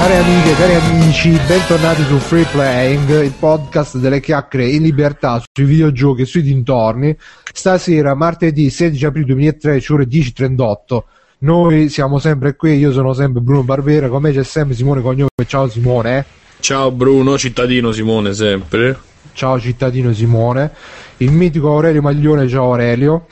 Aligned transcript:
Cari 0.00 0.16
amiche, 0.16 0.54
cari 0.54 0.74
amici, 0.76 1.28
bentornati 1.46 2.02
su 2.04 2.16
Free 2.16 2.46
Playing, 2.46 3.22
il 3.22 3.34
podcast 3.38 3.98
delle 3.98 4.18
chiacchiere 4.20 4.66
in 4.66 4.82
libertà 4.82 5.42
sui 5.52 5.66
videogiochi 5.66 6.22
e 6.22 6.24
sui 6.24 6.40
dintorni. 6.40 7.14
Stasera, 7.52 8.14
martedì 8.14 8.70
16 8.70 9.04
aprile 9.04 9.26
2013, 9.26 9.92
ore 9.92 10.04
10.38. 10.06 11.02
Noi 11.40 11.90
siamo 11.90 12.18
sempre 12.18 12.56
qui, 12.56 12.78
io 12.78 12.92
sono 12.92 13.12
sempre 13.12 13.42
Bruno 13.42 13.62
Barbera, 13.62 14.08
con 14.08 14.22
me 14.22 14.32
c'è 14.32 14.42
sempre 14.42 14.74
Simone 14.74 15.02
Cognome. 15.02 15.28
Ciao 15.46 15.68
Simone. 15.68 16.24
Ciao 16.60 16.90
Bruno, 16.90 17.36
cittadino 17.36 17.92
Simone 17.92 18.32
sempre. 18.32 18.98
Ciao 19.34 19.60
cittadino 19.60 20.14
Simone. 20.14 20.72
Il 21.18 21.30
mitico 21.30 21.72
Aurelio 21.72 22.00
Maglione, 22.00 22.48
ciao 22.48 22.64
Aurelio. 22.64 23.26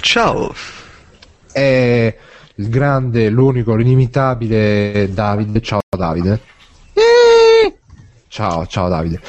Ciao. 0.00 0.54
E 1.52 2.16
il 2.56 2.68
grande, 2.68 3.28
l'unico, 3.30 3.74
l'inimitabile 3.74 5.10
Davide. 5.12 5.60
Ciao 5.60 5.80
Davide. 5.96 6.40
Ciao, 8.28 8.66
ciao 8.66 8.88
Davide. 8.88 9.20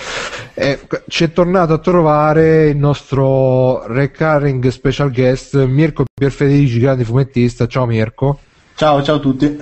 Eh, 0.55 0.79
ci 1.07 1.25
è 1.25 1.31
tornato 1.31 1.73
a 1.73 1.77
trovare 1.77 2.69
il 2.69 2.77
nostro 2.77 3.85
recurring 3.85 4.67
special 4.69 5.11
guest 5.11 5.63
Mirko 5.65 6.05
Pierfederici, 6.11 6.79
grande 6.79 7.03
fumettista. 7.03 7.67
Ciao 7.67 7.85
Mirko. 7.85 8.39
Ciao, 8.73 9.03
ciao 9.03 9.17
a 9.17 9.19
tutti. 9.19 9.57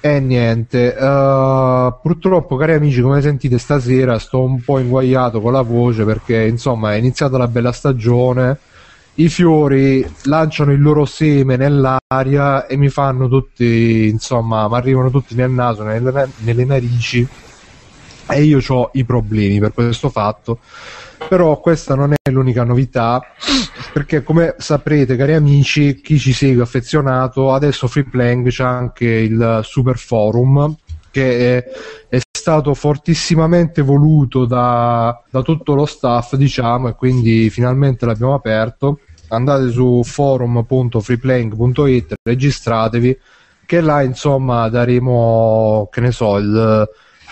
E 0.00 0.20
niente, 0.20 0.94
uh, 0.98 1.94
purtroppo 2.00 2.56
cari 2.56 2.74
amici 2.74 3.00
come 3.00 3.22
sentite 3.22 3.58
stasera 3.58 4.18
sto 4.18 4.42
un 4.42 4.60
po' 4.62 4.78
inguagliato 4.78 5.40
con 5.40 5.52
la 5.52 5.62
voce 5.62 6.04
perché 6.04 6.44
insomma 6.44 6.92
è 6.92 6.96
iniziata 6.96 7.38
la 7.38 7.48
bella 7.48 7.72
stagione, 7.72 8.58
i 9.16 9.28
fiori 9.28 10.04
lanciano 10.24 10.72
il 10.72 10.80
loro 10.80 11.04
seme 11.04 11.56
nell'aria 11.56 12.66
e 12.66 12.76
mi 12.76 12.88
fanno 12.88 13.28
tutti, 13.28 14.08
insomma, 14.08 14.68
mi 14.68 14.74
arrivano 14.74 15.10
tutti 15.10 15.34
nel 15.34 15.50
naso, 15.50 15.84
nelle, 15.84 16.28
nelle 16.38 16.64
narici 16.64 17.26
e 18.28 18.42
io 18.42 18.60
ho 18.66 18.90
i 18.94 19.04
problemi 19.04 19.60
per 19.60 19.72
questo 19.72 20.08
fatto. 20.10 20.58
Però 21.28 21.58
questa 21.60 21.94
non 21.94 22.12
è 22.12 22.30
l'unica 22.30 22.64
novità, 22.64 23.22
perché 23.92 24.22
come 24.22 24.56
saprete, 24.58 25.16
cari 25.16 25.34
amici, 25.34 26.00
chi 26.02 26.18
ci 26.18 26.32
segue 26.32 26.62
affezionato, 26.62 27.52
adesso 27.52 27.86
Freeplaying 27.86 28.48
c'è 28.48 28.64
anche 28.64 29.06
il 29.06 29.60
Super 29.62 29.96
Forum 29.96 30.76
che 31.10 31.58
è, 31.58 31.64
è 32.08 32.18
stato 32.44 32.74
fortissimamente 32.74 33.80
voluto 33.80 34.44
da, 34.44 35.18
da 35.30 35.40
tutto 35.40 35.74
lo 35.74 35.86
staff, 35.86 36.34
diciamo, 36.34 36.88
e 36.88 36.94
quindi 36.94 37.48
finalmente 37.48 38.04
l'abbiamo 38.04 38.34
aperto. 38.34 38.98
Andate 39.28 39.70
su 39.70 40.02
forum.freeplaying.it, 40.04 42.16
registratevi, 42.22 43.18
che 43.64 43.80
là 43.80 44.02
insomma 44.02 44.68
daremo, 44.68 45.88
che 45.90 46.02
ne 46.02 46.12
so, 46.12 46.36
il 46.36 46.86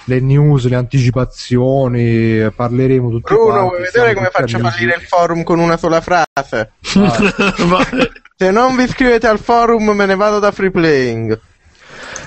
le 0.07 0.19
news, 0.19 0.67
le 0.67 0.75
anticipazioni, 0.75 2.51
parleremo 2.51 3.09
tutti 3.11 3.35
Bruno, 3.35 3.53
quanti, 3.53 3.69
vuoi 3.69 3.83
vedere 3.83 4.15
come 4.15 4.31
faccio 4.33 4.57
amici. 4.57 4.73
fallire 4.73 4.97
il 4.97 5.03
forum 5.03 5.45
con 5.45 5.61
una 5.61 5.77
sola 5.77 6.01
frase? 6.01 6.73
Se 8.35 8.51
non 8.51 8.75
vi 8.75 8.83
iscrivete 8.83 9.29
al 9.29 9.39
forum 9.39 9.91
me 9.91 10.07
ne 10.07 10.17
vado 10.17 10.41
da 10.41 10.51
free 10.51 10.73
playing. 10.73 11.39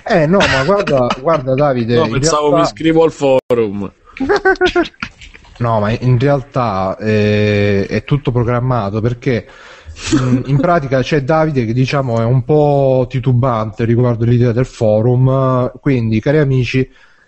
Eh 0.08 0.28
no, 0.28 0.38
ma 0.38 0.64
guarda, 0.64 1.08
guarda 1.20 1.56
Davide, 1.56 1.95
No, 1.95 2.08
pensavo 2.08 2.50
realtà- 2.50 2.58
mi 2.58 2.61
iscrivo 2.64 3.03
al 3.03 3.11
forum. 3.11 3.92
No, 5.58 5.80
ma 5.80 5.92
in 5.92 6.20
realtà 6.20 6.98
eh, 6.99 7.86
è 7.88 8.04
tutto 8.04 8.32
programmato 8.32 8.99
perché 9.02 9.48
in 10.45 10.58
pratica 10.60 11.02
c'è 11.02 11.23
Davide 11.23 11.66
che 11.66 11.71
diciamo 11.73 12.20
è 12.20 12.26
un 12.26 12.43
po' 12.43 13.05
titubante 13.10 13.86
riguardo 13.86 14.26
l'idea 14.26 14.52
del 14.52 14.66
forum, 14.66 15.71
quindi 15.80 16.20
cari 16.20 16.39
amici, 16.39 16.87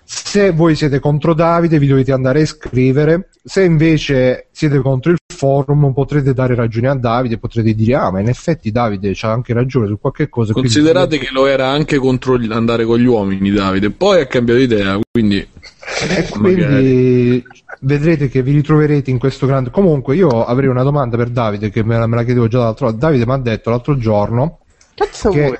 se 0.10 0.52
voi 0.52 0.74
siete 0.76 1.00
contro 1.00 1.34
Davide 1.34 1.80
vi 1.80 1.88
dovete 1.88 2.14
andare 2.14 2.40
a 2.40 2.44
iscrivere, 2.44 3.28
se 3.44 3.64
invece 3.64 4.48
siete 4.52 4.80
contro 4.80 5.12
il 5.12 5.18
forum 5.28 5.92
potrete 5.92 6.34
dare 6.34 6.56
ragione 6.56 6.88
a 6.88 6.96
Davide, 6.96 7.38
potrete 7.38 7.74
dire 7.76 7.96
ah 7.96 8.10
ma 8.10 8.22
in 8.22 8.30
effetti 8.30 8.72
Davide 8.72 9.12
c'ha 9.14 9.30
anche 9.34 9.52
ragione 9.54 9.86
su 9.88 10.00
qualche 10.00 10.30
cosa. 10.30 10.54
quindi- 10.54 10.72
Considerate 10.72 11.18
che 11.18 11.28
lo 11.34 11.46
era 11.46 11.68
anche 11.68 11.98
contro 11.98 12.40
gli- 12.40 12.50
andare 12.50 12.86
con 12.86 13.00
gli 13.00 13.06
uomini, 13.06 13.52
Davide. 13.52 13.90
Poi 13.92 14.22
ha 14.22 14.28
cambiato 14.28 14.62
idea, 14.62 14.98
quindi. 15.12 15.40
E 15.40 16.28
quindi 16.32 17.44
vedrete 17.82 18.30
che 18.30 18.42
vi 18.42 18.54
ritroverete 18.54 19.12
in 19.12 19.20
questo 19.20 19.46
grande. 19.46 19.72
Comunque, 19.72 20.16
io 20.16 20.46
avrei 20.46 20.70
una 20.70 20.84
domanda 20.84 21.18
per 21.18 21.30
Davide 21.30 21.70
che 21.70 21.84
me 21.84 21.98
la, 21.98 22.08
me 22.08 22.16
la 22.16 22.24
chiedevo 22.24 22.48
già 22.48 22.60
l'altro 22.60 22.92
Davide 22.92 23.26
mi 23.26 23.34
ha 23.34 23.38
detto 23.38 23.70
l'altro 23.72 23.98
giorno 23.98 24.60
Cazzo 24.96 25.30
che. 25.32 25.42
vuoi? 25.42 25.58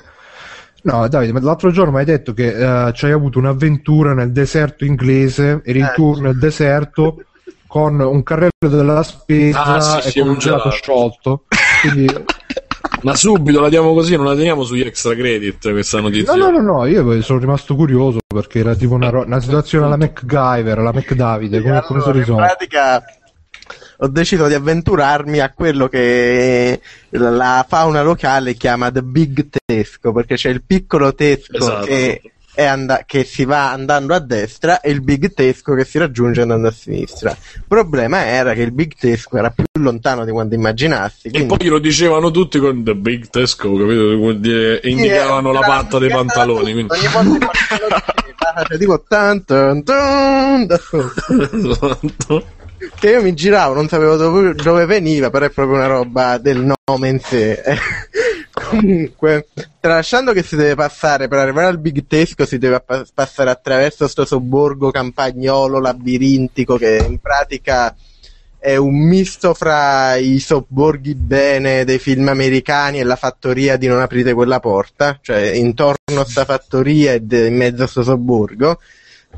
No, 0.90 1.06
Davide, 1.06 1.32
ma 1.32 1.40
l'altro 1.40 1.70
giorno 1.70 1.92
mi 1.92 1.98
hai 1.98 2.06
detto 2.06 2.32
che 2.32 2.86
eh, 2.86 2.92
ci 2.94 3.04
hai 3.04 3.12
avuto 3.12 3.38
un'avventura 3.38 4.14
nel 4.14 4.32
deserto 4.32 4.86
inglese, 4.86 5.60
eri 5.62 5.80
Eh. 5.80 5.92
tu 5.94 6.18
nel 6.18 6.38
deserto 6.38 7.24
con 7.66 8.00
un 8.00 8.22
carrello 8.22 8.50
della 8.60 9.02
spesa 9.02 9.74
Ah, 9.74 10.00
sì, 10.00 10.08
e 10.08 10.10
sì, 10.12 10.20
con 10.20 10.28
un 10.30 10.38
gelato 10.38 10.70
gelato. 10.70 10.82
sciolto. 10.82 11.44
Quindi, 11.82 12.06
Ma 13.02 13.14
subito 13.14 13.60
la 13.60 13.68
diamo 13.68 13.92
così, 13.92 14.16
non 14.16 14.24
la 14.24 14.34
teniamo 14.34 14.64
sugli 14.64 14.80
extra 14.80 15.14
credit 15.14 15.70
questa 15.70 16.00
notizia. 16.00 16.34
no, 16.34 16.50
no, 16.50 16.60
no, 16.60 16.72
no, 16.78 16.86
io 16.86 17.20
sono 17.22 17.38
rimasto 17.38 17.76
curioso 17.76 18.18
perché 18.26 18.60
era 18.60 18.74
tipo 18.74 18.94
una, 18.94 19.10
ro- 19.10 19.24
una 19.24 19.40
situazione 19.40 19.84
alla 19.84 19.96
MacGyver, 19.98 20.78
alla 20.78 20.92
McDavide, 20.92 21.60
come, 21.60 21.82
come 21.82 22.00
si 22.00 22.06
Allora, 22.06 22.12
in 22.12 22.18
risolve? 22.24 22.42
pratica 22.46 23.04
ho 24.00 24.06
deciso 24.08 24.46
di 24.46 24.54
avventurarmi 24.54 25.40
a 25.40 25.50
quello 25.52 25.88
che 25.88 26.80
la 27.10 27.64
fauna 27.68 28.02
locale 28.02 28.54
chiama 28.54 28.90
The 28.92 29.02
Big 29.02 29.46
Tesco, 29.64 30.12
perché 30.12 30.36
c'è 30.36 30.50
il 30.50 30.62
piccolo 30.64 31.14
Tesco 31.14 31.56
Esatto. 31.56 31.86
che, 31.86 32.20
è 32.54 32.64
and- 32.64 33.02
che 33.06 33.24
si 33.24 33.44
va 33.44 33.72
andando 33.72 34.14
a 34.14 34.20
destra 34.20 34.80
e 34.80 34.90
il 34.90 35.00
Big 35.00 35.32
Tesco 35.34 35.74
che 35.74 35.84
si 35.84 35.98
raggiunge 35.98 36.42
andando 36.42 36.68
a 36.68 36.72
sinistra. 36.72 37.30
Il 37.30 37.64
problema 37.66 38.24
era 38.24 38.52
che 38.54 38.62
il 38.62 38.72
Big 38.72 38.94
Tesco 38.98 39.36
era 39.36 39.50
più 39.50 39.64
lontano 39.80 40.24
di 40.24 40.30
quanto 40.30 40.54
immaginassi. 40.54 41.26
E 41.26 41.30
quindi- 41.30 41.56
poi 41.56 41.66
lo 41.68 41.78
dicevano 41.80 42.30
tutti 42.30 42.58
con 42.60 42.84
The 42.84 42.94
Big 42.94 43.28
Tesco, 43.30 43.72
capito? 43.76 44.32
Dire- 44.32 44.80
e 44.80 44.90
indicavano 44.90 45.52
Sì, 45.52 45.58
la 45.58 45.66
patta 45.66 45.98
dei 45.98 46.08
pantaloni. 46.10 46.72
tutto, 46.82 46.94
Quindi... 46.96 47.16
Ogni 47.16 47.38
volta 47.38 47.48
che 47.48 48.64
cioè, 48.68 48.78
tipo 48.78 49.04
tan, 49.06 49.44
tan, 49.44 49.82
tan. 49.82 50.66
Che 52.98 53.10
io 53.10 53.22
mi 53.22 53.34
giravo, 53.34 53.74
non 53.74 53.88
sapevo 53.88 54.16
dove, 54.16 54.54
dove 54.54 54.86
veniva, 54.86 55.30
però 55.30 55.46
è 55.46 55.50
proprio 55.50 55.76
una 55.76 55.86
roba 55.86 56.38
del 56.38 56.58
nome 56.86 57.08
in 57.08 57.20
sé. 57.20 57.62
Comunque, 58.52 59.48
tralasciando 59.80 60.32
che 60.32 60.42
si 60.42 60.56
deve 60.56 60.74
passare 60.74 61.28
per 61.28 61.38
arrivare 61.38 61.68
al 61.68 61.78
Big 61.78 62.06
Tesco, 62.06 62.44
si 62.44 62.58
deve 62.58 62.80
pa- 62.80 63.06
passare 63.14 63.50
attraverso 63.50 64.08
sto 64.08 64.24
sobborgo 64.24 64.90
campagnolo 64.90 65.78
labirintico 65.80 66.76
che 66.76 67.04
in 67.06 67.18
pratica 67.18 67.94
è 68.60 68.76
un 68.76 69.06
misto 69.06 69.54
fra 69.54 70.16
i 70.16 70.40
sobborghi 70.40 71.14
bene 71.14 71.84
dei 71.84 71.98
film 71.98 72.26
americani 72.28 72.98
e 72.98 73.04
la 73.04 73.14
fattoria 73.14 73.76
di 73.76 73.86
non 73.86 74.00
aprite 74.00 74.34
quella 74.34 74.58
porta, 74.58 75.18
cioè 75.22 75.52
intorno 75.52 76.20
a 76.20 76.24
sta 76.24 76.44
fattoria 76.44 77.12
e 77.12 77.22
in 77.22 77.56
mezzo 77.56 77.84
a 77.84 77.86
sto 77.86 78.02
sobborgo. 78.02 78.80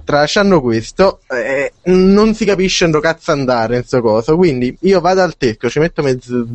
Tralasciando 0.04 0.60
questo, 0.60 1.20
eh, 1.28 1.72
non 1.84 2.34
si 2.34 2.44
capisce 2.44 2.86
dove 2.86 3.00
cazzo 3.00 3.32
andare 3.32 3.76
in 3.76 3.84
sto 3.84 4.00
coso. 4.00 4.36
Quindi 4.36 4.76
io 4.80 5.00
vado 5.00 5.22
al 5.22 5.36
tesco, 5.36 5.68
ci 5.68 5.78
metto 5.78 6.02
mezzo 6.02 6.46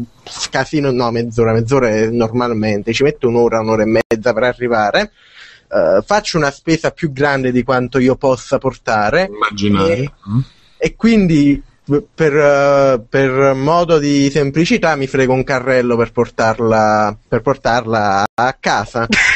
casino, 0.50 0.92
no, 0.92 1.12
mezz'ora, 1.12 1.54
mezz'ora 1.54 2.10
normalmente, 2.10 2.94
ci 2.94 3.04
metto 3.04 3.28
un'ora, 3.28 3.60
un'ora 3.60 3.84
e 3.84 3.86
mezza 3.86 4.34
per 4.34 4.44
arrivare. 4.44 5.12
eh, 5.72 6.04
faccio 6.06 6.38
una 6.38 6.52
spesa 6.52 6.92
più 6.92 7.12
grande 7.12 7.52
di 7.52 7.64
quanto 7.64 7.98
io 7.98 8.16
possa 8.16 8.58
portare 8.60 9.30
Immaginare. 9.32 10.14
e 10.78 10.96
quindi 10.96 11.62
per, 12.14 12.36
eh, 12.36 13.02
per 13.08 13.54
modo 13.54 14.00
di 14.00 14.30
semplicità 14.32 14.96
mi 14.96 15.08
frego 15.08 15.34
un 15.34 15.44
carrello 15.44 15.96
per 15.96 16.12
portarla, 16.12 17.16
per 17.28 17.42
portarla 17.42 18.26
a 18.34 18.58
casa. 18.60 19.08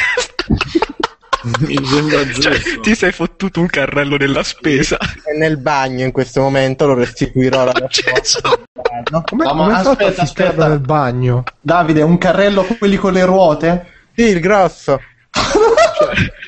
Mi 1.59 1.86
sembra 1.86 2.25
giusto. 2.27 2.80
Ti 2.81 2.95
sei 2.95 3.12
fottuto 3.12 3.59
un 3.62 3.68
carrello 3.68 4.18
della 4.18 4.44
spesa. 4.44 4.97
È 4.97 5.38
nel 5.38 5.57
bagno 5.57 6.03
in 6.03 6.12
questo 6.12 6.41
momento, 6.41 6.86
lo 6.88 6.94
restituirò 6.95 7.63
la 7.65 7.71
prossima 7.80 8.12
Gesù. 8.19 8.39
volta. 8.41 9.21
Come, 9.25 9.44
No, 9.45 9.51
come 9.56 9.74
aspetta, 9.74 10.21
aspetta. 10.24 10.68
nel 10.68 10.80
bagno? 10.80 11.44
Davide, 11.62 12.01
un 12.01 12.18
carrello 12.18 12.63
quelli 12.77 12.97
con 12.97 13.13
le 13.13 13.24
ruote? 13.25 13.86
Sì, 14.15 14.24
il 14.24 14.39
grosso. 14.39 15.00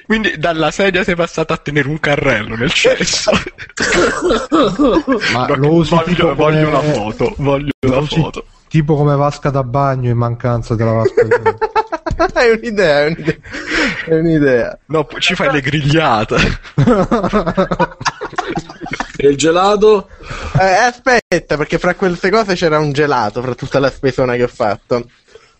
Quindi 0.05 0.37
dalla 0.37 0.71
sedia 0.71 1.03
sei 1.03 1.15
passato 1.15 1.53
a 1.53 1.57
tenere 1.57 1.87
un 1.87 1.99
carrello 1.99 2.55
nel 2.55 2.71
cesso. 2.73 3.31
Ma 5.33 5.45
No, 5.47 5.55
lo 5.55 5.73
usi 5.73 5.89
voglio, 5.95 6.03
tipo 6.05 6.35
voglio 6.35 6.69
come- 6.69 6.77
una 6.77 6.93
foto. 6.93 7.33
Voglio 7.37 7.71
una 7.85 7.95
Lo 7.95 8.01
usi 8.01 8.15
foto. 8.19 8.45
tipo 8.67 8.95
come 8.95 9.15
vasca 9.15 9.49
da 9.49 9.63
bagno 9.63 10.09
in 10.09 10.17
mancanza 10.17 10.75
della 10.75 10.91
vasca 10.91 11.23
da 11.23 11.37
bagno. 11.39 11.57
è 12.33 12.49
un'idea, 12.51 12.99
è 13.01 13.05
un'idea. 13.07 13.35
È 14.05 14.13
un'idea. 14.13 14.79
No, 14.87 15.05
poi 15.05 15.21
ci 15.21 15.35
fai 15.35 15.51
le 15.51 15.61
grigliate. 15.61 16.35
E 19.17 19.27
il 19.27 19.37
gelato? 19.37 20.09
Eh, 20.59 20.63
aspetta, 20.63 21.55
perché 21.55 21.77
fra 21.77 21.93
queste 21.93 22.31
cose 22.31 22.55
c'era 22.55 22.79
un 22.79 22.91
gelato, 22.91 23.41
fra 23.41 23.53
tutta 23.53 23.79
la 23.79 23.91
spesona 23.91 24.35
che 24.35 24.43
ho 24.43 24.47
fatto. 24.47 25.05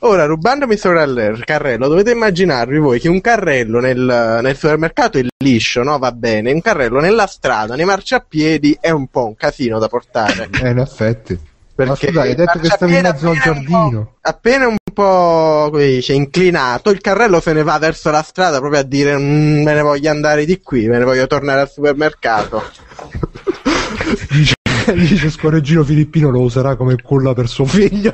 Ora, 0.04 0.26
rubandomi 0.26 0.76
sto 0.78 0.90
carrello, 0.90 1.38
carrello, 1.46 1.88
dovete 1.88 2.10
immaginarvi 2.12 2.80
voi 2.80 3.00
che 3.00 3.08
un 3.08 3.22
carrello 3.22 3.80
nel, 3.80 4.40
nel 4.42 4.58
supermercato 4.58 5.20
è 5.20 5.26
liscio, 5.38 5.84
no? 5.84 6.00
Va 6.00 6.12
bene. 6.12 6.52
Un 6.52 6.62
carrello 6.62 7.00
nella 7.00 7.28
strada, 7.28 7.76
nei 7.76 7.86
marciapiedi, 7.86 8.80
è 8.82 8.90
un 8.90 9.08
po' 9.08 9.28
un 9.28 9.36
casino 9.36 9.78
da 9.78 9.88
portare. 9.88 10.50
Eh, 10.60 10.70
in 10.70 10.80
effetti. 10.80 11.34
Ma 11.76 11.86
Perché 11.86 12.08
scusa, 12.08 12.22
hai 12.22 12.36
detto 12.36 12.60
che 12.60 12.70
stavi 12.70 12.96
in 12.96 13.02
mezzo 13.02 13.30
al 13.30 13.38
appena 13.38 13.52
un 13.52 13.64
giardino. 13.64 14.14
Appena 14.22 14.68
un 14.68 14.76
po' 14.94 15.70
come 15.72 15.88
dice, 15.88 16.14
inclinato, 16.14 16.90
il 16.90 17.02
carrello 17.02 17.40
se 17.40 17.54
ne 17.54 17.64
va 17.64 17.78
verso 17.80 18.10
la 18.12 18.22
strada 18.24 18.60
proprio 18.60 18.80
a 18.82 18.84
dire 18.84 19.18
"Mm, 19.18 19.64
me 19.64 19.74
ne 19.74 19.82
voglio 19.82 20.10
andare 20.10 20.46
di 20.46 20.60
qui, 20.62 20.88
me 20.88 20.98
ne 20.98 21.04
voglio 21.04 21.28
tornare 21.28 21.62
al 21.62 21.70
supermercato. 21.70 22.64
Dice, 24.30 24.56
dice 24.94 25.30
Scorreggino 25.30 25.84
Filippino 25.84 26.30
lo 26.30 26.42
userà 26.42 26.76
come 26.76 27.02
culla 27.02 27.34
per 27.34 27.48
suo 27.48 27.66
figlio. 27.66 28.12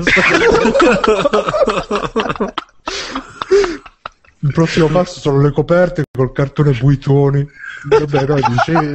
Il 4.39 4.53
prossimo 4.53 4.87
passo 4.87 5.19
sono 5.19 5.41
le 5.41 5.51
coperte 5.51 6.03
col 6.15 6.31
cartone 6.31 6.71
buitoni. 6.73 7.47
Vabbè, 7.89 8.25
no, 8.25 8.35
dice, 8.35 8.93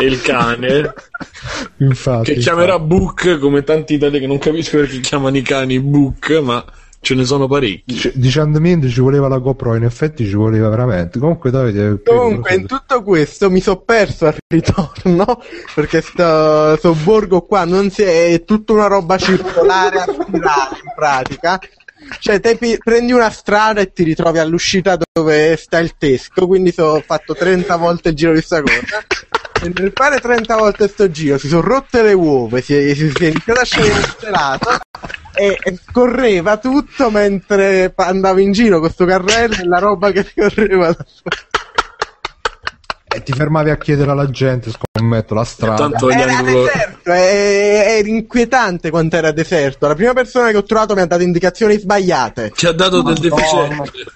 E 0.00 0.04
il 0.04 0.20
cane 0.22 0.92
infatti. 1.78 2.34
che 2.34 2.38
chiamerà 2.40 2.78
Book 2.78 3.38
come 3.38 3.64
tanti 3.64 3.94
italiani 3.94 4.20
che 4.20 4.26
non 4.28 4.38
capisco 4.38 4.76
perché 4.78 5.00
chiamano 5.00 5.36
i 5.36 5.42
cani 5.42 5.80
Book, 5.80 6.30
ma 6.40 6.64
ce 7.00 7.14
ne 7.14 7.24
sono 7.24 7.48
parecchi. 7.48 7.82
Dice- 7.84 8.12
Dice 8.14 8.40
Andamint 8.40 8.86
ci 8.88 9.00
voleva 9.00 9.26
la 9.28 9.38
GoPro, 9.38 9.74
in 9.74 9.82
effetti 9.84 10.24
ci 10.24 10.34
voleva 10.34 10.68
veramente. 10.68 11.18
Comunque 11.18 11.50
Davide... 11.50 12.00
Comunque, 12.04 12.54
in 12.54 12.66
tutto 12.66 13.02
questo 13.02 13.50
mi 13.50 13.60
sono 13.60 13.78
perso 13.80 14.26
al 14.26 14.36
ritorno 14.46 15.40
perché 15.74 16.00
sto, 16.00 16.76
sto 16.76 16.94
borgo 16.94 17.40
qua 17.42 17.64
non 17.64 17.90
si 17.90 18.02
è, 18.02 18.32
è 18.32 18.44
tutta 18.44 18.72
una 18.74 18.86
roba 18.86 19.16
circolare 19.18 19.98
a 19.98 20.02
spirale 20.04 20.76
in 20.84 20.92
pratica. 20.94 21.58
Cioè, 22.20 22.38
te 22.40 22.56
pi- 22.56 22.78
prendi 22.78 23.12
una 23.12 23.30
strada 23.30 23.80
e 23.80 23.92
ti 23.92 24.02
ritrovi 24.04 24.38
all'uscita 24.38 24.96
dove 25.12 25.56
sta 25.56 25.78
il 25.78 25.94
tesco. 25.98 26.46
Quindi 26.46 26.70
so- 26.72 26.84
ho 26.84 27.02
fatto 27.04 27.34
30 27.34 27.74
volte 27.76 28.10
il 28.10 28.14
giro 28.14 28.32
di 28.32 28.40
sta 28.40 28.60
cosa. 28.62 28.76
E 29.60 29.72
nel 29.74 29.92
fare 29.94 30.20
30 30.20 30.56
volte 30.56 30.88
sto 30.88 31.10
giro 31.10 31.38
si 31.38 31.48
sono 31.48 31.62
rotte 31.62 32.02
le 32.02 32.12
uova, 32.12 32.60
si 32.60 32.74
è, 32.74 32.94
si 32.94 33.06
è 33.06 33.26
iniziato 33.26 33.60
a 33.60 33.64
scendere 33.64 33.98
il 33.98 34.16
gelato 34.20 34.70
e, 35.34 35.58
e 35.60 35.78
correva 35.92 36.56
tutto 36.58 37.10
mentre 37.10 37.92
andavo 37.96 38.38
in 38.38 38.52
giro 38.52 38.80
con 38.80 38.90
sto 38.90 39.04
carrello 39.04 39.54
e 39.54 39.64
la 39.64 39.78
roba 39.78 40.10
che 40.10 40.26
correva 40.34 40.92
da 40.92 41.04
E 43.10 43.22
ti 43.22 43.32
fermavi 43.32 43.70
a 43.70 43.78
chiedere 43.78 44.10
alla 44.10 44.28
gente, 44.30 44.70
scommetto, 44.70 45.34
la 45.34 45.44
strada. 45.44 45.90
Era 46.08 46.36
anglo- 46.36 46.64
deserto, 46.64 47.10
è, 47.10 47.96
è 47.96 48.02
inquietante 48.04 48.90
quanto 48.90 49.16
era 49.16 49.32
deserto. 49.32 49.86
La 49.88 49.94
prima 49.94 50.12
persona 50.12 50.50
che 50.50 50.58
ho 50.58 50.62
trovato 50.62 50.94
mi 50.94 51.00
ha 51.00 51.06
dato 51.06 51.22
indicazioni 51.22 51.78
sbagliate. 51.78 52.52
ci 52.54 52.66
ha 52.66 52.72
dato 52.72 53.02
del 53.02 53.16
Madonna. 53.30 53.82
deficiente. 53.82 54.12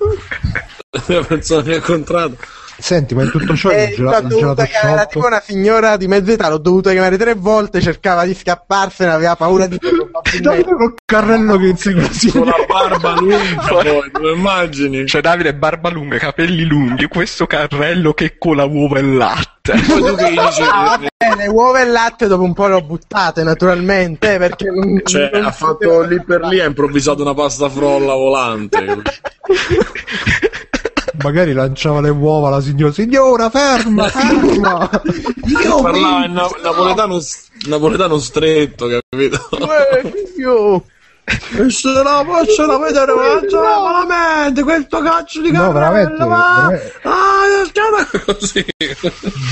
La 1.13 1.25
persona 1.25 1.63
che 1.63 1.73
ho 1.73 1.77
incontrato. 1.77 2.37
Senti, 2.83 3.15
ma 3.15 3.23
in 3.23 3.31
tutto 3.31 3.55
ciò 3.55 3.71
il, 3.71 3.95
l'ho 3.97 4.19
il 4.19 4.27
gelato 4.27 4.65
chiamare, 4.65 4.93
era 4.93 5.07
tipo 5.07 5.25
una 5.25 5.41
signora 5.41 5.97
di 5.97 6.09
mezza 6.09 6.33
età, 6.33 6.49
l'ho 6.49 6.59
dovuta 6.59 6.91
chiamare 6.91 7.17
tre 7.17 7.35
volte, 7.35 7.81
cercava 7.81 8.25
di 8.25 8.35
scapparsene, 8.35 9.13
aveva 9.13 9.37
paura 9.37 9.69
di. 9.69 9.79
Davide 10.41 10.75
col 10.75 10.95
carrello 11.05 11.59
che 11.59 11.67
insegue 11.67 12.09
Con 12.33 12.47
la 12.47 12.65
barba 12.67 13.15
lunga 13.21 13.37
poi, 13.69 14.11
lo 14.13 14.35
immagini? 14.35 15.07
Cioè 15.07 15.21
Davide 15.21 15.55
barba 15.55 15.91
lunga, 15.91 16.19
capelli 16.19 16.65
lunghi, 16.65 17.07
questo 17.07 17.47
carrello 17.47 18.15
che 18.15 18.37
cola 18.37 18.65
uova 18.65 18.99
e 18.99 19.03
latte. 19.03 19.75
Poi 19.87 20.03
tu 20.03 20.15
che 20.17 20.31
dici... 20.31 20.63
Ah, 20.63 20.99
le 21.37 21.47
uova 21.47 21.81
e 21.83 21.85
latte 21.85 22.27
dopo 22.27 22.43
un 22.43 22.53
po' 22.53 22.67
le 22.67 22.75
ho 22.75 22.83
buttate 22.83 23.45
naturalmente 23.45 24.39
perché 24.39 24.71
non, 24.71 25.01
Cioè, 25.05 25.31
non 25.33 25.45
ha 25.45 25.53
fatto 25.53 26.03
lì 26.03 26.21
per 26.25 26.41
lì, 26.43 26.59
ha 26.59 26.65
improvvisato 26.65 27.23
una 27.23 27.35
pasta 27.35 27.69
frolla 27.69 28.15
volante. 28.15 29.03
Magari 31.23 31.53
lanciava 31.53 32.01
le 32.01 32.11
uova 32.11 32.49
la 32.51 32.61
signora. 32.61 32.93
Signora, 32.93 33.49
ferma, 33.51 34.09
ferma! 34.09 34.91
Io 35.63 35.81
Parlava 35.81 36.25
in 36.25 36.33
na- 36.33 36.49
napoletano, 36.63 37.19
napoletano 37.69 38.19
stretto, 38.19 38.87
capito? 38.89 39.49
Uè, 39.53 40.11
figlio. 40.11 40.85
E 41.55 41.71
se 41.71 41.89
la 41.89 42.25
possono 42.27 42.79
vedere 42.79 43.13
mangiare 43.15 43.81
malamente 43.83 44.63
questo 44.63 45.01
cazzo 45.01 45.41
di 45.41 45.51
No, 45.51 45.73
veramente, 45.73 46.17
veramente. 46.17 46.93
Ah, 47.03 47.43
così. 48.25 48.65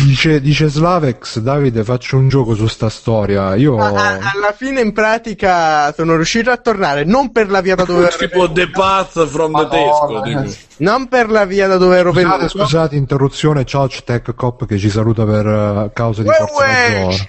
Dice, 0.05 0.41
dice 0.41 0.69
Slavex, 0.69 1.39
Davide, 1.39 1.85
faccio 1.85 2.17
un 2.17 2.29
gioco 2.29 2.55
su 2.55 2.67
sta 2.67 2.89
storia. 2.89 3.55
Io... 3.55 3.79
A- 3.79 4.19
alla 4.33 4.53
fine 4.57 4.81
in 4.81 4.93
pratica 4.93 5.93
sono 5.93 6.17
riuscito 6.17 6.51
a 6.51 6.57
tornare 6.57 7.05
non 7.05 7.33
per 7.33 7.51
la 7.51 7.61
via 7.61 7.75
da 7.75 7.85
dove 7.85 8.07
ero 8.07 8.17
tipo 8.17 8.51
The 8.51 8.71
Path 8.71 9.27
from 9.27 9.53
the 9.57 9.69
Tesco. 9.69 10.23
Tipo. 10.23 10.55
non 10.79 11.09
per 11.09 11.31
la 11.31 11.45
via 11.45 11.67
da 11.67 11.77
dove 11.77 11.97
ero 11.97 12.11
Scusate, 12.11 12.29
venuto 12.37 12.59
scusate, 12.59 12.97
interruzione, 12.97 13.65
ciao 13.65 13.89
Tech 13.89 14.35
Cop 14.35 14.67
che 14.67 14.79
ci 14.79 14.91
saluta 14.91 15.25
per 15.25 15.47
eh, 15.47 15.91
causa 15.93 16.23
di 16.23 16.29
forza 16.29 16.67
maggiore. 16.67 17.27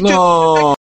No. 0.00 0.75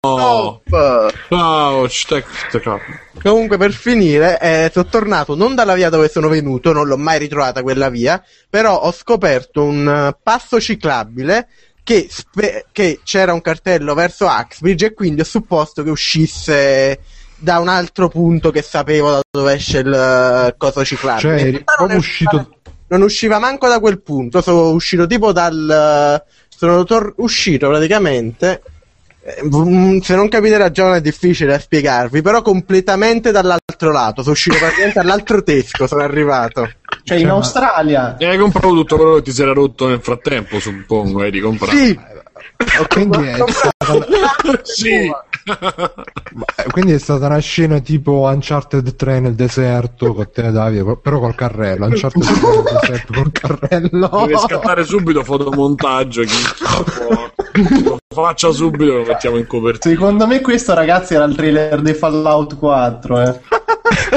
Ciao, 1.29 1.87
stek- 1.87 2.27
stek- 2.49 2.79
Comunque 3.21 3.55
per 3.55 3.71
finire 3.71 4.37
eh, 4.37 4.69
sono 4.73 4.85
tornato 4.87 5.33
non 5.33 5.55
dalla 5.55 5.75
via 5.75 5.89
dove 5.89 6.09
sono 6.09 6.27
venuto, 6.27 6.73
non 6.73 6.87
l'ho 6.87 6.97
mai 6.97 7.19
ritrovata 7.19 7.61
quella 7.61 7.87
via, 7.89 8.21
però 8.49 8.81
ho 8.81 8.91
scoperto 8.91 9.63
un 9.63 9.87
eh, 9.87 10.17
passo 10.21 10.59
ciclabile 10.59 11.47
che, 11.83 12.07
spe- 12.09 12.65
che 12.73 12.99
c'era 13.05 13.31
un 13.31 13.39
cartello 13.39 13.93
verso 13.93 14.27
Axbridge 14.27 14.87
e 14.87 14.93
quindi 14.93 15.21
ho 15.21 15.25
supposto 15.25 15.83
che 15.83 15.89
uscisse 15.89 16.99
da 17.37 17.59
un 17.59 17.69
altro 17.69 18.09
punto 18.09 18.51
che 18.51 18.61
sapevo 18.61 19.09
da 19.11 19.21
dove 19.31 19.53
esce 19.53 19.77
il 19.79 19.93
eh, 19.93 20.55
coso 20.57 20.83
ciclabile. 20.83 21.37
Cioè, 21.37 21.47
eri 21.47 21.63
proprio 21.63 21.97
uscito- 21.97 22.29
stato- 22.41 22.57
Non 22.87 23.03
usciva 23.03 23.39
manco 23.39 23.69
da 23.69 23.79
quel 23.79 24.01
punto, 24.01 24.41
sono 24.41 24.71
uscito 24.71 25.07
tipo 25.07 25.31
dal... 25.31 26.21
Sono 26.49 26.83
tor- 26.83 27.13
uscito 27.17 27.69
praticamente... 27.69 28.61
mm, 29.45 29.99
Se 29.99 30.15
non 30.15 30.29
capite 30.29 30.57
la 30.57 30.65
ragione 30.65 30.97
è 30.97 31.01
difficile 31.01 31.51
da 31.51 31.59
spiegarvi, 31.59 32.21
però 32.21 32.41
completamente 32.41 33.31
dall'altro 33.31 33.91
lato. 33.91 34.21
Sono 34.21 34.33
uscito 34.33 34.57
praticamente 34.57 34.99
dall'altro 34.99 35.43
tesco, 35.43 35.87
sono 35.87 36.01
arrivato. 36.01 36.69
Cioè, 37.03 37.17
in 37.17 37.29
Australia. 37.29 38.17
E 38.17 38.25
hai 38.25 38.37
comprato 38.37 38.73
tutto 38.73 38.95
quello 38.95 39.15
che 39.15 39.23
ti 39.23 39.31
si 39.31 39.41
era 39.41 39.53
rotto 39.53 39.87
nel 39.87 40.01
frattempo, 40.01 40.59
suppongo, 40.59 41.21
hai 41.21 41.31
ricomprato. 41.31 41.75
Sì, 41.75 41.97
Quindi 42.87 43.27
è, 43.27 43.43
stata, 43.47 44.07
Sì. 44.63 44.89
eh, 44.89 45.13
quindi 46.71 46.93
è 46.93 46.97
stata 46.97 47.25
una 47.25 47.39
scena 47.39 47.79
tipo 47.79 48.21
Uncharted 48.21 48.95
3 48.95 49.19
nel 49.19 49.35
deserto 49.35 50.13
con 50.13 50.29
te 50.31 50.51
Davide, 50.51 50.97
però 51.01 51.19
col 51.19 51.35
carrello. 51.35 51.85
Uncharted 51.85 52.23
3 52.23 52.33
nel 52.33 52.79
deserto 52.79 53.13
col 53.13 53.31
carrello. 53.59 54.25
Deve 54.25 54.37
scattare 54.37 54.83
subito 54.83 55.23
fotomontaggio. 55.23 56.23
Chi 56.23 57.83
lo 57.83 57.97
faccia 58.13 58.51
subito 58.51 58.93
lo 58.93 59.03
mettiamo 59.05 59.37
in 59.37 59.45
copertina. 59.47 59.93
Secondo 59.95 60.27
me 60.27 60.41
questo, 60.41 60.73
ragazzi, 60.73 61.13
era 61.13 61.25
il 61.25 61.35
trailer 61.35 61.81
di 61.81 61.93
Fallout 61.93 62.57
4, 62.57 63.21
eh. 63.21 63.39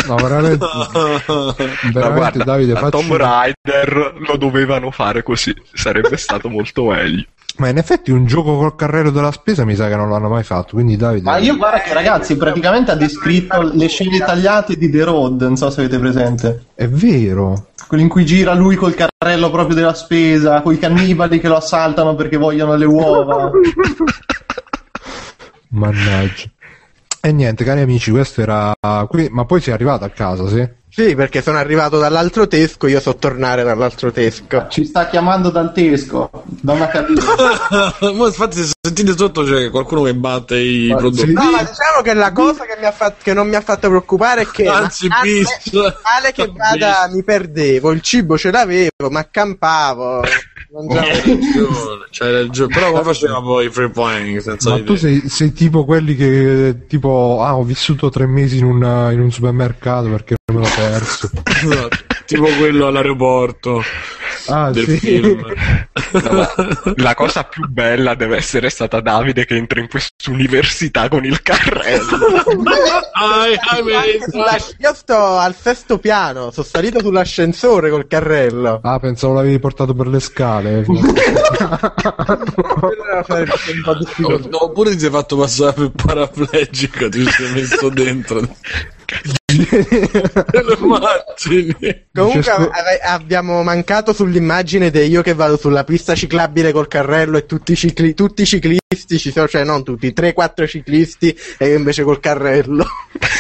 No, 0.07 0.15
veramente, 0.17 0.65
Ma 0.65 1.55
veramente 1.57 1.93
guarda, 1.93 2.45
Davide, 2.45 2.75
facci... 2.75 2.91
Tomb 2.91 3.13
Raider 3.15 4.15
lo 4.27 4.37
dovevano 4.37 4.91
fare 4.91 5.23
così, 5.23 5.55
sarebbe 5.73 6.17
stato 6.17 6.49
molto 6.49 6.85
meglio. 6.85 7.25
Ma 7.59 7.69
in 7.69 7.79
effetti 7.79 8.11
un 8.11 8.27
gioco 8.27 8.57
col 8.59 8.77
carrello 8.77 9.11
della 9.11 9.33
spesa 9.33 9.65
mi 9.65 9.75
sa 9.75 9.89
che 9.89 9.97
non 9.97 10.11
l'hanno 10.11 10.29
mai 10.29 10.43
fatto, 10.43 10.73
quindi 10.75 10.97
Davide... 10.97 11.23
Ma 11.23 11.39
io 11.39 11.57
guarda 11.57 11.81
che 11.81 11.95
ragazzi, 11.95 12.37
praticamente 12.37 12.91
ha 12.91 12.97
descritto 12.97 13.63
le 13.73 13.87
scene 13.89 14.19
tagliate 14.19 14.77
di 14.77 14.91
The 14.91 15.05
Road, 15.05 15.41
non 15.41 15.57
so 15.57 15.71
se 15.71 15.81
avete 15.81 15.99
presente. 15.99 16.67
È 16.75 16.87
vero. 16.87 17.69
Quello 17.87 18.03
in 18.03 18.11
cui 18.11 18.27
gira 18.27 18.53
lui 18.53 18.77
col 18.77 18.95
carrello 18.95 19.51
proprio 19.51 19.75
della 19.75 19.95
spesa, 19.95 20.61
con 20.61 20.75
i 20.75 20.79
cannibali 20.79 21.41
che 21.41 21.49
lo 21.49 21.57
assaltano 21.57 22.15
perché 22.15 22.37
vogliono 22.37 22.75
le 22.77 22.85
uova. 22.85 23.51
Mannaggia. 25.69 26.51
E 27.23 27.33
niente, 27.33 27.65
cari 27.65 27.81
amici, 27.81 28.11
questo 28.11 28.43
era... 28.43 28.75
qui- 29.09 29.29
Ma 29.31 29.47
poi 29.47 29.61
sei 29.63 29.73
arrivato 29.73 30.05
a 30.05 30.11
casa, 30.11 30.47
sì? 30.49 30.69
Sì, 30.97 31.15
perché 31.15 31.43
sono 31.43 31.59
arrivato 31.59 31.99
dall'altro 31.99 32.47
tesco, 32.49 32.87
io 32.87 33.01
so 33.01 33.17
tornare 33.17 33.63
dall'altro 33.63 34.11
tesco. 34.11 34.67
Ci 34.71 34.87
sta 34.87 35.07
chiamando 35.09 35.51
dal 35.51 35.71
tesco, 35.71 36.31
da 36.47 36.73
una 36.73 36.89
cabina. 36.89 37.23
Ma 38.01 38.27
infatti 38.27 38.65
se 38.65 38.73
sentite 38.81 39.15
sotto 39.15 39.43
c'è 39.43 39.69
qualcuno 39.69 40.05
che 40.05 40.15
batte 40.15 40.59
i 40.59 40.89
Ma 40.89 40.97
prodotti. 40.97 41.35
No, 41.35 41.51
ma 41.51 41.59
diciamo 41.59 42.01
che 42.03 42.15
la 42.15 42.33
cosa 42.33 42.65
che, 42.65 42.79
mi 42.81 42.87
ha 42.87 42.93
fatto- 42.93 43.17
che 43.23 43.35
non 43.35 43.47
mi 43.47 43.57
ha 43.57 43.61
fatto 43.61 43.89
preoccupare 43.89 44.41
è 44.41 44.47
che 44.47 44.67
Anzi, 44.69 45.07
male, 45.09 45.43
male 46.03 46.33
che 46.33 46.51
vada 46.51 47.07
mi 47.13 47.23
perdevo, 47.23 47.91
il 47.91 48.01
cibo 48.01 48.39
ce 48.39 48.51
l'avevo, 48.51 49.11
ma 49.11 49.21
accampavo. 49.21 50.23
Mangiavo- 50.73 51.07
C'hai 51.07 51.23
ragione, 51.35 52.07
c'hai 52.11 52.33
ragione. 52.33 52.75
Però 52.75 52.91
come 52.91 53.03
faceva 53.05 53.41
poi 53.41 53.69
free 53.71 53.91
playing 53.91 54.39
senza 54.41 54.71
Ma 54.71 54.77
di 54.77 54.85
tu 54.85 54.97
sei, 54.97 55.29
sei 55.29 55.53
tipo 55.53 55.85
quelli 55.85 56.15
che 56.17 56.85
tipo 56.89 57.39
ah 57.43 57.57
ho 57.57 57.63
vissuto 57.63 58.11
tre 58.11 58.27
mesi 58.27 58.59
in, 58.59 58.65
una- 58.65 59.11
in 59.13 59.21
un 59.21 59.31
supermercato 59.31 60.09
perché 60.09 60.35
me 60.53 60.61
l'ho 60.61 60.69
perso. 60.75 61.31
Esatto. 61.45 61.97
Tipo 62.27 62.45
quello 62.59 62.87
all'aeroporto 62.89 63.83
Ah, 64.49 64.71
del 64.71 64.85
sì. 64.85 64.99
film. 64.99 65.45
No, 66.13 66.47
la 66.97 67.15
cosa 67.15 67.43
più 67.45 67.67
bella 67.69 68.15
deve 68.15 68.37
essere 68.37 68.71
stata 68.71 69.01
Davide 69.01 69.45
che 69.45 69.57
entra 69.57 69.81
in 69.81 69.89
questa 69.89 70.31
università 70.31 71.09
con 71.09 71.25
il 71.25 71.43
carrello. 71.43 72.19
Io 74.79 74.95
sto 74.95 75.37
al 75.39 75.55
sesto 75.55 75.99
piano, 75.99 76.53
sono 76.53 76.67
salito 76.67 77.01
sull'ascensore 77.01 77.91
col 77.91 78.07
carrello. 78.07 78.79
Ah, 78.83 79.01
pensavo 79.01 79.35
l'avevi 79.35 79.59
portato 79.59 79.95
per 79.95 80.07
le 80.07 80.21
scale. 80.21 80.85
No, 84.19 84.65
oppure 84.65 84.91
ti 84.93 84.99
sei 85.01 85.11
fatto 85.11 85.37
passare 85.37 85.73
per 85.73 85.91
paraplegico, 85.91 87.09
ti 87.09 87.25
sei 87.29 87.53
messo 87.53 87.89
dentro. 87.89 88.41
Lo 89.65 90.77
immagini? 90.79 92.07
Comunque 92.13 92.51
ave- 92.51 93.01
abbiamo 93.03 93.63
mancato 93.63 94.13
sull'immagine 94.13 94.91
di 94.91 95.01
io 95.01 95.23
che 95.23 95.35
vado 95.35 95.57
sulla 95.57 95.85
pista 95.85 96.15
ciclabile 96.15 96.73
col 96.73 96.89
carrello 96.89 97.37
e 97.37 97.47
tutti 97.47 97.73
i, 97.73 97.77
cicli- 97.77 98.15
tutti 98.15 98.43
i 98.43 98.47
ciclisti 98.47 99.19
ci 99.19 99.31
sono, 99.31 99.49
cioè 99.49 99.65
non 99.65 99.85
tutti, 99.85 100.13
3-4 100.15 100.67
ciclisti 100.67 101.37
e 101.59 101.69
io 101.69 101.77
invece 101.77 102.03
col 102.03 102.21
carrello. 102.21 102.87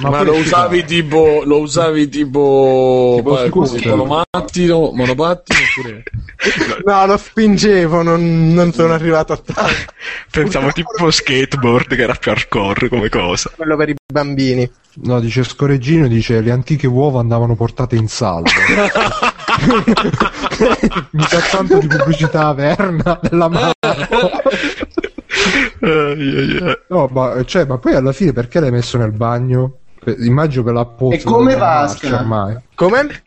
Ma, 0.00 0.10
poi 0.10 0.24
lo 0.24 0.34
usavi 0.34 0.84
tipo. 0.84 1.42
Lo 1.44 1.60
usavi 1.60 2.08
tipo. 2.08 3.14
Tipo 3.16 3.48
così, 3.50 3.78
scooter. 3.78 3.96
monopattino, 3.96 4.90
monopattino 4.94 5.58
oppure. 5.76 6.02
No, 6.84 7.06
lo 7.06 7.16
spingevo, 7.16 8.02
non, 8.02 8.52
non 8.52 8.72
sono 8.72 8.92
arrivato 8.92 9.32
a 9.32 9.36
tanto. 9.36 9.92
Pensavo 10.30 10.70
tipo 10.72 11.10
skateboard 11.10 11.96
che 11.96 12.02
era 12.02 12.14
più 12.14 12.30
hardcore 12.30 12.88
come 12.88 13.08
cosa. 13.08 13.50
Quello 13.54 13.76
per 13.76 13.88
i 13.88 13.96
bambini. 14.12 14.70
No, 15.00 15.20
dice 15.20 15.44
Scoreggino, 15.44 16.08
dice 16.08 16.40
le 16.40 16.50
antiche 16.50 16.86
uova 16.86 17.20
andavano 17.20 17.54
portate 17.54 17.96
in 17.96 18.08
salvo. 18.08 18.50
Mi 21.10 21.22
sa 21.22 21.40
tanto 21.40 21.78
di 21.78 21.86
pubblicità 21.86 22.46
averna 22.46 23.18
della 23.22 23.48
mano. 23.48 23.72
No, 26.88 27.08
ma, 27.12 27.44
cioè, 27.44 27.64
ma 27.64 27.78
poi 27.78 27.94
alla 27.94 28.12
fine 28.12 28.32
perché 28.32 28.60
l'hai 28.60 28.70
messo 28.70 28.98
nel 28.98 29.12
bagno? 29.12 29.78
Immagino 30.18 30.62
per 30.62 30.74
la 30.74 30.84
pozza. 30.84 31.16
E 31.16 31.22
come 31.22 31.56
vasca? 31.56 32.16
Ormai. 32.16 32.56
Come? 32.74 33.22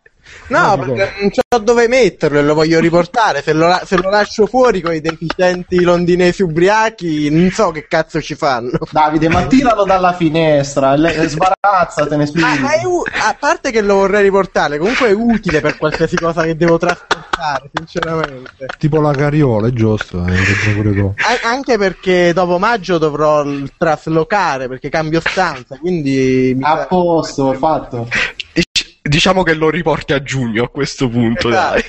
No, 0.47 0.75
No, 0.75 0.77
perché 0.95 1.13
non 1.21 1.29
so 1.31 1.59
dove 1.59 1.88
metterlo 1.88 2.39
e 2.39 2.41
lo 2.43 2.53
voglio 2.53 2.79
riportare. 2.79 3.41
Se 3.41 3.53
lo, 3.53 3.79
se 3.85 3.97
lo 3.97 4.09
lascio 4.09 4.45
fuori 4.47 4.81
con 4.81 4.93
i 4.93 5.00
deficienti 5.01 5.81
londinesi 5.81 6.41
ubriachi, 6.43 7.29
non 7.29 7.50
so 7.51 7.71
che 7.71 7.88
cazzo 7.88 8.21
ci 8.21 8.35
fanno. 8.35 8.71
Davide, 8.91 9.29
ma 9.29 9.45
tiralo 9.45 9.83
dalla 9.85 10.13
finestra, 10.13 10.95
le- 10.95 11.27
sbarazzatene, 11.29 12.29
Ah, 12.41 12.59
ma 12.59 12.71
è 12.73 12.83
u- 12.85 13.03
a 13.21 13.35
parte 13.39 13.71
che 13.71 13.81
lo 13.81 13.95
vorrei 13.95 14.23
riportare, 14.23 14.77
comunque 14.77 15.07
è 15.09 15.13
utile 15.13 15.61
per 15.61 15.77
qualsiasi 15.77 16.15
cosa 16.17 16.43
che 16.43 16.55
devo 16.57 16.77
trasportare, 16.77 17.69
sinceramente. 17.73 18.65
Tipo 18.77 19.00
la 19.01 19.13
carriola, 19.13 19.67
è 19.67 19.71
giusto. 19.71 20.21
Hai 20.21 20.35
ragione 20.35 20.73
pure 20.75 20.93
tu. 20.93 21.13
A- 21.15 21.47
anche 21.50 21.77
perché 21.77 22.33
dopo 22.33 22.57
maggio 22.57 22.97
dovrò 22.97 23.43
l- 23.43 23.69
traslocare 23.77 24.67
perché 24.67 24.89
cambio 24.89 25.21
stanza, 25.21 25.77
quindi 25.77 26.57
A 26.61 26.85
posto, 26.88 27.53
fatto. 27.53 28.07
Dic- 29.12 29.20
Diciamo 29.22 29.44
che 29.44 29.53
lo 29.53 29.70
riporti 29.70 30.13
a 30.13 30.24
giugno 30.24 30.63
a 30.63 30.70
questo 30.70 31.10
punto, 31.10 31.50
Esatto. 31.50 31.82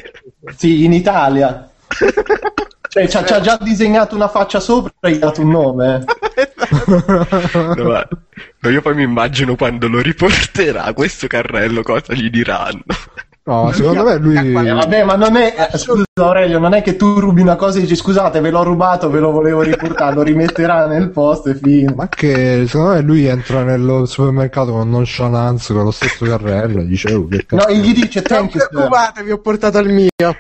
dai. 0.43 0.55
Sì, 0.57 0.85
in 0.85 0.93
Italia. 0.93 1.71
Cioè, 2.89 3.09
ci 3.09 3.17
ha 3.17 3.25
ci 3.25 3.33
ha 3.33 3.41
già 3.41 3.57
disegnato 3.61 4.15
una 4.15 4.29
faccia 4.29 4.61
sopra 4.61 4.93
e 5.01 5.13
gli 5.13 5.17
ha 5.17 5.19
dato 5.19 5.41
un 5.43 5.51
nome. 5.51 6.05
No, 6.85 7.85
ma- 7.85 8.09
no, 8.61 8.71
io 8.71 8.81
poi 8.81 8.95
mi 8.95 9.03
immagino 9.03 9.57
quando 9.57 9.87
lo 9.89 10.01
riporterà 10.01 10.93
questo 10.95 11.27
carrello 11.27 11.83
cosa 11.83 12.15
gli 12.15 12.31
diranno. 12.31 12.83
No, 13.45 13.65
ma 13.65 13.73
secondo 13.73 14.05
me 14.05 14.17
lui. 14.19 14.37
Eh, 14.37 14.73
vabbè, 14.73 15.03
ma 15.03 15.17
non 15.17 15.35
è. 15.37 15.69
eh, 15.73 15.77
scusa, 15.77 16.05
Aurelio, 16.15 16.61
non 16.61 16.75
è 16.75 16.83
che 16.83 16.95
tu 16.95 17.19
rubi 17.19 17.41
una 17.41 17.57
cosa 17.57 17.79
e 17.79 17.81
dici 17.81 17.97
scusate, 17.97 18.41
ve 18.41 18.51
l'ho 18.51 18.63
rubato, 18.63 19.11
ve 19.11 19.19
lo 19.19 19.33
volevo 19.33 19.63
riportare, 19.63 20.15
lo 20.15 20.23
rimetterà 20.23 20.87
nel 20.87 21.11
posto 21.11 21.49
e 21.51 21.57
fine. 21.57 21.93
Ma 21.93 22.07
che 22.09 22.65
secondo 22.69 22.93
me 22.93 23.01
lui 23.01 23.27
entra 23.27 23.65
nel 23.65 24.05
supermercato 24.07 24.71
con 24.71 24.89
nonchalance 24.89 25.73
con 25.75 25.83
lo 25.83 25.91
stesso 25.91 26.25
carrello 26.25 26.83
e 26.83 26.87
dice 26.87 27.13
oh, 27.15 27.27
che 27.27 27.45
No, 27.51 27.59
cazzo. 27.59 27.69
e 27.71 27.77
gli 27.79 27.93
dice 27.93 28.23
Non 28.29 28.39
thank 28.39 28.55
you, 28.55 28.61
sir. 28.61 28.69
preoccupatevi, 28.69 29.31
ho 29.33 29.39
portato 29.39 29.79
il 29.79 29.89
mio. 29.89 30.09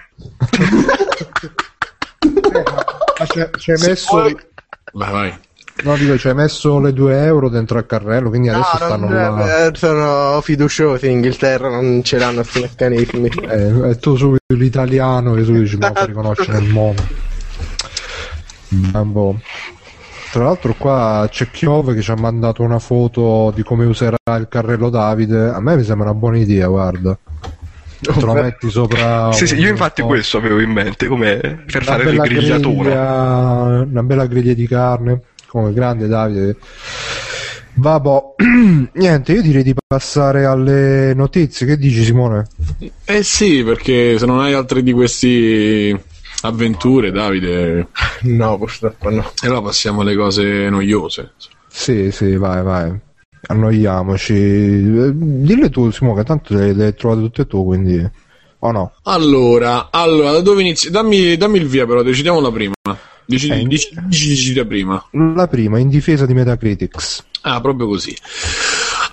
Ma 3.18 3.26
c'è, 3.26 3.50
c'è 3.50 3.76
Se 3.76 3.88
messo 3.88 4.16
Vai, 4.94 5.10
vai. 5.12 5.34
No 5.82 5.96
dico 5.96 6.14
c'è 6.14 6.32
messo 6.32 6.78
le 6.80 6.92
2 6.92 7.24
euro 7.24 7.48
dentro 7.48 7.78
al 7.78 7.86
carrello 7.86 8.28
quindi 8.28 8.48
No, 8.48 8.54
adesso 8.54 8.76
stanno 8.76 9.08
non, 9.08 9.38
là. 9.38 9.70
sono 9.74 10.40
fiduciosi 10.40 11.06
in 11.06 11.12
Inghilterra, 11.12 11.68
non 11.68 12.02
ce 12.02 12.18
l'hanno 12.18 12.42
questi 12.42 12.60
meccanismi. 12.60 13.28
eh, 13.48 13.90
e 13.90 13.98
tu 13.98 14.16
subito 14.16 14.54
l'italiano 14.54 15.34
che 15.34 15.42
subito 15.44 15.66
ci 15.66 15.76
me 15.76 15.92
lo 15.94 16.04
riconoscere 16.06 16.58
nel 16.60 16.68
mondo. 16.70 17.02
Un 18.94 19.12
po'. 19.12 19.36
tra 20.30 20.44
l'altro 20.44 20.74
qua 20.78 21.26
c'è 21.30 21.50
Chiove 21.50 21.94
che 21.94 22.00
ci 22.00 22.10
ha 22.10 22.16
mandato 22.16 22.62
una 22.62 22.78
foto 22.78 23.52
di 23.54 23.62
come 23.62 23.84
userà 23.84 24.16
il 24.38 24.46
carrello 24.48 24.88
Davide. 24.88 25.48
A 25.50 25.60
me 25.60 25.76
mi 25.76 25.82
sembra 25.84 26.08
una 26.10 26.18
buona 26.18 26.38
idea 26.38 26.66
guarda. 26.68 27.16
Te 28.00 28.20
lo 28.20 28.32
metti 28.32 28.68
sopra 28.68 29.30
Sì, 29.30 29.46
sì, 29.46 29.56
io 29.56 29.68
infatti 29.68 30.00
un- 30.00 30.08
questo 30.08 30.38
avevo 30.38 30.58
in 30.60 30.70
mente 30.70 31.06
come 31.06 31.36
per 31.38 31.82
una 31.82 31.84
fare 31.84 32.04
le 32.10 32.16
grigliature. 32.16 32.74
griglia- 32.88 33.86
una 33.88 34.02
bella 34.02 34.26
griglia 34.26 34.54
di 34.54 34.66
carne 34.66 35.20
come 35.52 35.72
grande 35.74 36.06
Davide 36.08 36.56
vabbè 37.74 38.22
niente 38.94 39.32
io 39.32 39.42
direi 39.42 39.62
di 39.62 39.74
passare 39.86 40.46
alle 40.46 41.12
notizie 41.14 41.66
che 41.66 41.76
dici 41.76 42.02
Simone? 42.04 42.46
Eh 43.04 43.22
sì, 43.22 43.62
perché 43.62 44.18
se 44.18 44.24
non 44.26 44.40
hai 44.40 44.54
altre 44.54 44.82
di 44.82 44.92
queste 44.92 46.04
avventure, 46.42 47.10
Davide, 47.10 47.88
No, 48.22 48.56
purtroppo 48.58 49.10
no. 49.10 49.30
e 49.42 49.46
allora 49.46 49.62
passiamo 49.62 50.00
alle 50.00 50.16
cose 50.16 50.68
noiose. 50.70 51.32
sì 51.68 52.10
sì 52.10 52.36
vai 52.36 52.62
vai 52.62 52.92
annoiamoci 53.46 54.32
dille 55.12 55.68
tu 55.70 55.90
Simone 55.90 56.20
che 56.20 56.24
tanto 56.24 56.54
le, 56.54 56.72
le 56.72 56.84
hai 56.86 56.94
trovate 56.94 57.20
tutte 57.22 57.46
tu 57.46 57.64
quindi 57.64 58.10
o 58.64 58.70
no? 58.70 58.92
Allora, 59.04 59.88
allora, 59.90 60.30
da 60.30 60.40
dove 60.40 60.60
inizi? 60.60 60.90
Dammi, 60.90 61.36
dammi 61.36 61.58
il 61.58 61.66
via, 61.66 61.84
però, 61.84 62.02
decidiamo 62.02 62.40
la 62.40 62.52
prima. 62.52 62.72
Dici, 63.32 63.48
Eh, 63.48 63.64
dici, 63.64 63.88
dici, 64.06 64.28
dici 64.28 64.54
la 64.54 64.64
prima. 64.64 65.04
la 65.12 65.48
prima 65.48 65.78
in 65.78 65.88
difesa 65.88 66.26
di 66.26 66.34
Metacritics 66.34 67.24
Ah, 67.42 67.60
proprio 67.60 67.86
così. 67.88 68.14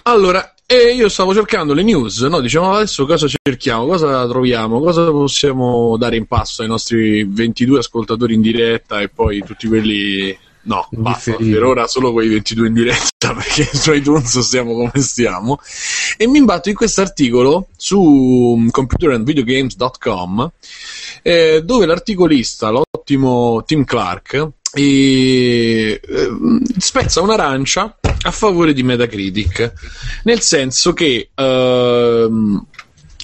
Allora, 0.04 0.54
e 0.66 0.94
io 0.94 1.10
stavo 1.10 1.34
cercando 1.34 1.74
le 1.74 1.82
news, 1.84 2.22
no? 2.22 2.42
Diciamo 2.42 2.74
adesso 2.74 3.06
cosa 3.06 3.28
cerchiamo, 3.28 3.86
cosa 3.88 4.28
troviamo, 4.28 4.80
cosa 4.80 5.10
possiamo 5.10 5.98
dare 5.98 6.16
in 6.16 6.26
passo 6.28 6.62
ai 6.62 6.68
nostri 6.68 7.24
22 7.24 7.80
ascoltatori 7.80 8.34
in 8.36 8.42
diretta 8.42 9.02
e 9.02 9.10
poi 9.10 9.44
tutti 9.44 9.68
quelli... 9.68 10.38
No, 10.62 10.88
basta, 10.92 11.36
per 11.36 11.64
ora 11.64 11.88
solo 11.88 12.12
quei 12.12 12.28
22 12.28 12.68
in 12.68 12.74
diretta 12.74 13.34
perché 13.34 13.64
su 13.74 13.94
iTunes 13.94 14.40
stiamo 14.40 14.74
come 14.74 14.92
stiamo. 14.98 15.60
E 16.18 16.28
mi 16.28 16.38
imbatto 16.40 16.70
in 16.70 16.76
questo 16.76 17.02
articolo 17.02 17.68
su 17.78 18.68
computerandvideogames.com 18.70 20.52
eh, 21.22 21.62
dove 21.64 21.86
l'articolista, 21.86 22.70
l'ottimo 22.70 23.64
Tim 23.66 23.84
Clark, 23.86 24.50
e, 24.74 26.00
eh, 26.04 26.30
spezza 26.78 27.22
un'arancia 27.22 27.98
a 28.22 28.32
favore 28.32 28.74
di 28.74 28.84
Metacritic, 28.84 29.74
nel 30.24 30.42
senso 30.42 30.94
che 30.94 31.30
ehm, 31.34 32.66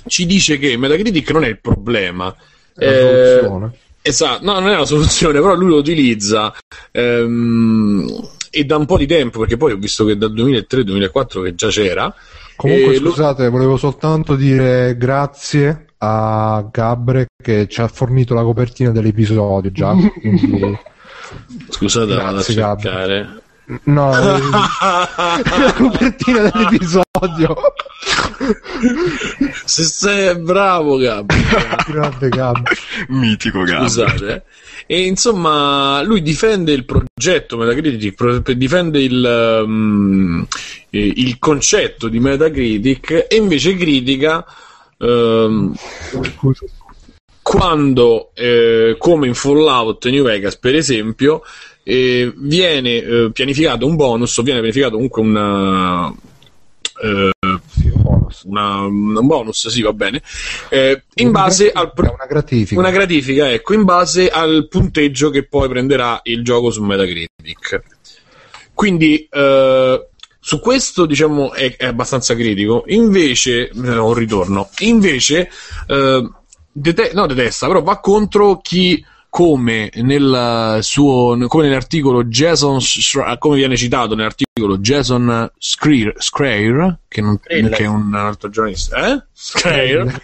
ci 0.08 0.25
dice 0.25 0.58
che 0.58 0.77
Metacritic 0.77 1.30
non 1.32 1.44
è 1.44 1.48
il 1.50 1.60
problema. 1.60 2.34
È 2.74 2.86
la 2.86 2.92
Eh, 2.92 3.39
soluzione. 3.39 3.74
Esatto, 4.08 4.46
no, 4.46 4.60
non 4.60 4.70
è 4.70 4.76
una 4.76 4.86
soluzione, 4.86 5.40
però 5.42 5.56
lui 5.56 5.70
lo 5.70 5.78
utilizza 5.78 6.54
ehm, 6.92 8.08
e 8.52 8.64
da 8.64 8.78
un 8.78 8.86
po' 8.86 8.98
di 9.00 9.08
tempo, 9.08 9.40
perché 9.40 9.58
poi 9.58 9.72
ho 9.72 9.78
visto 9.78 10.06
che 10.06 10.16
dal 10.16 10.32
2003-2004 10.32 11.42
che 11.42 11.56
già 11.56 11.70
c'era. 11.70 12.14
Comunque, 12.56 12.94
e 12.94 13.00
lo- 13.00 13.10
scusate, 13.10 13.50
volevo 13.50 13.78
soltanto 13.78 14.36
dire 14.36 14.96
grazie 14.96 15.88
a 15.98 16.68
Gabre 16.72 17.26
che 17.42 17.68
ci 17.68 17.82
ha 17.82 17.88
fornito 17.88 18.36
la 18.36 18.44
copertina 18.44 18.92
dell'episodio 18.92 19.72
già. 19.72 19.96
Quindi, 19.96 20.78
Scusate, 21.70 22.14
vado 22.14 22.28
a 22.28 22.32
Grazie, 22.44 22.54
Gabri. 22.54 23.44
No, 23.84 24.12
la 24.12 25.74
copertina 25.75 26.50
dell'episodio. 26.50 27.55
Se 29.65 29.84
sei 29.84 30.38
bravo, 30.38 30.98
Gabri. 30.98 31.38
Grande 31.88 32.29
Gabre. 32.29 32.75
Mitico 33.10 33.63
Gabri. 33.63 33.89
Scusate. 33.89 34.34
eh. 34.34 34.41
E 34.88 35.05
insomma, 35.05 36.03
lui 36.03 36.22
difende 36.22 36.72
il 36.72 36.86
progetto 36.86 37.57
Metacritic, 37.57 38.51
difende 38.51 39.01
il, 39.01 39.63
um, 39.65 40.45
il 40.91 41.39
concetto 41.39 42.07
di 42.07 42.19
Metacritic 42.19 43.25
e 43.27 43.36
invece 43.36 43.75
critica 43.75 44.45
Scusa. 46.36 46.65
quando, 47.41 48.29
eh, 48.36 48.95
come 49.00 49.27
in 49.27 49.34
Fallout 49.34 50.07
New 50.07 50.24
Vegas, 50.24 50.55
per 50.57 50.75
esempio, 50.75 51.41
eh, 51.88 52.34
viene 52.36 52.96
eh, 52.96 53.30
pianificato 53.32 53.86
un 53.86 53.96
bonus 53.96 54.36
o 54.38 54.42
viene 54.42 54.60
pianificato 54.60 54.96
comunque 54.96 55.22
una. 55.22 56.12
eh, 57.04 57.32
bonus. 58.25 58.42
una, 58.46 58.80
un 58.82 59.27
bonus, 59.27 59.68
sì, 59.68 59.82
va 59.82 59.94
bene. 59.94 60.22
Eh, 60.70 61.04
in 61.15 61.32
base 61.32 61.72
al 61.72 61.94
pro- 61.94 62.13
una 62.13 62.25
gratifica. 62.25 62.80
una 62.80 62.89
gratifica, 62.89 63.51
ecco, 63.51 63.74
in 63.74 63.84
base 63.84 64.30
al 64.30 64.68
punteggio 64.68 65.30
che 65.30 65.48
poi 65.48 65.70
prenderà 65.70 66.20
il 66.24 66.44
gioco 66.44 66.72
su 66.72 66.84
Metacritic. 66.84 67.84
Quindi 68.74 69.27
eh, 69.32 70.08
su 70.39 70.60
questo 70.60 71.06
diciamo 71.06 71.54
è, 71.54 71.75
è 71.77 71.86
abbastanza 71.86 72.36
critico. 72.36 72.84
Invece, 72.88 73.70
eh, 73.70 73.98
un 73.98 74.13
ritorno. 74.13 74.70
Invece, 74.80 75.50
eh, 75.88 76.30
dete- 76.72 77.12
no, 77.13 77.27
detesta, 77.27 77.68
però 77.68 77.82
va 77.84 78.00
contro 78.00 78.60
chi 78.62 79.04
come 79.36 79.89
nel 79.96 80.77
suo 80.80 81.38
come 81.50 81.63
nell'articolo 81.65 82.24
Jason 82.24 82.80
Schra- 82.80 83.38
come 83.38 83.58
viene 83.58 83.75
citato 83.75 84.15
nell'articolo 84.15 84.77
Jason 84.77 85.51
Screer, 85.58 86.13
Screer 86.18 87.00
che, 87.06 87.20
non, 87.20 87.38
che 87.42 87.70
è 87.75 87.86
un 87.86 88.13
altro 88.13 88.48
giornalista 88.48 89.12
eh? 89.12 89.24
Screer 89.34 90.22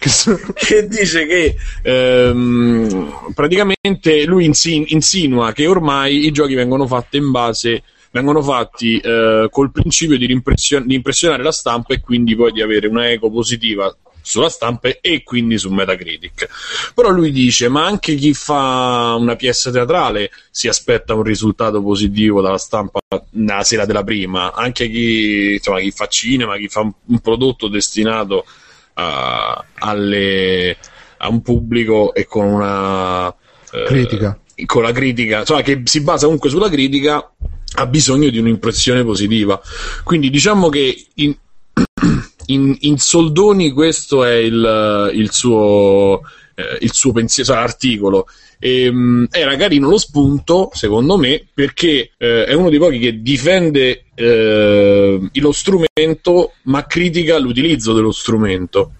che 0.56 0.88
dice 0.88 1.26
che 1.26 1.56
ehm, 1.82 3.34
praticamente 3.34 4.24
lui 4.24 4.46
insin- 4.46 4.86
insinua 4.88 5.52
che 5.52 5.66
ormai 5.66 6.24
i 6.24 6.30
giochi 6.30 6.54
vengono 6.54 6.86
fatti 6.86 7.18
in 7.18 7.30
base 7.30 7.82
vengono 8.12 8.40
fatti 8.40 8.96
eh, 8.96 9.46
col 9.50 9.72
principio 9.72 10.16
di, 10.16 10.26
di 10.26 10.94
impressionare 10.94 11.42
la 11.42 11.52
stampa 11.52 11.92
e 11.92 12.00
quindi 12.00 12.34
poi 12.34 12.52
di 12.52 12.62
avere 12.62 12.86
una 12.86 13.10
eco 13.10 13.30
positiva 13.30 13.94
sulla 14.22 14.48
stampa 14.48 14.88
e 15.00 15.22
quindi 15.22 15.58
su 15.58 15.70
Metacritic. 15.70 16.48
Però 16.94 17.10
lui 17.10 17.30
dice: 17.30 17.68
Ma 17.68 17.84
anche 17.84 18.14
chi 18.14 18.32
fa 18.34 19.14
una 19.18 19.36
pièce 19.36 19.70
teatrale 19.70 20.30
si 20.50 20.68
aspetta 20.68 21.14
un 21.14 21.22
risultato 21.22 21.82
positivo 21.82 22.40
dalla 22.40 22.58
stampa 22.58 23.00
nella 23.30 23.64
sera 23.64 23.84
della 23.84 24.04
prima, 24.04 24.52
anche 24.52 24.88
chi, 24.88 25.54
insomma, 25.54 25.80
chi 25.80 25.90
fa 25.90 26.06
cinema, 26.06 26.56
chi 26.56 26.68
fa 26.68 26.80
un, 26.80 26.92
un 27.06 27.18
prodotto 27.20 27.68
destinato 27.68 28.46
a, 28.94 29.64
alle- 29.74 30.76
a 31.18 31.28
un 31.28 31.42
pubblico 31.42 32.14
e 32.14 32.26
con 32.26 32.46
una 32.46 33.28
eh, 33.28 33.84
Critica. 33.86 34.38
con 34.66 34.82
la 34.82 34.92
critica, 34.92 35.40
insomma, 35.40 35.62
che 35.62 35.82
si 35.84 36.00
basa 36.02 36.24
comunque 36.24 36.50
sulla 36.50 36.68
critica, 36.68 37.32
ha 37.74 37.86
bisogno 37.86 38.28
di 38.28 38.38
un'impressione 38.38 39.02
positiva. 39.04 39.60
Quindi 40.04 40.30
diciamo 40.30 40.68
che 40.68 41.06
in, 41.14 41.34
in, 42.46 42.76
in 42.80 42.98
soldoni 42.98 43.70
questo 43.72 44.24
è 44.24 44.34
il, 44.34 45.10
il 45.14 45.30
suo, 45.32 46.20
eh, 46.54 46.78
il 46.80 46.92
suo 46.92 47.12
pensiero, 47.12 47.52
cioè, 47.52 47.62
articolo. 47.62 48.26
Ehm, 48.58 49.26
era 49.30 49.56
carino 49.56 49.88
lo 49.88 49.98
spunto, 49.98 50.70
secondo 50.72 51.16
me, 51.16 51.44
perché 51.52 52.12
eh, 52.16 52.44
è 52.44 52.52
uno 52.54 52.70
dei 52.70 52.78
pochi 52.78 52.98
che 52.98 53.20
difende 53.20 54.04
eh, 54.14 55.20
lo 55.32 55.52
strumento, 55.52 56.52
ma 56.64 56.86
critica 56.86 57.38
l'utilizzo 57.38 57.92
dello 57.92 58.12
strumento. 58.12 58.92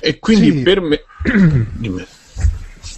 E 0.00 0.18
quindi 0.18 0.50
Sì. 0.50 0.62
per 0.62 0.80
me. 0.80 1.02
Dimmi. 1.78 2.04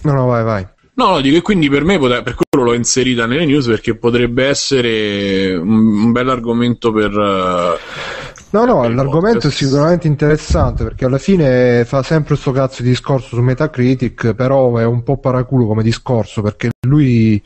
No, 0.03 0.13
no, 0.13 0.25
vai, 0.25 0.43
vai. 0.43 0.67
No, 0.95 1.09
no, 1.09 1.21
dico 1.21 1.35
che 1.35 1.41
quindi 1.41 1.69
per 1.69 1.83
me, 1.83 1.99
per 1.99 2.35
quello 2.35 2.65
l'ho 2.67 2.73
inserita 2.73 3.25
nelle 3.25 3.45
news 3.45 3.65
perché 3.67 3.95
potrebbe 3.95 4.45
essere 4.45 5.53
un, 5.53 6.05
un 6.05 6.11
bel 6.11 6.29
argomento 6.29 6.91
per... 6.93 7.11
eh, 7.11 8.14
No, 8.51 8.63
no, 8.63 8.87
l'argomento 8.87 9.47
è 9.47 9.51
sicuramente 9.51 10.07
interessante 10.07 10.83
perché 10.85 11.03
alla 11.03 11.17
fine 11.17 11.83
fa 11.83 12.03
sempre 12.03 12.37
sto 12.37 12.51
cazzo 12.51 12.83
di 12.83 12.89
discorso 12.89 13.35
su 13.35 13.41
Metacritic, 13.41 14.33
però 14.33 14.77
è 14.77 14.85
un 14.85 15.03
po' 15.03 15.17
paraculo 15.17 15.65
come 15.65 15.83
discorso 15.83 16.41
perché 16.41 16.69
lui, 16.87 17.41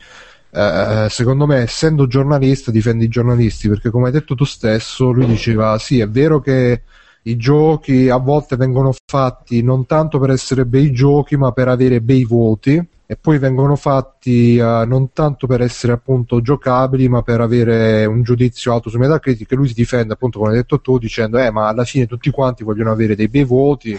eh, 0.52 1.06
secondo 1.10 1.46
me, 1.46 1.62
essendo 1.62 2.06
giornalista, 2.06 2.70
difende 2.70 3.04
i 3.04 3.08
giornalisti 3.08 3.68
perché 3.68 3.90
come 3.90 4.06
hai 4.06 4.12
detto 4.12 4.36
tu 4.36 4.44
stesso, 4.44 5.10
lui 5.10 5.26
diceva 5.26 5.76
sì, 5.78 5.98
è 5.98 6.08
vero 6.08 6.40
che 6.40 6.82
i 7.22 7.36
giochi 7.36 8.08
a 8.08 8.16
volte 8.16 8.54
vengono 8.56 8.92
fatti 9.04 9.62
non 9.62 9.86
tanto 9.86 10.20
per 10.20 10.30
essere 10.30 10.64
bei 10.64 10.92
giochi, 10.92 11.36
ma 11.36 11.50
per 11.50 11.68
avere 11.68 12.00
bei 12.00 12.24
voti. 12.24 12.86
E 13.10 13.16
poi 13.16 13.38
vengono 13.38 13.74
fatti 13.74 14.56
eh, 14.56 14.84
non 14.86 15.12
tanto 15.12 15.48
per 15.48 15.62
essere 15.62 15.92
appunto 15.92 16.40
giocabili, 16.40 17.08
ma 17.08 17.22
per 17.22 17.40
avere 17.40 18.04
un 18.04 18.22
giudizio 18.22 18.72
alto 18.72 18.88
su 18.88 18.98
Metacritic. 18.98 19.50
E 19.50 19.56
lui 19.56 19.66
si 19.66 19.74
difende 19.74 20.12
appunto, 20.12 20.38
come 20.38 20.52
hai 20.52 20.58
detto 20.58 20.80
tu, 20.80 20.96
dicendo: 20.96 21.36
Eh, 21.36 21.50
ma 21.50 21.66
alla 21.66 21.82
fine 21.82 22.06
tutti 22.06 22.30
quanti 22.30 22.62
vogliono 22.62 22.92
avere 22.92 23.16
dei 23.16 23.26
bei 23.26 23.42
voti. 23.42 23.98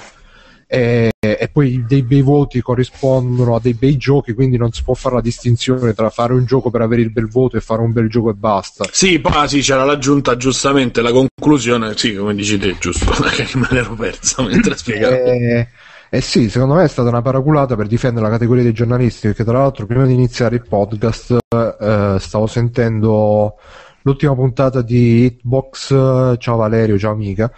E, 0.66 1.12
e 1.20 1.50
poi 1.52 1.84
dei 1.86 2.04
bei 2.04 2.22
voti 2.22 2.62
corrispondono 2.62 3.56
a 3.56 3.60
dei 3.60 3.74
bei 3.74 3.98
giochi, 3.98 4.32
quindi 4.32 4.56
non 4.56 4.72
si 4.72 4.82
può 4.82 4.94
fare 4.94 5.16
la 5.16 5.22
distinzione 5.22 5.94
tra 5.94 6.10
fare 6.10 6.32
un 6.32 6.46
gioco 6.46 6.70
per 6.70 6.80
avere 6.80 7.02
il 7.02 7.12
bel 7.12 7.28
voto 7.28 7.58
e 7.58 7.60
fare 7.60 7.82
un 7.82 7.92
bel 7.92 8.08
gioco 8.08 8.30
e 8.30 8.34
basta. 8.36 8.86
Sì, 8.90 9.20
poi 9.20 9.34
ah, 9.36 9.46
sì, 9.46 9.60
c'era 9.60 9.84
l'aggiunta 9.84 10.38
giustamente, 10.38 11.02
la 11.02 11.12
conclusione, 11.12 11.98
sì, 11.98 12.16
come 12.16 12.34
dici 12.34 12.58
te, 12.58 12.78
giusto, 12.80 13.12
che 13.36 13.46
me 13.56 13.68
l'ero 13.72 13.94
persa 13.94 14.42
mentre 14.42 14.78
spiegavo. 14.78 15.16
Eh, 15.16 15.68
eh 16.14 16.20
sì, 16.20 16.50
secondo 16.50 16.74
me 16.74 16.84
è 16.84 16.88
stata 16.90 17.08
una 17.08 17.22
paraculata 17.22 17.78
per 17.78 17.88
difendere 17.88 18.26
la 18.26 18.32
categoria 18.34 18.64
dei 18.64 18.74
giornalisti, 18.74 19.28
perché 19.28 19.46
tra 19.46 19.60
l'altro 19.60 19.86
prima 19.86 20.06
di 20.06 20.12
iniziare 20.12 20.56
il 20.56 20.68
podcast 20.68 21.38
eh, 21.48 22.18
stavo 22.20 22.48
sentendo 22.48 23.56
l'ultima 24.02 24.36
puntata 24.36 24.82
di 24.82 25.24
Hitbox, 25.24 25.92
eh, 25.92 26.36
ciao 26.38 26.58
Valerio, 26.58 27.00
ciao 27.00 27.14
amica, 27.14 27.50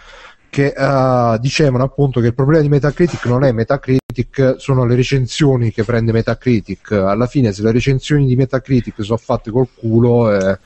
che 0.50 0.72
eh, 0.76 1.38
dicevano 1.40 1.82
appunto 1.82 2.20
che 2.20 2.28
il 2.28 2.34
problema 2.34 2.62
di 2.62 2.68
Metacritic 2.68 3.24
non 3.26 3.42
è 3.42 3.50
Metacritic, 3.50 4.03
sono 4.56 4.84
le 4.84 4.94
recensioni 4.94 5.72
che 5.72 5.84
prende 5.84 6.12
Metacritic. 6.12 6.92
Alla 6.92 7.26
fine 7.26 7.52
se 7.52 7.62
le 7.62 7.72
recensioni 7.72 8.26
di 8.26 8.36
Metacritic 8.36 9.02
sono 9.02 9.18
fatte 9.18 9.50
col 9.50 9.68
culo 9.74 10.32
eh, 10.32 10.58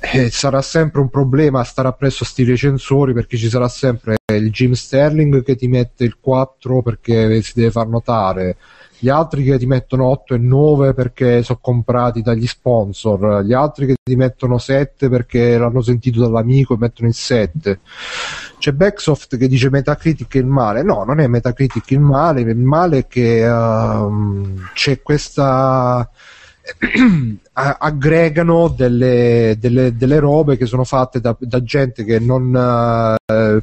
eh, 0.00 0.30
sarà 0.30 0.62
sempre 0.62 1.00
un 1.00 1.10
problema 1.10 1.64
stare 1.64 1.88
appresso 1.88 2.24
a 2.24 2.26
sti 2.26 2.44
recensori 2.44 3.12
perché 3.12 3.36
ci 3.36 3.48
sarà 3.48 3.68
sempre 3.68 4.16
il 4.32 4.50
Jim 4.50 4.72
Sterling 4.72 5.42
che 5.42 5.56
ti 5.56 5.68
mette 5.68 6.04
il 6.04 6.16
4 6.20 6.82
perché 6.82 7.42
si 7.42 7.52
deve 7.54 7.70
far 7.70 7.88
notare 7.88 8.56
gli 8.98 9.08
altri 9.08 9.44
che 9.44 9.58
ti 9.58 9.66
mettono 9.66 10.06
8 10.06 10.34
e 10.34 10.38
9 10.38 10.94
perché 10.94 11.42
sono 11.42 11.58
comprati 11.60 12.22
dagli 12.22 12.46
sponsor. 12.46 13.42
Gli 13.44 13.52
altri 13.52 13.86
che 13.86 13.94
ti 14.02 14.16
mettono 14.16 14.58
7 14.58 15.08
perché 15.08 15.56
l'hanno 15.56 15.82
sentito 15.82 16.20
dall'amico 16.20 16.74
e 16.74 16.78
mettono 16.78 17.08
il 17.08 17.14
7 17.14 17.80
c'è 18.58 18.72
Backsoft 18.72 19.36
che 19.36 19.48
dice 19.48 19.70
Metacritic 19.70 20.34
è 20.34 20.38
il 20.38 20.46
male. 20.46 20.82
No 20.82 21.04
non 21.04 21.20
è 21.20 21.26
Metacritic 21.26 21.90
il 21.92 22.00
male. 22.00 22.40
Il 22.40 22.56
male 22.56 22.98
è 22.98 23.06
che 23.06 23.44
ehm, 23.44 24.70
c'è 24.74 25.00
questa 25.00 26.08
aggregano 27.52 28.68
delle, 28.68 29.56
delle- 29.58 29.96
delle 29.96 30.18
robe 30.18 30.56
che 30.56 30.66
sono 30.66 30.84
fatte 30.84 31.20
da, 31.20 31.36
da 31.38 31.62
gente 31.62 32.04
che 32.04 32.18
non 32.18 33.16
eh, 33.24 33.62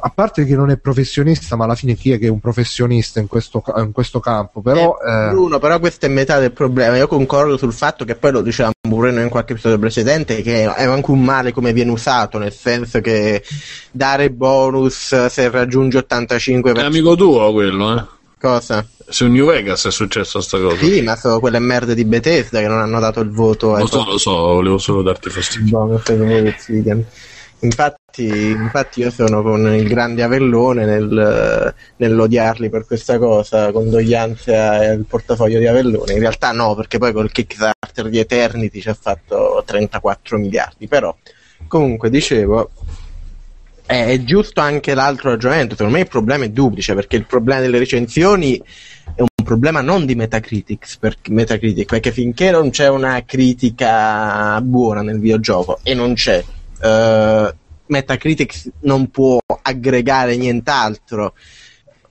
a 0.00 0.10
parte 0.10 0.44
che 0.44 0.54
non 0.54 0.70
è 0.70 0.76
professionista 0.78 1.56
ma 1.56 1.64
alla 1.64 1.74
fine 1.74 1.94
chi 1.94 2.12
è 2.12 2.18
che 2.18 2.26
è 2.26 2.30
un 2.30 2.40
professionista 2.40 3.20
in 3.20 3.26
questo, 3.26 3.62
in 3.76 3.92
questo 3.92 4.20
campo 4.20 4.60
però 4.60 4.96
eh, 5.00 5.30
Bruno, 5.30 5.58
però 5.58 5.78
questa 5.78 6.06
è 6.06 6.10
metà 6.10 6.38
del 6.38 6.52
problema. 6.52 6.96
Io 6.96 7.06
concordo 7.06 7.56
sul 7.56 7.72
fatto 7.72 8.04
che 8.04 8.14
poi 8.14 8.32
lo 8.32 8.42
dicevamo 8.42 8.72
pure 8.80 9.10
noi 9.10 9.24
in 9.24 9.28
qualche 9.28 9.52
episodio 9.52 9.78
precedente, 9.78 10.42
che 10.42 10.62
è 10.62 10.84
anche 10.84 11.10
un 11.10 11.22
male 11.22 11.52
come 11.52 11.72
viene 11.72 11.90
usato, 11.90 12.38
nel 12.38 12.52
senso 12.52 13.00
che 13.00 13.42
dare 13.90 14.30
bonus 14.30 15.26
se 15.26 15.50
raggiungi 15.50 15.96
85 15.96 16.72
È 16.72 16.82
amico 16.82 17.14
tuo 17.16 17.52
quello, 17.52 17.96
eh? 17.96 18.04
cosa? 18.38 18.86
Su 19.10 19.26
New 19.26 19.46
Vegas 19.46 19.86
è 19.86 19.90
successa 19.90 20.40
sta 20.40 20.58
cosa. 20.58 20.76
Sì, 20.76 21.00
ma 21.02 21.16
sono 21.16 21.40
quelle 21.40 21.58
merde 21.58 21.94
di 21.94 22.04
Bethesda 22.04 22.60
che 22.60 22.68
non 22.68 22.78
hanno 22.78 23.00
dato 23.00 23.20
il 23.20 23.30
voto 23.30 23.76
Lo 23.76 23.86
so, 23.86 24.04
lo 24.04 24.18
so, 24.18 24.32
volevo 24.32 24.78
solo 24.78 25.02
darti 25.02 25.30
fastidio. 25.30 25.78
No, 25.78 26.00
Infatti, 27.60 28.26
infatti 28.50 29.00
io 29.00 29.10
sono 29.10 29.42
con 29.42 29.66
il 29.74 29.88
grande 29.88 30.22
Avellone 30.22 30.84
nel, 30.84 31.74
nell'odiarli 31.96 32.68
per 32.68 32.86
questa 32.86 33.18
cosa, 33.18 33.72
condoglianze 33.72 34.56
al 34.56 35.04
portafoglio 35.08 35.58
di 35.58 35.66
Avellone. 35.66 36.12
In 36.12 36.20
realtà 36.20 36.52
no, 36.52 36.76
perché 36.76 36.98
poi 36.98 37.12
col 37.12 37.32
Kickstarter 37.32 38.08
di 38.08 38.18
Eternity 38.18 38.80
ci 38.80 38.88
ha 38.88 38.96
fatto 38.98 39.62
34 39.66 40.38
miliardi. 40.38 40.86
Però, 40.86 41.16
comunque, 41.66 42.10
dicevo, 42.10 42.70
è, 43.84 44.04
è 44.06 44.22
giusto 44.22 44.60
anche 44.60 44.94
l'altro 44.94 45.30
ragionamento. 45.30 45.74
Secondo 45.74 45.96
me 45.96 46.02
il 46.02 46.08
problema 46.08 46.44
è 46.44 46.50
duplice, 46.50 46.94
perché 46.94 47.16
il 47.16 47.26
problema 47.26 47.60
delle 47.60 47.78
recensioni 47.78 48.62
è 49.16 49.20
un 49.20 49.44
problema 49.44 49.80
non 49.80 50.06
di 50.06 50.14
Metacritic, 50.14 50.98
perché 50.98 52.12
finché 52.12 52.50
non 52.52 52.70
c'è 52.70 52.88
una 52.88 53.24
critica 53.24 54.60
buona 54.60 55.02
nel 55.02 55.18
videogioco, 55.18 55.80
e 55.82 55.94
non 55.94 56.14
c'è, 56.14 56.44
eh, 56.82 57.54
Metacritic 57.86 58.70
non 58.80 59.10
può 59.10 59.38
aggregare 59.62 60.36
nient'altro. 60.36 61.34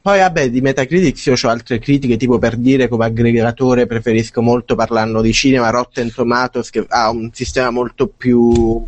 Poi 0.01 0.19
vabbè, 0.19 0.49
di 0.49 0.61
Metacritic 0.61 1.25
io 1.25 1.33
ho 1.41 1.49
altre 1.49 1.79
critiche, 1.79 2.15
tipo 2.15 2.37
per 2.37 2.55
dire 2.55 2.87
come 2.87 3.05
aggregatore 3.05 3.85
preferisco 3.85 4.41
molto 4.41 4.73
parlando 4.73 5.19
di 5.21 5.33
cinema 5.33 5.69
Rotten 5.69 6.13
Tomatoes 6.13 6.69
che 6.69 6.85
ha 6.87 7.09
un 7.09 7.29
sistema 7.33 7.71
molto 7.71 8.07
più 8.07 8.85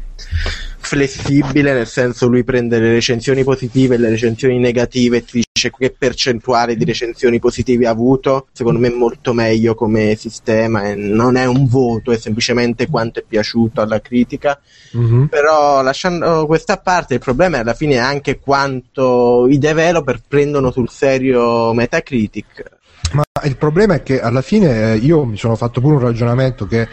flessibile, 0.78 1.74
nel 1.74 1.88
senso 1.88 2.28
lui 2.28 2.46
prende 2.46 2.80
le 2.80 2.94
recensioni 2.94 3.44
positive 3.44 3.96
e 3.96 3.98
le 3.98 4.10
recensioni 4.10 4.60
negative 4.60 5.18
e 5.18 5.26
ti 5.26 5.44
dice 5.60 5.72
che 5.78 5.94
percentuale 5.98 6.78
di 6.78 6.86
recensioni 6.86 7.40
positive 7.40 7.86
ha 7.86 7.90
avuto, 7.90 8.48
secondo 8.54 8.80
me 8.80 8.88
è 8.88 8.96
molto 8.96 9.34
meglio 9.34 9.76
come 9.76 10.16
sistema 10.16 10.88
e 10.88 10.96
non 10.96 11.36
è 11.36 11.46
un 11.46 11.68
voto, 11.68 12.12
è 12.12 12.18
semplicemente 12.18 12.88
quanto 12.88 13.20
è 13.20 13.26
piaciuto 13.28 13.82
alla 13.82 14.00
critica. 14.00 14.60
Mhm. 14.94 15.28
Però 15.28 15.82
lasciando 15.82 16.46
questa 16.46 16.78
parte, 16.78 17.16
il 17.16 17.20
problema 17.20 17.58
è 17.58 17.60
alla 17.60 17.74
fine 17.74 17.98
anche 17.98 18.40
quanto 18.40 19.48
i 19.50 19.58
developer 19.58 20.22
prendono 20.26 20.72
sul 20.72 20.90
serio 20.90 21.74
Metacritic. 21.74 22.78
Ma 23.12 23.24
il 23.44 23.58
problema 23.58 23.96
è 23.96 24.04
che 24.04 24.22
alla 24.22 24.42
fine 24.42 24.94
eh, 24.94 24.96
io 24.96 25.26
mi 25.26 25.38
sono 25.38 25.56
fatto 25.56 25.82
pure 25.82 25.96
un 25.96 26.02
ragionamento 26.02 26.68
che 26.68 26.88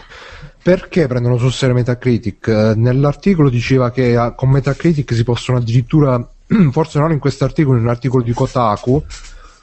perché 0.67 1.07
prendono 1.07 1.37
sul 1.37 1.53
serio 1.53 1.77
Metacritic? 1.77 2.49
Eh, 2.49 2.73
Nell'articolo 2.75 3.49
diceva 3.49 3.93
che 3.93 4.17
ah, 4.17 4.33
con 4.33 4.51
Metacritic 4.51 5.15
si 5.15 5.23
possono 5.23 5.59
addirittura, 5.59 6.29
forse 6.71 6.99
non 6.99 7.13
in 7.13 7.19
questo 7.19 7.45
articolo, 7.45 7.79
in 7.79 7.85
un 7.85 7.91
articolo 7.91 8.23
di 8.23 8.33
Kotaku, 8.33 9.03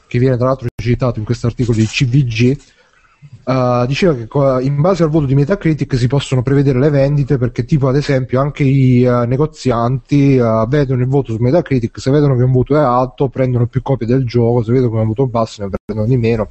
che 0.08 0.20
viene 0.20 0.38
tra 0.38 0.48
l'altro 0.48 0.68
citato 0.76 1.20
in 1.20 1.26
questo 1.26 1.48
articolo 1.48 1.78
di 1.78 1.86
CVG, 1.86 2.58
eh, 3.46 3.86
diceva 3.88 4.14
che 4.14 4.66
in 4.66 4.80
base 4.80 5.04
al 5.04 5.10
voto 5.10 5.26
di 5.26 5.36
Metacritic 5.36 5.98
si 5.98 6.08
possono 6.08 6.42
prevedere 6.42 6.80
le 6.80 6.90
vendite 6.90 7.38
perché 7.38 7.66
tipo 7.66 7.88
ad 7.88 7.96
esempio 7.96 8.40
anche 8.40 8.64
i 8.64 9.04
eh, 9.04 9.26
negozianti 9.26 10.36
eh, 10.36 10.66
vedono 10.68 11.02
il 11.02 11.08
voto 11.08 11.34
su 11.34 11.42
Metacritic, 11.42 12.00
se 12.00 12.12
vedono 12.12 12.36
che 12.36 12.44
un 12.44 12.52
voto 12.52 12.76
è 12.76 12.80
alto 12.80 13.30
prendono 13.30 13.68
più 13.68 13.82
copie 13.82 14.08
del 14.08 14.26
gioco, 14.26 14.64
se 14.64 14.72
vedono 14.72 14.92
che 14.92 14.98
è 14.98 15.02
un 15.02 15.08
voto 15.08 15.28
basso 15.28 15.64
ne 15.64 15.70
prendono 15.86 16.10
di 16.10 16.18
meno. 16.18 16.50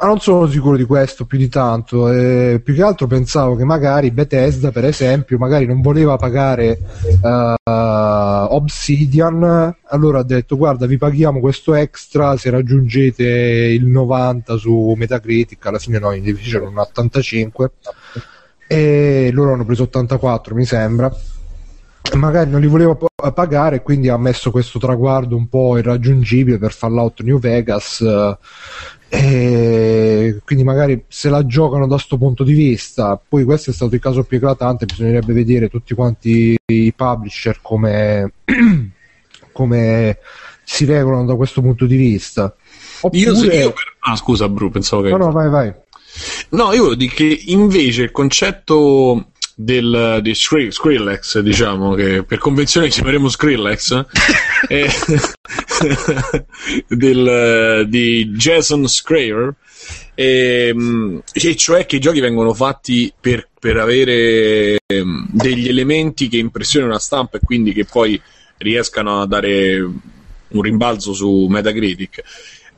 Ma 0.00 0.06
non 0.06 0.20
sono 0.20 0.46
sicuro 0.46 0.76
di 0.76 0.84
questo 0.84 1.24
più 1.24 1.38
di 1.38 1.48
tanto, 1.48 2.08
eh, 2.12 2.60
più 2.62 2.72
che 2.72 2.82
altro 2.82 3.08
pensavo 3.08 3.56
che 3.56 3.64
magari 3.64 4.12
Bethesda 4.12 4.70
per 4.70 4.84
esempio 4.84 5.38
magari 5.38 5.66
non 5.66 5.80
voleva 5.80 6.16
pagare 6.16 6.78
eh, 7.20 7.54
Obsidian, 8.48 9.74
allora 9.86 10.20
ha 10.20 10.24
detto 10.24 10.56
guarda 10.56 10.86
vi 10.86 10.98
paghiamo 10.98 11.40
questo 11.40 11.74
extra 11.74 12.36
se 12.36 12.50
raggiungete 12.50 13.24
il 13.24 13.86
90 13.86 14.56
su 14.56 14.94
Metacritic, 14.96 15.66
alla 15.66 15.78
fine 15.80 15.98
no, 15.98 16.12
in 16.12 16.22
Division 16.22 16.68
un 16.68 16.78
85 16.78 17.70
e 18.68 19.30
loro 19.32 19.54
hanno 19.54 19.64
preso 19.64 19.84
84 19.84 20.54
mi 20.54 20.64
sembra 20.64 21.12
magari 22.14 22.50
non 22.50 22.60
li 22.60 22.66
voleva 22.66 22.94
po- 22.94 23.06
pagare 23.34 23.82
quindi 23.82 24.08
ha 24.08 24.16
messo 24.16 24.50
questo 24.50 24.78
traguardo 24.78 25.36
un 25.36 25.48
po' 25.48 25.76
irraggiungibile 25.78 26.58
per 26.58 26.72
Fallout 26.72 27.20
New 27.22 27.38
Vegas 27.38 28.00
eh, 28.00 28.38
e 29.10 30.40
quindi 30.44 30.64
magari 30.64 31.04
se 31.08 31.28
la 31.28 31.44
giocano 31.46 31.86
da 31.86 31.98
sto 31.98 32.16
punto 32.18 32.44
di 32.44 32.52
vista 32.52 33.18
poi 33.28 33.44
questo 33.44 33.70
è 33.70 33.72
stato 33.72 33.94
il 33.94 34.00
caso 34.00 34.22
più 34.24 34.36
eclatante 34.36 34.84
bisognerebbe 34.86 35.32
vedere 35.32 35.68
tutti 35.68 35.94
quanti 35.94 36.56
i 36.66 36.92
publisher 36.94 37.58
come, 37.62 38.32
come 39.52 40.18
si 40.64 40.84
regolano 40.84 41.24
da 41.24 41.34
questo 41.36 41.60
punto 41.60 41.86
di 41.86 41.96
vista 41.96 42.54
Io, 43.12 43.30
Oppure- 43.32 43.56
io 43.56 43.72
per- 43.72 43.96
Ah, 44.00 44.16
scusa, 44.16 44.48
Bru, 44.48 44.70
pensavo 44.70 45.02
che. 45.02 45.10
no 45.10 45.16
no 45.16 45.30
vai 45.30 45.48
vai 45.48 45.72
No, 46.50 46.72
io 46.72 46.94
dire 46.94 47.12
che 47.14 47.42
invece 47.46 48.02
il 48.04 48.10
concetto 48.10 49.28
del, 49.60 50.20
di 50.22 50.36
Skri- 50.36 50.70
Skrillex, 50.70 51.40
diciamo, 51.40 51.94
che 51.94 52.22
per 52.22 52.38
convenzione 52.38 52.86
chiameremo 52.86 53.28
Skrillex, 53.28 54.06
è 54.68 54.86
del, 56.86 57.84
di 57.88 58.26
Jason 58.26 58.86
Schreier, 58.86 59.52
ehm, 60.14 61.22
e 61.32 61.56
cioè 61.56 61.86
che 61.86 61.96
i 61.96 62.00
giochi 62.00 62.20
vengono 62.20 62.54
fatti 62.54 63.12
per, 63.20 63.48
per 63.58 63.78
avere 63.78 64.78
ehm, 64.86 65.26
degli 65.32 65.66
elementi 65.66 66.28
che 66.28 66.38
impressionano 66.38 66.92
la 66.92 67.00
stampa 67.00 67.38
e 67.38 67.40
quindi 67.42 67.72
che 67.72 67.84
poi 67.84 68.20
riescano 68.58 69.20
a 69.20 69.26
dare 69.26 69.80
un 69.80 70.62
rimbalzo 70.62 71.12
su 71.12 71.48
Metacritic. 71.50 72.22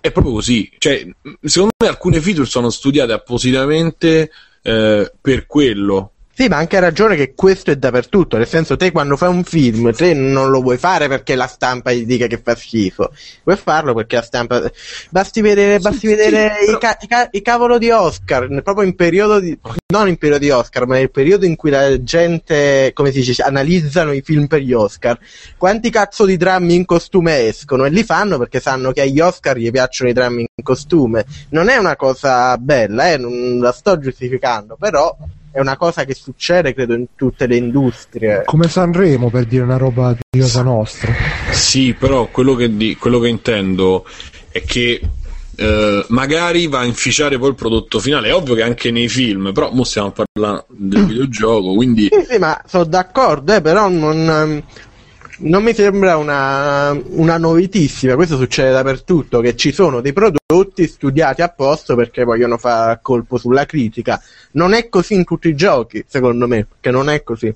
È 0.00 0.10
proprio 0.12 0.32
così, 0.32 0.70
cioè, 0.78 1.06
secondo 1.42 1.74
me 1.76 1.88
alcune 1.88 2.22
feature 2.22 2.46
sono 2.46 2.70
studiate 2.70 3.12
appositamente 3.12 4.30
eh, 4.62 5.12
per 5.20 5.44
quello. 5.44 6.12
Sì, 6.32 6.48
ma 6.48 6.56
anche 6.56 6.80
ragione 6.80 7.16
che 7.16 7.34
questo 7.34 7.70
è 7.70 7.76
dappertutto, 7.76 8.38
nel 8.38 8.46
senso 8.46 8.76
te 8.76 8.92
quando 8.92 9.16
fai 9.16 9.28
un 9.28 9.44
film, 9.44 9.92
te 9.92 10.14
non 10.14 10.48
lo 10.48 10.62
vuoi 10.62 10.78
fare 10.78 11.06
perché 11.06 11.34
la 11.34 11.46
stampa 11.46 11.92
gli 11.92 12.06
dica 12.06 12.28
che 12.28 12.40
fa 12.42 12.54
schifo, 12.54 13.12
vuoi 13.42 13.58
farlo 13.58 13.92
perché 13.92 14.16
la 14.16 14.22
stampa... 14.22 14.70
Basti 15.10 15.42
vedere, 15.42 15.80
basti 15.80 16.06
vedere 16.08 16.54
sì, 16.64 16.70
i, 16.70 16.78
ca- 16.78 16.96
i 16.98 17.06
ca- 17.06 17.28
i 17.30 17.42
cavolo 17.42 17.76
di 17.76 17.90
Oscar, 17.90 18.62
proprio 18.62 18.86
in 18.86 18.94
periodo 18.94 19.38
di... 19.38 19.58
non 19.92 20.08
in 20.08 20.16
periodo 20.16 20.42
di 20.42 20.50
Oscar, 20.50 20.86
ma 20.86 20.94
nel 20.94 21.10
periodo 21.10 21.44
in 21.44 21.56
cui 21.56 21.68
la 21.68 22.02
gente, 22.02 22.92
come 22.94 23.10
si 23.10 23.18
dice, 23.18 23.42
analizzano 23.42 24.12
i 24.12 24.22
film 24.22 24.46
per 24.46 24.60
gli 24.60 24.72
Oscar, 24.72 25.18
quanti 25.58 25.90
cazzo 25.90 26.24
di 26.24 26.38
drammi 26.38 26.74
in 26.74 26.86
costume 26.86 27.48
escono 27.48 27.84
e 27.84 27.90
li 27.90 28.04
fanno 28.04 28.38
perché 28.38 28.60
sanno 28.60 28.92
che 28.92 29.02
agli 29.02 29.20
Oscar 29.20 29.58
gli 29.58 29.70
piacciono 29.70 30.08
i 30.08 30.14
drammi 30.14 30.46
in 30.54 30.64
costume. 30.64 31.26
Non 31.50 31.68
è 31.68 31.76
una 31.76 31.96
cosa 31.96 32.56
bella, 32.56 33.10
eh, 33.10 33.18
non 33.18 33.58
la 33.58 33.72
sto 33.72 33.98
giustificando, 33.98 34.76
però 34.80 35.14
è 35.52 35.60
una 35.60 35.76
cosa 35.76 36.04
che 36.04 36.14
succede, 36.14 36.74
credo, 36.74 36.94
in 36.94 37.06
tutte 37.14 37.46
le 37.46 37.56
industrie. 37.56 38.42
come 38.44 38.68
Sanremo 38.68 39.30
per 39.30 39.46
dire 39.46 39.62
una 39.64 39.76
roba 39.76 40.16
di 40.30 40.40
cosa 40.40 40.62
nostra 40.62 41.12
Sì, 41.50 41.94
però 41.94 42.28
quello 42.28 42.54
che, 42.54 42.76
di- 42.76 42.96
quello 42.96 43.18
che 43.18 43.28
intendo 43.28 44.04
è 44.50 44.62
che 44.62 45.00
eh, 45.56 46.04
magari 46.08 46.68
va 46.68 46.80
a 46.80 46.84
inficiare 46.84 47.38
poi 47.38 47.50
il 47.50 47.54
prodotto 47.54 47.98
finale. 47.98 48.28
È 48.28 48.34
ovvio 48.34 48.54
che 48.54 48.62
anche 48.62 48.90
nei 48.90 49.08
film, 49.08 49.52
però 49.52 49.70
mo 49.72 49.84
stiamo 49.84 50.10
parlando 50.12 50.64
del 50.68 51.04
videogioco, 51.06 51.74
quindi 51.74 52.08
Sì, 52.10 52.26
sì, 52.32 52.38
ma 52.38 52.58
sono 52.66 52.84
d'accordo, 52.84 53.54
eh, 53.54 53.60
però 53.60 53.88
non, 53.88 54.16
ehm, 54.28 54.62
non 55.40 55.62
mi 55.62 55.74
sembra 55.74 56.16
una, 56.16 56.90
una 56.92 57.38
novitissima. 57.38 58.14
Questo 58.14 58.36
succede 58.36 58.70
dappertutto, 58.70 59.40
che 59.40 59.56
ci 59.56 59.72
sono 59.72 60.00
dei 60.00 60.12
prodotti 60.12 60.86
studiati 60.86 61.42
apposta 61.42 61.94
perché 61.94 62.24
vogliono 62.24 62.58
fare 62.58 62.98
colpo 63.02 63.38
sulla 63.38 63.66
critica. 63.66 64.20
Non 64.52 64.72
è 64.72 64.88
così 64.88 65.14
in 65.14 65.24
tutti 65.24 65.48
i 65.48 65.54
giochi, 65.54 66.04
secondo 66.06 66.46
me, 66.46 66.66
che 66.80 66.90
non 66.90 67.08
è 67.08 67.22
così. 67.22 67.54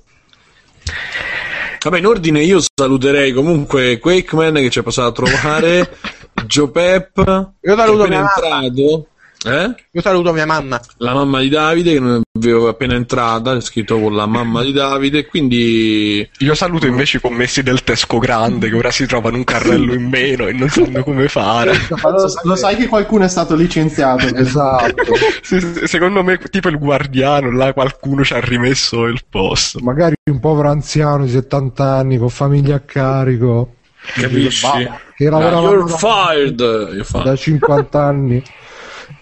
Vabbè, 1.83 1.99
in 1.99 2.07
ordine 2.07 2.41
io 2.41 2.59
saluterei 2.61 3.31
comunque 3.31 3.99
Quakeman 3.99 4.55
che 4.55 4.69
ci 4.71 4.79
è 4.79 4.83
passato 4.83 5.07
a 5.07 5.11
trovare, 5.11 5.97
Joe 6.47 6.69
Pep, 6.69 7.51
Io 7.61 7.75
saluto 7.75 8.05
che 8.05 8.13
è 8.13 8.17
entrato, 8.17 9.07
eh? 9.45 9.75
Io 9.91 10.01
saluto 10.01 10.33
mia 10.33 10.45
mamma. 10.45 10.79
la 10.97 11.13
mamma 11.13 11.39
di 11.39 11.49
Davide 11.49 11.93
che 11.93 11.99
non 11.99 12.21
avevo 12.37 12.67
appena 12.67 12.95
entrata, 12.95 13.55
è 13.55 13.61
scritto 13.61 13.99
con 13.99 14.15
la 14.15 14.25
mamma 14.25 14.63
di 14.63 14.71
Davide, 14.73 15.25
quindi 15.25 16.27
Io 16.39 16.53
saluto 16.55 16.87
invece 16.87 17.17
i 17.17 17.21
commessi 17.21 17.63
del 17.63 17.83
Tesco 17.83 18.17
Grande 18.17 18.69
che 18.69 18.75
ora 18.75 18.91
si 18.91 19.05
trovano 19.05 19.37
un 19.37 19.43
carrello 19.43 19.93
in 19.93 20.07
meno 20.07 20.47
e 20.47 20.53
non 20.53 20.67
sanno 20.69 21.03
come 21.03 21.27
fare. 21.27 21.73
Lo, 21.89 22.33
lo 22.43 22.55
sai 22.55 22.75
che 22.75 22.87
qualcuno 22.87 23.23
è 23.25 23.27
stato 23.29 23.55
licenziato? 23.55 24.25
esatto 24.35 25.03
Se- 25.41 25.59
se- 25.59 25.87
Secondo 25.87 26.23
me, 26.23 26.37
tipo 26.49 26.67
il 26.69 26.77
guardiano, 26.77 27.51
là 27.51 27.71
qualcuno 27.73 28.23
ci 28.23 28.33
ha 28.33 28.39
rimesso 28.39 29.05
il 29.05 29.21
posto. 29.29 29.79
magari 29.81 30.15
un 30.29 30.39
povero 30.39 30.69
anziano 30.69 31.23
di 31.25 31.31
70 31.31 31.83
anni 31.83 32.17
con 32.17 32.29
famiglia 32.29 32.75
a 32.75 32.79
carico 32.79 33.75
capisci? 34.13 34.67
che 35.15 35.29
lavorava 35.29 35.69
you're 35.69 35.89
da, 35.89 35.97
fired! 35.97 36.59
You're 36.59 37.03
fired. 37.03 37.25
da 37.25 37.35
50 37.35 38.03
anni 38.03 38.43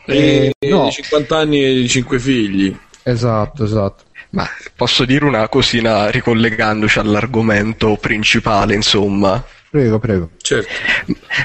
E, 0.05 0.51
Eh, 0.59 0.69
no. 0.69 0.89
50 0.91 1.37
anni 1.37 1.83
e 1.83 1.87
5 1.87 2.19
figli. 2.19 2.75
esatto 3.03 3.63
esatto 3.63 4.03
Ma 4.31 4.47
posso 4.75 5.05
dire 5.05 5.25
una 5.25 5.47
cosina 5.47 6.09
ricollegandoci 6.09 6.99
all'argomento 6.99 7.95
principale, 7.97 8.73
insomma. 8.75 9.43
prego 9.69 9.99
prego 9.99 10.29
Certo. 10.41 10.69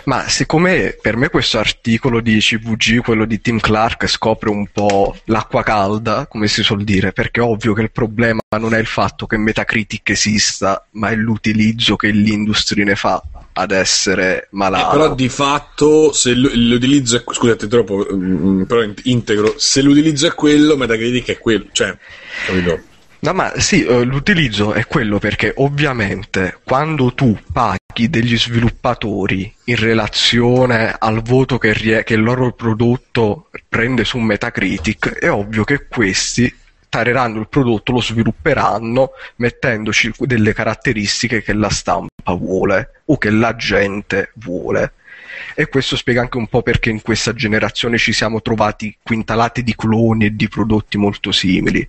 Ma 0.04 0.28
siccome 0.28 0.96
per 1.00 1.16
me 1.16 1.28
questo 1.28 1.58
articolo 1.58 2.20
di 2.20 2.38
CVG, 2.38 3.00
quello 3.02 3.24
di 3.26 3.40
Tim 3.40 3.58
Clark, 3.60 4.06
scopre 4.06 4.50
un 4.50 4.66
po' 4.72 5.14
l'acqua 5.26 5.62
calda, 5.62 6.26
come 6.26 6.46
si 6.48 6.62
suol 6.62 6.82
dire, 6.84 7.12
perché 7.12 7.40
è 7.40 7.44
ovvio 7.44 7.74
che 7.74 7.82
il 7.82 7.90
problema 7.92 8.40
non 8.58 8.74
è 8.74 8.78
il 8.78 8.86
fatto 8.86 9.26
che 9.26 9.36
Metacritic 9.36 10.10
esista, 10.10 10.86
ma 10.92 11.10
è 11.10 11.14
l'utilizzo 11.14 11.96
che 11.96 12.08
l'industria 12.10 12.84
ne 12.84 12.96
fa 12.96 13.22
ad 13.58 13.72
essere 13.72 14.42
Eh, 14.42 14.48
malato. 14.52 14.90
però 14.96 15.14
di 15.14 15.28
fatto 15.28 16.12
se 16.12 16.32
l'utilizzo 16.34 17.16
è 17.16 17.22
scusate 17.26 17.66
troppo 17.66 18.06
mm, 18.12 18.62
però 18.62 18.82
in- 18.82 18.94
integro 19.04 19.54
se 19.58 19.82
l'utilizzo 19.82 20.26
è 20.28 20.34
quello 20.34 20.76
Metacritic 20.76 21.28
è 21.30 21.38
quello 21.38 21.66
cioè 21.72 21.96
capito 22.46 22.82
No, 23.20 23.32
ma 23.32 23.52
sì, 23.58 23.84
eh, 23.84 24.04
l'utilizzo 24.04 24.74
è 24.74 24.86
quello 24.86 25.18
perché 25.18 25.52
ovviamente 25.56 26.60
quando 26.62 27.12
tu 27.14 27.36
paghi 27.52 28.08
degli 28.08 28.38
sviluppatori 28.38 29.52
in 29.64 29.74
relazione 29.74 30.94
al 30.96 31.20
voto 31.22 31.58
che, 31.58 31.72
rie- 31.72 32.04
che 32.04 32.14
il 32.14 32.22
loro 32.22 32.52
prodotto 32.52 33.50
prende 33.68 34.04
su 34.04 34.18
Metacritic, 34.18 35.14
è 35.18 35.32
ovvio 35.32 35.64
che 35.64 35.88
questi 35.88 36.54
tareranno 36.88 37.40
il 37.40 37.48
prodotto, 37.48 37.92
lo 37.92 38.00
svilupperanno 38.00 39.10
mettendoci 39.36 40.12
delle 40.18 40.52
caratteristiche 40.52 41.42
che 41.42 41.52
la 41.52 41.70
stampa 41.70 42.32
vuole 42.32 43.02
o 43.06 43.18
che 43.18 43.30
la 43.30 43.54
gente 43.56 44.30
vuole. 44.34 44.92
E 45.54 45.68
questo 45.68 45.96
spiega 45.96 46.20
anche 46.20 46.36
un 46.36 46.48
po' 46.48 46.62
perché 46.62 46.90
in 46.90 47.00
questa 47.02 47.32
generazione 47.32 47.96
ci 47.96 48.12
siamo 48.12 48.40
trovati 48.42 48.96
quintalati 49.02 49.62
di 49.62 49.74
cloni 49.76 50.26
e 50.26 50.34
di 50.36 50.48
prodotti 50.48 50.98
molto 50.98 51.30
simili. 51.32 51.86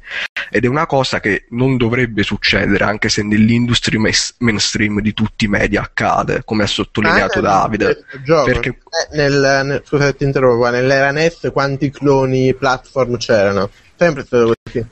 ed 0.51 0.65
è 0.65 0.67
una 0.67 0.85
cosa 0.87 1.19
che 1.19 1.45
non 1.49 1.77
dovrebbe 1.77 2.23
succedere 2.23 2.83
anche 2.83 3.09
se 3.09 3.21
nell'industria 3.23 3.99
mes- 3.99 4.33
mainstream 4.39 4.99
di 5.01 5.13
tutti 5.13 5.45
i 5.45 5.47
media 5.47 5.81
accade, 5.81 6.41
come 6.43 6.63
ha 6.63 6.67
sottolineato 6.67 7.39
Ah, 7.39 7.41
Davide. 7.41 7.85
nel 7.85 8.23
gioco. 8.23 8.45
Perché 8.45 8.69
Eh, 8.69 9.15
nel, 9.17 9.61
nel, 9.65 9.81
scusa 9.85 10.05
se 10.05 10.15
ti 10.15 10.23
interrompo, 10.23 10.57
qua, 10.57 10.69
nell'era 10.71 11.11
NES 11.11 11.49
quanti 11.53 11.91
cloni 11.91 12.53
platform 12.55 13.17
c'erano? 13.17 13.69
Sempre 13.99 14.23
stato 14.23 14.53
così. 14.63 14.85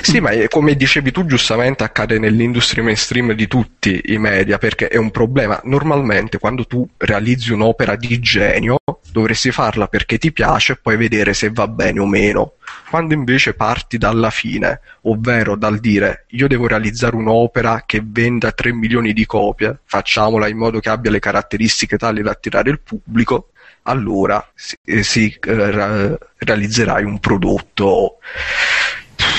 Sì, 0.00 0.18
ma 0.20 0.30
è- 0.30 0.48
come 0.48 0.74
dicevi 0.76 1.10
tu 1.10 1.26
giustamente 1.26 1.84
accade 1.84 2.18
nell'industria 2.18 2.82
mainstream 2.82 3.32
di 3.32 3.46
tutti 3.46 4.00
i 4.06 4.16
media 4.16 4.56
perché 4.56 4.88
è 4.88 4.96
un 4.96 5.10
problema. 5.10 5.60
Normalmente 5.64 6.38
quando 6.38 6.64
tu 6.64 6.88
realizzi 6.96 7.52
un'opera 7.52 7.96
di 7.96 8.18
genio 8.18 8.78
dovresti 9.12 9.50
farla 9.50 9.88
perché 9.88 10.16
ti 10.16 10.32
piace 10.32 10.72
e 10.72 10.78
poi 10.80 10.96
vedere 10.96 11.34
se 11.34 11.50
va 11.50 11.68
bene 11.68 12.00
o 12.00 12.06
meno. 12.06 12.54
Quando 12.88 13.12
invece 13.12 13.52
parti 13.52 13.98
dalla 13.98 14.30
fine, 14.30 14.80
ovvero 15.02 15.54
dal 15.54 15.78
dire 15.78 16.24
io 16.30 16.48
devo 16.48 16.66
realizzare 16.66 17.14
un'opera 17.14 17.82
che 17.84 18.02
venda 18.02 18.52
3 18.52 18.72
milioni 18.72 19.12
di 19.12 19.26
copie, 19.26 19.80
facciamola 19.84 20.48
in 20.48 20.56
modo 20.56 20.80
che 20.80 20.88
abbia 20.88 21.10
le 21.10 21.18
caratteristiche 21.18 21.98
tali 21.98 22.22
da 22.22 22.30
attirare 22.30 22.70
il 22.70 22.80
pubblico, 22.80 23.50
allora 23.86 24.44
si, 24.54 24.76
eh, 24.84 25.02
si, 25.02 25.34
eh, 25.46 25.70
ra- 25.70 26.18
realizzerai 26.38 27.04
un 27.04 27.18
prodotto 27.18 28.18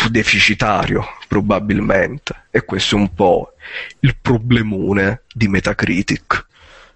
deficitario 0.09 1.03
probabilmente 1.27 2.47
e 2.49 2.63
questo 2.65 2.95
è 2.95 2.99
un 2.99 3.13
po' 3.13 3.53
il 3.99 4.15
problemone 4.21 5.23
di 5.33 5.47
Metacritic 5.47 6.45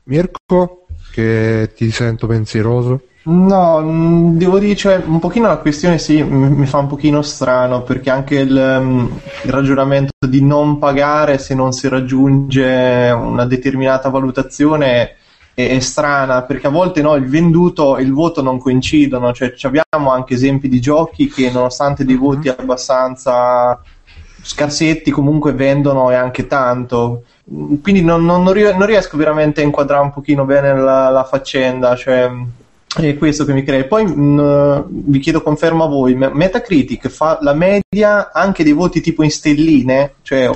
Mirko, 0.04 0.88
che 1.12 1.72
ti 1.76 1.92
sento 1.92 2.28
pensieroso. 2.28 3.06
No, 3.24 3.80
mh, 3.80 4.38
devo 4.38 4.58
dire, 4.58 4.76
cioè, 4.76 5.02
un 5.06 5.20
pochino 5.20 5.48
la 5.48 5.58
questione 5.58 6.00
sì, 6.00 6.24
m- 6.24 6.56
mi 6.56 6.66
fa 6.66 6.80
un 6.80 6.88
pochino 6.88 7.22
strano, 7.22 7.84
perché 7.84 8.10
anche 8.10 8.40
il, 8.40 8.52
mh, 8.52 9.20
il 9.44 9.52
ragionamento 9.52 10.12
di 10.28 10.42
non 10.44 10.80
pagare 10.80 11.38
se 11.38 11.54
non 11.54 11.72
si 11.72 11.88
raggiunge 11.88 13.12
una 13.16 13.46
determinata 13.46 14.10
valutazione 14.10 15.18
è, 15.70 15.80
strana, 15.80 16.44
perché 16.44 16.68
a 16.68 16.70
volte 16.72 17.02
no, 17.02 17.16
il 17.16 17.28
venduto 17.28 17.98
e 17.98 18.04
il 18.04 18.14
voto 18.14 18.42
non 18.42 18.60
coincidono, 18.60 19.34
cioè 19.34 19.54
ci 19.54 19.66
abbiamo 19.68 20.12
anche 20.12 20.34
esempi 20.36 20.68
di 20.68 20.80
giochi 20.82 21.28
che 21.28 21.50
nonostante 21.52 22.06
dei 22.06 22.16
voti 22.16 22.50
abbastanza 22.50 23.80
scarsetti 24.44 25.12
comunque 25.12 25.54
vendono 25.54 26.10
e 26.12 26.16
anche 26.16 26.48
tanto. 26.48 27.24
Mm, 27.54 27.76
Quindi 27.82 28.02
non, 28.02 28.26
non- 28.26 28.44
non 28.44 28.54
rie- 28.54 28.76
non 28.76 28.88
riesco 28.88 29.18
veramente 29.18 29.62
a 29.62 29.64
inquadrare 29.64 30.04
un 30.04 30.12
pochino 30.14 30.46
bene 30.46 30.74
la, 30.76 31.10
la 31.10 31.24
faccenda, 31.24 31.96
cioè 31.96 32.30
è 33.00 33.16
questo 33.18 33.46
che 33.46 33.54
mi 33.54 33.64
crea. 33.64 33.84
Poi 33.86 34.06
mh, 34.06 34.86
vi 34.90 35.20
chiedo 35.20 35.42
conferma 35.42 35.86
a 35.86 35.88
voi, 35.88 36.16
Me- 36.16 36.32
Metacritic 36.34 37.08
fa 37.10 37.38
la 37.42 37.54
media 37.54 38.32
anche 38.34 38.64
dei 38.64 38.74
voti 38.74 39.02
tipo 39.02 39.24
in 39.24 39.32
stelline, 39.32 40.16
cioè 40.24 40.50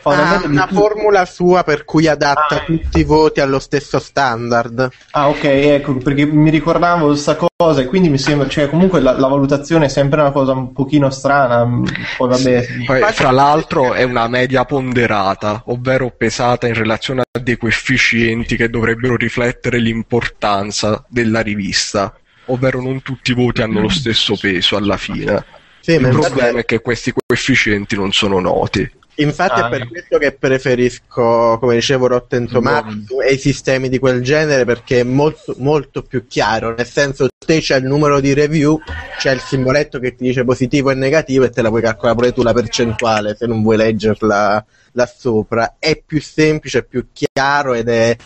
fa 0.00 0.10
una 0.10 0.40
Ha 0.42 0.46
una 0.46 0.66
tu- 0.66 0.74
formula 0.74 1.24
sua 1.24 1.62
per 1.62 1.84
cui 1.84 2.06
adatta 2.06 2.56
Ah. 2.56 2.64
tutti 2.64 2.98
i 3.00 3.04
voti 3.04 3.40
allo 3.40 3.58
stesso 3.58 3.98
standard. 3.98 4.88
Ah, 5.12 5.28
ok, 5.28 5.44
ecco, 5.44 5.94
perché 5.98 6.24
mi 6.26 6.50
ricordavo 6.50 7.06
questa 7.08 7.36
cosa 7.36 7.80
e 7.82 7.84
quindi 7.86 8.08
mi 8.08 8.18
sembra, 8.18 8.48
cioè 8.48 8.68
comunque 8.70 9.00
la, 9.00 9.12
la 9.18 9.26
valutazione 9.28 9.84
è 9.84 9.88
sempre 9.88 10.20
una 10.20 10.30
cosa 10.32 10.52
un 10.52 10.72
pochino 10.72 11.10
strana, 11.10 11.64
mh, 11.64 11.84
poi 12.16 12.28
vabbè. 12.28 12.66
Poi, 12.86 13.02
fra 13.12 13.30
l'altro 13.30 13.92
è 13.92 14.02
una 14.02 14.26
media 14.28 14.64
ponderata, 14.64 15.62
ovvero 15.66 16.10
pesata 16.16 16.66
in 16.66 16.74
relazione 16.74 17.20
a 17.30 17.38
dei 17.38 17.56
coefficienti 17.58 18.56
che 18.56 18.70
dovrebbero 18.70 19.16
riflettere 19.16 19.78
l'importanza 19.78 21.04
della 21.08 21.40
rivista, 21.40 22.14
ovvero 22.46 22.80
non 22.80 23.02
tutti 23.02 23.32
i 23.32 23.34
voti 23.34 23.62
hanno 23.62 23.80
lo 23.80 23.88
stesso 23.88 24.36
peso 24.40 24.76
alla 24.76 24.96
fine. 24.96 25.44
Sì, 25.80 25.92
Il 25.92 26.08
problema 26.08 26.58
è 26.60 26.64
che 26.64 26.80
questi 26.80 27.12
coefficienti 27.12 27.96
non 27.96 28.12
sono 28.12 28.38
noti. 28.38 28.90
Infatti 29.22 29.60
Ah, 29.60 29.66
è 29.66 29.70
per 29.70 29.88
questo 29.88 30.18
che 30.18 30.32
preferisco, 30.32 31.58
come 31.58 31.74
dicevo, 31.74 32.06
Rotten 32.06 32.48
Tomatoes 32.48 33.06
e 33.26 33.34
i 33.34 33.38
sistemi 33.38 33.88
di 33.88 33.98
quel 33.98 34.22
genere 34.22 34.64
perché 34.64 35.00
è 35.00 35.04
molto, 35.04 35.54
molto 35.58 36.02
più 36.02 36.26
chiaro. 36.26 36.74
Nel 36.74 36.86
senso, 36.86 37.28
te 37.44 37.60
c'è 37.60 37.76
il 37.76 37.84
numero 37.84 38.20
di 38.20 38.32
review, 38.32 38.80
c'è 39.18 39.32
il 39.32 39.40
simboletto 39.40 39.98
che 39.98 40.14
ti 40.14 40.24
dice 40.24 40.44
positivo 40.44 40.90
e 40.90 40.94
negativo 40.94 41.44
e 41.44 41.50
te 41.50 41.62
la 41.62 41.68
puoi 41.68 41.82
calcolare 41.82 42.16
pure 42.16 42.32
tu 42.32 42.42
la 42.42 42.52
percentuale 42.52 43.36
se 43.36 43.46
non 43.46 43.62
vuoi 43.62 43.76
leggerla 43.76 44.64
là 44.92 45.06
sopra. 45.06 45.76
È 45.78 46.00
più 46.04 46.20
semplice, 46.20 46.78
è 46.78 46.84
più 46.84 47.06
chiaro 47.12 47.74
ed 47.74 47.88
è 47.88 48.16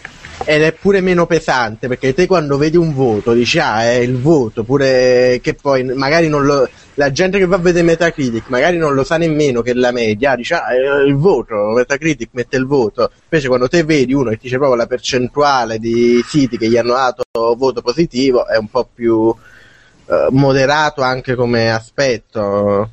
ed 0.46 0.62
è 0.62 0.72
pure 0.72 1.00
meno 1.00 1.26
pesante 1.26 1.86
perché 1.86 2.12
te 2.12 2.26
quando 2.26 2.58
vedi 2.58 2.76
un 2.76 2.92
voto 2.92 3.32
dici 3.32 3.60
ah 3.60 3.84
è 3.84 3.94
il 3.94 4.18
voto 4.18 4.64
pure 4.64 5.38
che 5.40 5.54
poi 5.54 5.84
magari 5.84 6.28
non 6.28 6.44
lo 6.44 6.68
la 6.94 7.10
gente 7.10 7.38
che 7.38 7.46
va 7.46 7.56
a 7.56 7.58
vedere 7.58 7.84
Metacritic 7.84 8.48
magari 8.48 8.76
non 8.76 8.94
lo 8.94 9.04
sa 9.04 9.16
nemmeno 9.16 9.62
che 9.62 9.74
la 9.74 9.90
media 9.90 10.36
dice 10.36 10.54
ah 10.54 10.72
il 11.04 11.16
voto 11.16 11.54
Metacritic 11.74 12.30
mette 12.32 12.56
il 12.56 12.66
voto. 12.66 13.10
Invece 13.24 13.48
quando 13.48 13.68
te 13.68 13.82
vedi 13.84 14.12
uno 14.12 14.30
che 14.30 14.38
dice 14.40 14.56
proprio 14.56 14.76
la 14.76 14.86
percentuale 14.86 15.78
di 15.78 16.22
siti 16.26 16.56
che 16.58 16.68
gli 16.68 16.76
hanno 16.76 16.94
dato 16.94 17.24
voto 17.56 17.82
positivo 17.82 18.46
è 18.46 18.56
un 18.56 18.68
po' 18.68 18.88
più 18.92 19.34
eh, 20.06 20.28
moderato 20.30 21.02
anche 21.02 21.34
come 21.34 21.70
aspetto 21.70 22.90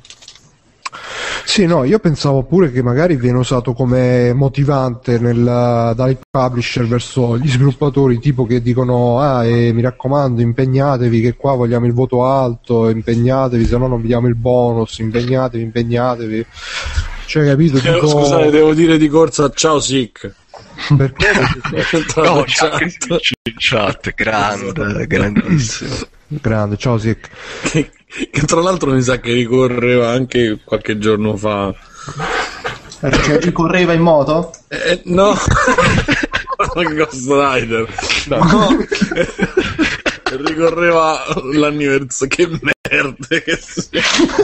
Sì, 1.44 1.66
no, 1.66 1.84
io 1.84 1.98
pensavo 1.98 2.42
pure 2.44 2.70
che 2.70 2.82
magari 2.82 3.16
viene 3.16 3.38
usato 3.38 3.72
come 3.72 4.32
motivante 4.32 5.18
nel- 5.18 5.92
dai 5.96 6.16
publisher 6.30 6.86
verso 6.86 7.36
gli 7.38 7.48
sviluppatori, 7.48 8.18
tipo 8.18 8.46
che 8.46 8.62
dicono, 8.62 9.18
ah, 9.20 9.44
eh, 9.44 9.72
mi 9.72 9.82
raccomando, 9.82 10.40
impegnatevi 10.40 11.20
che 11.20 11.34
qua 11.36 11.54
vogliamo 11.54 11.86
il 11.86 11.92
voto 11.92 12.24
alto, 12.24 12.88
impegnatevi, 12.88 13.66
se 13.66 13.76
no 13.76 13.86
non 13.88 14.00
vi 14.00 14.06
diamo 14.08 14.28
il 14.28 14.34
bonus, 14.36 14.98
impegnatevi, 14.98 15.62
impegnatevi. 15.62 16.46
Cioè, 17.26 17.46
capito? 17.46 17.78
Eh, 17.78 17.80
Tipo, 17.80 18.06
Scusate, 18.08 18.50
devo 18.50 18.74
dire 18.74 18.98
di 18.98 19.08
corsa 19.08 19.50
ciao 19.50 19.80
Sick. 19.80 20.30
perché? 20.96 21.26
No, 22.16 22.44
in 23.44 23.54
chat, 23.56 24.12
grande, 24.14 25.06
grandissimo. 25.06 25.94
Grande, 26.28 26.76
ciao 26.76 26.98
Sick. 26.98 27.28
che, 27.70 27.90
che 28.30 28.42
tra 28.42 28.60
l'altro 28.60 28.92
mi 28.92 29.02
sa 29.02 29.18
che 29.20 29.32
ricorreva 29.32 30.10
anche 30.10 30.58
qualche 30.64 30.98
giorno 30.98 31.36
fa. 31.36 31.74
Cioè, 33.00 33.38
ricorreva 33.40 33.92
in 33.94 34.00
moto? 34.00 34.52
Eh, 34.68 35.00
no, 35.06 35.34
Ghost 36.94 37.28
Rider. 37.28 37.88
No. 38.26 38.40
ricorreva 40.44 41.22
l'anniversario. 41.52 42.28
Che 42.28 42.48
merda 42.48 43.26
che. 43.28 43.58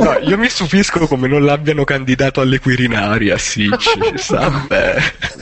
No, 0.00 0.18
io 0.28 0.38
mi 0.38 0.48
stupisco 0.48 1.06
come 1.06 1.28
non 1.28 1.44
l'abbiano 1.44 1.84
candidato 1.84 2.40
alle 2.40 2.58
Quirinari 2.58 3.30
a 3.30 3.38
Sitch, 3.38 3.82
ci 3.82 4.16
sta 4.16 4.64
beh. 4.66 4.96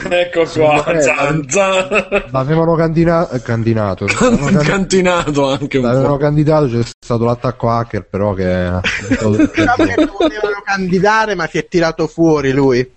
Ecco 0.09 0.45
qua, 0.45 0.83
zan, 1.01 1.45
zan. 1.49 2.25
L'avevano 2.31 2.75
candina- 2.75 3.29
eh, 3.29 3.41
candidato. 3.41 4.05
L'avevano 4.19 4.57
can- 4.57 4.65
Cantinato 4.65 5.49
anche 5.49 5.77
un 5.77 5.83
l'avevano 5.85 6.15
po'. 6.15 6.17
candidato, 6.17 6.67
c'è 6.67 6.81
stato 6.99 7.25
l'attacco 7.25 7.69
hacker, 7.69 8.05
però 8.09 8.33
che... 8.33 8.69
che 9.07 9.17
lo 9.21 9.31
volevano 9.31 10.61
candidare 10.63 11.35
ma 11.35 11.47
si 11.47 11.57
è 11.57 11.67
tirato 11.67 12.07
fuori 12.07 12.51
lui 12.51 12.89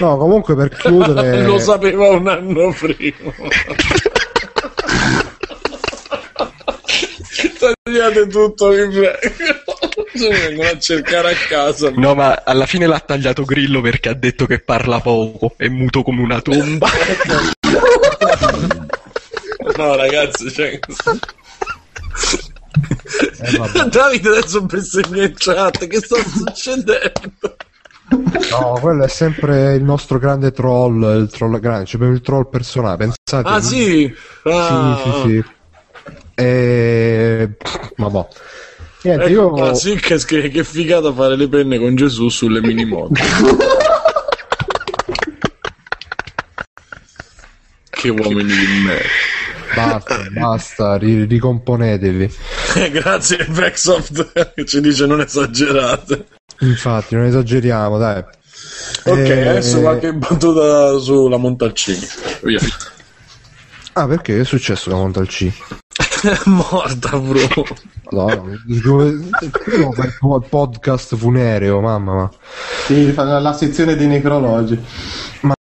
No, 0.00 0.16
comunque 0.16 0.54
per 0.56 0.68
chiudere... 0.70 1.42
Lo 1.46 1.58
sapeva 1.58 2.08
un 2.10 2.26
anno 2.28 2.72
prima. 2.72 3.32
Tagliate 7.82 8.26
tutto, 8.26 8.68
mi 8.68 8.88
prego. 8.88 9.18
Vengono 10.14 10.68
a 10.68 10.78
cercare 10.78 11.32
a 11.32 11.36
casa. 11.48 11.90
No, 11.94 12.14
ma 12.14 12.42
alla 12.44 12.66
fine 12.66 12.86
l'ha 12.86 13.00
tagliato 13.00 13.44
Grillo 13.44 13.80
perché 13.80 14.10
ha 14.10 14.14
detto 14.14 14.46
che 14.46 14.60
parla 14.60 15.00
poco, 15.00 15.54
è 15.56 15.68
muto 15.68 16.02
come 16.02 16.22
una 16.22 16.40
tomba. 16.40 16.88
No, 19.76 19.96
ragazzi, 19.96 20.50
cioè... 20.50 20.78
Eh. 23.40 23.88
Davide 23.88 24.28
adesso 24.28 24.62
bestemmia 24.62 25.24
in 25.24 25.34
chat, 25.36 25.86
che 25.86 25.98
sta 25.98 26.16
succedendo? 26.16 27.56
No, 28.50 28.78
quello 28.80 29.04
è 29.04 29.08
sempre 29.08 29.74
il 29.74 29.82
nostro 29.82 30.18
grande 30.18 30.52
troll, 30.52 31.02
il 31.22 31.30
troll 31.30 31.58
grande, 31.58 31.86
cioè 31.86 32.06
il 32.06 32.20
troll 32.20 32.48
personale, 32.48 32.96
pensate. 32.96 33.48
Ah, 33.48 33.60
sì? 33.60 34.14
Ah, 34.44 35.00
Sì, 35.02 35.10
sì, 35.10 35.20
sì. 35.28 35.44
E... 36.34 37.48
Ma 37.96 38.10
boh. 38.10 38.28
Niente, 39.02 39.24
Ecco 39.24 39.56
io... 39.58 39.74
sì 39.74 39.96
che 39.96 40.18
scrive 40.18 40.48
che 40.48 40.64
figata 40.64 41.12
fare 41.12 41.36
le 41.36 41.48
penne 41.48 41.78
con 41.78 41.94
Gesù 41.94 42.28
sulle 42.28 42.60
mini 42.60 42.84
moto. 42.86 43.12
che 47.90 48.08
uomini 48.10 48.54
di 48.54 48.82
merda. 48.84 49.02
Basta, 49.74 50.26
basta, 50.30 50.96
ri- 50.96 51.24
ricomponetevi. 51.24 52.34
Eh, 52.76 52.90
Grazie 52.92 53.44
Backsoft 53.46 54.52
che 54.54 54.64
ci 54.64 54.80
dice 54.80 55.06
non 55.06 55.20
esagerate. 55.20 56.26
Infatti, 56.60 57.14
non 57.14 57.24
esageriamo, 57.24 57.98
dai. 57.98 58.22
Ok, 59.04 59.18
Eh, 59.18 59.48
adesso 59.48 59.80
qualche 59.80 60.12
battuta 60.14 60.98
sulla 60.98 61.36
Montalcini. 61.38 62.06
Via. 62.42 62.60
Ah, 63.94 64.06
perché? 64.06 64.34
Che 64.34 64.40
è 64.40 64.44
successo 64.44 64.90
con 64.90 65.00
Montalcini? 65.00 65.54
È 66.24 66.38
morta, 66.48 67.18
bro. 67.18 67.40
Devo 68.64 69.92
fare 69.92 70.08
il 70.08 70.46
podcast 70.48 71.16
funereo, 71.16 71.80
mamma 71.80 72.14
mia. 72.14 72.30
Sì, 72.86 73.12
la, 73.14 73.38
la 73.40 73.52
sezione 73.52 73.94
dei 73.94 74.06
necrologi. 74.06 74.78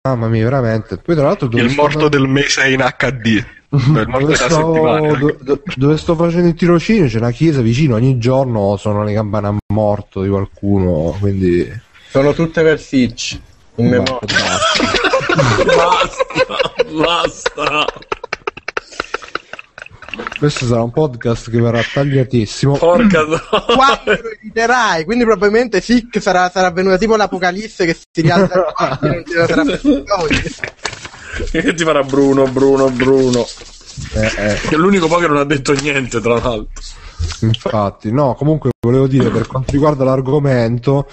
Mamma 0.03 0.27
mia, 0.29 0.43
veramente. 0.43 0.97
Poi 0.97 1.15
tra 1.15 1.25
l'altro 1.25 1.49
Il 1.51 1.69
sto- 1.69 1.81
morto 1.81 2.07
del 2.07 2.27
mese 2.27 2.69
in 2.69 2.79
HD. 2.97 3.43
Il 3.73 3.81
morto 3.89 4.19
dove 4.19 4.33
della 4.33 4.35
sto, 4.35 4.73
settimana. 4.73 5.17
do- 5.17 5.37
do- 5.41 5.61
dove 5.75 5.97
sto 5.97 6.15
facendo 6.15 6.47
il 6.47 6.53
tirocinio 6.53 7.07
c'è 7.07 7.17
una 7.17 7.31
chiesa 7.31 7.61
vicino, 7.61 7.95
ogni 7.95 8.17
giorno 8.19 8.77
sono 8.77 9.03
le 9.03 9.13
campane 9.13 9.47
a 9.47 9.55
morto 9.73 10.21
di 10.21 10.29
qualcuno, 10.29 11.15
quindi... 11.19 11.69
Sono 12.09 12.33
tutte 12.33 12.61
per 12.61 12.79
Sitch. 12.79 13.39
In 13.75 13.87
memoria. 13.89 14.37
Basta, 15.65 16.45
basta. 16.93 17.85
Questo 20.37 20.65
sarà 20.65 20.81
un 20.83 20.91
podcast 20.91 21.49
che 21.49 21.59
verrà 21.59 21.81
tagliatissimo. 21.81 22.77
Porca 22.77 23.23
troia. 23.23 23.65
Quando 23.75 24.21
lo 24.21 24.29
editerai, 24.39 25.05
quindi 25.05 25.23
probabilmente 25.23 25.81
Sick 25.81 26.21
sarà, 26.21 26.49
sarà 26.49 26.69
venuta 26.71 26.97
tipo 26.97 27.15
l'apocalisse 27.15 27.85
che 27.85 27.93
si 27.93 28.21
rialza 28.21 28.73
e 29.01 29.07
non 29.07 29.23
ce 29.25 29.37
la 29.37 29.47
sarà 29.47 29.63
più. 29.77 30.03
Che 31.49 31.73
ti 31.73 31.83
farà 31.83 32.03
Bruno, 32.03 32.45
Bruno, 32.47 32.89
Bruno? 32.89 33.47
Eh, 34.13 34.25
eh, 34.25 34.59
Che 34.67 34.75
è 34.75 34.77
l'unico 34.77 35.07
poi 35.07 35.21
che 35.21 35.27
non 35.27 35.37
ha 35.37 35.45
detto 35.45 35.73
niente, 35.73 36.19
tra 36.21 36.33
l'altro. 36.33 36.69
Infatti, 37.41 38.11
no, 38.11 38.35
comunque 38.35 38.71
volevo 38.79 39.07
dire 39.07 39.29
per 39.29 39.47
quanto 39.47 39.71
riguarda 39.71 40.03
l'argomento, 40.03 41.07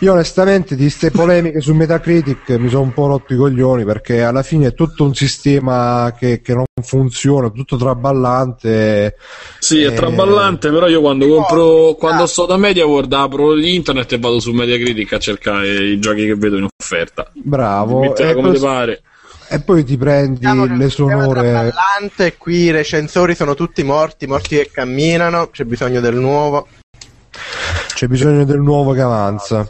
io 0.00 0.12
onestamente 0.12 0.74
di 0.74 0.82
queste 0.82 1.10
polemiche 1.10 1.60
su 1.60 1.74
Metacritic 1.74 2.50
mi 2.58 2.68
sono 2.68 2.82
un 2.82 2.92
po' 2.92 3.06
rotto 3.06 3.34
i 3.34 3.36
coglioni 3.36 3.84
perché 3.84 4.22
alla 4.22 4.42
fine 4.42 4.68
è 4.68 4.74
tutto 4.74 5.04
un 5.04 5.14
sistema 5.14 6.14
che, 6.18 6.40
che 6.40 6.54
non 6.54 6.64
funziona, 6.82 7.50
tutto 7.50 7.76
traballante. 7.76 9.16
Sì, 9.58 9.82
è 9.82 9.88
Eh, 9.88 9.94
traballante, 9.94 10.70
però 10.70 10.88
io 10.88 11.00
quando 11.00 11.26
compro, 11.28 11.94
quando 11.98 12.26
sto 12.26 12.46
da 12.46 12.56
MediaWorld 12.56 13.12
apro 13.12 13.56
internet 13.58 14.12
e 14.12 14.18
vado 14.18 14.40
su 14.40 14.52
Mediacritic 14.52 15.12
a 15.12 15.18
cercare 15.18 15.84
i 15.84 15.98
giochi 15.98 16.26
che 16.26 16.34
vedo 16.34 16.56
in 16.56 16.66
offerta. 16.76 17.30
Bravo. 17.34 18.00
Mettila 18.00 18.30
E, 18.30 18.34
come 18.34 18.52
ti 18.52 18.60
pare. 18.60 19.02
E 19.52 19.60
poi 19.60 19.84
ti 19.84 19.96
prendi 19.96 20.38
Diciamo 20.40 20.64
le 20.76 20.88
sonore. 20.88 21.40
traballante 21.40 22.26
e 22.26 22.36
qui 22.36 22.54
i 22.56 22.70
recensori 22.70 23.34
sono 23.34 23.54
tutti 23.54 23.82
morti, 23.82 24.26
morti 24.26 24.56
che 24.56 24.70
camminano, 24.72 25.48
c'è 25.50 25.64
bisogno 25.64 26.00
del 26.00 26.14
nuovo. 26.16 26.66
C'è 27.94 28.06
bisogno 28.08 28.44
del 28.44 28.60
nuovo 28.60 28.92
che 28.92 29.00
avanza. 29.02 29.66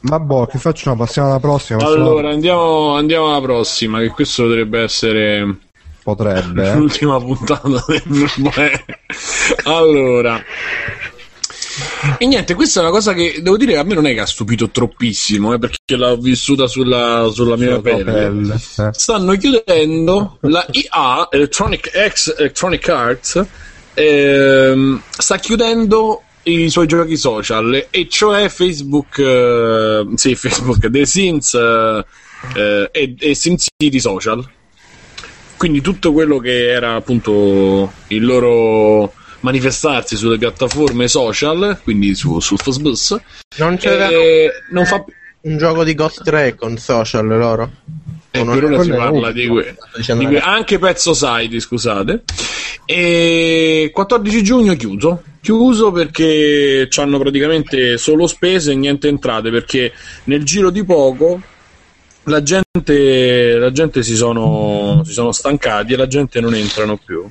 Ma 0.00 0.18
boh, 0.18 0.46
che 0.46 0.58
facciamo? 0.58 0.96
Passiamo 0.96 1.28
alla 1.28 1.38
prossima. 1.40 1.78
Passiamo- 1.78 2.04
Allora, 2.04 2.30
andiamo, 2.30 2.96
andiamo 2.96 3.28
alla 3.30 3.40
prossima, 3.40 4.00
che 4.00 4.08
questo 4.08 4.42
dovrebbe 4.48 4.80
essere 4.82 5.58
Potrebbe. 6.02 6.70
eh. 6.70 6.74
l'ultima 6.76 7.18
puntata 7.20 7.68
del 7.68 8.02
Allora. 9.64 10.42
E 12.18 12.26
niente, 12.26 12.54
questa 12.54 12.80
è 12.80 12.82
una 12.82 12.92
cosa 12.92 13.14
che 13.14 13.40
devo 13.42 13.56
dire 13.56 13.72
che 13.72 13.78
a 13.78 13.84
me 13.84 13.94
non 13.94 14.06
è 14.06 14.14
che 14.14 14.20
ha 14.20 14.26
stupito 14.26 14.70
troppissimo, 14.70 15.54
eh, 15.54 15.58
perché 15.58 15.96
l'ho 15.96 16.16
vissuta 16.16 16.66
sulla, 16.66 17.30
sulla 17.32 17.56
mia 17.56 17.80
pelle. 17.80 18.04
pelle, 18.04 18.54
eh. 18.54 18.90
Stanno 18.92 19.36
chiudendo 19.36 20.38
la 20.42 20.66
IA, 20.70 21.28
Electronic 21.30 21.90
X 22.08 22.34
Electronic 22.36 22.88
Arts, 22.88 23.46
ehm, 23.94 25.02
sta 25.10 25.38
chiudendo 25.38 26.22
i 26.44 26.68
suoi 26.68 26.86
giochi 26.86 27.16
social, 27.16 27.86
e 27.90 28.08
cioè 28.08 28.48
Facebook, 28.48 29.18
eh, 29.18 30.06
sì, 30.14 30.34
Facebook, 30.36 30.90
The 30.90 31.06
Sims 31.06 31.54
eh, 31.54 32.04
eh, 32.54 32.88
e, 32.92 33.14
e 33.18 33.34
SimCity 33.34 34.00
Social. 34.00 34.46
Quindi 35.56 35.80
tutto 35.80 36.12
quello 36.12 36.38
che 36.38 36.70
era 36.70 36.96
appunto 36.96 37.92
il 38.08 38.24
loro 38.24 39.12
manifestarsi 39.42 40.16
sulle 40.16 40.38
piattaforme 40.38 41.06
social, 41.06 41.78
quindi 41.84 42.14
su, 42.16 42.40
su 42.40 42.56
Facebook, 42.56 43.22
Non 43.58 43.76
c'era 43.76 44.08
eh, 44.08 44.50
non 44.70 44.84
fa 44.86 45.00
più. 45.02 45.12
un 45.42 45.58
gioco 45.58 45.84
di 45.84 45.94
Ghost 45.94 46.26
Recon 46.26 46.76
social 46.78 47.26
loro? 47.26 47.70
Eh, 48.30 48.42
non 48.42 48.54
per 48.54 48.64
è- 48.64 48.66
ora 48.72 48.82
si 48.82 48.88
quello 48.88 49.04
parla 49.04 49.30
di, 49.32 49.46
que- 49.46 49.74
Sto 49.76 49.96
dicendo 49.98 50.22
di 50.24 50.28
que- 50.30 50.40
anche 50.40 50.78
Pezzo 50.78 51.12
Society, 51.14 51.60
scusate. 51.60 52.22
E 52.86 53.90
14 53.92 54.42
giugno 54.42 54.74
chiuso. 54.74 55.22
Chiuso 55.40 55.90
perché 55.92 56.88
hanno 56.96 57.18
praticamente 57.18 57.98
solo 57.98 58.26
spese 58.26 58.72
e 58.72 58.74
niente 58.76 59.08
entrate. 59.08 59.50
Perché 59.50 59.92
nel 60.24 60.44
giro 60.44 60.70
di 60.70 60.84
poco 60.84 61.40
la 62.24 62.42
gente, 62.42 63.56
la 63.58 63.72
gente 63.72 64.02
si, 64.02 64.14
sono, 64.14 65.02
si 65.04 65.12
sono 65.12 65.32
stancati 65.32 65.92
e 65.92 65.96
la 65.96 66.06
gente 66.06 66.40
non 66.40 66.54
entrano 66.54 66.96
più. 67.04 67.28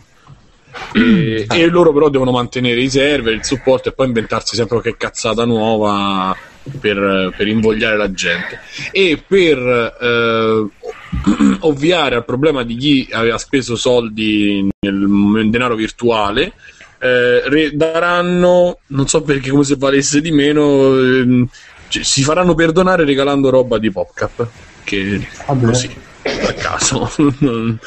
E, 0.94 1.46
e 1.48 1.68
loro 1.68 1.94
però 1.94 2.10
devono 2.10 2.32
mantenere 2.32 2.82
i 2.82 2.90
server, 2.90 3.34
il 3.34 3.46
supporto 3.46 3.90
e 3.90 3.94
poi 3.94 4.08
inventarsi 4.08 4.56
sempre 4.56 4.80
qualche 4.82 4.98
cazzata 4.98 5.46
nuova 5.46 6.36
per, 6.80 7.34
per 7.36 7.48
invogliare 7.48 7.98
la 7.98 8.12
gente. 8.12 8.60
E 8.92 9.24
per 9.26 9.58
eh, 10.02 10.68
ovviare 11.62 12.16
al 12.16 12.26
problema 12.26 12.64
di 12.64 12.76
chi 12.76 13.08
aveva 13.12 13.38
speso 13.38 13.76
soldi 13.76 14.68
nel 14.80 15.50
denaro 15.50 15.76
virtuale, 15.76 16.54
eh, 17.00 17.72
daranno, 17.74 18.80
non 18.88 19.08
so 19.08 19.22
perché 19.22 19.50
come 19.50 19.64
se 19.64 19.76
valesse 19.78 20.22
di 20.22 20.32
meno, 20.32 20.98
ehm, 20.98 21.48
cioè, 21.88 22.04
si 22.04 22.22
faranno 22.24 22.54
perdonare 22.54 23.06
regalando 23.06 23.50
roba 23.50 23.78
di 23.78 23.92
PopCap. 23.92 24.48
Che 24.84 25.28
Vabbè. 25.46 25.66
così 25.66 26.10
a 26.24 26.54
caso 26.54 27.10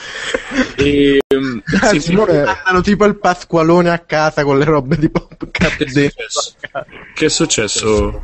e, 0.77 1.20
ehm, 1.27 1.62
sì, 1.64 1.88
sì. 1.88 2.01
Simone- 2.01 2.44
Mandano 2.44 2.81
tipo 2.81 3.05
il 3.05 3.16
Pasqualone 3.18 3.90
a 3.90 3.99
casa 4.01 4.42
con 4.44 4.59
le 4.59 4.64
robe 4.64 4.97
di 4.97 5.09
PopCap 5.09 5.77
Che 5.77 5.88
successo? 5.88 6.55
Che 7.14 7.25
è 7.25 7.29
successo? 7.29 8.23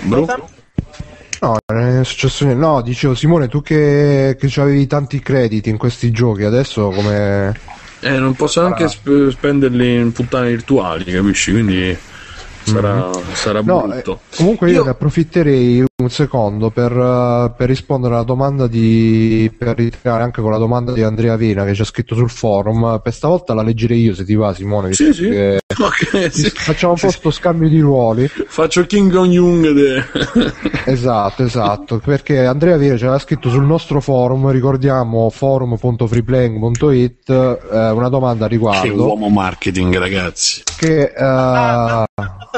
Bru? 0.00 0.26
No, 1.40 1.56
non 1.72 2.00
è 2.00 2.04
successo 2.04 2.44
niente. 2.44 2.64
No, 2.64 2.80
dicevo 2.82 3.14
Simone, 3.14 3.48
tu 3.48 3.62
che, 3.62 4.36
che 4.38 4.60
avevi 4.60 4.86
tanti 4.86 5.20
crediti 5.20 5.68
in 5.68 5.76
questi 5.76 6.10
giochi, 6.10 6.44
adesso 6.44 6.88
come... 6.88 7.52
Eh, 8.00 8.18
non 8.18 8.34
posso 8.34 8.60
neanche 8.60 8.88
sp- 8.88 9.30
spenderli 9.30 9.94
in 9.96 10.12
puttane 10.12 10.48
virtuali, 10.48 11.04
capisci? 11.04 11.52
Quindi 11.52 11.96
sarà, 12.66 13.10
sarà 13.32 13.60
No, 13.62 13.86
brutto. 13.86 14.20
eh, 14.30 14.36
comunque 14.36 14.68
io, 14.70 14.76
Io- 14.78 14.84
ne 14.84 14.90
approfitterei 14.90 15.84
un 15.98 16.10
secondo 16.10 16.70
per, 16.70 16.92
eh, 16.92 17.52
per 17.56 17.68
rispondere 17.68 18.14
alla 18.14 18.22
domanda 18.24 18.66
di 18.66 19.50
per 19.56 19.76
ritirare 19.76 20.22
anche 20.22 20.42
con 20.42 20.50
la 20.50 20.58
domanda 20.58 20.92
di 20.92 21.02
Andrea 21.02 21.36
Vena 21.36 21.64
che 21.64 21.74
ci 21.74 21.80
ha 21.82 21.84
scritto 21.86 22.14
sul 22.14 22.28
forum. 22.30 23.00
Per 23.02 23.12
stavolta 23.12 23.54
la 23.54 23.62
leggerei 23.62 24.00
io 24.02 24.14
se 24.14 24.24
ti 24.24 24.34
va, 24.34 24.52
Simone. 24.54 24.92
Sì, 24.92 25.12
sì. 25.12 25.28
che- 25.28 25.60
Ok, 25.78 26.32
sì. 26.32 26.48
Facciamo 26.54 26.94
un 26.94 26.98
po' 26.98 27.10
sto 27.10 27.30
scambio 27.30 27.68
di 27.68 27.80
ruoli. 27.80 28.26
Faccio 28.28 28.80
il 28.80 28.86
King 28.86 29.12
Kong 29.12 29.30
Jung. 29.30 29.70
De... 29.72 30.04
Esatto, 30.88 31.42
esatto, 31.42 31.98
perché 31.98 32.46
Andrea 32.46 32.76
Viera 32.76 32.96
ci 32.96 33.02
aveva 33.04 33.18
scritto 33.18 33.50
sul 33.50 33.64
nostro 33.64 34.00
forum, 34.00 34.48
ricordiamo 34.50 35.28
forum.freeplaying.it, 35.30 37.28
eh, 37.72 37.90
una 37.90 38.08
domanda 38.08 38.44
a 38.44 38.48
che 38.48 38.54
riguardo 38.54 39.04
uomo 39.06 39.28
marketing, 39.28 39.96
ragazzi. 39.98 40.62
che... 40.78 41.12
eh, 41.14 42.04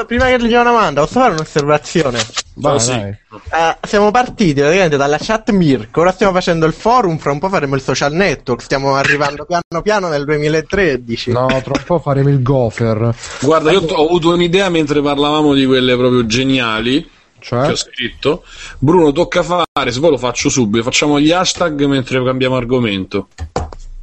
Prima 0.05 0.25
che 0.25 0.39
gli 0.39 0.47
dia 0.47 0.61
una 0.61 0.71
domanda, 0.71 1.01
posso 1.01 1.19
fare 1.19 1.33
un'osservazione? 1.33 2.19
vai, 2.55 2.75
Oh, 2.75 2.79
sì. 2.79 2.91
vai. 2.91 3.09
Eh, 3.09 3.77
siamo 3.87 4.11
partiti 4.11 4.53
praticamente 4.59 4.97
dalla 4.97 5.17
chat 5.19 5.51
Mirko, 5.51 6.01
ora 6.01 6.11
stiamo 6.11 6.33
facendo 6.33 6.65
il 6.65 6.73
forum, 6.73 7.17
fra 7.17 7.31
un 7.31 7.39
po' 7.39 7.49
faremo 7.49 7.75
il 7.75 7.81
social 7.81 8.11
network, 8.13 8.61
stiamo 8.61 8.95
arrivando 8.95 9.45
piano 9.45 9.81
piano 9.81 10.07
nel 10.09 10.25
2013. 10.25 11.31
No, 11.31 11.47
tra 11.47 11.73
un 11.75 11.83
po' 11.85 11.99
faremo 11.99 12.29
il 12.29 12.41
gopher, 12.41 13.13
Guarda, 13.41 13.71
io 13.71 13.81
ho 13.81 14.05
avuto 14.05 14.33
un'idea 14.33 14.69
mentre 14.69 15.01
parlavamo 15.01 15.53
di 15.53 15.65
quelle 15.65 15.95
proprio 15.95 16.25
geniali 16.25 17.01
che 17.01 17.09
cioè... 17.45 17.69
ho 17.71 17.75
scritto. 17.75 18.43
Bruno, 18.79 19.11
tocca 19.13 19.43
fare, 19.43 19.91
se 19.91 19.99
poi 19.99 20.09
lo 20.11 20.17
faccio 20.17 20.49
subito, 20.49 20.83
facciamo 20.83 21.19
gli 21.19 21.31
hashtag 21.31 21.85
mentre 21.85 22.23
cambiamo 22.23 22.55
argomento 22.57 23.27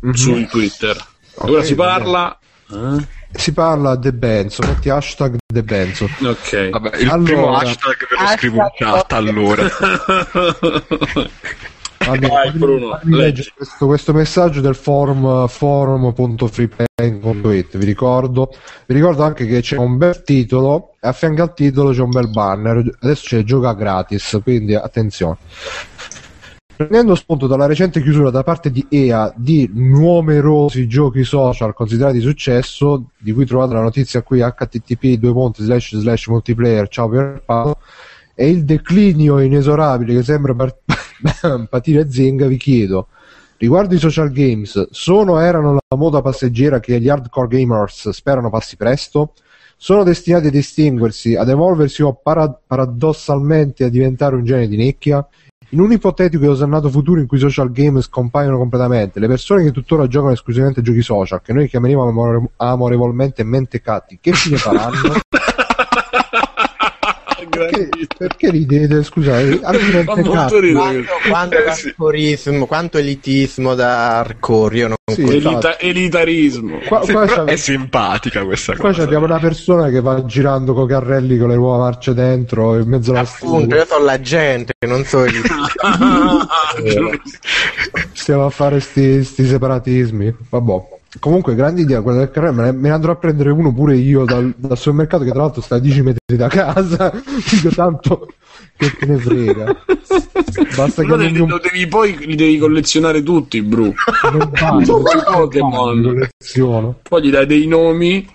Mhm. 0.01 0.13
su 0.13 0.47
Twitter. 0.47 0.97
Ok, 1.35 1.51
Ora 1.51 1.63
si 1.63 1.75
parla... 1.75 2.39
Eh? 2.71 3.15
Si 3.37 3.53
parla 3.53 3.95
De 3.97 4.13
Benzo, 4.13 4.63
metti 4.67 4.89
hashtag 4.91 5.37
De 5.47 5.63
Benzo. 5.63 6.05
Ok. 6.23 6.71
Vabbè, 6.71 6.97
il 6.99 7.09
Allora- 7.09 7.23
primo 7.33 7.55
hashtag 7.57 7.97
ve 8.09 8.17
lo 8.19 8.27
scrivo 8.37 8.57
in 8.63 8.69
chat 8.75 9.13
allora. 9.13 9.63
Va 12.07 12.13
bene, 12.13 12.29
Vai, 12.29 12.51
Bruno, 12.53 13.01
leggi. 13.03 13.17
leggere 13.17 13.53
questo, 13.57 13.87
questo 13.87 14.13
messaggio 14.13 14.61
del 14.61 14.77
forum 14.77 15.49
forum.freeplaying.it 15.49 17.77
vi 17.79 17.85
ricordo 17.85 18.51
vi 18.87 18.95
ricordo 18.95 19.25
anche 19.25 19.45
che 19.47 19.61
c'è 19.61 19.77
un 19.77 19.97
bel 19.97 20.23
titolo 20.23 20.93
e 21.01 21.09
a 21.09 21.13
fianco 21.13 21.43
al 21.43 21.53
titolo 21.55 21.91
c'è 21.91 22.03
un 22.03 22.11
bel 22.11 22.31
banner 22.31 22.97
adesso 23.01 23.25
c'è 23.27 23.43
gioca 23.43 23.73
gratis 23.73 24.39
quindi 24.45 24.77
attenzione 24.77 25.37
Prendendo 26.77 27.15
spunto 27.15 27.47
dalla 27.47 27.65
recente 27.65 28.03
chiusura 28.03 28.29
da 28.29 28.43
parte 28.43 28.71
di 28.71 28.85
EA 28.91 29.33
di 29.35 29.71
numerosi 29.73 30.87
giochi 30.87 31.25
social 31.25 31.73
considerati 31.73 32.21
successo, 32.21 33.13
di 33.17 33.33
cui 33.33 33.47
trovate 33.47 33.73
la 33.73 33.81
notizia 33.81 34.21
qui 34.21 34.43
http 34.43 35.19
multiplayer 36.27 36.87
ciao 36.89 37.09
Pierpaolo, 37.09 37.79
e 38.35 38.51
il 38.51 38.65
declinio 38.67 39.41
inesorabile 39.41 40.17
che 40.17 40.23
sembra 40.23 40.55
patire 41.71 42.11
Zinga, 42.11 42.47
vi 42.47 42.59
chiedo, 42.59 43.09
Riguardo 43.59 43.95
i 43.95 43.99
social 43.99 44.31
games, 44.31 44.91
sono 44.91 45.33
o 45.33 45.43
erano 45.43 45.73
la 45.73 45.97
moda 45.97 46.21
passeggera 46.21 46.79
che 46.79 47.01
gli 47.01 47.09
hardcore 47.09 47.49
gamers 47.49 48.11
sperano 48.11 48.51
passi 48.51 48.77
presto? 48.77 49.33
Sono 49.79 50.03
destinati 50.03 50.49
ad 50.49 50.55
estinguersi, 50.55 51.37
ad 51.37 51.49
evolversi 51.49 52.03
o 52.03 52.13
para- 52.13 52.61
paradossalmente 52.67 53.85
a 53.85 53.89
diventare 53.89 54.37
un 54.37 54.45
genere 54.45 54.69
di 54.69 54.77
nicchia? 54.77 55.27
In 55.71 55.81
un 55.81 55.91
ipotetico 55.91 56.45
e 56.45 56.49
osannato 56.49 56.89
futuro 56.91 57.19
in 57.19 57.27
cui 57.27 57.39
i 57.39 57.41
social 57.41 57.73
game 57.73 58.01
scompaiono 58.01 58.57
completamente, 58.57 59.19
le 59.19 59.27
persone 59.27 59.65
che 59.65 59.73
tuttora 59.73 60.07
giocano 60.07 60.33
esclusivamente 60.33 60.81
giochi 60.81 61.03
social, 61.03 61.43
che 61.43 61.53
noi 61.53 61.67
chiameremo 61.67 62.07
amore- 62.07 62.51
amorevolmente 62.57 63.43
mentecatti, 63.43 64.19
che 64.21 64.33
fine 64.33 64.59
faranno? 64.59 65.15
perché, 67.57 67.89
perché 68.19 68.51
ridete? 68.51 69.03
Scusate, 69.03 69.61
ridere. 69.71 70.05
Quanto, 70.05 70.31
quanto 70.31 71.57
Eh, 71.57 71.73
sì. 71.73 71.87
hardcoreismo, 71.89 72.67
quanto 72.67 72.99
elitismo 72.99 73.75
da 73.75 74.19
hardcore, 74.19 74.77
io 74.77 74.89
non 74.89 74.97
Sì, 75.13 75.23
condivido. 75.23 75.51
Elita- 75.51 75.79
elitarismo. 75.79 76.79
Qua, 76.87 77.03
Sì, 77.05 77.13
qua 77.13 77.27
c'è- 77.27 77.45
è 77.45 77.57
simpatica 77.57 78.45
questa 78.45 78.75
Qua 78.77 78.91
cosa. 78.91 79.03
abbiamo 79.05 79.25
una 79.25 79.39
persona 79.39 79.89
che 79.89 80.01
va 80.01 80.25
girando 80.25 80.75
con 80.75 80.87
carrelli 80.87 81.39
con 81.39 81.49
le 81.49 81.57
uova 81.57 81.79
marce 81.85 82.15
dentro 82.15 82.77
in 82.79 82.89
mezzo 82.89 83.11
alla 83.13 83.21
Appunto, 83.21 83.57
strada. 83.65 83.77
io 83.77 83.87
sono 83.87 84.05
la 84.05 84.21
gente, 84.21 84.73
non 84.87 85.05
so 85.05 85.25
il... 85.25 85.33
Stiamo 88.13 88.47
a 88.47 88.51
fare 88.51 88.81
sti, 88.81 89.23
sti 89.25 89.47
separatismi. 89.47 90.35
Vabbè. 90.51 90.95
Comunque, 91.19 91.55
grande 91.55 91.83
idea 91.83 92.03
quella 92.03 92.19
del 92.19 92.31
carrello. 92.31 92.63
Me 92.63 92.73
ne, 92.73 92.91
andrò 92.91 93.13
a 93.13 93.17
prendere 93.17 93.51
uno 93.51 93.73
pure 93.73 93.97
io 93.97 94.25
dal, 94.25 94.55
dal 94.57 94.77
supermercato 94.77 95.25
che 95.25 95.31
tra 95.31 95.41
l'altro 95.41 95.61
sta 95.61 95.77
a 95.77 95.79
10 95.79 96.03
metri 96.03 96.37
da 96.37 96.49
casa. 96.49 97.13
Dico 97.51 97.69
tanto 97.71 98.29
che 98.77 98.93
te 98.97 99.07
ne 99.07 99.17
frega. 99.17 99.65
Basta 100.77 101.03
che 101.03 101.09
Però 101.09 101.17
li, 101.17 101.33
mi 101.33 101.47
lo 101.47 101.59
devi, 101.59 101.87
poi 101.87 102.17
li 102.27 102.35
devi 102.37 102.59
collezionare 102.59 103.23
tutti, 103.23 103.63
Bru. 103.63 103.93
non 104.33 104.51
vai, 104.53 104.85
Tutti 104.85 105.17
i 105.17 105.21
non 105.21 105.25
Pokémon. 105.25 106.29
Poi 107.03 107.23
gli 107.23 107.31
dai 107.31 107.47
dei 107.47 107.67
nomi. 107.67 108.29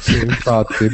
Sì, 0.00 0.18
infatti. 0.20 0.88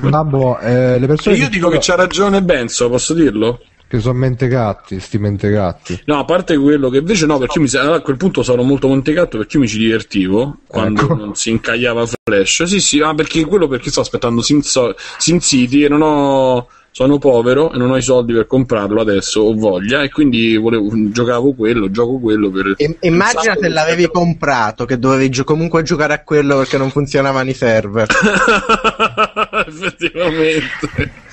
Babbo, 0.00 0.58
eh, 0.58 0.98
le 0.98 1.04
E 1.04 1.06
persone 1.06 1.36
io 1.36 1.48
dico 1.48 1.68
che 1.68 1.78
c'ha 1.80 1.94
ragione 1.94 2.42
Benzo, 2.42 2.88
posso 2.88 3.14
dirlo? 3.14 3.60
Che 3.88 4.00
sono 4.00 4.18
mentecatti, 4.18 4.98
sti 4.98 5.18
mentecatti. 5.18 6.02
No, 6.06 6.18
a 6.18 6.24
parte 6.24 6.56
quello 6.56 6.88
che 6.88 6.98
invece 6.98 7.26
no, 7.26 7.38
perché 7.38 7.58
io 7.58 7.62
mi 7.62 7.68
sa- 7.68 7.92
a 7.94 8.00
quel 8.00 8.16
punto 8.16 8.42
sarò 8.42 8.62
molto 8.62 8.88
montegatto 8.88 9.38
perché 9.38 9.56
io 9.56 9.62
mi 9.62 9.68
ci 9.68 9.78
divertivo 9.78 10.58
quando 10.66 11.02
Ecco. 11.02 11.14
non 11.14 11.34
si 11.36 11.50
incagliava 11.50 12.04
Flash. 12.06 12.64
Sì, 12.64 12.80
sì, 12.80 13.00
ah, 13.00 13.14
perché 13.14 13.44
quello 13.44 13.68
perché 13.68 13.90
sto 13.90 14.00
aspettando 14.00 14.42
Sim, 14.42 14.60
Sim 14.60 15.38
City 15.38 15.84
e 15.84 15.88
non 15.88 16.02
ho 16.02 16.68
sono 16.96 17.18
povero 17.18 17.72
e 17.72 17.76
non 17.76 17.90
ho 17.90 17.96
i 17.98 18.02
soldi 18.02 18.32
per 18.32 18.46
comprarlo 18.46 19.02
adesso, 19.02 19.42
ho 19.42 19.54
voglia 19.54 20.02
e 20.02 20.10
quindi 20.10 20.56
volevo, 20.56 20.88
giocavo 21.10 21.52
quello, 21.52 21.90
gioco 21.90 22.18
quello 22.18 22.48
per 22.50 22.72
I- 22.78 22.96
Immagina 23.00 23.54
se 23.54 23.68
l'avevi 23.68 24.08
comprato, 24.10 24.86
che 24.86 24.98
dovevi 24.98 25.28
gio- 25.28 25.44
comunque 25.44 25.82
giocare 25.82 26.14
a 26.14 26.22
quello 26.22 26.56
perché 26.56 26.78
non 26.78 26.88
funzionavano 26.90 27.50
i 27.50 27.52
server. 27.54 28.06
effettivamente. 29.68 31.24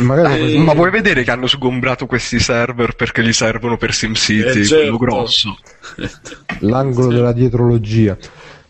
Magari 0.00 0.54
Eh, 0.54 0.58
Ma 0.58 0.74
vuoi 0.74 0.90
vedere 0.90 1.22
che 1.24 1.30
hanno 1.30 1.46
sgombrato 1.46 2.06
questi 2.06 2.38
server 2.38 2.94
perché 2.94 3.22
li 3.22 3.32
servono 3.32 3.76
per 3.76 3.92
SimCity, 3.92 4.60
Eh, 4.60 4.64
certo. 4.64 4.82
quello 4.82 4.96
grosso? 4.96 5.56
l'angolo 6.60 7.08
della 7.08 7.32
dietrologia. 7.32 8.16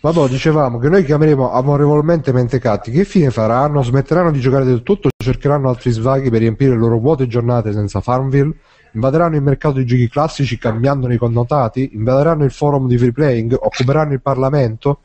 Vabbè, 0.00 0.28
dicevamo 0.28 0.78
che 0.78 0.88
noi 0.88 1.04
chiameremo 1.04 1.50
amorevolmente 1.52 2.32
mentecatti. 2.32 2.90
Che 2.92 3.04
fine 3.04 3.30
faranno? 3.30 3.82
Smetteranno 3.82 4.30
di 4.30 4.38
giocare 4.40 4.64
del 4.64 4.82
tutto? 4.82 5.08
Cercheranno 5.16 5.68
altri 5.68 5.90
svaghi 5.90 6.30
per 6.30 6.40
riempire 6.40 6.70
le 6.70 6.78
loro 6.78 6.98
vuote 6.98 7.26
giornate 7.26 7.72
senza 7.72 8.00
Farmville? 8.00 8.54
Invaderanno 8.92 9.34
il 9.36 9.42
mercato 9.42 9.78
di 9.78 9.84
giochi 9.84 10.08
classici 10.08 10.56
cambiandone 10.56 11.14
i 11.14 11.18
connotati? 11.18 11.90
Invaderanno 11.94 12.44
il 12.44 12.52
forum 12.52 12.86
di 12.86 12.96
free 12.96 13.12
playing? 13.12 13.56
Occuperanno 13.60 14.12
il 14.12 14.22
Parlamento? 14.22 15.00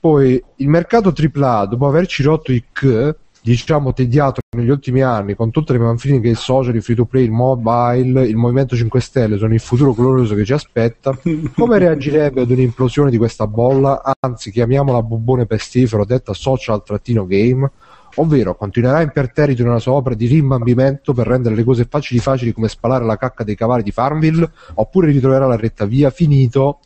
Poi 0.00 0.42
il 0.56 0.68
mercato 0.68 1.14
AAA, 1.16 1.66
dopo 1.66 1.86
averci 1.86 2.22
rotto 2.24 2.52
i 2.52 2.62
C, 2.72 3.14
diciamo 3.44 3.92
tediato 3.92 4.40
negli 4.56 4.70
ultimi 4.70 5.02
anni, 5.02 5.34
con 5.34 5.50
tutte 5.50 5.74
le 5.74 5.78
manfrine 5.78 6.18
che 6.18 6.28
il 6.28 6.36
social, 6.38 6.74
il 6.74 6.82
free 6.82 6.96
to 6.96 7.04
play, 7.04 7.24
il 7.24 7.30
mobile, 7.30 8.26
il 8.26 8.36
Movimento 8.36 8.74
5 8.74 8.98
Stelle 9.02 9.36
sono 9.36 9.52
il 9.52 9.60
futuro 9.60 9.92
glorioso 9.92 10.34
che 10.34 10.46
ci 10.46 10.54
aspetta, 10.54 11.14
come 11.54 11.78
reagirebbe 11.78 12.40
ad 12.40 12.50
un'implosione 12.50 13.10
di 13.10 13.18
questa 13.18 13.46
bolla? 13.46 14.00
Anzi, 14.18 14.50
chiamiamola 14.50 15.02
bubbone 15.02 15.44
pestifero, 15.44 16.06
detta 16.06 16.32
social-game? 16.32 17.70
Ovvero, 18.14 18.54
continuerà 18.54 19.02
imperterrito 19.02 19.62
nella 19.62 19.78
sua 19.78 19.92
opera 19.92 20.14
di 20.14 20.26
rimbambimento 20.26 21.12
per 21.12 21.26
rendere 21.26 21.54
le 21.54 21.64
cose 21.64 21.84
facili 21.84 22.20
facili 22.20 22.52
come 22.52 22.68
spalare 22.68 23.04
la 23.04 23.18
cacca 23.18 23.44
dei 23.44 23.56
cavalli 23.56 23.82
di 23.82 23.90
Farmville? 23.90 24.50
Oppure 24.74 25.08
ritroverà 25.08 25.46
la 25.46 25.56
retta 25.56 25.84
via? 25.84 26.08
Finito? 26.08 26.78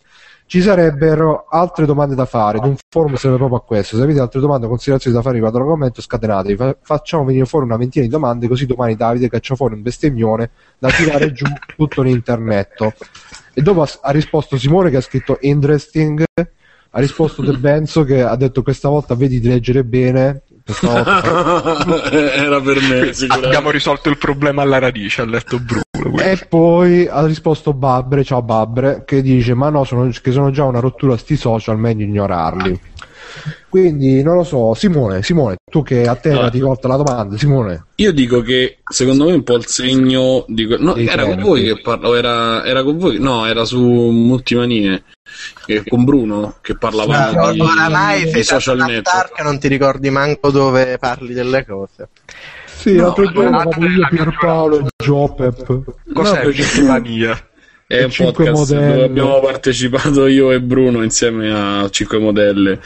Ci 0.49 0.62
sarebbero 0.62 1.44
altre 1.46 1.84
domande 1.84 2.14
da 2.14 2.24
fare, 2.24 2.57
un 2.57 2.74
forum 2.88 3.16
serve 3.16 3.36
proprio 3.36 3.59
a 3.59 3.61
questo. 3.61 3.99
Se 3.99 4.03
avete 4.03 4.18
altre 4.18 4.40
domande 4.40 4.64
o 4.64 4.70
considerazioni 4.70 5.14
da 5.14 5.20
fare 5.20 5.34
riguardo 5.34 5.59
all'argomento, 5.59 6.01
scatenatevi. 6.01 6.57
Fa- 6.57 6.74
facciamo 6.80 7.26
venire 7.26 7.44
fuori 7.44 7.66
una 7.66 7.76
ventina 7.76 8.03
di 8.03 8.11
domande, 8.11 8.49
così 8.49 8.64
domani 8.64 8.96
Davide 8.96 9.28
caccia 9.28 9.55
fuori 9.57 9.74
un 9.74 9.82
bestemmione 9.82 10.49
da 10.78 10.88
tirare 10.88 11.32
giù 11.32 11.44
tutto 11.76 12.01
l'internet. 12.01 12.94
E 13.53 13.61
dopo 13.61 13.82
ha, 13.82 13.88
ha 14.01 14.11
risposto 14.11 14.57
Simone 14.57 14.88
che 14.88 14.96
ha 14.96 15.03
scritto 15.03 15.36
interesting, 15.42 16.24
ha 16.34 16.99
risposto 16.99 17.42
De 17.42 17.53
Benzo 17.53 18.05
che 18.05 18.22
ha 18.22 18.34
detto 18.34 18.62
questa 18.62 18.88
volta 18.88 19.14
vedi 19.14 19.40
di 19.40 19.49
leggere 19.49 19.84
bene. 19.84 20.44
Volta 20.80 22.10
Era 22.12 22.60
per 22.60 22.80
me. 22.80 23.12
Abbiamo 23.28 23.70
risolto 23.70 24.08
il 24.08 24.18
problema 24.18 24.62
alla 24.62 24.78
radice, 24.78 25.22
ha 25.22 25.24
letto 25.24 25.58
Bruno. 25.58 26.20
E 26.20 26.46
poi 26.48 27.06
ha 27.06 27.24
risposto 27.26 27.72
Babbre, 27.72 28.24
ciao 28.24 28.42
Babbre, 28.42 29.04
che 29.06 29.22
dice: 29.22 29.54
Ma 29.54 29.70
no, 29.70 29.84
sono, 29.84 30.10
che 30.22 30.30
sono 30.30 30.50
già 30.50 30.64
una 30.64 30.80
rottura 30.80 31.16
sti 31.16 31.36
social, 31.36 31.78
meglio 31.78 32.04
ignorarli. 32.04 32.80
Quindi 33.68 34.22
non 34.22 34.36
lo 34.36 34.44
so, 34.44 34.72
Simone, 34.74 35.22
Simone, 35.22 35.56
tu 35.70 35.82
che 35.82 36.06
a 36.06 36.14
te 36.14 36.30
ti 36.30 36.58
rivolta 36.58 36.88
la 36.88 36.96
domanda, 36.96 37.36
Simone. 37.36 37.84
Io 37.96 38.12
dico 38.12 38.40
che 38.40 38.78
secondo 38.88 39.26
me 39.26 39.32
è 39.32 39.34
un 39.34 39.42
po' 39.42 39.56
il 39.56 39.66
segno 39.66 40.44
di 40.48 40.66
que- 40.66 40.78
no, 40.78 40.96
era 40.96 41.24
con 41.24 41.40
voi 41.40 41.64
che 41.64 41.80
parlavo, 41.80 42.14
era, 42.14 42.64
era 42.64 42.82
con 42.82 42.96
voi, 42.96 43.18
no, 43.18 43.44
era 43.46 43.64
su 43.66 43.80
Multimanie, 43.80 45.04
che- 45.64 45.84
con 45.86 46.05
Bruno 46.05 46.57
che 46.61 46.76
parlavamo 46.76 47.43
Or- 47.43 47.53
di, 47.53 47.61
Oramai 47.61 48.24
di 48.24 48.30
sei 48.30 48.45
social 48.45 48.78
network. 48.78 49.34
che 49.34 49.43
non 49.43 49.59
ti 49.59 49.68
ricordi 49.68 50.11
manco 50.11 50.51
dove 50.51 50.99
parli 50.99 51.32
delle 51.34 51.64
cose. 51.66 52.09
Sì, 52.64 52.95
No, 52.95 53.07
l'altro 53.07 53.32
giorno 53.32 53.59
avevo 53.59 53.86
io 53.86 54.07
Pierpaolo 54.09 54.78
e 54.78 54.86
Giopep. 55.03 55.82
Cos'è 56.12 56.41
perché- 56.43 56.62
Multimania? 56.62 57.43
È 57.91 58.03
un 58.03 58.11
podcast 58.14 58.53
modelle. 58.74 58.93
dove 58.93 59.05
abbiamo 59.05 59.41
partecipato 59.41 60.26
io 60.26 60.53
e 60.53 60.61
Bruno 60.61 61.03
insieme 61.03 61.51
a 61.51 61.89
5 61.89 62.18
modelle. 62.18 62.80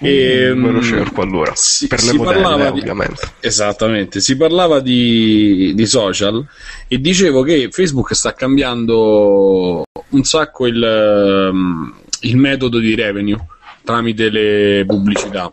E, 0.00 0.52
Me 0.56 0.72
lo 0.72 0.78
mm, 0.78 0.82
cerco 0.82 1.20
allora. 1.22 1.52
si- 1.54 1.86
per 1.86 2.02
le 2.02 2.14
modelle, 2.14 2.40
parlava 2.42 2.70
di- 2.72 2.80
ovviamente. 2.80 3.30
Esattamente, 3.38 4.18
si 4.18 4.36
parlava 4.36 4.80
di, 4.80 5.72
di 5.76 5.86
social 5.86 6.44
e 6.88 7.00
dicevo 7.00 7.42
che 7.42 7.68
Facebook 7.70 8.12
sta 8.12 8.32
cambiando 8.34 9.84
un 10.08 10.24
sacco 10.24 10.66
il, 10.66 10.82
ehm, 10.82 11.94
il 12.22 12.36
metodo 12.36 12.80
di 12.80 12.96
revenue 12.96 13.38
tramite 13.84 14.30
le 14.30 14.82
pubblicità. 14.84 15.52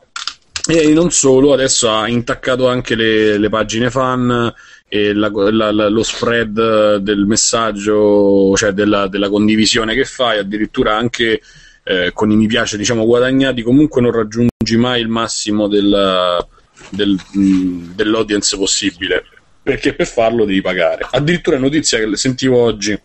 E 0.70 0.92
non 0.92 1.12
solo, 1.12 1.54
adesso 1.54 1.92
ha 1.92 2.08
intaccato 2.10 2.68
anche 2.68 2.96
le, 2.96 3.38
le 3.38 3.48
pagine 3.50 3.92
fan 3.92 4.52
e 4.88 5.14
la- 5.14 5.32
la- 5.34 5.72
la- 5.72 5.90
lo 5.90 6.04
spread 6.04 6.96
del 6.98 7.26
messaggio, 7.26 8.56
cioè 8.56 8.72
della, 8.72 9.08
della 9.08 9.30
condivisione 9.30 9.94
che 9.94 10.06
fai, 10.06 10.40
addirittura 10.40 10.96
anche 10.96 11.42
eh, 11.84 12.12
con 12.14 12.30
i 12.32 12.36
mi 12.36 12.48
piace 12.48 12.76
diciamo 12.78 13.06
guadagnati, 13.06 13.62
comunque 13.62 14.02
non 14.02 14.12
raggiungi 14.12 14.76
mai 14.76 15.00
il 15.00 15.08
massimo 15.08 15.68
del, 15.70 16.46
del- 16.90 17.18
mh, 17.32 17.96
dell'audience 17.96 18.58
possibile, 18.58 19.24
perché 19.64 19.94
per 19.94 20.06
farlo 20.08 20.44
devi 20.44 20.62
pagare. 20.62 21.08
Addirittura 21.12 21.58
notizia 21.58 21.98
che 22.00 22.18
sentivo 22.18 22.58
oggi 22.62 22.98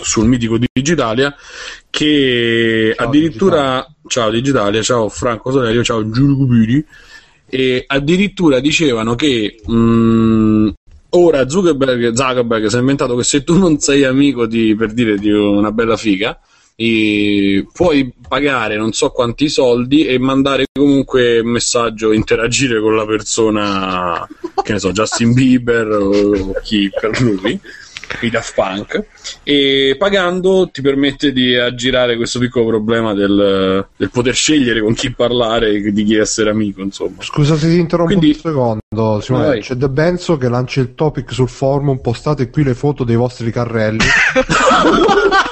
sul 0.00 0.26
mitico 0.26 0.56
Digitalia 0.72 1.34
che 1.90 2.94
Ciao, 2.96 3.06
addirittura 3.06 3.86
ciao 4.06 4.30
Digitalia, 4.30 4.80
ciao 4.82 5.08
Franco 5.08 5.50
Solerio, 5.50 5.82
ciao 5.84 6.08
Giulio 6.08 6.36
Cupiri 6.36 6.84
e 7.50 7.84
addirittura 7.86 8.60
dicevano 8.60 9.14
che 9.14 9.60
mh, 9.66 10.68
ora 11.10 11.48
Zuckerberg, 11.48 12.12
Zuckerberg 12.12 12.66
si 12.66 12.76
è 12.76 12.80
inventato 12.80 13.16
che 13.16 13.24
se 13.24 13.44
tu 13.44 13.56
non 13.56 13.78
sei 13.78 14.04
amico 14.04 14.46
di, 14.46 14.74
per 14.74 14.92
dire 14.92 15.16
di 15.16 15.30
una 15.30 15.72
bella 15.72 15.96
figa 15.96 16.38
puoi 17.72 18.12
pagare 18.28 18.76
non 18.76 18.92
so 18.92 19.10
quanti 19.10 19.48
soldi 19.48 20.06
e 20.06 20.16
mandare 20.20 20.66
comunque 20.72 21.40
un 21.40 21.50
messaggio, 21.50 22.12
interagire 22.12 22.80
con 22.80 22.94
la 22.94 23.04
persona, 23.04 24.24
che 24.62 24.72
ne 24.72 24.78
so, 24.78 24.92
Justin 24.92 25.32
Bieber 25.32 25.88
o 25.90 26.52
chi 26.62 26.88
per 26.88 27.20
lui, 27.20 27.58
i 28.22 28.30
Daft 28.30 28.54
Punk, 28.54 29.04
e 29.42 29.96
pagando 29.98 30.68
ti 30.70 30.82
permette 30.82 31.32
di 31.32 31.54
aggirare 31.56 32.16
questo 32.16 32.38
piccolo 32.38 32.66
problema 32.66 33.14
del, 33.14 33.86
del 33.96 34.10
poter 34.10 34.34
scegliere 34.34 34.80
con 34.80 34.94
chi 34.94 35.12
parlare 35.12 35.70
e 35.72 35.92
di 35.92 36.04
chi 36.04 36.16
essere 36.16 36.50
amico, 36.50 36.80
insomma. 36.80 37.20
Scusa 37.20 37.56
se 37.56 37.68
ti 37.68 37.78
interrompo 37.78 38.14
Quindi- 38.14 38.34
un 38.34 38.40
secondo, 38.40 39.20
Simone. 39.20 39.60
C'è 39.60 39.74
De 39.74 39.88
Benzo 39.88 40.36
che 40.36 40.48
lancia 40.48 40.80
il 40.80 40.94
topic 40.94 41.32
sul 41.32 41.48
forum, 41.48 41.98
postate 42.00 42.50
qui 42.50 42.64
le 42.64 42.74
foto 42.74 43.04
dei 43.04 43.16
vostri 43.16 43.50
carrelli. 43.50 43.98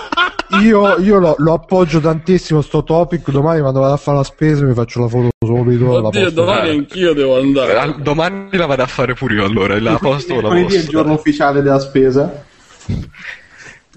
io, 0.62 0.98
io 0.98 1.18
lo, 1.18 1.34
lo 1.38 1.52
appoggio 1.54 2.00
tantissimo 2.00 2.60
sto 2.60 2.82
topic. 2.84 3.30
Domani 3.30 3.60
quando 3.60 3.80
vado 3.80 3.94
a 3.94 3.96
fare 3.96 4.16
la 4.18 4.24
spesa 4.24 4.64
mi 4.64 4.74
faccio 4.74 5.00
la 5.00 5.08
foto 5.08 5.28
subito. 5.44 6.00
la 6.00 6.08
Oddio, 6.08 6.20
posto- 6.24 6.30
domani 6.30 6.68
anch'io 6.70 7.12
devo 7.14 7.38
andare. 7.38 7.76
Ah, 7.76 7.86
Domani 7.88 8.56
la 8.56 8.66
vado 8.66 8.82
a 8.82 8.86
fare 8.86 9.14
pure 9.14 9.34
io 9.34 9.44
allora, 9.44 9.80
la 9.80 9.98
posto 9.98 10.32
o 10.34 10.40
la 10.40 10.48
Mercoledì 10.48 10.74
è 10.74 10.76
il 10.78 10.84
posto. 10.84 10.90
giorno 10.90 11.12
ufficiale 11.14 11.62
della 11.62 11.78
spesa. 11.80 12.44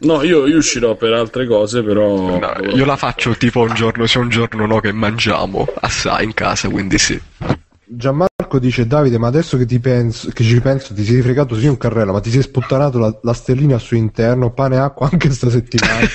No, 0.02 0.24
io, 0.24 0.48
io 0.48 0.58
uscirò 0.58 0.96
per 0.96 1.12
altre 1.12 1.46
cose, 1.46 1.84
però. 1.84 2.40
No, 2.40 2.54
io 2.74 2.86
la 2.86 2.96
faccio 2.96 3.32
tipo 3.36 3.60
un 3.62 3.74
giorno 3.74 4.06
sì, 4.06 4.18
un 4.18 4.30
giorno 4.30 4.66
no 4.66 4.80
che 4.80 4.94
mangiamo 4.94 5.68
assai 5.82 6.24
in 6.24 6.34
casa, 6.34 6.70
quindi 6.70 6.98
sì. 6.98 7.20
Gianmarco 7.92 8.60
dice: 8.60 8.86
Davide, 8.86 9.18
ma 9.18 9.28
adesso 9.28 9.58
che, 9.58 9.66
ti 9.66 9.80
penso, 9.80 10.30
che 10.32 10.44
ci 10.44 10.62
penso, 10.62 10.94
ti 10.94 11.04
sei 11.04 11.22
fregato 11.24 11.58
sì 11.58 11.66
un 11.66 11.78
carrello, 11.78 12.12
ma 12.12 12.20
ti 12.20 12.30
sei 12.30 12.44
sputtanato 12.44 13.00
la, 13.00 13.18
la 13.24 13.34
stellina 13.34 13.76
al 13.76 13.82
suo 13.82 13.98
interno, 13.98 14.52
pane 14.52 14.76
e 14.76 14.80
acqua 14.80 15.10
anche 15.12 15.32
sta 15.32 15.50
settimana. 15.50 16.08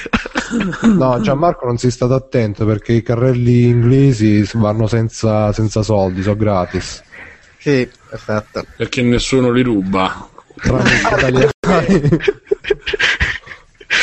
no, 0.94 1.20
Gianmarco 1.20 1.66
non 1.66 1.76
sei 1.76 1.90
stato 1.90 2.14
attento 2.14 2.64
perché 2.64 2.92
i 2.92 3.02
carrelli 3.02 3.64
inglesi 3.64 4.48
vanno 4.54 4.86
senza, 4.86 5.52
senza 5.52 5.82
soldi, 5.82 6.22
sono 6.22 6.36
gratis. 6.36 7.02
Sì, 7.58 7.88
esatto. 8.12 8.64
Perché 8.76 9.02
nessuno 9.02 9.50
li 9.50 9.62
ruba. 9.62 10.28
Tranne 10.54 10.90
gli 10.90 11.00
italiani. 11.10 11.50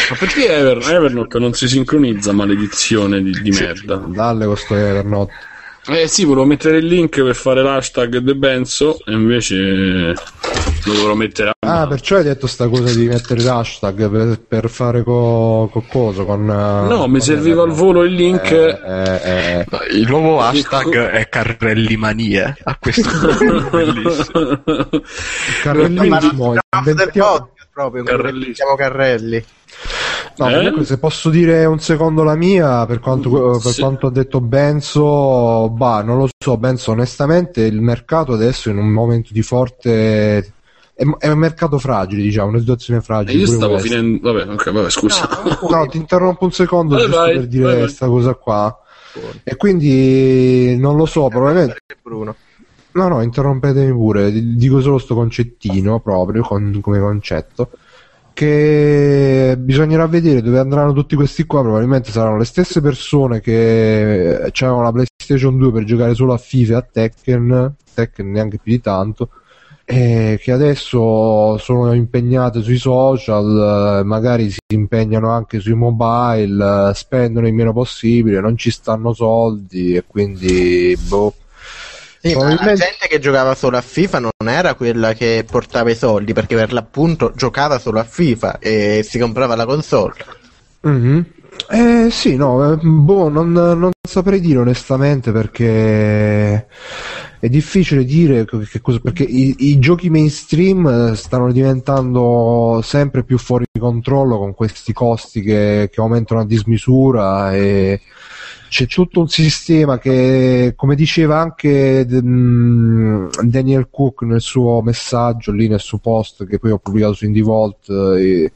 Ma 0.10 0.16
perché 0.20 0.54
Ever- 0.54 0.90
Evernote 0.90 1.40
non 1.40 1.54
si 1.54 1.70
sincronizza, 1.70 2.34
maledizione 2.34 3.22
di, 3.22 3.32
di 3.42 3.52
merda? 3.52 3.96
Dalle 3.96 4.46
con 4.46 4.58
sto 4.58 4.76
Evernote. 4.76 5.50
Eh 5.88 6.08
sì, 6.08 6.26
volevo 6.26 6.46
mettere 6.46 6.78
il 6.78 6.86
link 6.86 7.22
per 7.24 7.36
fare 7.36 7.64
l'hashtag 7.64 8.24
The 8.24 8.36
Benzo, 8.36 9.00
e 9.04 9.14
invece 9.14 9.56
lo 10.84 10.94
dovrò 10.94 11.16
mettere 11.16 11.50
a 11.50 11.54
Ah, 11.60 11.88
perciò 11.88 12.18
hai 12.18 12.24
detto 12.24 12.46
sta 12.48 12.68
cosa 12.68 12.94
di 12.94 13.08
mettere 13.08 13.42
l'hashtag 13.42 14.10
per, 14.10 14.40
per 14.48 14.70
fare 14.70 15.04
co, 15.04 15.70
co- 15.72 15.84
coso 15.90 16.26
con... 16.26 16.42
eh, 16.50 16.88
No, 16.88 17.08
mi 17.08 17.20
serviva 17.20 17.64
al 17.64 17.72
volo 17.72 18.04
il 18.04 18.14
link. 18.14 18.52
Eh, 18.52 18.80
eh, 18.86 19.22
eh, 19.60 19.66
No, 19.70 19.80
Il 19.92 20.08
nuovo 20.08 20.40
hashtag 20.42 20.96
è 21.10 21.28
Carrellimanie. 21.30 22.58
A 22.64 22.78
questo 22.80 23.10
punto. 23.38 24.62
Carrellismo, 25.64 26.52
del 26.54 26.62
inventiamo- 26.86 27.28
podcast 27.30 27.68
proprio, 27.74 28.04
Carrelli. 28.04 28.54
siamo 28.54 28.76
carrelli. 28.76 29.44
No, 30.38 30.50
Eh? 30.50 30.56
comunque 30.56 30.86
se 30.86 30.98
posso 30.98 31.30
dire 31.30 31.66
un 31.66 31.80
secondo 31.80 32.24
la 32.24 32.36
mia, 32.36 32.86
per 32.86 33.00
quanto, 33.00 33.60
per 33.62 33.72
Sì. 33.74 33.82
quanto 33.82 34.08
ha 34.08 34.12
detto 34.12 34.40
Benzo, 34.42 35.70
bah, 35.70 36.02
non 36.04 36.18
lo 36.18 36.30
so, 36.38 36.58
Benzo, 36.58 36.92
onestamente 36.92 37.62
il 37.62 37.82
mercato 37.82 38.34
adesso 38.34 38.70
è 38.70 38.72
in 38.72 38.78
un 38.80 38.90
momento 38.90 39.30
di 39.34 39.42
forte... 39.42 40.54
È, 40.94 41.04
è 41.20 41.30
un 41.30 41.38
mercato 41.38 41.80
fragile, 41.80 42.22
diciamo, 42.22 42.50
una 42.50 42.60
situazione 42.60 43.00
E 43.00 43.04
fragile. 43.04 43.40
io 43.40 43.48
stavo 43.48 43.74
questo. 43.74 43.90
finendo. 43.90 44.32
Vabbè, 44.34 44.52
ok, 44.52 44.72
vabbè, 44.72 44.90
scusa. 44.90 45.30
No, 45.70 45.86
ti 45.88 45.98
interrompo 45.98 46.46
un 46.46 46.52
secondo 46.52 46.96
Vai, 46.96 47.06
giusto 47.06 47.20
vai, 47.20 47.34
per 47.34 47.48
dire 47.48 47.78
questa 47.80 48.08
cosa 48.08 48.34
qua. 48.36 48.80
E 49.44 49.56
quindi 49.56 50.78
non 50.78 50.96
lo 50.98 51.06
so, 51.06 51.28
probabilmente... 51.28 51.78
Bruno. 52.02 52.36
No, 52.94 53.08
no, 53.08 53.22
interrompetemi 53.22 53.92
pure, 53.92 54.32
dico 54.56 54.82
solo 54.82 54.98
sto 54.98 55.16
concettino 55.16 56.00
proprio 56.02 56.42
con- 56.44 56.78
come 56.82 57.00
concetto. 57.00 57.70
Che 58.34 59.56
bisognerà 59.60 60.08
vedere 60.08 60.42
dove 60.42 60.58
andranno 60.58 60.94
tutti 60.94 61.16
questi 61.16 61.46
qua. 61.46 61.62
Probabilmente 61.62 62.12
saranno 62.12 62.38
le 62.38 62.46
stesse 62.46 62.82
persone 62.82 63.40
che 63.40 64.52
avevano 64.60 64.82
la 64.82 64.92
PlayStation 64.92 65.58
2 65.58 65.72
per 65.72 65.84
giocare 65.84 66.14
solo 66.16 66.34
a 66.34 66.38
FIFA 66.38 66.74
e 66.74 66.76
a 66.76 66.88
Tekken, 66.92 67.76
Tekken 67.94 68.32
neanche 68.32 68.58
più 68.58 68.72
di 68.72 68.82
tanto, 68.82 69.30
e 69.86 70.40
che 70.42 70.52
adesso 70.52 71.58
sono 71.58 71.94
impegnate 71.94 72.62
sui 72.62 72.78
social, 72.78 74.00
eh, 74.00 74.04
magari 74.06 74.50
si 74.50 74.60
impegnano 74.74 75.30
anche 75.30 75.60
sui 75.60 75.76
mobile, 75.76 76.90
eh, 76.90 76.94
spendono 76.94 77.48
il 77.48 77.54
meno 77.54 77.74
possibile, 77.74 78.40
non 78.40 78.56
ci 78.58 78.72
stanno 78.72 79.14
soldi 79.14 79.96
e 79.96 80.04
quindi 80.08 80.98
boh. 81.08 81.34
Sì, 82.22 82.34
ma 82.36 82.42
la 82.42 82.48
Probabilmente- 82.50 82.84
gente 82.86 83.08
che 83.08 83.20
giocava 83.20 83.56
solo 83.56 83.78
a 83.78 83.82
FIFA 83.82 84.20
non 84.20 84.32
era 84.48 84.76
quella 84.76 85.14
che 85.14 85.44
portava 85.50 85.90
i 85.90 85.96
soldi, 85.96 86.34
perché 86.34 86.56
per 86.56 86.72
l'appunto 86.72 87.32
giocava 87.36 87.80
solo 87.80 88.00
a 88.00 88.04
FIFA 88.04 88.60
e 88.60 89.04
si 89.08 89.18
comprava 89.18 89.56
la 89.56 89.66
console. 89.66 90.14
Mhm. 90.82 91.26
Eh 91.70 92.08
sì, 92.12 92.36
no, 92.36 92.78
boh, 92.82 93.30
non, 93.30 93.52
non 93.52 93.92
saprei 94.08 94.40
dire 94.40 94.60
onestamente 94.60 95.32
perché 95.32 96.68
è 97.40 97.50
difficile 97.50 98.04
dire 98.06 98.46
che 98.46 98.82
cosa, 98.82 99.00
perché 99.00 99.24
i, 99.24 99.56
i 99.70 99.80
giochi 99.80 100.10
mainstream 100.10 101.14
stanno 101.14 101.52
diventando 101.52 102.82
sempre 102.84 103.24
più 103.24 103.38
fuori 103.38 103.66
controllo 103.80 104.38
con 104.38 104.54
questi 104.54 104.94
costi 104.94 105.42
che, 105.42 105.90
che 105.92 106.02
aumentano 106.02 106.42
a 106.42 106.46
dismisura 106.46 107.54
e 107.54 108.00
c'è 108.72 108.88
tutto 108.88 109.20
un 109.20 109.28
sistema 109.28 110.00
che, 110.00 110.72
come 110.78 110.96
diceva 110.96 111.42
anche 111.42 112.08
mm, 112.10 113.28
Daniel 113.42 113.90
Cook 113.92 114.22
nel 114.22 114.40
suo 114.40 114.82
messaggio 114.82 115.52
lì 115.52 115.68
nel 115.68 115.82
suo 115.82 115.98
post 115.98 116.48
che 116.48 116.58
poi 116.58 116.72
ho 116.72 116.78
pubblicato 116.78 117.12
su 117.12 117.26
Indie 117.26 117.44
Vault, 117.44 117.90
eh, 117.90 118.54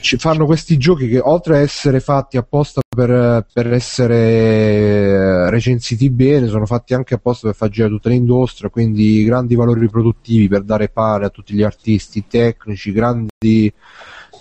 ci 0.00 0.18
fanno 0.18 0.44
questi 0.44 0.76
giochi 0.76 1.08
che 1.08 1.20
oltre 1.20 1.56
a 1.56 1.60
essere 1.60 2.00
fatti 2.00 2.36
apposta 2.36 2.82
per, 2.86 3.46
per 3.50 3.72
essere 3.72 5.48
recensiti 5.48 6.10
bene, 6.10 6.46
sono 6.48 6.66
fatti 6.66 6.92
anche 6.92 7.14
apposta 7.14 7.46
per 7.46 7.56
far 7.56 7.70
girare 7.70 7.94
tutta 7.94 8.10
l'industria, 8.10 8.68
quindi 8.68 9.24
grandi 9.24 9.54
valori 9.54 9.80
riproduttivi 9.80 10.48
per 10.48 10.64
dare 10.64 10.90
pane 10.90 11.24
a 11.24 11.30
tutti 11.30 11.54
gli 11.54 11.62
artisti 11.62 12.26
tecnici, 12.28 12.92
grandi 12.92 13.72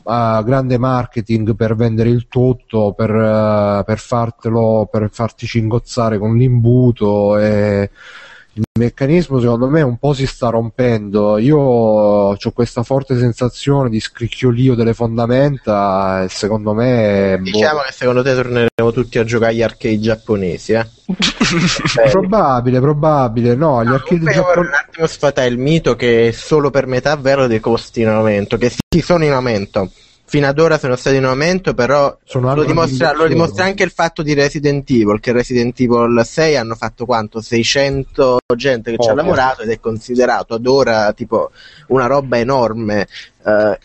uh, 0.03 0.43
grande 0.43 0.77
marketing 0.77 1.55
per 1.55 1.75
vendere 1.75 2.09
il 2.09 2.27
tutto, 2.27 2.93
per, 2.93 3.09
uh, 3.11 3.83
per 3.83 3.99
fartelo, 3.99 4.87
per 4.91 5.09
farti 5.11 5.45
cingozzare 5.45 6.17
con 6.17 6.37
l'imbuto 6.37 7.37
e 7.37 7.89
il 8.59 8.81
meccanismo 8.81 9.39
secondo 9.39 9.69
me 9.69 9.81
un 9.81 9.97
po' 9.97 10.13
si 10.13 10.27
sta 10.27 10.49
rompendo. 10.49 11.37
Io 11.37 11.57
ho 11.57 12.37
questa 12.53 12.83
forte 12.83 13.17
sensazione 13.17 13.89
di 13.89 13.99
scricchiolio 13.99 14.75
delle 14.75 14.93
fondamenta 14.93 16.23
e 16.23 16.29
secondo 16.29 16.73
me 16.73 17.37
boh, 17.37 17.49
Diciamo 17.49 17.81
che 17.81 17.91
secondo 17.91 18.21
te 18.21 18.35
torneremo 18.35 18.91
tutti 18.93 19.17
a 19.17 19.23
giocare 19.23 19.51
agli 19.51 19.61
arcade 19.61 19.99
giapponesi, 19.99 20.73
eh? 20.73 20.87
probabile, 22.11 22.79
probabile. 22.79 23.55
No, 23.55 23.83
gli 23.83 23.87
arcade 23.87 24.19
Comunque 24.19 24.33
io 24.33 24.43
vorrei 24.43 24.63
giapponesi 24.63 24.67
un 24.67 24.73
attimo 24.73 25.07
sfatare 25.07 25.47
il 25.47 25.57
mito 25.57 25.95
che 25.95 26.27
è 26.27 26.31
solo 26.31 26.69
per 26.69 26.85
metà 26.87 27.15
vero 27.15 27.47
dei 27.47 27.59
costi 27.59 28.01
in 28.01 28.07
aumento, 28.07 28.57
che 28.57 28.69
sì, 28.69 29.01
sono 29.01 29.23
in 29.23 29.31
aumento. 29.31 29.91
Fino 30.29 30.45
ad 30.45 30.59
ora 30.59 30.77
sono 30.77 30.95
stati 30.95 31.15
in 31.15 31.25
aumento, 31.25 31.73
però 31.73 32.15
Sono 32.23 32.53
lo 32.53 32.63
dimostra, 32.63 33.13
lo 33.13 33.27
dimostra 33.27 33.65
anche 33.65 33.81
il 33.81 33.89
fatto 33.89 34.21
di 34.21 34.35
Resident 34.35 34.87
Evil, 34.87 35.19
che 35.19 35.31
Resident 35.31 35.79
Evil 35.79 36.21
6 36.23 36.55
hanno 36.55 36.75
fatto 36.75 37.05
quanto? 37.05 37.41
600 37.41 38.37
gente 38.55 38.91
che 38.91 39.01
ci 39.01 39.09
ha 39.09 39.15
lavorato 39.15 39.63
ed 39.63 39.71
è 39.71 39.79
considerato 39.79 40.53
ad 40.53 40.67
ora 40.67 41.13
tipo 41.13 41.49
una 41.87 42.05
roba 42.05 42.37
enorme. 42.37 43.07
Eh, 43.43 43.79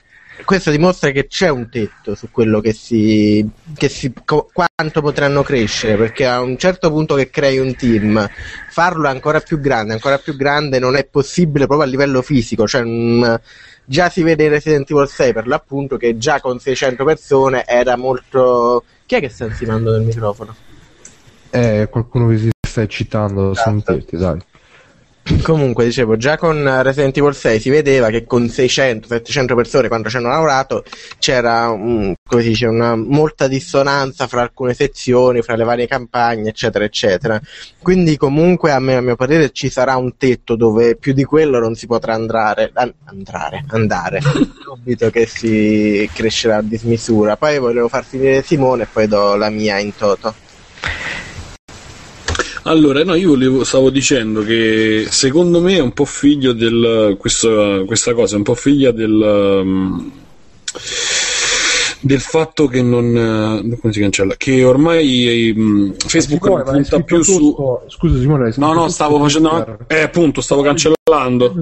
questo 0.44 0.70
dimostra 0.70 1.10
che 1.12 1.28
c'è 1.28 1.48
un 1.48 1.70
tetto 1.70 2.14
su 2.14 2.30
quello 2.30 2.60
che 2.60 2.74
si, 2.74 3.48
che 3.74 3.88
si 3.88 4.12
co- 4.24 4.50
quanto 4.52 5.00
potranno 5.00 5.42
crescere, 5.42 5.96
perché 5.96 6.26
a 6.26 6.40
un 6.40 6.58
certo 6.58 6.90
punto 6.90 7.14
che 7.14 7.30
crei 7.30 7.58
un 7.58 7.74
team, 7.74 8.28
farlo 8.68 9.08
ancora 9.08 9.40
più 9.40 9.60
grande, 9.60 9.94
ancora 9.94 10.18
più 10.18 10.36
grande 10.36 10.78
non 10.78 10.96
è 10.96 11.06
possibile 11.06 11.66
proprio 11.66 11.86
a 11.86 11.90
livello 11.90 12.20
fisico, 12.20 12.66
cioè 12.66 12.82
mm, 12.84 13.34
già 13.84 14.08
si 14.08 14.22
vede 14.22 14.44
in 14.44 14.50
Resident 14.50 14.90
Evil 14.90 15.08
6 15.08 15.32
per 15.32 15.46
l'appunto 15.46 15.96
che 15.96 16.16
già 16.18 16.40
con 16.40 16.58
600 16.58 17.04
persone 17.04 17.66
era 17.66 17.96
molto... 17.96 18.84
Chi 19.06 19.16
è 19.16 19.20
che 19.20 19.28
sta 19.28 19.44
insimando 19.44 19.90
nel 19.92 20.02
microfono? 20.02 20.54
eh, 21.54 21.88
qualcuno 21.88 22.26
che 22.28 22.38
si 22.38 22.50
sta 22.66 22.82
eccitando 22.82 23.50
a 23.50 23.54
sentirti, 23.54 24.16
dai. 24.16 24.40
Comunque, 25.42 25.86
dicevo, 25.86 26.18
già 26.18 26.36
con 26.36 26.82
Resident 26.82 27.16
Evil 27.16 27.34
6 27.34 27.58
si 27.58 27.70
vedeva 27.70 28.10
che 28.10 28.24
con 28.24 28.44
600-700 28.44 29.54
persone 29.54 29.88
quando 29.88 30.10
ci 30.10 30.18
hanno 30.18 30.28
lavorato 30.28 30.84
c'era 31.18 31.74
si 32.28 32.48
dice, 32.48 32.66
una 32.66 32.94
molta 32.94 33.48
dissonanza 33.48 34.26
fra 34.26 34.42
alcune 34.42 34.74
sezioni, 34.74 35.40
fra 35.40 35.56
le 35.56 35.64
varie 35.64 35.86
campagne, 35.86 36.50
eccetera, 36.50 36.84
eccetera. 36.84 37.40
Quindi, 37.80 38.18
comunque, 38.18 38.72
a, 38.72 38.78
me, 38.78 38.96
a 38.96 39.00
mio 39.00 39.16
parere, 39.16 39.50
ci 39.50 39.70
sarà 39.70 39.96
un 39.96 40.16
tetto 40.18 40.56
dove 40.56 40.96
più 40.96 41.14
di 41.14 41.24
quello 41.24 41.58
non 41.58 41.74
si 41.74 41.86
potrà 41.86 42.12
andare. 42.12 42.70
an- 42.74 42.92
andare, 43.04 43.64
andare. 43.68 44.20
Dubito 44.62 45.08
che 45.08 45.26
si 45.26 46.08
crescerà 46.12 46.56
a 46.56 46.62
dismisura. 46.62 47.36
Poi 47.36 47.58
volevo 47.58 47.88
far 47.88 48.04
finire 48.04 48.42
Simone 48.42 48.82
e 48.82 48.88
poi 48.92 49.08
do 49.08 49.36
la 49.36 49.48
mia 49.48 49.78
in 49.78 49.96
toto. 49.96 50.34
Allora, 52.66 53.04
no, 53.04 53.14
io 53.14 53.28
volevo, 53.30 53.62
stavo 53.64 53.90
dicendo 53.90 54.42
che 54.42 55.06
secondo 55.10 55.60
me 55.60 55.76
è 55.76 55.80
un 55.80 55.92
po' 55.92 56.04
figlio 56.06 56.52
del. 56.52 57.14
Questa, 57.18 57.82
questa 57.84 58.14
cosa 58.14 58.34
è 58.34 58.38
un 58.38 58.44
po' 58.44 58.54
figlia 58.54 58.90
del. 58.90 59.12
um, 59.12 60.12
del 62.00 62.20
fatto 62.20 62.66
che 62.66 62.80
non. 62.82 63.14
eh, 63.72 63.78
come 63.78 63.92
si 63.92 64.00
cancella? 64.00 64.34
Che 64.36 64.64
ormai 64.64 65.52
um, 65.56 65.94
Facebook 66.06 66.42
Simone, 66.44 66.62
non 66.64 66.72
punta 66.74 67.00
più 67.00 67.22
su. 67.22 67.38
tutto- 67.38 67.84
Scusa 67.88 68.18
Simone, 68.18 68.52
No, 68.56 68.72
no, 68.72 68.88
stavo 68.88 69.16
su 69.16 69.22
facendo. 69.24 69.48
Twitter. 69.50 69.84
Eh, 69.88 70.00
appunto, 70.02 70.40
stavo 70.40 70.62
cancellando. 70.62 71.54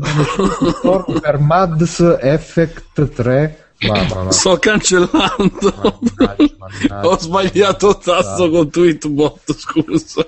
Per 1.21 1.39
Mads 1.41 2.17
Effect 2.21 3.09
3 3.13 3.62
Mamma, 3.87 4.23
ma- 4.25 4.31
Sto 4.33 4.59
cancellando. 4.59 6.01
Mannaggia, 6.17 6.55
mannaggia. 6.59 7.09
Ho 7.09 7.19
sbagliato 7.19 7.99
tasto 7.99 8.51
con 8.51 8.71
tweetbot, 8.71 9.57
scusa. 9.57 10.27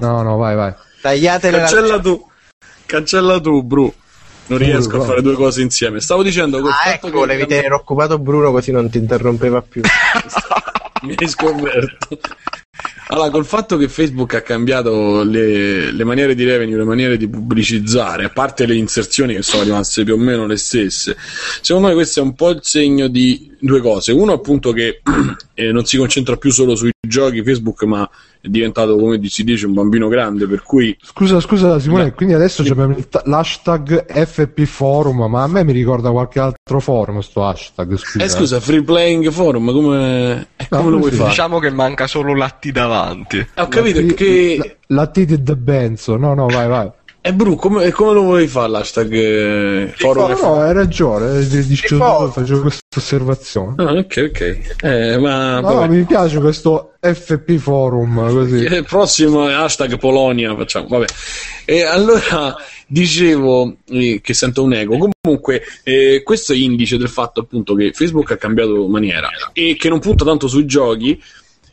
No, 0.00 0.22
no, 0.22 0.36
vai, 0.36 0.56
vai. 0.56 0.74
Tagliatele 1.00 1.56
la... 1.56 1.62
Cancella 1.64 2.00
tu. 2.00 2.26
Cancella 2.86 3.40
tu, 3.40 3.62
Bru. 3.62 3.92
Non 4.46 4.58
riesco 4.58 4.96
a 4.96 4.98
Bru, 4.98 5.06
fare 5.06 5.22
due 5.22 5.34
cose 5.34 5.62
insieme. 5.62 6.00
Stavo 6.00 6.22
dicendo 6.22 6.60
col 6.60 6.70
Ah, 6.70 6.90
ecco, 6.92 7.08
che 7.10 7.16
volevi 7.16 7.46
tenere 7.46 7.74
occupato 7.74 8.18
Bruno 8.18 8.50
così 8.50 8.72
non 8.72 8.88
ti 8.90 8.98
interrompeva 8.98 9.62
più. 9.62 9.82
mi 11.02 11.14
hai 11.16 11.28
sconverto. 11.28 12.18
Allora, 13.10 13.30
col 13.30 13.46
fatto 13.46 13.78
che 13.78 13.88
Facebook 13.88 14.34
ha 14.34 14.42
cambiato 14.42 15.22
le, 15.22 15.90
le 15.92 16.04
maniere 16.04 16.34
di 16.34 16.44
revenue, 16.44 16.76
le 16.76 16.84
maniere 16.84 17.16
di 17.16 17.26
pubblicizzare, 17.26 18.24
a 18.24 18.28
parte 18.28 18.66
le 18.66 18.74
inserzioni 18.74 19.34
che 19.34 19.42
sono 19.42 19.62
rimaste 19.62 20.04
più 20.04 20.14
o 20.14 20.18
meno 20.18 20.46
le 20.46 20.58
stesse, 20.58 21.16
secondo 21.62 21.88
me 21.88 21.94
questo 21.94 22.20
è 22.20 22.22
un 22.22 22.34
po' 22.34 22.50
il 22.50 22.60
segno 22.62 23.08
di 23.08 23.56
due 23.58 23.80
cose. 23.80 24.12
Uno, 24.12 24.32
appunto, 24.32 24.72
che 24.72 25.00
eh, 25.54 25.72
non 25.72 25.86
si 25.86 25.96
concentra 25.96 26.36
più 26.36 26.50
solo 26.50 26.74
sui 26.74 26.90
giochi 27.00 27.42
Facebook, 27.42 27.82
ma 27.84 28.08
è 28.40 28.48
diventato, 28.48 28.96
come 28.96 29.18
si 29.26 29.42
dice, 29.42 29.64
un 29.64 29.72
bambino 29.72 30.08
grande, 30.08 30.46
per 30.46 30.62
cui 30.62 30.94
Scusa, 31.02 31.40
scusa 31.40 31.80
Simone, 31.80 32.12
quindi 32.12 32.34
adesso 32.34 32.60
abbiamo 32.60 32.94
il 32.94 33.08
ta- 33.08 33.22
l'hashtag 33.24 34.04
FP 34.06 34.64
Forum, 34.64 35.24
ma 35.30 35.42
a 35.44 35.48
me 35.48 35.64
mi 35.64 35.72
ricorda 35.72 36.10
qualche 36.10 36.40
altro 36.40 36.78
forum 36.78 37.20
sto 37.20 37.44
hashtag, 37.44 37.96
scusa. 37.96 38.24
Eh 38.24 38.28
scusa, 38.28 38.60
Free 38.60 38.82
Playing 38.82 39.30
Forum, 39.30 39.72
come, 39.72 40.48
No, 40.70 40.78
come 40.78 40.90
lo 40.90 40.98
vuoi 40.98 41.10
sì. 41.10 41.16
fare? 41.16 41.30
Diciamo 41.30 41.58
che 41.58 41.70
manca 41.70 42.06
solo 42.06 42.34
l'atti 42.68 42.72
davanti. 42.72 43.38
Eh, 43.38 43.46
Ho 43.60 43.68
capito 43.68 44.00
La- 44.00 44.12
che... 44.14 44.56
La, 44.58 44.96
la 45.02 45.06
T 45.06 45.24
di 45.24 45.42
The 45.42 45.56
Benzo, 45.56 46.16
no, 46.16 46.34
no, 46.34 46.46
vai, 46.46 46.68
vai. 46.68 46.90
Eh, 47.20 47.34
Bru, 47.34 47.56
come, 47.56 47.90
come 47.90 48.12
lo 48.12 48.22
vuoi 48.22 48.46
fare 48.46 48.70
l'hashtag 48.70 49.12
eh, 49.12 49.92
Forum? 49.96 50.30
No, 50.30 50.36
no, 50.40 50.60
hai 50.60 50.72
ragione, 50.72 51.40
eh, 51.40 51.66
dicevo- 51.66 52.30
facevo 52.30 52.60
questa 52.60 52.80
osservazione. 52.96 53.74
Ah, 53.76 53.92
ok, 53.92 54.26
ok. 54.30 54.58
Eh, 54.82 55.18
ma 55.18 55.60
No, 55.60 55.72
no, 55.80 55.86
mi 55.88 56.04
piace 56.04 56.38
questo 56.38 56.92
FP 57.00 57.56
Forum, 57.56 58.30
così. 58.32 58.54
Il 58.62 58.84
prossimo 58.88 59.48
è 59.48 59.52
hashtag 59.52 59.98
Polonia, 59.98 60.54
facciamo, 60.54 60.86
vabbè. 60.88 61.06
E 61.64 61.82
allora 61.82 62.54
dicevo 62.86 63.76
eh, 63.88 64.20
che 64.22 64.32
sento 64.32 64.62
un 64.62 64.72
ego. 64.72 64.96
Comunque, 65.20 65.62
eh, 65.82 66.22
questo 66.24 66.52
è 66.52 66.56
indice 66.56 66.96
del 66.96 67.08
fatto 67.08 67.40
appunto 67.40 67.74
che 67.74 67.90
Facebook 67.92 68.30
ha 68.30 68.36
cambiato 68.36 68.86
maniera 68.86 69.28
e 69.52 69.76
che 69.78 69.88
non 69.90 69.98
punta 69.98 70.24
tanto 70.24 70.46
sui 70.46 70.64
giochi 70.64 71.20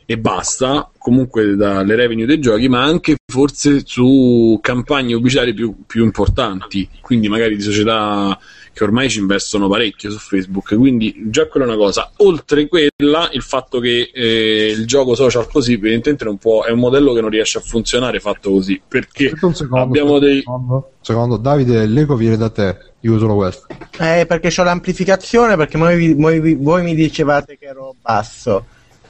e 0.06 0.18
basta, 0.18 0.88
comunque 0.96 1.56
dalle 1.56 1.96
revenue 1.96 2.26
dei 2.26 2.38
giochi, 2.38 2.68
ma 2.68 2.84
anche 2.84 3.16
forse 3.30 3.82
su 3.84 4.56
campagne 4.62 5.14
pubblicitarie 5.14 5.52
più, 5.52 5.74
più 5.84 6.04
importanti, 6.04 6.88
quindi 7.00 7.28
magari 7.28 7.56
di 7.56 7.62
società 7.62 8.38
che 8.72 8.84
ormai 8.84 9.08
ci 9.08 9.18
investono 9.18 9.68
parecchio 9.68 10.10
su 10.10 10.18
Facebook, 10.18 10.76
quindi 10.76 11.24
già 11.28 11.48
quella 11.48 11.66
è 11.66 11.68
una 11.70 11.78
cosa. 11.78 12.12
Oltre 12.18 12.68
quella, 12.68 13.28
il 13.32 13.42
fatto 13.42 13.80
che 13.80 14.10
eh, 14.14 14.74
il 14.76 14.86
gioco 14.86 15.14
social 15.14 15.48
così 15.48 15.72
evidentemente 15.72 16.24
non 16.24 16.36
può, 16.36 16.62
è 16.62 16.70
un 16.70 16.78
modello 16.78 17.12
che 17.12 17.22
non 17.22 17.30
riesce 17.30 17.58
a 17.58 17.62
funzionare 17.62 18.20
fatto 18.20 18.50
così, 18.50 18.80
perché 18.86 19.30
secondo, 19.30 19.76
abbiamo 19.78 20.18
dei... 20.18 20.38
secondo. 20.38 20.90
Secondo, 21.00 21.36
Davide, 21.36 21.86
l'eco 21.86 22.16
viene 22.16 22.36
da 22.36 22.50
te, 22.50 22.78
io 23.00 23.18
solo 23.18 23.34
questo. 23.34 23.66
Eh, 23.98 24.24
perché 24.26 24.54
ho 24.56 24.62
l'amplificazione, 24.62 25.56
perché 25.56 25.78
voi, 25.78 26.14
voi 26.14 26.54
voi 26.54 26.82
mi 26.82 26.94
dicevate 26.94 27.56
che 27.58 27.64
ero 27.64 27.94
basso. 28.00 28.66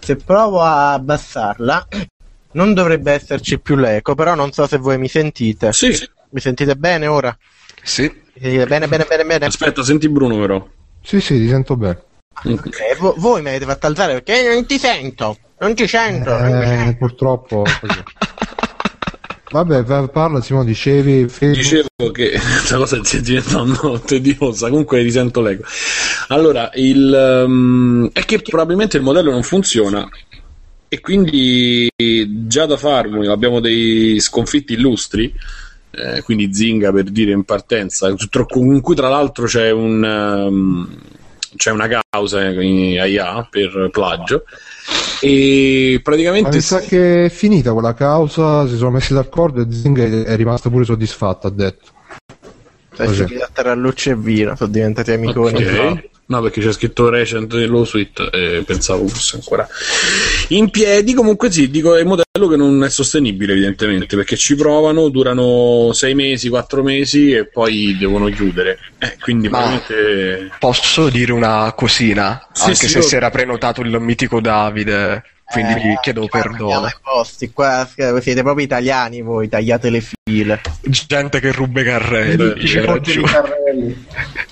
Se 0.07 0.15
provo 0.15 0.61
a 0.63 0.93
abbassarla, 0.93 1.89
non 2.53 2.75
dovrebbe 2.75 3.11
esserci 3.11 3.59
più 3.59 3.75
l'eco, 3.75 4.15
però 4.15 4.37
non 4.37 4.53
so 4.53 4.65
se 4.69 4.77
voi 4.77 4.99
mi 4.99 5.09
sentite. 5.09 5.73
Sì, 5.73 5.93
sì. 5.93 6.09
Mi 6.31 6.39
sentite 6.39 6.77
bene 6.77 7.09
ora? 7.09 7.37
Sì. 7.83 8.03
Mi 8.03 8.41
sentite 8.41 8.67
bene, 8.67 8.87
bene, 8.87 9.05
bene, 9.05 9.25
bene? 9.25 9.47
aspetta, 9.47 9.83
senti 9.83 10.09
Bruno 10.09 10.39
però. 10.39 10.65
Sì, 11.03 11.21
sì, 11.21 11.39
ti 11.39 11.49
sento 11.49 11.75
bene. 11.77 12.01
Ok, 12.45 12.99
vo- 13.01 13.15
voi 13.17 13.43
mi 13.43 13.49
avete 13.49 13.65
fatto 13.65 13.89
alzare 13.89 14.13
perché 14.13 14.47
non 14.49 14.65
ti 14.65 14.79
sento, 14.79 15.37
non 15.59 15.75
ti 15.75 15.89
sento. 15.89 16.39
non 16.39 16.61
ti 16.61 16.65
Eh, 16.65 16.67
sento. 16.69 16.99
purtroppo. 16.99 17.65
Vabbè, 19.57 19.85
va- 19.85 20.09
parla 20.09 20.43
Simone, 20.43 20.67
dicevi. 20.67 21.27
Dicevo 21.39 22.11
che 22.13 22.33
questa 22.37 22.77
cosa 22.77 23.03
sta 23.03 23.19
diventando 23.19 23.99
tediosa, 24.05 24.69
comunque 24.69 25.01
risento 25.01 25.41
l'ego. 25.41 25.65
Allora, 26.29 26.71
il, 26.75 27.13
ehm, 27.13 28.11
è 28.13 28.21
che 28.27 28.41
probabilmente 28.41 28.99
il 28.99 29.03
modello 29.03 29.31
non 29.31 29.43
funziona 29.43 30.07
e 30.89 31.01
quindi 31.01 31.91
già 32.47 32.67
da 32.67 32.77
Farmony 32.77 33.29
abbiamo 33.29 33.61
dei 33.61 34.21
sconfitti 34.21 34.75
illustri, 34.75 35.33
eh, 35.91 36.21
quindi 36.23 36.53
Zinga 36.53 36.93
per 36.93 37.05
dire 37.05 37.33
in 37.33 37.45
partenza, 37.45 38.15
con 38.47 38.81
cui 38.83 38.95
tra 38.95 39.09
l'altro 39.09 39.47
c'è 39.47 39.71
un... 39.71 40.05
ehm, 40.05 40.99
c'è 41.57 41.71
una 41.71 41.89
causa 41.89 42.45
in 42.45 43.01
AIA 43.01 43.49
per 43.51 43.89
plagio 43.91 44.45
e 45.21 45.95
Ma 45.97 46.01
praticamente 46.03 46.51
mi 46.51 46.61
sa 46.61 46.81
che 46.81 47.27
è 47.27 47.29
finita 47.29 47.73
quella 47.73 47.95
causa, 47.95 48.67
si 48.69 48.77
sono 48.77 48.91
messi 48.91 49.15
d'accordo 49.15 49.63
e 49.63 49.67
Zing 49.71 50.25
è 50.25 50.37
rimasta 50.37 50.69
pure 50.71 50.85
soddisfatta, 50.85 51.49
ha 51.49 51.51
detto. 51.51 51.95
Cioè, 52.95 53.27
terra 53.53 53.75
luce 53.75 54.13
e 54.13 54.17
vino, 54.17 54.57
sono 54.57 54.71
diventati 54.71 55.13
amiconi. 55.13 55.65
Ok. 55.65 56.09
No, 56.29 56.41
perché 56.41 56.61
c'è 56.61 56.73
scritto 56.73 57.09
recent 57.09 57.53
low 57.53 57.85
suite 57.85 58.29
e 58.33 58.63
pensavo 58.67 59.07
fosse 59.07 59.37
ancora 59.37 59.67
in 60.49 60.71
piedi. 60.71 61.15
Comunque 61.15 61.53
sì, 61.53 61.71
dico 61.71 61.95
è 61.95 62.03
un 62.03 62.09
modello 62.09 62.49
che 62.51 62.57
non 62.57 62.83
è 62.83 62.91
sostenibile 62.91 63.53
evidentemente 63.53 64.17
perché 64.17 64.37
ci 64.37 64.57
provano, 64.57 65.09
durano 65.09 65.93
sei 65.93 66.15
mesi, 66.15 66.49
quattro 66.49 66.83
mesi 66.83 67.31
e 67.31 67.47
poi 67.47 67.97
devono 67.97 68.29
chiudere. 68.29 68.79
Eh, 68.99 69.17
quindi 69.21 69.49
Ma- 69.49 69.59
probabilmente... 69.59 70.51
Posso 70.59 71.09
dire 71.11 71.31
una 71.33 71.73
cosina? 71.77 72.45
Sì, 72.53 72.63
Anche 72.65 72.75
sì, 72.75 72.89
se 72.89 72.99
io- 72.99 73.05
si 73.05 73.15
era 73.15 73.31
prenotato 73.31 73.83
il 73.83 73.97
mitico 74.01 74.41
Davide, 74.41 75.23
quindi 75.49 75.75
Eh, 75.75 75.79
gli 75.79 75.95
chiedo 76.03 76.27
tagliamo 76.27 76.51
perdono. 76.59 76.87
i 76.89 76.95
posti, 77.03 77.51
qua 77.53 77.89
siete 77.95 78.43
proprio 78.43 78.65
italiani 78.65 79.23
voi, 79.23 79.49
tagliate 79.49 79.91
le 79.91 80.03
file. 80.03 80.61
Gente 81.07 81.39
che 81.39 81.53
ruba 81.53 81.81
i 81.83 81.85
carrelli. 81.85 82.37
Beh, 82.37 82.55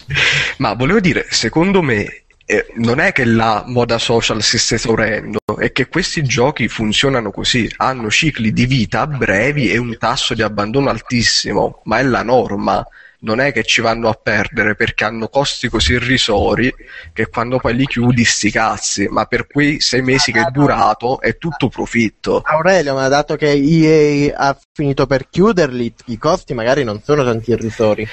Ma 0.58 0.74
volevo 0.74 1.00
dire, 1.00 1.26
secondo 1.30 1.82
me 1.82 2.24
eh, 2.46 2.66
non 2.76 3.00
è 3.00 3.12
che 3.12 3.24
la 3.24 3.64
moda 3.66 3.98
social 3.98 4.42
si 4.42 4.58
sta 4.58 4.74
esaurendo, 4.74 5.38
è 5.58 5.72
che 5.72 5.88
questi 5.88 6.22
giochi 6.22 6.68
funzionano 6.68 7.30
così, 7.30 7.70
hanno 7.76 8.10
cicli 8.10 8.52
di 8.52 8.66
vita 8.66 9.06
brevi 9.06 9.70
e 9.70 9.78
un 9.78 9.96
tasso 9.98 10.34
di 10.34 10.42
abbandono 10.42 10.90
altissimo, 10.90 11.80
ma 11.84 11.98
è 11.98 12.02
la 12.02 12.22
norma. 12.22 12.86
Non 13.20 13.40
è 13.40 13.52
che 13.52 13.64
ci 13.64 13.80
vanno 13.80 14.10
a 14.10 14.12
perdere 14.12 14.74
perché 14.74 15.04
hanno 15.04 15.28
costi 15.28 15.70
così 15.70 15.94
irrisori 15.94 16.70
che 17.14 17.28
quando 17.28 17.56
poi 17.56 17.74
li 17.74 17.86
chiudi 17.86 18.22
sti 18.22 18.50
cazzi, 18.50 19.06
ma 19.08 19.24
per 19.24 19.46
quei 19.46 19.80
sei 19.80 20.02
mesi 20.02 20.30
che 20.30 20.40
è 20.40 20.50
durato 20.50 21.22
è 21.22 21.38
tutto 21.38 21.70
profitto. 21.70 22.42
Aurelio, 22.44 22.92
ma 22.92 23.08
dato 23.08 23.36
che 23.36 23.50
EA 23.50 24.36
ha 24.36 24.54
finito 24.74 25.06
per 25.06 25.30
chiuderli, 25.30 25.94
i 26.08 26.18
costi 26.18 26.52
magari 26.52 26.84
non 26.84 27.00
sono 27.02 27.24
tanti 27.24 27.52
irrisori. 27.52 28.06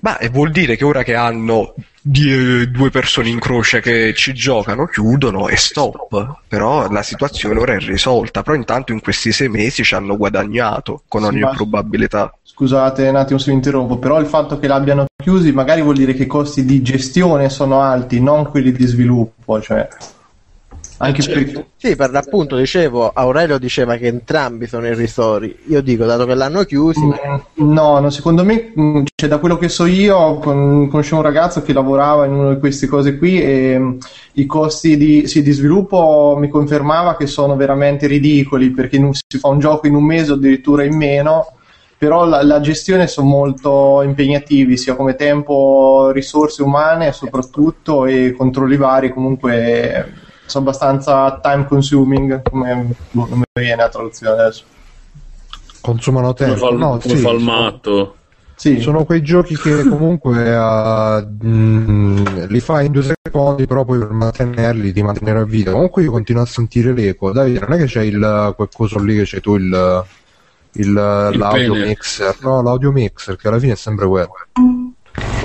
Ma 0.00 0.18
e 0.18 0.28
vuol 0.28 0.50
dire 0.50 0.76
che 0.76 0.84
ora 0.84 1.02
che 1.02 1.14
hanno 1.14 1.74
die- 2.00 2.70
due 2.70 2.90
persone 2.90 3.28
in 3.28 3.40
croce 3.40 3.80
che 3.80 4.12
ci 4.14 4.32
giocano, 4.34 4.86
chiudono 4.86 5.48
e 5.48 5.56
stop. 5.56 6.40
Però 6.46 6.88
la 6.90 7.02
situazione 7.02 7.58
ora 7.58 7.74
è 7.74 7.78
risolta. 7.78 8.42
Però 8.42 8.56
intanto 8.56 8.92
in 8.92 9.00
questi 9.00 9.32
sei 9.32 9.48
mesi 9.48 9.82
ci 9.82 9.94
hanno 9.94 10.16
guadagnato 10.16 11.02
con 11.08 11.22
Sì, 11.22 11.28
ogni 11.28 11.40
ma- 11.40 11.50
probabilità. 11.50 12.32
Scusate 12.42 13.08
un 13.08 13.16
attimo 13.16 13.38
se 13.38 13.50
vi 13.50 13.56
interrompo, 13.56 13.98
però 13.98 14.18
il 14.18 14.26
fatto 14.26 14.58
che 14.58 14.66
l'abbiano 14.66 15.04
chiusi 15.22 15.52
magari 15.52 15.82
vuol 15.82 15.96
dire 15.96 16.14
che 16.14 16.22
i 16.22 16.26
costi 16.26 16.64
di 16.64 16.80
gestione 16.80 17.50
sono 17.50 17.80
alti, 17.80 18.20
non 18.20 18.48
quelli 18.48 18.72
di 18.72 18.86
sviluppo, 18.86 19.60
cioè 19.60 19.86
anche 20.98 21.22
certo. 21.22 21.52
perché 21.52 21.66
Sì, 21.76 21.96
per 21.96 22.10
l'appunto 22.10 22.56
dicevo, 22.56 23.10
Aurelio 23.12 23.58
diceva 23.58 23.96
che 23.96 24.06
entrambi 24.06 24.66
sono 24.66 24.86
irrisori. 24.86 25.54
Io 25.68 25.82
dico, 25.82 26.04
dato 26.04 26.24
che 26.24 26.34
l'hanno 26.34 26.64
chiusi, 26.64 27.04
Mm, 27.04 27.72
No, 27.72 27.98
no, 27.98 28.10
secondo 28.10 28.44
me, 28.44 28.72
mm, 28.78 29.04
cioè, 29.14 29.28
da 29.28 29.38
quello 29.38 29.56
che 29.58 29.68
so 29.68 29.84
io, 29.86 30.38
con- 30.38 30.88
conoscevo 30.88 31.16
un 31.18 31.22
ragazzo 31.26 31.62
che 31.62 31.72
lavorava 31.72 32.24
in 32.26 32.32
una 32.32 32.54
di 32.54 32.58
queste 32.60 32.86
cose 32.86 33.16
qui 33.18 33.40
e 33.42 33.78
mm, 33.78 33.98
i 34.34 34.46
costi 34.46 34.96
di, 34.96 35.26
sì, 35.26 35.42
di 35.42 35.52
sviluppo 35.52 36.36
mi 36.38 36.48
confermava 36.48 37.16
che 37.16 37.26
sono 37.26 37.56
veramente 37.56 38.06
ridicoli 38.06 38.70
perché 38.70 38.98
non 38.98 39.12
si 39.12 39.38
fa 39.38 39.48
un 39.48 39.58
gioco 39.58 39.86
in 39.86 39.94
un 39.94 40.04
mese 40.04 40.32
o 40.32 40.34
addirittura 40.34 40.84
in 40.84 40.96
meno, 40.96 41.46
però 41.98 42.24
la, 42.26 42.42
la 42.42 42.60
gestione 42.60 43.06
sono 43.06 43.28
molto 43.28 44.02
impegnativi, 44.02 44.76
sia 44.76 44.94
come 44.96 45.14
tempo, 45.16 46.10
risorse 46.12 46.62
umane 46.62 47.12
soprattutto 47.12 48.04
e 48.06 48.34
controlli 48.36 48.76
vari, 48.76 49.10
comunque 49.12 50.24
sono 50.46 50.64
abbastanza 50.64 51.38
time 51.42 51.66
consuming, 51.66 52.42
come 52.48 52.94
boh, 53.10 53.26
non 53.28 53.38
mi 53.38 53.44
viene 53.60 53.82
la 53.82 53.88
traduzione 53.88 54.40
adesso. 54.40 54.64
Consumano 55.80 56.32
Come 56.34 56.48
tempo. 56.50 56.66
fa, 56.66 56.72
il- 56.72 56.78
no, 56.78 56.88
come 56.98 57.00
sì, 57.02 57.16
fa 57.16 57.30
il 57.30 57.38
sono- 57.40 57.52
matto? 57.60 58.16
Sì. 58.58 58.80
Sono 58.80 59.04
quei 59.04 59.22
giochi 59.22 59.54
che 59.54 59.86
comunque 59.86 60.56
ah, 60.56 61.22
mm, 61.44 62.24
li 62.48 62.60
fai 62.60 62.86
in 62.86 62.92
due 62.92 63.02
secondi, 63.02 63.66
però 63.66 63.84
poi 63.84 63.98
per 63.98 64.10
mantenerli 64.12 64.92
ti 64.94 65.02
mantenere 65.02 65.40
a 65.40 65.44
vita. 65.44 65.72
Comunque 65.72 66.02
io 66.02 66.10
continuo 66.10 66.40
a 66.42 66.46
sentire 66.46 66.92
l'eco. 66.94 67.32
Davide, 67.32 67.60
non 67.60 67.74
è 67.74 67.76
che 67.76 67.84
c'è 67.84 68.02
il 68.02 68.52
quel 68.56 68.68
coso 68.72 68.98
lì 68.98 69.14
che 69.14 69.24
c'è 69.24 69.40
tu 69.40 69.56
il, 69.56 70.04
il- 70.72 70.92
l'audio 70.92 71.72
pene. 71.74 71.86
mixer? 71.86 72.36
No, 72.40 72.62
l'audio 72.62 72.92
mixer, 72.92 73.36
che 73.36 73.48
alla 73.48 73.58
fine 73.58 73.72
è 73.74 73.76
sempre 73.76 74.06
quello. 74.06 74.32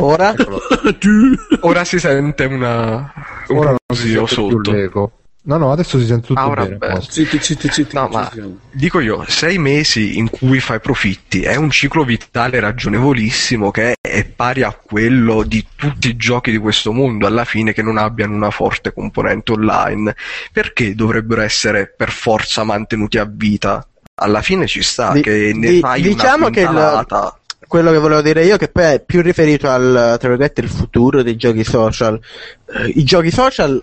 Ora? 0.04 0.34
Ora 1.62 1.84
si 1.84 2.00
sente 2.00 2.46
una... 2.46 3.14
un 3.48 3.58
Ora 3.58 3.70
non 3.70 3.78
si 3.98 4.14
brusio 4.14 4.26
sotto. 4.26 4.72
l'eco. 4.72 5.12
No, 5.44 5.58
no, 5.58 5.72
adesso 5.72 5.98
si 5.98 6.06
sente 6.06 6.28
tutto 6.28 6.40
Ah, 6.40 6.48
ora 6.50 6.66
bene. 6.66 7.02
Zitti, 7.02 7.40
zitti, 7.42 7.68
zitti. 7.72 7.96
No, 7.96 8.08
ma 8.12 8.32
dico 8.72 9.00
io, 9.00 9.26
sei 9.28 9.58
mesi 9.58 10.20
in 10.20 10.30
cui 10.30 10.60
fai 10.60 10.80
profitti 10.80 11.42
è 11.42 11.56
un 11.56 11.72
ciclo 11.72 12.04
vitale 12.04 12.60
ragionevolissimo 12.60 13.72
che 13.72 13.96
è 14.00 14.24
pari 14.24 14.62
a 14.62 14.72
quello 14.72 15.42
di 15.42 15.66
tutti 15.76 16.10
i 16.10 16.16
giochi 16.16 16.52
di 16.52 16.60
questo 16.60 16.92
mondo, 16.94 17.26
alla 17.26 17.44
fine 17.44 17.74
che 17.74 17.82
non 17.82 17.98
abbiano 17.98 18.36
una 18.36 18.52
forte 18.52 18.94
componente 18.94 19.54
online. 19.54 20.16
Perché 20.52 20.94
dovrebbero 20.94 21.42
essere 21.42 21.92
per 21.96 22.12
forza 22.12 22.64
mantenuti 22.64 23.18
a 23.18 23.26
vita? 23.28 23.84
Alla 24.14 24.44
fine 24.44 24.68
ci 24.68 24.84
sta 24.84 25.14
Di- 25.14 25.22
che 25.24 25.52
ne 25.56 25.70
di- 25.72 25.80
fai 25.80 26.02
diciamo 26.04 26.46
una 26.46 26.50
che 26.52 26.60
il- 26.62 26.68
quintalata. 26.68 27.40
Quello 27.72 27.94
che 27.94 28.00
volevo 28.00 28.22
dire 28.22 28.44
io, 28.44 28.58
che 28.58 28.68
poi 28.68 28.96
è 28.96 29.00
più 29.00 29.22
riferito 29.22 29.70
al 29.70 30.18
tra 30.20 30.28
virgolette 30.28 30.60
il 30.60 30.68
futuro 30.68 31.24
dei 31.24 31.38
giochi 31.38 31.64
social. 31.64 32.20
Eh, 32.66 32.92
I 32.96 33.06
giochi 33.06 33.32
social, 33.32 33.82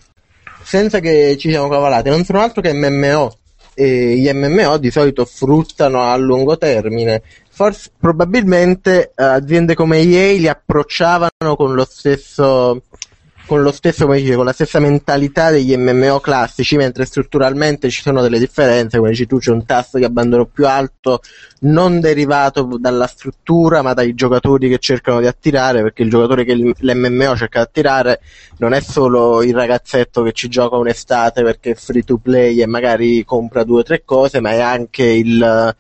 senza 0.63 1.01
che 1.01 1.39
ci 1.39 1.49
siamo 1.49 1.71
cavalati, 1.71 2.11
non 2.11 2.23
sono 2.23 2.43
altro 2.43 2.61
che 2.61 2.75
MMO. 2.75 3.35
E 3.73 4.17
gli 4.19 4.31
MMO 4.31 4.77
di 4.77 4.91
solito 4.91 5.25
fruttano 5.25 6.03
a 6.03 6.15
lungo 6.17 6.59
termine. 6.59 7.23
Forse, 7.49 7.89
probabilmente 7.99 9.13
eh, 9.17 9.25
aziende 9.25 9.75
come 9.75 10.01
EA 10.01 10.37
li 10.37 10.49
approcciavano 10.49 11.57
con 11.57 11.73
lo 11.73 11.87
stesso. 11.89 12.83
Con 13.47 13.63
lo 13.63 13.73
stesso, 13.73 14.05
come 14.05 14.21
dice, 14.21 14.35
con 14.35 14.45
la 14.45 14.53
stessa 14.53 14.79
mentalità 14.79 15.49
degli 15.49 15.75
MMO 15.75 16.21
classici, 16.21 16.77
mentre 16.77 17.07
strutturalmente 17.07 17.89
ci 17.89 18.03
sono 18.03 18.21
delle 18.21 18.39
differenze, 18.39 18.99
come 18.99 19.09
dici 19.09 19.27
tu, 19.27 19.39
c'è 19.39 19.51
un 19.51 19.65
tasso 19.65 19.97
di 19.97 20.05
abbandono 20.05 20.45
più 20.45 20.67
alto, 20.67 21.23
non 21.61 22.01
derivato 22.01 22.77
dalla 22.79 23.07
struttura 23.07 23.83
ma 23.83 23.95
dai 23.95 24.15
giocatori 24.15 24.69
che 24.69 24.79
cercano 24.79 25.21
di 25.21 25.27
attirare 25.27 25.83
perché 25.83 26.03
il 26.03 26.11
giocatore 26.11 26.45
che 26.45 26.55
l'MMO 26.55 27.37
cerca 27.37 27.61
di 27.61 27.65
attirare 27.65 28.21
non 28.59 28.73
è 28.75 28.81
solo 28.81 29.43
il 29.43 29.55
ragazzetto 29.55 30.23
che 30.23 30.33
ci 30.33 30.49
gioca 30.49 30.77
un'estate 30.77 31.43
perché 31.43 31.71
è 31.71 31.75
free 31.75 32.03
to 32.03 32.19
play 32.19 32.61
e 32.61 32.67
magari 32.67 33.25
compra 33.25 33.65
due 33.65 33.81
o 33.81 33.83
tre 33.83 34.03
cose 34.05 34.41
ma 34.41 34.53
è 34.53 34.61
anche 34.61 35.05
il, 35.05 35.77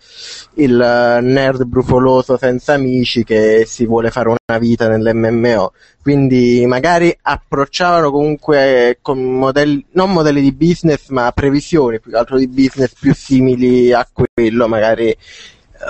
il 0.55 1.19
nerd 1.23 1.65
brufoloso 1.65 2.37
senza 2.37 2.73
amici 2.73 3.23
che 3.23 3.65
si 3.67 3.87
vuole 3.87 4.11
fare 4.11 4.29
una 4.29 4.59
vita 4.59 4.89
nell'MMO 4.89 5.73
quindi 6.03 6.65
magari 6.67 7.17
approcciavano 7.21 8.11
comunque 8.11 8.99
con 9.03 9.23
modelli 9.23 9.85
non 9.93 10.13
modelli 10.13 10.41
di 10.41 10.53
business 10.53 11.09
ma 11.09 11.31
previsioni 11.33 12.01
più 12.01 12.11
che 12.11 12.17
altro 12.17 12.39
di 12.39 12.49
business 12.49 12.95
più 12.99 13.15
simili 13.15 13.93
a 13.93 14.09
quello 14.11 14.67
magari 14.67 15.17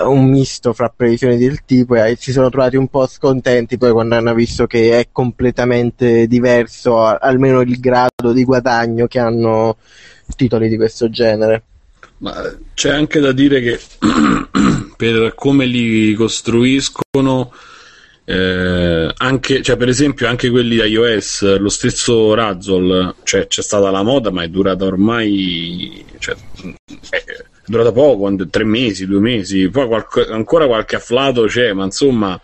un 0.01 0.29
misto 0.29 0.73
fra 0.73 0.91
previsioni 0.95 1.37
del 1.37 1.63
tipo 1.65 1.95
e 1.95 2.15
si 2.19 2.31
sono 2.31 2.49
trovati 2.49 2.75
un 2.75 2.87
po' 2.87 3.07
scontenti 3.07 3.77
poi 3.77 3.91
quando 3.91 4.15
hanno 4.15 4.33
visto 4.33 4.67
che 4.67 4.99
è 4.99 5.07
completamente 5.11 6.27
diverso 6.27 7.03
almeno 7.03 7.61
il 7.61 7.79
grado 7.79 8.31
di 8.31 8.43
guadagno 8.43 9.07
che 9.07 9.19
hanno 9.19 9.77
titoli 10.35 10.69
di 10.69 10.77
questo 10.77 11.09
genere. 11.09 11.63
Ma 12.17 12.35
c'è 12.73 12.91
anche 12.91 13.19
da 13.19 13.31
dire 13.31 13.61
che 13.61 13.79
per 14.95 15.33
come 15.35 15.65
li 15.65 16.13
costruiscono, 16.13 17.53
eh, 18.25 19.13
anche, 19.15 19.61
cioè 19.61 19.77
per 19.77 19.87
esempio 19.87 20.27
anche 20.27 20.49
quelli 20.49 20.75
da 20.75 20.85
iOS, 20.85 21.57
lo 21.57 21.69
stesso 21.69 22.33
Razzle, 22.33 23.15
cioè 23.23 23.47
c'è 23.47 23.61
stata 23.61 23.89
la 23.89 24.03
moda, 24.03 24.31
ma 24.31 24.43
è 24.43 24.49
durata 24.49 24.83
ormai, 24.85 26.05
cioè, 26.19 26.35
è 27.09 27.23
durata 27.69 27.91
poco, 27.91 28.33
tre 28.49 28.63
mesi, 28.63 29.05
due 29.05 29.19
mesi, 29.19 29.69
poi 29.69 29.87
qualche- 29.87 30.27
ancora 30.29 30.65
qualche 30.65 30.95
afflato 30.95 31.45
c'è, 31.45 31.71
ma 31.73 31.85
insomma... 31.85 32.39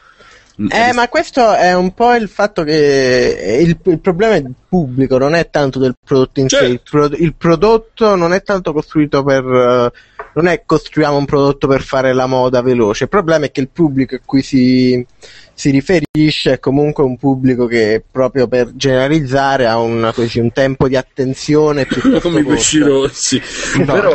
Eh, 0.57 0.93
ma 0.93 1.09
questo 1.09 1.53
è 1.53 1.73
un 1.73 1.93
po' 1.93 2.13
il 2.13 2.29
fatto 2.29 2.63
che 2.63 3.59
il, 3.61 3.77
il 3.83 3.99
problema 3.99 4.35
è 4.35 4.37
il 4.37 4.53
pubblico, 4.67 5.17
non 5.17 5.35
è 5.35 5.49
tanto 5.49 5.79
del 5.79 5.95
prodotto 6.01 6.39
in 6.39 6.47
sé. 6.47 6.57
Certo. 6.57 6.71
Il, 6.71 6.81
pro- 6.89 7.17
il 7.17 7.35
prodotto 7.35 8.15
non 8.15 8.33
è 8.33 8.41
tanto 8.41 8.71
costruito 8.71 9.23
per. 9.23 9.43
eh, 9.43 9.91
non 10.35 10.47
è 10.47 10.63
costruiamo 10.65 11.17
un 11.17 11.25
prodotto 11.25 11.67
per 11.67 11.81
fare 11.81 12.13
la 12.13 12.25
moda 12.25 12.61
veloce. 12.61 13.03
Il 13.03 13.09
problema 13.09 13.45
è 13.45 13.51
che 13.51 13.61
il 13.61 13.69
pubblico 13.69 14.15
a 14.15 14.19
cui 14.23 14.41
si, 14.41 15.05
si 15.53 15.69
riferisce 15.69 16.53
è 16.53 16.59
comunque 16.59 17.03
un 17.05 17.17
pubblico 17.17 17.65
che 17.67 18.03
proprio 18.09 18.47
per 18.47 18.75
generalizzare 18.75 19.65
ha 19.65 19.77
un, 19.77 20.11
così, 20.13 20.39
un 20.39 20.51
tempo 20.51 20.87
di 20.89 20.97
attenzione 20.97 21.85
piuttosto 21.85 22.19
come 22.27 22.41
i 22.41 22.45
pesci 22.45 22.79
rossi. 22.79 23.41
Però, 23.85 24.13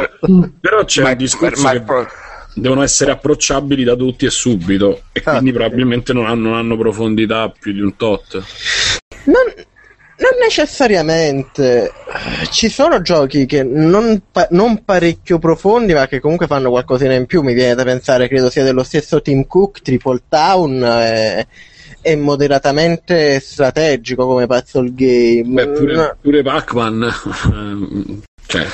però 0.61 0.84
c'è 0.84 1.03
Ma- 1.03 1.11
un 1.11 1.16
discorso 1.16 1.62
ma- 1.62 1.72
che 1.72 1.80
devono 2.55 2.83
essere 2.83 3.11
approcciabili 3.13 3.85
da 3.85 3.95
tutti 3.95 4.27
e 4.27 4.31
subito 4.31 5.03
e 5.13 5.21
Ah. 5.25 5.33
quindi 5.33 5.53
probabilmente 5.53 6.13
non 6.13 6.27
hanno, 6.27 6.49
non 6.51 6.59
hanno 6.59 6.77
profondità 6.77 7.53
più 7.57 7.73
di 7.73 7.81
un 7.81 7.97
tot. 7.97 8.35
Non, 9.25 9.45
non 9.55 10.31
necessariamente. 10.43 11.85
Eh, 12.43 12.47
Ci 12.51 12.69
sono 12.69 13.01
giochi 13.03 13.47
che 13.47 13.63
non, 13.63 14.23
pa- 14.31 14.49
non 14.51 14.85
parecchio 14.85 15.39
profondi, 15.39 15.93
ma 15.95 16.07
che 16.07 16.21
comunque 16.21 16.47
fanno 16.47 16.71
qualcosina 16.71 17.15
in 17.15 17.27
più. 17.27 17.43
Mi 17.43 17.55
viene 17.55 17.75
da 17.75 17.85
pensare, 17.85 18.29
credo 18.29 18.51
sia 18.51 18.65
dello 18.65 18.83
stesso 18.83 19.21
Team 19.23 19.47
Cook, 19.47 19.81
Triple 19.83 20.23
Town. 20.29 20.83
È, 20.83 21.47
è 22.03 22.15
moderatamente 22.15 23.41
strategico 23.41 24.27
come 24.27 24.47
puzzle 24.47 24.93
game. 24.95 25.65
Beh, 25.65 25.69
pure, 25.69 25.95
No, 25.95 26.17
pure 26.21 26.43
Pac-Man. 26.43 27.13
cioè, 28.51 28.67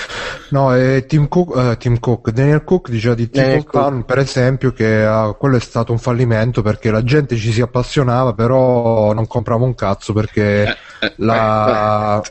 No, 0.49 0.75
è 0.75 1.05
Tim 1.07 1.29
Cook, 1.29 1.57
eh, 1.57 1.77
Tim 1.77 1.99
Cook, 1.99 2.31
Daniel 2.31 2.65
Cook 2.65 2.89
diceva 2.89 3.15
di 3.15 3.29
Daniel 3.29 3.63
Triple 3.65 3.81
Town, 3.81 4.05
per 4.05 4.19
esempio, 4.19 4.73
che 4.73 5.05
eh, 5.05 5.37
quello 5.39 5.57
è 5.57 5.61
stato 5.61 5.93
un 5.93 5.99
fallimento 5.99 6.63
perché 6.63 6.91
la 6.91 7.03
gente 7.03 7.37
ci 7.37 7.53
si 7.53 7.61
appassionava, 7.61 8.33
però 8.33 9.13
non 9.13 9.27
comprava 9.27 9.65
un 9.65 9.75
cazzo 9.75 10.13
perché 10.13 10.63
eh, 10.63 10.77
eh, 11.01 11.13
la... 11.17 12.23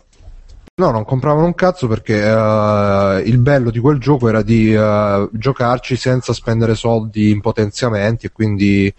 No, 0.78 0.92
non 0.92 1.06
compravano 1.06 1.46
un 1.46 1.56
cazzo 1.56 1.88
perché 1.88 2.22
eh, 2.22 3.22
il 3.26 3.38
bello 3.38 3.70
di 3.70 3.80
quel 3.80 3.98
gioco 3.98 4.28
era 4.28 4.42
di 4.42 4.74
eh, 4.74 5.30
giocarci 5.32 5.96
senza 5.96 6.34
spendere 6.34 6.76
soldi 6.76 7.30
in 7.30 7.42
potenziamenti 7.42 8.26
e 8.26 8.32
quindi... 8.32 8.94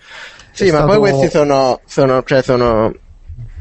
Sì, 0.53 0.71
ma 0.71 0.85
poi 0.85 0.95
stato- 0.95 1.01
questi 1.01 1.29
sono, 1.29 1.81
sono, 1.85 2.23
cioè 2.25 2.43
sono, 2.43 2.95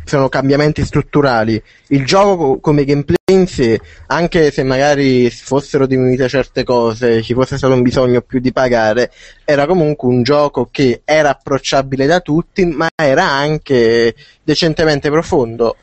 sono 0.06 0.30
cambiamenti 0.30 0.86
strutturali. 0.86 1.62
Il 1.88 2.06
gioco 2.06 2.38
co- 2.38 2.60
come 2.60 2.86
gameplay 2.86 3.16
in 3.32 3.48
sé, 3.48 3.80
anche 4.08 4.52
se 4.52 4.64
magari 4.64 5.30
fossero 5.30 5.86
diminuite 5.88 6.28
certe 6.28 6.64
cose, 6.64 7.22
ci 7.22 7.34
fosse 7.34 7.58
stato 7.58 7.74
un 7.74 7.82
bisogno 7.82 8.22
più 8.22 8.40
di 8.40 8.52
pagare, 8.52 9.12
era 9.44 9.66
comunque 9.66 10.08
un 10.08 10.24
gioco 10.24 10.70
che 10.72 11.02
era 11.04 11.32
approcciabile 11.32 12.06
da 12.06 12.20
tutti, 12.20 12.66
ma 12.66 12.88
era 12.96 13.26
anche 13.30 14.16
decentemente 14.44 15.10
profondo 15.10 15.76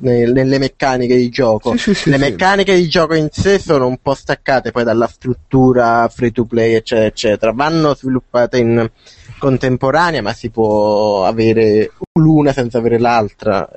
nelle 0.00 0.58
meccaniche 0.58 1.16
di 1.16 1.28
gioco. 1.28 1.72
Sì, 1.72 1.78
sì, 1.78 1.94
sì, 1.94 2.10
Le 2.10 2.18
meccaniche 2.18 2.74
di 2.74 2.88
gioco 2.88 3.14
in 3.14 3.28
sé 3.30 3.58
sono 3.58 3.86
un 3.86 3.98
po' 4.02 4.14
staccate 4.14 4.70
poi 4.70 4.84
dalla 4.84 5.06
struttura 5.06 6.08
free 6.08 6.30
to 6.30 6.44
play, 6.44 6.74
eccetera, 6.74 7.06
eccetera. 7.06 7.52
Vanno 7.52 7.94
sviluppate 7.94 8.58
in 8.58 8.90
contemporanea, 9.38 10.20
ma 10.20 10.32
si 10.32 10.50
può 10.50 11.24
avere 11.24 11.92
l'una 12.18 12.52
senza 12.52 12.78
avere 12.78 12.98
l'altra. 12.98 13.68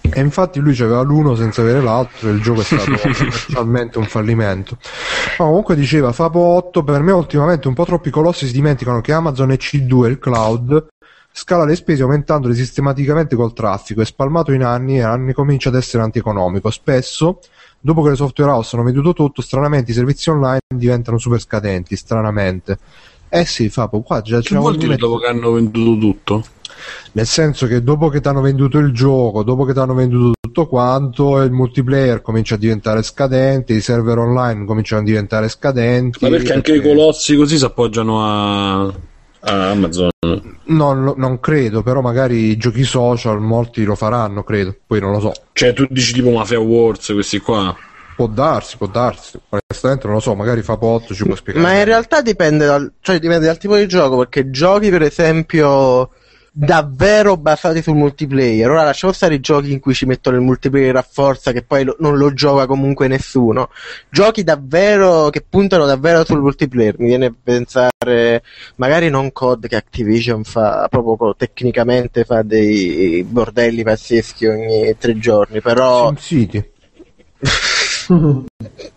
E 0.00 0.20
infatti 0.20 0.60
lui 0.60 0.78
aveva 0.80 1.00
l'uno 1.00 1.34
senza 1.34 1.62
avere 1.62 1.80
l'altro 1.80 2.28
e 2.28 2.32
il 2.32 2.42
gioco 2.42 2.60
è 2.60 2.64
stato 2.64 2.84
commercialmente 3.00 3.98
un 3.98 4.04
fallimento. 4.04 4.76
Ma 5.38 5.46
comunque 5.46 5.74
diceva 5.74 6.12
Fabo 6.12 6.40
8 6.40 6.84
per 6.84 7.00
me 7.00 7.12
ultimamente 7.12 7.66
un 7.68 7.74
po' 7.74 7.84
troppi 7.84 8.10
colossi 8.10 8.46
si 8.46 8.52
dimenticano 8.52 9.00
che 9.00 9.12
Amazon 9.12 9.48
EC2 9.48 10.08
il 10.08 10.18
cloud 10.18 10.86
scala 11.36 11.64
le 11.64 11.74
spese 11.74 12.02
aumentandole 12.02 12.54
sistematicamente 12.54 13.34
col 13.34 13.52
traffico 13.52 14.00
e 14.00 14.04
spalmato 14.04 14.52
in 14.52 14.62
anni 14.62 14.98
e 14.98 15.02
anni 15.02 15.32
comincia 15.32 15.68
ad 15.68 15.74
essere 15.74 16.04
antieconomico. 16.04 16.70
Spesso, 16.70 17.40
dopo 17.80 18.02
che 18.02 18.10
le 18.10 18.16
software 18.16 18.52
house 18.52 18.76
hanno 18.76 18.84
venduto 18.84 19.12
tutto, 19.12 19.42
stranamente 19.42 19.90
i 19.90 19.94
servizi 19.94 20.30
online 20.30 20.60
diventano 20.72 21.18
super 21.18 21.40
scadenti, 21.40 21.96
stranamente. 21.96 22.78
Eh 23.28 23.44
sì, 23.44 23.68
Fabo, 23.68 24.00
qua 24.02 24.22
già 24.22 24.40
c'è 24.40 24.56
un 24.56 24.76
dire 24.76 24.94
dopo 24.94 25.18
che 25.18 25.26
hanno 25.26 25.50
venduto 25.50 25.98
tutto? 25.98 26.44
nel 27.12 27.26
senso 27.26 27.66
che 27.66 27.82
dopo 27.82 28.08
che 28.08 28.20
ti 28.20 28.28
hanno 28.28 28.40
venduto 28.40 28.78
il 28.78 28.92
gioco, 28.92 29.42
dopo 29.42 29.64
che 29.64 29.72
ti 29.72 29.78
hanno 29.78 29.94
venduto 29.94 30.34
tutto 30.40 30.66
quanto, 30.66 31.40
il 31.40 31.50
multiplayer 31.50 32.22
comincia 32.22 32.54
a 32.54 32.58
diventare 32.58 33.02
scadente, 33.02 33.72
i 33.72 33.80
server 33.80 34.18
online 34.18 34.64
cominciano 34.64 35.02
a 35.02 35.04
diventare 35.04 35.48
scadenti. 35.48 36.18
Ma 36.22 36.30
perché 36.30 36.52
anche 36.52 36.74
i 36.74 36.80
colossi 36.80 37.36
così 37.36 37.58
si 37.58 37.64
appoggiano 37.64 38.24
a, 38.24 38.94
a 39.44 39.70
Amazon? 39.70 40.10
Non, 40.66 41.04
lo- 41.04 41.14
non 41.16 41.38
credo, 41.40 41.82
però 41.82 42.00
magari 42.00 42.48
i 42.50 42.56
giochi 42.56 42.84
social 42.84 43.40
molti 43.40 43.84
lo 43.84 43.94
faranno, 43.94 44.42
credo. 44.42 44.74
Poi 44.86 45.00
non 45.00 45.12
lo 45.12 45.20
so. 45.20 45.32
Cioè, 45.52 45.72
tu 45.72 45.86
dici 45.90 46.12
tipo 46.14 46.30
Mafia 46.30 46.58
Wars, 46.60 47.10
questi 47.12 47.38
qua. 47.38 47.74
Può 48.16 48.26
darsi, 48.26 48.76
può 48.76 48.86
darsi. 48.86 49.38
Onestamente 49.48 50.06
non 50.06 50.16
lo 50.16 50.20
so, 50.22 50.34
magari 50.34 50.62
fa 50.62 50.78
8 50.80 51.14
ci 51.14 51.24
può 51.24 51.34
spiegare. 51.34 51.64
Ma 51.66 51.74
in 51.78 51.84
realtà 51.84 52.22
dipende 52.22 52.64
dal, 52.64 52.92
cioè 53.00 53.18
dipende 53.18 53.46
dal 53.46 53.58
tipo 53.58 53.76
di 53.76 53.86
gioco, 53.88 54.16
perché 54.18 54.50
giochi 54.50 54.88
per 54.90 55.02
esempio 55.02 56.10
davvero 56.56 57.36
basati 57.36 57.82
sul 57.82 57.96
multiplayer. 57.96 58.70
Ora 58.70 58.84
lasciamo 58.84 59.12
stare 59.12 59.34
i 59.34 59.40
giochi 59.40 59.72
in 59.72 59.80
cui 59.80 59.92
ci 59.92 60.06
mettono 60.06 60.36
il 60.36 60.42
multiplayer 60.42 60.94
a 60.94 61.06
forza, 61.08 61.50
che 61.50 61.62
poi 61.62 61.82
lo- 61.82 61.96
non 61.98 62.16
lo 62.16 62.32
gioca 62.32 62.66
comunque 62.66 63.08
nessuno. 63.08 63.70
Giochi 64.08 64.44
davvero 64.44 65.30
che 65.30 65.44
puntano 65.46 65.84
davvero 65.84 66.24
sul 66.24 66.40
multiplayer. 66.40 66.94
Mi 66.98 67.08
viene 67.08 67.26
a 67.26 67.34
pensare, 67.42 68.44
magari 68.76 69.10
non 69.10 69.32
COD 69.32 69.66
che 69.66 69.74
Activision 69.74 70.44
fa 70.44 70.86
proprio 70.88 71.34
tecnicamente 71.36 72.24
fa 72.24 72.42
dei 72.42 73.24
bordelli 73.24 73.82
pazzeschi 73.82 74.46
ogni 74.46 74.96
tre 74.96 75.18
giorni, 75.18 75.60
però. 75.60 76.06
SimCity. 76.14 76.70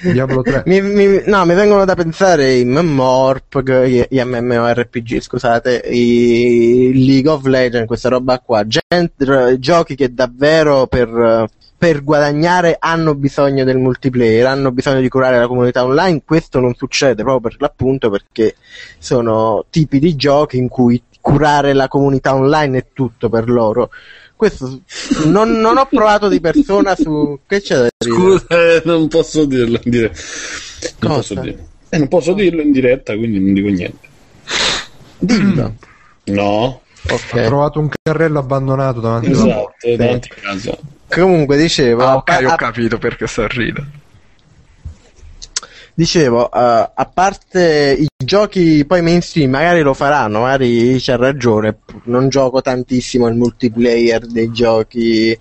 Diablo 0.00 0.42
3. 0.42 0.62
Mi, 0.66 0.80
mi- 0.80 1.22
no, 1.26 1.44
mi 1.44 1.54
vengono 1.54 1.84
da 1.84 1.94
pensare 1.94 2.54
i 2.54 2.64
MMORPG, 2.64 3.84
gli, 3.84 4.04
gli 4.08 4.20
MMORPG, 4.20 5.20
scusate, 5.20 5.82
i 5.86 6.92
League 7.06 7.30
of 7.30 7.44
Legends, 7.44 7.86
questa 7.86 8.08
roba 8.08 8.38
qua, 8.38 8.64
Gent- 8.66 9.58
giochi 9.58 9.94
che 9.94 10.12
davvero 10.12 10.86
per, 10.86 11.48
per 11.76 12.04
guadagnare 12.04 12.76
hanno 12.78 13.14
bisogno 13.14 13.64
del 13.64 13.78
multiplayer, 13.78 14.46
hanno 14.46 14.70
bisogno 14.70 15.00
di 15.00 15.08
curare 15.08 15.38
la 15.38 15.46
comunità 15.46 15.84
online, 15.84 16.22
questo 16.24 16.60
non 16.60 16.74
succede 16.74 17.22
proprio 17.22 17.40
per 17.40 17.56
l'appunto 17.58 18.10
perché 18.10 18.56
sono 18.98 19.64
tipi 19.70 19.98
di 19.98 20.14
giochi 20.16 20.58
in 20.58 20.68
cui 20.68 21.02
curare 21.20 21.72
la 21.72 21.88
comunità 21.88 22.34
online 22.34 22.78
è 22.78 22.86
tutto 22.92 23.28
per 23.28 23.48
loro. 23.48 23.90
Questo 24.40 24.80
non, 25.26 25.50
non 25.60 25.76
ho 25.76 25.84
provato 25.84 26.28
di 26.28 26.40
persona 26.40 26.96
su... 26.96 27.40
Che 27.46 27.60
c'è 27.60 27.74
da 27.76 27.88
dire? 27.98 28.14
Scusa, 28.14 28.46
eh, 28.48 28.82
non 28.86 29.06
posso 29.08 29.44
dirlo 29.44 29.78
in 29.84 29.90
diretta. 29.90 30.18
Non 31.00 31.10
Cosa? 31.10 31.14
posso, 31.16 31.34
dirlo. 31.34 31.66
Eh, 31.90 31.98
non 31.98 32.08
posso 32.08 32.32
dirlo 32.32 32.62
in 32.62 32.72
diretta, 32.72 33.14
quindi 33.18 33.38
non 33.38 33.52
dico 33.52 33.68
niente. 33.68 34.08
Dillo. 35.18 35.74
No, 36.30 36.42
Ho 36.54 36.80
Ok. 37.14 37.44
trovato 37.44 37.80
un 37.80 37.90
carrello 38.02 38.38
abbandonato 38.38 39.00
davanti 39.00 39.30
esatto, 39.30 39.74
davanti 39.96 40.28
a 40.30 40.34
casa. 40.40 40.78
Comunque 41.08 41.56
dicevo, 41.58 42.02
Ah, 42.02 42.16
ok, 42.16 42.30
a- 42.30 42.52
ho 42.52 42.56
capito 42.56 42.96
perché 42.96 43.26
ridere. 43.48 43.86
Dicevo, 46.00 46.50
eh, 46.50 46.90
a 46.94 47.10
parte 47.12 47.94
i 47.98 48.08
giochi 48.16 48.86
poi 48.86 49.02
mainstream, 49.02 49.50
magari 49.50 49.82
lo 49.82 49.92
faranno, 49.92 50.40
magari 50.40 50.96
c'ha 50.98 51.16
ragione, 51.16 51.80
non 52.04 52.30
gioco 52.30 52.62
tantissimo 52.62 53.28
il 53.28 53.34
multiplayer 53.34 54.26
dei 54.26 54.50
giochi 54.50 55.38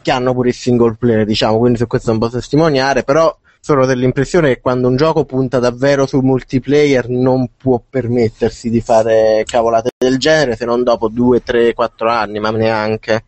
che 0.00 0.10
hanno 0.10 0.32
pure 0.32 0.48
il 0.48 0.54
single 0.54 0.96
player, 0.98 1.26
diciamo, 1.26 1.58
quindi 1.58 1.76
su 1.76 1.86
questo 1.86 2.10
non 2.10 2.20
posso 2.20 2.38
testimoniare, 2.38 3.02
però 3.04 3.36
sono 3.60 3.84
dell'impressione 3.84 4.54
che 4.54 4.60
quando 4.62 4.88
un 4.88 4.96
gioco 4.96 5.26
punta 5.26 5.58
davvero 5.58 6.06
sul 6.06 6.24
multiplayer 6.24 7.10
non 7.10 7.50
può 7.58 7.82
permettersi 7.86 8.70
di 8.70 8.80
fare 8.80 9.42
cavolate 9.44 9.90
del 9.98 10.16
genere 10.16 10.56
se 10.56 10.64
non 10.64 10.84
dopo 10.84 11.08
2, 11.08 11.42
3, 11.42 11.74
4 11.74 12.08
anni, 12.08 12.40
ma 12.40 12.50
neanche. 12.50 13.24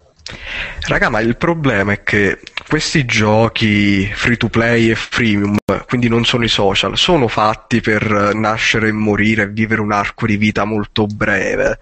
Raga, 0.87 1.09
ma 1.09 1.21
il 1.21 1.37
problema 1.37 1.93
è 1.93 2.03
che 2.03 2.39
questi 2.69 3.05
giochi 3.05 4.07
free 4.15 4.37
to 4.37 4.49
play 4.49 4.91
e 4.91 4.95
freemium, 4.95 5.57
quindi 5.87 6.09
non 6.09 6.25
sono 6.25 6.45
i 6.45 6.49
social, 6.49 6.97
sono 6.97 7.29
fatti 7.29 7.81
per 7.81 8.35
nascere 8.35 8.89
e 8.89 8.93
morire 8.93 9.43
e 9.43 9.49
vivere 9.49 9.81
un 9.81 9.93
arco 9.93 10.27
di 10.27 10.37
vita 10.37 10.65
molto 10.65 11.07
breve. 11.07 11.79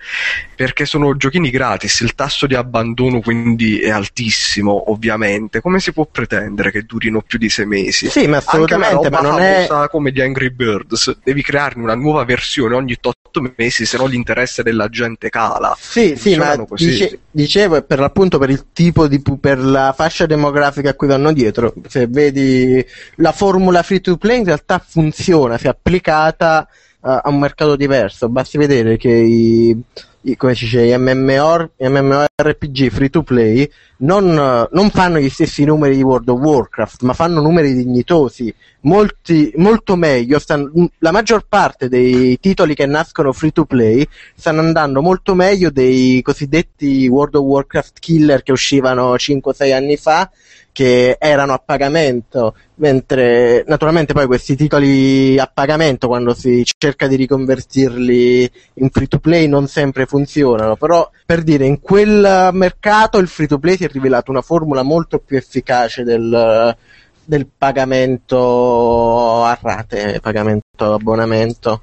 Perché 0.55 0.86
sono 0.86 1.16
giochini 1.16 1.51
gratis, 1.51 2.01
il 2.01 2.14
tasso 2.14 2.47
di 2.47 2.55
abbandono 2.55 3.20
quindi 3.20 3.78
è 3.80 3.91
altissimo, 3.91 4.91
ovviamente. 4.91 5.61
Come 5.61 5.78
si 5.80 5.93
può 5.93 6.07
pretendere 6.11 6.70
che 6.70 6.82
durino 6.82 7.22
più 7.22 7.39
di 7.39 7.49
sei 7.49 7.66
mesi? 7.66 8.09
Sì, 8.09 8.26
ma 8.26 8.39
assolutamente, 8.39 9.11
ma 9.11 9.20
non 9.20 9.41
è... 9.41 9.68
come 9.91 10.11
di 10.11 10.20
Angry 10.20 10.51
Birds, 10.51 11.18
devi 11.22 11.43
crearne 11.43 11.82
una 11.82 11.95
nuova 11.95 12.24
versione 12.24 12.74
ogni 12.74 12.97
8 13.01 13.53
mesi, 13.57 13.86
se 13.86 13.97
no 13.97 14.07
l'interesse 14.07 14.62
della 14.62 14.89
gente 14.89 15.28
cala. 15.28 15.76
Sì, 15.78 16.14
sì, 16.16 16.36
ma 16.36 16.57
dice- 16.74 17.20
dicevo 17.30 17.76
è 17.76 17.82
per 17.82 18.01
l'appunto 18.01 18.39
per 18.39 18.51
il 18.51 18.66
tipo 18.72 19.07
di 19.07 19.22
per 19.41 19.59
la 19.59 19.93
fascia 19.97 20.26
demografica 20.26 20.91
a 20.91 20.95
cui 20.95 21.07
vanno 21.07 21.32
dietro. 21.32 21.74
Se 21.86 22.07
vedi 22.09 22.84
la 23.16 23.32
formula 23.32 23.78
free 23.83 24.01
to 24.01 24.16
play 24.16 24.39
in 24.39 24.45
realtà 24.45 24.79
funziona 24.85 25.59
se 25.59 25.68
applicata 25.68 26.66
eh, 26.68 27.20
a 27.22 27.22
un 27.26 27.39
mercato 27.39 27.76
diverso. 27.76 28.29
Basti 28.29 28.59
vedere 28.59 28.97
che 28.97 29.11
i, 29.11 29.76
i- 30.22 30.37
come 30.37 30.55
si 30.55 30.64
dice, 30.64 30.97
MMOR, 30.99 31.70
MMORPG 31.79 32.89
free 32.91 33.09
to 33.11 33.22
play 33.22 33.68
non, 33.99 34.29
eh, 34.37 34.68
non 34.72 34.91
fanno 34.91 35.18
gli 35.18 35.29
stessi 35.29 35.64
numeri 35.64 35.97
di 35.97 36.03
World 36.03 36.29
of 36.29 36.41
Warcraft, 36.41 37.03
ma 37.03 37.12
fanno 37.12 37.41
numeri 37.41 37.72
dignitosi, 37.74 38.53
molti, 38.81 39.53
molto 39.57 39.97
meglio. 39.97 40.39
Stanno- 40.39 40.70
la 40.99 41.11
maggior 41.12 41.47
parte 41.49 41.89
dei 41.89 42.39
titoli 42.41 42.74
che 42.74 42.87
nascono 42.87 43.33
free 43.33 43.51
to 43.53 43.64
play 43.64 44.07
stanno 44.35 44.61
andando 44.61 45.01
molto 45.03 45.35
meglio 45.35 45.70
dei 45.70 46.20
cosiddetti 46.22 47.07
World 47.09 47.37
of 47.37 47.43
Warcraft 47.45 47.99
killer 48.01 48.43
che 48.43 48.53
uscivano 48.53 49.14
5-6 49.16 49.72
anni 49.72 49.97
fa, 49.97 50.31
che 50.79 51.16
erano 51.18 51.55
a 51.55 51.59
pagamento, 51.59 52.55
mentre 52.76 53.64
naturalmente 53.66 54.12
poi 54.12 54.26
questi 54.26 54.55
titoli 54.55 55.37
a 55.37 55.51
pagamento 55.53 56.07
quando 56.07 56.35
si 56.35 56.64
cerca 56.79 57.09
di 57.09 57.16
riconvertirli 57.16 58.49
in 58.74 58.89
free 58.91 59.09
to 59.09 59.18
play 59.18 59.49
non 59.49 59.66
sempre 59.66 60.07
funzionano, 60.07 60.76
però 60.76 61.11
per 61.26 61.43
dire 61.43 61.66
in 61.66 61.81
quel 61.81 62.51
mercato 62.53 63.18
il 63.18 63.26
free 63.26 63.49
to 63.49 63.59
play 63.59 63.76
si 63.76 63.87
è 63.87 63.89
rivelato 63.89 64.31
una 64.31 64.41
formula 64.41 64.85
molto 64.85 65.18
più 65.18 65.37
efficace 65.37 66.05
del, 66.05 66.76
del 67.24 67.49
pagamento 67.59 69.43
a 69.43 69.59
rate, 69.61 70.20
pagamento 70.22 70.95
abbonamento. 70.95 71.81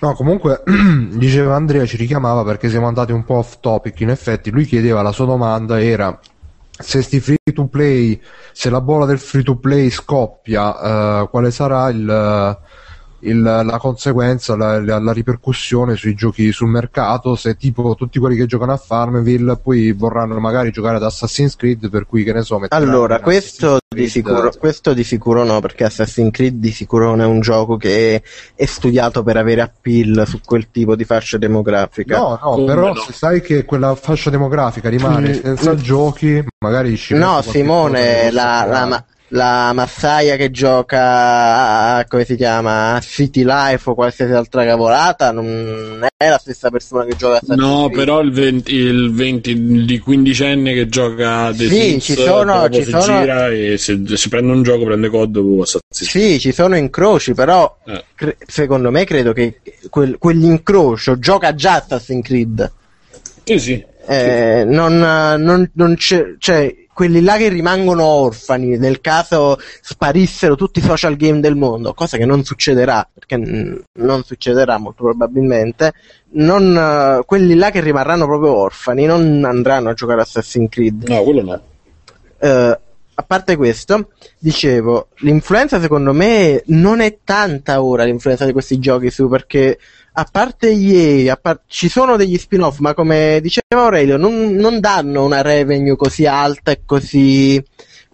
No, 0.00 0.12
comunque 0.12 0.62
diceva 1.16 1.54
Andrea 1.54 1.86
ci 1.86 1.96
richiamava 1.96 2.44
perché 2.44 2.68
siamo 2.68 2.88
andati 2.88 3.12
un 3.12 3.24
po' 3.24 3.36
off 3.36 3.56
topic. 3.60 4.00
In 4.00 4.10
effetti, 4.10 4.50
lui 4.50 4.66
chiedeva 4.66 5.00
la 5.00 5.12
sua 5.12 5.24
domanda 5.24 5.82
era 5.82 6.20
se 6.80 7.02
sti 7.02 7.20
free 7.20 7.38
to 7.52 7.68
play, 7.68 8.20
se 8.52 8.70
la 8.70 8.80
bolla 8.80 9.06
del 9.06 9.18
free 9.18 9.42
to 9.42 9.56
play 9.56 9.90
scoppia, 9.90 11.22
eh, 11.22 11.28
quale 11.28 11.50
sarà 11.50 11.88
il, 11.88 12.58
il- 13.20 13.42
la 13.42 13.78
conseguenza, 13.78 14.56
la, 14.56 14.80
la- 14.82 14.98
la 14.98 15.12
ripercussione 15.12 15.96
sui 15.96 16.14
giochi 16.14 16.52
sul 16.52 16.68
mercato? 16.68 17.34
Se 17.36 17.56
tipo 17.56 17.94
tutti 17.96 18.18
quelli 18.18 18.36
che 18.36 18.46
giocano 18.46 18.72
a 18.72 18.76
Farmville 18.76 19.56
poi 19.56 19.92
vorranno 19.92 20.38
magari 20.40 20.70
giocare 20.70 20.96
ad 20.96 21.02
Assassin's 21.04 21.56
Creed, 21.56 21.88
per 21.90 22.06
cui 22.06 22.24
che 22.24 22.32
ne 22.32 22.42
so, 22.42 22.60
Allora, 22.68 23.20
questo 23.20 23.78
di, 23.88 24.08
sicuro, 24.08 24.52
questo 24.58 24.92
di 24.94 25.04
sicuro 25.04 25.44
no, 25.44 25.60
perché 25.60 25.84
Assassin's 25.84 26.30
Creed 26.32 26.54
di 26.58 26.70
sicuro 26.70 27.06
non 27.06 27.20
è 27.20 27.24
un 27.26 27.40
gioco 27.40 27.76
che 27.76 28.22
è 28.54 28.64
studiato 28.66 29.22
per 29.22 29.36
avere 29.36 29.60
appeal 29.62 30.24
su 30.26 30.40
quel 30.44 30.70
tipo 30.70 30.94
di 30.96 31.04
fascia 31.04 31.38
demografica. 31.38 32.16
No, 32.18 32.38
no, 32.42 32.50
Come 32.52 32.64
però 32.66 32.92
no? 32.92 33.00
se 33.00 33.12
sai 33.12 33.40
che 33.40 33.64
quella 33.64 33.94
fascia 33.94 34.30
demografica 34.30 34.88
rimane 34.88 35.30
Mm, 35.30 35.32
senza 35.32 35.72
mm. 35.72 35.76
giochi, 35.76 36.44
magari 36.60 36.96
ci 36.96 37.14
No, 37.14 37.42
Simone, 37.42 38.30
la, 38.30 38.64
la, 38.66 39.04
la 39.32 39.72
massaia 39.72 40.36
che 40.36 40.50
gioca 40.50 41.96
a, 41.98 42.04
come 42.06 42.24
si 42.24 42.34
chiama, 42.36 42.94
a 42.94 43.00
City 43.00 43.44
Life 43.44 43.88
o 43.90 43.94
qualsiasi 43.94 44.32
altra 44.32 44.64
cavolata 44.64 45.30
non 45.30 46.04
è 46.16 46.28
la 46.28 46.38
stessa 46.38 46.68
persona 46.70 47.04
che 47.04 47.14
gioca 47.16 47.34
a 47.34 47.36
Assassin's 47.36 47.58
No, 47.60 47.84
Creed. 47.86 47.94
però 47.98 48.20
il 48.20 48.32
20, 48.32 48.74
il 48.74 49.12
20 49.12 49.84
di 49.84 49.98
quindicenne 50.00 50.74
che 50.74 50.88
gioca 50.88 51.44
a 51.46 51.54
The 51.54 51.68
Sì, 51.68 51.74
Sims 51.80 52.04
ci 52.04 52.14
sono- 52.14 52.68
ci 52.70 52.82
si 52.82 52.90
sono- 52.90 53.02
gira 53.20 53.48
e 53.48 53.76
se 53.78 54.00
si 54.16 54.28
prende 54.28 54.52
un 54.52 54.62
gioco 54.62 54.84
prende 54.84 55.08
COD 55.08 55.36
o 55.36 55.62
Assassin's 55.62 56.10
Creed. 56.10 56.30
Sì, 56.32 56.40
ci 56.40 56.52
sono 56.52 56.76
incroci, 56.76 57.32
però 57.32 57.76
Eh. 57.86 58.04
cre- 58.16 58.36
secondo 58.46 58.90
me 58.90 59.04
credo 59.04 59.32
che 59.32 59.60
quel- 59.90 60.18
quell'incrocio 60.18 61.18
gioca 61.20 61.54
già 61.54 61.74
Assassin's 61.76 62.24
Creed. 62.26 62.72
Sì, 63.44 63.58
sì. 63.58 63.84
Eh, 64.12 64.64
non, 64.64 64.98
non- 64.98 65.70
non 65.72 65.94
c'è, 65.94 66.34
cioè, 66.38 66.74
quelli 66.92 67.22
là 67.22 67.36
che 67.36 67.48
rimangono 67.48 68.04
orfani 68.04 68.76
nel 68.76 69.00
caso 69.00 69.56
sparissero 69.80 70.56
tutti 70.56 70.80
i 70.80 70.82
social 70.82 71.14
game 71.14 71.38
del 71.38 71.54
mondo, 71.54 71.94
cosa 71.94 72.16
che 72.16 72.26
non 72.26 72.42
succederà, 72.42 73.08
perché 73.10 73.38
mm, 73.38 73.76
non 74.00 74.24
succederà 74.24 74.78
molto 74.78 75.04
probabilmente, 75.04 75.92
non, 76.32 76.76
eh, 76.76 77.22
quelli 77.24 77.54
là 77.54 77.70
che 77.70 77.80
rimarranno 77.80 78.26
proprio 78.26 78.56
orfani 78.56 79.06
non 79.06 79.44
andranno 79.44 79.90
a 79.90 79.94
giocare 79.94 80.22
Assassin's 80.22 80.68
Creed. 80.70 81.08
No, 81.08 81.22
quello 81.22 81.42
no. 81.42 81.60
Eh, 82.38 82.78
a 83.14 83.22
parte 83.22 83.56
questo, 83.56 84.10
dicevo, 84.38 85.08
l'influenza 85.18 85.80
secondo 85.80 86.12
me 86.12 86.62
non 86.66 87.00
è 87.00 87.18
tanta 87.22 87.82
ora 87.82 88.04
l'influenza 88.04 88.44
di 88.44 88.52
questi 88.52 88.78
giochi 88.80 89.10
su 89.10 89.28
perché 89.28 89.78
a 90.12 90.28
parte 90.30 90.70
EA, 90.70 91.32
a 91.32 91.36
par- 91.36 91.62
ci 91.66 91.88
sono 91.88 92.16
degli 92.16 92.36
spin-off, 92.36 92.78
ma 92.78 92.94
come 92.94 93.38
diceva 93.40 93.84
Aurelio, 93.84 94.16
non, 94.16 94.52
non 94.52 94.80
danno 94.80 95.24
una 95.24 95.42
revenue 95.42 95.96
così 95.96 96.26
alta 96.26 96.72
e 96.72 96.82
così 96.84 97.62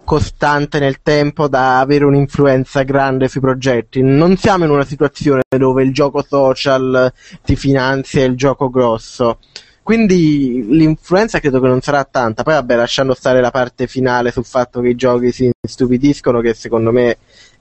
costante 0.03 0.79
nel 0.79 1.01
tempo 1.01 1.49
da 1.49 1.79
avere 1.79 2.05
un'influenza 2.05 2.83
grande 2.83 3.27
sui 3.27 3.41
progetti. 3.41 4.01
Non 4.01 4.37
siamo 4.37 4.63
in 4.63 4.69
una 4.69 4.85
situazione 4.85 5.41
dove 5.49 5.83
il 5.83 5.93
gioco 5.93 6.23
social 6.25 7.11
ti 7.43 7.57
finanzia 7.57 8.23
il 8.23 8.37
gioco 8.37 8.69
grosso. 8.69 9.39
Quindi 9.83 10.65
l'influenza 10.69 11.39
credo 11.39 11.59
che 11.59 11.67
non 11.67 11.81
sarà 11.81 12.03
tanta. 12.03 12.43
Poi, 12.43 12.53
vabbè, 12.53 12.75
lasciando 12.75 13.13
stare 13.13 13.41
la 13.41 13.51
parte 13.51 13.87
finale 13.87 14.31
sul 14.31 14.45
fatto 14.45 14.79
che 14.81 14.89
i 14.89 14.95
giochi 14.95 15.31
si 15.31 15.49
stupidiscono, 15.61 16.39
che 16.41 16.53
secondo 16.53 16.91
me 16.91 17.17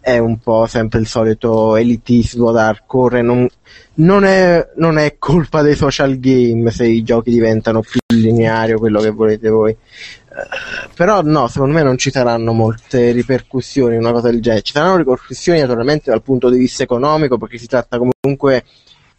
è 0.06 0.18
un 0.18 0.38
po' 0.38 0.66
sempre 0.66 1.00
il 1.00 1.08
solito 1.08 1.74
elitismo 1.74 2.52
da 2.52 2.68
hardcore. 2.68 3.22
Non, 3.22 3.44
non, 3.94 4.22
è, 4.22 4.68
non 4.76 4.98
è 4.98 5.16
colpa 5.18 5.62
dei 5.62 5.74
social 5.74 6.20
game 6.20 6.70
se 6.70 6.86
i 6.86 7.02
giochi 7.02 7.30
diventano 7.30 7.80
più 7.80 7.98
lineari 8.14 8.74
o 8.74 8.78
quello 8.78 9.00
che 9.00 9.10
volete 9.10 9.48
voi. 9.48 9.72
Eh, 9.72 10.88
però 10.94 11.22
no, 11.22 11.48
secondo 11.48 11.74
me 11.74 11.82
non 11.82 11.98
ci 11.98 12.12
saranno 12.12 12.52
molte 12.52 13.10
ripercussioni 13.10 13.96
una 13.96 14.12
cosa 14.12 14.30
del 14.30 14.40
genere. 14.40 14.62
Ci 14.62 14.74
saranno 14.74 14.98
ripercussioni 14.98 15.58
naturalmente 15.58 16.12
dal 16.12 16.22
punto 16.22 16.50
di 16.50 16.58
vista 16.58 16.84
economico 16.84 17.36
perché 17.36 17.58
si 17.58 17.66
tratta 17.66 17.98
comunque 17.98 18.62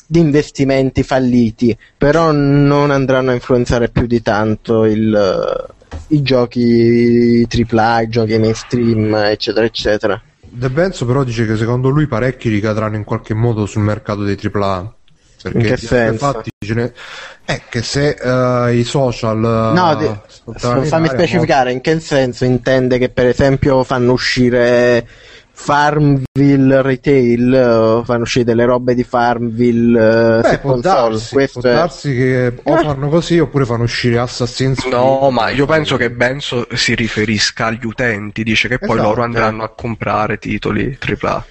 di 0.07 0.19
investimenti 0.19 1.03
falliti, 1.03 1.77
però 1.97 2.31
non 2.31 2.91
andranno 2.91 3.31
a 3.31 3.33
influenzare 3.33 3.89
più 3.89 4.07
di 4.07 4.21
tanto 4.21 4.85
il, 4.85 5.67
i 6.07 6.21
giochi 6.21 7.45
AAA, 7.45 8.01
i 8.03 8.07
giochi 8.07 8.37
mainstream, 8.37 9.13
eccetera, 9.15 9.65
eccetera. 9.65 10.21
De 10.57 10.69
Benzo 10.71 11.05
però 11.05 11.23
dice 11.23 11.45
che 11.45 11.55
secondo 11.55 11.89
lui 11.89 12.07
parecchi 12.07 12.49
ricadranno 12.49 12.95
in 12.95 13.03
qualche 13.03 13.35
modo 13.35 13.67
sul 13.67 13.83
mercato 13.83 14.23
dei 14.23 14.39
AAA. 14.41 14.93
Perché 15.43 15.57
In 15.59 15.63
che 15.65 15.77
senso? 15.77 16.11
Infatti, 16.13 16.49
ce 16.65 16.73
ne... 16.73 16.93
è 17.45 17.61
che 17.69 17.83
se 17.83 18.17
eh, 18.19 18.75
i 18.75 18.83
social. 18.83 19.37
No, 19.37 19.91
eh, 19.91 19.97
di- 19.97 20.57
fammi 20.57 21.07
specificare 21.07 21.71
in 21.71 21.79
che 21.81 21.99
senso 21.99 22.43
intende 22.43 22.97
che 22.97 23.09
per 23.09 23.27
esempio 23.27 23.83
fanno 23.83 24.13
uscire 24.13 25.07
Farmville 25.59 26.81
Retail, 26.83 27.53
o 27.53 28.03
fanno 28.03 28.21
uscire 28.21 28.45
delle 28.45 28.63
robe 28.63 28.93
di 28.93 29.03
Farmville 29.03 30.37
eh, 30.37 30.41
Beh, 30.41 30.57
può 30.59 30.77
darsi, 30.79 31.33
Questo 31.33 31.59
può 31.61 31.69
è- 31.69 31.73
darsi 31.73 32.13
che 32.15 32.53
o 32.63 32.77
fanno 32.77 33.09
così 33.09 33.39
oppure 33.39 33.65
fanno 33.65 33.83
uscire 33.83 34.19
Assassin's 34.19 34.79
Creed. 34.79 34.93
No, 34.93 35.29
ma 35.31 35.49
io 35.49 35.65
penso 35.65 35.97
che 35.97 36.11
Benzo 36.11 36.67
si 36.73 36.93
riferisca 36.93 37.65
agli 37.65 37.85
utenti, 37.85 38.43
dice 38.43 38.67
che 38.67 38.77
poi 38.77 38.91
Esatto. 38.97 39.07
loro 39.09 39.23
andranno 39.23 39.63
a 39.63 39.69
comprare 39.69 40.37
titoli 40.37 40.95
AAA. 40.99 41.45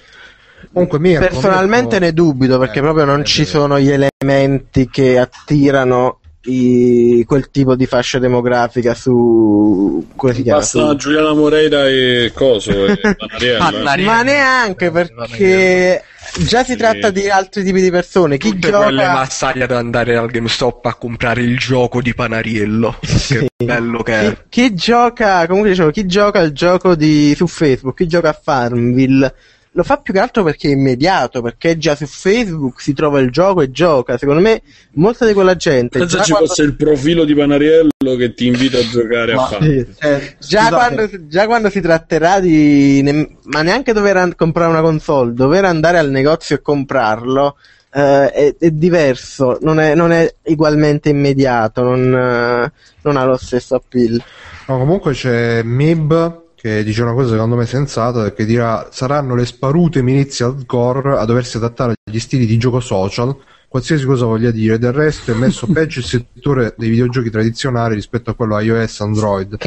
Comunque, 0.71 0.99
Mirko, 0.99 1.25
Personalmente 1.27 1.99
Mirko- 1.99 2.05
ne 2.05 2.13
dubito 2.13 2.57
perché 2.59 2.79
Eh, 2.79 2.81
proprio 2.81 3.03
non 3.05 3.19
eh, 3.19 3.23
ci 3.25 3.41
eh. 3.41 3.45
sono 3.45 3.77
gli 3.79 3.91
elementi 3.91 4.89
che 4.89 5.19
attirano 5.19 6.19
i- 6.47 7.23
quel 7.27 7.49
tipo 7.49 7.75
di 7.75 7.85
fascia 7.85 8.19
demografica 8.19 8.93
su 8.93 10.07
come 10.15 10.33
si 10.33 10.43
chiama? 10.43 10.59
Basta 10.59 10.89
Su- 10.89 10.95
Giuliana 10.95 11.33
Moreira 11.33 11.87
e 11.87 12.31
Coso 12.33 12.71
e 12.85 12.97
Panariello. 13.17 13.57
Panariello. 13.59 14.11
Ma 14.11 14.21
neanche 14.23 14.91
perché 14.91 16.03
già 16.47 16.63
si 16.63 16.71
Sì. 16.71 16.77
tratta 16.77 17.09
di 17.09 17.29
altri 17.29 17.63
tipi 17.63 17.81
di 17.81 17.91
persone. 17.91 18.37
Chi 18.37 18.51
Tutte 18.51 18.69
gioca 18.69 18.83
quelle 18.85 19.05
mazzaglie 19.07 19.63
ad 19.63 19.71
andare 19.71 20.15
al 20.17 20.29
GameStop 20.29 20.85
a 20.85 20.93
comprare 20.95 21.41
il 21.41 21.57
gioco 21.57 22.01
di 22.01 22.13
Panariello. 22.13 22.95
Sì. 23.05 23.39
Che 23.39 23.65
bello 23.65 24.03
che 24.03 24.11
chi, 24.19 24.25
è. 24.25 24.37
chi 24.49 24.73
gioca, 24.75 25.45
comunque 25.47 25.71
dicevo, 25.71 25.91
chi 25.91 26.05
gioca 26.05 26.39
il 26.39 26.51
gioco 26.53 26.95
di, 26.95 27.33
su 27.35 27.45
Facebook, 27.47 27.97
chi 27.97 28.07
gioca 28.07 28.29
a 28.29 28.39
Farmville, 28.41 29.33
lo 29.77 29.83
fa 29.83 29.97
più 29.97 30.11
che 30.11 30.19
altro 30.19 30.41
perché 30.43 30.69
è 30.69 30.71
immediato, 30.71 31.43
perché 31.43 31.77
già 31.77 31.93
su 31.95 32.07
Facebook 32.07 32.81
si 32.81 32.93
trova 32.93 33.19
il 33.19 33.29
gioco 33.29 33.61
e 33.61 33.69
gioca. 33.69 34.17
Secondo 34.17 34.41
me, 34.41 34.63
molta 34.93 35.23
di 35.27 35.33
quella 35.33 35.55
gente. 35.55 35.99
Pensa 35.99 36.17
già 36.17 36.23
ci 36.23 36.31
quando- 36.31 36.47
fosse 36.47 36.63
il 36.63 36.75
profilo 36.75 37.25
di 37.25 37.35
Panariello 37.35 38.15
che 38.17 38.33
ti 38.33 38.47
invita 38.47 38.79
a 38.79 38.89
giocare 38.89 39.33
a 39.33 39.35
Ma- 39.35 39.45
fare. 39.45 39.65
Sì. 39.67 39.85
Eh, 40.07 40.35
Già 40.39 40.69
quando, 40.69 41.07
già 41.27 41.45
quando 41.45 41.69
si 41.69 41.79
tratterà 41.79 42.39
di. 42.39 43.03
ne- 43.03 43.35
ma 43.43 43.61
neanche 43.61 43.93
dover 43.93 44.17
an- 44.17 44.35
comprare 44.35 44.71
una 44.71 44.81
console, 44.81 45.33
dover 45.33 45.65
andare 45.65 45.99
al 45.99 46.09
negozio 46.09 46.55
e 46.55 46.61
comprarlo 46.61 47.55
eh, 47.93 48.31
è, 48.31 48.55
è 48.57 48.71
diverso, 48.71 49.59
non 49.61 49.79
è, 49.79 49.93
non 49.93 50.11
è 50.11 50.33
ugualmente 50.45 51.09
immediato, 51.09 51.83
non, 51.83 51.99
eh, 52.15 52.71
non 53.03 53.15
ha 53.15 53.23
lo 53.25 53.37
stesso 53.37 53.75
appeal. 53.75 54.19
No, 54.65 54.77
comunque 54.79 55.13
c'è 55.13 55.61
Mib 55.61 56.45
che 56.67 56.83
dice 56.83 57.01
una 57.01 57.13
cosa 57.13 57.31
secondo 57.31 57.55
me 57.55 57.65
sensata 57.65 58.23
perché 58.23 58.45
dirà 58.45 58.89
saranno 58.91 59.35
le 59.35 59.45
sparute 59.45 60.01
milizie 60.01 60.45
hardcore 60.45 61.17
a 61.17 61.25
doversi 61.25 61.57
adattare 61.57 61.95
agli 62.03 62.19
stili 62.19 62.45
di 62.45 62.57
gioco 62.57 62.79
social 62.79 63.35
qualsiasi 63.67 64.05
cosa 64.05 64.25
voglia 64.25 64.51
dire. 64.51 64.77
Del 64.77 64.93
resto 64.93 65.31
è 65.31 65.35
messo 65.35 65.67
peggio 65.67 65.99
il 65.99 66.05
settore 66.05 66.73
dei 66.77 66.89
videogiochi 66.89 67.29
tradizionali 67.29 67.95
rispetto 67.95 68.31
a 68.31 68.33
quello 68.33 68.59
iOS 68.59 69.01
Android 69.01 69.57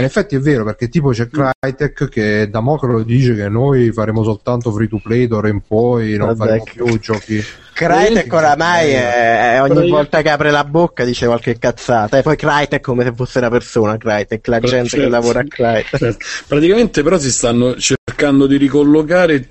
in 0.00 0.04
effetti 0.04 0.36
è 0.36 0.38
vero 0.38 0.64
perché 0.64 0.88
tipo 0.88 1.10
c'è 1.10 1.28
Crytek 1.28 2.08
che 2.08 2.48
da 2.50 2.60
mo 2.60 2.78
che 2.78 2.86
lo 2.86 3.02
dice 3.02 3.34
che 3.34 3.48
noi 3.48 3.92
faremo 3.92 4.22
soltanto 4.24 4.72
free 4.72 4.88
to 4.88 5.00
play 5.02 5.26
d'ora 5.26 5.48
in 5.48 5.60
poi 5.66 6.16
non 6.16 6.28
Vabbè, 6.28 6.38
faremo 6.38 6.64
che- 6.64 6.82
più 6.82 6.98
giochi 6.98 7.44
Crytek 7.74 8.32
oramai 8.32 8.90
è, 8.92 9.54
è 9.54 9.62
ogni 9.62 9.88
volta 9.88 10.20
che 10.22 10.28
apre 10.30 10.50
la 10.50 10.62
bocca 10.64 11.04
dice 11.04 11.24
qualche 11.24 11.58
cazzata. 11.58 12.18
E 12.18 12.22
poi 12.22 12.36
Crytek 12.36 12.82
come 12.82 13.02
se 13.02 13.12
fosse 13.16 13.38
una 13.38 13.48
persona, 13.48 13.96
Crytek, 13.96 14.46
la 14.48 14.60
gente 14.60 14.88
che 14.90 14.96
Certo. 14.96 15.08
lavora 15.08 15.40
a 15.40 15.44
Crytek. 15.48 15.96
Certo. 15.96 16.24
Praticamente 16.46 17.02
però 17.02 17.18
si 17.18 17.32
stanno 17.32 17.74
cercando 17.78 18.46
di 18.46 18.58
ricollocare 18.58 19.48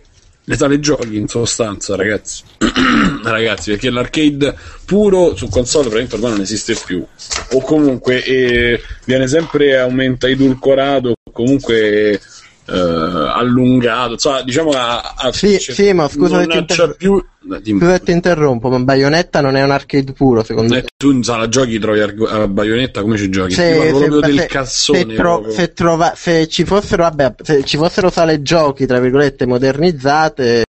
sale 0.55 0.79
giochi 0.79 1.17
in 1.17 1.27
sostanza, 1.27 1.95
ragazzi. 1.95 2.43
ragazzi, 3.23 3.71
perché 3.71 3.89
l'arcade 3.89 4.55
puro 4.85 5.35
su 5.35 5.47
console 5.47 5.89
praticamente 5.89 6.15
ormai 6.15 6.31
non 6.31 6.41
esiste 6.41 6.75
più. 6.85 7.05
O 7.51 7.61
comunque 7.61 8.23
eh, 8.23 8.81
viene 9.05 9.27
sempre 9.27 9.77
aumenta 9.79 10.27
edulcorato, 10.27 11.13
comunque 11.31 12.19
eh, 12.65 13.31
allungato. 13.33 14.13
Insomma, 14.13 14.41
diciamo 14.43 14.71
a, 14.71 15.13
a 15.15 15.31
Sì, 15.31 15.57
sì, 15.59 15.93
ma 15.93 16.07
scusa 16.07 16.35
non 16.37 16.43
se 16.43 16.49
ti 16.49 16.57
inter- 16.57 16.95
più. 16.95 17.23
Scusa 17.43 17.97
ti 17.97 18.11
interrompo, 18.11 18.69
ma 18.69 18.79
Bayonetta 18.79 19.41
non 19.41 19.55
è 19.55 19.63
un 19.63 19.71
arcade 19.71 20.13
puro, 20.13 20.43
secondo 20.43 20.73
Eh, 20.75 20.81
me. 20.81 20.85
tu 20.95 21.09
in 21.09 21.23
sala 21.23 21.47
giochi 21.49 21.79
trovi 21.79 21.99
arg- 21.99 22.31
a 22.31 22.47
baionetta 22.47 23.01
come 23.01 23.17
ci 23.17 23.29
giochi? 23.31 23.53
Se, 23.53 23.91
se- 23.97 24.09
del 24.09 24.39
se- 24.41 24.45
cazzone. 24.45 24.99
se 24.99 25.05
tro- 25.15 25.49
se 25.49 25.73
trova- 25.73 26.13
se 26.15 26.47
ci 26.47 26.63
fossero, 26.65 27.01
vabbè, 27.03 27.33
se 27.41 27.63
ci 27.63 27.77
fossero 27.77 28.11
sale 28.11 28.43
giochi, 28.43 28.85
tra 28.85 28.99
virgolette, 28.99 29.47
modernizzate, 29.47 30.65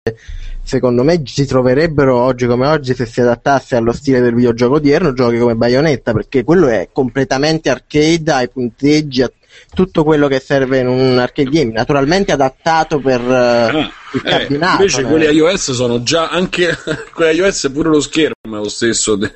secondo 0.63 1.03
me 1.03 1.21
si 1.25 1.45
troverebbero 1.45 2.17
oggi 2.19 2.47
come 2.47 2.65
oggi, 2.67 2.95
se 2.95 3.05
si 3.05 3.21
adattasse 3.21 3.75
allo 3.75 3.91
stile 3.93 4.19
del 4.19 4.33
videogioco 4.33 4.75
odierno, 4.75 5.13
giochi 5.13 5.37
come 5.37 5.53
Bayonetta, 5.55 6.11
perché 6.11 6.43
quello 6.43 6.67
è 6.69 6.89
completamente 6.91 7.69
arcade, 7.69 8.31
ai 8.31 8.49
punteggi, 8.49 9.21
a 9.21 9.31
tutto 9.73 10.03
quello 10.03 10.27
che 10.27 10.39
serve 10.39 10.79
in 10.79 10.87
un 10.87 11.17
arcade 11.19 11.49
game, 11.49 11.71
naturalmente 11.71 12.31
adattato 12.31 12.99
per 12.99 13.19
eh, 13.21 13.31
Ah, 13.33 13.91
il 14.13 14.21
eh, 14.23 14.29
cabinato. 14.29 14.81
invece 14.81 15.01
eh. 15.01 15.03
quelli 15.05 15.25
iOS 15.35 15.71
sono 15.71 16.03
già 16.03 16.29
anche 16.29 16.77
quelli 17.13 17.37
iOS 17.39 17.71
pure 17.73 17.89
lo 17.89 17.99
schermo 17.99 18.33
è 18.43 18.49
lo 18.49 18.69
stesso 18.69 19.15
de- 19.15 19.31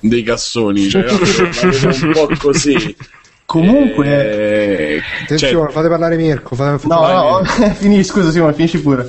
dei 0.00 0.22
cassoni 0.22 0.88
cioè, 0.88 1.04
un 1.08 2.10
po' 2.12 2.28
così 2.38 2.94
Comunque, 3.46 4.06
Eh, 4.96 5.02
attenzione 5.22 5.52
cioè, 5.54 5.72
fate 5.72 5.88
parlare 5.88 6.16
Mirko 6.16 6.54
fate, 6.54 6.86
no, 6.86 7.06
no, 7.06 7.44
finisci, 7.78 8.04
scusa 8.04 8.30
Simone, 8.30 8.52
finisci 8.52 8.78
pure. 8.82 9.08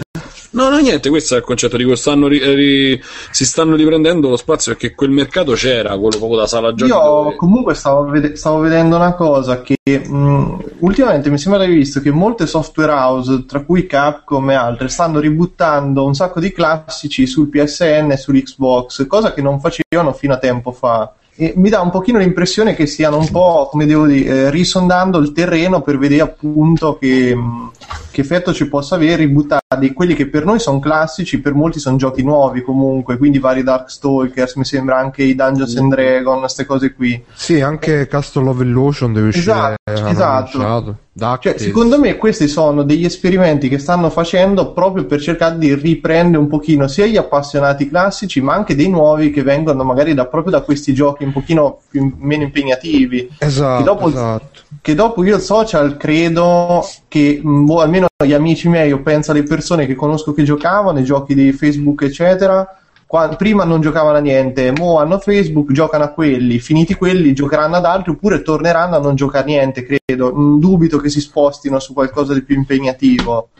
No 0.52 0.70
no 0.70 0.78
niente 0.78 1.10
questo 1.10 1.36
è 1.36 1.38
il 1.38 1.44
concetto 1.44 1.78
di 1.78 1.96
stanno 1.96 2.28
ri- 2.28 2.56
ri- 2.56 3.02
si 3.32 3.46
stanno 3.46 3.76
riprendendo 3.76 4.30
lo 4.30 4.38
spazio 4.38 4.72
perché 4.74 4.96
quel 4.96 5.10
mercato 5.12 5.54
c'era 5.54 5.90
quello 5.98 6.18
proprio 6.18 6.40
da 6.40 6.48
sala 6.48 6.74
giochi 6.74 6.92
Io 6.92 7.00
dove- 7.02 7.36
comunque 7.36 7.74
stavo, 7.76 8.06
vede- 8.06 8.36
stavo 8.36 8.60
vedendo 8.60 8.96
una 8.96 9.14
cosa 9.14 9.62
che 9.62 9.76
mh, 9.86 10.58
ultimamente 10.80 11.30
mi 11.30 11.38
sembra 11.38 11.62
di 11.62 11.68
aver 11.68 11.78
visto 11.78 12.00
che 12.02 12.12
molte 12.12 12.48
software 12.48 12.92
house, 12.92 13.46
tra 13.46 13.62
cui 13.62 13.86
Capcom 13.86 14.50
e 14.50 14.54
altre, 14.56 14.88
stanno 14.90 15.20
ributtando 15.20 16.06
un 16.06 16.14
sacco 16.16 16.40
di 16.40 16.52
classici 16.52 17.26
sul 17.28 17.50
PSN 17.50 18.12
e 18.12 18.18
sull'Xbox, 18.18 19.08
cosa 19.08 19.34
che 19.34 19.42
non 19.42 19.60
facevano 19.60 20.14
fino 20.14 20.34
a 20.34 20.38
tempo 20.38 20.72
fa. 20.72 21.14
E 21.36 21.54
mi 21.56 21.70
dà 21.70 21.80
un 21.80 21.90
pochino 21.90 22.20
l'impressione 22.20 22.76
che 22.76 22.86
stiano 22.86 23.18
un 23.18 23.30
po', 23.32 23.68
come 23.72 23.86
devo 23.86 24.06
dire, 24.06 24.30
eh, 24.30 24.50
risondando 24.50 25.20
il 25.20 25.32
terreno 25.32 25.82
per 25.82 25.98
vedere 25.98 26.22
appunto 26.22 26.98
che, 26.98 27.34
mh, 27.34 27.72
che 28.12 28.22
effetto 28.22 28.54
ci 28.54 28.68
possa 28.68 28.96
avere 28.96 29.16
ributtare 29.16 29.59
di 29.78 29.94
quelli 29.94 30.16
che 30.16 30.28
per 30.28 30.46
noi 30.46 30.58
sono 30.58 30.80
classici, 30.80 31.42
per 31.42 31.54
molti 31.54 31.78
sono 31.78 31.96
giochi 31.96 32.24
nuovi 32.24 32.64
comunque, 32.64 33.18
quindi 33.18 33.38
vari 33.38 33.62
Darkstalkers, 33.62 34.56
mi 34.56 34.66
sembra 34.66 34.98
anche 34.98 35.22
i 35.22 35.36
Dungeons 35.36 35.76
and 35.76 35.94
Dragons, 35.94 36.40
queste 36.40 36.66
cose 36.66 36.94
qui. 36.96 37.24
sì 37.36 37.62
anche 37.62 38.08
Castle 38.08 38.50
of 38.50 38.60
Illusion 38.62 39.14
deve 39.14 39.28
uscire 39.28 39.44
Esatto, 39.44 39.78
hanno 39.86 40.10
esatto. 40.10 40.98
Cioè, 41.40 41.60
secondo 41.60 42.00
me 42.00 42.16
questi 42.16 42.48
sono 42.48 42.82
degli 42.82 43.06
esperimenti 43.06 43.70
che 43.70 43.78
stanno 43.78 44.10
facendo 44.10 44.72
proprio 44.72 45.06
per 45.06 45.22
cercare 45.22 45.60
di 45.60 45.76
riprendere 45.76 46.42
un 46.42 46.48
pochino 46.48 46.88
sia 46.88 47.06
gli 47.06 47.18
appassionati 47.18 47.88
classici, 47.88 48.42
ma 48.42 48.56
anche 48.56 48.74
dei 48.74 48.90
nuovi 48.90 49.30
che 49.30 49.44
vengono 49.44 49.84
magari 49.84 50.16
da, 50.16 50.26
proprio 50.26 50.52
da 50.52 50.62
questi 50.62 50.96
giochi 50.96 51.26
un 51.26 51.32
pochino 51.32 51.82
più, 51.88 52.12
meno 52.18 52.42
impegnativi. 52.42 53.30
esatto, 53.38 53.78
che 53.78 53.84
dopo- 53.84 54.08
esatto. 54.08 54.62
Che 54.82 54.96
dopo 54.96 55.24
io 55.24 55.38
social 55.38 55.96
credo 55.98 56.84
che, 57.08 57.40
mh, 57.44 57.66
boh, 57.66 57.82
almeno 57.82 58.08
gli 58.26 58.34
amici 58.34 58.68
miei, 58.68 58.90
io 58.90 59.02
penso 59.02 59.32
alle 59.32 59.44
persone 59.44 59.86
che 59.86 59.96
conosco 59.96 60.34
che 60.34 60.44
giocavano, 60.44 61.00
i 61.00 61.06
giochi 61.06 61.34
di 61.34 61.54
Facebook, 61.54 62.02
eccetera. 62.02 62.68
qua- 63.06 63.30
prima 63.30 63.64
non 63.64 63.80
giocavano 63.80 64.18
a 64.18 64.20
niente, 64.20 64.74
mo 64.74 65.00
hanno 65.00 65.20
Facebook, 65.20 65.72
giocano 65.72 66.04
a 66.04 66.10
quelli, 66.10 66.60
finiti 66.60 66.96
quelli 66.96 67.34
giocheranno 67.34 67.78
ad 67.78 67.86
altri 67.86 68.12
oppure 68.12 68.42
torneranno 68.42 68.98
a 68.98 69.00
non 69.00 69.16
giocare 69.16 69.44
a 69.44 69.48
niente, 69.48 69.86
credo. 69.86 70.36
Mm, 70.36 70.60
Dubito 70.60 70.98
che 70.98 71.10
si 71.10 71.22
spostino 71.22 71.80
su 71.80 71.94
qualcosa 71.94 72.34
di 72.34 72.44
più 72.44 72.56
impegnativo. 72.56 73.52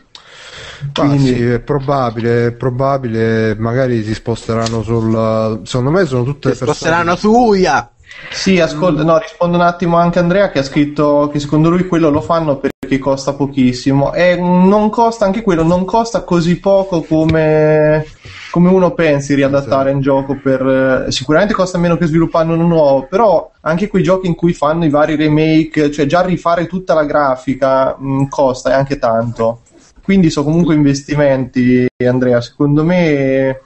Ah, 0.92 1.06
Quindi- 1.06 1.34
sì, 1.34 1.42
è 1.42 1.60
probabile, 1.60 2.48
è 2.48 2.52
probabile, 2.52 3.56
magari 3.58 4.04
si 4.04 4.12
sposteranno 4.12 4.82
sul... 4.82 5.60
Secondo 5.64 5.90
me 5.90 6.04
sono 6.04 6.22
tutte 6.22 6.52
Si 6.52 6.58
persone... 6.58 6.74
sposteranno 6.74 7.16
su 7.16 7.32
Uia. 7.32 7.90
Sì, 8.30 8.60
ascolta, 8.60 9.04
no, 9.04 9.16
rispondo 9.18 9.56
un 9.56 9.62
attimo 9.62 9.96
anche 9.96 10.18
a 10.18 10.22
Andrea 10.22 10.50
che 10.50 10.58
ha 10.58 10.62
scritto 10.64 11.30
che 11.32 11.38
secondo 11.38 11.70
lui 11.70 11.86
quello 11.86 12.10
lo 12.10 12.20
fanno 12.20 12.58
perché 12.58 12.79
perché 12.90 12.98
costa 12.98 13.34
pochissimo 13.34 14.12
e 14.12 14.34
non 14.34 14.90
costa 14.90 15.24
anche 15.24 15.42
quello, 15.42 15.62
non 15.62 15.84
costa 15.84 16.24
così 16.24 16.58
poco 16.58 17.02
come, 17.02 18.04
come 18.50 18.68
uno 18.68 18.92
pensi 18.94 19.34
riadattare 19.34 19.92
un 19.92 20.00
gioco 20.00 20.36
per 20.42 21.04
eh, 21.06 21.12
sicuramente 21.12 21.54
costa 21.54 21.78
meno 21.78 21.96
che 21.96 22.06
sviluppare 22.06 22.50
uno 22.50 22.66
nuovo, 22.66 23.06
però 23.08 23.52
anche 23.60 23.86
quei 23.86 24.02
giochi 24.02 24.26
in 24.26 24.34
cui 24.34 24.52
fanno 24.52 24.84
i 24.84 24.90
vari 24.90 25.14
remake, 25.14 25.92
cioè 25.92 26.06
già 26.06 26.22
rifare 26.22 26.66
tutta 26.66 26.94
la 26.94 27.04
grafica 27.04 27.96
mh, 27.96 28.26
costa 28.28 28.70
e 28.70 28.74
anche 28.74 28.98
tanto. 28.98 29.60
Quindi 30.02 30.30
sono 30.30 30.46
comunque 30.46 30.74
investimenti, 30.74 31.86
Andrea, 32.04 32.40
secondo 32.40 32.82
me 32.82 33.60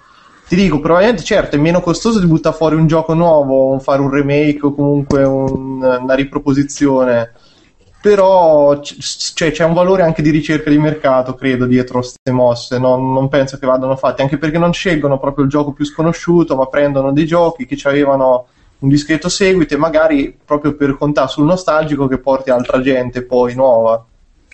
ti 0.46 0.56
dico, 0.56 0.78
probabilmente 0.80 1.22
certo 1.22 1.56
è 1.56 1.58
meno 1.58 1.80
costoso 1.80 2.20
di 2.20 2.26
buttare 2.26 2.54
fuori 2.54 2.74
un 2.74 2.86
gioco 2.86 3.14
nuovo, 3.14 3.78
fare 3.78 4.02
un 4.02 4.10
remake 4.10 4.66
o 4.66 4.74
comunque 4.74 5.24
un- 5.24 5.82
una 5.82 6.14
riproposizione, 6.14 7.32
però 8.04 8.80
c- 8.80 9.32
cioè, 9.32 9.50
c'è 9.50 9.64
un 9.64 9.72
valore 9.72 10.02
anche 10.02 10.20
di 10.20 10.28
ricerca 10.28 10.68
di 10.68 10.76
mercato, 10.76 11.34
credo, 11.34 11.64
dietro 11.64 12.00
queste 12.00 12.32
mosse, 12.32 12.78
non, 12.78 13.14
non 13.14 13.30
penso 13.30 13.56
che 13.56 13.64
vadano 13.64 13.96
fatte, 13.96 14.20
anche 14.20 14.36
perché 14.36 14.58
non 14.58 14.74
scelgono 14.74 15.18
proprio 15.18 15.46
il 15.46 15.50
gioco 15.50 15.72
più 15.72 15.86
sconosciuto, 15.86 16.54
ma 16.54 16.66
prendono 16.66 17.12
dei 17.12 17.24
giochi 17.24 17.64
che 17.64 17.80
avevano 17.88 18.46
un 18.80 18.90
discreto 18.90 19.30
seguito 19.30 19.72
e 19.72 19.78
magari 19.78 20.36
proprio 20.44 20.76
per 20.76 20.98
contare 20.98 21.28
sul 21.28 21.46
nostalgico 21.46 22.06
che 22.06 22.18
porti 22.18 22.50
altra 22.50 22.82
gente 22.82 23.22
poi 23.22 23.54
nuova. 23.54 24.04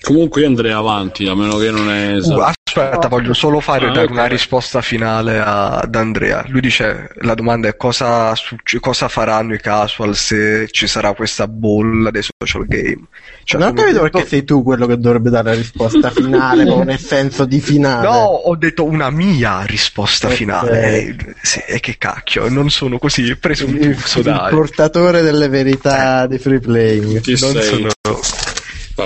Comunque 0.01 0.43
io 0.43 0.47
andrei 0.47 0.71
avanti, 0.71 1.27
a 1.27 1.35
meno 1.35 1.57
che 1.57 1.73
non 1.73 1.91
è... 1.91 2.19
Uh, 2.19 2.53
aspetta, 2.75 3.09
voglio 3.09 3.35
solo 3.35 3.61
fare 3.61 3.87
Ah, 3.87 3.93
dare 3.93 4.07
ok. 4.07 4.11
una 4.13 4.27
risposta 4.27 4.81
finale 4.81 5.39
a- 5.39 5.79
ad 5.79 5.95
Andrea. 5.95 6.45
Lui 6.49 6.61
dice: 6.61 7.09
La 7.23 7.35
domanda 7.35 7.69
è 7.69 7.77
cosa, 7.77 8.35
succe- 8.35 8.81
cosa 8.81 9.09
faranno 9.09 9.55
i 9.55 9.61
casual 9.61 10.15
se 10.17 10.69
ci 10.71 10.87
sarà 10.87 11.13
questa 11.15 11.47
bolla 11.49 12.11
dei 12.11 12.23
social 12.23 12.67
game? 12.67 13.03
Cioè, 13.45 13.61
non 13.61 13.71
ho 13.71 13.73
capito 13.73 14.03
detto- 14.03 14.11
perché 14.11 14.29
sei 14.29 14.45
tu 14.45 14.63
quello 14.63 14.87
che 14.87 14.99
dovrebbe 14.99 15.31
dare 15.31 15.51
la 15.51 15.55
risposta 15.57 16.11
finale, 16.13 16.65
ma 16.65 16.85
nel 16.85 16.99
senso 16.99 17.45
di 17.45 17.61
finale. 17.61 18.07
No, 18.07 18.17
ho 18.19 18.57
detto 18.57 18.85
una 18.85 19.11
mia 19.11 19.63
risposta 19.63 20.29
Ok. 20.29 20.35
finale. 20.35 20.83
Eh, 20.97 21.17
sì, 21.43 21.61
e 21.67 21.81
che 21.81 21.97
cacchio, 21.99 22.49
non 22.49 22.71
sono 22.71 22.99
così 22.99 23.35
presuntuoso, 23.37 24.19
il 24.19 24.25
dai. 24.25 24.51
portatore 24.51 25.23
delle 25.23 25.49
verità 25.49 26.27
di 26.27 26.39
free 26.39 26.61
playing. 26.61 27.13
Non 27.15 27.23
sei? 27.23 27.63
sono... 27.63 27.89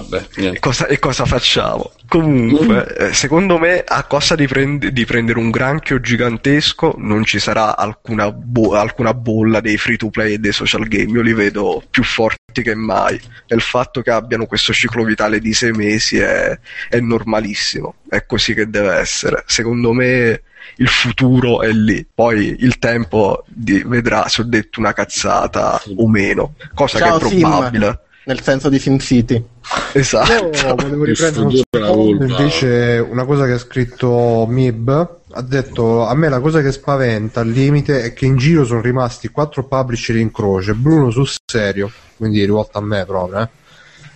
Vabbè, 0.00 0.26
E 0.54 0.58
cosa, 0.58 0.86
e 0.86 0.98
cosa 0.98 1.24
facciamo? 1.24 1.92
Comunque, 2.08 2.96
eh, 2.96 3.12
secondo 3.12 3.58
me, 3.58 3.84
a 3.86 4.02
costa 4.04 4.34
di, 4.34 4.46
prend- 4.48 4.88
di 4.88 5.04
prendere 5.04 5.38
un 5.38 5.50
granchio 5.50 6.00
gigantesco, 6.00 6.94
non 6.98 7.24
ci 7.24 7.38
sarà 7.38 7.76
alcuna, 7.76 8.32
bo- 8.32 8.74
alcuna 8.74 9.14
bolla 9.14 9.60
dei 9.60 9.76
free 9.76 9.96
to 9.96 10.10
play 10.10 10.34
e 10.34 10.38
dei 10.38 10.52
social 10.52 10.88
game. 10.88 11.12
Io 11.12 11.22
li 11.22 11.32
vedo 11.32 11.82
più 11.88 12.02
forti 12.02 12.62
che 12.62 12.74
mai. 12.74 13.20
E 13.46 13.54
il 13.54 13.60
fatto 13.60 14.02
che 14.02 14.10
abbiano 14.10 14.46
questo 14.46 14.72
ciclo 14.72 15.04
vitale 15.04 15.38
di 15.38 15.52
sei 15.52 15.70
mesi 15.70 16.18
è, 16.18 16.58
è 16.88 16.98
normalissimo. 16.98 17.94
È 18.08 18.24
così 18.26 18.52
che 18.54 18.68
deve 18.68 18.94
essere. 18.96 19.44
Secondo 19.46 19.92
me. 19.92 20.42
Il 20.76 20.88
futuro 20.88 21.60
è 21.60 21.70
lì, 21.70 22.04
poi 22.12 22.56
il 22.60 22.78
tempo 22.78 23.44
di- 23.46 23.82
vedrà 23.84 24.26
se 24.28 24.40
ho 24.40 24.44
detto 24.44 24.80
una 24.80 24.94
cazzata 24.94 25.80
o 25.96 26.08
meno, 26.08 26.54
cosa 26.74 26.98
Ciao, 26.98 27.18
che 27.18 27.26
è 27.26 27.28
Sim. 27.28 27.98
Nel 28.26 28.40
senso 28.40 28.68
di 28.68 28.78
SimCity. 28.78 29.44
Esatto. 29.92 30.32
Io 30.32 30.74
volevo 30.74 31.04
riprendere 31.04 31.44
un 31.44 31.50
secondo 31.52 32.24
invece 32.24 33.06
una 33.06 33.24
cosa 33.24 33.46
che 33.46 33.52
ha 33.52 33.58
scritto 33.58 34.46
Mib 34.48 35.18
ha 35.36 35.42
detto 35.42 36.06
a 36.06 36.14
me 36.14 36.28
la 36.28 36.40
cosa 36.40 36.62
che 36.62 36.72
spaventa 36.72 37.40
al 37.40 37.48
limite 37.48 38.02
è 38.02 38.12
che 38.12 38.26
in 38.26 38.36
giro 38.36 38.64
sono 38.64 38.80
rimasti 38.80 39.28
quattro 39.28 39.66
publisher 39.66 40.16
in 40.16 40.30
croce 40.30 40.74
Bruno 40.74 41.10
sul 41.10 41.28
serio 41.44 41.90
quindi 42.16 42.44
rivolta 42.44 42.78
a 42.78 42.82
me 42.82 43.04
proprio 43.04 43.42
eh. 43.42 43.48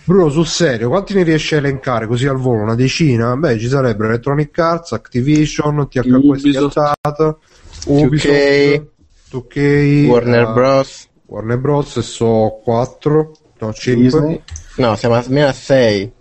Bruno 0.03 0.29
sul 0.29 0.47
serio 0.47 0.89
quanti 0.89 1.13
ne 1.13 1.23
riesci 1.23 1.55
a 1.55 1.57
elencare 1.57 2.07
così 2.07 2.25
al 2.25 2.37
volo 2.37 2.61
una 2.61 2.75
decina 2.75 3.35
beh 3.35 3.59
ci 3.59 3.67
sarebbero 3.67 4.09
Electronic 4.09 4.57
Arts 4.57 4.93
Activision 4.93 5.87
THQ 5.89 6.05
Ubisoft. 6.05 6.71
schiattata 6.71 7.37
Ubisoft 7.85 8.31
2K, 8.31 8.85
2K 9.31 10.05
Warner 10.07 10.41
eh, 10.41 10.53
Bros. 10.53 11.07
Warner 11.25 11.57
Bros 11.57 11.97
e 11.97 12.01
so 12.01 12.61
4 12.63 13.31
no 13.59 13.73
5 13.73 14.01
Disney. 14.01 14.41
No, 14.75 14.95
siamo 14.95 15.15
almeno 15.15 15.47
a 15.47 15.53
6. 15.53 16.11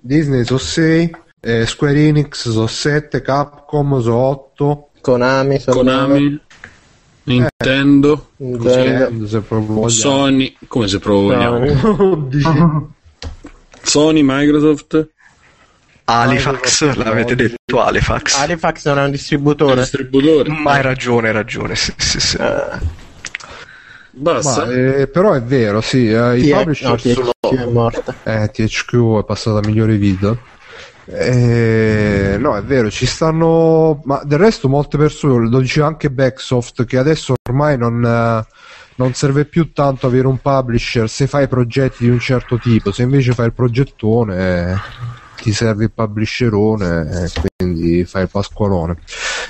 Disney 0.00 0.44
so 0.44 0.58
6, 0.58 1.10
eh, 1.40 1.66
Square 1.66 2.06
Enix 2.06 2.48
so 2.48 2.66
7, 2.66 3.22
Capcom 3.22 4.00
so 4.00 4.14
8, 4.14 4.88
Konami, 5.00 5.58
sono 5.58 5.76
Konami, 5.76 6.40
Nintendo, 7.24 8.30
Nintendo. 8.36 9.26
se 9.26 9.40
proprio 9.40 9.74
vogliamo. 9.74 9.88
Sony, 9.88 10.56
come 10.66 10.88
se 10.88 10.98
proprio 10.98 11.36
vogliamo. 11.36 11.82
Konami. 11.82 12.28
Dici- 12.30 12.86
Sony, 13.82 14.22
Microsoft, 14.22 15.08
Halifax, 16.04 16.94
l'avete 16.94 17.34
detto 17.34 17.80
Halifax. 17.80 18.36
Halifax 18.36 18.86
non 18.86 18.98
è 18.98 19.04
un 19.04 19.10
distributore. 19.10 19.80
distributore. 19.80 20.50
Ma 20.50 20.72
hai 20.72 20.82
ragione, 20.82 21.28
hai 21.28 21.34
ragione. 21.34 21.74
Sì, 21.76 21.92
sì, 21.96 22.20
sì. 22.20 22.36
Eh, 22.38 22.78
Basta. 24.14 24.66
Ma, 24.66 24.72
eh, 24.72 25.08
però 25.08 25.32
è 25.32 25.42
vero, 25.42 25.80
sì, 25.80 26.10
eh, 26.10 26.38
i 26.38 26.50
publisher 26.50 26.90
no, 26.90 26.96
sono... 26.98 27.30
THQ 27.40 27.56
è 27.56 27.66
morta. 27.66 28.14
Eh, 28.24 28.50
THQ 28.50 29.20
è 29.20 29.24
passata 29.24 29.58
a 29.58 29.62
migliore 29.66 29.96
vita. 29.96 30.36
Eh, 31.06 32.36
no, 32.38 32.56
è 32.56 32.62
vero, 32.62 32.90
ci 32.90 33.06
stanno, 33.06 34.00
ma 34.04 34.22
del 34.24 34.38
resto 34.38 34.68
molte 34.68 34.98
persone, 34.98 35.48
lo 35.48 35.60
diceva 35.60 35.86
anche 35.86 36.10
Backsoft, 36.10 36.84
che 36.84 36.98
adesso 36.98 37.34
ormai 37.48 37.76
non, 37.76 38.04
eh, 38.04 38.46
non 38.96 39.14
serve 39.14 39.46
più 39.46 39.72
tanto 39.72 40.06
avere 40.06 40.26
un 40.26 40.38
publisher 40.38 41.08
se 41.08 41.26
fai 41.26 41.48
progetti 41.48 42.04
di 42.04 42.10
un 42.10 42.20
certo 42.20 42.58
tipo, 42.58 42.92
se 42.92 43.02
invece 43.02 43.32
fai 43.32 43.46
il 43.46 43.52
progettone 43.52 44.70
eh, 44.70 44.76
ti 45.42 45.52
serve 45.52 45.84
il 45.84 45.92
publisherone, 45.92 47.24
eh, 47.24 47.50
quindi 47.56 48.04
fai 48.04 48.22
il 48.22 48.30
pasqualone. 48.30 48.96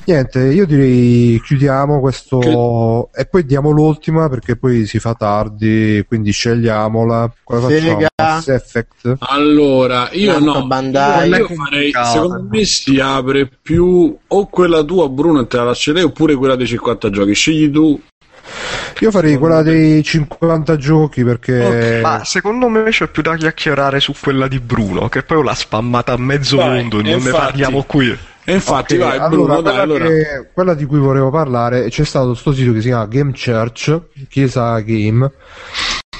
Niente, 0.04 0.40
io 0.40 0.66
direi 0.66 1.40
chiudiamo 1.44 2.00
questo 2.00 3.10
e 3.14 3.26
poi 3.26 3.44
diamo 3.44 3.70
l'ultima 3.70 4.28
perché 4.28 4.56
poi 4.56 4.86
si 4.86 4.98
fa 4.98 5.14
tardi, 5.14 6.04
quindi 6.06 6.32
scegliamola. 6.32 7.32
Cosa? 7.44 7.68
Sega. 7.68 8.08
Effect? 8.46 9.16
Allora, 9.20 10.08
io 10.12 10.38
Namco 10.38 10.58
no, 10.58 10.66
Bandai. 10.66 11.28
io, 11.28 11.36
io 11.36 11.48
farei, 11.48 11.92
secondo 12.04 12.46
me 12.50 12.64
si 12.64 12.98
apre 12.98 13.48
più 13.60 14.16
o 14.26 14.46
quella 14.46 14.82
tua 14.82 15.08
Bruno 15.08 15.40
e 15.40 15.46
te 15.46 15.56
la 15.56 15.64
lascerei 15.64 16.02
oppure 16.02 16.34
quella 16.34 16.56
dei 16.56 16.66
50 16.66 17.10
giochi, 17.10 17.34
scegli 17.34 17.70
tu. 17.70 18.00
Io 19.00 19.10
farei 19.10 19.36
quella 19.36 19.62
dei 19.62 20.02
50 20.02 20.76
giochi 20.76 21.24
perché 21.24 22.00
Ma 22.02 22.24
secondo 22.24 22.68
me 22.68 22.84
c'è 22.84 23.08
più 23.08 23.22
da 23.22 23.36
chiacchierare 23.36 23.98
su 24.00 24.12
quella 24.20 24.46
di 24.46 24.60
Bruno, 24.60 25.08
che 25.08 25.22
poi 25.22 25.42
l'ha 25.42 25.54
spammata 25.54 26.12
a 26.12 26.18
mezzo 26.18 26.56
Vai, 26.56 26.80
mondo, 26.80 26.96
non 26.96 27.04
ne 27.06 27.12
infatti. 27.12 27.36
parliamo 27.36 27.82
qui. 27.84 28.16
E 28.44 28.52
infatti 28.54 28.94
Ok, 28.96 29.00
vai 29.00 29.18
allora, 29.18 29.28
Bruno, 29.28 29.46
dai, 29.60 29.62
quella, 29.62 29.82
allora. 29.82 30.06
che- 30.06 30.48
quella 30.52 30.74
di 30.74 30.84
cui 30.84 30.98
volevo 30.98 31.30
parlare 31.30 31.88
c'è 31.88 32.04
stato 32.04 32.34
sto 32.34 32.52
sito 32.52 32.72
che 32.72 32.80
si 32.80 32.88
chiama 32.88 33.06
Game 33.06 33.32
Church, 33.32 34.00
Chiesa 34.28 34.80
Game, 34.80 35.30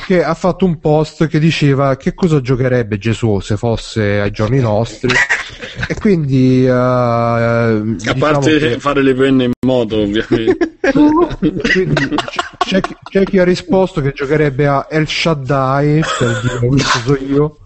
che 0.07 0.23
ha 0.23 0.35
fatto 0.35 0.65
un 0.65 0.79
post 0.79 1.27
che 1.27 1.39
diceva 1.41 1.97
che 1.97 2.15
cosa 2.15 2.41
giocherebbe 2.41 2.99
Gesù 2.99 3.41
se 3.41 3.57
fosse 3.57 4.21
ai 4.21 4.31
giorni 4.31 4.61
nostri. 4.61 5.13
e 5.89 5.95
quindi 5.99 6.65
eh, 6.65 6.71
A 6.71 7.73
diciamo 7.81 8.19
parte 8.21 8.59
che- 8.59 8.79
fare 8.79 9.03
le 9.03 9.15
penne 9.15 9.45
in 9.45 9.53
moto, 9.67 9.97
ovviamente. 9.99 10.79
c'è, 12.59 12.81
chi- 12.81 12.97
c'è 13.03 13.25
chi 13.25 13.39
ha 13.39 13.45
risposto 13.45 14.01
che 14.01 14.13
giocherebbe 14.13 14.67
a 14.67 14.87
El 14.91 15.09
Shaddai 15.09 16.03
per 16.19 16.41
dire 16.41 16.67
questo 16.69 16.99
so 17.05 17.17
io 17.17 17.57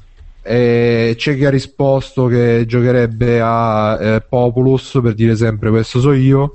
e 0.46 1.14
c'è 1.16 1.34
chi 1.34 1.44
ha 1.44 1.50
risposto 1.50 2.26
che 2.26 2.64
giocherebbe 2.66 3.40
a 3.42 3.98
eh, 4.00 4.20
Populus 4.20 5.00
per 5.02 5.14
dire 5.14 5.34
sempre 5.34 5.70
questo 5.70 5.98
so 5.98 6.12
io. 6.12 6.54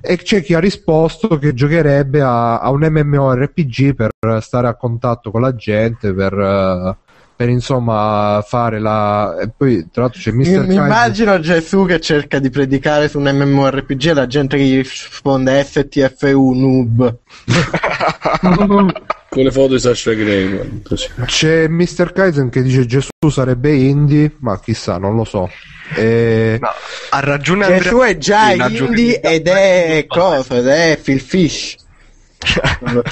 E 0.00 0.16
c'è 0.16 0.42
chi 0.42 0.54
ha 0.54 0.58
risposto 0.58 1.38
che 1.38 1.54
giocherebbe 1.54 2.22
a, 2.22 2.58
a 2.58 2.70
un 2.70 2.88
MMORPG 2.90 3.94
per 3.94 4.42
stare 4.42 4.66
a 4.66 4.74
contatto 4.74 5.30
con 5.30 5.42
la 5.42 5.54
gente 5.54 6.12
per, 6.12 6.32
eh, 6.32 6.96
per 7.40 7.48
insomma 7.48 8.44
fare 8.46 8.78
la 8.78 9.38
e 9.40 9.48
poi 9.48 9.88
tra 9.90 10.02
l'altro 10.02 10.20
c'è 10.20 10.30
Mi, 10.30 10.46
Mr. 10.46 10.66
mi 10.66 10.74
immagino 10.74 11.40
Gesù 11.40 11.86
che 11.86 11.98
cerca 11.98 12.38
di 12.38 12.50
predicare 12.50 13.08
su 13.08 13.18
un 13.18 13.30
MMORPG 13.32 14.08
e 14.08 14.12
la 14.12 14.26
gente 14.26 14.58
che 14.58 14.64
gli 14.64 14.76
risponde 14.76 15.64
STFU 15.64 16.52
noob. 16.52 17.16
Con 19.30 19.42
le 19.42 19.50
foto 19.50 19.72
di 19.72 19.80
Sasha 19.80 20.12
Grey. 20.12 20.82
C'è 21.24 21.66
Mr. 21.66 22.12
Kaizen 22.12 22.50
che 22.50 22.60
dice 22.60 22.84
Gesù 22.84 23.08
sarebbe 23.30 23.72
indie, 23.72 24.34
ma 24.40 24.60
chissà, 24.60 24.98
non 24.98 25.16
lo 25.16 25.24
so. 25.24 25.48
E... 25.94 26.58
No, 26.60 26.68
ha 27.08 27.20
ragione 27.20 27.64
Andrea. 27.64 27.82
Gesù 27.82 27.98
è 28.00 28.18
già 28.18 28.52
indie 28.52 29.18
ed 29.18 29.48
è 29.48 30.04
cosa? 30.06 30.56
Ed 30.56 30.66
è 30.66 31.00
Phil 31.02 31.20
Fish. 31.20 31.76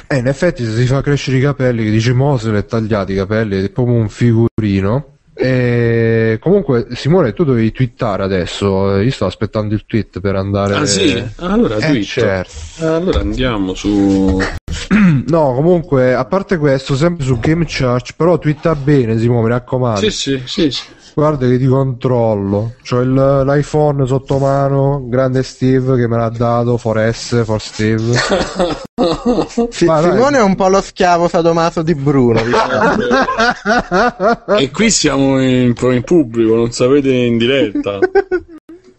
Eh, 0.09 0.17
in 0.17 0.27
effetti 0.27 0.65
se 0.65 0.73
si 0.73 0.87
fa 0.87 1.03
crescere 1.03 1.37
i 1.37 1.41
capelli, 1.41 1.85
che 1.85 1.91
dice 1.91 2.15
Mo 2.15 2.39
se 2.39 2.51
li 2.51 2.57
è 2.57 2.65
tagliati 2.65 3.13
i 3.13 3.17
capelli, 3.17 3.63
è 3.63 3.71
proprio 3.71 3.97
un 3.97 4.09
figurino. 4.09 5.18
E 5.41 6.39
comunque 6.41 6.89
Simone 6.95 7.33
tu 7.33 7.45
dovevi 7.45 7.71
twittare 7.71 8.25
adesso, 8.25 8.99
io 8.99 9.11
sto 9.13 9.27
aspettando 9.27 9.73
il 9.73 9.85
tweet 9.87 10.19
per 10.19 10.35
andare... 10.35 10.75
Ah 10.75 10.85
sì? 10.85 11.23
Allora, 11.37 11.77
Eh, 11.77 12.03
certo. 12.03 12.53
Allora 12.85 13.21
andiamo 13.21 13.73
su... 13.75 14.41
No, 15.29 15.53
comunque, 15.55 16.15
a 16.15 16.25
parte 16.25 16.57
questo, 16.57 16.97
sempre 16.97 17.25
su 17.25 17.39
Game 17.39 17.67
Church, 17.67 18.13
però 18.17 18.39
twitta 18.39 18.75
bene 18.75 19.19
Simone, 19.19 19.43
mi 19.43 19.49
raccomando. 19.51 20.01
Sì, 20.01 20.11
sì, 20.11 20.43
sì, 20.45 20.71
sì. 20.71 20.83
Guarda 21.15 21.47
che 21.47 21.59
ti 21.59 21.67
controllo. 21.67 22.75
C'ho 22.89 23.01
il- 23.01 23.13
l'iPhone 23.45 24.07
sotto 24.07 24.39
mano, 24.39 25.03
grande 25.09 25.43
Steve 25.43 25.97
che 25.97 26.07
me 26.09 26.17
l'ha 26.17 26.29
dato, 26.31 26.77
for 26.79 26.99
S, 27.13 27.45
for 27.45 27.61
Steve. 27.61 28.03
Ma 28.99 30.01
dai. 30.01 30.13
Simone 30.13 30.39
è 30.39 30.43
un 30.43 30.55
po' 30.55 30.69
lo 30.69 30.81
schiavo 30.81 31.29
sadomaso 31.29 31.83
di 31.83 31.95
Bruno. 31.95 32.41
diciamo. 32.43 32.97
e 34.59 34.71
qui 34.71 34.91
siamo 34.91 35.28
in, 35.37 35.75
in 35.77 36.03
pubblico, 36.03 36.55
non 36.55 36.73
sapete 36.73 37.13
in 37.13 37.37
diretta. 37.39 37.99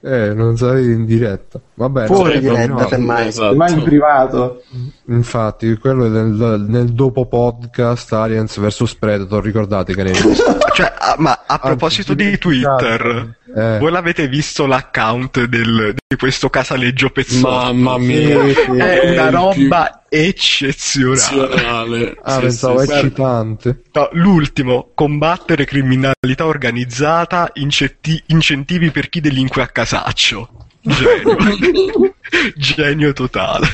Eh, 0.01 0.33
non 0.33 0.55
sapevi 0.55 0.93
in 0.93 1.05
diretta. 1.05 1.59
Vabbè, 1.73 2.05
Fuori 2.05 2.35
no, 2.35 2.39
diretta, 2.39 2.73
no, 2.73 2.87
semmai. 2.87 3.27
Esatto. 3.27 3.55
Ma 3.55 3.69
in 3.69 3.83
privato. 3.83 4.63
Infatti, 5.07 5.75
quello 5.75 6.05
è 6.05 6.09
nel, 6.09 6.65
nel 6.69 6.93
dopo 6.93 7.25
podcast 7.25 8.13
Aliens 8.13 8.57
vs 8.59 8.95
Predator, 8.95 9.43
ricordate 9.43 9.93
che 9.93 10.03
ne 10.03 10.13
Cioè, 10.73 10.93
ah, 10.97 11.15
ma 11.17 11.43
a 11.45 11.59
proposito 11.59 12.13
di 12.13 12.37
Twitter, 12.37 13.38
Eh. 13.55 13.77
voi 13.79 13.91
l'avete 13.91 14.27
visto 14.27 14.65
l'account 14.67 15.43
del- 15.45 15.95
di 16.07 16.15
questo 16.15 16.49
casaleggio 16.49 17.09
pezzotto? 17.09 17.49
Mamma 17.49 17.97
mia, 17.97 18.43
È 18.45 19.09
una 19.11 19.29
roba 19.31 20.03
eccezionale. 20.07 21.15
eccezionale. 21.49 22.17
Ah, 22.21 22.33
Sì, 22.35 22.39
pensavo 22.41 22.79
sì, 22.85 22.91
eccitante. 22.91 23.81
No, 23.93 24.09
l'ultimo, 24.13 24.91
combattere 24.93 25.65
criminalità 25.65 26.45
organizzata, 26.45 27.49
incenti- 27.55 28.21
incentivi 28.27 28.91
per 28.91 29.09
chi 29.09 29.19
delinque 29.21 29.61
a 29.63 29.67
casaccio. 29.67 30.49
Genio. 30.81 32.13
Genio 32.55 33.13
totale. 33.13 33.67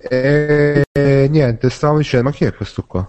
E 0.00 0.84
niente, 1.30 1.70
stavamo 1.70 1.98
dicendo, 1.98 2.28
ma 2.30 2.34
chi 2.34 2.44
è 2.44 2.54
questo 2.54 2.82
qua? 2.84 3.08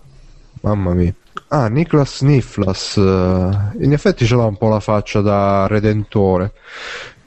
Mamma 0.61 0.94
mia. 0.94 1.14
Ah, 1.49 1.68
Niklas 1.68 2.22
Niflas. 2.22 2.98
eh, 2.98 3.84
In 3.84 3.94
effetti 3.94 4.26
ce 4.26 4.36
l'ha 4.36 4.45
un 4.45 4.57
po' 4.57 4.68
la 4.69 4.80
faccia 4.80 5.22
da 5.22 5.68
redentore. 5.68 6.53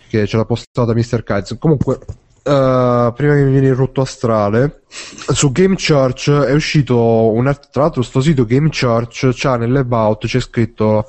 Che 0.09 0.27
ce 0.27 0.37
l'ha 0.37 0.45
postata 0.45 0.93
Mr. 0.95 1.23
Kites. 1.23 1.57
Comunque, 1.59 1.99
eh, 2.45 3.13
prima 3.17 3.35
che 3.35 3.45
mi 3.45 3.51
viene 3.53 3.69
il 3.69 3.75
rotto 3.75 4.03
astrale, 4.03 4.83
su 4.89 5.53
Game 5.53 5.77
Church 5.77 6.31
è 6.31 6.53
uscito 6.53 6.99
un 7.31 7.47
art- 7.47 7.71
tra 7.71 7.83
l'altro 7.83 8.03
sto 8.03 8.21
sito 8.21 8.45
Game 8.45 8.69
Church 8.69 9.31
c'ha 9.33 9.57
nell'about 9.57 10.27
c'è 10.27 10.41
scritto 10.41 11.09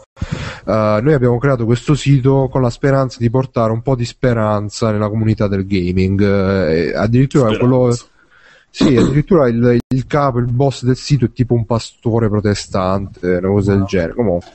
eh, 0.65 0.99
noi 1.01 1.13
abbiamo 1.13 1.37
creato 1.39 1.65
questo 1.65 1.95
sito 1.95 2.47
con 2.49 2.61
la 2.61 2.69
speranza 2.69 3.17
di 3.19 3.29
portare 3.29 3.71
un 3.73 3.81
po' 3.81 3.95
di 3.95 4.05
speranza 4.05 4.91
nella 4.91 5.09
comunità 5.09 5.47
del 5.47 5.65
gaming 5.67 6.21
eh, 6.21 6.93
addirittura 6.95 7.57
quello 7.57 7.91
Speranza. 7.91 8.05
Sì, 8.75 8.97
addirittura 8.97 9.47
il, 9.47 9.77
il 9.87 10.07
capo, 10.07 10.39
il 10.39 10.51
boss 10.51 10.83
del 10.83 10.97
sito 10.97 11.25
è 11.25 11.31
tipo 11.31 11.53
un 11.53 11.63
pastore 11.63 12.27
protestante, 12.27 13.35
una 13.35 13.49
cosa 13.49 13.75
del 13.75 13.83
genere. 13.83 14.15
Comunque, 14.15 14.47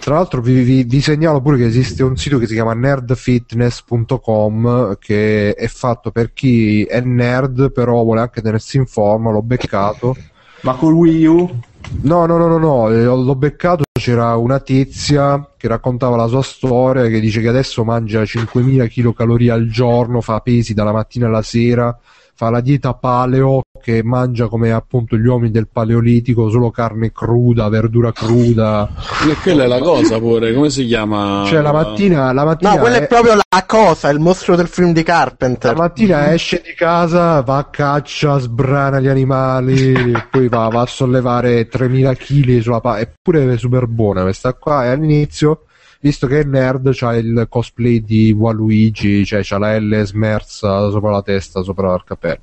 tra 0.00 0.14
l'altro 0.14 0.40
vi, 0.40 0.62
vi- 0.62 0.84
vi 0.84 1.02
segnalo 1.02 1.42
pure 1.42 1.58
che 1.58 1.66
esiste 1.66 2.02
un 2.02 2.16
sito 2.16 2.38
che 2.38 2.46
si 2.46 2.54
chiama 2.54 2.72
nerdfitness.com 2.72 4.96
che 4.98 5.52
è 5.52 5.66
fatto 5.66 6.10
per 6.10 6.32
chi 6.32 6.84
è 6.84 7.02
nerd 7.02 7.72
però 7.72 8.02
vuole 8.02 8.20
anche 8.20 8.40
tenersi 8.40 8.78
in 8.78 8.86
forma, 8.86 9.30
l'ho 9.30 9.42
beccato. 9.42 10.16
Ma 10.62 10.72
col 10.72 10.94
Wii 10.94 11.26
U? 11.26 11.60
No, 12.00 12.24
no, 12.24 12.38
no, 12.38 12.46
no, 12.46 12.56
no, 12.56 12.88
l'ho 12.88 13.36
beccato, 13.36 13.82
c'era 13.92 14.34
una 14.36 14.60
tizia 14.60 15.46
che 15.58 15.68
raccontava 15.68 16.16
la 16.16 16.26
sua 16.26 16.40
storia, 16.40 17.06
che 17.06 17.20
dice 17.20 17.42
che 17.42 17.48
adesso 17.48 17.84
mangia 17.84 18.24
5000 18.24 18.86
kcal 18.86 19.50
al 19.50 19.68
giorno, 19.68 20.22
fa 20.22 20.40
pesi 20.40 20.72
dalla 20.72 20.92
mattina 20.92 21.26
alla 21.26 21.42
sera, 21.42 21.94
fa 22.34 22.50
la 22.50 22.60
dieta 22.60 22.94
paleo 22.94 23.60
che 23.82 24.02
mangia 24.04 24.46
come 24.48 24.70
appunto 24.72 25.16
gli 25.16 25.26
uomini 25.26 25.50
del 25.50 25.68
paleolitico, 25.68 26.50
solo 26.50 26.70
carne 26.70 27.10
cruda, 27.12 27.68
verdura 27.68 28.12
cruda. 28.12 28.88
E 29.28 29.34
quella 29.42 29.64
è 29.64 29.66
la 29.66 29.80
cosa 29.80 30.18
pure, 30.18 30.54
come 30.54 30.70
si 30.70 30.86
chiama? 30.86 31.42
Cioè 31.46 31.60
la 31.60 31.72
mattina, 31.72 32.32
la 32.32 32.44
mattina 32.44 32.74
No, 32.74 32.78
quella 32.78 32.96
è 32.96 33.02
è- 33.02 33.06
proprio 33.08 33.34
la 33.34 33.64
cosa, 33.66 34.08
il 34.10 34.20
mostro 34.20 34.54
del 34.56 34.68
film 34.68 34.92
di 34.92 35.00
La 35.04 35.12
Carpenter. 35.12 35.74
mattina 35.76 36.32
esce 36.32 36.62
di 36.64 36.74
casa, 36.74 37.40
va 37.42 37.56
a 37.58 37.64
caccia, 37.64 38.38
sbrana 38.38 39.00
gli 39.00 39.08
animali, 39.08 39.92
poi 40.30 40.48
va, 40.48 40.68
va 40.68 40.82
a 40.82 40.86
sollevare 40.86 41.66
3000 41.68 42.14
kg 42.14 42.60
sulla 42.60 42.80
pa- 42.80 43.00
Eppure 43.00 43.52
è 43.52 43.58
super 43.58 43.86
buona 43.88 44.22
questa 44.22 44.54
qua. 44.54 44.84
E 44.84 44.88
all'inizio, 44.90 45.64
visto 46.02 46.26
che 46.26 46.40
è 46.40 46.44
nerd, 46.44 46.90
c'ha 46.92 47.16
il 47.16 47.46
cosplay 47.48 48.02
di 48.02 48.32
Waluigi, 48.32 49.24
cioè 49.24 49.40
c'ha 49.42 49.56
la 49.58 49.78
L 49.78 50.02
smerza 50.04 50.90
sopra 50.90 51.10
la 51.12 51.22
testa, 51.22 51.62
sopra 51.62 51.94
il 51.94 52.02
capello. 52.04 52.40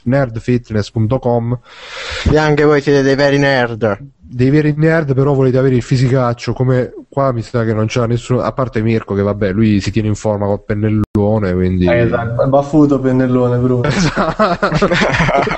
Nerdfitness.com 0.00 1.58
E 2.30 2.36
anche 2.38 2.64
voi 2.64 2.80
siete 2.80 3.02
dei 3.02 3.14
veri 3.14 3.38
nerd. 3.38 3.98
dei 4.18 4.50
veri 4.50 4.72
nerd, 4.76 5.14
però 5.14 5.32
volete 5.34 5.58
avere 5.58 5.74
il 5.74 5.82
fisicaccio 5.82 6.52
come 6.52 6.92
qua 7.08 7.32
mi 7.32 7.42
sa 7.42 7.64
che 7.64 7.72
non 7.74 7.86
c'è 7.86 8.06
nessuno, 8.06 8.40
a 8.40 8.52
parte 8.52 8.80
Mirko 8.82 9.14
che 9.14 9.22
vabbè, 9.22 9.52
lui 9.52 9.80
si 9.80 9.90
tiene 9.90 10.08
in 10.08 10.14
forma 10.14 10.46
col 10.46 10.62
pennellone, 10.64 11.52
quindi 11.54 11.86
Eh, 11.86 12.00
esatto, 12.00 12.46
baffuto 12.48 13.00
pennellone, 13.00 13.56
Bruno. 13.58 13.82
La- 13.82 14.58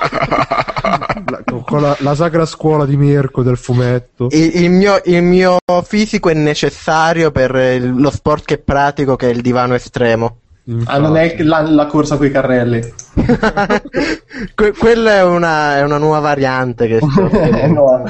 con 1.71 1.81
la, 1.81 1.95
la 1.99 2.15
sacra 2.15 2.45
scuola 2.45 2.85
di 2.85 2.97
Mirko 2.97 3.43
del 3.43 3.55
fumetto. 3.57 4.27
Il, 4.31 4.63
il 4.63 4.69
mio, 4.69 5.01
il 5.05 5.23
mio 5.23 5.57
fisico 5.83 6.27
è 6.29 6.33
necessario 6.33 7.31
per 7.31 7.55
il- 7.55 7.95
lo 7.95 8.11
sport 8.11 8.43
che 8.43 8.57
pratico, 8.57 9.15
che 9.15 9.29
è 9.29 9.31
il 9.31 9.39
divano 9.41 9.73
estremo. 9.73 10.37
Ah, 10.85 10.99
non 10.99 11.15
è 11.17 11.41
la, 11.43 11.61
la 11.61 11.85
corsa 11.85 12.17
coi 12.17 12.29
carrelli. 12.29 12.81
Que- 14.53 14.73
quella 14.73 15.15
è 15.15 15.23
una, 15.23 15.77
è 15.77 15.81
una 15.83 15.97
nuova 15.97 16.19
variante 16.19 16.87
che 16.87 16.99
sto 16.99 17.29
no. 17.67 18.03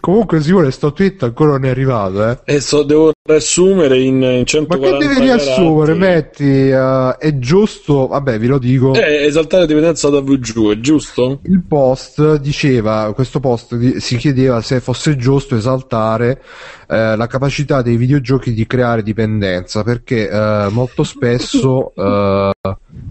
Comunque 0.00 0.40
Simone 0.40 0.70
sto 0.70 0.92
tweet 0.92 1.22
ancora 1.22 1.52
non 1.52 1.64
è 1.64 1.68
arrivato, 1.68 2.28
eh. 2.28 2.38
E 2.44 2.60
so, 2.60 2.82
devo 2.82 3.12
riassumere 3.26 4.00
in, 4.00 4.22
in 4.22 4.38
Ma 4.38 4.44
140 4.44 4.98
che 4.98 5.06
devi 5.06 5.20
riassumere? 5.20 5.94
Metti, 5.94 6.68
eh, 6.68 7.16
è 7.18 7.38
giusto, 7.38 8.06
vabbè 8.06 8.38
vi 8.38 8.46
lo 8.46 8.58
dico, 8.58 8.94
Eh, 8.94 9.24
esaltare 9.24 9.62
la 9.62 9.68
dipendenza 9.68 10.08
da 10.10 10.20
V 10.20 10.38
giù, 10.38 10.70
è 10.70 10.78
giusto? 10.80 11.40
il 11.44 11.62
post 11.66 12.36
diceva, 12.36 13.12
questo 13.14 13.40
post 13.40 13.96
si 13.96 14.16
chiedeva 14.16 14.60
se 14.60 14.80
fosse 14.80 15.16
giusto 15.16 15.56
esaltare 15.56 16.42
eh, 16.88 17.16
la 17.16 17.26
capacità 17.26 17.82
dei 17.82 17.96
videogiochi 17.96 18.52
di 18.52 18.66
creare 18.66 19.02
dipendenza, 19.02 19.82
perché 19.82 20.28
eh, 20.28 20.68
molto 20.70 21.04
spesso... 21.04 21.92
eh, 21.96 22.52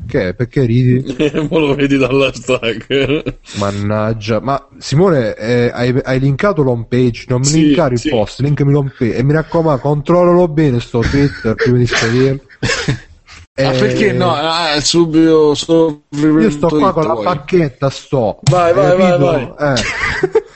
che? 0.08 0.34
Perché 0.34 0.66
ridi? 0.66 1.16
Ma 1.50 1.58
lo 1.60 1.76
vedi 1.76 1.98
dall'hashtag. 1.98 3.36
Mannaggia, 3.58 4.40
ma 4.40 4.68
Simone, 4.78 5.36
eh, 5.36 5.72
hai, 5.74 5.96
hai 6.04 6.20
linkato 6.20 6.62
l'home 6.64 6.86
page, 6.88 7.26
non 7.28 7.40
mi 7.40 7.46
Sì, 7.46 7.62
linkare 7.66 7.94
il 7.96 8.00
sì. 8.00 8.10
post, 8.10 8.40
linkami 8.42 8.72
l'home 8.72 8.94
page 8.98 9.16
e 9.16 9.24
mi 9.24 9.34
raccomando, 9.34 9.82
controllalo 9.82 10.48
bene 10.48 10.80
sto 10.80 11.00
Twitter 11.00 11.56
prima 11.56 11.78
di 11.78 11.88
spedirlo. 11.88 12.42
Ah, 13.56 13.72
Eh, 13.72 13.78
perché 13.78 14.14
no? 14.14 14.34
Ah, 14.34 14.82
subito 14.82 15.54
so, 15.54 16.06
Io 16.10 16.50
sto 16.50 16.70
qua 16.70 16.92
con 16.92 17.06
la 17.06 17.14
bacchetta, 17.14 17.88
sto. 17.92 18.40
Vai, 18.50 18.74
vai, 18.74 18.98
vai, 18.98 19.20
capito? 19.20 19.58
Eh. 19.60 20.42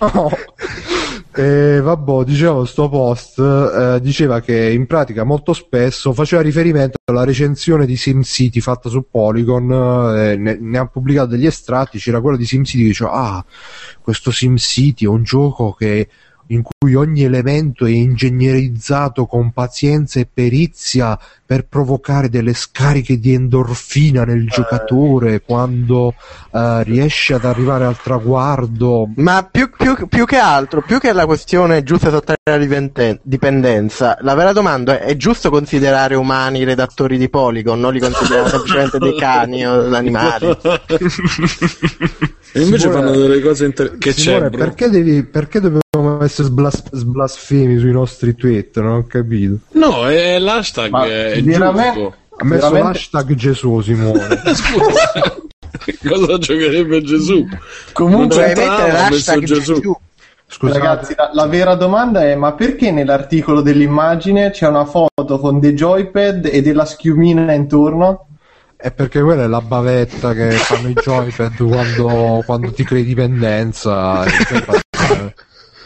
No. 0.00 0.30
E 1.36 1.80
vabbè, 1.80 2.22
dicevo, 2.22 2.64
sto 2.64 2.88
post 2.88 3.40
eh, 3.40 3.98
diceva 4.00 4.38
che 4.38 4.70
in 4.70 4.86
pratica 4.86 5.24
molto 5.24 5.52
spesso 5.52 6.12
faceva 6.12 6.42
riferimento 6.42 6.96
alla 7.06 7.24
recensione 7.24 7.86
di 7.86 7.96
SimCity 7.96 8.60
fatta 8.60 8.88
su 8.88 9.06
Polygon, 9.10 10.16
eh, 10.16 10.36
ne, 10.36 10.56
ne 10.60 10.78
ha 10.78 10.86
pubblicato 10.86 11.30
degli 11.30 11.46
estratti, 11.46 11.98
c'era 11.98 12.20
quello 12.20 12.36
di 12.36 12.46
SimCity 12.46 12.82
che 12.82 12.88
diceva 12.88 13.10
ah, 13.10 13.44
questo 14.00 14.30
SimCity 14.30 15.06
è 15.06 15.08
un 15.08 15.24
gioco 15.24 15.72
che 15.72 16.08
in 16.48 16.62
cui 16.62 16.94
ogni 16.94 17.22
elemento 17.22 17.86
è 17.86 17.90
ingegnerizzato 17.90 19.26
con 19.26 19.52
pazienza 19.52 20.20
e 20.20 20.28
perizia 20.32 21.18
per 21.46 21.66
provocare 21.66 22.28
delle 22.28 22.54
scariche 22.54 23.18
di 23.18 23.34
endorfina 23.34 24.24
nel 24.24 24.48
giocatore 24.48 25.42
quando 25.42 26.14
eh, 26.52 26.82
riesce 26.84 27.34
ad 27.34 27.44
arrivare 27.44 27.84
al 27.84 28.00
traguardo. 28.00 29.10
Ma 29.16 29.46
più, 29.50 29.70
più- 29.70 30.06
più 30.08 30.24
che 30.24 30.36
altro, 30.36 30.82
più 30.82 30.98
che 30.98 31.12
la 31.12 31.26
questione 31.26 31.82
giusta 31.82 32.10
sottrarre 32.10 32.38
la 32.44 32.56
dipenden- 32.58 33.20
dipendenza, 33.22 34.16
la 34.20 34.34
vera 34.34 34.52
domanda 34.52 34.98
è: 35.00 35.04
è 35.04 35.16
giusto 35.16 35.50
considerare 35.50 36.14
umani 36.14 36.60
i 36.60 36.64
redattori 36.64 37.18
di 37.18 37.28
Polygon? 37.28 37.78
Non 37.78 37.92
li 37.92 38.00
considerare 38.00 38.48
semplicemente 38.48 38.98
dei 38.98 39.16
cani 39.16 39.66
o 39.66 39.86
animali? 39.94 40.56
E 42.56 42.62
invece 42.62 42.88
Simone- 42.88 43.06
fanno 43.06 43.16
delle 43.18 43.40
cose 43.40 43.64
interessanti. 43.64 44.04
Che 44.04 44.12
Simone, 44.12 44.48
c'è, 44.50 44.56
perché, 44.56 44.88
devi, 44.88 45.24
perché 45.24 45.60
dobbiamo 45.60 46.22
essere 46.22 46.46
sblas- 46.46 46.88
sblasfemi 46.92 47.78
sui 47.78 47.90
nostri 47.90 48.36
tweet? 48.36 48.78
Non 48.78 48.92
ho 48.92 49.06
capito. 49.08 49.56
No, 49.72 50.06
è 50.06 50.38
l'hashtag 50.38 50.90
Ma 50.90 51.04
è 51.04 51.40
giusto. 51.42 51.64
Ha 52.36 52.44
messo 52.44 52.70
Veramente- 52.70 52.82
l'hashtag 52.82 53.34
Gesù 53.34 53.80
Simone. 53.80 54.42
Scusa, 54.54 55.36
cosa 56.08 56.38
giocherebbe 56.38 57.02
Gesù? 57.02 57.44
Comunque, 57.92 58.36
c'entrava, 58.36 58.82
mettere 58.84 58.92
l'hashtag 58.92 59.42
Gesù. 59.42 59.74
Gesù. 59.74 59.96
Scusate. 60.46 60.78
Ragazzi, 60.78 61.14
la, 61.16 61.30
la 61.32 61.46
vera 61.46 61.74
domanda 61.74 62.22
è: 62.24 62.36
ma 62.36 62.52
perché 62.52 62.92
nell'articolo 62.92 63.62
dell'immagine 63.62 64.50
c'è 64.50 64.68
una 64.68 64.84
foto 64.84 65.40
con 65.40 65.58
dei 65.58 65.72
joypad 65.72 66.48
e 66.52 66.62
della 66.62 66.84
schiumina 66.84 67.52
intorno? 67.52 68.28
È 68.84 68.90
perché 68.92 69.22
quella 69.22 69.44
è 69.44 69.46
la 69.46 69.62
bavetta 69.62 70.34
che 70.34 70.50
fanno 70.50 70.88
i 70.88 70.92
joypad 70.92 71.56
quando, 71.56 72.42
quando 72.44 72.70
ti 72.70 72.84
crei 72.84 73.02
dipendenza. 73.02 74.24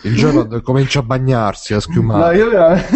Il 0.03 0.17
joypad, 0.17 0.53
Il 0.55 0.63
comincia 0.63 0.99
a 0.99 1.03
bagnarsi, 1.03 1.75
a 1.75 1.77
No, 1.77 1.81
schiumare. 1.81 2.37
io 2.37 2.49
veramente... 2.49 2.89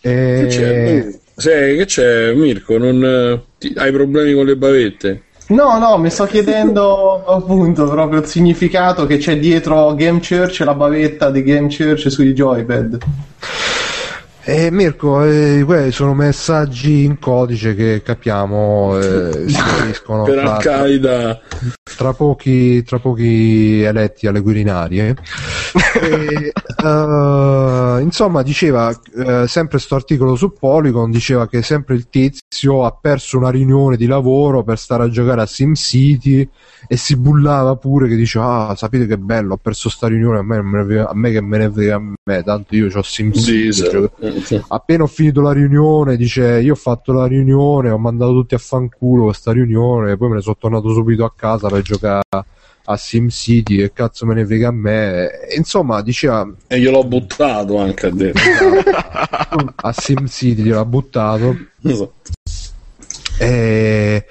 Che 0.00 0.46
c'è? 0.48 0.96
E... 1.06 1.20
Sì, 1.36 1.48
che 1.50 1.84
c'è, 1.86 2.32
Mirko? 2.34 2.78
Non, 2.78 3.42
ti- 3.60 3.74
hai 3.76 3.92
problemi 3.92 4.34
con 4.34 4.44
le 4.44 4.56
bavette? 4.56 5.22
No, 5.50 5.78
no, 5.78 5.96
mi 5.98 6.10
sto 6.10 6.24
chiedendo 6.24 7.24
appunto 7.24 7.88
proprio 7.88 8.18
il 8.18 8.26
significato 8.26 9.06
che 9.06 9.18
c'è 9.18 9.38
dietro 9.38 9.94
Game 9.94 10.18
Church 10.18 10.62
e 10.62 10.64
la 10.64 10.74
bavetta 10.74 11.30
di 11.30 11.44
Game 11.44 11.68
Church 11.68 12.10
sui 12.10 12.32
joypad. 12.32 12.98
Eh, 14.44 14.72
Mirko, 14.72 15.22
eh, 15.22 15.92
sono 15.92 16.14
messaggi 16.14 17.04
in 17.04 17.20
codice 17.20 17.76
che 17.76 18.02
capiamo, 18.02 18.98
eh, 18.98 19.44
si 19.46 19.54
capiscono 19.62 20.24
per 20.24 20.40
tra, 20.40 20.56
Al-Qaeda. 20.56 21.40
tra 21.96 22.12
pochi, 22.12 22.82
tra 22.82 22.98
pochi 22.98 23.82
eletti 23.82 24.26
alle 24.26 24.40
Quirinarie. 24.40 25.16
E, 26.00 26.52
eh, 26.84 28.00
insomma, 28.00 28.42
diceva 28.42 28.90
eh, 29.14 29.46
sempre 29.46 29.78
sto 29.78 29.94
articolo 29.94 30.34
su 30.34 30.52
Polygon 30.52 31.10
diceva 31.10 31.46
che 31.46 31.62
sempre 31.62 31.94
il 31.94 32.08
tizio 32.08 32.84
ha 32.84 32.96
perso 32.98 33.38
una 33.38 33.50
riunione 33.50 33.96
di 33.96 34.06
lavoro 34.06 34.62
per 34.62 34.78
stare 34.78 35.04
a 35.04 35.08
giocare 35.08 35.42
a 35.42 35.46
SimCity 35.46 36.48
e 36.88 36.96
si 36.96 37.16
bullava 37.16 37.76
pure 37.76 38.08
che 38.08 38.16
diceva 38.16 38.68
ah 38.68 38.74
sapete 38.74 39.06
che 39.06 39.18
bello 39.18 39.54
ho 39.54 39.56
perso 39.58 39.88
sta 39.88 40.08
riunione 40.08 40.38
a 40.38 40.42
me, 40.42 41.04
a 41.06 41.14
me 41.14 41.30
che 41.30 41.40
me 41.40 41.58
ne 41.58 41.70
frega 41.70 41.96
a 41.96 42.02
me 42.24 42.42
tanto 42.42 42.74
io 42.74 42.88
ho 42.92 43.02
SimCity 43.02 43.72
Sì, 43.72 43.84
sì. 44.40 44.62
appena 44.68 45.02
ho 45.04 45.06
finito 45.06 45.40
la 45.40 45.52
riunione 45.52 46.16
dice 46.16 46.60
io 46.60 46.72
ho 46.72 46.76
fatto 46.76 47.12
la 47.12 47.26
riunione 47.26 47.90
ho 47.90 47.98
mandato 47.98 48.32
tutti 48.32 48.54
a 48.54 48.58
fanculo 48.58 49.24
questa 49.24 49.52
riunione 49.52 50.16
poi 50.16 50.28
me 50.28 50.34
ne 50.36 50.40
sono 50.40 50.56
tornato 50.58 50.92
subito 50.92 51.24
a 51.24 51.32
casa 51.34 51.68
per 51.68 51.82
giocare 51.82 52.22
a 52.84 52.96
SimCity 52.96 53.76
che 53.76 53.92
cazzo 53.92 54.26
me 54.26 54.34
ne 54.34 54.44
frega 54.44 54.68
a 54.68 54.72
me 54.72 55.30
E, 55.46 55.56
insomma 55.56 56.02
diceva 56.02 56.48
E 56.66 56.78
io 56.78 56.90
l'ho 56.90 57.04
buttato 57.04 57.78
anche 57.78 58.06
a 58.06 58.10
detto. 58.10 58.40
a 59.76 59.92
SimCity 59.92 60.62
gliel'ha 60.62 60.84
buttato 60.84 61.56
Esatto. 61.84 62.30
E... 63.38 64.24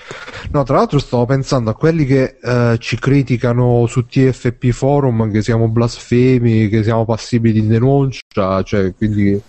No, 0.51 0.63
tra 0.63 0.77
l'altro 0.77 0.99
stavo 0.99 1.25
pensando 1.25 1.69
a 1.69 1.75
quelli 1.75 2.05
che 2.05 2.37
eh, 2.41 2.77
ci 2.79 2.97
criticano 2.97 3.85
su 3.87 4.05
TFP 4.05 4.69
Forum 4.71 5.31
che 5.31 5.41
siamo 5.41 5.67
blasfemi, 5.67 6.67
che 6.69 6.83
siamo 6.83 7.05
passibili 7.05 7.61
di 7.61 7.67
denuncia, 7.67 8.61
cioè 8.63 8.93
quindi 8.95 9.41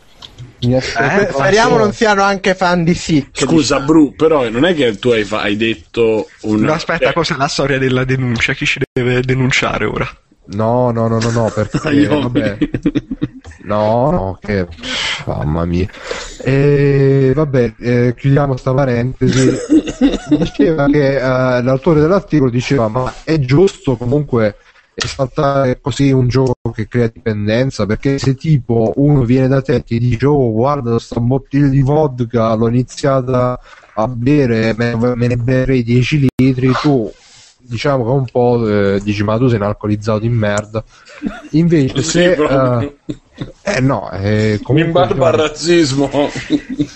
Sper- 0.81 1.33
Speriamo 1.33 1.77
non 1.77 1.93
siano 1.93 2.23
anche 2.23 2.55
fan 2.55 2.85
di 2.85 2.95
Sick. 2.95 3.41
Scusa, 3.43 3.81
Bru, 3.81 4.15
però 4.15 4.49
non 4.49 4.65
è 4.65 4.75
che 4.75 4.97
tu 4.99 5.09
hai, 5.11 5.25
fa- 5.25 5.41
hai 5.41 5.57
detto 5.57 6.29
un. 6.43 6.61
No, 6.61 6.73
aspetta, 6.73 7.11
eh, 7.11 7.13
cos'è 7.13 7.35
la 7.37 7.49
storia 7.49 7.79
della 7.79 8.05
denuncia? 8.05 8.53
Chi 8.53 8.65
ci 8.67 8.81
deve 8.93 9.23
denunciare 9.23 9.85
ora? 9.87 10.09
No, 10.45 10.91
no, 10.91 11.09
no, 11.09 11.19
no, 11.19 11.31
no, 11.31 11.51
perché 11.53 11.89
io- 11.91 12.21
vabbè. 12.21 12.59
No, 13.65 14.11
no, 14.11 14.39
che 14.41 14.67
mamma 15.27 15.65
mia. 15.65 15.87
E 16.45 17.33
vabbè, 17.35 17.75
eh, 17.79 18.15
chiudiamo 18.17 18.57
sta 18.57 18.73
parentesi. 18.73 19.51
Diceva 20.31 20.87
che 20.87 21.17
eh, 21.17 21.63
l'autore 21.63 22.01
dell'articolo 22.01 22.51
diceva: 22.51 22.89
Ma 22.89 23.13
è 23.25 23.39
giusto 23.39 23.97
comunque 23.97 24.57
esaltare 24.95 25.81
così 25.81 26.11
un 26.13 26.29
gioco 26.29 26.71
che 26.75 26.87
crea 26.89 27.09
dipendenza? 27.13 27.87
Perché 27.87 28.19
se 28.19 28.35
tipo 28.35 28.93
uno 28.97 29.25
viene 29.25 29.49
da 29.49 29.63
te 29.63 29.75
e 29.77 29.83
ti 29.83 29.99
dice: 29.99 30.27
Oh, 30.27 30.53
guarda, 30.53 30.99
sta 30.99 31.21
bottiglia 31.21 31.69
di 31.69 31.81
vodka 31.83 32.53
l'ho 32.55 32.69
iniziata 32.69 33.59
a 33.95 34.09
bere, 34.09 34.75
me, 34.77 34.95
me 34.97 35.27
ne 35.27 35.37
berrei 35.37 35.83
10 35.83 36.27
litri, 36.37 36.73
tu 36.81 37.11
diciamo 37.65 38.05
che 38.05 38.11
un 38.11 38.25
po' 38.31 38.67
eh, 38.69 39.01
dici 39.03 39.23
ma 39.23 39.39
tu 39.39 39.47
sei 39.49 39.59
un 39.59 39.65
alcolizzato 39.65 40.19
di 40.19 40.29
merda 40.29 40.83
invece 41.53 42.03
Sì, 42.03 42.11
se 42.11 42.35
proprio. 42.35 42.81
eh, 42.81 42.97
eh 43.63 43.81
no 43.81 44.11
eh, 44.13 44.57
Mi 44.59 44.63
comunque 44.63 45.03
imbarba 45.03 45.27
al 45.29 45.33
razzismo. 45.35 46.31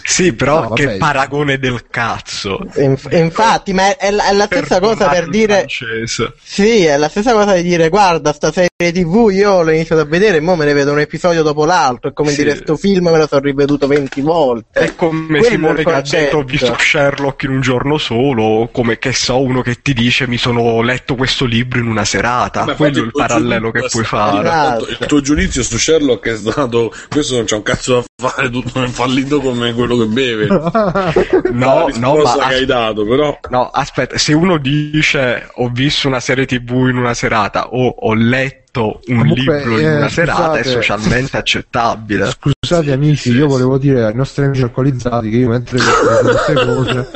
Sì, 0.02 0.32
però 0.32 0.62
No, 0.62 0.68
che 0.70 0.96
paragone 0.98 1.58
del 1.58 1.84
cazzo. 1.90 2.58
Inf- 2.76 3.12
infatti, 3.12 3.72
ma 3.72 3.88
è, 3.88 3.96
è 3.96 4.10
la- 4.10 4.28
è 4.28 4.32
la 4.32 4.44
stessa 4.46 4.80
cosa 4.80 5.08
per 5.08 5.28
dire. 5.28 5.54
francese. 5.54 6.32
Sì, 6.42 6.84
è 6.84 6.96
la 6.96 7.08
stessa 7.08 7.32
cosa 7.32 7.54
di 7.54 7.62
dire 7.62 7.88
guarda 7.88 8.32
sta 8.32 8.50
serie 8.52 8.68
tv 8.76 9.30
io 9.32 9.62
l'ho 9.62 9.70
iniziato 9.70 10.02
a 10.02 10.04
vedere 10.06 10.36
e 10.38 10.40
mo 10.40 10.54
me 10.56 10.64
ne 10.64 10.72
vedo 10.72 10.92
un 10.92 11.00
episodio 11.00 11.42
dopo 11.42 11.64
l'altro. 11.64 12.10
È 12.10 12.12
come 12.12 12.30
Sì. 12.30 12.42
dire 12.44 12.56
sto 12.56 12.76
film 12.76 13.08
me 13.08 13.18
lo 13.18 13.26
sono 13.26 13.40
riveduto 13.40 13.86
20 13.86 14.20
volte. 14.20 14.80
È 14.80 14.94
come 14.94 15.26
Quello 15.26 15.44
è 15.46 15.50
Simone 15.50 15.84
che 15.84 15.92
ha 15.92 16.00
detto 16.02 16.38
ho 16.38 16.42
visto 16.42 16.76
Sherlock 16.78 17.42
in 17.44 17.50
un 17.50 17.60
giorno 17.60 17.98
solo, 17.98 18.68
come 18.72 18.98
che 18.98 19.12
so 19.12 19.40
uno 19.40 19.62
che 19.62 19.80
ti 19.82 19.92
dice 19.94 20.26
mi 20.26 20.36
sono 20.38 20.80
letto 20.82 21.14
questo 21.14 21.44
libro 21.44 21.78
in 21.78 21.86
una 21.86 22.04
serata. 22.04 22.64
Ma 22.64 22.74
Quello 22.74 22.98
è 22.98 23.04
il 23.04 23.10
parallelo 23.12 23.70
che 23.70 23.86
puoi 23.90 24.04
fare. 24.04 24.40
Esatto. 24.46 24.86
Il 24.88 24.98
tuo 25.06 25.20
giudizio 25.20 25.62
su 25.62 25.78
Sherlock 25.78 26.28
è 26.36 26.50
stato. 26.52 26.92
Questo 27.10 27.36
non 27.36 27.44
c'è 27.44 27.56
un 27.56 27.62
cazzo 27.62 28.04
da 28.16 28.28
fare, 28.28 28.50
tutto 28.50 28.82
è 28.82 28.86
fallito 28.88 29.40
come 29.40 29.72
quello 29.74 29.96
che 29.96 30.06
beve. 30.06 30.46
No, 31.56 31.88
no, 31.96 32.16
ma 32.16 32.32
che 32.48 32.54
hai 32.54 32.66
dato, 32.66 33.04
però. 33.06 33.38
No, 33.50 33.68
aspetta, 33.70 34.18
se 34.18 34.32
uno 34.34 34.58
dice 34.58 35.48
ho 35.54 35.68
visto 35.70 36.06
una 36.08 36.20
serie 36.20 36.44
tv 36.46 36.88
in 36.88 36.96
una 36.96 37.14
serata 37.14 37.68
o 37.68 37.86
ho 37.88 38.14
letto 38.14 39.00
un 39.06 39.18
Comunque, 39.20 39.58
libro 39.58 39.78
in 39.78 39.86
eh, 39.86 39.96
una 39.96 40.08
serata 40.08 40.58
è 40.58 40.62
scusate. 40.62 40.70
socialmente 40.82 41.36
accettabile. 41.38 42.30
scusate 42.30 42.92
amici 42.92 43.30
io 43.32 43.46
volevo 43.46 43.78
dire 43.78 44.04
ai 44.04 44.14
nostri 44.14 44.44
amici 44.44 44.62
alcolizzati 44.62 45.30
che 45.30 45.36
io 45.36 45.48
mentre 45.48 45.78
queste 45.78 46.52
cose 46.52 47.08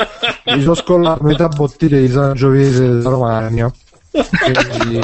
mi 0.47 0.63
sono 0.63 0.75
scollato 0.75 1.23
metà 1.25 1.49
bottiglia 1.49 1.99
di 1.99 2.09
Sangiovese 2.09 2.81
della 2.81 3.11
Romagna 3.11 3.71
quindi 4.11 5.01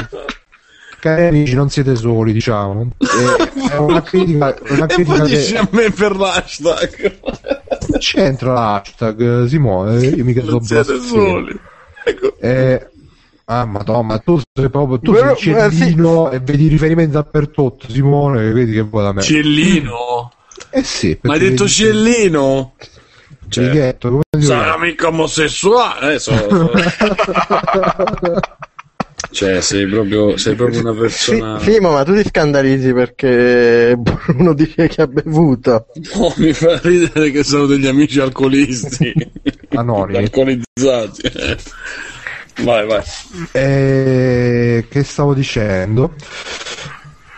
cari 1.14 1.26
amici 1.28 1.54
non 1.54 1.68
siete 1.70 1.94
soli 1.96 2.32
diciamo 2.32 2.90
E- 2.98 3.68
è 3.70 3.76
una 3.76 4.02
critica, 4.02 4.56
una 4.68 4.86
E 4.86 4.94
critica 4.94 5.22
che 5.24 5.36
dici 5.36 5.56
a 5.56 5.68
me 5.70 5.90
per 5.90 6.16
l'hashtag. 6.16 7.18
c'entra 7.98 8.52
l'hashtag 8.52 9.46
Simone 9.46 10.04
io 10.06 10.24
mica 10.24 10.42
so 10.42 10.50
Non 10.50 10.62
siete 10.62 10.98
soli. 11.00 11.58
Ecco. 12.04 12.36
Eh, 12.40 12.86
ah, 13.46 13.64
madonna, 13.64 14.02
ma 14.02 14.18
tu 14.18 14.40
sei 14.52 14.70
proprio 14.70 15.00
tu 15.00 15.12
Però, 15.12 15.34
sei 15.36 15.54
eh, 15.54 15.70
sì. 15.70 15.76
cellino 15.78 16.30
e 16.30 16.38
vedi 16.40 16.68
riferimenti 16.68 17.12
dappertutto, 17.12 17.90
Simone, 17.90 18.52
vedi 18.52 18.72
che 18.72 18.82
vuoi 18.82 19.02
da 19.04 19.12
me. 19.12 19.22
Ciellino. 19.22 20.30
eh 20.70 20.82
sì, 20.84 21.18
Ma 21.22 21.32
hai 21.32 21.38
detto 21.40 21.64
vedi- 21.64 21.74
Ciellino? 21.74 22.74
Cioè, 23.48 23.64
Righetto, 23.68 24.08
come 24.10 24.22
sarà 24.44 24.76
mica 24.76 25.06
omosessuale. 25.06 26.14
Eh, 26.14 26.18
so- 26.18 26.32
so- 26.48 26.70
cioè, 29.30 29.60
sei 29.60 29.86
proprio, 29.86 30.36
sei 30.36 30.54
proprio 30.54 30.80
una 30.80 30.94
persona. 30.94 31.58
Fimo, 31.58 31.92
ma 31.92 32.04
tu 32.04 32.14
ti 32.14 32.24
scandalizzi 32.26 32.92
perché 32.92 33.96
Bruno 33.98 34.52
dice 34.54 34.88
che 34.88 35.02
ha 35.02 35.06
bevuto. 35.06 35.86
No, 36.14 36.32
mi 36.36 36.52
fa 36.52 36.78
ridere 36.82 37.30
che 37.30 37.42
sono 37.42 37.66
degli 37.66 37.86
amici 37.86 38.20
alcolisti. 38.20 39.12
Anonimi. 39.70 40.18
Alcolizzati. 40.24 41.22
Vai, 42.62 42.86
vai. 42.86 43.02
Eh, 43.52 44.86
che 44.88 45.02
stavo 45.02 45.34
dicendo? 45.34 46.14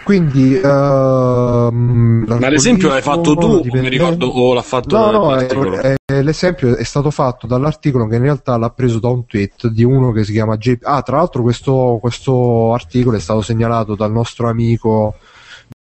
Quindi, 0.09 0.55
ehm, 0.55 2.24
Ma 2.26 2.48
l'esempio 2.48 2.89
l'hai 2.89 3.02
fatto 3.02 3.36
tu, 3.36 3.47
o 3.47 3.55
mi 3.56 3.60
dipende- 3.60 3.90
ricordo, 3.90 4.28
o 4.28 4.55
l'ha 4.55 4.62
fatto 4.62 4.97
No, 4.97 5.10
no, 5.10 5.39
eh, 5.39 5.97
eh, 6.02 6.22
l'esempio 6.22 6.76
è 6.76 6.82
stato 6.82 7.10
fatto 7.10 7.47
dall'articolo 7.47 8.06
che 8.06 8.16
in 8.16 8.22
realtà 8.22 8.56
l'ha 8.56 8.70
preso 8.70 9.01
da 9.01 9.09
un 9.09 9.26
tweet 9.26 9.66
di 9.66 9.85
uno 9.85 10.10
che 10.12 10.24
si 10.24 10.32
chiama 10.32 10.56
J. 10.56 10.78
Ah, 10.80 11.02
tra 11.02 11.18
l'altro 11.18 11.43
questo, 11.43 11.98
questo 12.01 12.72
articolo 12.72 13.18
è 13.18 13.20
stato 13.20 13.43
segnalato 13.43 13.94
dal 13.97 14.10
nostro 14.10 14.48
amico 14.48 15.16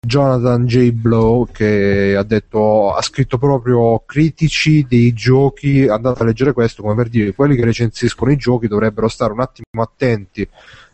Jonathan 0.05 0.65
J. 0.65 0.91
Blow 0.91 1.47
che 1.49 2.13
ha 2.17 2.23
detto 2.23 2.91
ha 2.91 3.01
scritto 3.01 3.37
proprio 3.37 4.03
critici 4.05 4.85
dei 4.85 5.13
giochi 5.13 5.87
andate 5.87 6.23
a 6.23 6.25
leggere 6.25 6.51
questo 6.51 6.81
come 6.81 6.95
per 6.95 7.07
dire 7.07 7.33
quelli 7.33 7.55
che 7.55 7.63
recensiscono 7.63 8.31
i 8.31 8.35
giochi 8.35 8.67
dovrebbero 8.67 9.07
stare 9.07 9.31
un 9.31 9.39
attimo 9.39 9.81
attenti 9.81 10.45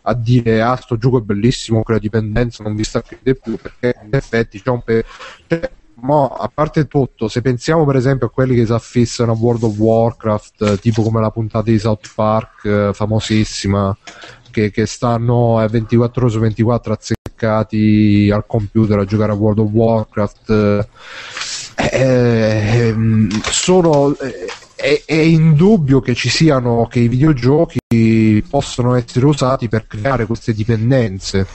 a 0.04 0.14
dire 0.14 0.62
ah 0.62 0.76
sto 0.76 0.98
gioco 0.98 1.20
è 1.20 1.22
bellissimo 1.22 1.84
crea 1.84 2.00
dipendenza 2.00 2.64
non 2.64 2.76
vi 2.76 2.84
staccate 2.84 3.36
più 3.36 3.58
perché 3.58 3.96
in 4.04 4.10
effetti 4.12 4.62
c'è 4.62 4.70
un 4.70 4.82
pe- 4.82 5.06
cioè, 5.48 5.72
mo, 5.96 6.28
a 6.28 6.50
parte 6.54 6.88
tutto 6.88 7.28
se 7.28 7.42
pensiamo 7.42 7.86
per 7.86 7.96
esempio 7.96 8.28
a 8.28 8.30
quelli 8.30 8.56
che 8.56 8.66
si 8.66 8.74
affissano 8.74 9.32
a 9.32 9.36
World 9.36 9.64
of 9.64 9.78
Warcraft 9.78 10.62
eh, 10.62 10.80
tipo 10.80 11.04
come 11.04 11.22
la 11.22 11.32
puntata 11.32 11.70
di 11.70 11.80
South 11.80 12.12
Park 12.14 12.66
eh, 12.66 12.92
famosissima 12.94 13.96
che, 14.52 14.72
che 14.72 14.86
stanno 14.86 15.58
a 15.58 15.68
24 15.68 16.22
ore 16.22 16.32
su 16.32 16.40
24 16.40 16.94
azzeccati 16.94 18.30
al 18.32 18.46
computer 18.46 19.00
a 19.00 19.06
giocare 19.06 19.32
a 19.32 19.36
World 19.36 19.60
of 19.60 19.70
Warcraft 19.72 20.88
eh, 21.76 22.88
ehm, 22.88 23.30
sono 23.50 24.16
eh, 24.20 24.48
è, 24.84 25.04
è 25.06 25.16
indubbio 25.16 26.02
che 26.02 26.14
ci 26.14 26.28
siano 26.28 26.88
che 26.92 27.00
i 27.00 27.08
videogiochi 27.08 28.44
possono 28.50 28.96
essere 28.96 29.26
usati 29.26 29.70
per 29.70 29.88
creare 29.88 30.26
queste 30.26 30.54
dipendenze. 30.54 31.48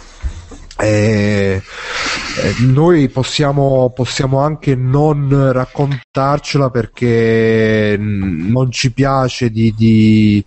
Eh, 0.80 1.60
eh, 1.60 2.54
noi 2.60 3.10
possiamo, 3.10 3.92
possiamo 3.94 4.38
anche 4.38 4.74
non 4.74 5.52
raccontarcela 5.52 6.70
perché 6.70 7.96
non 7.98 8.70
ci 8.70 8.92
piace 8.92 9.50
di, 9.50 9.74
di, 9.76 10.42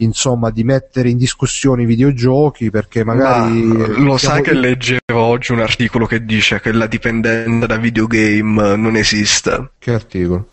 insomma 0.00 0.50
di 0.50 0.64
mettere 0.64 1.08
in 1.08 1.16
discussione 1.16 1.82
i 1.82 1.86
videogiochi 1.86 2.70
perché 2.70 3.04
magari 3.04 3.62
Ma 3.62 3.86
lo 3.86 4.16
sai 4.16 4.42
che 4.42 4.52
leggevo 4.52 5.00
oggi 5.14 5.52
un 5.52 5.60
articolo 5.60 6.06
che 6.06 6.24
dice 6.24 6.60
che 6.60 6.72
la 6.72 6.86
dipendenza 6.86 7.66
da 7.66 7.76
videogame 7.76 8.76
non 8.76 8.96
esiste. 8.96 9.70
che 9.78 9.92
articolo 9.92 10.48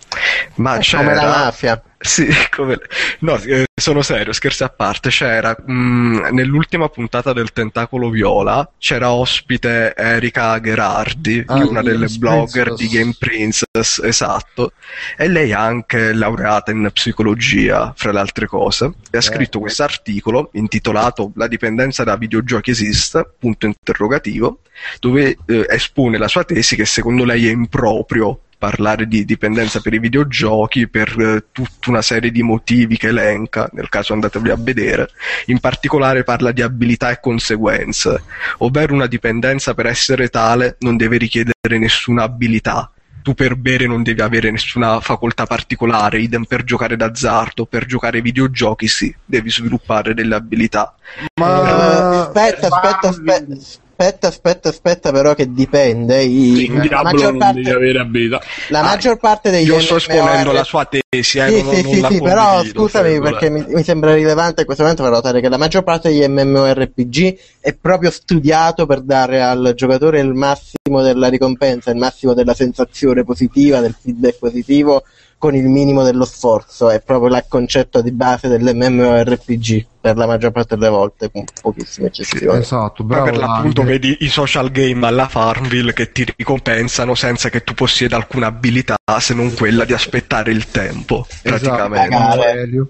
Ma 0.55 0.77
c'era... 0.77 1.03
Come 1.03 1.15
la 1.15 1.27
mafia. 1.27 1.81
Sì, 1.99 2.27
come... 2.55 2.77
No, 3.19 3.35
eh, 3.41 3.65
sono 3.73 4.01
serio, 4.01 4.31
scherzi 4.33 4.63
a 4.63 4.69
parte. 4.69 5.09
C'era 5.09 5.55
mh, 5.65 6.29
nell'ultima 6.31 6.89
puntata 6.89 7.33
del 7.33 7.51
Tentacolo 7.51 8.09
Viola 8.09 8.69
c'era 8.77 9.11
ospite 9.11 9.93
Erika 9.95 10.57
Gherardi, 10.59 11.43
Ah, 11.47 11.65
una 11.65 11.81
delle 11.81 12.07
Games 12.07 12.17
blogger 12.17 12.73
Princess. 12.73 12.75
di 12.75 12.87
Game 12.87 13.15
Princess, 13.17 13.99
esatto. 14.03 14.73
E 15.17 15.27
lei 15.27 15.49
è 15.49 15.53
anche 15.53 16.13
laureata 16.13 16.71
in 16.71 16.89
psicologia, 16.93 17.93
fra 17.95 18.11
le 18.11 18.19
altre 18.19 18.45
cose, 18.47 18.93
e 19.09 19.17
ha 19.17 19.21
scritto 19.21 19.59
questo 19.59 19.83
articolo 19.83 20.49
intitolato 20.53 21.31
La 21.35 21.47
dipendenza 21.47 22.03
da 22.03 22.15
videogiochi 22.15 22.71
esiste, 22.71 23.27
punto 23.39 23.65
interrogativo, 23.65 24.59
dove 24.99 25.37
eh, 25.45 25.65
espone 25.69 26.17
la 26.17 26.27
sua 26.27 26.43
tesi 26.43 26.75
che 26.75 26.85
secondo 26.85 27.23
lei 27.25 27.47
è 27.47 27.51
improprio 27.51 28.41
parlare 28.57 29.07
di 29.07 29.23
dipendenza 29.23 29.79
per 29.81 29.93
i 29.93 29.99
videogiochi 29.99 30.87
per 30.87 31.15
eh, 31.19 31.45
tutta 31.51 31.89
una 31.89 32.01
serie 32.01 32.31
di 32.31 32.41
motivi 32.41 32.97
che 32.97 33.07
elenca, 33.07 33.69
nel 33.73 33.89
caso 33.89 34.13
andatevi 34.13 34.49
a 34.49 34.57
vedere. 34.57 35.09
In 35.45 35.59
particolare 35.59 36.23
parla 36.23 36.51
di 36.51 36.61
abilità 36.61 37.11
e 37.11 37.19
conseguenze, 37.19 38.23
ovvero 38.59 38.93
una 38.93 39.07
dipendenza 39.07 39.73
per 39.73 39.85
essere 39.85 40.29
tale 40.29 40.75
non 40.79 40.97
deve 40.97 41.17
richiedere 41.17 41.77
nessuna 41.77 42.23
abilità. 42.23 42.91
Tu 43.21 43.33
per 43.33 43.55
bere 43.55 43.87
non 43.87 44.03
devi 44.03 44.21
avere 44.21 44.49
nessuna 44.51 45.01
facoltà 45.01 45.45
particolare, 45.45 46.21
idem 46.21 46.45
per 46.45 46.63
giocare 46.63 46.95
d'azzardo, 46.95 47.65
per 47.65 47.85
giocare 47.85 48.17
ai 48.17 48.23
videogiochi 48.23 48.87
sì, 48.87 49.13
devi 49.25 49.49
sviluppare 49.49 50.13
delle 50.13 50.35
abilità. 50.35 50.95
ma 51.35 51.45
Eh, 51.45 52.17
aspetta, 52.19 52.67
aspetta, 52.67 53.09
aspetta, 53.09 53.85
aspetta, 53.97 54.27
aspetta, 54.27 54.69
aspetta, 54.69 55.11
però 55.11 55.33
che 55.33 55.51
dipende. 55.51 56.21
I- 56.21 56.65
In 56.65 56.75
la, 56.75 56.81
Diablo 56.81 57.03
maggior 57.03 57.29
non 57.31 57.37
parte, 57.39 57.61
devi 57.61 57.69
avere 57.75 57.99
abilità. 57.99 58.41
la 58.69 58.79
Ah, 58.79 58.83
maggior 58.83 59.17
parte 59.17 59.49
degli 59.49 59.67
Io 59.67 59.79
sto 59.79 59.95
esponendo 59.95 60.51
la 60.51 60.63
sua 60.63 60.85
tesi, 60.85 61.39
eh, 61.39 61.47
Sì, 61.49 61.61
non, 61.63 61.73
sì, 61.73 61.81
non 61.81 61.93
sì, 61.93 61.99
la 62.01 62.09
sì, 62.09 62.21
però 62.21 62.63
scusami 62.63 63.19
tra 63.19 63.21
perché 63.21 63.49
virgolette. 63.49 63.69
mi, 63.71 63.75
mi 63.75 63.83
sembra 63.83 64.13
rilevante 64.13 64.59
in 64.61 64.65
questo 64.65 64.83
momento 64.83 65.03
far 65.03 65.11
notare 65.13 65.41
che 65.41 65.49
la 65.49 65.57
maggior 65.57 65.83
parte 65.83 66.09
degli 66.09 66.27
MMORPG 66.27 67.37
è 67.59 67.73
proprio 67.73 68.11
studiato 68.11 68.85
per 68.85 69.01
dare 69.01 69.41
al 69.41 69.73
giocatore 69.75 70.19
il 70.19 70.33
massimo 70.33 71.01
della 71.01 71.27
ricompensa, 71.27 71.89
il 71.91 71.97
massimo 71.97 72.33
della 72.33 72.53
sensazione 72.53 73.23
positiva, 73.23 73.79
del 73.79 73.95
feedback 73.99 74.37
positivo 74.37 75.03
con 75.37 75.55
il 75.55 75.67
minimo 75.69 76.03
dello 76.03 76.25
sforzo, 76.25 76.89
è 76.89 77.01
proprio 77.01 77.35
il 77.35 77.45
concetto 77.47 78.01
di 78.01 78.11
base 78.11 78.47
dell'MMORPG 78.47 79.85
per 80.01 80.17
la 80.17 80.25
maggior 80.25 80.51
parte 80.51 80.75
delle 80.75 80.89
volte, 80.89 81.29
con 81.31 81.43
pochissime 81.61 82.07
eccezioni. 82.07 82.59
esatto 82.59 83.03
Ma 83.03 83.09
bravo 83.09 83.23
per 83.25 83.37
l'appunto 83.37 83.81
Davide. 83.81 83.99
vedi 83.99 84.17
i 84.21 84.29
social 84.29 84.71
game 84.71 85.05
alla 85.05 85.27
Farmville 85.27 85.93
che 85.93 86.11
ti 86.11 86.25
ricompensano 86.35 87.13
senza 87.13 87.49
che 87.49 87.63
tu 87.63 87.73
possieda 87.73 88.15
alcuna 88.15 88.47
abilità 88.47 88.95
se 89.19 89.33
non 89.33 89.53
quella 89.53 89.85
di 89.85 89.93
aspettare 89.93 90.51
il 90.51 90.67
tempo, 90.71 91.25
praticamente. 91.41 92.15
esatto, 92.15 92.37
Magari. 92.37 92.59
Elio. 92.59 92.87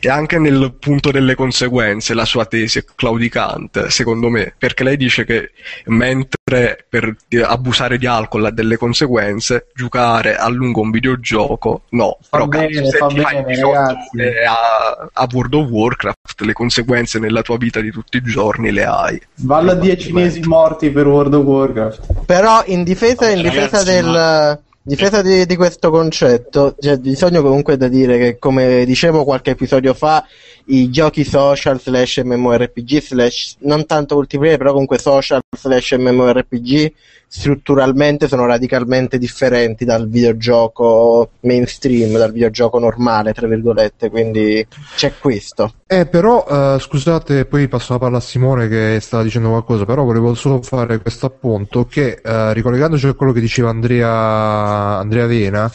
E 0.00 0.08
anche 0.08 0.38
nel 0.38 0.74
punto 0.78 1.10
delle 1.10 1.34
conseguenze 1.34 2.14
la 2.14 2.24
sua 2.24 2.44
tesi 2.46 2.78
è 2.78 2.84
claudicante, 2.94 3.90
secondo 3.90 4.28
me, 4.28 4.54
perché 4.56 4.84
lei 4.84 4.96
dice 4.96 5.24
che 5.24 5.50
mentre 5.86 6.84
per 6.88 7.14
eh, 7.28 7.42
abusare 7.42 7.98
di 7.98 8.06
alcol 8.06 8.46
ha 8.46 8.50
delle 8.50 8.76
conseguenze, 8.76 9.66
giocare 9.74 10.36
a 10.36 10.48
lungo 10.48 10.80
un 10.80 10.90
videogioco 10.90 11.82
no. 11.90 12.18
Fa 12.20 12.28
Però 12.38 12.46
bene, 12.46 12.68
cazzo, 12.68 12.90
se 12.90 12.96
fa 12.98 13.06
ti 13.06 13.20
fai 13.20 13.34
bene, 13.42 13.54
18 13.54 13.72
ragazzi. 13.72 14.16
ore 14.18 14.44
a, 14.44 15.08
a 15.12 15.28
World 15.30 15.54
of 15.54 15.68
Warcraft, 15.68 16.40
le 16.40 16.52
conseguenze 16.52 17.18
nella 17.18 17.42
tua 17.42 17.56
vita 17.56 17.80
di 17.80 17.90
tutti 17.90 18.16
i 18.18 18.22
giorni 18.22 18.70
le 18.70 18.84
hai. 18.84 19.20
Vallo 19.36 19.72
a 19.72 19.74
10 19.74 20.06
cinesi 20.06 20.40
morti 20.40 20.90
per 20.90 21.06
World 21.06 21.34
of 21.34 21.44
Warcraft. 21.44 22.24
Però 22.26 22.62
in 22.66 22.82
difesa, 22.84 23.28
in 23.30 23.42
difesa 23.42 23.78
Ragazzi, 23.78 23.84
del 23.84 24.04
ma- 24.06 24.58
difesa 24.82 25.22
di, 25.22 25.46
di 25.46 25.56
questo 25.56 25.90
concetto, 25.90 26.74
c'è 26.78 26.98
bisogno 26.98 27.42
comunque 27.42 27.76
da 27.76 27.88
dire 27.88 28.18
che, 28.18 28.38
come 28.38 28.84
dicevo 28.84 29.24
qualche 29.24 29.50
episodio 29.50 29.94
fa, 29.94 30.26
i 30.66 30.90
giochi 30.90 31.24
social 31.24 31.80
slash 31.80 32.18
MMORPG 32.18 33.00
slash 33.00 33.56
non 33.60 33.86
tanto 33.86 34.16
multiplayer, 34.16 34.58
però 34.58 34.72
comunque 34.72 34.98
social 34.98 35.40
slash 35.56 35.92
MMORPG 35.92 36.92
strutturalmente 37.34 38.28
sono 38.28 38.44
radicalmente 38.44 39.16
differenti 39.16 39.86
dal 39.86 40.06
videogioco 40.06 41.30
mainstream, 41.40 42.18
dal 42.18 42.30
videogioco 42.30 42.78
normale, 42.78 43.32
tra 43.32 43.46
virgolette, 43.46 44.10
quindi 44.10 44.64
c'è 44.96 45.14
questo. 45.18 45.72
Eh, 45.86 46.04
però, 46.04 46.44
eh, 46.46 46.76
scusate, 46.78 47.46
poi 47.46 47.68
passo 47.68 47.94
la 47.94 47.98
palla 47.98 48.18
a 48.18 48.20
Simone 48.20 48.68
che 48.68 48.98
stava 49.00 49.22
dicendo 49.22 49.48
qualcosa, 49.48 49.86
però 49.86 50.04
volevo 50.04 50.34
solo 50.34 50.60
fare 50.60 51.00
questo 51.00 51.24
appunto 51.24 51.86
che, 51.86 52.20
eh, 52.22 52.52
ricollegandoci 52.52 53.06
a 53.06 53.14
quello 53.14 53.32
che 53.32 53.40
diceva 53.40 53.70
Andrea, 53.70 54.98
Andrea 54.98 55.26
Vena, 55.26 55.72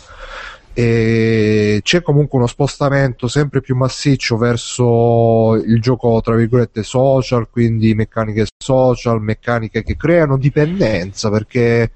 eh, 0.80 1.80
c'è 1.82 2.04
comunque 2.04 2.38
uno 2.38 2.46
spostamento 2.46 3.28
sempre 3.28 3.62
più 3.62 3.76
massiccio 3.76 4.38
verso 4.38 5.56
il 5.56 5.82
gioco, 5.82 6.22
tra 6.22 6.36
virgolette, 6.36 6.84
social, 6.84 7.50
quindi 7.50 7.96
meccaniche 7.96 8.46
social, 8.56 9.20
meccaniche 9.20 9.82
che 9.82 9.98
creano 9.98 10.38
dipendenza, 10.38 11.32
perché 11.32 11.94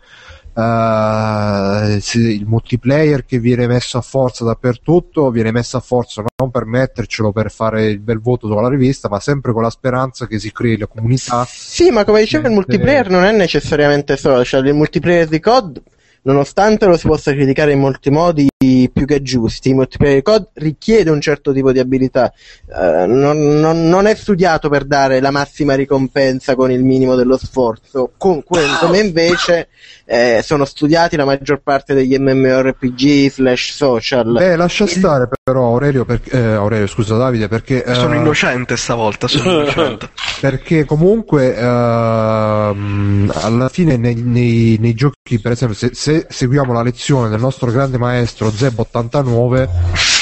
se- 0.54 2.20
il 2.20 2.46
multiplayer 2.46 3.24
che 3.24 3.38
viene 3.38 3.68
messo 3.68 4.00
a 4.00 4.02
forza 4.02 4.44
dappertutto 4.44 5.30
viene 5.30 5.52
messo 5.52 5.78
a 5.78 5.80
forza 5.80 6.24
non 6.36 6.52
per 6.52 6.66
mettercelo 6.66 7.32
per 7.32 7.52
fare 7.52 7.86
il 7.86 8.00
bel 8.00 8.20
voto 8.20 8.48
sulla 8.48 8.68
rivista, 8.68 9.08
ma 9.10 9.20
sempre 9.20 9.54
con 9.54 9.62
la 9.62 9.70
speranza 9.70 10.26
che 10.26 10.40
si 10.40 10.52
crei 10.52 10.78
la 10.78 10.88
comunità. 10.88 11.46
Sì, 11.48 11.92
ma 11.92 12.04
come 12.04 12.22
dicevo, 12.22 12.48
il 12.48 12.54
multiplayer 12.54 13.12
non 13.12 13.26
è 13.26 13.32
necessariamente 13.32 14.18
social. 14.18 14.66
Il 14.66 14.74
multiplayer 14.74 15.28
di 15.28 15.40
COD, 15.40 15.82
nonostante 16.24 16.86
lo 16.86 16.98
si 16.98 17.08
possa 17.08 17.32
criticare 17.32 17.74
in 17.74 17.80
molti 17.80 18.10
modi 18.10 18.50
più 18.94 19.06
che 19.06 19.22
giusti, 19.22 19.70
il 19.70 19.76
multiplayer 19.76 20.18
di 20.18 20.22
COD 20.22 20.48
richiede 20.54 21.10
un 21.10 21.20
certo 21.20 21.52
tipo 21.52 21.72
di 21.72 21.80
abilità. 21.80 22.32
Eh, 22.68 23.06
non, 23.08 23.60
non- 23.60 23.88
non 23.90 24.06
è 24.06 24.16
studiato 24.16 24.70
per 24.70 24.86
dare 24.86 25.20
la 25.20 25.32
massima 25.32 25.74
ricompensa 25.74 26.56
con 26.56 26.72
il 26.72 26.84
minimo 26.84 27.16
dello 27.16 27.38
sforzo, 27.38 28.12
con- 28.18 28.44
come 28.44 29.00
invece 29.00 29.70
eh, 30.14 30.42
sono 30.44 30.66
studiati 30.66 31.16
la 31.16 31.24
maggior 31.24 31.62
parte 31.64 31.94
degli 31.94 32.18
MMORPG 32.18 33.30
slash 33.30 33.72
social. 33.72 34.34
Beh, 34.34 34.58
lascia 34.58 34.86
stare 34.86 35.30
però 35.42 35.68
Aurelio, 35.68 36.04
perché, 36.04 36.32
eh, 36.32 36.54
Aurelio 36.54 36.86
scusa 36.88 37.16
Davide, 37.16 37.48
perché... 37.48 37.82
eh, 37.82 37.94
Sono 37.94 38.16
innocente 38.16 38.76
stavolta, 38.76 39.30
sono 39.30 39.62
innocente. 39.62 40.10
perché 40.42 40.84
comunque 40.84 41.56
ehm, 41.56 43.32
alla 43.36 43.70
fine 43.70 43.96
nei, 43.96 44.16
nei- 44.16 44.78
nei 44.82 44.94
giochi 44.94 45.40
per 45.42 45.54
esempio 45.54 45.78
se, 45.78 45.92
se 45.94 46.26
seguiamo 46.30 46.74
la 46.74 46.82
lezione 46.84 47.30
del 47.30 47.40
nostro 47.40 47.72
grande 47.72 47.98
maestro 47.98 48.50
Zeb89 48.50 49.70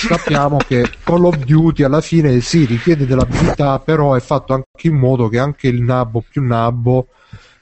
sappiamo 0.07 0.57
che 0.67 0.87
Call 1.03 1.25
of 1.25 1.37
Duty 1.37 1.83
alla 1.83 2.01
fine 2.01 2.39
sì 2.41 2.65
richiede 2.65 3.07
dell'abilità 3.07 3.79
però 3.79 4.13
è 4.13 4.19
fatto 4.19 4.53
anche 4.53 4.87
in 4.87 4.95
modo 4.95 5.27
che 5.29 5.39
anche 5.39 5.67
il 5.67 5.81
nabbo 5.81 6.23
più 6.29 6.43
nabbo 6.43 7.07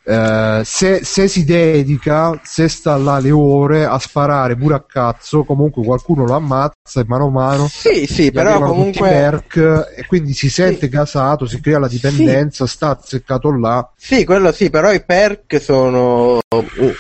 eh, 0.10 0.62
se, 0.64 1.04
se 1.04 1.28
si 1.28 1.44
dedica, 1.44 2.40
se 2.42 2.70
sta 2.70 2.96
là 2.96 3.20
le 3.20 3.32
ore 3.32 3.84
a 3.84 4.00
sparare 4.00 4.56
pure 4.56 4.76
a 4.76 4.84
cazzo, 4.88 5.44
comunque 5.44 5.84
qualcuno 5.84 6.24
lo 6.24 6.34
ammazza 6.34 7.02
e 7.02 7.06
mano 7.06 7.26
a 7.26 7.30
mano 7.30 7.68
Sì, 7.68 8.06
sì, 8.06 8.32
però 8.32 8.58
comunque... 8.62 9.10
perk 9.10 9.96
e 9.98 10.06
quindi 10.06 10.34
si 10.34 10.50
sente 10.50 10.88
casato, 10.88 11.46
si 11.46 11.60
crea 11.60 11.80
la 11.80 11.90
dipendenza, 11.90 12.66
sta 12.66 12.92
azzeccato 12.92 13.52
là. 13.52 13.92
Sì, 13.98 14.24
quello 14.24 14.54
sì, 14.54 14.70
però 14.70 14.94
i 14.94 15.04
perk 15.04 15.60
sono 15.60 16.40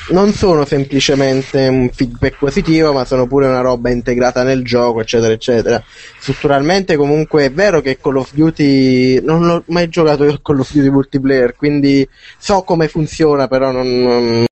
non 0.09 0.33
sono 0.33 0.65
semplicemente 0.65 1.67
un 1.69 1.89
feedback 1.89 2.37
positivo, 2.37 2.91
ma 2.91 3.05
sono 3.05 3.25
pure 3.27 3.47
una 3.47 3.61
roba 3.61 3.89
integrata 3.89 4.43
nel 4.43 4.65
gioco, 4.65 4.99
eccetera, 4.99 5.31
eccetera. 5.31 5.81
Strutturalmente 6.19 6.97
comunque 6.97 7.45
è 7.45 7.51
vero 7.51 7.79
che 7.79 7.97
Call 8.01 8.17
of 8.17 8.33
Duty 8.33 9.21
non 9.23 9.49
ho 9.49 9.63
mai 9.67 9.87
giocato 9.87 10.25
io 10.25 10.33
a 10.33 10.39
Call 10.41 10.59
of 10.59 10.73
Duty 10.73 10.89
multiplayer, 10.89 11.55
quindi 11.55 12.07
so 12.37 12.63
come 12.63 12.89
funziona, 12.89 12.96
però 13.47 13.71
non, 13.71 13.87
non- 14.01 14.45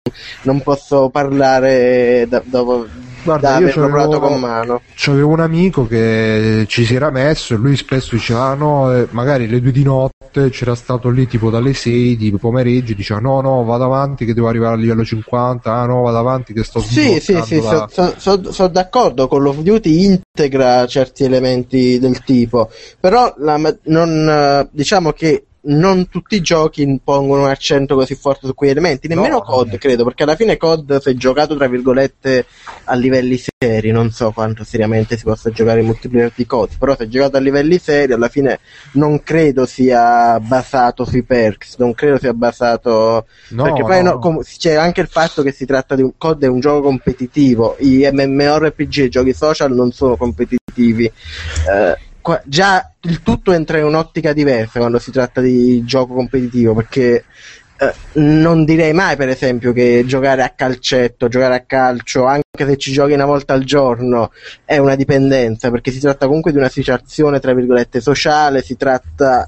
non 0.44 0.62
posso 0.62 1.10
parlare 1.10 2.26
da, 2.30 2.42
dopo 2.46 2.86
Guarda, 3.24 3.54
da 3.54 3.58
io 3.58 3.72
provato 3.72 4.20
con 4.20 4.40
mano. 4.40 4.82
C'avevo 4.94 5.30
un 5.30 5.40
amico 5.40 5.88
che 5.88 6.66
ci 6.68 6.86
si 6.86 6.94
era 6.94 7.10
messo 7.10 7.56
e 7.56 7.58
lui 7.58 7.76
spesso 7.76 8.14
diceva 8.14 8.54
no, 8.54 8.94
eh, 8.96 9.08
magari 9.12 9.48
le 9.48 9.60
due 9.62 9.72
di 9.72 9.82
notte 9.82 10.50
c'era 10.52 10.76
stato 10.76 11.10
lì 11.10 11.26
tipo 11.26 11.50
dalle 11.50 11.74
6 11.74 12.16
di 12.18 12.32
pomeriggio, 12.34 12.94
diceva 12.94 13.20
no, 13.20 13.42
no, 13.42 13.64
vado 13.64 13.86
avanti 13.86 14.26
che 14.26 14.36
devo 14.36 14.48
arrivare 14.48 14.76
al 14.76 14.80
livello 14.82 15.04
50, 15.04 15.74
ah 15.74 15.86
no, 15.88 16.02
vado 16.04 16.20
avanti 16.20 16.54
che 16.54 16.64
sto 16.64 16.80
Sì, 16.82 17.20
sì, 17.20 17.42
sì, 17.42 17.56
sbloccando 17.56 17.90
sono 17.90 18.08
la- 18.10 18.14
so, 18.20 18.52
so 18.52 18.68
d'accordo. 18.68 19.28
Call 19.28 19.48
of 19.48 19.58
Duty 19.58 20.04
integra 20.04 20.86
certi 20.86 21.24
elementi 21.24 21.98
del 21.98 22.24
tipo, 22.24 22.70
però 23.00 23.34
la 23.40 23.58
non, 23.86 24.30
eh, 24.30 24.68
diciamo 24.72 25.14
che 25.14 25.46
non 25.68 26.10
tutti 26.10 26.36
i 26.36 26.42
giochi 26.42 27.00
pongono 27.04 27.44
un 27.44 27.50
accento 27.50 27.96
così 27.96 28.16
forte 28.16 28.48
su 28.48 28.54
quegli 28.54 28.72
elementi, 28.72 29.08
nemmeno 29.08 29.36
No, 29.36 29.42
COD 29.42 29.72
no. 29.72 29.78
credo, 29.78 30.04
perché 30.04 30.24
alla 30.24 30.36
fine 30.36 30.58
COD 30.58 31.00
se 31.00 31.16
giocato 31.16 31.56
tra 31.56 31.68
virgolette 31.68 32.46
a 32.86 32.94
livelli 32.96 33.38
seri, 33.38 33.92
non 33.92 34.12
so 34.12 34.32
quanto 34.32 34.64
seriamente 34.64 35.18
si 35.18 35.24
possa 35.24 35.50
giocare 35.50 35.80
in 35.80 35.88
multiplayer 35.88 36.32
di 36.36 36.46
COD, 36.46 36.78
però 36.78 36.96
se 36.96 37.08
giocato 37.08 37.38
a 37.38 37.40
livelli 37.40 37.78
seri 37.78 38.14
alla 38.14 38.30
fine 38.30 38.60
non 38.94 39.24
credo 39.24 39.66
sia 39.66 40.40
basato 40.40 41.06
sui 41.06 41.24
perks, 41.24 41.78
non 41.78 41.94
credo 41.94 42.18
sia 42.20 42.34
basato 42.34 43.26
No, 43.50 43.64
perché 43.64 43.84
poi 43.84 44.04
no, 44.04 44.20
com- 44.20 44.42
c'è 44.44 44.74
anche 44.76 45.02
il 45.02 45.08
fatto 45.08 45.42
che 45.42 45.52
si 45.52 45.66
tratta 45.66 45.96
di 45.96 46.02
un 46.02 46.12
COD 46.18 46.44
è 46.44 46.48
un 46.48 46.60
gioco 46.60 46.82
competitivo, 46.82 47.76
i 47.80 48.08
MMORPG, 48.12 48.96
i 48.98 49.10
giochi 49.10 49.34
social 49.34 49.74
non 49.74 49.92
sono 49.92 50.16
competitivi. 50.16 51.06
Eh, 51.06 51.98
qua- 52.26 52.42
già 52.44 52.92
il 53.02 53.22
tutto 53.22 53.52
entra 53.52 53.78
in 53.78 53.84
un'ottica 53.84 54.34
diversa 54.34 54.80
quando 54.80 54.98
si 54.98 55.12
tratta 55.12 55.42
di 55.42 55.84
gioco 55.86 56.16
competitivo, 56.16 56.74
perché 56.74 57.24
eh, 57.78 57.94
non 58.14 58.66
direi 58.66 58.94
mai, 58.94 59.16
per 59.16 59.30
esempio, 59.30 59.72
che 59.72 60.02
giocare 60.08 60.42
a 60.42 60.50
calcetto, 60.50 61.28
giocare 61.28 61.54
a 61.54 61.64
calcio, 61.68 62.26
anche 62.26 62.66
se 62.66 62.78
ci 62.78 62.92
giochi 62.92 63.14
una 63.14 63.26
volta 63.26 63.54
al 63.54 63.64
giorno, 63.64 64.32
è 64.64 64.80
una 64.80 64.96
dipendenza, 64.96 65.70
perché 65.70 65.92
si 65.92 66.00
tratta 66.00 66.26
comunque 66.26 66.52
di 66.52 66.58
una 66.58 66.70
situazione, 66.70 67.40
tra 67.40 67.54
virgolette, 67.54 68.02
sociale, 68.02 68.64
si 68.64 68.76
tratta 68.76 69.48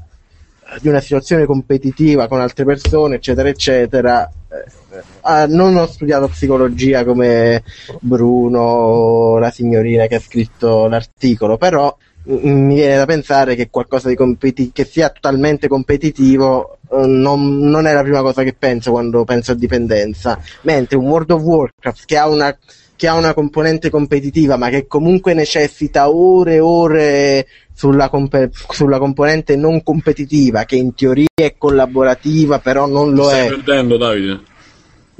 di 0.80 0.88
una 0.88 1.00
situazione 1.00 1.46
competitiva 1.46 2.28
con 2.28 2.42
altre 2.42 2.64
persone, 2.64 3.16
eccetera, 3.16 3.50
eccetera. 3.50 4.30
Eh, 4.50 5.02
ah, 5.22 5.48
non 5.48 5.76
ho 5.78 5.88
studiato 5.88 6.28
psicologia 6.28 7.04
come 7.04 7.64
Bruno 8.02 9.40
la 9.40 9.50
signorina 9.50 10.06
che 10.06 10.16
ha 10.16 10.20
scritto 10.20 10.88
l'articolo, 10.88 11.58
però 11.58 11.96
mi 12.28 12.76
viene 12.76 12.98
da 12.98 13.06
pensare 13.06 13.56
che 13.56 13.70
qualcosa 13.70 14.10
di 14.10 14.16
competi- 14.16 14.72
che 14.74 14.86
sia 14.86 15.10
totalmente 15.10 15.68
competitivo 15.68 16.78
eh, 16.92 17.06
non, 17.06 17.60
non 17.60 17.86
è 17.88 17.94
la 17.94 18.02
prima 18.02 18.22
cosa 18.22 18.44
che 18.44 18.54
penso 18.58 18.92
quando 18.92 19.24
penso 19.24 19.54
a 19.54 19.56
dipendenza. 19.56 20.40
Mentre 20.62 20.98
un 20.98 21.06
World 21.08 21.32
of 21.32 21.42
Warcraft 21.42 22.06
che 22.06 22.18
ha 22.18 22.28
una 22.28 22.58
che 22.98 23.08
ha 23.08 23.14
una 23.14 23.36
componente 23.36 23.92
competitiva, 23.92 24.58
ma 24.58 24.70
che 24.70 24.88
comunque 24.88 25.36
necessita 25.36 26.10
ore 26.10 26.56
e 26.56 26.60
ore 26.60 27.48
sulla, 27.72 28.10
compe- 28.10 28.50
sulla 28.52 28.98
componente 28.98 29.56
non 29.56 29.84
competitiva, 29.84 30.64
che 30.64 30.78
in 30.78 30.96
teoria 30.96 31.28
è 31.36 31.54
collaborativa, 31.60 32.58
però 32.58 32.88
non 32.88 33.14
lo 33.14 33.26
Stai 33.26 33.46
è. 33.46 33.50
perdendo, 33.50 33.98
Davide. 33.98 34.40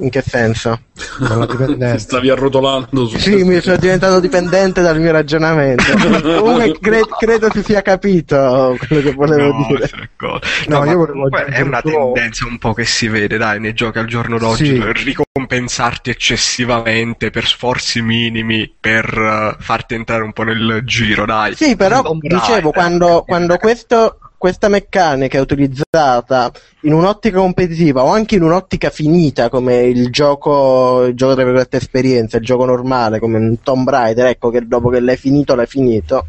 In 0.00 0.10
che 0.10 0.22
senso? 0.22 0.80
Stavi 1.98 2.30
arrotolando 2.30 3.08
su 3.08 3.18
Sì, 3.18 3.42
mi 3.42 3.60
sono 3.60 3.76
diventato 3.76 4.20
dipendente 4.20 4.80
dal 4.80 5.00
mio 5.00 5.10
ragionamento. 5.10 5.82
Comunque 6.40 6.78
cre- 6.78 7.00
credo 7.18 7.50
si 7.50 7.64
sia 7.64 7.82
capito 7.82 8.76
quello 8.86 9.02
che 9.02 9.12
volevo 9.12 9.48
No, 9.50 9.66
dire. 9.66 9.90
No, 10.20 10.38
No, 10.68 10.78
ma 10.78 10.90
io 10.90 10.96
volevo 10.98 11.06
comunque 11.12 11.44
è 11.46 11.60
una 11.62 11.80
solo- 11.82 12.12
tendenza 12.12 12.46
un 12.46 12.58
po' 12.58 12.74
che 12.74 12.84
si 12.84 13.08
vede, 13.08 13.36
dai, 13.38 13.58
nei 13.58 13.74
giochi 13.74 13.98
al 13.98 14.06
giorno 14.06 14.38
d'oggi, 14.38 14.66
Sì. 14.66 14.78
per 14.78 14.96
ricompensarti 14.96 16.10
eccessivamente 16.10 17.30
per 17.30 17.46
sforzi 17.46 18.00
minimi, 18.00 18.72
per 18.78 19.04
eh, 19.04 19.56
farti 19.62 19.94
entrare 19.94 20.22
un 20.22 20.32
po' 20.32 20.44
nel 20.44 20.82
giro, 20.84 21.24
dai. 21.24 21.56
Sì, 21.56 21.74
però 21.74 22.02
dicevo, 22.20 22.70
quando, 22.70 23.16
per 23.16 23.24
quando 23.26 23.56
questo, 23.56 24.18
questa 24.38 24.68
meccanica 24.68 25.36
è 25.36 25.40
utilizzata 25.40 26.52
in 26.82 26.92
un'ottica 26.92 27.38
competitiva 27.38 28.04
o 28.04 28.12
anche 28.12 28.36
in 28.36 28.42
un'ottica 28.42 28.88
finita 28.88 29.48
come 29.48 29.80
il 29.82 30.10
gioco, 30.10 31.04
il 31.06 31.14
gioco 31.14 31.34
tra 31.34 31.42
virgolette 31.42 31.76
esperienza, 31.76 32.36
il 32.36 32.44
gioco 32.44 32.64
normale 32.64 33.18
come 33.18 33.36
un 33.36 33.60
Tomb 33.60 33.88
Raider, 33.88 34.26
ecco 34.26 34.50
che 34.50 34.66
dopo 34.66 34.90
che 34.90 35.00
l'hai 35.00 35.16
finito 35.16 35.56
l'hai 35.56 35.66
finito, 35.66 36.28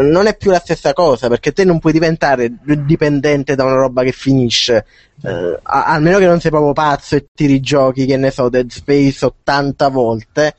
non 0.00 0.26
è 0.26 0.36
più 0.36 0.50
la 0.50 0.58
stessa 0.58 0.92
cosa 0.92 1.28
perché 1.28 1.52
te 1.52 1.64
non 1.64 1.78
puoi 1.78 1.92
diventare 1.92 2.52
dipendente 2.84 3.54
da 3.54 3.64
una 3.64 3.76
roba 3.76 4.02
che 4.02 4.12
finisce. 4.12 4.84
Eh, 5.22 5.58
almeno 5.62 6.18
che 6.18 6.26
non 6.26 6.40
sei 6.40 6.50
proprio 6.50 6.72
pazzo 6.72 7.14
e 7.14 7.26
ti 7.32 7.46
rigiochi, 7.46 8.04
che 8.04 8.16
ne 8.16 8.32
so, 8.32 8.48
Dead 8.48 8.68
Space 8.68 9.24
80 9.24 9.88
volte, 9.88 10.54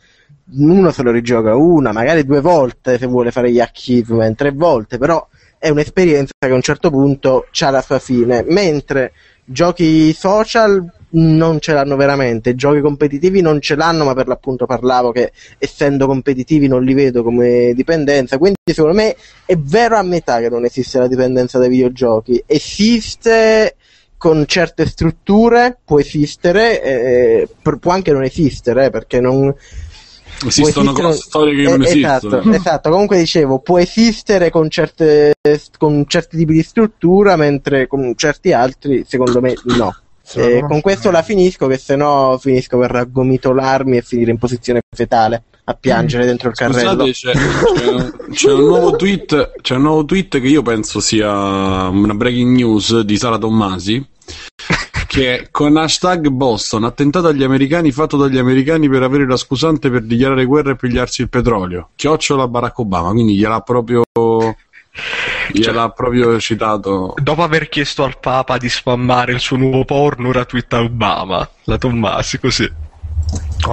uno 0.52 0.92
se 0.92 1.04
lo 1.04 1.12
rigioca 1.12 1.56
una, 1.56 1.92
magari 1.92 2.26
due 2.26 2.42
volte 2.42 2.98
se 2.98 3.06
vuole 3.06 3.32
fare 3.32 3.52
gli 3.52 3.60
achievement, 3.60 4.38
tre 4.38 4.52
volte, 4.52 4.98
però 4.98 5.26
è 5.60 5.70
un'esperienza 5.70 6.32
che 6.40 6.52
a 6.52 6.56
un 6.56 6.62
certo 6.62 6.90
punto 6.90 7.48
ha 7.60 7.70
la 7.70 7.82
sua 7.82 8.00
fine, 8.00 8.44
mentre 8.48 9.12
giochi 9.44 10.14
social 10.14 10.90
non 11.12 11.60
ce 11.60 11.74
l'hanno 11.74 11.96
veramente, 11.96 12.56
giochi 12.56 12.82
competitivi 12.82 13.42
non 13.42 13.60
ce 13.60 13.76
l'hanno, 13.76 14.06
ma 14.06 14.14
per 14.14 14.28
l'appunto 14.28 14.66
parlavo 14.66 15.12
che 15.12 15.32
essendo 15.58 16.06
competitivi 16.08 16.68
non 16.68 16.84
li 16.84 16.94
vedo 16.94 17.24
come 17.24 17.74
dipendenza, 17.74 18.38
quindi 18.38 18.58
secondo 18.64 18.96
me 18.96 19.16
è 19.46 19.58
vero 19.58 19.98
a 19.98 20.04
metà 20.04 20.40
che 20.40 20.50
non 20.50 20.66
esiste 20.66 21.00
la 21.00 21.08
dipendenza 21.08 21.60
dai 21.60 21.70
videogiochi, 21.70 22.42
esiste 22.46 23.76
con 24.18 24.46
certe 24.46 24.86
strutture, 24.86 25.78
può 25.84 26.00
esistere, 26.00 26.84
eh, 26.84 27.48
per- 27.62 27.78
può 27.78 27.92
anche 27.92 28.12
non 28.12 28.24
esistere, 28.24 28.86
eh, 28.86 28.90
perché 28.90 29.20
non, 29.22 29.54
Esistono 30.46 30.92
esistere- 30.92 31.08
cose 31.08 31.22
storie 31.22 31.56
che 31.56 31.64
non 31.64 31.82
eh, 31.82 31.86
esistono. 31.86 32.38
Esatto, 32.38 32.52
esatto, 32.52 32.90
comunque 32.90 33.18
dicevo, 33.18 33.60
può 33.60 33.78
esistere 33.78 34.50
con, 34.50 34.70
certe, 34.70 35.34
con 35.78 36.06
certi 36.08 36.38
tipi 36.38 36.54
di 36.54 36.64
struttura, 36.64 37.36
mentre 37.36 37.88
con 37.88 38.14
certi 38.16 38.54
altri, 38.54 39.06
secondo 39.08 39.42
me, 39.42 39.54
no. 39.64 39.96
Secondo 40.22 40.56
Eh, 40.56 40.62
con 40.62 40.82
questo 40.82 41.10
la 41.10 41.24
finisco, 41.24 41.68
che 41.68 41.78
se 41.78 41.96
no 41.96 42.38
finisco 42.40 42.78
per 42.78 42.92
raggomitolarmi 42.92 43.98
e 43.98 44.02
finire 44.02 44.32
in 44.32 44.38
posizione 44.38 44.82
fetale 44.96 45.44
a 45.64 45.74
piangere 45.74 46.26
dentro 46.26 46.50
il 46.50 46.56
carrello. 46.56 47.06
Scusate, 47.08 47.12
c'è, 47.12 47.32
c'è 47.74 47.88
un, 47.88 48.14
c'è 48.32 48.52
un 48.52 48.64
nuovo 48.64 48.96
tweet, 48.96 49.52
c'è 49.62 49.76
un 49.76 49.82
nuovo 49.82 50.06
tweet 50.06 50.40
che 50.40 50.48
io 50.48 50.62
penso 50.62 51.00
sia 51.00 51.30
una 51.32 52.14
breaking 52.14 52.56
news 52.56 53.00
di 53.02 53.18
Sara 53.18 53.38
Tommasi. 53.38 54.08
Che 55.10 55.36
è 55.36 55.48
con 55.50 55.76
hashtag 55.76 56.28
Boston, 56.28 56.84
attentato 56.84 57.30
agli 57.30 57.42
americani 57.42 57.92
fatto 57.92 58.16
dagli 58.16 58.38
americani 58.38 58.88
per 58.88 59.02
avere 59.02 59.26
la 59.26 59.38
scusante 59.38 59.90
per 59.90 60.04
dichiarare 60.04 60.46
guerra 60.46 60.70
e 60.70 60.76
pigliarsi 60.76 61.24
il 61.24 61.30
petrolio. 61.30 61.90
Chiocciola 61.96 62.48
Barack 62.48 62.78
Obama, 62.78 63.10
quindi 63.10 63.36
gliel'ha 63.36 63.60
proprio, 63.62 64.04
gliel'ha 65.52 65.90
proprio 65.90 66.40
citato. 66.40 67.16
Dopo 67.18 67.42
aver 67.42 67.70
chiesto 67.70 68.04
al 68.04 68.20
Papa 68.20 68.58
di 68.58 68.70
spammare 68.70 69.32
il 69.32 69.40
suo 69.40 69.58
nuovo 69.58 69.84
porno, 69.84 70.28
ora 70.28 70.46
twitta 70.46 70.80
Obama, 70.80 71.50
la 71.64 71.80
Tommasi, 71.80 72.40
così. 72.40 72.72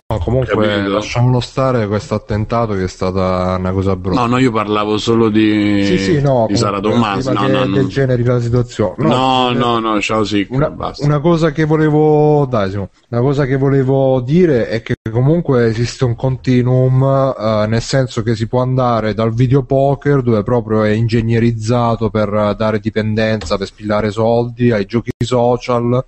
No, 0.09 0.19
comunque 0.19 0.67
Capito. 0.67 0.93
lasciamolo 0.93 1.39
stare 1.41 1.87
questo 1.87 2.15
attentato 2.15 2.75
che 2.75 2.85
è 2.85 2.89
stata 2.89 3.55
una 3.59 3.71
cosa 3.71 3.95
brutta. 3.95 4.21
No, 4.21 4.27
no, 4.27 4.39
io 4.39 4.51
parlavo 4.51 4.99
solo 4.99 5.29
di, 5.29 5.85
sì, 5.85 5.99
sì, 5.99 6.21
no, 6.21 6.47
di 6.49 6.57
Sara 6.57 6.81
prima 6.81 7.15
No, 7.17 7.47
no, 7.47 7.65
no. 7.65 7.67
degeneri 7.67 8.25
la 8.25 8.41
situazione. 8.41 8.95
No, 9.07 9.51
eh, 9.51 9.55
no, 9.55 9.79
no, 9.79 10.01
ciao 10.01 10.25
sì, 10.25 10.45
Una, 10.51 10.71
basta. 10.71 11.05
una 11.05 11.21
cosa 11.21 11.53
che 11.53 11.65
volevo 11.65 12.47
dai, 12.47 12.71
Simo, 12.71 12.91
una 13.11 13.21
cosa 13.21 13.45
che 13.47 13.57
volevo 13.57 14.21
dire 14.21 14.69
è 14.69 14.83
che 14.83 14.95
comunque 15.11 15.67
esiste 15.67 16.05
un 16.05 16.17
continuum 16.17 17.03
eh, 17.39 17.67
nel 17.69 17.83
senso 17.83 18.23
che 18.23 18.35
si 18.35 18.49
può 18.49 18.63
andare 18.63 19.15
dal 19.15 19.33
videopoker 19.33 20.23
dove 20.23 20.43
proprio 20.43 20.83
è 20.83 20.91
ingegnerizzato 20.91 22.11
per 22.11 22.33
eh, 22.33 22.55
dare 22.57 22.81
dipendenza, 22.81 23.57
per 23.57 23.69
spillare 23.69 24.11
soldi, 24.11 24.73
ai 24.73 24.85
giochi 24.85 25.13
social 25.25 26.05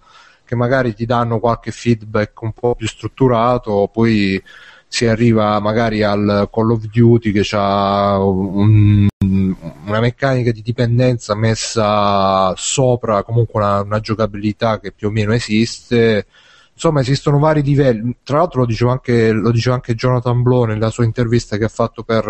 che 0.48 0.56
magari 0.56 0.94
ti 0.94 1.04
danno 1.04 1.40
qualche 1.40 1.70
feedback 1.72 2.40
un 2.40 2.52
po' 2.52 2.74
più 2.74 2.86
strutturato, 2.88 3.90
poi 3.92 4.42
si 4.86 5.04
arriva 5.06 5.60
magari 5.60 6.02
al 6.02 6.48
Call 6.50 6.70
of 6.70 6.86
Duty 6.86 7.30
che 7.30 7.46
ha 7.52 8.18
un- 8.24 9.06
una 9.20 10.00
meccanica 10.00 10.50
di 10.50 10.62
dipendenza 10.62 11.34
messa 11.34 12.54
sopra 12.56 13.22
comunque 13.24 13.60
una, 13.60 13.82
una 13.82 14.00
giocabilità 14.00 14.80
che 14.80 14.92
più 14.92 15.08
o 15.08 15.10
meno 15.10 15.34
esiste. 15.34 16.26
Insomma, 16.72 17.00
esistono 17.00 17.38
vari 17.38 17.62
livelli. 17.62 18.16
Tra 18.22 18.38
l'altro, 18.38 18.60
lo 18.60 18.66
diceva 18.66 18.92
anche, 18.92 19.32
lo 19.32 19.50
diceva 19.50 19.74
anche 19.74 19.94
Jonathan 19.94 20.42
Blow 20.42 20.64
nella 20.64 20.90
sua 20.90 21.04
intervista 21.04 21.56
che 21.58 21.64
ha 21.64 21.68
fatto 21.68 22.04
per 22.04 22.28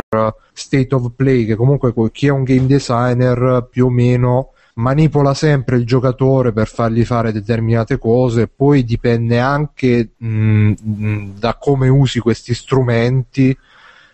State 0.52 0.94
of 0.94 1.12
Play. 1.14 1.44
Che 1.44 1.54
comunque 1.54 1.92
chi 2.10 2.26
è 2.26 2.30
un 2.30 2.44
game 2.44 2.66
designer 2.66 3.68
più 3.70 3.86
o 3.86 3.90
meno 3.90 4.52
manipola 4.78 5.34
sempre 5.34 5.76
il 5.76 5.84
giocatore 5.84 6.52
per 6.52 6.68
fargli 6.68 7.04
fare 7.04 7.32
determinate 7.32 7.98
cose, 7.98 8.48
poi 8.48 8.84
dipende 8.84 9.38
anche 9.38 10.10
mh, 10.16 10.28
mh, 10.28 11.32
da 11.38 11.54
come 11.54 11.88
usi 11.88 12.20
questi 12.20 12.54
strumenti 12.54 13.56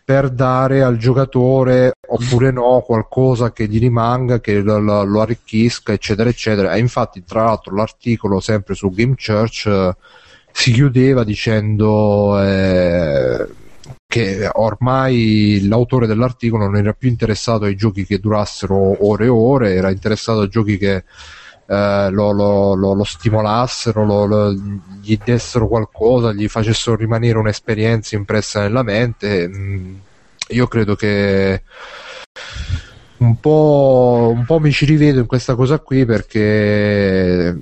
per 0.05 0.31
dare 0.31 0.83
al 0.83 0.99
giocatore 0.99 1.93
oppure 2.07 2.51
no 2.51 2.83
qualcosa 2.85 3.53
che 3.53 3.67
gli 3.67 3.79
rimanga, 3.79 4.41
che 4.41 4.61
lo, 4.61 4.79
lo- 4.79 5.05
lo 5.05 5.21
arricchisca, 5.23 5.93
eccetera, 5.93 6.29
eccetera. 6.29 6.75
E 6.75 6.79
infatti, 6.79 7.25
tra 7.25 7.45
l'altro, 7.45 7.75
l'articolo 7.75 8.41
sempre 8.41 8.75
su 8.75 8.91
Game 8.91 9.15
Church 9.17 9.67
eh, 9.67 9.97
si 10.53 10.73
chiudeva 10.73 11.25
dicendo 11.25 12.41
eh, 12.43 13.47
che 14.15 14.49
ormai 14.53 15.67
l'autore 15.67 16.07
dell'articolo 16.07 16.67
non 16.67 16.77
era 16.77 16.93
più 16.93 17.09
interessato 17.09 17.65
ai 17.65 17.75
giochi 17.75 18.07
che 18.07 18.21
durassero 18.21 19.05
ore 19.05 19.25
e 19.25 19.29
ore, 19.29 19.75
era 19.75 19.91
interessato 19.91 20.43
a 20.43 20.47
giochi 20.47 20.79
che 20.79 21.03
eh, 21.67 22.09
lo, 22.11 22.31
lo- 22.31 22.75
lo- 22.75 22.95
lo 22.95 23.03
stimolassero, 23.03 24.53
gli 25.03 25.19
dessero 25.25 25.67
qualcosa, 25.67 26.33
gli 26.33 26.47
facessero 26.47 26.95
rimanere 26.95 27.39
un'esperienza 27.39 28.15
impressa 28.15 28.61
nella 28.61 28.85
mente. 28.85 29.49
Mm, 29.49 29.95
Io 30.51 30.69
credo 30.69 30.95
che 30.95 31.63
un 33.17 33.41
po', 33.41 34.31
un 34.33 34.45
po' 34.45 34.61
mi 34.61 34.71
ci 34.71 34.85
rivedo 34.85 35.19
in 35.19 35.27
questa 35.27 35.57
cosa 35.57 35.81
qui 35.81 36.05
perché 36.05 37.57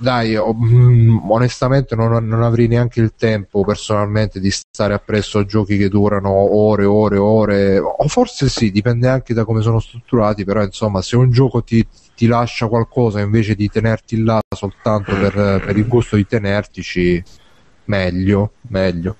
dai, 0.00 0.36
mm, 0.36 1.28
onestamente 1.28 1.96
non, 1.96 2.24
non 2.24 2.42
avrei 2.42 2.68
neanche 2.68 3.00
il 3.00 3.14
tempo 3.16 3.64
personalmente 3.64 4.38
di 4.38 4.50
stare 4.50 4.94
appresso 4.94 5.38
a 5.38 5.44
giochi 5.44 5.76
che 5.76 5.88
durano 5.88 6.30
ore, 6.30 6.84
ore, 6.84 7.16
ore, 7.16 7.78
o 7.78 8.06
forse 8.06 8.48
sì, 8.48 8.70
dipende 8.70 9.08
anche 9.08 9.34
da 9.34 9.44
come 9.44 9.60
sono 9.60 9.80
strutturati, 9.80 10.44
però 10.44 10.62
insomma 10.62 11.02
se 11.02 11.16
un 11.16 11.30
gioco 11.30 11.62
ti, 11.62 11.84
ti 12.14 12.26
lascia 12.26 12.68
qualcosa 12.68 13.20
invece 13.20 13.56
di 13.56 13.68
tenerti 13.68 14.22
là 14.22 14.40
soltanto 14.56 15.18
per, 15.18 15.60
per 15.64 15.76
il 15.76 15.88
gusto 15.88 16.14
di 16.14 16.26
tenertici, 16.26 17.22
meglio, 17.86 18.52
meglio. 18.68 19.16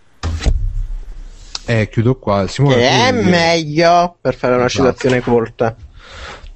Eh, 1.66 1.88
chiudo 1.90 2.14
qua. 2.14 2.46
Simone, 2.46 2.88
è 2.88 3.10
tu- 3.10 3.28
meglio 3.28 4.16
per 4.20 4.34
fare 4.34 4.54
una 4.54 4.66
Esatto. 4.66 4.86
citazione 4.86 5.20
corta. 5.20 5.76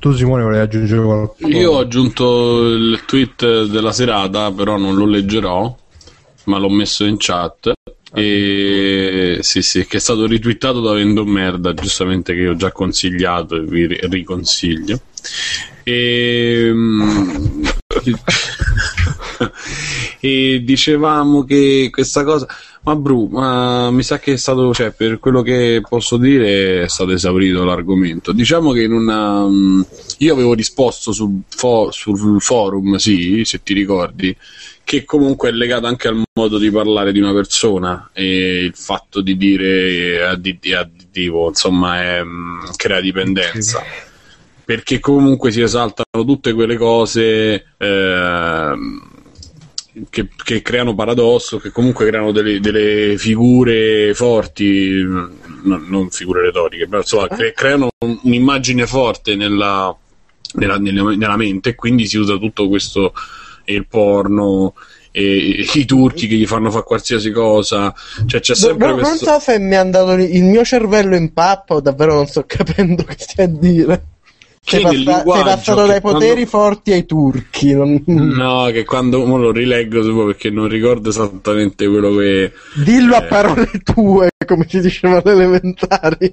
Tu 0.02 0.12
Simone 0.14 0.42
volevi 0.42 0.62
aggiungere 0.62 1.00
qualcosa? 1.00 1.46
Io 1.46 1.70
ho 1.70 1.78
aggiunto 1.78 2.66
il 2.66 3.04
tweet 3.06 3.66
della 3.66 3.92
serata, 3.92 4.50
però 4.50 4.76
non 4.76 4.96
lo 4.96 5.06
leggerò, 5.06 5.72
ma 6.46 6.58
l'ho 6.58 6.68
messo 6.68 7.04
in 7.04 7.14
chat. 7.20 7.72
E 8.12 9.38
sì, 9.42 9.62
sì, 9.62 9.86
che 9.86 9.98
è 9.98 10.00
stato 10.00 10.26
ritwittato 10.26 10.80
da 10.80 10.94
Vendo 10.94 11.24
Merda, 11.24 11.72
giustamente 11.72 12.34
che 12.34 12.40
io 12.40 12.50
ho 12.50 12.56
già 12.56 12.72
consigliato 12.72 13.54
e 13.54 13.60
vi 13.60 13.86
ri- 13.86 14.00
riconsiglio. 14.02 14.98
E, 15.84 16.68
mm, 16.72 17.62
e 20.24 20.62
dicevamo 20.62 21.42
che 21.42 21.88
questa 21.90 22.22
cosa, 22.22 22.46
ma 22.82 22.94
Bru, 22.94 23.26
ma 23.26 23.90
mi 23.90 24.04
sa 24.04 24.20
che 24.20 24.34
è 24.34 24.36
stato, 24.36 24.72
cioè, 24.72 24.92
per 24.92 25.18
quello 25.18 25.42
che 25.42 25.82
posso 25.88 26.16
dire, 26.16 26.84
è 26.84 26.88
stato 26.88 27.10
esaurito 27.10 27.64
l'argomento. 27.64 28.30
Diciamo 28.30 28.70
che 28.70 28.82
in 28.82 28.92
una, 28.92 29.44
mm, 29.44 29.80
io 30.18 30.32
avevo 30.32 30.54
risposto 30.54 31.10
sul, 31.10 31.40
fo- 31.48 31.90
sul 31.90 32.40
forum, 32.40 32.94
sì, 32.98 33.42
se 33.44 33.64
ti 33.64 33.74
ricordi, 33.74 34.36
che 34.84 35.04
comunque 35.04 35.48
è 35.48 35.52
legato 35.52 35.88
anche 35.88 36.06
al 36.06 36.22
modo 36.32 36.58
di 36.58 36.70
parlare 36.70 37.10
di 37.10 37.18
una 37.18 37.32
persona 37.32 38.10
e 38.12 38.62
il 38.62 38.74
fatto 38.76 39.22
di 39.22 39.36
dire 39.36 40.24
addi- 40.24 40.72
additivo, 40.72 41.48
insomma, 41.48 42.00
è, 42.00 42.22
mm, 42.22 42.60
crea 42.76 43.00
dipendenza. 43.00 43.82
Perché 44.64 45.00
comunque 45.00 45.50
si 45.50 45.60
esaltano 45.60 46.24
tutte 46.24 46.52
quelle 46.52 46.76
cose 46.76 47.64
ehm, 47.76 49.10
che, 50.08 50.28
che 50.42 50.62
creano 50.62 50.94
paradosso, 50.94 51.58
che 51.58 51.70
comunque 51.70 52.06
creano 52.06 52.32
delle, 52.32 52.60
delle 52.60 53.16
figure 53.18 54.12
forti, 54.14 55.02
no- 55.02 55.82
non 55.86 56.10
figure 56.10 56.42
retoriche, 56.42 56.86
però 56.86 57.00
insomma, 57.00 57.28
cre- 57.28 57.52
creano 57.52 57.90
un- 58.04 58.18
un'immagine 58.22 58.86
forte 58.86 59.36
nella, 59.36 59.94
nella, 60.54 60.78
nella- 60.78 61.36
mente 61.36 61.70
e 61.70 61.74
quindi 61.74 62.06
si 62.06 62.16
usa 62.16 62.36
tutto 62.36 62.68
questo, 62.68 63.12
il 63.66 63.86
porno, 63.86 64.74
e 65.10 65.66
i 65.74 65.84
turchi 65.84 66.26
che 66.26 66.36
gli 66.36 66.46
fanno 66.46 66.70
fare 66.70 66.84
qualsiasi 66.84 67.30
cosa, 67.30 67.94
cioè 68.26 68.40
c'è 68.40 68.54
sempre 68.54 68.86
Non, 68.88 68.96
non 68.96 69.08
questo... 69.08 69.26
so 69.26 69.38
se 69.40 69.58
mi 69.58 69.72
è 69.74 69.76
andato 69.76 70.12
il 70.12 70.44
mio 70.44 70.64
cervello 70.64 71.14
in 71.14 71.34
pappa 71.34 71.74
o 71.74 71.80
davvero 71.80 72.14
non 72.14 72.26
sto 72.26 72.44
capendo 72.46 73.04
che 73.04 73.16
stai 73.18 73.44
a 73.44 73.48
dire. 73.48 74.04
Che 74.64 74.78
Sei, 74.78 74.84
nel 74.84 75.02
passa- 75.02 75.32
sei 75.34 75.42
passato 75.42 75.86
dai 75.86 76.00
poteri 76.00 76.46
quando- 76.46 76.46
forti 76.46 76.92
ai 76.92 77.04
turchi. 77.04 77.74
non- 77.74 78.00
No, 78.06 78.66
che 78.66 78.84
quando 78.84 79.24
mo 79.26 79.36
lo 79.36 79.50
rileggo 79.50 80.24
perché 80.24 80.50
non 80.50 80.68
ricordo 80.68 81.08
esattamente 81.08 81.88
quello 81.88 82.14
che. 82.16 82.52
Dillo 82.76 83.16
a 83.16 83.24
Eh. 83.24 83.26
parole 83.26 83.70
tue, 83.82 84.30
come 84.46 84.64
si 84.68 84.80
diceva 84.80 85.20
alle 85.20 85.32
elementari. 85.32 86.32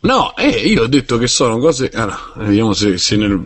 No, 0.00 0.36
eh, 0.36 0.48
io 0.48 0.84
ho 0.84 0.86
detto 0.86 1.18
che 1.18 1.26
sono 1.26 1.58
cose. 1.58 1.90
Allora, 1.92 2.18
vediamo 2.36 2.72
se, 2.74 2.96
se 2.96 3.16
nel, 3.16 3.42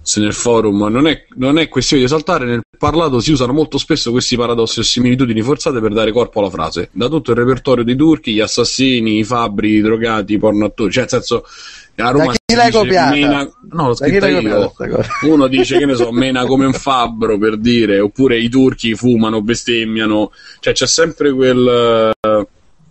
se 0.00 0.20
nel 0.20 0.32
forum 0.32 0.86
non 0.88 1.06
è, 1.06 1.26
non 1.36 1.58
è 1.58 1.68
questione 1.68 2.00
di 2.02 2.08
esaltare. 2.08 2.46
Nel 2.46 2.62
parlato 2.78 3.20
si 3.20 3.32
usano 3.32 3.52
molto 3.52 3.76
spesso 3.76 4.10
questi 4.12 4.34
paradossi 4.36 4.78
o 4.78 4.82
similitudini 4.82 5.42
forzate 5.42 5.78
per 5.78 5.92
dare 5.92 6.10
corpo 6.10 6.40
alla 6.40 6.48
frase. 6.48 6.88
Da 6.92 7.08
tutto 7.08 7.32
il 7.32 7.36
repertorio 7.36 7.84
dei 7.84 7.96
turchi, 7.96 8.32
gli 8.32 8.40
assassini, 8.40 9.18
i 9.18 9.24
fabbri, 9.24 9.72
i 9.74 9.80
drogati, 9.82 10.32
i 10.32 10.38
porno 10.38 10.64
attori. 10.64 10.90
Cioè, 10.90 11.02
nel 11.02 11.10
senso. 11.10 11.44
A 12.00 12.10
Roma 12.10 12.24
Da 12.26 12.32
chi 12.44 12.54
l'hai 12.54 12.70
copiata? 12.70 13.10
mena- 13.10 13.50
No, 13.72 13.86
l'ho 13.88 13.94
scritta 13.94 14.26
io. 14.28 14.72
Uno 15.22 15.46
dice 15.46 15.78
che 15.78 15.86
ne 15.86 15.94
so, 15.94 16.10
mena 16.12 16.44
come 16.46 16.66
un 16.66 16.72
fabbro 16.72 17.38
per 17.38 17.56
dire, 17.58 18.00
oppure 18.00 18.38
i 18.38 18.48
turchi 18.48 18.94
fumano, 18.94 19.42
bestemmiano, 19.42 20.32
cioè 20.58 20.72
c'è 20.72 20.86
sempre 20.86 21.32
quel, 21.32 22.10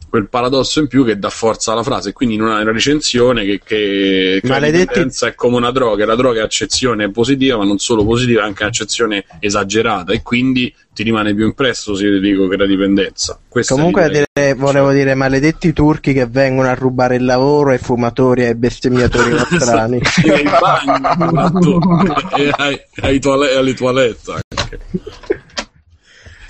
quel 0.10 0.28
paradosso 0.30 0.80
in 0.80 0.88
più 0.88 1.06
che 1.06 1.20
dà 1.20 1.30
forza 1.30 1.72
alla 1.74 1.84
frase. 1.84 2.14
Quindi 2.14 2.36
in 2.36 2.42
una, 2.42 2.62
una 2.62 2.72
recensione 2.72 3.44
che, 3.46 3.60
che, 3.64 4.40
che 4.42 4.48
la 4.48 4.54
Maledetti- 4.56 4.86
dipendenza 4.88 5.28
è 5.28 5.36
come 5.36 5.58
una 5.58 5.72
droga, 5.72 6.06
la 6.06 6.16
droga 6.16 6.40
è 6.40 6.44
accezione 6.44 7.12
positiva, 7.12 7.58
ma 7.58 7.66
non 7.66 7.78
solo 7.78 8.06
positiva, 8.06 8.44
anche 8.44 8.64
accezione 8.64 9.26
esagerata, 9.40 10.14
e 10.14 10.22
quindi 10.22 10.74
ti 11.00 11.04
rimane 11.06 11.34
più 11.34 11.46
impresso 11.46 11.96
se 11.96 12.04
io 12.08 12.20
ti 12.20 12.28
dico 12.30 12.50
che 12.50 12.58
la 12.58 12.66
dipendenza. 12.66 13.40
Questa 13.48 13.74
Comunque 13.74 14.10
dire- 14.10 14.54
volevo 14.56 14.92
dire 14.92 15.14
maledetti 15.16 15.72
turchi 15.72 16.12
che 16.12 16.26
vengono 16.26 16.68
a 16.68 16.74
rubare 16.74 17.16
il 17.16 17.24
lavoro 17.24 17.70
ai 17.70 17.78
fumatori 17.78 18.42
e 18.42 18.48
ai 18.48 18.56
bestemmiatori 18.56 19.30
nostrani. 19.32 20.00
Sì, 20.04 20.28
ai 20.30 20.44
bagni, 20.44 21.78
e 22.38 22.52
ai, 22.58 22.78
ai 23.02 23.20
toile- 23.20 23.56
alle 23.56 23.74
toilette 23.74 24.32
anche. 24.32 24.80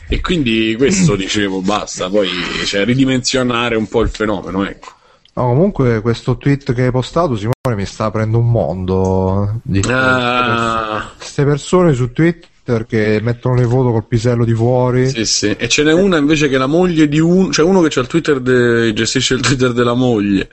E 0.07 0.21
quindi 0.21 0.73
questo 0.77 1.15
dicevo, 1.15 1.61
basta, 1.61 2.09
poi 2.09 2.29
cioè, 2.65 2.83
ridimensionare 2.85 3.75
un 3.75 3.87
po' 3.87 4.01
il 4.01 4.09
fenomeno, 4.09 4.65
ecco. 4.67 4.93
No, 5.35 5.45
comunque 5.49 6.01
questo 6.01 6.37
tweet 6.37 6.73
che 6.73 6.85
hai 6.85 6.91
postato 6.91 7.35
Simone 7.35 7.75
mi 7.75 7.85
sta 7.85 8.05
aprendo 8.05 8.39
un 8.39 8.49
mondo 8.49 9.59
di 9.61 9.79
Ah, 9.87 11.11
queste 11.15 11.45
persone 11.45 11.93
su 11.93 12.11
Twitter 12.11 12.47
che 12.85 13.19
mettono 13.21 13.55
le 13.55 13.65
foto 13.65 13.91
col 13.91 14.07
pisello 14.07 14.45
di 14.45 14.53
fuori 14.53 15.09
sì, 15.09 15.25
sì. 15.25 15.55
E 15.57 15.67
ce 15.67 15.83
n'è 15.83 15.93
una 15.93 16.17
invece 16.17 16.47
che 16.47 16.55
è 16.55 16.57
la 16.57 16.67
moglie 16.67 17.07
di 17.07 17.19
un... 17.19 17.51
cioè 17.51 17.65
uno 17.65 17.81
che 17.81 17.89
c'ha 17.89 18.01
il 18.01 18.07
Twitter, 18.07 18.39
de... 18.39 18.93
gestisce 18.93 19.33
il 19.33 19.41
Twitter 19.41 19.73
della 19.73 19.93
moglie. 19.93 20.49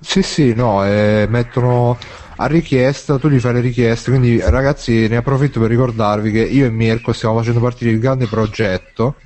Sì, 0.00 0.22
sì, 0.22 0.54
no, 0.54 0.84
eh, 0.84 1.26
mettono 1.28 1.98
a 2.36 2.46
richiesta, 2.46 3.18
tu 3.18 3.28
gli 3.28 3.40
fai 3.40 3.54
le 3.54 3.60
richieste, 3.60 4.10
quindi 4.10 4.40
ragazzi 4.40 5.08
ne 5.08 5.16
approfitto 5.16 5.60
per 5.60 5.68
ricordarvi 5.68 6.30
che 6.30 6.40
io 6.40 6.66
e 6.66 6.70
Mirko 6.70 7.12
stiamo 7.12 7.36
facendo 7.36 7.60
partire 7.60 7.90
il 7.90 7.98
grande 7.98 8.26
progetto 8.26 9.16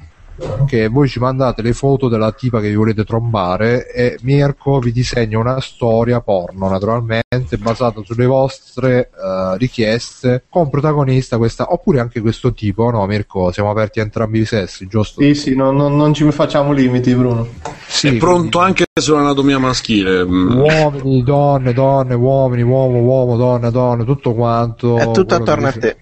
che 0.67 0.89
voi 0.89 1.09
ci 1.09 1.19
mandate 1.19 1.63
le 1.63 1.73
foto 1.73 2.09
della 2.09 2.33
tipa 2.33 2.61
che 2.61 2.69
vi 2.69 2.75
volete 2.75 3.05
trombare 3.05 3.91
e 3.91 4.19
Mirko 4.23 4.79
vi 4.79 4.93
disegna 4.93 5.39
una 5.39 5.61
storia 5.61 6.21
porno 6.21 6.69
naturalmente 6.69 7.57
basata 7.59 8.01
sulle 8.05 8.27
vostre 8.27 9.11
eh, 9.11 9.57
richieste 9.57 10.45
con 10.49 10.71
protagonista 10.71 11.37
questa 11.39 11.73
oppure 11.73 12.01
anche 12.01 12.21
questo 12.21 12.53
tipo 12.53 12.91
no 12.91 13.07
Mirko 13.07 13.53
siamo 13.53 13.71
aperti 13.71 14.01
a 14.01 14.03
entrambi 14.03 14.41
i 14.41 14.45
sessi 14.45 14.87
giusto? 14.87 15.21
Sì, 15.21 15.35
sì, 15.35 15.55
non, 15.55 15.77
non- 15.77 15.97
non 15.97 16.13
ci 16.15 16.31
facciamo 16.33 16.73
limiti, 16.73 17.15
Bruno. 17.15 17.47
Sì, 17.87 18.09
è 18.09 18.17
pronto 18.17 18.59
anche 18.59 18.85
sull'anatomia 18.93 19.59
maschile. 19.59 20.25
mm. 20.25 20.59
uomini, 20.59 21.23
donne, 21.23 21.73
donne, 21.73 22.15
uomini, 22.15 22.63
uomo, 22.63 22.99
uomo, 22.99 23.37
donna, 23.37 23.71
donna, 23.71 24.05
tutto 24.05 24.35
quanto. 24.35 24.99
È 24.99 25.11
tutto 25.11 25.35
attorno 25.35 25.69
a 25.69 25.73
te. 25.73 25.97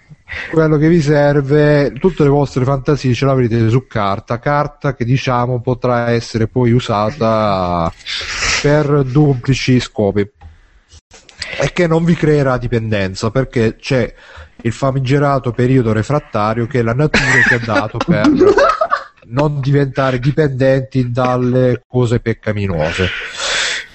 Quello 0.51 0.77
che 0.77 0.89
vi 0.89 1.01
serve, 1.01 1.93
tutte 1.93 2.23
le 2.23 2.28
vostre 2.28 2.65
fantasie 2.65 3.15
ce 3.15 3.24
l'avrete 3.24 3.69
su 3.69 3.86
carta, 3.86 4.39
carta 4.39 4.94
che 4.94 5.05
diciamo 5.05 5.61
potrà 5.61 6.11
essere 6.11 6.47
poi 6.47 6.73
usata 6.73 7.93
per 8.62 9.02
duplici 9.05 9.81
scopi 9.81 10.28
e 11.61 11.73
che 11.73 11.86
non 11.86 12.05
vi 12.05 12.15
creerà 12.15 12.59
dipendenza 12.59 13.31
perché 13.31 13.77
c'è 13.77 14.12
il 14.62 14.73
famigerato 14.73 15.52
periodo 15.52 15.93
refrattario 15.93 16.66
che 16.66 16.82
la 16.82 16.94
natura 16.94 17.43
ci 17.47 17.55
ha 17.55 17.61
dato 17.65 17.98
per 18.05 18.28
non 19.27 19.61
diventare 19.61 20.19
dipendenti 20.19 21.11
dalle 21.11 21.82
cose 21.86 22.20
peccaminose. 22.20 23.09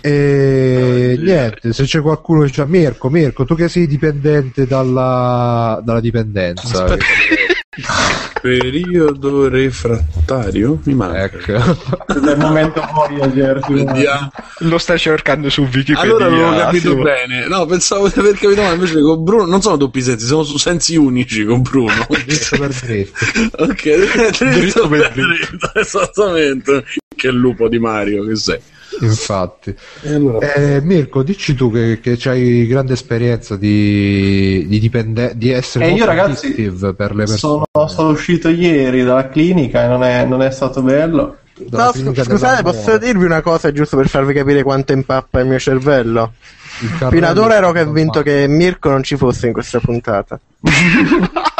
E 0.07 1.17
niente, 1.19 1.73
se 1.73 1.83
c'è 1.85 1.99
qualcuno 1.99 2.41
che 2.41 2.45
dice 2.45 2.63
Mirko, 2.67 3.09
Mirko, 3.09 3.43
tu 3.43 3.55
che 3.55 3.67
sei 3.67 3.87
dipendente 3.87 4.67
dalla, 4.67 5.81
dalla 5.83 5.99
dipendenza, 5.99 6.95
Periodo 8.39 9.49
refrattario? 9.49 10.79
Mi 10.83 10.93
manca. 10.93 11.23
ecco. 11.23 12.19
Nel 12.21 12.37
momento 12.37 12.87
Voyager. 12.93 13.59
Vediamo. 13.67 14.29
Lo 14.59 14.77
stai 14.77 14.99
cercando 14.99 15.49
su 15.49 15.61
Wikipedia. 15.63 15.99
Allora 15.99 16.27
non 16.27 16.53
ho 16.53 16.57
capito 16.57 16.91
Simo. 16.91 17.01
bene. 17.01 17.47
No, 17.47 17.65
pensavo 17.65 18.07
di 18.07 18.19
aver 18.19 18.35
capito 18.37 18.61
male. 18.61 18.75
Invece 18.75 19.01
con 19.01 19.23
Bruno 19.23 19.45
non 19.45 19.61
sono 19.63 19.77
doppi 19.77 20.01
sensi, 20.03 20.27
sono 20.27 20.43
su 20.43 20.57
sensi 20.59 20.95
unici 20.95 21.43
con 21.45 21.63
Bruno. 21.63 22.05
Dritto 22.07 22.57
per 22.59 22.69
dritto. 22.69 23.25
ok, 23.57 23.81
dritto 23.81 24.45
Dritto 24.45 24.87
per 24.87 25.11
per 25.11 25.25
dritto, 25.25 25.71
esattamente. 25.73 26.83
Che 27.15 27.31
lupo 27.31 27.67
di 27.67 27.79
Mario 27.79 28.23
che 28.27 28.35
sei. 28.35 28.59
Infatti, 29.01 29.75
E 30.01 30.13
allora, 30.13 30.53
Eh, 30.53 30.81
Mirko, 30.81 31.23
dici 31.23 31.53
tu 31.53 31.71
che, 31.71 31.99
che 31.99 32.17
hai 32.29 32.65
grande 32.67 32.93
esperienza 32.93 33.55
di, 33.55 34.65
di, 34.67 34.79
dipende- 34.79 35.33
di 35.35 35.49
essere 35.51 35.87
Eh, 35.87 35.93
io, 35.93 36.05
ragazzi, 36.05 36.53
per 36.53 37.15
le 37.15 37.25
persone. 37.25 37.65
Sono, 37.71 37.87
sono 37.87 38.09
uscito 38.09 38.49
ieri 38.49 39.03
dalla 39.03 39.29
clinica 39.29 39.83
e 39.83 39.87
non 39.87 40.03
è, 40.03 40.25
non 40.25 40.41
è 40.41 40.51
stato 40.51 40.81
bello. 40.81 41.37
No, 41.69 41.91
scu- 41.93 42.21
scusate, 42.21 42.63
posso 42.63 42.97
dirvi 42.97 43.23
una 43.23 43.41
cosa 43.41 43.71
giusto 43.71 43.95
per 43.95 44.09
farvi 44.09 44.33
capire 44.33 44.61
quanto 44.61 44.91
impappa 44.91 45.39
il 45.39 45.47
mio 45.47 45.59
cervello? 45.59 46.33
il 46.81 47.07
Fino 47.09 47.27
ad 47.27 47.37
ora 47.37 47.55
ero 47.55 47.71
convinto 47.71 48.21
che 48.21 48.47
Mirko 48.49 48.89
non 48.89 49.03
ci 49.03 49.15
fosse 49.15 49.47
in 49.47 49.53
questa 49.53 49.79
puntata. 49.79 50.37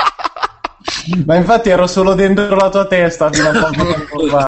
Ma 1.25 1.35
infatti 1.35 1.69
ero 1.69 1.85
solo 1.87 2.13
dentro 2.13 2.55
la 2.55 2.69
tua 2.69 2.85
testa 2.87 3.29
fino 3.31 3.49
a 3.49 3.51
poco 3.51 3.85
tempo 3.93 4.27
fa. 4.27 4.47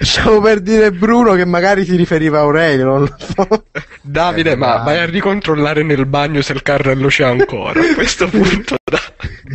Stavo 0.00 0.40
per 0.40 0.60
dire 0.60 0.92
Bruno 0.92 1.34
che 1.34 1.44
magari 1.44 1.84
si 1.84 1.96
riferiva 1.96 2.38
a 2.38 2.42
Aurelio, 2.42 2.84
non 2.84 3.00
lo 3.00 3.14
so. 3.18 3.64
Davide, 4.02 4.52
Eh, 4.52 4.56
ma 4.56 4.78
vai 4.78 4.98
a 4.98 5.06
ricontrollare 5.06 5.82
nel 5.82 6.06
bagno 6.06 6.42
se 6.42 6.52
il 6.52 6.62
carrello 6.62 7.08
c'è 7.08 7.24
ancora. 7.24 7.80
A 7.80 7.94
questo 7.94 8.26
punto, 8.30 8.76
dai. 8.84 9.00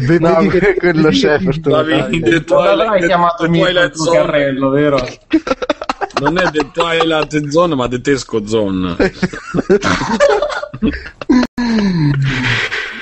Ve- 0.06 0.20
No, 0.20 0.36
vedi 0.38 0.50
che- 0.60 0.76
quello 0.76 1.02
vedi 1.04 1.20
c'è 1.20 1.40
fortunatamente. 1.40 2.30
Non 2.30 2.44
Twilight- 2.46 3.06
chiamato 3.06 3.44
il 3.46 3.52
Twilight 3.52 3.92
tuo 3.94 4.04
Zone. 4.06 4.18
carrello, 4.18 4.70
vero? 4.70 5.08
Non 6.22 6.38
è 6.38 6.52
The 6.52 6.70
Twilight 6.72 7.48
Zone, 7.50 7.74
ma 7.74 7.88
The 7.88 8.00
Tesco 8.02 8.46
Zone. 8.46 8.96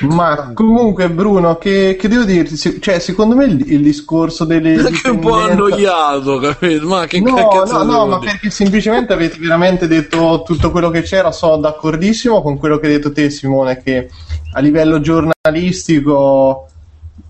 Ma 0.02 0.52
comunque, 0.54 1.10
Bruno, 1.10 1.58
che, 1.58 1.98
che 2.00 2.08
devo 2.08 2.24
dirti? 2.24 2.56
Cioè, 2.80 3.00
secondo 3.00 3.36
me 3.36 3.46
il, 3.46 3.72
il 3.74 3.82
discorso 3.82 4.46
delle. 4.46 4.82
Che 4.92 5.10
un 5.10 5.20
po' 5.20 5.34
annoiato, 5.34 6.38
capito? 6.40 6.88
Ma 6.88 7.06
che 7.06 7.20
No, 7.20 7.48
cazzo 7.50 7.84
no, 7.84 7.84
no, 7.84 8.06
ma 8.08 8.20
dire? 8.20 8.32
perché 8.32 8.50
semplicemente 8.50 9.12
avete 9.14 9.38
veramente 9.40 9.88
detto 9.88 10.44
tutto 10.46 10.72
quello 10.72 10.90
che 10.90 11.02
c'era. 11.02 11.32
Sono 11.32 11.58
d'accordissimo 11.58 12.42
con 12.42 12.58
quello 12.58 12.78
che 12.78 12.88
hai 12.88 12.94
detto 12.94 13.12
te, 13.12 13.30
Simone, 13.30 13.82
che 13.84 14.10
a 14.54 14.60
livello 14.62 15.02
giornalistico, 15.02 16.68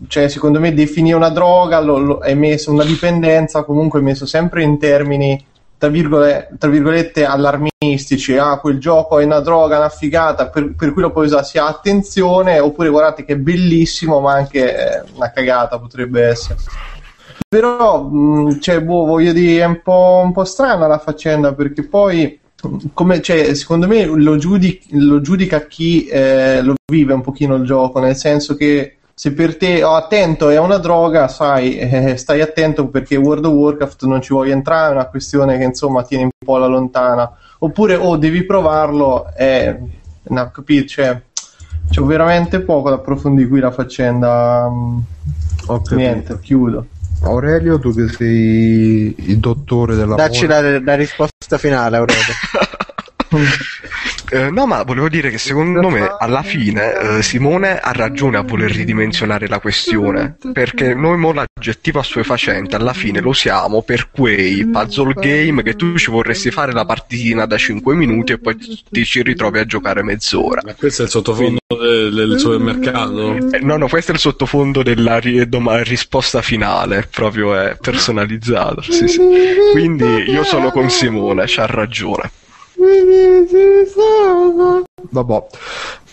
cioè, 0.08 0.28
secondo 0.30 0.60
me, 0.60 0.74
definire 0.74 1.16
una 1.16 1.30
droga 1.30 1.80
lo, 1.80 1.98
lo- 1.98 2.20
è 2.20 2.34
messo 2.36 2.72
una 2.72 2.84
dipendenza, 2.86 3.64
comunque 3.64 4.00
è 4.00 4.04
messo 4.04 4.26
sempre 4.26 4.64
in 4.64 4.78
termini, 4.78 5.44
tra, 5.80 5.88
virgole- 5.88 6.49
tra 6.60 6.69
virgolette, 6.69 7.26
allarmistici. 7.26 8.38
Ah, 8.38 8.60
quel 8.60 8.77
gioco 8.77 9.18
è 9.19 9.23
una 9.23 9.39
droga, 9.39 9.77
una 9.77 9.89
figata, 9.89 10.49
per, 10.49 10.76
per 10.76 10.91
cui 10.91 11.01
lo 11.01 11.11
puoi 11.11 11.26
usare 11.26 11.45
sia 11.45 11.65
attenzione, 11.65 12.60
oppure 12.60 12.89
guardate 12.89 13.23
che 13.23 13.34
è 13.34 13.38
bellissimo, 13.38 14.19
ma 14.19 14.34
anche 14.34 14.76
eh, 14.76 15.03
una 15.15 15.31
cagata 15.31 15.80
potrebbe 15.80 16.22
essere. 16.22 16.60
Però, 17.47 18.03
mh, 18.03 18.60
cioè, 18.60 18.81
boh, 18.81 19.06
voglio 19.06 19.31
dire, 19.31 19.64
è 19.64 19.65
un 19.65 19.81
po', 19.81 20.22
un 20.23 20.34
po' 20.34 20.43
strana 20.43 20.85
la 20.85 20.99
faccenda 20.99 21.53
perché 21.53 21.88
poi, 21.88 22.38
come, 22.93 23.22
cioè, 23.22 23.53
secondo 23.56 23.88
me 23.88 24.03
lo, 24.03 24.35
giudi- 24.35 24.81
lo 24.91 25.22
giudica 25.22 25.65
chi 25.65 26.06
eh, 26.07 26.61
lo 26.61 26.76
vive 26.91 27.14
un 27.14 27.22
pochino 27.22 27.56
il 27.56 27.64
gioco, 27.64 27.99
nel 27.99 28.18
senso 28.18 28.56
che 28.56 28.98
se 29.20 29.34
per 29.34 29.58
te, 29.58 29.84
oh, 29.84 29.96
attento, 29.96 30.48
è 30.48 30.58
una 30.58 30.78
droga, 30.78 31.28
sai, 31.28 31.78
eh, 31.78 32.16
stai 32.16 32.40
attento 32.40 32.88
perché 32.88 33.18
World 33.18 33.44
of 33.44 33.52
Warcraft 33.52 34.06
non 34.06 34.22
ci 34.22 34.32
vuoi 34.32 34.50
entrare, 34.50 34.91
è 34.91 34.96
una 34.96 35.08
questione 35.08 35.58
che 35.58 35.66
insomma 35.66 36.04
tieni 36.04 36.24
un 36.24 36.30
po' 36.41 36.56
alla 36.56 36.68
lontana. 36.68 37.30
Oppure, 37.58 37.96
oh, 37.96 38.16
devi 38.16 38.46
provarlo, 38.46 39.30
è... 39.36 39.78
No, 40.22 40.52
capito? 40.52 40.88
Cioè, 40.88 41.22
c'ho 41.94 42.06
veramente 42.06 42.62
poco 42.62 42.88
da 42.88 42.96
approfondire 42.96 43.50
qui 43.50 43.60
la 43.60 43.72
faccenda. 43.72 44.72
capito. 45.68 45.96
Niente, 45.96 46.40
chiudo. 46.40 46.86
Aurelio, 47.24 47.78
tu 47.78 47.94
che 47.94 48.08
sei 48.08 49.14
il 49.18 49.38
dottore 49.40 49.96
della 49.96 50.16
Dacci 50.16 50.48
la, 50.48 50.80
la 50.80 50.96
risposta 50.96 51.58
finale, 51.58 51.98
Aurelio. 51.98 52.24
Eh, 54.31 54.49
no, 54.51 54.65
ma 54.68 54.84
volevo 54.84 55.10
dire 55.10 55.30
che 55.30 55.38
secondo 55.38 55.89
me 55.89 56.15
alla 56.19 56.43
fine 56.43 57.18
eh, 57.18 57.23
Simone 57.23 57.80
ha 57.80 57.91
ragione 57.91 58.38
a 58.38 58.41
voler 58.41 58.72
ridimensionare 58.72 59.47
la 59.47 59.60
questione. 59.60 60.38
Perché 60.53 60.93
noi 60.93 61.18
mo 61.18 61.31
l'aggettivo 61.31 61.99
assuefacente 61.99 62.76
alla 62.76 62.93
fine 62.93 63.22
lo 63.22 63.30
usiamo 63.30 63.81
per 63.81 64.10
quei 64.11 64.65
puzzle 64.68 65.14
game 65.14 65.64
che 65.64 65.76
tu 65.76 65.97
ci 65.97 66.11
vorresti 66.11 66.51
fare 66.51 66.72
la 66.72 66.85
partitina 66.85 67.45
da 67.45 67.57
5 67.57 67.95
minuti 67.95 68.34
e 68.34 68.39
poi 68.39 68.56
ti 68.57 69.06
ci 69.06 69.22
ritrovi 69.23 69.60
a 69.60 69.65
giocare 69.65 70.03
mezz'ora. 70.03 70.61
Ma 70.64 70.76
questo 70.76 71.01
è 71.01 71.06
il 71.06 71.11
sottofondo 71.11 71.60
del, 71.68 72.14
del 72.14 72.39
supermercato? 72.39 73.35
Eh, 73.51 73.60
no, 73.61 73.77
no, 73.77 73.88
questo 73.88 74.11
è 74.11 74.14
il 74.14 74.19
sottofondo 74.19 74.84
della 74.84 75.19
ri- 75.19 75.47
doma- 75.49 75.81
risposta 75.84 76.41
finale, 76.41 77.07
proprio 77.10 77.56
è 77.56 77.77
personalizzato. 77.80 78.81
Sì, 78.81 79.07
sì. 79.07 79.22
Quindi 79.72 80.30
io 80.30 80.43
sono 80.43 80.72
con 80.72 80.89
Simone, 80.89 81.43
c'ha 81.47 81.65
ragione. 81.65 82.31
Vabbè. 85.11 85.45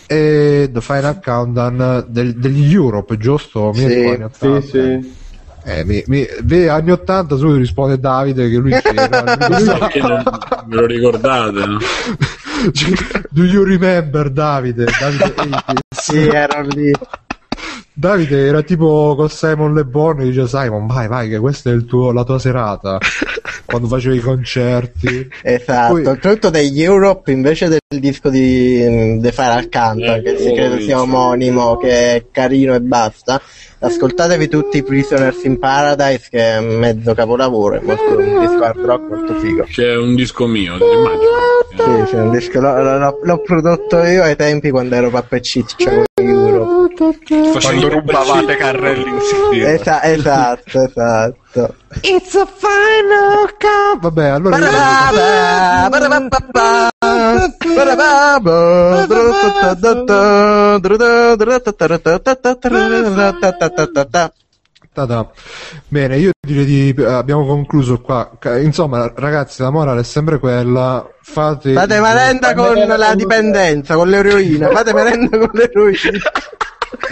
E 0.09 0.71
The 0.73 0.81
Final 0.81 1.21
Countdown 1.23 2.05
del- 2.09 2.37
degli 2.37 2.73
Europe, 2.73 3.17
giusto? 3.19 3.71
Mi 3.75 3.81
Sì, 3.81 3.87
ricordo 3.95 4.13
anni 4.13 4.25
80. 4.25 4.61
Sì, 4.61 4.69
sì. 4.69 5.15
Eh, 5.69 5.85
mi, 5.85 6.03
mi- 6.07 6.27
vedi, 6.45 6.69
anni 6.69 6.93
80 6.93 7.37
subito 7.37 7.57
risponde 7.59 7.99
Davide 7.99 8.49
che 8.49 8.57
lui 8.57 8.71
c'era. 8.81 9.23
Perché 9.37 10.01
non 10.01 10.23
me 10.67 10.75
lo 10.77 10.87
ricordate? 10.87 11.67
no? 11.67 11.79
Do 13.31 13.43
you 13.45 13.65
remember 13.65 14.31
Davide? 14.31 14.85
Davide 14.85 15.25
80. 15.25 15.65
sì, 15.89 16.27
ero 16.29 16.61
lì. 16.63 16.93
Davide 17.99 18.47
era 18.47 18.61
tipo 18.61 19.15
con 19.17 19.31
Simon 19.31 19.73
Le 19.73 19.85
Bon 19.85 20.21
e 20.21 20.25
dice 20.25 20.47
Simon 20.47 20.87
vai 20.87 21.09
vai 21.09 21.31
che 21.31 21.39
questa 21.39 21.71
è 21.71 21.73
il 21.73 21.87
tuo- 21.87 22.13
la 22.13 22.25
tua 22.25 22.39
serata 22.39 22.99
quando 23.65 23.89
facevi 23.89 24.17
i 24.17 24.21
concerti 24.21 25.27
Esatto, 25.43 25.95
Poi- 25.95 26.05
oltretutto 26.07 26.51
degli 26.51 26.83
Europe 26.83 27.33
invece 27.33 27.69
del 27.69 27.79
disco 27.99 28.29
di 28.29 28.85
mm, 28.87 29.21
The 29.23 29.33
Final 29.33 29.69
Countdown, 29.71 30.19
Eh, 30.19 30.23
che 30.23 30.37
si 30.37 30.53
credo 30.53 30.79
sia 30.79 31.01
omonimo, 31.01 31.79
che 31.79 32.15
è 32.17 32.25
carino 32.31 32.75
e 32.75 32.81
basta. 32.81 33.41
Ascoltatevi 33.79 34.49
tutti 34.49 34.79
i 34.79 34.83
Prisoners 34.83 35.43
in 35.45 35.59
Paradise, 35.59 36.27
che 36.31 36.57
è 36.57 36.61
mezzo 36.61 37.15
capolavoro, 37.15 37.77
è 37.77 37.81
molto, 37.83 38.19
un 38.19 38.41
disco 38.41 38.63
hard 38.63 38.85
rock 38.85 39.09
molto 39.09 39.35
figo. 39.35 39.65
C'è 39.65 39.97
un 39.97 40.15
disco 40.15 40.47
mio, 40.47 40.75
immagino. 40.77 42.05
Sì, 42.05 42.09
sì, 42.11 42.15
un 42.17 42.31
disco, 42.31 42.61
l'ho, 42.61 42.99
l'ho- 42.99 43.19
l'ho 43.23 43.41
prodotto 43.41 44.03
io 44.03 44.23
ai 44.23 44.35
tempi 44.37 44.71
quando 44.71 44.95
ero 44.95 45.11
pappeciccia 45.11 45.91
con 45.91 46.05
gli 46.15 46.29
Europe. 46.29 46.46
Quando 47.61 47.89
rubavate 47.89 48.57
carrelli 48.57 49.11
insieme. 49.11 49.73
Esa- 49.73 50.03
esatto, 50.03 50.83
esatto. 50.83 51.75
It's 52.03 52.35
a 52.35 52.47
final 52.47 53.57
count 53.59 54.01
vabbè 54.01 54.27
allora. 54.27 54.59
Ta-ta. 64.93 65.31
bene 65.89 66.17
io 66.17 66.31
direi 66.41 66.65
di 66.65 67.05
abbiamo 67.05 67.45
concluso 67.45 68.01
qua 68.01 68.31
insomma 68.63 69.13
ragazzi 69.15 69.61
la 69.61 69.69
morale 69.69 70.01
è 70.01 70.05
sempre 70.05 70.39
quella 70.39 71.07
fate 71.21 71.75
Fate 71.75 72.01
merenda 72.01 72.55
con 72.55 72.77
la 72.77 73.15
dipendenza, 73.15 73.95
con 73.95 74.09
l'eroina. 74.09 74.69
Fate 74.71 74.95
merenda 74.95 75.37
con 75.37 75.51
l'eroina. 75.53 76.19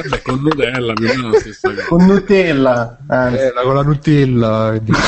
Vabbè, 0.03 0.23
con 0.23 0.41
Nutella 0.41 0.93
più 0.93 1.07
o 1.09 1.15
meno 1.15 1.31
la 1.31 1.39
stessa 1.39 1.69
cosa. 1.71 1.85
Con 1.87 2.05
Nutella, 2.07 2.99
anzi. 3.09 3.39
Eh, 3.39 3.53
con 3.63 3.75
la 3.75 3.83
Nutella 3.83 4.79
dica. 4.81 4.99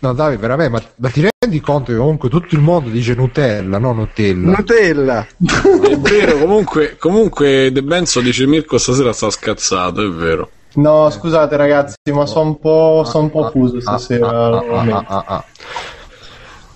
no 0.00 0.12
Davide 0.12 0.40
veramente 0.40 0.72
ma, 0.72 0.82
ma 0.96 1.08
ti 1.08 1.26
rendi 1.40 1.60
conto 1.60 1.92
che 1.92 1.98
comunque 1.98 2.28
tutto 2.28 2.54
il 2.54 2.60
mondo 2.60 2.90
dice 2.90 3.14
Nutella 3.14 3.78
no 3.78 3.92
Nutella 3.92 4.50
Nutella. 4.56 5.26
È 5.38 5.96
vero, 5.98 6.38
comunque, 6.38 6.96
comunque 6.98 7.70
De 7.72 7.82
Benzo 7.82 8.20
dice 8.20 8.46
Mirko 8.46 8.76
stasera 8.78 9.12
sta 9.12 9.30
scazzato, 9.30 10.02
è 10.02 10.08
vero. 10.10 10.50
No, 10.74 11.08
scusate 11.08 11.56
ragazzi, 11.56 11.94
ma 12.12 12.26
sono 12.26 12.46
un 12.50 12.58
po', 12.58 13.04
son 13.06 13.24
un 13.24 13.30
po' 13.30 13.48
fuso 13.50 13.76
Ah, 13.76 13.80
stasera. 13.80 14.28
ah, 14.28 14.58
ah, 14.58 14.84
ah, 14.88 15.04
ah, 15.06 15.24
ah. 15.28 15.44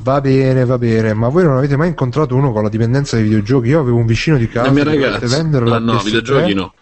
Va 0.08 0.22
bene, 0.22 0.64
va 0.64 0.78
bene, 0.78 1.12
ma 1.12 1.28
voi 1.28 1.44
non 1.44 1.58
avete 1.58 1.76
mai 1.76 1.88
incontrato 1.88 2.34
uno 2.34 2.50
con 2.50 2.62
la 2.62 2.70
dipendenza 2.70 3.16
dai 3.16 3.26
videogiochi? 3.26 3.68
Io 3.68 3.80
avevo 3.80 3.98
un 3.98 4.06
vicino 4.06 4.38
di 4.38 4.48
casa 4.48 4.70
mia 4.70 4.82
che 4.84 4.96
dovette 4.96 5.26
vendere 5.26 5.66
la 5.66 5.76
Ah 5.76 5.80
no, 5.80 5.92
PS3 5.96 6.04
videogiochi 6.04 6.54
no. 6.54 6.72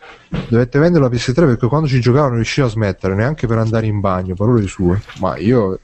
Dovette 0.46 0.78
vendere 0.78 1.02
la 1.02 1.10
PS3 1.10 1.34
perché 1.34 1.66
quando 1.66 1.88
ci 1.88 2.00
giocava 2.00 2.26
non 2.26 2.36
riusciva 2.36 2.68
a 2.68 2.70
smettere 2.70 3.16
neanche 3.16 3.48
per 3.48 3.58
andare 3.58 3.86
in 3.86 3.98
bagno, 3.98 4.36
parole 4.36 4.64
sue. 4.68 5.02
Ma 5.18 5.36
io, 5.38 5.80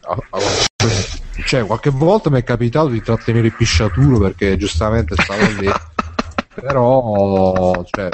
cioè, 1.44 1.66
qualche 1.66 1.90
volta 1.90 2.31
mi 2.31 2.39
è 2.39 2.44
capitato 2.44 2.86
di 2.86 3.02
trattenere 3.02 3.48
il 3.48 3.55
pisciaturo 3.55 4.19
perché 4.19 4.56
giustamente 4.56 5.16
stavo 5.20 5.43
lì. 5.59 5.69
Però, 6.55 7.85
cioè, 7.90 8.09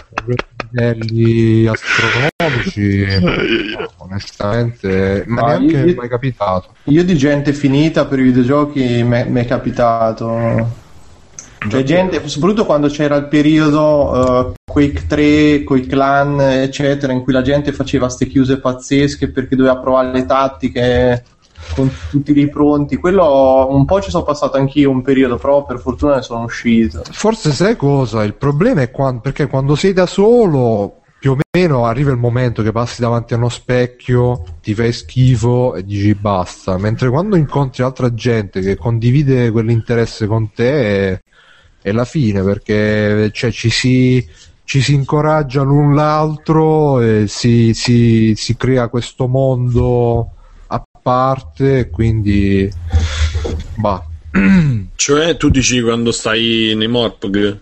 livelli 0.71 1.67
astronomici, 1.67 3.07
no, 3.21 3.91
onestamente, 3.99 5.25
ma 5.27 5.43
Ma 5.43 5.47
neanche 5.57 5.77
io- 5.77 5.95
mai 5.95 6.09
capitato. 6.09 6.75
Io 6.85 7.05
di 7.05 7.17
gente 7.17 7.53
finita 7.53 8.07
per 8.07 8.19
i 8.19 8.25
videogiochi 8.25 9.03
mi 9.03 9.41
è 9.41 9.45
capitato. 9.47 10.87
Cioè, 11.69 11.83
gente, 11.83 12.27
soprattutto 12.29 12.65
quando 12.65 12.89
c'era 12.89 13.17
il 13.17 13.27
periodo 13.27 14.53
eh, 14.53 14.53
Quake 14.65 15.07
3, 15.09 15.65
con 15.65 15.79
i 15.79 15.87
clan, 15.87 16.41
eccetera, 16.41 17.13
in 17.13 17.23
cui 17.23 17.33
la 17.33 17.43
gente 17.43 17.73
faceva 17.73 18.09
ste 18.09 18.27
chiuse 18.29 18.61
pazzesche 18.61 19.31
perché 19.31 19.57
doveva 19.57 19.79
provare 19.79 20.13
le 20.13 20.25
tattiche 20.25 21.25
con 21.75 21.91
tutti 22.11 22.33
lì 22.33 22.49
pronti. 22.49 22.97
Quello 22.97 23.69
un 23.71 23.85
po' 23.85 24.01
ci 24.01 24.11
sono 24.11 24.25
passato 24.25 24.57
anch'io 24.57 24.91
un 24.91 25.03
periodo, 25.03 25.37
però 25.37 25.65
per 25.65 25.79
fortuna 25.79 26.17
ne 26.17 26.23
sono 26.23 26.45
uscito. 26.45 27.03
Forse 27.11 27.53
sai 27.53 27.77
cosa? 27.77 28.25
Il 28.25 28.35
problema 28.35 28.83
è 28.83 28.91
quando, 28.91 29.21
perché 29.21 29.47
quando 29.47 29.75
sei 29.75 29.93
da 29.93 30.07
solo, 30.07 31.01
più 31.19 31.33
o 31.33 31.37
meno 31.53 31.85
arriva 31.87 32.11
il 32.11 32.17
momento 32.17 32.63
che 32.63 32.71
passi 32.73 33.01
davanti 33.01 33.35
a 33.35 33.37
uno 33.37 33.49
specchio, 33.49 34.45
ti 34.63 34.75
fai 34.75 34.93
schifo 34.93 35.75
e 35.75 35.85
dici 35.85 36.15
basta. 36.15 36.79
Mentre 36.79 37.09
quando 37.11 37.37
incontri 37.37 37.83
altra 37.83 38.15
gente 38.15 38.61
che 38.61 38.77
condivide 38.77 39.51
quell'interesse 39.51 40.27
con 40.27 40.53
te, 40.53 41.21
è 41.81 41.93
la 41.93 42.05
fine 42.05 42.43
perché 42.43 43.31
cioè, 43.33 43.51
ci, 43.51 43.71
si, 43.71 44.27
ci 44.65 44.81
si 44.81 44.95
incoraggia 44.95 45.63
l'un 45.63 45.95
l'altro 45.95 47.01
e 47.01 47.27
si, 47.27 47.73
si, 47.75 48.35
si 48.37 48.57
crea 48.57 48.89
questo 48.89 49.27
mondo 49.27 50.33
parte 51.09 51.89
quindi 51.91 52.71
bah. 53.77 54.05
Cioè, 54.95 55.37
tu 55.39 55.49
dici 55.49 55.81
quando 55.81 56.13
stai 56.13 56.75
nei 56.77 56.87
Morpg? 56.89 57.59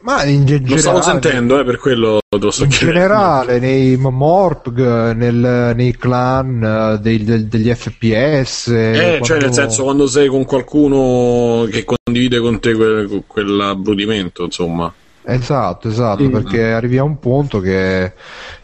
Ma 0.00 0.24
in 0.24 0.44
ge- 0.46 0.58
Lo 0.66 0.76
stavo 0.78 0.98
generale- 0.98 1.20
sentendo, 1.22 1.60
eh, 1.60 1.64
per 1.64 1.78
quello 1.78 2.18
te 2.28 2.38
lo 2.44 2.50
sto 2.50 2.64
in 2.64 2.70
chiedendo. 2.70 2.92
generale 3.00 3.58
nei 3.60 3.96
Morpg, 3.96 5.12
nel- 5.12 5.72
nei 5.76 5.96
clan 5.96 6.94
eh, 6.96 6.98
dei- 7.00 7.22
del- 7.22 7.46
degli 7.46 7.72
FPS 7.72 8.66
Eh, 8.66 9.20
cioè, 9.22 9.38
quando- 9.38 9.44
nel 9.44 9.54
senso, 9.54 9.82
quando 9.84 10.06
sei 10.08 10.26
con 10.26 10.44
qualcuno 10.44 11.68
che 11.70 11.84
condivide 11.84 12.40
con 12.40 12.58
te 12.58 12.74
quel, 12.74 13.22
quell'abbrutimento, 13.28 14.42
insomma. 14.42 14.92
Esatto, 15.24 15.88
esatto, 15.88 16.24
Sì. 16.24 16.30
perché 16.30 16.72
arrivi 16.72 16.98
a 16.98 17.04
un 17.04 17.18
punto 17.18 17.60
che 17.60 18.12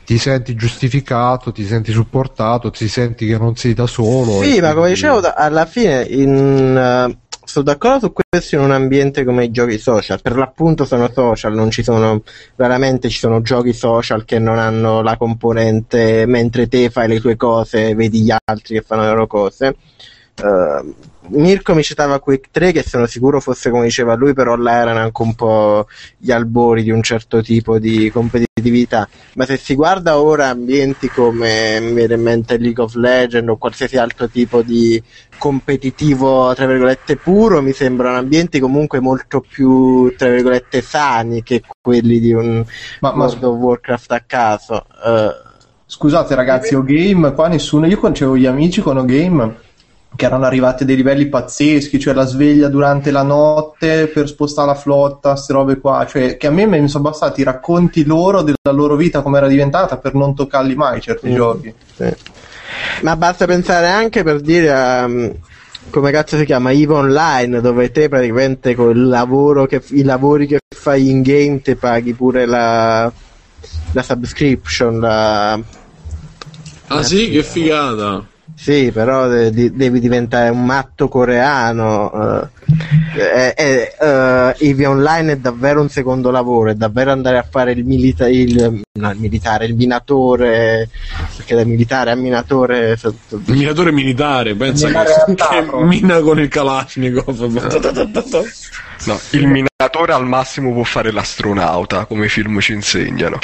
ti 0.04 0.18
senti 0.18 0.54
giustificato, 0.54 1.52
ti 1.52 1.64
senti 1.64 1.92
supportato, 1.92 2.70
ti 2.70 2.88
senti 2.88 3.26
che 3.26 3.38
non 3.38 3.56
sei 3.56 3.74
da 3.74 3.86
solo. 3.86 4.42
Sì, 4.42 4.60
ma 4.60 4.74
come 4.74 4.88
dicevo, 4.88 5.20
alla 5.34 5.66
fine 5.66 6.02
in, 6.08 6.76
eh, 6.76 7.18
sono 7.44 7.64
d'accordo 7.64 8.06
su 8.06 8.12
questo 8.12 8.56
in 8.56 8.62
un 8.62 8.72
ambiente 8.72 9.24
come 9.24 9.44
i 9.44 9.50
giochi 9.50 9.78
social. 9.78 10.20
Per 10.20 10.36
l'appunto 10.36 10.84
sono 10.84 11.10
social, 11.12 11.54
non 11.54 11.70
ci 11.70 11.82
sono 11.82 12.22
veramente 12.56 13.08
ci 13.08 13.18
sono 13.18 13.40
giochi 13.40 13.72
social 13.72 14.24
che 14.24 14.38
non 14.38 14.58
hanno 14.58 15.00
la 15.00 15.16
componente 15.16 16.26
mentre 16.26 16.68
te 16.68 16.90
fai 16.90 17.08
le 17.08 17.20
tue 17.20 17.36
cose, 17.36 17.94
vedi 17.94 18.20
gli 18.22 18.30
altri 18.30 18.74
che 18.74 18.82
fanno 18.82 19.02
le 19.02 19.08
loro 19.08 19.26
cose. 19.26 19.76
Eh, 20.36 20.94
Mirko 21.30 21.74
mi 21.74 21.82
citava 21.82 22.20
Quake 22.20 22.48
3 22.50 22.72
che 22.72 22.82
sono 22.82 23.06
sicuro 23.06 23.40
fosse 23.40 23.70
come 23.70 23.84
diceva 23.84 24.14
lui, 24.14 24.32
però 24.32 24.56
là 24.56 24.72
erano 24.80 25.00
anche 25.00 25.22
un 25.22 25.34
po' 25.34 25.86
gli 26.16 26.30
albori 26.30 26.82
di 26.82 26.90
un 26.90 27.02
certo 27.02 27.42
tipo 27.42 27.78
di 27.78 28.10
competitività. 28.10 29.08
Ma 29.34 29.44
se 29.44 29.56
si 29.56 29.74
guarda 29.74 30.18
ora 30.20 30.48
ambienti 30.48 31.08
come 31.08 31.80
mi 31.80 31.92
viene 31.92 32.14
in 32.14 32.22
mente 32.22 32.58
League 32.58 32.82
of 32.82 32.94
Legends 32.94 33.50
o 33.50 33.56
qualsiasi 33.56 33.96
altro 33.96 34.28
tipo 34.28 34.62
di 34.62 35.02
competitivo, 35.38 36.52
tra 36.54 36.66
virgolette, 36.66 37.16
puro, 37.16 37.62
mi 37.62 37.72
sembrano 37.72 38.18
ambienti 38.18 38.58
comunque 38.58 39.00
molto 39.00 39.40
più, 39.40 40.14
tra 40.16 40.28
virgolette, 40.28 40.80
sani 40.82 41.42
che 41.42 41.62
quelli 41.80 42.18
di 42.18 42.32
un 42.32 42.64
Ma, 43.00 43.12
ma 43.12 43.26
World 43.26 43.44
of 43.44 43.56
Warcraft 43.56 44.12
a 44.12 44.22
caso. 44.26 44.86
Eh, 45.04 45.46
Scusate 45.90 46.34
ragazzi, 46.34 46.74
o 46.74 46.82
game, 46.82 47.32
qua 47.32 47.48
nessuno, 47.48 47.86
io 47.86 47.98
conoscevo 47.98 48.36
gli 48.36 48.44
amici 48.44 48.82
con 48.82 48.98
o 48.98 49.04
game 49.06 49.66
che 50.16 50.24
erano 50.24 50.46
arrivati 50.46 50.82
a 50.82 50.86
dei 50.86 50.96
livelli 50.96 51.28
pazzeschi, 51.28 51.98
cioè 52.00 52.14
la 52.14 52.24
sveglia 52.24 52.68
durante 52.68 53.10
la 53.10 53.22
notte 53.22 54.08
per 54.08 54.26
spostare 54.26 54.68
la 54.68 54.74
flotta, 54.74 55.32
queste 55.32 55.52
robe 55.52 55.78
qua, 55.78 56.06
cioè 56.08 56.36
che 56.36 56.46
a 56.46 56.50
me 56.50 56.66
mi 56.66 56.88
sono 56.88 57.04
bastati 57.04 57.40
i 57.42 57.44
racconti 57.44 58.04
loro 58.04 58.42
della 58.42 58.72
loro 58.72 58.96
vita 58.96 59.22
come 59.22 59.38
era 59.38 59.46
diventata 59.46 59.96
per 59.98 60.14
non 60.14 60.34
toccarli 60.34 60.74
mai 60.74 61.00
certi 61.00 61.28
Mm. 61.28 61.34
giochi. 61.34 61.74
Sì. 61.94 62.14
Ma 63.02 63.16
basta 63.16 63.46
pensare 63.46 63.88
anche 63.88 64.22
per 64.22 64.40
dire 64.40 64.72
a 64.72 65.04
um, 65.04 65.34
come 65.90 66.10
cazzo 66.10 66.36
si 66.36 66.44
chiama 66.44 66.72
EVE 66.72 66.92
Online, 66.92 67.60
dove 67.60 67.90
te 67.90 68.08
praticamente 68.08 68.74
con 68.74 68.90
il 68.90 69.06
lavoro 69.06 69.66
che, 69.66 69.82
i 69.90 70.02
lavori 70.02 70.46
che 70.46 70.58
fai 70.74 71.08
in 71.08 71.22
game 71.22 71.60
te 71.62 71.76
paghi 71.76 72.12
pure 72.12 72.44
la, 72.44 73.10
la 73.92 74.02
subscription. 74.02 74.98
La... 74.98 75.60
Ah, 76.88 77.02
sì, 77.02 77.30
che 77.30 77.42
figata. 77.42 78.24
Sì, 78.60 78.90
però 78.92 79.28
de- 79.28 79.72
devi 79.72 80.00
diventare 80.00 80.48
un 80.50 80.64
matto 80.64 81.08
coreano. 81.08 82.10
eh. 82.42 82.57
Eh, 83.16 83.54
eh, 83.56 83.92
eh, 83.98 84.54
EVE 84.58 84.86
Online 84.86 85.32
è 85.32 85.36
davvero 85.36 85.80
un 85.80 85.88
secondo 85.88 86.30
lavoro, 86.30 86.70
è 86.70 86.74
davvero 86.74 87.10
andare 87.10 87.38
a 87.38 87.46
fare 87.48 87.72
il, 87.72 87.84
milita- 87.84 88.28
il, 88.28 88.82
no, 88.92 89.10
il 89.10 89.18
militare, 89.18 89.64
il 89.64 89.74
minatore, 89.74 90.88
perché 91.36 91.54
da 91.54 91.64
militare 91.64 92.10
a 92.10 92.14
minatore 92.14 92.96
so- 92.96 93.14
so- 93.26 93.40
Il 93.46 93.56
minatore 93.56 93.90
militare, 93.90 94.54
pensa 94.54 94.88
che, 94.88 95.34
che 95.34 95.68
mina 95.82 96.20
con 96.20 96.38
il 96.38 96.48
Kalashnikov. 96.48 97.46
No, 99.04 99.16
il 99.30 99.46
minatore 99.46 100.12
al 100.12 100.26
massimo 100.26 100.72
può 100.72 100.82
fare 100.82 101.12
l'astronauta, 101.12 102.04
come 102.06 102.26
i 102.26 102.28
film 102.28 102.58
ci 102.58 102.72
insegnano. 102.72 103.38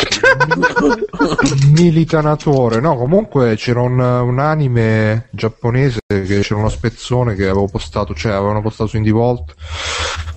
Militanatore, 1.70 2.80
no, 2.80 2.96
comunque 2.96 3.54
c'era 3.54 3.80
un, 3.80 3.98
un 4.00 4.38
anime 4.40 5.28
giapponese 5.30 6.00
che 6.08 6.24
c'era 6.24 6.56
uno 6.56 6.68
spezzone 6.68 7.36
che 7.36 7.44
avevo 7.44 7.68
postato, 7.68 8.14
cioè 8.14 8.32
avevano 8.32 8.62
postato 8.62 8.90
su 8.90 8.96
Indie 8.96 9.12
Vault. 9.14 9.54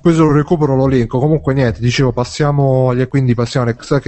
Questo 0.01 0.23
lo 0.23 0.31
recupero, 0.31 0.75
lo 0.75 0.87
linko. 0.87 1.19
Comunque 1.19 1.53
niente, 1.53 1.79
dicevo, 1.81 2.11
passiamo 2.11 2.89
agli 2.89 3.07
quindi 3.07 3.33
passiamo 3.33 3.67
all'extra. 3.67 3.99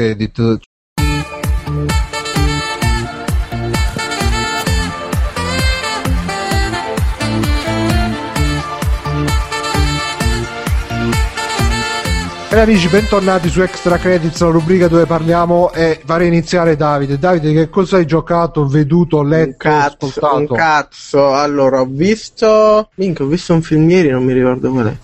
E 12.52 12.60
amici, 12.60 12.88
bentornati 12.88 13.48
su 13.48 13.62
Extra 13.62 13.98
Credits, 14.00 14.42
la 14.42 14.50
rubrica 14.50 14.88
dove 14.88 15.06
parliamo 15.06 15.72
e 15.72 16.02
farei 16.04 16.28
iniziare 16.30 16.76
Davide. 16.76 17.20
Davide, 17.20 17.54
che 17.54 17.70
cosa 17.70 17.98
hai 17.98 18.08
giocato, 18.08 18.66
veduto, 18.66 19.20
un 19.20 19.30
letto, 19.30 19.56
cazzo, 19.58 20.08
ascoltato? 20.08 20.36
un 20.38 20.48
cazzo. 20.48 21.34
Allora, 21.36 21.82
ho 21.82 21.86
visto. 21.88 22.90
Minchia, 22.96 23.24
ho 23.24 23.28
visto 23.28 23.54
un 23.54 23.62
film 23.62 23.88
ieri, 23.90 24.10
non 24.10 24.24
mi 24.24 24.34
ricordo 24.34 24.72
qual 24.72 24.88
è. 24.88 24.98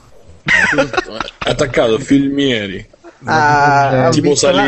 Attaccato, 1.49 1.99
filmieri, 1.99 2.83
Ah, 3.25 4.05
ho 4.07 4.09
tipo 4.09 4.29
visto 4.29 4.49
la- 4.49 4.63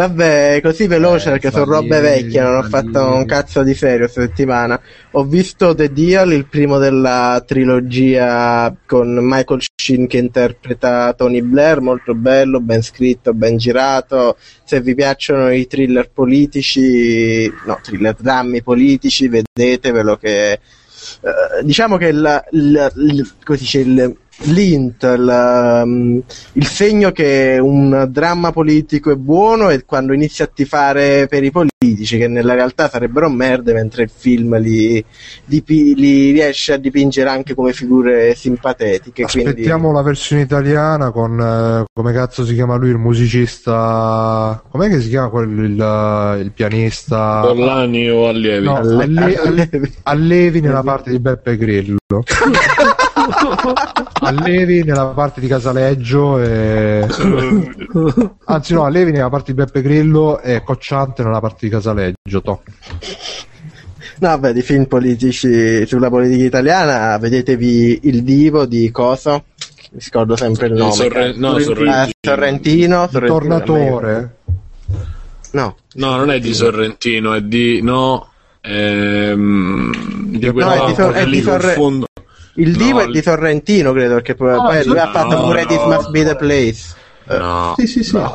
Vabbè, 0.00 0.60
così 0.62 0.86
veloce 0.86 1.28
Eh, 1.28 1.32
perché 1.32 1.50
sono 1.50 1.66
robe 1.66 2.00
vecchie, 2.00 2.40
non 2.40 2.56
ho 2.56 2.62
fatto 2.62 3.04
un 3.04 3.26
cazzo 3.26 3.62
di 3.62 3.74
serio 3.74 3.98
questa 4.06 4.22
settimana. 4.22 4.80
Ho 5.10 5.24
visto 5.24 5.74
The 5.74 5.92
Deal, 5.92 6.32
il 6.32 6.46
primo 6.46 6.78
della 6.78 7.44
trilogia 7.46 8.74
con 8.86 9.18
Michael 9.20 9.60
Sheen 9.76 10.06
che 10.06 10.16
interpreta 10.16 11.12
Tony 11.12 11.42
Blair, 11.42 11.82
molto 11.82 12.14
bello, 12.14 12.60
ben 12.60 12.80
scritto, 12.80 13.34
ben 13.34 13.58
girato. 13.58 14.38
Se 14.64 14.80
vi 14.80 14.94
piacciono 14.94 15.50
i 15.52 15.66
thriller 15.66 16.08
politici, 16.10 17.52
no, 17.66 17.78
thriller 17.82 18.16
drammi 18.18 18.62
politici, 18.62 19.28
vedetevelo 19.28 20.16
che 20.16 20.52
eh, 20.52 20.60
diciamo 21.62 21.98
che 21.98 22.06
il- 22.08 22.42
come 23.44 23.58
si 23.58 23.64
dice, 23.64 23.80
il- 23.80 24.16
l'int, 24.44 25.02
il, 25.02 25.82
um, 25.84 26.22
il 26.52 26.66
segno 26.66 27.12
che 27.12 27.58
un 27.60 28.08
dramma 28.10 28.52
politico 28.52 29.10
è 29.10 29.16
buono 29.16 29.68
è 29.68 29.84
quando 29.84 30.12
inizia 30.12 30.46
a 30.46 30.50
tifare 30.52 31.26
per 31.28 31.44
i 31.44 31.50
politici, 31.50 32.16
che 32.16 32.28
nella 32.28 32.54
realtà 32.54 32.88
sarebbero 32.88 33.28
merde, 33.28 33.72
mentre 33.72 34.04
il 34.04 34.10
film 34.14 34.58
li, 34.58 35.04
dipi- 35.44 35.94
li 35.94 36.30
riesce 36.32 36.72
a 36.72 36.76
dipingere 36.76 37.28
anche 37.28 37.54
come 37.54 37.72
figure 37.72 38.34
simpatetiche. 38.34 39.24
Aspettiamo 39.24 39.80
quindi... 39.80 39.96
la 39.96 40.02
versione 40.02 40.42
italiana 40.42 41.10
con 41.10 41.40
eh, 41.40 41.84
come 41.92 42.12
cazzo 42.12 42.44
si 42.44 42.54
chiama 42.54 42.76
lui, 42.76 42.90
il 42.90 42.98
musicista. 42.98 44.62
Com'è 44.70 44.88
che 44.88 45.00
si 45.00 45.08
chiama 45.08 45.28
quello, 45.28 45.62
il, 45.62 46.40
il 46.44 46.52
pianista? 46.52 47.46
Orlani 47.46 48.10
o 48.10 48.28
allievi. 48.28 48.64
No, 48.64 48.76
Alle- 48.76 49.04
Alle- 49.04 49.38
alle- 49.38 49.92
Allevi 50.04 50.60
nella 50.60 50.82
parte 50.82 51.10
di 51.10 51.18
Beppe 51.18 51.56
Grillo. 51.56 51.98
Allevi 54.22 54.82
nella 54.84 55.06
parte 55.06 55.40
di 55.40 55.46
Casaleggio 55.46 56.38
e... 56.40 57.06
anzi 58.46 58.74
no, 58.74 58.84
Allevi 58.84 59.12
nella 59.12 59.28
parte 59.28 59.52
di 59.52 59.58
Beppe 59.62 59.82
Grillo 59.82 60.40
e 60.40 60.62
Cocciante 60.62 61.22
nella 61.22 61.40
parte 61.40 61.58
di 61.60 61.68
Casaleggio. 61.68 62.42
toh. 62.42 62.62
No, 64.18 64.28
vabbè, 64.28 64.52
di 64.52 64.60
film 64.62 64.84
politici 64.84 65.86
sulla 65.86 66.10
politica 66.10 66.44
italiana, 66.44 67.16
vedetevi 67.18 68.00
Il 68.02 68.22
Divo 68.22 68.66
di 68.66 68.90
Coso, 68.90 69.44
mi 69.92 70.00
scordo 70.00 70.36
sempre 70.36 70.66
il 70.66 70.74
Di 70.74 70.78
nome. 70.80 70.92
Sorre- 70.92 71.32
no, 71.36 71.56
Eh, 71.56 71.62
Sorrentino. 71.62 72.04
Sorrentino, 72.20 73.02
Il 73.04 73.08
Sorrentino 73.10 73.38
tornatore. 73.38 74.34
No, 75.52 75.76
No, 75.94 76.16
non 76.16 76.30
è 76.30 76.38
di 76.38 76.52
Sorrentino, 76.54 77.32
è 77.34 77.40
di. 77.42 77.80
No. 77.82 78.28
Ehm, 78.60 79.90
di 80.36 80.46
No, 80.46 80.52
quell'altro 80.52 80.84
è 80.84 80.86
di 80.88 80.94
Sor- 80.94 81.12
è 81.14 81.26
di 81.26 81.40
Sorre- 81.40 82.08
il 82.60 82.76
Divo 82.76 82.98
No, 83.00 83.08
è 83.08 83.10
di 83.10 83.22
Sorrentino, 83.22 83.92
credo, 83.92 84.14
perché 84.14 84.34
poi, 84.34 84.50
No, 84.50 84.62
poi 84.64 84.84
lui 84.84 84.98
ha 84.98 85.06
no, 85.06 85.12
fatto 85.12 85.42
pure 85.42 85.62
no, 85.62 85.66
This 85.66 85.82
Must 85.84 86.10
Be 86.10 86.24
the 86.24 86.36
Place. 86.36 86.98
No. 87.38 87.74
Sì, 87.76 87.86
sì, 87.86 88.02
sì. 88.02 88.16
Ah, 88.16 88.30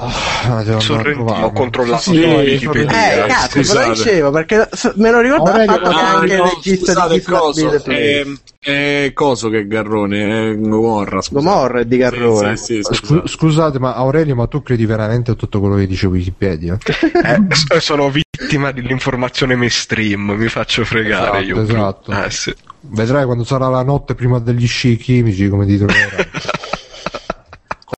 devo 0.45 0.55
andare 0.55 0.75
a 0.75 0.79
Sorrentino, 0.79 1.31
ho 1.45 1.51
controllato 1.51 2.01
Sì, 2.11 2.21
su 2.21 2.27
Wikipedia. 2.27 3.23
Eh, 3.23 3.27
cazzo, 3.27 3.57
ve 3.57 3.63
scusate. 3.65 3.87
lo 3.87 3.93
dicevo, 3.93 4.31
perché 4.31 4.69
so- 4.71 4.93
me 4.95 5.11
lo 5.11 5.19
ricordo 5.19 5.49
Aurelio, 5.49 5.71
ha 5.71 5.79
fatto 5.79 5.89
Ah, 5.89 6.17
anche 6.19 6.33
il 6.33 6.37
no, 6.39 6.43
regista 6.55 6.85
scusate, 6.91 7.13
di 7.13 7.21
coso, 7.21 7.71
è, 7.83 8.23
è 8.59 9.11
coso 9.13 9.49
che 9.49 9.59
è 9.59 9.67
Garrone, 9.67 10.51
è 10.51 10.55
Gomorra. 10.57 11.21
scusate. 11.21 11.45
Gomorra 11.45 11.79
è 11.81 11.85
di 11.85 11.97
Garrone. 11.97 12.55
Sì, 12.57 12.63
sì, 12.75 12.81
sì, 12.83 12.93
Scu- 12.93 13.05
scusate. 13.05 13.27
scusate, 13.27 13.79
ma 13.79 13.95
Aurelio, 13.95 14.35
ma 14.35 14.47
tu 14.47 14.61
credi 14.63 14.85
veramente 14.85 15.31
a 15.31 15.33
tutto 15.35 15.59
quello 15.59 15.75
che 15.75 15.87
dice 15.87 16.07
Wikipedia? 16.07 16.77
Eh, 17.25 17.41
s- 17.55 17.75
sono 17.79 18.09
vittima 18.09 18.71
dell'informazione 18.71 19.55
mainstream, 19.55 20.31
mi 20.31 20.47
faccio 20.47 20.85
fregare 20.85 21.39
Esatto, 21.39 21.59
io. 21.59 21.61
esatto. 21.61 22.11
Eh, 22.23 22.29
sì. 22.31 22.53
Vedrai 22.87 23.25
quando 23.25 23.43
sarà 23.43 23.67
la 23.67 23.81
notte 23.81 24.13
prima 24.13 24.37
degli 24.39 24.67
sci 24.67 24.95
chimici 24.97 25.49
come 25.49 25.65
ti 25.65 25.75
troverai. 25.77 26.29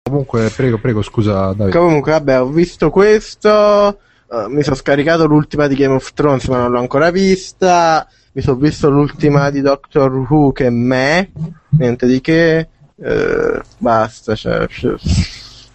comunque, 0.10 0.50
prego, 0.56 0.78
prego, 0.80 1.02
scusa, 1.02 1.54
Davide. 1.54 1.78
Comunque, 1.78 2.12
vabbè, 2.12 2.42
ho 2.42 2.48
visto 2.50 2.90
questo. 2.90 4.00
eh, 4.30 4.46
mi 4.50 4.62
sono 4.64 4.76
scaricato 4.76 5.26
l'ultima 5.26 5.68
di 5.68 5.76
Game 5.76 5.94
of 5.96 6.12
Thrones, 6.14 6.48
ma 6.48 6.58
non 6.60 6.72
l'ho 6.72 6.80
ancora 6.80 7.12
vista. 7.12 8.08
Mi 8.34 8.42
sono 8.42 8.58
visto 8.58 8.90
l'ultima 8.90 9.50
di 9.50 9.62
Doctor 9.62 10.12
Who, 10.12 10.52
che 10.52 10.66
è 10.68 10.70
me. 10.70 11.32
Niente 11.78 12.06
di 12.08 12.22
che. 12.22 12.68
eh, 13.00 13.62
basta, 13.78 14.36
cioè, 14.36 14.68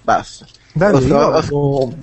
basta. 0.03 0.47
Davide, 0.73 1.13
Ho- 1.15 1.19
ho- 1.19 1.33
avevo, 1.33 1.95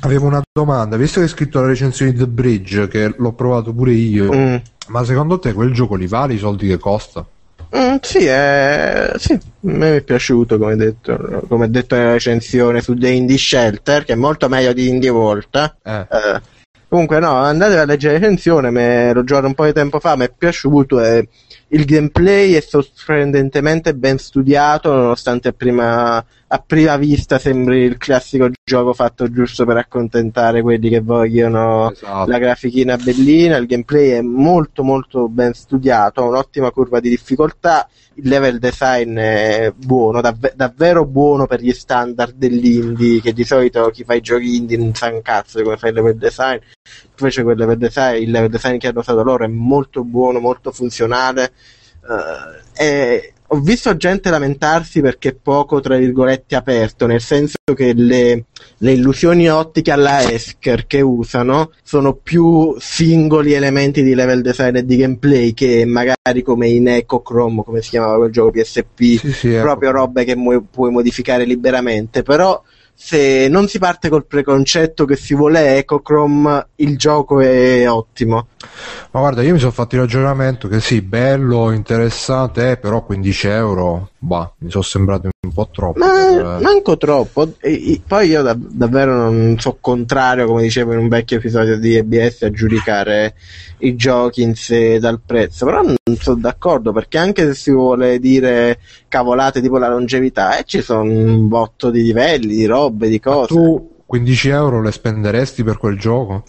avevo 0.00 0.26
una 0.26 0.42
domanda, 0.52 0.96
visto 0.96 1.18
che 1.18 1.26
hai 1.26 1.30
scritto 1.30 1.60
la 1.60 1.66
recensione 1.66 2.12
di 2.12 2.18
The 2.18 2.26
Bridge, 2.28 2.88
che 2.88 3.14
l'ho 3.16 3.32
provato 3.32 3.72
pure 3.74 3.92
io, 3.92 4.32
Mm. 4.32 4.56
ma 4.88 5.04
secondo 5.04 5.38
te 5.38 5.52
quel 5.52 5.72
gioco 5.72 5.94
li 5.96 6.06
vale 6.06 6.34
i 6.34 6.38
soldi 6.38 6.68
che 6.68 6.78
costa? 6.78 7.26
Mm, 7.74 7.96
sì, 8.02 8.26
è... 8.26 9.12
sì, 9.16 9.32
a 9.32 9.38
me 9.60 9.96
è 9.96 10.02
piaciuto 10.02 10.58
come 10.58 10.76
detto, 10.76 11.44
come 11.48 11.70
detto 11.70 11.94
nella 11.94 12.12
recensione 12.12 12.82
su 12.82 12.94
The 12.94 13.08
Indie 13.08 13.38
Shelter, 13.38 14.04
che 14.04 14.12
è 14.12 14.16
molto 14.16 14.48
meglio 14.48 14.72
di 14.74 14.88
Indie 14.88 15.10
Volta. 15.10 15.74
Eh, 15.82 16.06
Eh, 16.10 16.40
comunque 16.88 17.18
no, 17.18 17.32
andate 17.36 17.78
a 17.78 17.84
leggere 17.86 18.14
la 18.14 18.18
recensione, 18.18 18.70
me 18.70 19.12
l'ho 19.14 19.24
giocato 19.24 19.46
un 19.46 19.54
po' 19.54 19.64
di 19.64 19.72
tempo 19.72 20.00
fa, 20.00 20.16
mi 20.16 20.26
è 20.26 20.32
piaciuto 20.36 21.02
e 21.02 21.28
il 21.68 21.86
gameplay 21.86 22.52
è 22.52 22.60
sorprendentemente 22.60 23.94
ben 23.94 24.18
studiato, 24.18 24.92
nonostante 24.92 25.54
prima, 25.54 26.22
a 26.54 26.58
prima 26.58 26.98
vista 26.98 27.38
sembri 27.38 27.78
il 27.78 27.96
classico 27.96 28.50
gioco 28.62 28.92
fatto 28.92 29.30
giusto 29.30 29.64
per 29.64 29.78
accontentare 29.78 30.60
quelli 30.60 30.90
che 30.90 31.00
vogliono 31.00 31.90
esatto. 31.90 32.30
la 32.30 32.36
grafichina 32.36 32.98
bellina, 32.98 33.56
il 33.56 33.66
gameplay 33.66 34.10
è 34.10 34.20
molto 34.20 34.82
molto 34.82 35.28
ben 35.28 35.54
studiato, 35.54 36.22
ha 36.22 36.26
un'ottima 36.26 36.70
curva 36.70 37.00
di 37.00 37.08
difficoltà, 37.08 37.88
il 38.16 38.28
level 38.28 38.58
design 38.58 39.16
è 39.16 39.72
buono, 39.74 40.20
davve- 40.20 40.52
davvero 40.54 41.06
buono 41.06 41.46
per 41.46 41.62
gli 41.62 41.72
standard 41.72 42.34
dell'indie, 42.34 43.22
che 43.22 43.32
di 43.32 43.44
solito 43.44 43.88
chi 43.88 44.04
fa 44.04 44.12
i 44.12 44.20
giochi 44.20 44.56
indie 44.56 44.76
non 44.76 44.94
sa 44.94 45.08
un 45.08 45.22
cazzo 45.22 45.56
di 45.56 45.64
come 45.64 45.78
fa 45.78 45.88
il 45.88 45.94
level 45.94 46.16
design, 46.16 46.58
invece 47.18 47.42
quel 47.42 47.56
level 47.56 47.78
design, 47.78 48.22
il 48.22 48.30
level 48.30 48.50
design 48.50 48.76
che 48.76 48.88
hanno 48.88 49.00
usato 49.00 49.22
loro 49.22 49.44
è 49.44 49.48
molto 49.48 50.04
buono, 50.04 50.38
molto 50.38 50.70
funzionale. 50.70 51.52
eh, 52.76 52.84
e 52.84 53.32
ho 53.54 53.60
visto 53.60 53.94
gente 53.98 54.30
lamentarsi 54.30 55.02
perché 55.02 55.28
è 55.30 55.34
poco, 55.34 55.78
tra 55.80 55.98
virgolette, 55.98 56.56
aperto, 56.56 57.06
nel 57.06 57.20
senso 57.20 57.58
che 57.74 57.92
le, 57.92 58.46
le 58.78 58.92
illusioni 58.92 59.46
ottiche 59.50 59.90
alla 59.90 60.22
Esker 60.22 60.86
che 60.86 61.02
usano 61.02 61.70
sono 61.82 62.14
più 62.14 62.74
singoli 62.78 63.52
elementi 63.52 64.02
di 64.02 64.14
level 64.14 64.40
design 64.40 64.76
e 64.76 64.86
di 64.86 64.96
gameplay 64.96 65.52
che 65.52 65.84
magari 65.84 66.42
come 66.42 66.68
in 66.68 66.88
Echochrome, 66.88 67.62
come 67.62 67.82
si 67.82 67.90
chiamava 67.90 68.16
quel 68.16 68.32
gioco 68.32 68.52
PSP, 68.52 69.00
Sì, 69.18 69.32
sì, 69.32 69.52
ecco. 69.52 69.62
proprio 69.64 69.90
robe 69.90 70.24
che 70.24 70.34
mu- 70.34 70.64
puoi 70.70 70.90
modificare 70.90 71.44
liberamente, 71.44 72.22
però 72.22 72.62
se 72.94 73.48
non 73.48 73.68
si 73.68 73.78
parte 73.78 74.08
col 74.08 74.26
preconcetto 74.26 75.04
che 75.04 75.16
si 75.16 75.34
vuole 75.34 75.78
Echochrome, 75.78 76.68
il 76.76 76.96
gioco 76.96 77.40
è 77.40 77.90
ottimo. 77.90 78.46
Ma 79.10 79.20
guarda, 79.20 79.42
io 79.42 79.52
mi 79.52 79.58
sono 79.58 79.72
fatto 79.72 79.96
il 79.96 80.02
ragionamento 80.02 80.68
che 80.68 80.80
sì, 80.80 81.02
bello, 81.02 81.72
interessante, 81.72 82.76
però 82.76 83.04
15 83.04 83.46
euro, 83.48 84.10
bah, 84.24 84.52
mi 84.58 84.70
sono 84.70 84.84
sembrati 84.84 85.26
un 85.26 85.52
po' 85.52 85.68
troppo. 85.72 85.98
Ma 85.98 86.06
per- 86.12 86.60
manco 86.62 86.96
troppo. 86.96 87.54
E- 87.58 88.00
poi 88.06 88.28
io 88.28 88.42
da- 88.42 88.56
davvero 88.56 89.16
non 89.28 89.56
so 89.58 89.78
contrario, 89.80 90.46
come 90.46 90.62
dicevo 90.62 90.92
in 90.92 90.98
un 91.00 91.08
vecchio 91.08 91.38
episodio 91.38 91.76
di 91.76 91.96
EBS, 91.96 92.42
a 92.42 92.50
giudicare 92.50 93.34
i 93.78 93.96
giochi 93.96 94.42
in 94.42 94.54
sé 94.54 95.00
dal 95.00 95.20
prezzo. 95.24 95.64
Però 95.64 95.82
non 95.82 95.96
sono 96.18 96.36
d'accordo 96.40 96.92
perché 96.92 97.18
anche 97.18 97.46
se 97.46 97.54
si 97.54 97.72
vuole 97.72 98.20
dire 98.20 98.78
cavolate 99.08 99.60
tipo 99.60 99.76
la 99.78 99.88
longevità, 99.88 100.56
eh, 100.56 100.62
ci 100.64 100.82
sono 100.82 101.02
un 101.02 101.48
botto 101.48 101.90
di 101.90 102.02
livelli, 102.02 102.54
di 102.54 102.64
robe, 102.66 103.08
di 103.08 103.20
Ma 103.24 103.32
cose. 103.32 103.48
tu 103.48 103.90
15 104.06 104.48
euro 104.50 104.80
le 104.80 104.92
spenderesti 104.92 105.64
per 105.64 105.78
quel 105.78 105.98
gioco? 105.98 106.44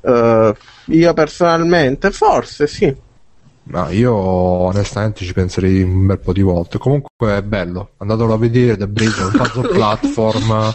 Eh, 0.00 0.54
io 0.84 1.12
personalmente, 1.12 2.12
forse 2.12 2.68
sì. 2.68 2.94
No, 3.68 3.88
io 3.90 4.14
onestamente 4.14 5.24
ci 5.24 5.32
penserei 5.32 5.82
un 5.82 6.06
bel 6.06 6.20
po' 6.20 6.32
di 6.32 6.42
volte. 6.42 6.78
Comunque 6.78 7.10
è 7.36 7.42
bello, 7.42 7.90
andatelo 7.98 8.34
a 8.34 8.38
vedere, 8.38 8.76
The 8.76 8.86
Bridge 8.86 9.20
è 9.20 9.24
un 9.24 9.32
puzzle 9.32 9.68
platform, 9.74 10.74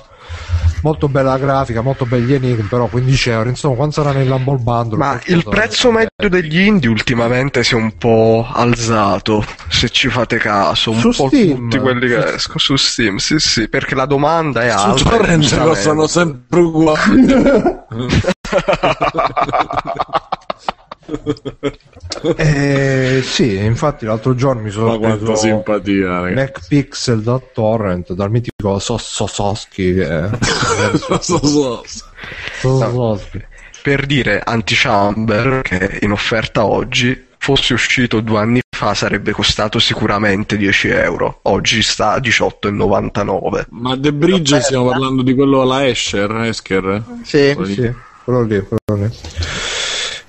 molto 0.83 1.07
bella 1.07 1.37
grafica, 1.37 1.79
molto 1.81 2.05
belli 2.05 2.33
enigmi, 2.33 2.63
però 2.63 2.87
15 2.87 3.29
euro, 3.29 3.47
insomma, 3.47 3.75
quando 3.75 3.93
sarà 3.93 4.11
nell'Humble 4.11 4.57
Bundle... 4.57 4.97
Ma 4.97 5.17
il 5.25 5.45
prezzo 5.47 5.89
medio 5.91 6.27
degli 6.29 6.59
indie 6.59 6.89
ultimamente 6.89 7.63
si 7.63 7.75
è 7.75 7.77
un 7.77 7.95
po' 7.97 8.45
alzato, 8.51 9.45
se 9.69 9.89
ci 9.89 10.09
fate 10.09 10.35
caso, 10.37 10.91
un 10.91 10.99
Su 10.99 11.11
po' 11.15 11.27
Steam. 11.27 11.69
tutti 11.69 11.79
quelli 11.79 12.07
che 12.09 12.21
Su- 12.21 12.27
escono 12.27 12.59
su 12.59 12.75
Steam, 12.75 13.15
sì 13.17 13.39
sì, 13.39 13.69
perché 13.69 13.95
la 13.95 14.05
domanda 14.05 14.63
è 14.63 14.67
alta. 14.67 14.97
Su 14.97 15.05
torrent 15.05 15.57
costano 15.63 16.07
sempre 16.07 16.59
uguali. 16.59 17.25
Eh, 22.35 23.21
sì, 23.23 23.57
infatti 23.57 24.05
l'altro 24.05 24.35
giorno 24.35 24.61
mi 24.61 24.69
sono 24.69 24.91
Ma 24.91 24.97
quanta 24.97 25.17
preso 25.17 25.35
simpatia. 25.35 26.31
MacPixel 26.33 27.21
da 27.21 27.41
torrent, 27.53 28.13
dal 28.13 28.29
mitico 28.29 28.79
Sossoschi. 28.79 29.97
Sossoschi. 31.19 31.89
Per 33.81 34.05
dire 34.05 34.39
Antichamber, 34.43 35.61
che 35.63 35.77
è 35.79 35.97
in 36.05 36.11
offerta 36.11 36.65
oggi, 36.65 37.29
fosse 37.39 37.73
uscito 37.73 38.19
due 38.19 38.37
anni 38.37 38.61
fa 38.69 38.93
sarebbe 38.93 39.31
costato 39.31 39.79
sicuramente 39.79 40.55
10 40.55 40.87
euro, 40.89 41.39
oggi 41.43 41.81
sta 41.81 42.13
a 42.13 42.17
18,99. 42.19 43.65
Ma 43.69 43.97
The 43.97 44.13
Bridge 44.13 44.61
stiamo 44.61 44.89
parlando 44.89 45.23
di 45.23 45.33
quello 45.33 45.61
alla 45.61 45.87
Escher. 45.87 46.53
Sì, 47.23 47.55
sì, 47.63 47.91
quello 48.23 48.43
lì, 48.43 48.63
quello 48.67 49.03
lì. 49.03 49.11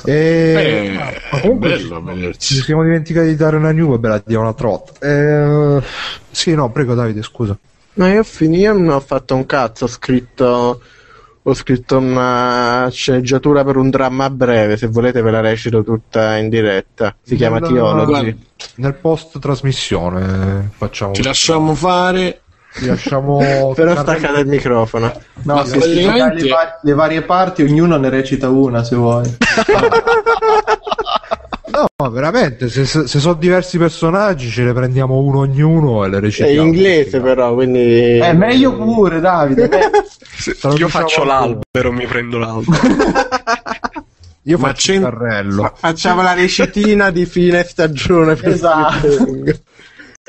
E... 0.04 0.86
Eh, 0.86 0.90
ma 0.90 1.10
è 1.10 1.40
comunque 1.40 1.68
bello 1.68 1.96
a 1.96 2.00
ci 2.00 2.14
vederci. 2.14 2.54
siamo 2.60 2.82
dimenticati 2.82 3.28
di 3.28 3.36
dare 3.36 3.56
una 3.56 3.72
new, 3.72 3.90
vabbè 3.90 4.08
la 4.08 4.22
diamo 4.24 4.42
un'altra 4.42 4.68
volta. 4.68 4.92
Eh, 5.06 5.82
sì, 6.30 6.54
no, 6.54 6.70
prego 6.70 6.94
Davide, 6.94 7.22
scusa. 7.22 7.56
No, 7.94 8.06
io 8.08 8.20
ho 8.20 8.24
finito, 8.24 8.72
non 8.72 8.88
ho 8.88 9.00
fatto 9.00 9.34
un 9.34 9.44
cazzo, 9.44 9.84
ho 9.84 9.88
scritto, 9.88 10.80
ho 11.42 11.54
scritto 11.54 11.98
una 11.98 12.88
sceneggiatura 12.90 13.64
per 13.64 13.76
un 13.76 13.90
dramma 13.90 14.30
breve, 14.30 14.76
se 14.76 14.86
volete 14.86 15.20
ve 15.20 15.30
la 15.30 15.40
recito 15.40 15.84
tutta 15.84 16.36
in 16.36 16.48
diretta. 16.48 17.14
Si 17.22 17.36
chiama 17.36 17.58
Nella-. 17.58 18.04
Guarda, 18.04 18.34
Nel 18.76 18.94
post 18.94 19.38
trasmissione 19.38 20.70
facciamo... 20.76 21.12
ci 21.12 21.22
lasciamo 21.22 21.74
fare. 21.74 22.41
Ci 22.74 22.86
lasciamo... 22.86 23.72
Però 23.76 23.94
staccate 23.96 24.40
il 24.40 24.46
microfono. 24.46 25.12
No, 25.42 25.54
Ma 25.54 25.64
se 25.64 25.78
praticamente- 25.78 26.42
le, 26.44 26.48
va- 26.50 26.78
le 26.82 26.94
varie 26.94 27.22
parti, 27.22 27.62
ognuno 27.62 27.96
ne 27.96 28.08
recita 28.08 28.48
una 28.48 28.82
se 28.84 28.96
vuoi. 28.96 29.36
No, 31.72 32.10
veramente, 32.10 32.68
se, 32.68 32.84
se- 32.84 33.06
sono 33.06 33.32
diversi 33.34 33.78
personaggi 33.78 34.50
ce 34.50 34.62
ne 34.62 34.74
prendiamo 34.74 35.16
uno 35.20 35.38
ognuno 35.38 36.04
e 36.04 36.10
le 36.10 36.18
È 36.18 36.20
recitiamo. 36.20 36.60
in 36.60 36.66
inglese 36.66 37.20
però, 37.20 37.54
quindi... 37.54 38.18
È 38.18 38.32
meglio 38.34 38.74
pure, 38.76 39.20
Davide. 39.20 39.64
io 39.72 40.52
diciamo 40.70 40.88
faccio 40.88 41.24
l'albero, 41.24 41.90
mi 41.92 42.06
prendo 42.06 42.36
l'albero. 42.38 42.78
Io 44.42 44.58
Ma 44.58 44.68
faccio 44.68 44.92
il 44.92 45.00
carrello. 45.00 45.72
Facciamo 45.74 46.20
la 46.20 46.34
recitina 46.34 47.10
di 47.10 47.24
fine 47.24 47.62
stagione 47.64 48.34
per 48.34 48.50
Esatto. 48.50 49.08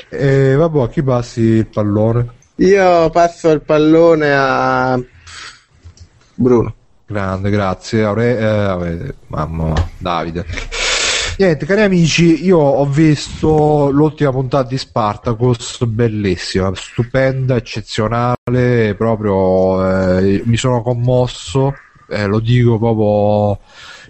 E 0.09 0.55
vabbè, 0.55 0.81
a 0.81 0.89
chi 0.89 1.03
passi 1.03 1.41
il 1.41 1.67
pallone? 1.67 2.27
Io 2.55 3.09
passo 3.11 3.51
il 3.51 3.61
pallone 3.61 4.33
a 4.33 4.99
Bruno. 6.33 6.73
Grande, 7.05 7.49
grazie. 7.51 8.03
Aure- 8.03 8.39
eh, 8.39 9.13
mamma, 9.27 9.73
Davide. 9.97 10.45
Niente, 11.37 11.65
cari 11.65 11.81
amici, 11.81 12.43
io 12.45 12.59
ho 12.59 12.85
visto 12.85 13.89
l'ultima 13.91 14.31
puntata 14.31 14.67
di 14.67 14.77
Spartacus, 14.77 15.83
bellissima, 15.85 16.71
stupenda, 16.75 17.55
eccezionale, 17.55 18.95
proprio 18.95 20.17
eh, 20.19 20.43
mi 20.45 20.57
sono 20.57 20.83
commosso, 20.83 21.73
eh, 22.07 22.27
lo 22.27 22.39
dico 22.39 22.77
proprio 22.77 23.59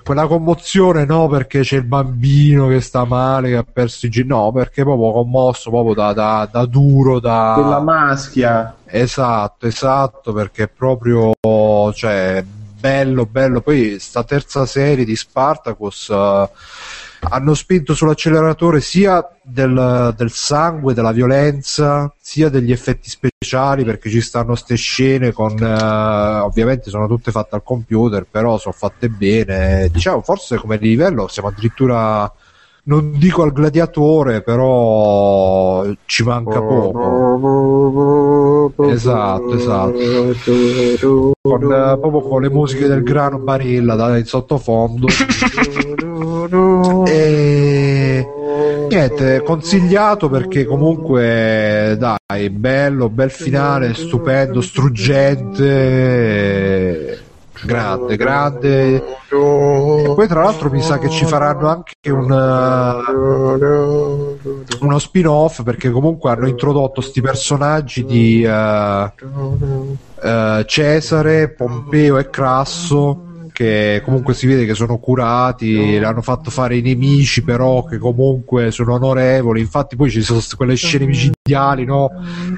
quella 0.03 0.27
commozione 0.27 1.05
no 1.05 1.27
perché 1.27 1.61
c'è 1.61 1.77
il 1.77 1.85
bambino 1.85 2.67
che 2.67 2.81
sta 2.81 3.05
male, 3.05 3.49
che 3.49 3.55
ha 3.55 3.65
perso 3.71 4.05
i 4.05 4.09
gen- 4.09 4.27
no 4.27 4.51
perché 4.51 4.84
proprio 4.84 5.11
commosso, 5.11 5.69
proprio 5.69 5.93
da, 5.93 6.13
da- 6.13 6.49
da 6.51 6.65
duro, 6.65 7.19
da... 7.19 7.53
Quella 7.55 7.80
maschia. 7.80 8.75
Esatto, 8.85 9.65
esatto, 9.65 10.34
perché 10.34 10.67
proprio, 10.67 11.31
cioè, 11.93 12.43
bello, 12.43 13.25
bello. 13.25 13.61
Poi 13.61 13.97
sta 13.97 14.23
terza 14.23 14.65
serie 14.65 15.05
di 15.05 15.15
Spartacus 15.15 16.09
eh, 16.09 16.49
hanno 17.29 17.53
spinto 17.53 17.93
sull'acceleratore 17.93 18.81
sia 18.81 19.27
del, 19.41 20.13
del 20.15 20.31
sangue, 20.31 20.93
della 20.93 21.11
violenza, 21.11 22.13
sia 22.19 22.49
degli 22.49 22.71
effetti 22.71 23.09
speciali, 23.09 23.83
perché 23.83 24.09
ci 24.09 24.21
stanno 24.21 24.55
ste 24.55 24.75
scene 24.75 25.31
con, 25.31 25.57
eh, 25.57 26.39
ovviamente 26.39 26.89
sono 26.89 27.07
tutte 27.07 27.31
fatte 27.31 27.55
al 27.55 27.63
computer, 27.63 28.25
però 28.29 28.57
sono 28.57 28.75
fatte 28.77 29.09
bene. 29.09 29.89
Diciamo, 29.91 30.21
forse 30.21 30.57
come 30.57 30.77
livello 30.77 31.27
siamo 31.27 31.49
addirittura 31.49 32.31
non 32.85 33.17
dico 33.17 33.43
al 33.43 33.53
gladiatore, 33.53 34.41
però 34.41 35.85
ci 36.05 36.23
manca 36.23 36.61
poco. 36.61 37.31
Esatto, 38.89 39.53
esatto. 39.53 39.97
Con, 41.41 41.63
eh, 41.63 41.97
proprio 41.99 42.21
con 42.21 42.41
le 42.41 42.49
musiche 42.49 42.87
del 42.87 43.03
grano 43.03 43.37
Barilla 43.39 43.95
da, 43.95 44.17
in 44.17 44.25
sottofondo. 44.25 45.07
e 47.07 48.27
niente, 48.89 49.41
consigliato 49.43 50.29
perché 50.29 50.65
comunque 50.65 51.95
dai, 51.97 52.49
bello, 52.49 53.09
bel 53.09 53.31
finale, 53.31 53.93
stupendo, 53.93 54.61
struggente. 54.61 57.21
Grande, 57.65 58.17
grande. 58.17 58.95
E 58.95 59.03
poi 59.29 60.27
tra 60.27 60.43
l'altro 60.43 60.69
mi 60.69 60.81
sa 60.81 60.99
che 60.99 61.09
ci 61.09 61.23
faranno 61.25 61.69
anche 61.69 62.11
un, 62.11 62.29
uh, 62.29 64.37
uno 64.81 64.99
spin-off 64.99 65.63
perché 65.63 65.89
comunque 65.89 66.31
hanno 66.31 66.47
introdotto 66.47 66.99
sti 66.99 67.21
personaggi 67.21 68.03
di 68.03 68.43
uh, 68.43 68.51
uh, 68.51 70.65
Cesare, 70.65 71.47
Pompeo 71.49 72.17
e 72.17 72.29
Crasso 72.29 73.31
che 73.53 74.01
comunque 74.03 74.34
si 74.34 74.47
vede 74.47 74.65
che 74.65 74.73
sono 74.73 74.97
curati, 74.97 75.97
le 75.97 76.05
hanno 76.05 76.21
fatto 76.21 76.49
fare 76.49 76.75
i 76.75 76.81
nemici, 76.81 77.43
però 77.43 77.84
che 77.85 77.97
comunque 77.97 78.71
sono 78.71 78.95
onorevoli. 78.95 79.61
Infatti, 79.61 79.95
poi 79.95 80.09
ci 80.09 80.21
sono 80.21 80.41
quelle 80.57 80.75
scene 80.75 81.05
micidiali, 81.05 81.85
no? 81.85 82.09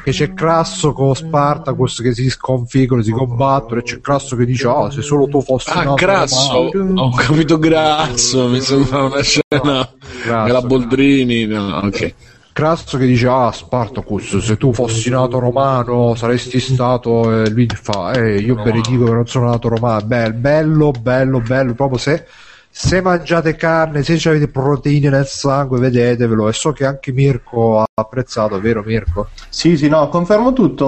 Che 0.03 0.11
c'è 0.11 0.33
Crasso 0.33 0.93
con 0.93 1.13
Spartacus 1.13 2.01
che 2.01 2.13
si 2.13 2.29
sconfiggono, 2.29 3.01
si 3.01 3.11
combattono, 3.11 3.81
e 3.81 3.83
c'è 3.83 3.99
Crasso 3.99 4.35
che 4.35 4.45
dice: 4.45 4.67
Oh, 4.67 4.89
se 4.89 5.01
solo 5.01 5.27
tu 5.27 5.41
fossi 5.41 5.69
Ah, 5.71 5.93
grasso, 5.93 6.71
ho 6.95 7.11
capito 7.15 7.59
grasso, 7.59 8.47
mi 8.47 8.61
sembra 8.61 9.03
una 9.03 9.21
scena 9.21 9.89
della 10.23 10.61
Boldrini. 10.61 11.45
No, 11.45 11.81
ok. 11.83 12.13
Crasso 12.55 12.97
che 12.97 13.05
dice 13.05 13.27
ah 13.27 13.51
Spartacus 13.51 14.37
se 14.37 14.55
tu 14.55 14.71
fossi 14.71 15.09
nato 15.09 15.39
romano 15.39 16.15
saresti 16.15 16.61
stato 16.61 17.43
e 17.43 17.49
lui 17.49 17.67
fa 17.67 18.13
eh, 18.13 18.37
io 18.37 18.55
benedico 18.55 19.03
che 19.03 19.11
non 19.11 19.27
sono 19.27 19.49
nato 19.49 19.67
romano 19.67 20.05
Beh, 20.05 20.31
bello 20.31 20.91
bello 20.91 21.41
bello 21.41 21.73
proprio 21.73 21.97
se, 21.97 22.25
se 22.69 23.01
mangiate 23.01 23.57
carne 23.57 24.03
se 24.03 24.29
avete 24.29 24.47
proteine 24.47 25.09
nel 25.09 25.25
sangue 25.25 25.79
vedetevelo 25.79 26.47
e 26.47 26.53
so 26.53 26.71
che 26.71 26.85
anche 26.85 27.11
Mirko 27.11 27.81
ha 27.81 27.85
apprezzato 27.93 28.57
vero 28.61 28.83
Mirko? 28.85 29.27
Sì, 29.49 29.75
sì, 29.75 29.89
no, 29.89 30.07
confermo 30.07 30.53
tutto. 30.53 30.87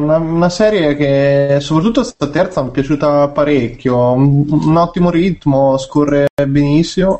Una, 0.00 0.18
una 0.18 0.48
serie 0.48 0.94
che, 0.94 1.58
soprattutto 1.60 2.02
questa 2.02 2.28
terza, 2.28 2.62
mi 2.62 2.68
è 2.68 2.72
piaciuta 2.72 3.28
parecchio. 3.28 4.12
Un, 4.12 4.44
un 4.48 4.76
ottimo 4.76 5.10
ritmo, 5.10 5.76
scorre 5.78 6.26
benissimo. 6.46 7.18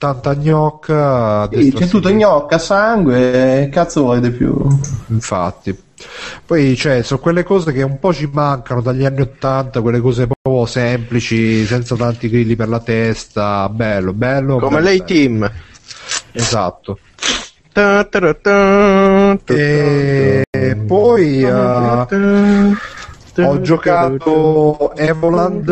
Tanta 0.00 0.34
gnocca 0.34 1.46
Sì, 1.52 1.72
c'è 1.72 1.86
tutto 1.86 2.08
gnocca, 2.10 2.56
sangue, 2.58 3.68
cazzo 3.70 4.00
vuoi 4.04 4.20
di 4.20 4.30
più? 4.30 4.56
infatti 5.08 5.78
poi 6.46 6.74
cioè, 6.74 7.02
sono 7.02 7.20
quelle 7.20 7.42
cose 7.42 7.70
che 7.72 7.82
un 7.82 7.98
po' 7.98 8.14
ci 8.14 8.26
mancano 8.32 8.80
dagli 8.80 9.04
anni 9.04 9.20
80 9.20 9.82
quelle 9.82 10.00
cose 10.00 10.26
proprio 10.26 10.64
semplici 10.64 11.66
senza 11.66 11.94
tanti 11.96 12.30
grilli 12.30 12.56
per 12.56 12.68
la 12.70 12.80
testa 12.80 13.68
bello 13.68 14.14
bello 14.14 14.56
Come 14.56 14.76
bello, 14.76 14.84
lei 14.84 14.96
bello. 14.98 15.08
team. 15.10 15.52
esatto 16.32 16.98
Ta 17.72 18.04
ta 18.04 18.34
ta 18.34 18.34
ta 19.44 19.54
e 19.54 20.44
poi 20.86 21.42
eh, 21.44 22.06
ho 23.42 23.60
giocato 23.60 24.94
Evoland 24.96 25.64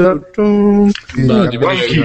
Dai, 1.14 1.48
Sì. 1.88 2.04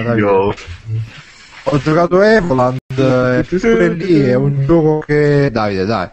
Ho 1.65 1.79
giocato 1.81 2.21
Evoland 2.21 2.77
e 2.95 3.43
pure 3.43 3.89
lì 3.89 4.21
è 4.21 4.35
un 4.35 4.65
gioco 4.65 4.99
che 5.05 5.49
Davide 5.51 5.85
dai 5.85 6.09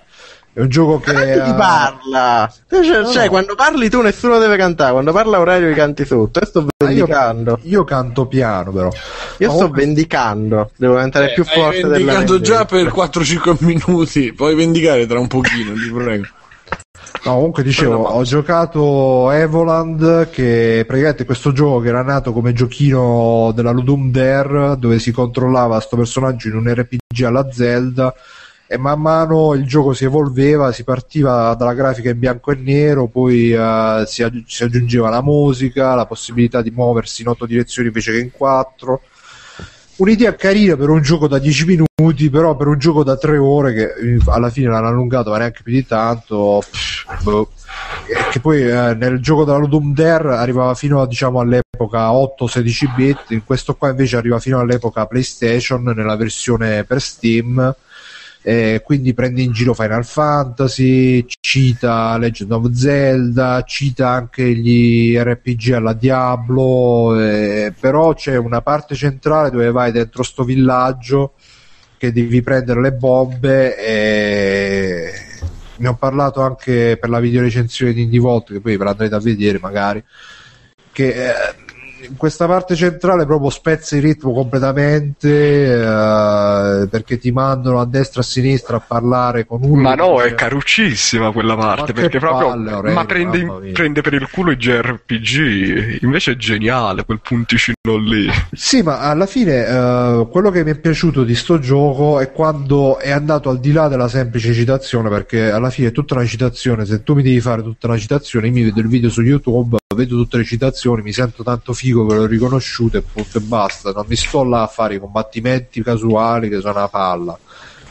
è 0.52 0.60
un 0.62 0.68
gioco 0.68 0.98
che 0.98 1.12
Chi 1.12 1.20
ti 1.44 1.50
eh, 1.50 1.54
parla? 1.54 2.52
Cioè, 2.68 3.00
No, 3.02 3.06
cioè, 3.12 3.24
no. 3.24 3.30
quando 3.30 3.54
parli 3.54 3.88
tu 3.88 4.00
nessuno 4.00 4.38
deve 4.38 4.56
cantare, 4.56 4.90
quando 4.90 5.12
parla 5.12 5.36
Aurelio 5.36 5.68
li 5.68 5.74
canti 5.74 6.04
sotto. 6.04 6.40
Io 6.40 6.46
sto 6.46 6.58
Ah, 6.58 6.90
io, 6.90 7.04
vendicando. 7.06 7.58
io 7.62 7.84
canto 7.84 8.26
piano 8.26 8.72
però 8.72 8.88
Io 8.88 8.92
sto 9.38 9.46
Comunque- 9.48 9.84
vendicando. 9.84 10.70
Devo 10.76 10.94
diventare 10.94 11.32
più 11.34 11.44
Eh, 11.44 11.48
hai 11.48 11.54
forte 11.54 11.80
della 11.82 11.90
vendicato 11.96 12.40
già 12.40 12.64
vendetta. 12.68 12.76
per 12.76 12.92
4-5 12.92 13.56
minuti, 13.60 14.32
puoi 14.32 14.54
vendicare 14.56 15.06
tra 15.06 15.20
un 15.20 15.28
pochino, 15.28 15.72
ti 15.74 15.90
prego. 15.94 16.24
No, 17.24 17.34
comunque 17.34 17.62
dicevo, 17.62 18.04
ho 18.04 18.22
giocato 18.22 19.30
Evoland, 19.30 20.30
che 20.30 20.84
praticamente 20.86 21.24
questo 21.24 21.52
gioco 21.52 21.80
che 21.80 21.88
era 21.88 22.02
nato 22.02 22.32
come 22.32 22.52
giochino 22.54 23.52
della 23.54 23.72
Ludum 23.72 24.10
Dare, 24.10 24.76
dove 24.78 24.98
si 24.98 25.12
controllava 25.12 25.78
sto 25.80 25.96
personaggio 25.96 26.48
in 26.48 26.56
un 26.56 26.72
RPG 26.72 27.22
alla 27.24 27.50
Zelda, 27.52 28.14
e 28.66 28.78
man 28.78 29.00
mano 29.00 29.52
il 29.54 29.66
gioco 29.66 29.92
si 29.92 30.04
evolveva, 30.04 30.72
si 30.72 30.84
partiva 30.84 31.54
dalla 31.54 31.74
grafica 31.74 32.08
in 32.10 32.18
bianco 32.18 32.52
e 32.52 32.54
nero, 32.54 33.08
poi 33.08 33.52
eh, 33.52 34.04
si, 34.06 34.22
aggi- 34.22 34.44
si 34.46 34.62
aggiungeva 34.62 35.10
la 35.10 35.22
musica, 35.22 35.94
la 35.94 36.06
possibilità 36.06 36.62
di 36.62 36.70
muoversi 36.70 37.22
in 37.22 37.28
otto 37.28 37.46
direzioni 37.46 37.88
invece 37.88 38.12
che 38.12 38.20
in 38.20 38.30
quattro. 38.30 39.02
Un'idea 40.00 40.34
carina 40.34 40.76
per 40.76 40.88
un 40.88 41.02
gioco 41.02 41.28
da 41.28 41.38
10 41.38 41.66
minuti, 41.66 42.30
però 42.30 42.56
per 42.56 42.68
un 42.68 42.78
gioco 42.78 43.04
da 43.04 43.18
3 43.18 43.36
ore 43.36 43.74
che 43.74 43.82
eh, 43.82 44.18
alla 44.28 44.48
fine 44.48 44.68
l'hanno 44.68 44.88
allungato, 44.88 45.28
ma 45.28 45.36
neanche 45.36 45.60
più 45.62 45.74
di 45.74 45.84
tanto. 45.84 46.62
pff, 46.70 47.22
boh. 47.22 47.50
Che 48.30 48.40
poi 48.40 48.62
eh, 48.62 48.94
nel 48.94 49.20
gioco 49.20 49.44
della 49.44 49.58
Ludum 49.58 49.92
Dare 49.92 50.36
arrivava 50.36 50.72
fino 50.72 51.02
a, 51.02 51.06
diciamo, 51.06 51.40
all'epoca 51.40 52.10
8-16 52.12 52.94
bit, 52.96 53.24
in 53.28 53.44
questo 53.44 53.74
qua 53.74 53.90
invece 53.90 54.16
arriva 54.16 54.38
fino 54.38 54.58
all'epoca 54.58 55.04
PlayStation 55.04 55.82
nella 55.82 56.16
versione 56.16 56.84
per 56.84 57.02
Steam. 57.02 57.76
E 58.42 58.80
quindi 58.84 59.12
prende 59.12 59.42
in 59.42 59.52
giro 59.52 59.74
Final 59.74 60.04
Fantasy, 60.04 61.26
cita 61.40 62.16
Legend 62.16 62.52
of 62.52 62.70
Zelda, 62.72 63.62
cita 63.66 64.08
anche 64.08 64.54
gli 64.54 65.14
RPG 65.14 65.72
alla 65.72 65.92
Diablo, 65.92 67.20
eh, 67.20 67.74
però 67.78 68.14
c'è 68.14 68.36
una 68.36 68.62
parte 68.62 68.94
centrale 68.94 69.50
dove 69.50 69.70
vai 69.70 69.92
dentro 69.92 70.22
sto 70.22 70.44
villaggio 70.44 71.34
che 71.98 72.12
devi 72.12 72.40
prendere 72.40 72.80
le 72.80 72.92
bombe 72.92 73.76
e 73.76 75.12
ne 75.76 75.88
ho 75.88 75.94
parlato 75.96 76.40
anche 76.40 76.96
per 76.98 77.10
la 77.10 77.20
videorecensione 77.20 77.92
di 77.92 78.02
Indie 78.02 78.20
Vault 78.20 78.52
che 78.52 78.60
poi 78.60 78.78
ve 78.78 78.84
l'andrete 78.84 79.14
a 79.14 79.18
vedere 79.18 79.58
magari 79.60 80.02
che 80.92 81.08
eh, 81.08 81.54
in 82.08 82.16
questa 82.16 82.46
parte 82.46 82.74
centrale 82.74 83.26
proprio 83.26 83.50
spezza 83.50 83.96
il 83.96 84.02
ritmo 84.02 84.32
completamente 84.32 85.28
eh, 85.74 86.88
perché 86.88 87.18
ti 87.18 87.30
mandano 87.30 87.80
a 87.80 87.86
destra 87.86 88.20
e 88.20 88.24
a 88.24 88.26
sinistra 88.26 88.76
a 88.76 88.80
parlare 88.80 89.46
con 89.46 89.60
uno 89.62 89.80
Ma 89.80 89.94
no, 89.94 90.20
è 90.20 90.34
caruccissima 90.34 91.30
quella 91.32 91.56
parte, 91.56 91.92
Ma 91.92 92.00
perché 92.00 92.18
proprio... 92.18 92.48
palle, 92.48 92.70
Aurelio, 92.70 92.96
ma 92.98 93.04
prende, 93.04 93.72
prende 93.72 94.00
per 94.00 94.14
il 94.14 94.28
culo 94.30 94.52
i 94.52 94.56
JRPG, 94.56 96.02
invece 96.02 96.32
è 96.32 96.36
geniale 96.36 97.04
quel 97.04 97.20
punticino 97.20 97.96
lì. 97.96 98.28
Sì, 98.52 98.82
ma 98.82 99.00
alla 99.00 99.26
fine 99.26 99.66
eh, 99.66 100.28
quello 100.30 100.50
che 100.50 100.64
mi 100.64 100.70
è 100.70 100.78
piaciuto 100.78 101.24
di 101.24 101.34
sto 101.34 101.58
gioco 101.58 102.20
è 102.20 102.30
quando 102.32 102.98
è 102.98 103.10
andato 103.10 103.50
al 103.50 103.60
di 103.60 103.72
là 103.72 103.88
della 103.88 104.08
semplice 104.08 104.52
citazione, 104.52 105.08
perché 105.08 105.50
alla 105.50 105.70
fine 105.70 105.88
è 105.88 105.92
tutta 105.92 106.14
una 106.14 106.24
citazione. 106.24 106.84
Se 106.84 107.02
tu 107.02 107.14
mi 107.14 107.22
devi 107.22 107.40
fare 107.40 107.62
tutta 107.62 107.86
una 107.86 107.98
citazione, 107.98 108.46
io 108.46 108.52
mi 108.52 108.62
vedo 108.64 108.80
il 108.80 108.88
video 108.88 109.10
su 109.10 109.22
YouTube, 109.22 109.78
vedo 109.94 110.16
tutte 110.16 110.36
le 110.36 110.44
citazioni, 110.44 111.02
mi 111.02 111.12
sento 111.12 111.42
tanto 111.42 111.72
figo 111.72 111.89
che 111.92 112.14
l'ho 112.14 112.26
riconosciuto 112.26 112.96
e 112.96 113.02
punto 113.02 113.38
e 113.38 113.40
basta. 113.40 113.92
Non 113.92 114.04
mi 114.06 114.16
sto 114.16 114.44
là 114.44 114.62
a 114.62 114.66
fare 114.66 114.94
i 114.94 114.98
combattimenti 114.98 115.82
casuali 115.82 116.48
che 116.48 116.60
sono 116.60 116.78
una 116.78 116.88
palla. 116.88 117.38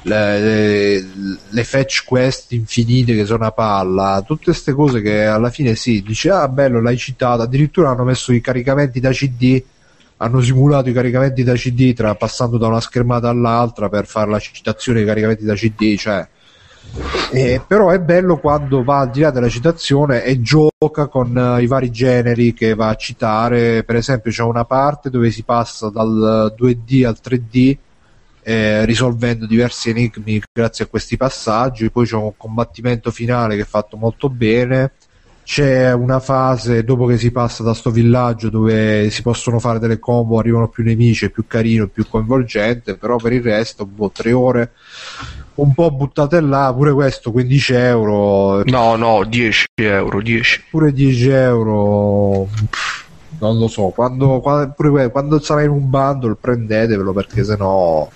Le, 0.01 0.39
le, 0.39 1.07
le 1.49 1.63
fetch 1.63 2.05
quest 2.05 2.53
infinite 2.53 3.13
che 3.13 3.25
sono 3.25 3.39
una 3.39 3.51
palla, 3.51 4.23
tutte 4.25 4.45
queste 4.45 4.71
cose 4.71 5.01
che 5.01 5.25
alla 5.25 5.49
fine 5.49 5.75
sì, 5.75 6.01
dice 6.01 6.29
ah 6.29 6.47
bello 6.47 6.81
l'hai 6.81 6.97
citato, 6.97 7.41
addirittura 7.41 7.89
hanno 7.89 8.05
messo 8.05 8.31
i 8.31 8.39
caricamenti 8.39 9.01
da 9.01 9.11
CD 9.11 9.61
hanno 10.21 10.41
simulato 10.41 10.89
i 10.89 10.93
caricamenti 10.93 11.43
da 11.43 11.53
CD 11.53 11.93
tra, 11.93 12.15
passando 12.15 12.57
da 12.57 12.67
una 12.67 12.81
schermata 12.81 13.29
all'altra 13.29 13.89
per 13.89 14.05
fare 14.05 14.29
la 14.29 14.39
citazione 14.39 14.99
dei 14.99 15.07
caricamenti 15.07 15.45
da 15.45 15.53
CD, 15.53 15.95
cioè. 15.97 16.27
Eh, 17.31 17.61
però 17.65 17.89
è 17.89 17.99
bello 17.99 18.37
quando 18.37 18.83
va 18.83 18.99
al 18.99 19.11
di 19.11 19.21
là 19.21 19.29
della 19.29 19.49
citazione 19.49 20.23
e 20.23 20.41
gioca 20.41 21.07
con 21.07 21.37
eh, 21.37 21.61
i 21.61 21.67
vari 21.67 21.91
generi 21.91 22.53
che 22.53 22.73
va 22.73 22.89
a 22.89 22.95
citare. 22.95 23.83
Per 23.83 23.95
esempio, 23.95 24.31
c'è 24.31 24.43
una 24.43 24.65
parte 24.65 25.09
dove 25.09 25.29
si 25.31 25.43
passa 25.43 25.89
dal 25.89 26.53
2D 26.57 27.05
al 27.05 27.17
3D 27.23 27.77
eh, 28.41 28.85
risolvendo 28.85 29.45
diversi 29.45 29.91
enigmi 29.91 30.41
grazie 30.51 30.85
a 30.85 30.87
questi 30.87 31.17
passaggi. 31.17 31.91
Poi 31.91 32.05
c'è 32.05 32.15
un 32.15 32.33
combattimento 32.35 33.11
finale 33.11 33.55
che 33.55 33.61
è 33.61 33.65
fatto 33.65 33.95
molto 33.97 34.29
bene 34.29 34.93
c'è 35.49 35.91
una 35.93 36.19
fase 36.19 36.83
dopo 36.83 37.07
che 37.07 37.17
si 37.17 37.31
passa 37.31 37.63
da 37.63 37.73
sto 37.73 37.89
villaggio 37.89 38.51
dove 38.51 39.09
si 39.09 39.23
possono 39.23 39.57
fare 39.57 39.79
delle 39.79 39.97
combo, 39.97 40.37
arrivano 40.37 40.67
più 40.67 40.83
nemici, 40.83 41.25
è 41.25 41.31
più 41.31 41.47
carino, 41.47 41.87
più 41.87 42.07
coinvolgente, 42.07 42.97
però 42.97 43.15
per 43.15 43.33
il 43.33 43.41
resto, 43.41 43.87
boh, 43.87 44.11
tre 44.11 44.31
ore 44.31 44.73
un 45.61 45.73
po' 45.73 45.91
buttate 45.91 46.39
là, 46.41 46.73
pure 46.75 46.93
questo 46.93 47.31
15 47.31 47.73
euro, 47.73 48.63
No, 48.65 48.95
no, 48.95 49.23
10 49.25 49.65
euro, 49.75 50.21
10. 50.21 50.63
pure 50.71 50.91
10 50.91 51.29
euro. 51.29 52.47
pff, 52.69 53.05
non 53.39 53.57
lo 53.57 53.67
so. 53.67 53.87
Quando, 53.89 54.39
quando, 54.41 54.73
pure, 54.75 55.09
quando 55.11 55.39
sarà 55.39 55.63
in 55.63 55.69
un 55.69 55.89
bundle, 55.89 56.35
prendetevelo 56.39 57.13
perché 57.13 57.43
sennò. 57.43 58.09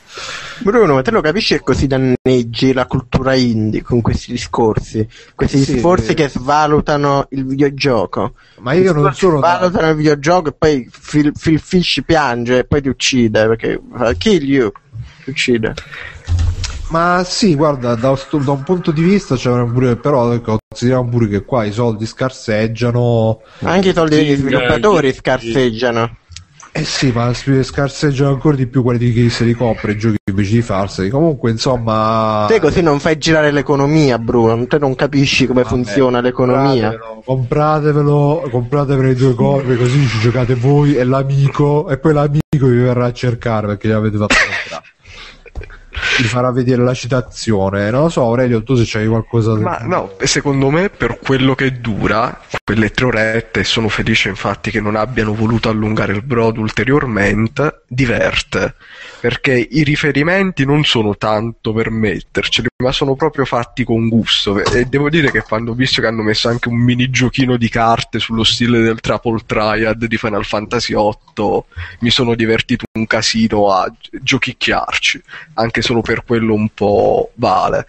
Bruno, 0.59 0.93
ma 0.95 1.01
te 1.01 1.11
lo 1.11 1.21
capisci 1.21 1.55
che 1.55 1.61
così 1.61 1.87
danneggi 1.87 2.73
la 2.73 2.85
cultura 2.85 3.33
indie 3.33 3.81
con 3.81 4.01
questi 4.01 4.31
discorsi? 4.31 5.05
Questi 5.33 5.57
Sì. 5.63 5.73
discorsi 5.73 6.13
che 6.13 6.29
svalutano 6.29 7.25
il 7.31 7.45
videogioco. 7.45 8.33
Ma 8.59 8.73
io 8.73 8.93
non 8.93 9.13
sono. 9.13 9.39
da- 9.39 9.57
Svalutano 9.57 9.89
il 9.89 9.95
videogioco 9.95 10.49
e 10.49 10.53
poi 10.57 10.89
Phil, 11.09 11.31
Phil 11.37 11.59
Fish 11.59 12.01
piange 12.05 12.59
e 12.59 12.63
poi 12.65 12.81
ti 12.81 12.89
uccide 12.89 13.47
perché 13.47 13.81
fa, 13.95 14.13
kill 14.13 14.43
you. 14.43 14.71
Ti 15.23 15.29
uccide. 15.31 15.73
Ma 16.93 17.23
sì, 17.25 17.55
guarda, 17.55 17.95
da, 17.95 18.15
da 18.29 18.51
un 18.51 18.61
punto 18.61 18.91
di 18.91 19.01
vista 19.01 19.35
c'è 19.35 19.49
pure, 19.65 19.95
però 19.95 20.31
ecco, 20.31 20.59
consideriamo 20.67 21.09
pure 21.09 21.27
che 21.27 21.43
qua 21.43 21.63
i 21.63 21.71
soldi 21.71 22.05
scarseggiano. 22.05 23.41
Anche 23.61 23.89
i 23.89 23.93
soldi 23.93 24.15
Sì, 24.15 24.23
degli 24.23 24.35
sviluppatori 24.35 25.09
sì. 25.09 25.15
scarseggiano. 25.15 26.17
Eh 26.71 26.83
sì, 26.83 27.11
ma 27.11 27.33
scarseggiano 27.33 28.29
ancora 28.29 28.55
di 28.55 28.67
più 28.67 28.83
quelli 28.83 28.99
di 28.99 29.11
chi 29.11 29.29
se 29.31 29.43
li 29.43 29.55
compra 29.55 29.89
i 29.89 29.97
giochi 29.97 30.17
invece 30.29 30.51
di 30.51 30.61
farseli. 30.61 31.09
Comunque, 31.09 31.49
insomma. 31.49 32.45
Te 32.47 32.59
così 32.59 32.83
non 32.83 32.99
fai 32.99 33.17
girare 33.17 33.49
l'economia, 33.49 34.19
Bruno. 34.19 34.67
Te 34.67 34.77
non 34.77 34.93
capisci 34.93 35.47
come 35.47 35.63
vabbè, 35.63 35.73
funziona 35.73 36.21
l'economia. 36.21 36.95
Compratevelo, 36.95 37.23
compratevelo, 37.25 38.49
compratevelo 38.51 39.09
i 39.09 39.15
due 39.15 39.33
copie, 39.33 39.77
così 39.77 40.05
ci 40.05 40.19
giocate 40.19 40.53
voi 40.53 40.95
e 40.95 41.03
l'amico, 41.03 41.89
e 41.89 41.97
poi 41.97 42.13
l'amico 42.13 42.67
vi 42.67 42.77
verrà 42.77 43.05
a 43.05 43.13
cercare 43.13 43.65
perché 43.65 43.87
gli 43.87 43.91
avete 43.91 44.17
fatto 44.17 44.35
comprare. 44.35 44.91
Vi 46.17 46.23
farà 46.23 46.51
vedere 46.51 46.83
la 46.83 46.93
citazione. 46.93 47.89
Non 47.89 48.03
lo 48.03 48.09
so, 48.09 48.21
Aurelio, 48.21 48.63
tu 48.63 48.75
se 48.75 48.83
c'hai 48.85 49.07
qualcosa 49.07 49.55
Ma 49.55 49.79
no, 49.79 50.11
secondo 50.23 50.69
me 50.69 50.89
per 50.89 51.19
quello 51.19 51.55
che 51.55 51.79
dura, 51.79 52.39
quelle 52.65 52.91
tre 52.91 53.05
orette, 53.05 53.59
e 53.59 53.63
sono 53.65 53.89
felice 53.89 54.29
infatti 54.29 54.71
che 54.71 54.79
non 54.79 54.95
abbiano 54.95 55.33
voluto 55.33 55.67
allungare 55.67 56.13
il 56.13 56.21
brodo 56.23 56.61
ulteriormente, 56.61 57.83
diverte. 57.87 58.75
Perché 59.19 59.53
i 59.53 59.83
riferimenti 59.83 60.65
non 60.65 60.85
sono 60.85 61.17
tanto 61.17 61.73
per 61.73 61.89
metterceli, 61.89 62.69
ma 62.81 62.93
sono 62.93 63.15
proprio 63.15 63.43
fatti 63.43 63.83
con 63.83 64.07
gusto. 64.07 64.63
E 64.63 64.85
devo 64.85 65.09
dire 65.09 65.29
che 65.29 65.41
quando 65.41 65.71
ho 65.71 65.75
visto 65.75 65.99
che 65.99 66.07
hanno 66.07 66.23
messo 66.23 66.47
anche 66.47 66.69
un 66.69 66.77
mini 66.77 67.09
giochino 67.09 67.57
di 67.57 67.67
carte 67.67 68.19
sullo 68.19 68.45
stile 68.45 68.81
del 68.81 69.01
Triple 69.01 69.41
Triad 69.45 70.05
di 70.05 70.17
Final 70.17 70.45
Fantasy 70.45 70.93
VIII, 70.93 71.63
mi 71.99 72.09
sono 72.09 72.33
divertito 72.33 72.85
un 72.97 73.07
casino 73.07 73.71
a 73.71 73.93
giochicchiarci. 74.09 75.21
Anche 75.55 75.81
solo 75.81 76.01
per 76.01 76.23
quello 76.23 76.53
un 76.53 76.69
po' 76.73 77.31
vale. 77.35 77.85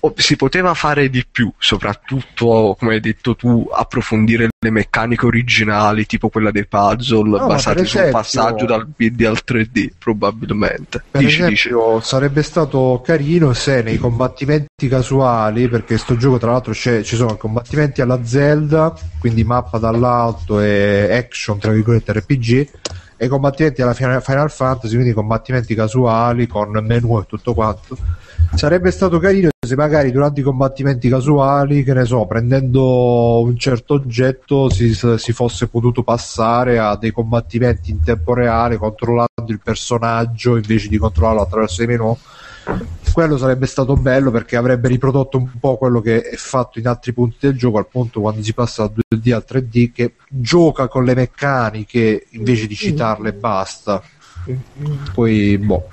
O- 0.00 0.14
si 0.16 0.36
poteva 0.36 0.72
fare 0.72 1.10
di 1.10 1.24
più, 1.30 1.52
soprattutto, 1.58 2.76
come 2.78 2.94
hai 2.94 3.00
detto 3.00 3.36
tu, 3.36 3.68
approfondire 3.70 4.04
le 4.24 4.70
meccaniche 4.70 5.26
originali, 5.26 6.06
tipo 6.06 6.28
quella 6.28 6.50
dei 6.50 6.66
puzzle, 6.66 7.38
ma 7.38 7.46
basati 7.46 7.76
per 7.78 7.86
sul 7.86 7.98
esempio- 8.00 8.18
passaggio 8.20 8.64
dal 8.66 8.86
BD 8.86 9.22
al 9.22 9.40
3D, 9.44 9.90
probabilmente. 9.98 11.02
Per 11.10 11.20
dici, 11.20 11.42
esempio, 11.42 12.00
sarebbe 12.00 12.42
stato 12.42 13.00
carino 13.04 13.52
se 13.52 13.82
nei 13.82 13.98
combattimenti 13.98 14.88
casuali, 14.88 15.68
perché 15.68 15.98
sto 15.98 16.16
gioco 16.16 16.38
tra 16.38 16.52
l'altro 16.52 16.72
c'è- 16.72 17.02
ci 17.02 17.16
sono 17.16 17.36
combattimenti 17.36 18.00
alla 18.00 18.24
Zelda, 18.24 18.94
quindi 19.18 19.44
mappa 19.44 19.78
dall'alto 19.78 20.60
e 20.60 21.08
action, 21.12 21.58
tra 21.58 21.72
virgolette 21.72 22.12
RPG, 22.12 22.68
e 23.18 23.28
combattimenti 23.28 23.80
alla 23.82 23.94
Final 23.94 24.50
Fantasy, 24.50 24.94
quindi 24.94 25.12
combattimenti 25.12 25.74
casuali 25.74 26.46
con 26.46 26.70
menu 26.84 27.18
e 27.18 27.24
tutto 27.26 27.54
quanto. 27.54 27.96
Sarebbe 28.54 28.90
stato 28.90 29.18
carino 29.18 29.48
magari 29.74 30.12
durante 30.12 30.40
i 30.40 30.42
combattimenti 30.42 31.08
casuali, 31.08 31.82
che 31.82 31.94
ne 31.94 32.04
so, 32.04 32.26
prendendo 32.26 33.40
un 33.40 33.56
certo 33.56 33.94
oggetto 33.94 34.70
si, 34.70 34.94
si 34.94 35.32
fosse 35.32 35.68
potuto 35.68 36.02
passare 36.02 36.78
a 36.78 36.96
dei 36.96 37.10
combattimenti 37.10 37.90
in 37.90 38.02
tempo 38.02 38.34
reale 38.34 38.76
controllando 38.76 39.46
il 39.48 39.60
personaggio 39.62 40.56
invece 40.56 40.88
di 40.88 40.98
controllarlo 40.98 41.42
attraverso 41.42 41.82
i 41.82 41.86
menu. 41.86 42.16
Quello 43.12 43.38
sarebbe 43.38 43.66
stato 43.66 43.96
bello 43.96 44.30
perché 44.30 44.56
avrebbe 44.56 44.88
riprodotto 44.88 45.38
un 45.38 45.48
po' 45.58 45.76
quello 45.78 46.00
che 46.00 46.22
è 46.22 46.36
fatto 46.36 46.78
in 46.78 46.86
altri 46.86 47.12
punti 47.12 47.36
del 47.40 47.56
gioco, 47.56 47.78
al 47.78 47.86
punto 47.86 48.20
quando 48.20 48.42
si 48.42 48.52
passa 48.52 48.82
dal 48.82 49.04
2D 49.18 49.32
al 49.32 49.44
3D, 49.48 49.92
che 49.92 50.14
gioca 50.28 50.86
con 50.86 51.04
le 51.04 51.14
meccaniche 51.14 52.26
invece 52.30 52.66
di 52.66 52.74
citarle 52.74 53.30
e 53.30 53.32
basta. 53.32 54.02
Poi, 55.14 55.58
boh. 55.58 55.88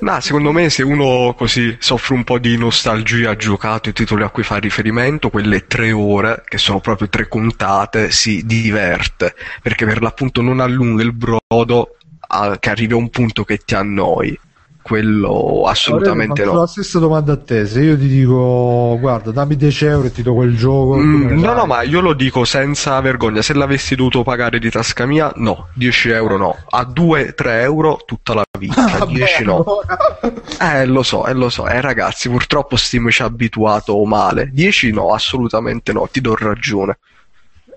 Ma 0.00 0.20
secondo 0.20 0.52
me 0.52 0.68
se 0.70 0.82
uno 0.82 1.34
così 1.34 1.76
soffre 1.78 2.14
un 2.14 2.24
po' 2.24 2.38
di 2.38 2.56
nostalgia, 2.56 3.30
ha 3.30 3.36
giocato 3.36 3.88
i 3.88 3.92
titoli 3.92 4.22
a 4.22 4.28
cui 4.30 4.42
fa 4.42 4.56
riferimento, 4.56 5.30
quelle 5.30 5.66
tre 5.66 5.92
ore, 5.92 6.42
che 6.46 6.58
sono 6.58 6.80
proprio 6.80 7.08
tre 7.08 7.28
contate, 7.28 8.10
si 8.10 8.44
diverte, 8.44 9.34
perché 9.62 9.86
per 9.86 10.02
l'appunto 10.02 10.42
non 10.42 10.60
allunga 10.60 11.02
il 11.02 11.12
brodo 11.12 11.96
a- 12.28 12.58
che 12.58 12.70
arrivi 12.70 12.92
a 12.92 12.96
un 12.96 13.10
punto 13.10 13.44
che 13.44 13.58
ti 13.58 13.74
annoi. 13.74 14.38
Quello 14.84 15.62
assolutamente 15.64 16.44
no. 16.44 16.52
la 16.52 16.66
stessa 16.66 16.98
domanda 16.98 17.32
a 17.32 17.36
te. 17.38 17.64
Se 17.64 17.80
io 17.80 17.96
ti 17.96 18.06
dico, 18.06 18.98
guarda, 19.00 19.30
dammi 19.30 19.56
10 19.56 19.84
euro 19.86 20.06
e 20.08 20.12
ti 20.12 20.20
do 20.22 20.34
quel 20.34 20.54
gioco, 20.54 20.96
Mm, 20.98 21.40
no, 21.40 21.54
no, 21.54 21.64
ma 21.64 21.80
io 21.80 22.02
lo 22.02 22.12
dico 22.12 22.44
senza 22.44 23.00
vergogna. 23.00 23.40
Se 23.40 23.54
l'avessi 23.54 23.94
dovuto 23.94 24.22
pagare 24.22 24.58
di 24.58 24.68
tasca 24.68 25.06
mia, 25.06 25.32
no. 25.36 25.68
10 25.72 26.10
euro 26.10 26.36
no. 26.36 26.54
A 26.68 26.82
2-3 26.82 27.62
euro 27.62 27.98
tutta 28.04 28.34
la 28.34 28.44
vita. 28.58 28.86
Vabbè, 28.98 29.10
10 29.10 29.44
no. 29.44 29.64
allora. 29.64 30.78
Eh, 30.80 30.84
lo 30.84 31.02
so, 31.02 31.26
eh, 31.26 31.32
lo 31.32 31.48
so. 31.48 31.66
Eh, 31.66 31.80
ragazzi, 31.80 32.28
purtroppo 32.28 32.76
Steam 32.76 33.08
ci 33.08 33.22
ha 33.22 33.24
abituato 33.24 34.04
male. 34.04 34.50
10 34.52 34.92
no, 34.92 35.14
assolutamente 35.14 35.94
no. 35.94 36.06
Ti 36.12 36.20
do 36.20 36.34
ragione. 36.38 36.98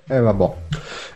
Eh, 0.10 0.20
vabbè. 0.20 0.54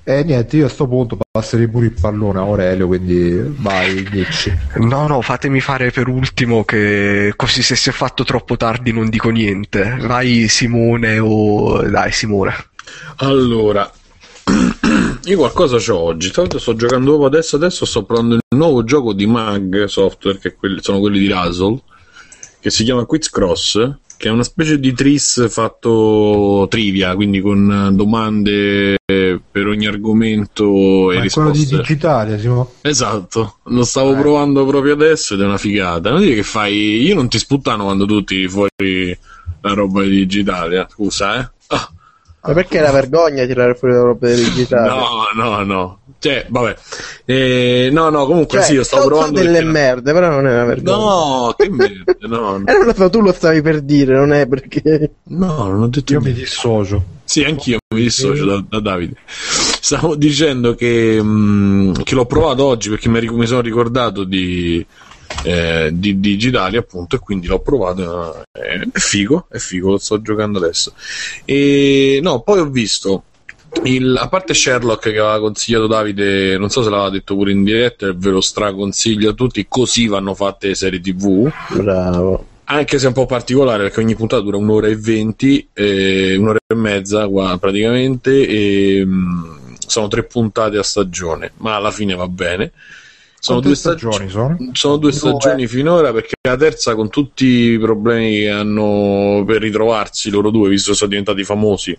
E 0.03 0.23
niente, 0.23 0.57
io 0.57 0.65
a 0.65 0.69
sto 0.69 0.87
punto 0.87 1.17
passerei 1.31 1.69
pure 1.69 1.85
il 1.85 1.93
pallone 1.93 2.39
a 2.39 2.41
Aurelio, 2.41 2.87
quindi 2.87 3.39
vai, 3.59 4.03
dici. 4.09 4.51
No, 4.75 5.07
no, 5.07 5.21
fatemi 5.21 5.61
fare 5.61 5.91
per 5.91 6.07
ultimo 6.07 6.65
che 6.65 7.31
così 7.35 7.61
se 7.61 7.75
si 7.75 7.89
è 7.89 7.91
fatto 7.91 8.23
troppo 8.23 8.57
tardi 8.57 8.91
non 8.91 9.09
dico 9.09 9.29
niente. 9.29 9.97
Vai 10.01 10.47
Simone 10.49 11.19
o... 11.19 11.81
Dai 11.83 12.11
Simone. 12.11 12.53
Allora, 13.17 13.89
io 15.23 15.37
qualcosa 15.37 15.77
c'ho 15.77 15.97
oggi. 15.97 16.29
Tra 16.31 16.41
l'altro 16.41 16.59
sto 16.59 16.75
giocando 16.75 17.11
proprio 17.11 17.27
adesso. 17.27 17.55
Adesso 17.55 17.85
sto 17.85 18.03
provando 18.03 18.35
il 18.35 18.41
nuovo 18.57 18.83
gioco 18.83 19.13
di 19.13 19.25
Mag 19.25 19.85
Software, 19.85 20.37
che 20.39 20.55
sono 20.81 20.99
quelli 20.99 21.19
di 21.19 21.29
Razzle, 21.29 21.79
che 22.59 22.69
si 22.69 22.83
chiama 22.83 23.05
Quiz 23.05 23.29
Cross, 23.29 23.97
che 24.21 24.27
è 24.27 24.31
una 24.31 24.43
specie 24.43 24.79
di 24.79 24.93
tris 24.93 25.49
fatto 25.49 26.67
trivia, 26.69 27.15
quindi 27.15 27.41
con 27.41 27.87
eh, 27.89 27.91
domande 27.95 28.97
per 29.03 29.65
ogni 29.67 29.87
argomento 29.87 31.11
e 31.11 31.17
Ma 31.17 31.23
è 31.23 31.29
quello 31.29 31.49
di 31.49 31.57
risposte. 31.57 31.81
digitale, 31.81 32.39
Simo? 32.39 32.71
Esatto, 32.81 33.57
lo 33.63 33.83
stavo 33.83 34.13
Eh. 34.15 34.19
provando 34.19 34.63
proprio 34.67 34.93
adesso 34.93 35.33
ed 35.33 35.41
è 35.41 35.45
una 35.45 35.57
figata. 35.57 36.11
Non 36.11 36.21
dire 36.21 36.35
che 36.35 36.43
fai. 36.43 37.01
Io 37.01 37.15
non 37.15 37.29
ti 37.29 37.39
sputtano 37.39 37.85
quando 37.85 38.05
tu 38.05 38.23
tiri 38.23 38.47
fuori 38.47 39.17
la 39.61 39.73
roba 39.73 40.03
di 40.03 40.09
digitale, 40.09 40.81
eh. 40.81 40.85
scusa, 40.87 41.39
eh. 41.39 41.49
Ah. 41.69 41.89
Ma 42.43 42.53
perché 42.53 42.77
è 42.77 42.81
la 42.81 42.91
vergogna 42.91 43.45
tirare 43.45 43.73
fuori 43.73 43.95
la 43.95 44.01
roba 44.01 44.27
digitale? 44.33 44.87
No, 44.87 45.43
no, 45.43 45.63
no. 45.63 46.00
Cioè, 46.23 46.45
vabbè. 46.49 46.75
Eh, 47.25 47.89
no, 47.91 48.09
no, 48.09 48.27
comunque 48.27 48.59
Cioè, 48.59 48.67
sì, 48.67 48.73
io 48.73 48.83
stavo 48.83 49.07
provando. 49.07 49.39
delle 49.39 49.53
perché- 49.53 49.65
merde, 49.65 50.13
però 50.13 50.29
non 50.29 50.45
è 50.45 50.51
una 50.53 50.65
vergogna. 50.65 50.97
No, 50.97 51.55
che 51.57 51.67
merda, 51.69 52.15
no, 52.27 52.57
no, 52.59 52.63
Eh, 52.67 52.73
non 52.73 52.85
lo 52.85 52.93
so, 52.93 53.09
tu 53.09 53.21
lo 53.21 53.33
stavi 53.33 53.61
per 53.63 53.81
dire, 53.81 54.13
non 54.15 54.31
è 54.31 54.45
perché. 54.47 55.13
no, 55.23 55.67
non 55.67 55.81
ho 55.81 55.87
detto 55.87 56.13
Io 56.13 56.19
mi 56.19 56.25
niente. 56.25 56.41
dissocio. 56.43 57.03
Sì, 57.23 57.43
anch'io 57.43 57.79
mi 57.95 58.01
dissocio 58.03 58.45
da, 58.45 58.63
da 58.69 58.79
Davide. 58.79 59.15
Stavo 59.25 60.15
dicendo 60.15 60.75
che, 60.75 61.19
mh, 61.23 62.03
che 62.03 62.13
l'ho 62.13 62.25
provato 62.27 62.65
oggi 62.65 62.89
perché 62.89 63.09
mi, 63.09 63.19
ric- 63.19 63.31
mi 63.31 63.47
sono 63.47 63.61
ricordato 63.61 64.23
di, 64.23 64.85
eh, 65.43 65.89
di 65.91 66.19
digitali 66.19 66.77
appunto 66.77 67.15
e 67.15 67.19
quindi 67.19 67.47
l'ho 67.47 67.59
provato. 67.61 68.43
eh, 68.51 68.87
È 68.91 68.99
figo, 68.99 69.47
è 69.49 69.57
figo, 69.57 69.89
lo 69.91 69.97
sto 69.97 70.21
giocando 70.21 70.59
adesso. 70.59 70.93
E 71.45 72.19
no, 72.21 72.41
poi 72.41 72.59
ho 72.59 72.69
visto. 72.69 73.23
Il, 73.83 74.15
a 74.19 74.27
parte 74.27 74.53
Sherlock 74.53 75.01
che 75.01 75.17
aveva 75.17 75.39
consigliato 75.39 75.87
Davide, 75.87 76.57
non 76.57 76.69
so 76.69 76.83
se 76.83 76.89
l'aveva 76.89 77.09
detto 77.09 77.35
pure 77.35 77.51
in 77.51 77.63
diretta, 77.63 78.07
e 78.07 78.13
ve 78.15 78.29
lo 78.29 78.41
straconsiglio 78.41 79.31
a 79.31 79.33
tutti, 79.33 79.65
così 79.67 80.07
vanno 80.07 80.33
fatte 80.35 80.67
le 80.67 80.75
serie 80.75 80.99
TV 80.99 81.51
Bravo. 81.73 82.45
anche 82.65 82.99
se 82.99 83.05
è 83.05 83.07
un 83.07 83.13
po' 83.13 83.25
particolare 83.25 83.83
perché 83.83 84.01
ogni 84.01 84.15
puntata 84.15 84.41
dura 84.43 84.57
un'ora 84.57 84.87
e 84.87 84.95
venti, 84.97 85.67
eh, 85.73 86.35
un'ora 86.37 86.59
e 86.67 86.75
mezza 86.75 87.27
qua 87.27 87.57
praticamente, 87.57 88.45
e 88.45 89.03
mm, 89.05 89.73
sono 89.87 90.07
tre 90.09 90.23
puntate 90.25 90.77
a 90.77 90.83
stagione, 90.83 91.53
ma 91.57 91.75
alla 91.75 91.91
fine 91.91 92.13
va 92.13 92.27
bene. 92.27 92.71
Sono 93.39 93.59
Quante 93.61 93.67
due 93.67 93.75
stagioni 93.75 94.29
sono? 94.29 94.57
sono 94.73 94.97
Due. 94.97 95.11
stagioni 95.11 95.65
finora 95.65 96.13
perché 96.13 96.35
la 96.47 96.55
terza 96.57 96.93
con 96.93 97.09
tutti 97.09 97.45
i 97.45 97.79
problemi 97.79 98.41
che 98.41 98.49
hanno 98.51 99.43
per 99.47 99.61
ritrovarsi 99.61 100.29
loro 100.29 100.51
due, 100.51 100.69
visto 100.69 100.91
che 100.91 100.97
sono 100.97 101.09
diventati 101.09 101.43
famosi 101.43 101.97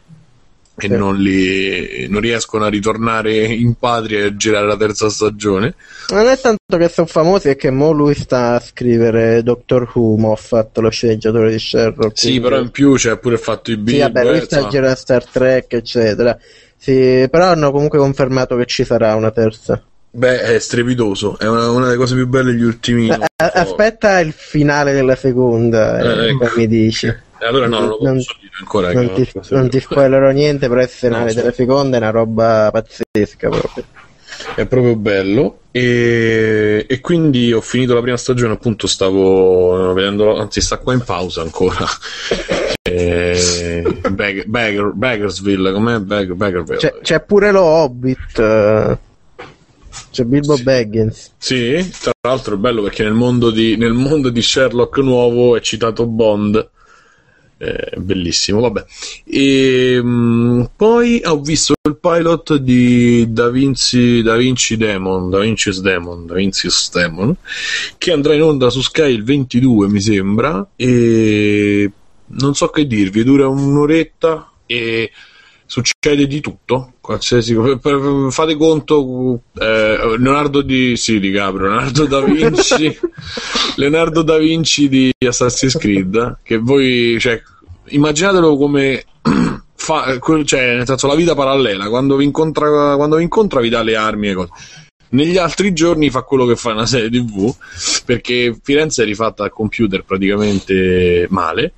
e 0.75 0.87
Sì. 0.89 0.97
non, 0.97 1.17
li, 1.19 2.07
non 2.09 2.21
riescono 2.21 2.65
a 2.65 2.69
ritornare 2.69 3.45
in 3.45 3.75
patria 3.75 4.21
e 4.21 4.25
a 4.27 4.37
girare 4.37 4.67
la 4.67 4.77
terza 4.77 5.09
stagione. 5.11 5.75
Non 6.09 6.27
è 6.27 6.39
tanto 6.39 6.77
che 6.79 6.89
sono 6.89 7.07
famosi, 7.07 7.49
è 7.51 7.57
che 7.57 7.71
mo 7.71 7.93
lui 7.93 8.15
sta 8.15 8.55
a 8.55 8.61
scrivere 8.61 9.43
Doctor 9.43 9.91
Who, 9.93 10.17
mo 10.17 10.33
ha 10.33 10.37
fatto 10.37 10.81
lo 10.81 10.89
sceneggiatore 10.91 11.51
di 11.51 11.59
Sherlock. 11.59 12.19
Sì, 12.19 12.29
quindi- 12.29 12.41
però 12.49 12.61
in 12.61 12.71
più 12.71 12.95
c'è 12.95 13.17
pure 13.19 13.37
fatto 13.37 13.71
di 13.71 13.77
Sì, 13.77 13.83
Big 13.83 14.01
vabbè, 14.01 14.23
lui 14.25 14.37
sta 14.41 14.55
insomma. 14.57 14.69
girando 14.69 14.97
Star 14.97 15.25
Trek, 15.27 15.73
eccetera. 15.75 16.39
Sì, 16.77 17.29
però 17.31 17.45
hanno 17.47 17.71
comunque 17.71 17.99
confermato 17.99 18.57
che 18.57 18.67
ci 18.67 18.85
sarà 18.85 19.15
una 19.15 19.31
terza. 19.31 19.81
Beh, 20.15 20.43
è 20.43 20.59
strepitoso, 20.59 21.39
è 21.39 21.47
una, 21.47 21.71
una 21.71 21.87
delle 21.87 21.97
cose 21.97 22.15
più 22.15 22.27
belle 22.27 22.53
degli 22.53 22.65
ultimi 22.65 23.09
A- 23.09 23.19
a- 23.37 23.51
aspetta 23.55 24.19
il 24.21 24.33
finale 24.33 24.93
della 24.93 25.17
seconda, 25.17 26.01
Eh, 26.01 26.29
ecco. 26.31 26.51
mi 26.57 26.67
dici. 26.67 27.07
Eh, 27.43 27.47
allora 27.47 27.67
no, 27.67 27.79
non 27.81 27.89
lo 27.89 27.99
Non- 28.03 28.15
posso 28.17 28.37
dire 28.41 28.53
ancora. 28.61 28.93
Non 28.93 29.13
ti, 29.15 29.31
cosa 29.33 29.57
non 29.57 29.69
ti 29.69 29.81
spoilerò 29.81 30.31
niente, 30.31 30.69
però 30.69 30.81
il 30.81 30.89
finale 30.89 31.27
No, 31.29 31.35
della 31.35 31.53
seconda 31.53 31.97
è 31.97 32.01
una 32.01 32.11
roba 32.11 32.71
pazzesca 32.73 33.49
proprio. 33.49 33.85
È 34.55 34.67
proprio 34.67 34.97
bello. 34.97 35.59
E, 35.73 36.85
e 36.89 37.01
quindi 37.01 37.53
ho 37.53 37.61
finito 37.61 37.95
la 37.95 38.01
prima 38.03 38.17
stagione, 38.17 38.53
appunto 38.53 38.87
stavo 38.87 39.93
vedendo, 39.93 40.37
anzi 40.39 40.61
sta 40.61 40.79
qua 40.79 40.93
in 40.93 41.03
pausa 41.03 41.43
ancora. 41.43 41.85
Eh, 42.85 43.83
Bag- 44.11 44.45
Bagger- 44.47 44.93
Baggersville, 44.93 45.73
com'è? 45.73 45.99
Bag- 46.01 46.33
Baggerville. 46.33 46.79
C'è, 46.79 46.95
c'è 47.01 47.21
pure 47.23 47.51
lo 47.53 47.63
Hobbit, 47.63 48.39
eh, 48.39 48.99
c'è 50.11 50.25
Bilbo 50.25 50.57
Sì. 50.57 50.63
Baggins. 50.65 51.31
Sì, 51.39 51.91
tra 52.03 52.11
l'altro 52.29 52.57
è 52.57 52.59
bello 52.59 52.83
perché 52.83 53.05
nel 53.05 53.15
mondo 53.15 53.51
di, 53.51 53.77
nel 53.77 53.93
mondo 53.93 54.29
di 54.31 54.43
Sherlock 54.43 54.99
nuovo 54.99 55.57
è 55.57 55.61
citato 55.61 56.07
Bond. 56.07 56.69
Eh, 57.63 57.97
bellissimo, 57.97 58.59
vabbè. 58.59 58.85
E, 59.25 60.03
mh, 60.03 60.71
poi 60.75 61.23
ho 61.25 61.41
visto 61.41 61.75
il 61.89 61.97
pilot 61.97 62.57
di 62.57 63.33
Da 63.33 63.51
Vinci, 63.51 64.21
da 64.21 64.35
Vinci 64.35 64.77
Demon, 64.77 65.31
Da 65.31 65.39
Vinci's 65.39 65.81
Demon, 65.81 66.27
Da 66.27 66.35
Vinci's 66.35 66.91
Demon, 66.93 67.37
che 67.99 68.11
andrà 68.11 68.35
in 68.35 68.43
onda 68.43 68.69
su 68.69 68.81
Sky 68.83 69.15
il 69.15 69.23
22, 69.23 69.87
mi 69.87 70.01
sembra, 70.01 70.71
e 70.75 71.89
non 72.27 72.55
so 72.57 72.67
che 72.67 72.85
dirvi, 72.85 73.23
dura 73.23 73.47
un'oretta 73.47 74.51
e 74.67 75.13
succede 75.65 76.27
di 76.27 76.41
tutto, 76.41 76.95
qualsiasi 77.01 77.57
fate 78.31 78.57
conto 78.57 79.41
eh, 79.55 80.17
Leonardo 80.19 80.63
di 80.63 80.97
sì, 80.97 81.21
di 81.21 81.31
Caprio, 81.31 81.69
Leonardo 81.69 82.07
da 82.07 82.21
Vinci 82.21 82.99
Leonardo 83.77 84.23
da 84.23 84.37
Vinci 84.37 84.89
di 84.89 85.11
Assassin's 85.27 85.77
Creed 85.79 86.39
che 86.43 86.59
voi 86.59 87.17
cioè, 87.19 87.41
immaginatelo 87.87 88.57
come 88.57 89.05
fa, 89.75 90.19
cioè 90.45 90.77
nel 90.77 90.87
senso 90.87 91.07
la 91.07 91.15
vita 91.15 91.35
parallela 91.35 91.89
quando 91.89 92.17
vi 92.17 92.25
incontra 92.25 92.95
quando 92.97 93.17
vi 93.17 93.23
incontra 93.23 93.61
vi 93.61 93.69
dà 93.69 93.83
le 93.83 93.97
armi 93.97 94.29
e 94.29 94.35
cose. 94.35 94.51
Negli 95.11 95.37
altri 95.37 95.75
giorni 95.75 96.09
fa 96.09 96.23
quello 96.23 96.47
che 96.47 96.57
fa 96.57 96.71
una 96.73 96.87
serie 96.87 97.11
tv 97.11 97.55
perché 98.07 98.57
Firenze 98.63 99.03
è 99.03 99.07
rifatta 99.07 99.45
al 99.45 99.51
computer 99.53 100.05
praticamente 100.05 101.27
male 101.29 101.75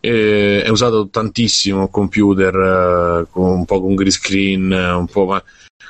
eh, 0.00 0.62
è 0.62 0.68
usato 0.68 1.08
tantissimo 1.08 1.82
il 1.84 1.88
computer 1.90 2.54
eh, 2.54 3.26
con, 3.30 3.50
un 3.50 3.64
po' 3.66 3.80
con 3.80 3.94
green 3.94 4.10
screen 4.10 4.72
eh, 4.72 4.92
un 4.92 5.06
po' 5.06 5.26
ma 5.26 5.42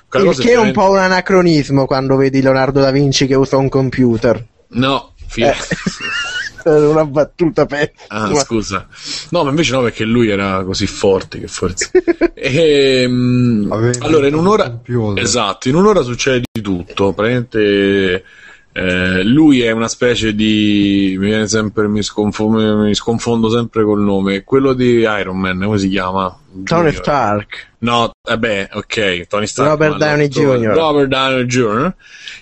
che 0.08 0.18
è 0.18 0.22
un 0.22 0.32
veramente- 0.32 0.72
po' 0.72 0.90
un 0.90 0.98
anacronismo 0.98 1.86
quando 1.86 2.16
vedi 2.16 2.40
Leonardo 2.40 2.80
da 2.80 2.90
Vinci 2.92 3.26
che 3.26 3.34
usa 3.34 3.56
un 3.56 3.68
computer. 3.68 4.44
no 4.68 5.12
Eh, 5.18 5.24
Firenze. 5.26 5.74
È 5.76 6.33
una 6.70 7.04
battuta 7.04 7.66
pessima. 7.66 7.92
Ah, 8.08 8.34
scusa. 8.34 8.86
No, 9.30 9.44
ma 9.44 9.50
invece 9.50 9.72
no, 9.72 9.82
perché 9.82 10.04
lui 10.04 10.28
era 10.28 10.62
così 10.64 10.86
forte 10.86 11.40
che 11.40 11.48
forse. 11.48 11.90
Ehm, 12.44 13.68
Aveva 13.70 14.04
allora, 14.04 14.26
in 14.26 14.34
un'ora. 14.34 14.80
Esatto, 15.16 15.68
in 15.68 15.76
un'ora 15.76 16.02
succede 16.02 16.42
di 16.52 16.60
tutto. 16.60 17.12
Praticamente. 17.12 18.24
Eh, 18.76 19.22
lui 19.22 19.62
è 19.62 19.70
una 19.70 19.86
specie 19.86 20.34
di. 20.34 21.14
Mi 21.16 21.26
viene 21.26 21.46
sempre. 21.46 21.86
Mi 21.86 22.02
sconfondo, 22.02 22.78
mi 22.78 22.92
sconfondo 22.92 23.48
sempre 23.48 23.84
col 23.84 24.00
nome. 24.00 24.42
Quello 24.42 24.72
di 24.72 24.96
Iron 24.98 25.38
Man, 25.38 25.60
come 25.62 25.78
si 25.78 25.88
chiama? 25.88 26.36
Tony 26.64 26.64
Junior. 26.64 26.94
Stark. 26.94 27.68
No, 27.78 28.10
vabbè, 28.20 28.70
ok, 28.72 29.28
Tony 29.28 29.46
Stark. 29.46 29.70
Robert 29.70 29.96
Downey 29.96 30.26
Jr.. 30.26 30.74
Robert 30.74 31.06
Downey 31.06 31.44
Jr. 31.44 31.94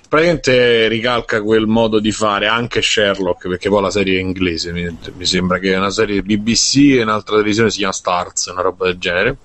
Praticamente 0.08 0.88
ricalca 0.88 1.42
quel 1.42 1.66
modo 1.66 1.98
di 1.98 2.12
fare 2.12 2.46
anche 2.46 2.80
Sherlock, 2.80 3.48
perché 3.48 3.68
poi 3.68 3.82
la 3.82 3.90
serie 3.90 4.16
è 4.16 4.22
inglese, 4.22 4.72
mi, 4.72 4.88
mi 5.14 5.26
sembra 5.26 5.58
che 5.58 5.74
è 5.74 5.76
una 5.76 5.90
serie 5.90 6.22
BBC 6.22 6.96
e 6.96 7.02
un'altra 7.02 7.34
televisione 7.34 7.68
si 7.68 7.78
chiama 7.78 7.92
Stars, 7.92 8.46
una 8.46 8.62
roba 8.62 8.86
del 8.86 8.96
genere. 8.96 9.36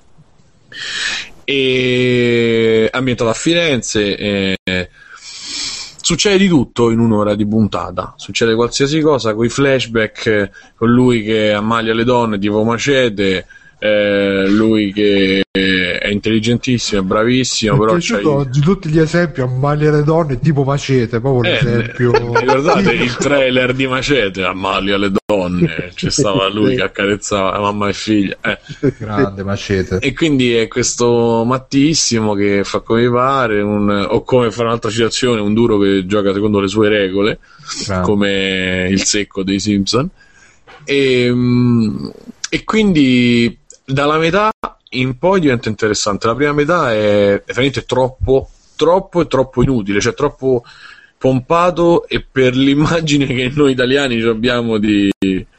E 1.43 2.89
ambientato 2.93 3.29
a 3.29 3.33
Firenze. 3.33 4.15
e- 4.15 4.89
Succede 6.07 6.37
di 6.37 6.47
tutto 6.47 6.89
in 6.89 6.99
un'ora 6.99 7.35
di 7.35 7.45
puntata, 7.45 8.13
succede 8.15 8.55
qualsiasi 8.55 9.01
cosa, 9.01 9.33
con 9.35 9.43
i 9.43 9.49
flashback, 9.49 10.25
eh, 10.27 10.51
con 10.73 10.89
lui 10.89 11.21
che 11.21 11.51
ammalia 11.51 11.93
le 11.93 12.05
donne 12.05 12.39
tipo 12.39 12.63
macete, 12.63 13.45
eh, 13.79 14.45
lui 14.49 14.91
che 14.93 15.41
è 15.51 16.07
intelligentissimo, 16.09 17.01
è 17.01 17.03
bravissimo, 17.03 17.73
Mi 17.73 17.79
però 17.79 17.91
piaciuto 17.93 18.41
i- 18.41 18.49
di 18.49 18.59
tutti 18.59 18.89
gli 18.89 18.99
esempi 18.99 19.41
ammalia 19.41 19.91
le 19.91 20.03
donne 20.03 20.39
tipo 20.39 20.63
macete 20.63 21.19
proprio 21.19 21.43
Eh, 21.51 21.53
l'esempio 21.63 22.11
ricordate 22.39 22.91
il 22.93 23.15
trailer 23.17 23.73
di 23.73 23.87
Macete? 23.87 24.43
Ammalia 24.43 24.97
le 24.97 25.11
donne, 25.25 25.91
c'è 25.93 26.09
stava 26.09 26.47
lui 26.49 26.75
che 26.75 26.81
accarezzava 26.83 27.59
mamma 27.59 27.89
e 27.89 27.93
figlia. 27.93 28.35
eh. 28.41 28.59
grande 28.97 29.43
macete 29.43 29.97
E 29.99 30.13
quindi 30.13 30.53
è 30.53 30.67
questo 30.67 31.43
mattissimo 31.45 32.33
che 32.33 32.61
fa 32.63 32.79
come 32.79 33.09
pare, 33.09 33.61
un- 33.61 34.05
o 34.09 34.23
come 34.23 34.51
fa 34.51 34.63
un'altra 34.63 34.89
citazione, 34.89 35.41
un 35.41 35.53
duro 35.53 35.77
che 35.79 36.05
gioca 36.05 36.33
secondo 36.33 36.59
le 36.59 36.67
sue 36.67 36.89
regole, 36.89 37.39
grande. 37.85 38.05
come 38.07 38.87
il 38.91 39.03
secco 39.03 39.43
dei 39.43 39.59
Simpson. 39.59 40.09
E, 40.83 41.29
mm, 41.31 42.07
e 42.49 42.63
quindi 42.63 43.57
dalla 43.87 44.17
metà 44.17 44.51
in 44.89 45.17
poi 45.17 45.39
diventa 45.39 45.69
interessante. 45.69 46.27
La 46.27 46.35
prima 46.35 46.51
metà 46.51 46.93
è, 46.93 47.41
veramente 47.45 47.85
troppo, 47.85 48.49
troppo 48.75 49.21
e 49.21 49.27
troppo 49.27 49.63
inutile, 49.63 50.01
cioè 50.01 50.13
troppo 50.13 50.63
pompato 51.17 52.07
e 52.07 52.23
per 52.29 52.55
l'immagine 52.55 53.25
che 53.25 53.51
noi 53.55 53.71
italiani 53.71 54.21
abbiamo 54.21 54.77
di, 54.77 55.09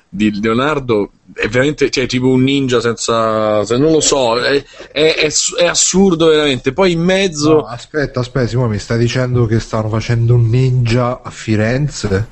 di 0.08 0.40
Leonardo 0.40 1.10
è 1.34 1.48
veramente 1.48 1.90
cioè, 1.90 2.06
tipo 2.06 2.28
un 2.28 2.42
ninja 2.42 2.80
senza, 2.80 3.64
se 3.64 3.76
non 3.76 3.92
lo 3.92 4.00
so 4.00 4.40
è, 4.40 4.64
è- 4.92 5.14
è 5.16 5.30
è 5.58 5.66
assurdo 5.66 6.28
veramente 6.28 6.72
poi 6.72 6.92
in 6.92 7.00
mezzo 7.00 7.54
No, 7.54 7.66
aspetta 7.66 8.20
aspetta 8.20 8.46
Simone 8.46 8.70
mi 8.70 8.78
stai 8.78 8.98
dicendo 8.98 9.46
che 9.46 9.58
stanno 9.60 9.88
facendo 9.88 10.34
un 10.34 10.48
ninja 10.48 11.20
a 11.22 11.30
Firenze 11.30 12.28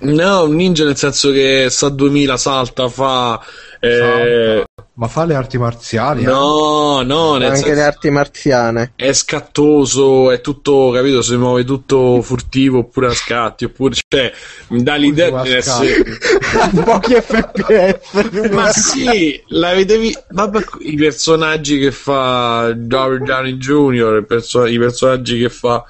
no 0.00 0.42
un 0.44 0.54
ninja 0.54 0.84
nel 0.84 0.96
senso 0.96 1.30
che 1.30 1.68
sa 1.70 1.88
2000 1.88 2.36
salta 2.36 2.88
fa 2.88 3.40
eh, 3.80 4.64
ma 4.94 5.08
fa 5.08 5.24
le 5.24 5.34
arti 5.34 5.58
marziali 5.58 6.22
eh? 6.22 6.26
no 6.26 7.02
no 7.02 7.36
nel 7.36 7.48
Anche 7.50 7.56
senso 7.60 7.74
le 7.74 7.82
arti 7.82 8.10
marziane. 8.10 8.92
è 8.96 9.12
scattoso, 9.12 10.30
è 10.30 10.40
tutto, 10.40 10.90
capito? 10.90 11.20
Si 11.20 11.36
muove 11.36 11.64
tutto 11.64 12.20
furtivo 12.22 12.78
oppure 12.78 13.08
a 13.08 13.12
scatti, 13.14 13.64
oppure 13.66 13.94
cioè, 14.08 14.32
mi 14.68 14.82
dà 14.82 14.94
l'idea 14.96 15.42
di 15.42 15.52
essere. 15.52 16.02
Pochi 16.82 17.14
FPS. 17.14 18.48
Ma 18.50 18.70
sì, 18.72 19.40
l'avete 19.48 19.98
visto? 19.98 20.24
Vabbè, 20.30 20.60
i 20.80 20.96
personaggi 20.96 21.78
che 21.78 21.92
fa 21.92 22.68
Robert 22.68 23.22
Downey 23.24 23.56
Jr., 23.58 24.20
i, 24.22 24.24
perso- 24.26 24.64
i 24.64 24.78
personaggi 24.78 25.38
che 25.38 25.50
fa 25.50 25.84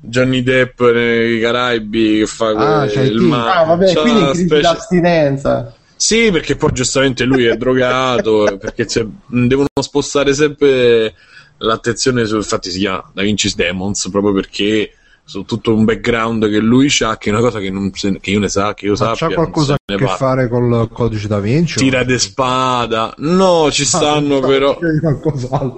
Johnny 0.00 0.42
Depp 0.42 0.80
nei 0.80 1.40
Caraibi, 1.40 2.18
che 2.20 2.26
fa 2.26 2.48
Ah, 2.50 2.84
que- 2.84 2.92
c'hai 2.94 3.08
il 3.08 3.16
tu. 3.18 3.26
ma- 3.26 3.60
Ah, 3.60 3.64
vabbè, 3.64 3.92
c'ha 3.92 4.00
quindi 4.00 4.24
crisi 4.26 4.46
specie- 4.46 4.60
d'astinenza. 4.62 5.72
Sì, 5.96 6.30
perché 6.30 6.54
poi 6.54 6.70
giustamente 6.72 7.24
lui 7.24 7.44
è 7.46 7.56
drogato, 7.56 8.56
perché 8.60 8.86
devono 9.26 9.66
spostare 9.82 10.32
sempre 10.34 11.12
l'attenzione 11.58 12.24
su, 12.24 12.36
infatti 12.36 12.70
si 12.70 12.78
chiama 12.78 13.10
Da 13.12 13.22
Vinci's 13.22 13.56
Demons, 13.56 14.08
proprio 14.10 14.32
perché 14.32 14.92
su 15.24 15.42
tutto 15.44 15.74
un 15.74 15.84
background 15.84 16.48
che 16.48 16.58
lui 16.58 16.88
ha, 17.00 17.18
che 17.18 17.28
è 17.28 17.32
una 17.32 17.42
cosa 17.42 17.58
che, 17.58 17.68
non 17.70 17.90
che 17.90 18.30
io 18.30 18.38
ne 18.38 18.48
sa, 18.48 18.72
che 18.74 18.86
io 18.86 18.92
ma 18.92 18.96
sappia. 18.96 19.26
c'ha 19.28 19.34
qualcosa 19.34 19.74
a 19.74 19.94
che 19.96 20.06
fare 20.06 20.48
col 20.48 20.88
codice 20.90 21.26
da 21.28 21.38
Vinci 21.40 21.76
Tira 21.78 22.02
de 22.04 22.18
spada, 22.18 23.12
no, 23.18 23.68
ci 23.70 23.84
stanno 23.84 24.38
però. 24.40 24.78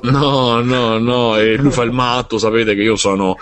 No, 0.02 0.60
no, 0.60 0.98
no, 0.98 1.36
e 1.36 1.56
lui 1.56 1.70
fa 1.72 1.82
il 1.82 1.90
matto, 1.92 2.38
sapete 2.38 2.74
che 2.74 2.82
io 2.82 2.94
sono, 2.96 3.36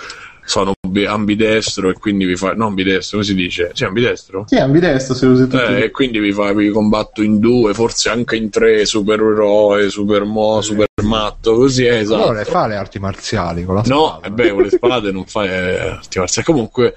sono 0.49 0.73
bi- 0.89 1.05
ambidestro 1.05 1.91
e 1.91 1.93
quindi 1.93 2.25
vi 2.25 2.35
fa... 2.37 2.55
No, 2.55 2.66
ambidestro, 2.66 3.19
come 3.19 3.29
si 3.29 3.35
dice? 3.35 3.70
Sì, 3.75 3.85
ambidestro? 3.85 4.45
Sì, 4.49 4.57
ambidestro 4.57 5.15
se 5.15 5.27
lo 5.27 5.33
usi 5.33 5.43
tutti. 5.47 5.57
Eh, 5.62 5.83
e 5.83 5.91
quindi 5.91 6.19
vi, 6.19 6.33
fa, 6.33 6.53
vi 6.55 6.70
combatto 6.70 7.23
in 7.23 7.39
due, 7.39 7.75
forse 7.75 8.09
anche 8.09 8.37
in 8.37 8.49
tre, 8.49 8.87
supereroe, 8.87 9.91
super 9.91 10.25
mo, 10.25 10.61
super 10.62 10.87
matto, 11.03 11.55
così 11.55 11.85
è 11.85 11.99
esatto. 11.99 12.23
allora 12.23 12.39
le 12.39 12.45
fa 12.47 12.66
le 12.66 12.77
arti 12.77 12.99
marziali 12.99 13.65
con 13.65 13.75
la 13.77 13.83
No, 13.87 14.07
spada. 14.07 14.27
e 14.27 14.31
beh, 14.31 14.51
con 14.51 14.62
le 14.62 14.70
spade 14.70 15.12
non 15.12 15.27
fai 15.27 15.49
eh, 15.49 15.79
arti 15.79 16.19
marziali. 16.19 16.47
Comunque, 16.49 16.95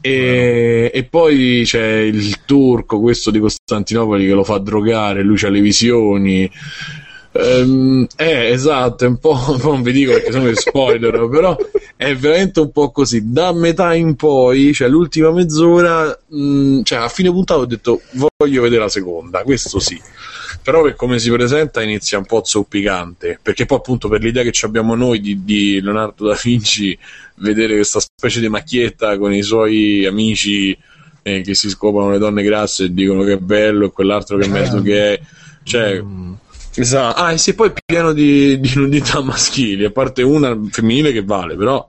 e, 0.00 0.90
e 0.94 1.04
poi 1.04 1.62
c'è 1.64 1.84
il 1.98 2.44
turco, 2.44 3.00
questo 3.00 3.30
di 3.32 3.40
Costantinopoli, 3.40 4.26
che 4.26 4.32
lo 4.32 4.44
fa 4.44 4.58
drogare, 4.58 5.22
lui 5.22 5.38
ha 5.42 5.48
le 5.48 5.60
visioni. 5.60 6.50
Ehm, 7.34 8.06
eh, 8.16 8.50
esatto, 8.50 9.04
è 9.04 9.08
un 9.08 9.18
po', 9.18 9.56
non 9.62 9.82
vi 9.82 9.92
dico 9.92 10.12
perché 10.12 10.32
sono 10.32 10.54
spoiler, 10.54 11.28
però 11.30 11.56
è 11.96 12.14
veramente 12.14 12.60
un 12.60 12.70
po' 12.70 12.90
così. 12.90 13.32
Da 13.32 13.52
metà 13.52 13.94
in 13.94 14.16
poi, 14.16 14.72
cioè 14.74 14.88
l'ultima 14.88 15.30
mezz'ora, 15.32 16.16
mh, 16.28 16.82
cioè 16.82 16.98
a 16.98 17.08
fine 17.08 17.30
puntata 17.30 17.60
ho 17.60 17.66
detto 17.66 18.02
voglio 18.36 18.62
vedere 18.62 18.82
la 18.82 18.88
seconda, 18.88 19.42
questo 19.42 19.78
sì. 19.78 20.00
però 20.62 20.82
per 20.82 20.94
come 20.94 21.18
si 21.18 21.30
presenta 21.30 21.82
inizia 21.82 22.18
un 22.18 22.26
po' 22.26 22.42
zoppicante, 22.44 23.38
perché 23.40 23.64
poi 23.64 23.78
appunto 23.78 24.08
per 24.08 24.22
l'idea 24.22 24.42
che 24.42 24.52
ci 24.52 24.66
abbiamo 24.66 24.94
noi 24.94 25.20
di, 25.20 25.42
di 25.42 25.80
Leonardo 25.80 26.26
da 26.26 26.38
Vinci, 26.42 26.96
vedere 27.36 27.74
questa 27.74 28.00
specie 28.00 28.40
di 28.40 28.48
macchietta 28.48 29.16
con 29.16 29.32
i 29.32 29.42
suoi 29.42 30.04
amici 30.04 30.76
eh, 31.22 31.40
che 31.40 31.54
si 31.54 31.70
scopano 31.70 32.10
le 32.10 32.18
donne 32.18 32.42
grasse 32.42 32.84
e 32.84 32.92
dicono 32.92 33.22
che 33.22 33.34
è 33.34 33.38
bello 33.38 33.86
e 33.86 33.92
quell'altro 33.92 34.36
che 34.36 34.44
è 34.44 34.48
mezzo 34.48 34.82
che 34.82 35.14
è, 35.14 35.20
cioè... 35.62 36.02
Esatto. 36.74 37.20
Ah, 37.20 37.32
e 37.32 37.38
se 37.38 37.54
poi 37.54 37.68
è 37.68 37.72
pieno 37.84 38.12
di, 38.12 38.58
di 38.60 38.72
nudità 38.76 39.20
maschili, 39.22 39.84
a 39.84 39.90
parte 39.90 40.22
una 40.22 40.58
femminile 40.70 41.12
che 41.12 41.22
vale, 41.22 41.54
però 41.56 41.86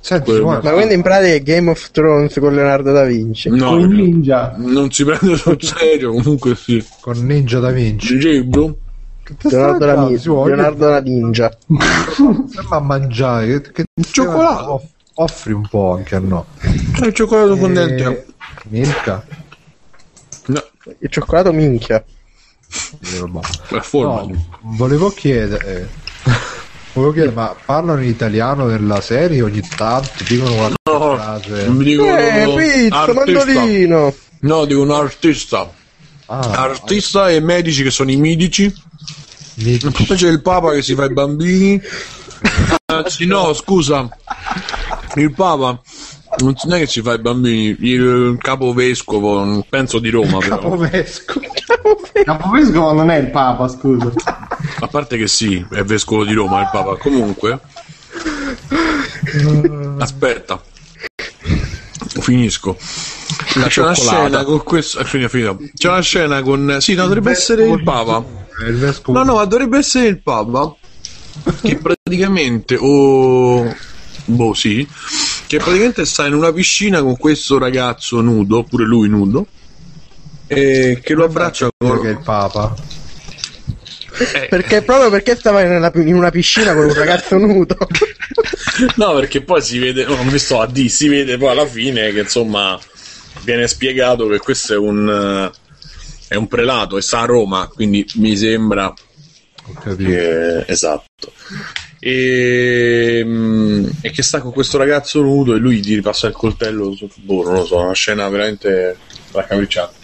Senti, 0.00 0.24
Quello- 0.26 0.40
Simone, 0.40 0.60
Ma 0.62 0.72
quindi 0.72 0.92
in 0.94 1.00
pratica 1.02 1.32
è 1.32 1.42
Game 1.42 1.70
of 1.70 1.90
Thrones 1.90 2.34
con 2.38 2.54
Leonardo 2.54 2.92
da 2.92 3.04
Vinci. 3.04 3.48
no, 3.48 3.70
Con 3.70 3.86
Ninja. 3.88 4.54
non 4.58 4.90
si 4.90 5.04
prende 5.04 5.36
sul 5.36 5.56
serio, 5.62 6.12
comunque 6.12 6.54
sì. 6.54 6.84
con 7.00 7.16
Ninja 7.24 7.58
da 7.60 7.70
Vinci. 7.70 8.18
Gibbo? 8.18 8.76
Leonardo 9.40 9.86
da, 9.86 10.06
Ni- 10.06 10.18
Si 10.18 10.28
vuole- 10.28 10.54
Leonardo 10.54 10.86
da 10.86 11.00
Ninja. 11.00 11.56
Sembra 12.14 12.76
a 12.76 12.80
mangiare. 12.80 13.62
Che, 13.62 13.84
Cioccolato. 14.10 14.72
Off- 14.74 14.84
offri 15.14 15.52
un 15.54 15.66
po' 15.66 15.94
anche 15.94 16.14
a 16.16 16.18
no. 16.18 16.44
C'è 16.92 17.06
il 17.06 17.14
cioccolato 17.14 17.56
fondente. 17.56 18.26
Milka. 18.68 19.24
No, 20.46 20.62
Il 20.98 21.08
cioccolato 21.08 21.52
minchia. 21.54 21.96
Eh, 21.96 22.04
boh. 22.04 22.04
è 22.04 22.04
forma. 22.04 22.63
No, 23.92 24.30
volevo 24.60 25.10
chiedere. 25.10 25.88
eh, 26.24 26.32
volevo 26.92 27.12
chiedere, 27.12 27.34
ma 27.34 27.54
parlano 27.64 28.02
in 28.02 28.08
italiano 28.08 28.66
della 28.66 29.00
serie 29.00 29.42
ogni 29.42 29.62
tanto? 29.76 30.10
Dicono 30.28 30.54
qualche 30.54 30.74
No, 30.90 31.14
frase. 31.16 31.70
dicono 31.76 32.16
Eh, 32.18 32.54
pizza, 32.56 32.96
artista. 33.00 33.44
mandolino. 33.44 34.14
No, 34.40 34.64
dicono 34.64 34.94
artista. 34.94 35.72
Ah, 36.26 36.50
Artista 36.62 37.30
e 37.30 37.40
medici 37.40 37.82
che 37.82 37.90
sono 37.90 38.10
i 38.10 38.16
medici. 38.16 38.72
mi- 39.56 39.78
Poi 39.78 40.16
c'è 40.16 40.28
il 40.28 40.40
Papa 40.42 40.72
che 40.72 40.82
si 40.82 40.94
fa 40.94 41.04
i 41.04 41.12
bambini. 41.12 41.80
Anzi, 42.86 43.26
no, 43.26 43.52
scusa. 43.54 44.08
Il 45.16 45.32
Papa 45.34 45.80
non 46.38 46.54
è 46.72 46.78
che 46.78 46.86
si 46.86 47.02
fa 47.02 47.14
i 47.14 47.18
bambini. 47.20 47.76
Il 47.80 48.36
capovescovo, 48.40 49.64
penso 49.68 49.98
di 49.98 50.10
Roma, 50.10 50.38
però. 50.38 50.58
Capovescovo. 50.58 51.40
Capovescovo 52.24 52.92
non 52.92 53.10
è 53.10 53.16
il 53.16 53.30
Papa, 53.30 53.68
scusa. 53.68 54.12
A 54.80 54.88
parte 54.88 55.16
che 55.16 55.26
sì, 55.28 55.64
è 55.70 55.82
vescovo 55.82 56.24
di 56.24 56.32
Roma 56.32 56.60
il 56.60 56.68
Papa. 56.72 56.96
Comunque. 56.96 57.60
Aspetta. 59.98 60.62
Finisco. 62.20 62.76
C'è 63.68 63.82
una 63.82 63.94
scena 63.94 64.44
con 64.44 64.62
questo. 64.62 65.00
eh, 65.00 65.04
finito, 65.04 65.28
finito. 65.28 65.58
C'è 65.74 65.88
una 65.88 66.00
scena 66.00 66.42
con. 66.42 66.76
Sì, 66.80 66.94
no, 66.94 67.02
dovrebbe 67.04 67.30
essere 67.32 67.66
il 67.66 67.82
Papa. 67.82 68.24
Il 68.66 68.76
vescovo. 68.76 69.18
No, 69.18 69.24
no, 69.24 69.34
ma 69.34 69.44
dovrebbe 69.44 69.78
essere 69.78 70.06
il 70.06 70.22
Papa. 70.22 70.74
Che 71.60 71.76
praticamente. 71.76 72.76
O. 72.78 73.74
boh, 74.24 74.54
sì. 74.54 74.86
Che 75.46 75.58
praticamente 75.58 76.04
sta 76.06 76.26
in 76.26 76.34
una 76.34 76.52
piscina 76.52 77.02
con 77.02 77.16
questo 77.16 77.58
ragazzo 77.58 78.20
nudo, 78.20 78.62
pure 78.62 78.84
lui 78.84 79.08
nudo. 79.08 79.46
E 80.54 81.00
che 81.02 81.14
lo 81.14 81.24
abbraccia 81.24 81.68
con. 81.76 82.06
il 82.06 82.20
Papa. 82.22 82.74
Eh, 84.16 84.46
Perché 84.48 84.82
proprio 84.82 85.10
perché 85.10 85.34
stava 85.34 85.62
nella- 85.64 85.90
in 85.94 86.14
una 86.14 86.30
piscina 86.30 86.72
con 86.72 86.84
un 86.84 86.94
ragazzo 86.94 87.36
nudo. 87.36 87.76
No, 88.96 89.14
perché 89.14 89.42
poi 89.42 89.62
si 89.62 89.78
vede, 89.78 90.04
non 90.04 90.26
mi 90.26 90.38
sto 90.38 90.60
a 90.60 90.66
dire, 90.66 90.88
si 90.88 91.06
vede 91.08 91.36
poi 91.38 91.50
alla 91.50 91.66
fine 91.66 92.12
che 92.12 92.20
insomma 92.20 92.78
viene 93.42 93.68
spiegato 93.68 94.26
che 94.26 94.38
questo 94.38 94.74
è 94.74 94.76
un, 94.76 95.08
eh, 95.08 95.52
è 96.28 96.34
un 96.34 96.48
prelato 96.48 96.96
e 96.96 97.02
sta 97.02 97.20
a 97.20 97.24
Roma, 97.24 97.68
quindi 97.72 98.04
mi 98.14 98.36
sembra 98.36 98.92
che 99.96 100.64
esatto. 100.66 101.32
E, 102.00 103.22
mm, 103.24 103.86
e 104.02 104.10
che 104.10 104.22
sta 104.22 104.40
con 104.40 104.52
questo 104.52 104.76
ragazzo 104.76 105.20
nudo 105.22 105.54
e 105.54 105.58
lui 105.58 105.84
gli 105.84 105.94
ripassa 105.94 106.26
il 106.26 106.34
coltello 106.34 106.92
su 106.94 107.08
boh, 107.14 107.44
non 107.44 107.54
lo 107.54 107.64
so, 107.64 107.78
una 107.80 107.92
scena 107.94 108.28
veramente 108.28 108.96
raccapricciante. 109.30 110.02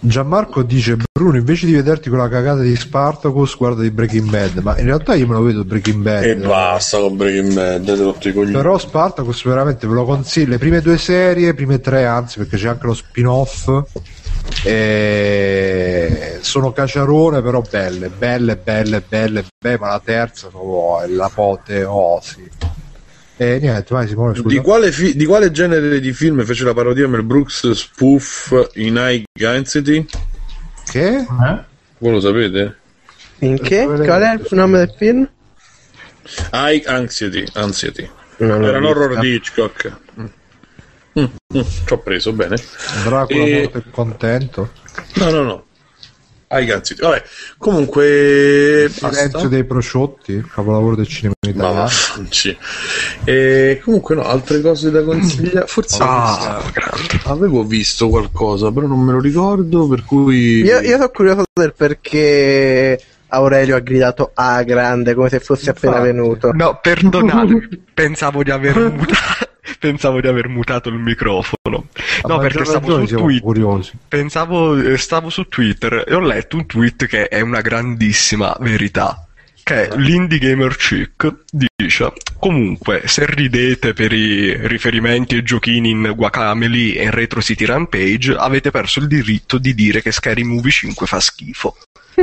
Gianmarco 0.00 0.62
dice 0.62 0.96
Bruno 1.12 1.36
invece 1.36 1.66
di 1.66 1.72
vederti 1.72 2.08
con 2.08 2.18
la 2.18 2.28
cagata 2.28 2.60
di 2.60 2.76
Spartacus 2.76 3.56
guarda 3.56 3.82
di 3.82 3.90
Breaking 3.90 4.28
Bad. 4.28 4.58
Ma 4.58 4.78
in 4.78 4.84
realtà 4.84 5.14
io 5.14 5.26
me 5.26 5.34
lo 5.34 5.42
vedo 5.42 5.64
Breaking 5.64 6.02
Bad. 6.02 6.22
E 6.22 6.36
basta 6.36 6.98
con 6.98 7.16
Breaking 7.16 7.52
Bad, 7.52 7.90
rotto 7.90 8.28
i 8.28 8.32
coglioni. 8.32 8.52
però 8.52 8.78
Spartacus 8.78 9.44
veramente 9.44 9.88
ve 9.88 9.94
lo 9.94 10.04
consiglio. 10.04 10.50
Le 10.50 10.58
prime 10.58 10.80
due 10.80 10.98
serie 10.98 11.54
prime 11.54 11.80
tre 11.80 12.06
anzi 12.06 12.38
perché 12.38 12.56
c'è 12.56 12.68
anche 12.68 12.86
lo 12.86 12.94
spin 12.94 13.26
off 13.26 13.68
e 14.64 16.38
sono 16.40 16.72
caciarone 16.72 17.42
però 17.42 17.60
belle 17.68 18.08
belle 18.08 18.56
belle 18.56 19.02
belle 19.06 19.44
belle 19.58 19.78
ma 19.78 19.88
la 19.88 20.00
terza 20.02 20.48
proprio 20.48 21.00
è 21.02 21.06
l'apoteosi 21.08 22.48
e 23.40 23.58
niente 23.60 23.94
vai 23.94 24.08
Simone 24.08 24.34
scusa 24.34 24.48
Di 24.48 24.58
quale, 24.60 24.90
fi- 24.90 25.16
di 25.16 25.24
quale 25.24 25.52
genere 25.52 26.00
di 26.00 26.12
film 26.12 26.44
fece 26.44 26.64
la 26.64 26.74
parodia 26.74 27.06
Mel 27.06 27.22
Brooks 27.22 27.70
spoof 27.70 28.70
in 28.74 28.96
High 28.96 29.22
Density? 29.32 30.04
che? 30.84 31.16
Eh? 31.18 31.64
Voi 31.98 32.12
lo 32.12 32.20
sapete? 32.20 32.76
In 33.40 33.58
che? 33.60 33.84
Qual 33.84 34.20
è 34.20 34.34
il 34.34 34.46
nome 34.50 34.78
del 34.78 34.94
film? 34.96 35.28
High 36.52 36.82
Anxiety, 36.86 37.44
Anxiety. 37.54 38.10
Non 38.38 38.64
Era 38.64 38.78
un 38.78 38.84
horror 38.84 39.18
di 39.18 39.34
Hitchcock. 39.34 39.96
Mm. 40.20 40.24
Mm, 41.18 41.24
mm, 41.54 41.60
ci 41.86 41.92
ho 41.92 41.98
preso, 41.98 42.32
bene. 42.32 42.56
Dracula 43.04 43.44
E- 43.44 43.60
morto 43.62 43.78
e 43.78 43.82
contento 43.90 44.70
No, 45.14 45.30
no, 45.30 45.42
no. 45.42 45.64
High 46.50 46.70
Anxiety. 46.70 47.02
Vabbè, 47.02 47.22
comunque... 47.58 48.88
silenzio 48.90 49.28
Basta. 49.30 49.48
dei 49.48 49.64
prosciotti 49.64 50.44
capolavoro 50.52 50.96
del 50.96 51.06
cinema 51.06 51.34
Ma 51.42 51.50
italiano 51.50 51.80
vaffanci. 51.82 52.56
E 53.24 53.80
comunque 53.84 54.14
no, 54.14 54.22
altre 54.24 54.60
cose 54.60 54.90
da 54.90 55.02
consigliare. 55.04 55.66
Forse 55.66 55.96
Ah, 56.00 56.62
avevo 57.24 57.64
visto 57.64 58.08
qualcosa, 58.08 58.70
però 58.72 58.86
non 58.86 59.00
me 59.00 59.12
lo 59.12 59.20
ricordo, 59.20 59.86
per 59.88 60.04
cui... 60.04 60.62
Io, 60.62 60.80
io 60.80 60.96
sono 60.96 61.10
curioso 61.10 61.42
del 61.52 61.74
perché 61.76 63.00
Aurelio 63.28 63.76
ha 63.76 63.80
gridato 63.80 64.30
A 64.34 64.62
grande 64.62 65.14
come 65.14 65.28
se 65.28 65.40
fosse 65.40 65.70
appena 65.70 65.98
Infatti. 65.98 66.12
venuto. 66.16 66.52
No, 66.52 66.78
perdonate, 66.80 67.68
pensavo 67.92 68.42
di 68.42 68.50
aver 68.50 68.78
mutato. 68.90 69.47
Pensavo 69.78 70.20
di 70.20 70.26
aver 70.26 70.48
mutato 70.48 70.88
il 70.88 70.96
microfono. 70.96 71.88
A 72.22 72.28
No, 72.28 72.38
perché 72.38 72.64
stavo 72.64 73.06
su 73.06 73.14
Twitter. 73.16 73.92
Pensavo, 74.08 74.76
eh, 74.76 74.96
stavo 74.96 75.30
su 75.30 75.48
Twitter 75.48 76.04
e 76.06 76.14
ho 76.14 76.20
letto 76.20 76.56
un 76.56 76.66
tweet 76.66 77.06
che 77.06 77.28
è 77.28 77.40
una 77.40 77.60
grandissima 77.60 78.56
verità. 78.60 79.22
Che 79.62 79.90
l'Indie 79.96 80.38
Gamer 80.38 80.74
Chick 80.76 81.44
dice: 81.50 82.12
Comunque, 82.38 83.02
se 83.04 83.26
ridete 83.26 83.92
per 83.92 84.12
i 84.12 84.66
riferimenti 84.66 85.34
ai 85.34 85.42
giochini 85.42 85.90
in 85.90 86.12
Guacamele 86.16 86.94
e 86.94 87.04
in 87.04 87.10
Retro 87.10 87.42
City 87.42 87.66
Rampage, 87.66 88.34
avete 88.34 88.70
perso 88.70 89.00
il 89.00 89.08
diritto 89.08 89.58
di 89.58 89.74
dire 89.74 90.00
che 90.00 90.10
Scary 90.10 90.42
Movie 90.42 90.70
5 90.70 91.06
fa 91.06 91.20
schifo. 91.20 91.76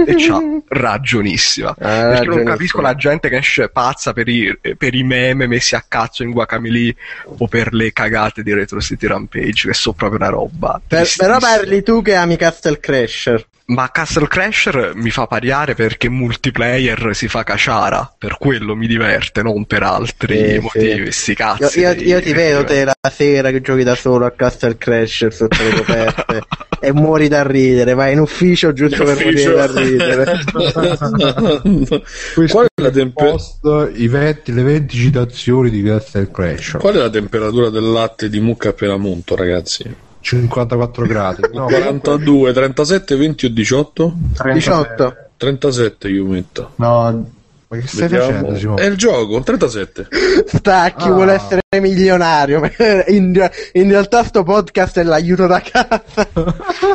E 0.05 0.15
c'ha 0.17 0.39
ragionissima. 0.67 1.73
Perché 1.73 1.93
non 1.95 2.09
ragionissima. 2.13 2.43
capisco 2.51 2.81
la 2.81 2.95
gente 2.95 3.29
che 3.29 3.37
esce 3.37 3.69
pazza 3.69 4.13
per 4.13 4.27
i, 4.27 4.57
per 4.77 4.93
i 4.93 5.03
meme 5.03 5.47
messi 5.47 5.75
a 5.75 5.83
cazzo 5.87 6.23
in 6.23 6.31
Guacamele 6.31 6.95
o 7.37 7.47
per 7.47 7.73
le 7.73 7.93
cagate 7.93 8.43
di 8.43 8.53
Retro 8.53 8.81
City 8.81 9.07
Rampage, 9.07 9.67
che 9.67 9.73
sono 9.73 9.95
proprio 9.95 10.19
una 10.19 10.29
roba. 10.29 10.81
Per- 10.85 11.13
però 11.17 11.37
parli 11.39 11.83
tu 11.83 12.01
che 12.01 12.15
ami 12.15 12.35
Castle 12.35 12.79
Crasher. 12.79 13.45
Ma 13.67 13.89
Castle 13.89 14.27
Crasher 14.27 14.91
mi 14.93 15.09
fa 15.09 15.25
pariare 15.25 15.73
perché 15.73 16.07
multiplayer 16.07 17.15
si 17.15 17.27
fa 17.27 17.43
caciara, 17.43 18.13
per 18.15 18.37
quello 18.37 18.75
mi 18.75 18.85
diverte, 18.85 19.41
non 19.41 19.65
per 19.65 19.81
altri 19.81 20.37
Sì, 20.53 20.59
motivi, 20.59 21.11
sì. 21.11 21.19
sti 21.19 21.31
Io, 21.31 21.35
cazzi. 21.37 21.79
io- 21.79 21.93
dei- 21.95 22.07
io 22.07 22.21
ti 22.21 22.31
vedo 22.33 22.63
te 22.63 22.85
la 22.85 22.93
sera 23.11 23.49
che 23.49 23.61
giochi 23.61 23.81
da 23.83 23.95
solo 23.95 24.25
a 24.27 24.31
Castle 24.31 24.77
Crasher 24.77 25.33
sotto 25.33 25.57
le 25.63 25.71
coperte 25.77 26.41
e 26.79 26.93
muori 26.93 27.27
da 27.27 27.41
ridere, 27.41 27.95
vai 27.95 28.13
in 28.13 28.19
ufficio 28.19 28.71
giusto 28.71 29.03
per 29.03 29.23
morire 29.23 29.53
da 29.55 29.65
ridere. 29.65 30.39
Questo 32.35 32.55
Qual 32.57 32.67
è 32.71 32.81
la 32.81 32.91
tempe- 32.91 33.23
post 33.23 33.59
i 33.95 34.07
20, 34.07 34.53
le 34.53 34.61
20 34.61 34.95
citazioni 34.95 35.69
di 35.71 35.81
Castle 35.81 36.29
Crash 36.29 36.75
Qual 36.79 36.93
è 36.93 36.97
la 36.99 37.09
temperatura 37.09 37.69
del 37.69 37.89
latte 37.91 38.29
di 38.29 38.39
mucca 38.39 38.69
appena 38.69 38.97
munto, 38.97 39.35
ragazzi? 39.35 39.83
54 40.25 41.05
gradi 41.05 41.41
no, 41.53 41.65
42, 41.67 42.51
37, 42.51 43.15
20 43.15 43.45
o 43.45 43.49
18? 43.49 44.13
18. 44.53 45.15
37 45.37 46.07
io 46.09 46.25
metto. 46.25 46.71
No, 46.77 47.27
ma 47.67 47.77
che 47.77 47.85
stai 47.87 48.07
Vediamo. 48.07 48.31
facendo 48.31 48.57
Simone? 48.57 48.81
È 48.81 48.85
il 48.85 48.95
gioco, 48.97 49.39
37. 49.41 50.07
Stacchi, 50.47 51.07
Ah. 51.07 51.11
vuole 51.11 51.33
essere 51.33 51.61
milionario. 51.79 52.61
In, 53.07 53.49
in 53.73 53.89
realtà 53.89 54.23
sto 54.23 54.41
podcast 54.43 54.97
è 54.97 55.03
l'aiuto 55.03 55.45
da 55.45 55.61
casa. 55.61 56.27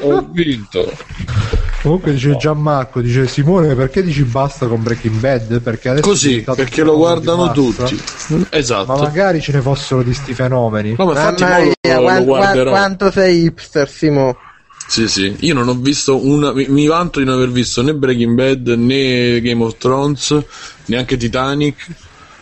Ho 0.00 0.28
vinto. 0.32 0.90
comunque 1.82 2.12
dice 2.12 2.36
Gianmarco 2.36 3.00
dice 3.00 3.26
Simone 3.26 3.74
perché 3.74 4.02
dici 4.02 4.22
basta 4.24 4.66
con 4.66 4.82
Breaking 4.82 5.16
Bad 5.16 5.60
perché 5.60 6.00
Così, 6.00 6.42
perché 6.42 6.82
lo 6.82 6.96
guardano 6.96 7.50
tutti. 7.52 7.98
ma 8.28 8.46
Esatto. 8.50 8.94
magari 8.96 9.40
ce 9.40 9.52
ne 9.52 9.60
fossero 9.60 10.02
di 10.02 10.12
sti 10.14 10.34
fenomeni 10.34 10.94
No, 10.98 11.06
ma 11.06 11.12
infatti 11.12 11.44
mia, 11.44 11.58
lo, 11.58 11.64
lo 11.64 12.02
quan- 12.02 12.02
quan- 12.04 12.24
guarderò. 12.24 12.70
quanto 12.70 13.10
sei 13.10 13.44
hipster, 13.44 13.88
Simo. 13.88 14.36
Sì, 14.86 15.06
sì. 15.06 15.36
Io 15.40 15.54
non 15.54 15.68
ho 15.68 15.74
visto 15.74 16.16
una. 16.26 16.52
Mi, 16.52 16.66
mi 16.68 16.86
vanto 16.88 17.20
di 17.20 17.24
non 17.24 17.36
aver 17.36 17.50
visto 17.50 17.80
né 17.80 17.94
Breaking 17.94 18.34
Bad 18.34 18.66
né 18.76 19.40
Game 19.40 19.62
of 19.62 19.76
Thrones, 19.78 20.36
neanche 20.86 21.16
Titanic, 21.16 21.86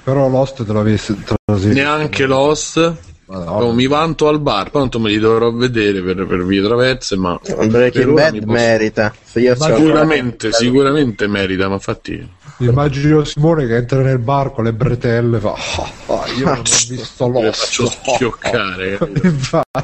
Però 0.03 0.29
Lost 0.31 0.65
te 0.65 0.73
visto. 0.83 1.15
neanche 1.47 2.25
Lost. 2.25 2.95
Madonna. 3.29 3.65
Oh, 3.65 3.73
mi 3.73 3.87
vanto 3.87 4.27
al 4.29 4.41
bar, 4.41 4.71
tanto 4.71 4.99
me 4.99 5.11
li 5.11 5.19
dovrò 5.19 5.53
vedere 5.53 6.01
per, 6.01 6.27
per 6.27 6.45
vie 6.45 6.63
traverse, 6.63 7.17
ma 7.17 7.39
per 7.43 7.67
Breaking 7.69 8.13
Bad 8.15 8.39
posso- 8.39 8.47
merita. 8.53 9.15
Sicuramente, 9.23 10.53
sicuramente 10.53 11.27
merita, 11.27 11.69
ma 11.69 11.75
infatti 11.75 12.37
Immagino 12.61 13.23
Simone 13.25 13.67
che 13.67 13.77
entra 13.77 14.01
nel 14.03 14.19
bar 14.19 14.53
con 14.53 14.65
le 14.65 14.73
bretelle 14.73 15.37
e 15.37 15.41
fa 15.41 15.53
"Ah, 15.53 15.93
ah, 16.07 16.25
io 16.37 16.45
non 16.47 16.59
ho 16.59 16.63
visto 16.89 17.29
Lost 17.29 17.65
faccio 17.67 17.87
schioccare. 18.15 18.99
Infatti. 19.23 19.77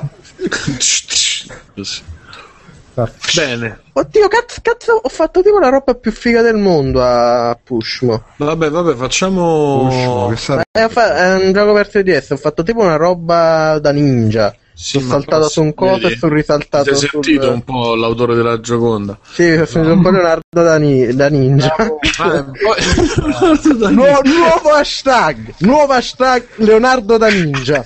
Bene, 3.34 3.80
Oddio, 3.92 4.28
cazzo, 4.28 4.60
cazzo, 4.62 5.00
ho 5.02 5.08
fatto 5.08 5.42
tipo 5.42 5.58
la 5.58 5.68
roba 5.68 5.94
più 5.94 6.12
figa 6.12 6.42
del 6.42 6.56
mondo 6.56 7.02
a 7.02 7.58
Pushmo. 7.62 8.22
vabbè, 8.36 8.70
vabbè, 8.70 8.94
facciamo. 8.94 9.86
Pushmo, 9.88 10.32
che 10.34 10.62
È, 10.70 10.88
fa- 10.88 11.16
è 11.16 11.44
un 11.44 11.52
gioco 11.52 11.72
per 11.72 11.88
3DS, 11.92 12.32
ho 12.32 12.36
fatto 12.36 12.62
tipo 12.62 12.80
una 12.82 12.96
roba 12.96 13.78
da 13.80 13.90
ninja. 13.92 14.54
Sì, 14.76 14.98
sono 14.98 15.10
saltato 15.12 15.48
su 15.48 15.62
un 15.62 15.72
coso 15.72 16.08
e 16.08 16.16
sono 16.16 16.32
Ti 16.32 16.38
risaltato 16.40 16.84
sei 16.84 16.96
sul... 16.96 17.08
sentito 17.24 17.48
un 17.52 17.62
po' 17.62 17.94
l'autore 17.94 18.34
della 18.34 18.58
Gioconda? 18.58 19.16
Sì, 19.22 19.52
sono 19.52 19.66
sentito 19.66 19.92
un 19.94 20.02
po' 20.02 20.10
Leonardo 20.10 20.42
da, 20.50 20.78
ni- 20.78 21.14
da 21.14 21.28
ninja. 21.28 21.74
Ah, 22.18 22.34
e 22.34 22.44
poi- 22.44 23.92
Nuovo, 23.92 24.20
nuovo 24.24 24.70
hashtag! 24.70 25.54
Nuovo 25.58 25.92
hashtag 25.92 26.44
Leonardo 26.56 27.16
da 27.18 27.28
ninja. 27.28 27.84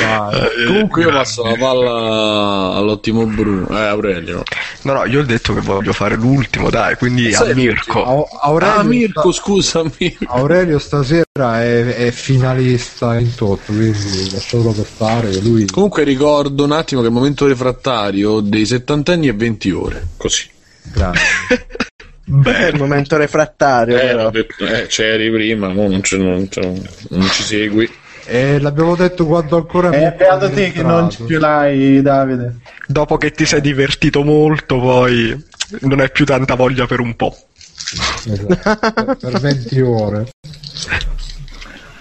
Dai. 0.00 0.64
Comunque 0.66 1.02
io 1.02 1.10
passo 1.10 1.42
la 1.44 1.54
palla 1.58 2.74
all'ottimo 2.76 3.26
Bruno, 3.26 3.68
eh 3.70 3.86
Aurelio. 3.86 4.42
No, 4.82 4.92
no, 4.92 5.04
io 5.06 5.20
ho 5.20 5.24
detto 5.24 5.54
che 5.54 5.60
voglio 5.60 5.92
fare 5.92 6.14
l'ultimo, 6.16 6.70
dai, 6.70 6.94
quindi 6.96 7.32
a 7.34 7.38
Sai 7.38 7.54
Mirko. 7.54 8.04
Au- 8.04 8.28
Aurelio, 8.42 8.74
Ah, 8.80 8.82
Mirko, 8.84 9.32
sta- 9.32 9.42
scusami. 9.42 10.16
Aurelio 10.26 10.78
stasera 10.78 11.62
è, 11.62 11.86
è 12.06 12.10
finalista 12.10 13.18
in 13.18 13.34
tot, 13.34 13.60
quindi 13.66 14.30
lasciatelo 14.30 14.72
per 14.72 14.86
stare 14.86 15.30
che 15.30 15.40
lui 15.40 15.66
Comunque 15.66 16.04
ricordo 16.04 16.64
un 16.64 16.72
attimo 16.72 17.00
che 17.00 17.08
il 17.08 17.12
momento 17.12 17.46
refrattario 17.46 18.40
dei 18.40 18.66
settantenni 18.66 19.28
è 19.28 19.34
20 19.34 19.70
ore. 19.70 20.06
Così. 20.16 20.48
grande. 20.92 21.18
Il 22.30 22.74
momento 22.76 23.16
refrattario, 23.16 23.96
Eh, 23.96 24.00
però. 24.06 24.30
eh, 24.70 24.86
c'eri 24.86 25.30
prima, 25.30 25.68
mo 25.68 25.88
non, 25.88 26.02
c'è- 26.02 26.18
non 26.18 26.46
c'è- 26.48 26.60
non 27.08 27.26
ci 27.30 27.42
segui. 27.42 27.90
E 28.30 28.60
l'abbiamo 28.60 28.94
detto 28.94 29.24
quando 29.26 29.56
ancora 29.56 29.88
È 29.88 30.14
beato 30.14 30.50
te 30.50 30.70
che 30.70 30.82
non 30.82 31.08
ci 31.08 31.22
più 31.22 31.38
l'hai, 31.38 32.02
Davide. 32.02 32.56
Dopo 32.86 33.16
che 33.16 33.30
ti 33.30 33.46
sei 33.46 33.62
divertito 33.62 34.22
molto, 34.22 34.78
poi 34.78 35.34
non 35.80 36.00
hai 36.00 36.10
più 36.10 36.26
tanta 36.26 36.54
voglia 36.54 36.86
per 36.86 37.00
un 37.00 37.16
po'. 37.16 37.34
Esatto, 38.26 39.16
per 39.18 39.40
20 39.40 39.80
ore. 39.80 40.28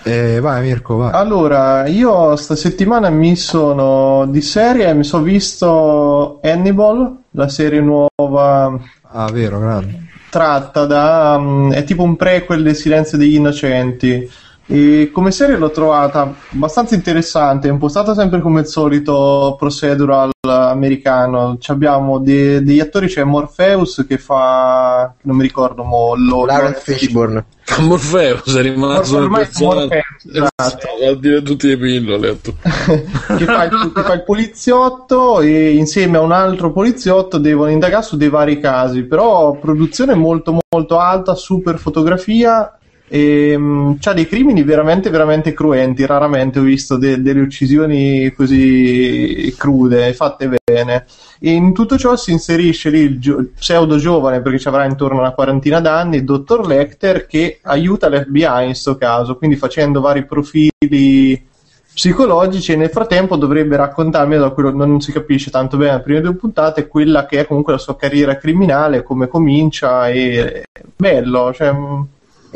E 0.03 0.39
vai 0.39 0.61
Mirko, 0.63 0.95
vai. 0.97 1.11
Allora, 1.13 1.85
io 1.87 2.35
sta 2.35 2.55
settimana 2.55 3.09
mi 3.09 3.35
sono 3.35 4.25
di 4.27 4.41
serie, 4.41 4.93
mi 4.93 5.03
sono 5.03 5.23
visto 5.23 6.39
Hannibal, 6.43 7.15
la 7.31 7.47
serie 7.49 7.81
nuova 7.81 8.79
Ah, 9.11 9.29
vero, 9.31 9.59
grande. 9.59 10.07
tratta 10.29 10.85
da... 10.85 11.37
mm, 11.39 11.71
è 11.71 11.83
tipo 11.83 12.03
un 12.03 12.15
prequel 12.15 12.63
del 12.63 12.75
Silenzio 12.75 13.17
degli 13.17 13.35
Innocenti. 13.35 14.29
E 14.69 15.11
come 15.13 15.31
serie 15.31 15.55
l'ho 15.55 15.71
trovata 15.71 16.33
abbastanza 16.51 16.93
interessante, 16.93 17.69
è 17.69 17.71
impostata 17.71 18.13
sempre 18.13 18.41
come 18.41 18.61
il 18.61 18.67
solito 18.67 19.55
procedural 19.57 20.29
americano. 20.41 21.57
Ci 21.57 21.71
abbiamo 21.71 22.19
de- 22.19 22.61
degli 22.61 22.81
attori, 22.81 23.07
c'è 23.07 23.23
Morpheus 23.23 24.05
che 24.05 24.17
fa... 24.17 25.13
non 25.21 25.37
mi 25.37 25.43
ricordo, 25.43 25.83
mo, 25.83 26.15
lo, 26.15 26.45
Lawrence 26.45 26.81
Fishburne. 26.81 27.45
Morfeo, 27.79 28.41
sei 28.45 28.63
rimasto 28.63 29.15
nel 29.15 29.23
Ormai 29.23 29.43
personaggio. 29.43 29.75
Morpheus, 29.75 30.51
esatto. 30.57 30.87
a 31.09 31.15
dire 31.15 31.41
tutte 31.43 31.67
le 31.67 31.77
pillole. 31.77 32.37
che 32.41 33.45
fa, 33.45 33.63
il, 33.63 33.91
che 33.93 34.01
fa 34.01 34.13
il 34.13 34.23
poliziotto 34.23 35.39
e 35.39 35.75
insieme 35.75 36.17
a 36.17 36.21
un 36.21 36.31
altro 36.33 36.73
poliziotto 36.73 37.37
devono 37.37 37.71
indagare 37.71 38.03
su 38.03 38.17
dei 38.17 38.29
vari 38.29 38.59
casi, 38.59 39.03
però 39.03 39.53
produzione 39.53 40.13
molto 40.13 40.57
molto 40.69 40.97
alta, 40.97 41.35
super 41.35 41.77
fotografia 41.77 42.76
e 43.09 43.57
mh, 43.57 43.97
c'ha 43.99 44.13
dei 44.13 44.27
crimini 44.27 44.63
veramente 44.63 45.09
veramente 45.09 45.53
cruenti, 45.53 46.05
raramente 46.05 46.59
ho 46.59 46.63
visto 46.63 46.97
de- 46.97 47.21
delle 47.21 47.41
uccisioni 47.41 48.31
così 48.33 49.53
crude, 49.57 50.13
fatte 50.13 50.49
bene. 50.63 51.05
E 51.39 51.51
in 51.51 51.73
tutto 51.73 51.97
ciò 51.97 52.15
si 52.15 52.31
inserisce 52.31 52.89
lì 52.89 52.99
il, 52.99 53.19
gio- 53.19 53.45
pseudo 53.57 53.97
giovane, 53.97 54.41
perché 54.41 54.59
ci 54.59 54.67
avrà 54.67 54.85
intorno 54.85 55.19
una 55.19 55.31
quarantina 55.31 55.79
d'anni, 55.79 56.17
il 56.17 56.23
dottor 56.23 56.65
Lecter, 56.67 57.25
che 57.27 57.59
aiuta 57.63 58.09
l'FBI 58.09 58.41
in 58.41 58.65
questo 58.65 58.97
caso, 58.97 59.37
quindi 59.37 59.55
facendo 59.55 60.01
vari 60.01 60.25
profili 60.25 61.45
psicologici 61.93 62.73
e 62.73 62.75
nel 62.75 62.89
frattempo 62.89 63.37
dovrebbe 63.37 63.75
raccontarmi 63.75 64.37
da 64.37 64.51
quello 64.51 64.69
non 64.69 65.01
si 65.01 65.11
capisce 65.11 65.49
tanto 65.49 65.77
bene 65.77 65.93
le 65.93 66.01
prime 66.01 66.21
due 66.21 66.35
puntate 66.35 66.87
quella 66.87 67.25
che 67.25 67.39
è 67.39 67.47
comunque 67.47 67.73
la 67.73 67.79
sua 67.79 67.95
carriera 67.95 68.37
criminale 68.37 69.01
come 69.01 69.27
comincia 69.27 70.07
e 70.07 70.65
bello 70.95 71.51
cioè, 71.55 71.73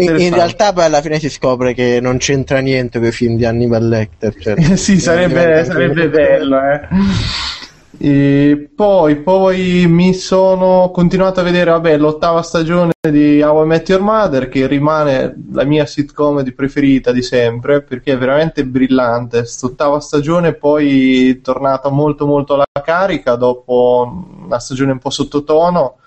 In, 0.04 0.34
realtà 0.34 0.74
poi 0.74 0.86
alla 0.86 1.02
fine 1.02 1.20
si 1.20 1.30
scopre 1.30 1.74
che 1.74 2.00
non 2.02 2.18
c'entra 2.18 2.60
niente 2.60 3.00
con 3.00 3.08
i 3.08 3.12
film 3.12 3.36
di 3.36 3.46
Hannibal 3.46 3.88
Lecter. 3.88 4.36
Cioè, 4.38 4.60
sì 4.76 5.00
sarebbe, 5.00 5.64
sarebbe 5.64 6.10
bello 6.10 6.58
eh. 6.58 6.88
E 8.04 8.72
poi, 8.74 9.18
poi 9.18 9.86
mi 9.88 10.14
sono 10.16 10.90
continuato 10.92 11.40
a 11.40 11.44
vedere 11.44 11.70
vabbè, 11.70 11.98
l'ottava 11.98 12.42
stagione 12.42 12.94
di 13.00 13.44
How 13.44 13.64
I 13.64 13.68
Met 13.68 13.90
Your 13.90 14.02
Mother 14.02 14.50
che 14.50 14.66
rimane 14.66 15.36
la 15.52 15.66
mia 15.66 15.86
sitcom 15.86 16.42
di 16.42 16.52
preferita 16.52 17.12
di 17.12 17.22
sempre 17.22 17.84
perché 17.84 18.14
è 18.14 18.18
veramente 18.18 18.66
brillante 18.66 19.40
quest'ottava 19.40 20.00
stagione 20.00 20.54
poi 20.54 21.30
è 21.30 21.42
tornata 21.42 21.90
molto 21.90 22.26
molto 22.26 22.56
alla 22.56 22.66
carica 22.84 23.36
dopo 23.36 24.26
una 24.46 24.60
stagione 24.60 24.94
un 24.94 25.00
po' 25.00 25.12
sottotono 25.12 25.98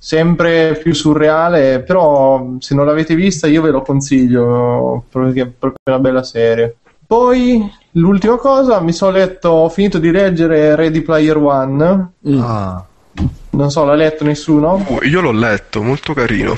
sempre 0.00 0.78
più 0.80 0.94
surreale 0.94 1.80
però 1.80 2.54
se 2.60 2.74
non 2.74 2.86
l'avete 2.86 3.16
vista 3.16 3.48
io 3.48 3.62
ve 3.62 3.70
lo 3.70 3.82
consiglio 3.82 5.04
perché 5.10 5.42
è 5.42 5.46
proprio 5.46 5.80
una 5.84 5.98
bella 5.98 6.22
serie. 6.22 6.76
Poi 7.06 7.68
l'ultima 7.92 8.36
cosa 8.36 8.80
mi 8.80 8.92
sono 8.92 9.12
letto 9.12 9.48
ho 9.48 9.68
finito 9.70 9.98
di 9.98 10.10
leggere 10.10 10.76
Ready 10.76 11.00
Player 11.00 11.36
One. 11.36 12.10
Ah, 12.36 12.84
non 13.50 13.70
so 13.70 13.84
l'ha 13.84 13.94
letto 13.94 14.24
nessuno? 14.24 14.84
Uh, 14.86 14.98
io 15.04 15.20
l'ho 15.20 15.32
letto, 15.32 15.82
molto 15.82 16.12
carino. 16.12 16.54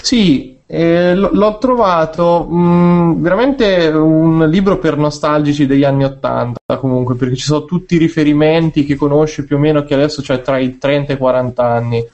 sì, 0.00 0.56
eh, 0.66 1.16
l- 1.16 1.30
l'ho 1.32 1.58
trovato 1.58 2.44
mh, 2.44 3.20
veramente 3.20 3.88
un 3.88 4.46
libro 4.48 4.78
per 4.78 4.96
nostalgici 4.96 5.66
degli 5.66 5.84
anni 5.84 6.04
Ottanta 6.04 6.76
comunque, 6.78 7.16
perché 7.16 7.34
ci 7.34 7.44
sono 7.46 7.64
tutti 7.64 7.96
i 7.96 7.98
riferimenti 7.98 8.84
che 8.84 8.94
conosci 8.94 9.44
più 9.44 9.56
o 9.56 9.58
meno 9.58 9.82
che 9.82 9.94
adesso 9.94 10.22
c'è 10.22 10.42
tra 10.42 10.58
i 10.58 10.78
30 10.78 11.12
e 11.12 11.14
i 11.16 11.18
40 11.18 11.64
anni. 11.64 12.06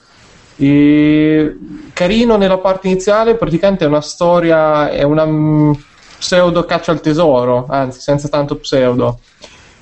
E 0.56 1.56
carino 1.92 2.36
nella 2.36 2.58
parte 2.58 2.88
iniziale, 2.88 3.36
praticamente 3.36 3.84
è 3.84 3.88
una 3.88 4.00
storia, 4.00 4.88
è 4.90 5.02
una 5.02 5.24
mh, 5.24 5.82
pseudo 6.18 6.64
caccia 6.64 6.92
al 6.92 7.00
tesoro, 7.00 7.66
anzi 7.68 8.00
senza 8.00 8.28
tanto 8.28 8.56
pseudo. 8.56 9.18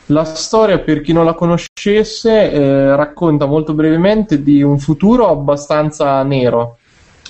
La 0.06 0.24
storia, 0.24 0.78
per 0.78 1.00
chi 1.00 1.12
non 1.12 1.24
la 1.24 1.34
conoscesse, 1.34 2.50
eh, 2.50 2.96
racconta 2.96 3.46
molto 3.46 3.72
brevemente 3.72 4.42
di 4.42 4.62
un 4.62 4.78
futuro 4.78 5.28
abbastanza 5.28 6.22
nero, 6.22 6.78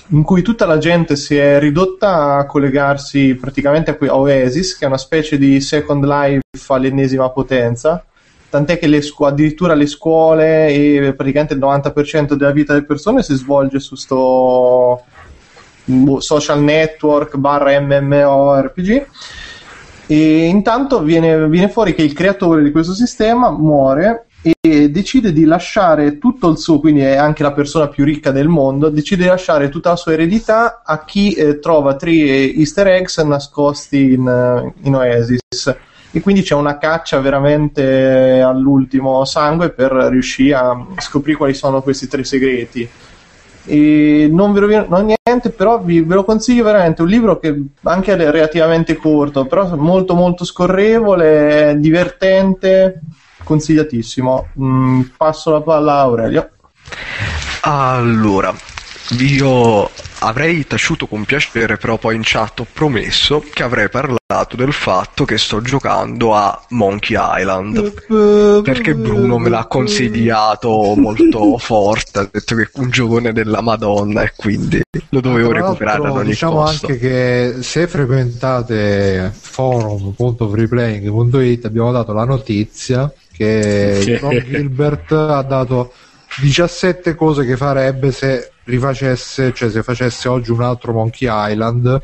in 0.07 0.23
cui 0.23 0.41
tutta 0.41 0.65
la 0.65 0.79
gente 0.79 1.15
si 1.15 1.37
è 1.37 1.59
ridotta 1.59 2.37
a 2.37 2.45
collegarsi 2.45 3.35
praticamente 3.35 3.91
a 3.91 4.15
Oasis, 4.17 4.77
che 4.77 4.85
è 4.85 4.87
una 4.87 4.97
specie 4.97 5.37
di 5.37 5.61
Second 5.61 6.03
Life 6.03 6.41
all'ennesima 6.67 7.29
potenza, 7.29 8.03
tant'è 8.53 8.77
che 8.77 8.85
le 8.85 9.01
scu- 9.01 9.25
addirittura 9.25 9.73
le 9.73 9.87
scuole 9.87 10.67
e 10.67 11.13
praticamente 11.17 11.55
il 11.55 11.59
90% 11.59 12.33
della 12.33 12.51
vita 12.51 12.73
delle 12.73 12.85
persone 12.85 13.23
si 13.23 13.33
svolge 13.33 13.79
su 13.79 13.95
sto 13.95 15.01
boh, 15.85 16.19
social 16.19 16.61
network 16.61 17.35
barra 17.37 17.79
MMORPG 17.81 19.07
e 20.05 20.45
intanto 20.45 21.01
viene, 21.01 21.47
viene 21.47 21.67
fuori 21.67 21.95
che 21.95 22.03
il 22.03 22.13
creatore 22.13 22.61
di 22.61 22.69
questo 22.69 22.93
sistema 22.93 23.49
muore 23.49 24.27
e 24.61 24.91
decide 24.91 25.33
di 25.33 25.45
lasciare 25.45 26.19
tutto 26.19 26.49
il 26.49 26.59
suo, 26.59 26.79
quindi 26.79 27.01
è 27.01 27.15
anche 27.15 27.41
la 27.41 27.53
persona 27.53 27.87
più 27.87 28.05
ricca 28.05 28.29
del 28.29 28.49
mondo, 28.49 28.89
decide 28.89 29.23
di 29.23 29.29
lasciare 29.29 29.69
tutta 29.69 29.89
la 29.89 29.95
sua 29.95 30.13
eredità 30.13 30.83
a 30.85 31.03
chi 31.05 31.31
eh, 31.31 31.57
trova 31.57 31.95
tre 31.95 32.11
easter 32.11 32.85
eggs 32.85 33.17
nascosti 33.17 34.13
in, 34.13 34.27
eh, 34.27 34.73
in 34.85 34.93
Oasis. 34.93 35.75
E 36.15 36.21
quindi 36.21 36.43
c'è 36.43 36.53
una 36.53 36.77
caccia 36.77 37.19
veramente 37.19 38.39
all'ultimo 38.39 39.25
sangue 39.25 39.71
per 39.71 39.91
riuscire 39.91 40.53
a 40.53 40.85
scoprire 40.99 41.37
quali 41.37 41.55
sono 41.55 41.81
questi 41.81 42.07
tre 42.07 42.23
segreti. 42.23 42.87
E 43.65 44.27
non 44.31 44.53
vi 44.53 44.59
rovino 44.59 44.85
non 44.87 45.05
niente, 45.05 45.49
però 45.49 45.81
vi, 45.81 46.01
ve 46.01 46.13
lo 46.13 46.23
consiglio 46.23 46.65
veramente. 46.65 47.01
Un 47.01 47.07
libro 47.07 47.39
che 47.39 47.59
anche 47.81 48.13
è 48.13 48.29
relativamente 48.29 48.95
corto, 48.95 49.45
però 49.45 49.75
molto 49.75 50.13
molto 50.13 50.45
scorrevole, 50.45 51.77
divertente. 51.79 53.01
consigliatissimo. 53.43 54.49
Mm, 54.61 55.01
passo 55.17 55.49
la 55.49 55.61
palla 55.61 55.93
a 55.93 56.01
Aurelio. 56.01 56.49
Allora, 57.61 58.53
io 59.17 59.89
avrei 60.23 60.65
taciuto 60.65 61.05
con 61.07 61.25
piacere, 61.25 61.75
però 61.77 61.97
poi 61.97 62.15
in 62.15 62.21
chat 62.23 62.61
ho 62.61 62.67
promesso 62.71 63.43
che 63.53 63.63
avrei 63.63 63.89
parlato 63.89 64.55
del 64.55 64.71
fatto 64.71 65.25
che 65.25 65.37
sto 65.37 65.61
giocando 65.61 66.33
a 66.35 66.63
Monkey 66.69 67.17
Island. 67.19 68.61
Perché 68.61 68.95
Bruno 68.95 69.37
me 69.37 69.49
l'ha 69.49 69.65
consigliato 69.65 70.93
molto 70.95 71.57
forte, 71.59 72.19
ha 72.19 72.29
detto 72.31 72.55
che 72.55 72.63
è 72.63 72.69
un 72.75 72.89
giocone 72.89 73.33
della 73.33 73.59
Madonna 73.61 74.23
e 74.23 74.31
quindi 74.35 74.81
lo 75.09 75.19
dovevo 75.19 75.49
Tra 75.49 75.59
recuperare 75.59 76.07
ad 76.07 76.15
ogni 76.15 76.29
diciamo 76.29 76.61
costo. 76.61 76.87
anche 76.87 76.99
che 76.99 77.55
se 77.59 77.87
frequentate 77.87 79.31
forum.freeplaying.it 79.33 81.65
abbiamo 81.65 81.91
dato 81.91 82.13
la 82.13 82.23
notizia 82.25 83.11
che 83.31 84.19
Ron 84.21 84.43
Gilbert 84.45 85.11
ha 85.11 85.41
dato 85.41 85.91
17 86.41 87.15
cose 87.15 87.45
che 87.45 87.57
farebbe 87.57 88.11
se 88.11 88.51
rifacesse, 88.63 89.53
cioè 89.53 89.69
se 89.69 89.83
facesse 89.83 90.27
oggi 90.27 90.51
un 90.51 90.61
altro 90.61 90.93
Monkey 90.93 91.27
Island. 91.29 92.01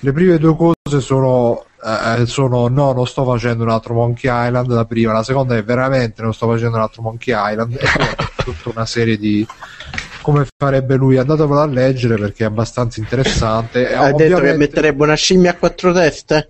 Le 0.00 0.12
prime 0.12 0.38
due 0.38 0.56
cose 0.56 1.00
sono, 1.00 1.64
eh, 1.82 2.26
sono 2.26 2.68
no, 2.68 2.92
non 2.92 3.06
sto 3.06 3.24
facendo 3.24 3.64
un 3.64 3.70
altro 3.70 3.94
Monkey 3.94 4.30
Island, 4.30 4.70
la 4.70 4.84
prima, 4.84 5.12
la 5.12 5.22
seconda 5.22 5.56
è 5.56 5.64
veramente 5.64 6.22
non 6.22 6.32
sto 6.32 6.48
facendo 6.48 6.76
un 6.76 6.82
altro 6.82 7.02
Monkey 7.02 7.34
Island 7.34 7.72
e 7.74 7.86
poi 7.96 8.26
tutta 8.54 8.70
una 8.70 8.86
serie 8.86 9.18
di 9.18 9.46
come 10.22 10.44
farebbe 10.56 10.96
lui, 10.96 11.18
andatevelo 11.18 11.60
a 11.60 11.66
leggere 11.66 12.16
perché 12.16 12.42
è 12.42 12.46
abbastanza 12.48 12.98
interessante. 12.98 13.94
Ha 13.94 14.10
detto 14.12 14.40
che 14.40 14.54
metterebbe 14.54 15.04
una 15.04 15.14
scimmia 15.14 15.52
a 15.52 15.54
quattro 15.54 15.92
teste? 15.92 16.48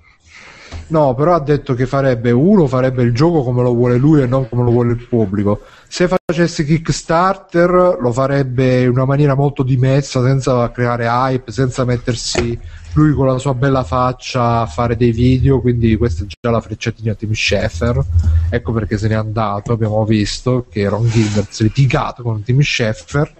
No, 0.88 1.14
però 1.14 1.34
ha 1.34 1.40
detto 1.40 1.74
che 1.74 1.84
farebbe 1.86 2.30
uno, 2.30 2.68
farebbe 2.68 3.02
il 3.02 3.12
gioco 3.12 3.42
come 3.42 3.62
lo 3.62 3.74
vuole 3.74 3.96
lui 3.96 4.22
e 4.22 4.26
non 4.26 4.48
come 4.48 4.62
lo 4.62 4.70
vuole 4.70 4.92
il 4.92 5.06
pubblico. 5.06 5.62
Se 5.88 6.08
facesse 6.08 6.64
Kickstarter 6.64 7.98
lo 8.00 8.12
farebbe 8.12 8.82
in 8.82 8.90
una 8.90 9.04
maniera 9.04 9.34
molto 9.34 9.64
dimessa, 9.64 10.22
senza 10.22 10.70
creare 10.70 11.06
hype, 11.06 11.50
senza 11.50 11.84
mettersi 11.84 12.58
lui 12.92 13.12
con 13.14 13.26
la 13.26 13.38
sua 13.38 13.52
bella 13.54 13.82
faccia 13.82 14.60
a 14.60 14.66
fare 14.66 14.96
dei 14.96 15.10
video, 15.10 15.60
quindi 15.60 15.96
questa 15.96 16.22
è 16.22 16.26
già 16.26 16.50
la 16.50 16.60
frecciatina 16.60 17.12
a 17.12 17.14
Tim 17.14 17.32
Schafer. 17.32 18.04
Ecco 18.48 18.72
perché 18.72 18.96
se 18.96 19.08
n'è 19.08 19.14
andato, 19.14 19.72
abbiamo 19.72 20.04
visto 20.04 20.66
che 20.70 20.88
Ron 20.88 21.08
Gilbert 21.08 21.50
si 21.50 21.62
è 21.62 21.64
litigato 21.66 22.22
con 22.22 22.42
Tim 22.44 22.60
Schafer. 22.60 23.34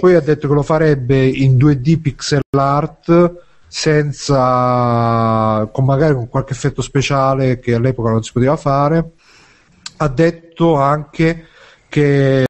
Poi 0.00 0.14
ha 0.14 0.20
detto 0.20 0.48
che 0.48 0.54
lo 0.54 0.62
farebbe 0.62 1.24
in 1.26 1.56
2D 1.56 2.00
pixel 2.00 2.42
art 2.50 3.50
senza 3.74 5.66
con 5.72 5.86
magari 5.86 6.12
con 6.12 6.28
qualche 6.28 6.52
effetto 6.52 6.82
speciale 6.82 7.58
che 7.58 7.72
all'epoca 7.72 8.10
non 8.10 8.22
si 8.22 8.30
poteva 8.30 8.54
fare. 8.56 9.12
Ha 9.96 10.08
detto 10.08 10.74
anche 10.74 11.46
che 11.88 12.44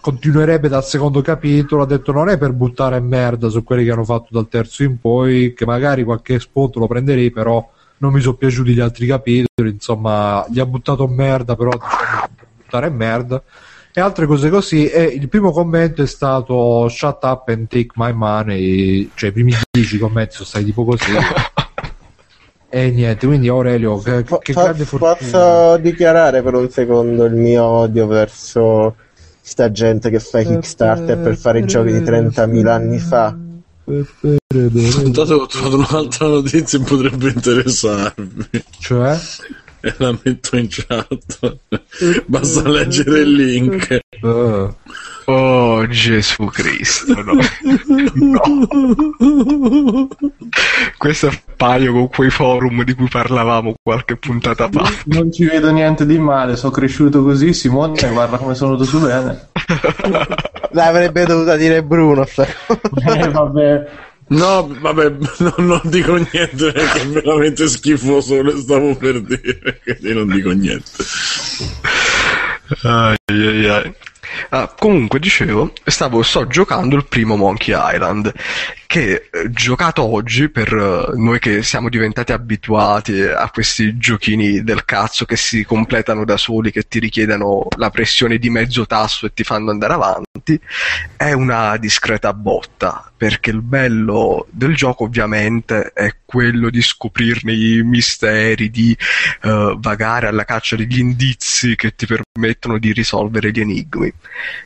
continuerebbe 0.00 0.68
dal 0.68 0.84
secondo 0.84 1.22
capitolo 1.22 1.82
ha 1.82 1.86
detto 1.86 2.12
non 2.12 2.28
è 2.28 2.36
per 2.36 2.52
buttare 2.52 3.00
merda 3.00 3.48
su 3.48 3.62
quelli 3.62 3.84
che 3.84 3.90
hanno 3.90 4.04
fatto 4.04 4.28
dal 4.30 4.48
terzo 4.48 4.82
in 4.82 4.98
poi 5.00 5.54
che 5.54 5.64
magari 5.66 6.04
qualche 6.04 6.38
spunto 6.40 6.78
lo 6.78 6.86
prenderei 6.86 7.30
però 7.30 7.66
non 7.98 8.12
mi 8.12 8.20
sono 8.20 8.36
piaciuti 8.36 8.72
gli 8.72 8.80
altri 8.80 9.06
capitoli 9.06 9.70
insomma 9.70 10.46
gli 10.48 10.60
ha 10.60 10.66
buttato 10.66 11.06
merda 11.08 11.56
però 11.56 11.70
diciamo 11.72 12.28
buttare 12.56 12.88
merda 12.90 13.42
e 13.98 14.02
altre 14.02 14.26
cose 14.26 14.50
così 14.50 14.90
e 14.90 15.04
il 15.04 15.26
primo 15.30 15.50
commento 15.52 16.02
è 16.02 16.06
stato 16.06 16.86
shut 16.86 17.24
up 17.24 17.48
and 17.48 17.66
take 17.66 17.92
my 17.94 18.12
money 18.12 19.10
cioè 19.14 19.30
i 19.30 19.32
primi 19.32 19.54
dieci 19.70 19.96
commenti 19.96 20.34
sono 20.34 20.44
stati 20.44 20.66
tipo 20.66 20.84
così 20.84 21.12
e 22.68 22.90
niente 22.90 23.26
quindi 23.26 23.48
Aurelio 23.48 23.96
che, 23.96 24.22
che 24.22 24.52
po- 24.52 24.60
grande 24.60 24.84
fortuna 24.84 25.14
posso 25.14 25.78
dichiarare 25.78 26.42
per 26.42 26.52
un 26.52 26.68
secondo 26.68 27.24
il 27.24 27.36
mio 27.36 27.64
odio 27.64 28.06
verso 28.06 28.96
sta 29.40 29.72
gente 29.72 30.10
che 30.10 30.20
fa 30.20 30.40
i 30.40 30.44
Kickstarter 30.44 31.16
per 31.18 31.38
fare 31.38 31.60
i 31.60 31.64
giochi 31.64 31.92
di 31.92 32.00
30.000 32.00 32.66
anni 32.66 32.98
fa? 32.98 33.34
Intanto 33.86 35.34
ho 35.34 35.46
trovato 35.46 35.76
un'altra 35.76 36.26
notizia 36.26 36.78
che 36.80 36.84
potrebbe 36.84 37.28
interessarvi. 37.28 38.64
cioè 38.80 39.16
E 39.86 39.94
la 39.98 40.18
metto 40.24 40.56
in 40.56 40.66
chat. 40.68 41.58
Basta 42.26 42.68
leggere 42.68 43.20
il 43.20 43.32
link. 43.32 43.90
eh, 43.90 44.74
Oh 45.28 45.86
Gesù 45.88 46.44
Cristo, 46.46 47.20
no. 47.22 47.34
No. 48.14 50.08
Questo 50.96 51.26
appaio 51.28 51.92
con 51.92 52.08
quei 52.08 52.30
forum 52.30 52.84
di 52.84 52.94
cui 52.94 53.08
parlavamo 53.08 53.74
qualche 53.82 54.16
puntata 54.16 54.68
fa. 54.70 54.88
Non 55.06 55.32
ci 55.32 55.44
vedo 55.44 55.70
niente 55.72 56.06
di 56.06 56.18
male, 56.18 56.56
sono 56.56 56.72
cresciuto 56.72 57.22
così, 57.24 57.52
Simone, 57.52 58.08
guarda 58.12 58.36
come 58.38 58.54
sono 58.54 58.72
venuto 58.76 58.88
su 58.88 59.00
bene. 59.00 59.48
L'avrebbe 60.70 61.24
dovuta 61.24 61.56
dire 61.56 61.82
Bruno. 61.82 62.24
Eh, 62.24 63.28
vabbè. 63.28 63.86
No, 64.28 64.66
vabbè, 64.80 65.10
no- 65.38 65.54
non 65.58 65.80
dico 65.84 66.16
niente 66.16 66.72
perché 66.72 67.00
è 67.02 67.06
veramente 67.06 67.68
schifoso, 67.68 68.42
lo 68.42 68.58
stavo 68.58 68.96
per 68.96 69.20
dire, 69.22 69.80
quindi 69.84 70.12
non 70.14 70.28
dico 70.28 70.50
niente. 70.50 70.90
Ai, 72.82 73.16
ai, 73.26 73.68
ai. 73.68 73.94
Ah, 74.50 74.68
comunque, 74.76 75.18
dicevo, 75.20 75.72
stavo, 75.84 76.22
sto 76.22 76.46
giocando 76.46 76.96
il 76.96 77.06
primo 77.06 77.36
Monkey 77.36 77.74
Island, 77.76 78.32
che 78.86 79.28
eh, 79.30 79.50
giocato 79.50 80.02
oggi 80.02 80.48
per 80.48 80.72
eh, 80.72 81.16
noi 81.16 81.38
che 81.38 81.62
siamo 81.62 81.88
diventati 81.88 82.32
abituati 82.32 83.20
a 83.22 83.50
questi 83.50 83.96
giochini 83.98 84.62
del 84.62 84.84
cazzo 84.84 85.24
che 85.24 85.36
si 85.36 85.64
completano 85.64 86.24
da 86.24 86.36
soli, 86.36 86.70
che 86.70 86.86
ti 86.88 86.98
richiedono 86.98 87.66
la 87.76 87.90
pressione 87.90 88.38
di 88.38 88.48
mezzo 88.50 88.86
tasto 88.86 89.26
e 89.26 89.34
ti 89.34 89.44
fanno 89.44 89.70
andare 89.70 89.94
avanti, 89.94 90.58
è 91.16 91.32
una 91.32 91.76
discreta 91.76 92.32
botta, 92.32 93.10
perché 93.16 93.50
il 93.50 93.62
bello 93.62 94.46
del 94.50 94.74
gioco 94.74 95.04
ovviamente 95.04 95.92
è 95.92 96.14
quello 96.24 96.70
di 96.70 96.82
scoprirne 96.82 97.52
i 97.52 97.82
misteri, 97.82 98.70
di 98.70 98.96
eh, 99.42 99.76
vagare 99.78 100.28
alla 100.28 100.44
caccia 100.44 100.76
degli 100.76 100.98
indizi 100.98 101.76
che 101.76 101.94
ti 101.94 102.06
permettono 102.06 102.78
di 102.78 102.92
risolvere 102.92 103.50
gli 103.50 103.60
enigmi. 103.60 104.12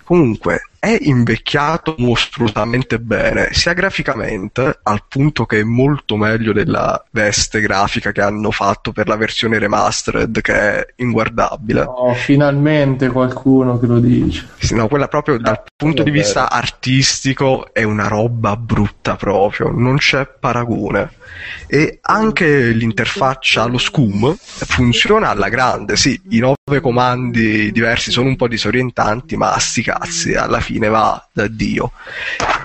Comunque 0.04 0.69
è 0.80 0.96
invecchiato 0.98 1.94
mostruosamente 1.98 2.98
bene, 2.98 3.50
sia 3.52 3.74
graficamente, 3.74 4.80
al 4.82 5.04
punto 5.06 5.44
che 5.44 5.60
è 5.60 5.62
molto 5.62 6.16
meglio 6.16 6.54
della 6.54 7.04
veste 7.10 7.60
grafica 7.60 8.12
che 8.12 8.22
hanno 8.22 8.50
fatto 8.50 8.90
per 8.90 9.06
la 9.06 9.16
versione 9.16 9.58
remastered, 9.58 10.40
che 10.40 10.54
è 10.54 10.86
inguardabile. 10.96 11.82
Oh, 11.82 12.14
finalmente 12.14 13.08
qualcuno 13.08 13.78
che 13.78 13.86
lo 13.86 14.00
dice. 14.00 14.48
Sì, 14.58 14.74
no, 14.74 14.88
quella 14.88 15.08
proprio 15.08 15.36
dal 15.36 15.62
punto 15.76 16.02
di 16.02 16.10
vista 16.10 16.50
artistico 16.50 17.74
è 17.74 17.82
una 17.82 18.08
roba 18.08 18.56
brutta 18.56 19.16
proprio, 19.16 19.70
non 19.70 19.98
c'è 19.98 20.26
paragone. 20.26 21.18
E 21.66 21.98
anche 22.00 22.70
l'interfaccia 22.70 23.62
allo 23.62 23.78
SCUM 23.78 24.34
funziona 24.36 25.28
alla 25.28 25.48
grande, 25.48 25.96
sì, 25.96 26.20
i 26.30 26.38
nove 26.38 26.80
comandi 26.80 27.70
diversi 27.70 28.10
sono 28.10 28.28
un 28.28 28.36
po' 28.36 28.48
disorientanti, 28.48 29.36
ma 29.36 29.56
sti 29.58 29.82
cazzi, 29.82 30.34
alla 30.34 30.58
fine 30.60 30.69
va 30.78 31.28
da 31.32 31.46
Dio. 31.46 31.92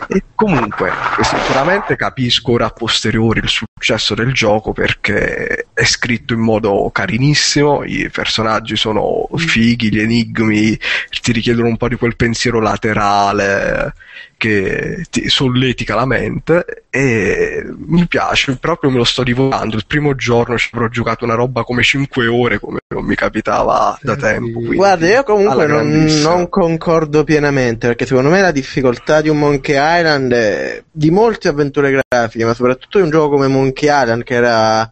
E 0.07 0.23
comunque, 0.35 0.91
sicuramente 1.21 1.95
capisco 1.95 2.51
ora 2.51 2.67
a 2.67 2.69
posteriori 2.69 3.39
il 3.39 3.49
successo 3.49 4.13
del 4.13 4.33
gioco 4.33 4.71
perché 4.71 5.67
è 5.73 5.83
scritto 5.83 6.33
in 6.33 6.41
modo 6.41 6.89
carinissimo, 6.91 7.83
i 7.83 8.09
personaggi 8.11 8.75
sono 8.75 9.27
fighi, 9.35 9.91
gli 9.91 9.99
enigmi 9.99 10.77
ti 11.21 11.31
richiedono 11.31 11.67
un 11.67 11.77
po' 11.77 11.87
di 11.87 11.95
quel 11.95 12.15
pensiero 12.15 12.59
laterale 12.59 13.93
che 14.37 15.05
ti 15.09 15.29
solletica 15.29 15.95
la 15.95 16.05
mente 16.05 16.85
e 16.89 17.63
mi 17.87 18.05
piace, 18.07 18.57
proprio 18.57 18.89
me 18.89 18.97
lo 18.97 19.03
sto 19.03 19.23
divorando. 19.23 19.75
Il 19.75 19.85
primo 19.87 20.15
giorno 20.15 20.57
ci 20.57 20.69
avrò 20.73 20.87
giocato 20.87 21.25
una 21.25 21.35
roba 21.35 21.63
come 21.63 21.83
5 21.83 22.27
ore 22.27 22.59
come 22.59 22.79
non 22.87 23.05
mi 23.05 23.15
capitava 23.15 23.97
da 24.01 24.15
tempo. 24.15 24.59
quindi 24.59 24.75
Guarda, 24.75 25.07
io 25.07 25.23
comunque 25.23 25.67
non, 25.67 26.05
non 26.21 26.49
concordo 26.49 27.23
pienamente 27.23 27.87
perché 27.87 28.05
secondo 28.05 28.29
me 28.29 28.41
la 28.41 28.51
difficoltà 28.51 29.21
di 29.21 29.29
un 29.29 29.39
Monkey 29.39 29.75
Island 29.77 30.33
è 30.33 30.83
di 30.91 31.11
molte 31.11 31.47
avventure 31.47 32.03
grafiche, 32.09 32.45
ma 32.45 32.53
soprattutto 32.53 32.97
di 32.97 33.03
un 33.03 33.09
gioco 33.09 33.29
come 33.29 33.47
Monkey 33.47 33.89
Island 33.89 34.23
che 34.23 34.33
era 34.33 34.89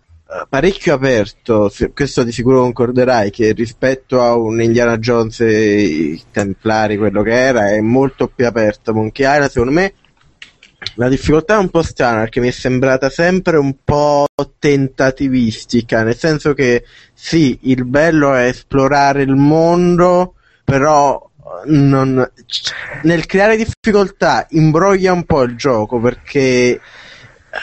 parecchio 0.49 0.93
aperto, 0.93 1.71
questo 1.93 2.23
di 2.23 2.31
sicuro 2.31 2.61
concorderai 2.61 3.29
che 3.29 3.51
rispetto 3.51 4.21
a 4.21 4.35
un 4.35 4.61
Indiana 4.61 4.97
Jones 4.97 5.41
e 5.41 5.81
i 5.81 6.23
Templari, 6.31 6.97
quello 6.97 7.21
che 7.21 7.33
era, 7.33 7.69
è 7.69 7.81
molto 7.81 8.27
più 8.27 8.45
aperto. 8.45 8.93
Monkey 8.93 9.25
Island, 9.25 9.49
secondo 9.49 9.73
me, 9.73 9.93
la 10.95 11.07
difficoltà 11.07 11.55
è 11.55 11.59
un 11.59 11.69
po' 11.69 11.81
strana 11.81 12.19
perché 12.19 12.39
mi 12.39 12.49
è 12.49 12.51
sembrata 12.51 13.09
sempre 13.09 13.57
un 13.57 13.75
po' 13.83 14.25
tentativistica, 14.59 16.03
nel 16.03 16.17
senso 16.17 16.53
che 16.53 16.83
sì, 17.13 17.57
il 17.63 17.85
bello 17.85 18.33
è 18.33 18.45
esplorare 18.45 19.23
il 19.23 19.35
mondo, 19.35 20.35
però 20.63 21.29
eh, 21.65 21.69
non- 21.69 22.29
nel 23.03 23.25
creare 23.25 23.57
difficoltà 23.57 24.45
imbroglia 24.49 25.13
un 25.13 25.23
po' 25.23 25.43
il 25.43 25.55
gioco 25.55 25.99
perché 25.99 26.79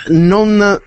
non, 0.08 0.80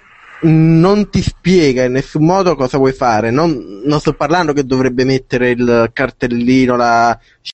non 0.44 1.10
ti 1.10 1.22
spiega 1.22 1.84
in 1.84 1.94
nessun 1.94 2.26
modo 2.26 2.56
cosa 2.56 2.78
vuoi 2.78 2.94
fare, 2.94 3.32
non, 3.32 3.82
non 3.86 4.00
sto 4.00 4.14
parlando 4.14 4.54
che 4.54 4.66
dovrebbe 4.66 5.04
mettere 5.04 5.52
il 5.52 5.90
cartellino, 5.94 6.76
la, 6.76 7.18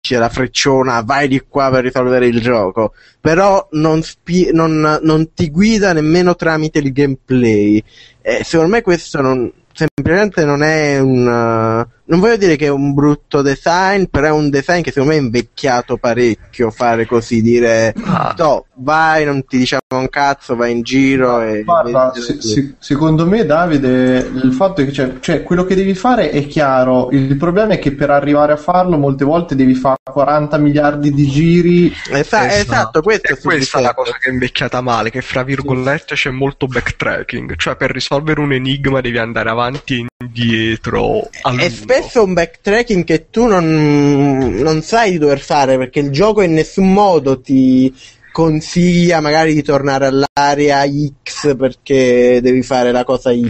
la 0.09 0.29
frecciona, 0.29 1.01
vai 1.01 1.27
di 1.27 1.41
qua 1.47 1.69
per 1.69 1.83
risolvere 1.83 2.27
il 2.27 2.41
gioco, 2.41 2.93
però 3.19 3.67
non, 3.71 4.01
spi- 4.03 4.51
non, 4.51 4.99
non 5.01 5.33
ti 5.33 5.49
guida 5.49 5.93
nemmeno 5.93 6.35
tramite 6.35 6.79
il 6.79 6.91
gameplay. 6.91 7.83
E 8.21 8.43
secondo 8.43 8.71
me 8.71 8.81
questo 8.81 9.21
non, 9.21 9.51
semplicemente 9.71 10.45
non 10.45 10.63
è 10.63 10.99
un... 10.99 11.87
Non 12.07 12.19
voglio 12.19 12.37
dire 12.37 12.55
che 12.55 12.65
è 12.67 12.69
un 12.69 12.93
brutto 12.93 13.41
design, 13.41 14.03
però 14.11 14.27
è 14.27 14.31
un 14.31 14.49
design 14.51 14.81
che 14.81 14.91
secondo 14.91 15.13
me 15.13 15.19
è 15.19 15.23
invecchiato 15.23 15.97
parecchio 15.97 16.69
fare 16.69 17.05
così, 17.07 17.41
dire 17.41 17.93
Ah. 18.03 18.35
no, 18.37 18.65
vai, 18.75 19.25
non 19.25 19.43
ti 19.45 19.57
diciamo 19.57 19.81
un 19.95 20.09
cazzo, 20.09 20.55
vai 20.55 20.71
in 20.71 20.81
giro 20.83 21.41
e... 21.41 21.63
Guarda, 21.63 22.13
se- 22.15 22.39
se- 22.41 22.75
secondo 22.77 23.25
me 23.25 23.45
Davide, 23.45 24.17
il 24.43 24.53
fatto 24.53 24.81
è 24.81 24.85
che 24.85 24.91
cioè, 24.91 25.13
cioè, 25.19 25.41
quello 25.43 25.65
che 25.65 25.73
devi 25.73 25.95
fare 25.95 26.29
è 26.29 26.45
chiaro, 26.45 27.09
il 27.11 27.35
problema 27.37 27.73
è 27.73 27.79
che 27.79 27.91
per 27.93 28.11
arrivare 28.11 28.53
a 28.53 28.57
farlo 28.57 28.97
molte 28.97 29.25
volte 29.25 29.55
devi 29.55 29.73
fare 29.73 29.97
40 30.03 30.57
miliardi 30.57 31.11
di 31.11 31.27
giri 31.27 31.91
Esa- 32.11 32.45
Esatto. 32.47 32.53
esatto, 32.53 33.01
questo 33.01 33.31
E 33.33 33.35
sto 33.35 33.47
questa 33.49 33.79
è 33.79 33.81
la 33.81 33.93
cosa 33.95 34.11
che 34.19 34.29
è 34.29 34.31
invecchiata 34.31 34.81
male, 34.81 35.09
che 35.09 35.21
fra 35.21 35.41
virgolette 35.43 36.13
c'è 36.15 36.29
molto 36.29 36.67
backtracking, 36.67 37.55
cioè 37.57 37.75
per 37.75 37.89
risolvere 37.91 38.41
un 38.41 38.53
enigma 38.53 39.01
devi 39.01 39.17
andare 39.17 39.49
avanti 39.49 40.01
e 40.01 40.05
indietro 40.23 41.29
a 41.41 41.49
È 41.49 41.51
lungo. 41.51 41.63
Spesso 42.01 42.23
un 42.23 42.33
backtracking 42.33 43.03
che 43.03 43.29
tu 43.29 43.45
non, 43.45 44.55
non 44.55 44.81
sai 44.81 45.11
di 45.11 45.17
dover 45.17 45.39
fare 45.39 45.77
perché 45.77 45.99
il 45.99 46.09
gioco 46.09 46.41
in 46.41 46.53
nessun 46.53 46.91
modo 46.91 47.39
ti 47.39 47.93
consiglia 48.35 49.21
magari 49.21 49.53
di 49.53 49.63
tornare 49.63 50.07
all'area 50.07 50.83
X 51.23 51.55
perché 51.55 52.41
devi 52.41 52.63
fare 52.63 52.91
la 52.91 53.05
cosa 53.05 53.31
Y. 53.31 53.49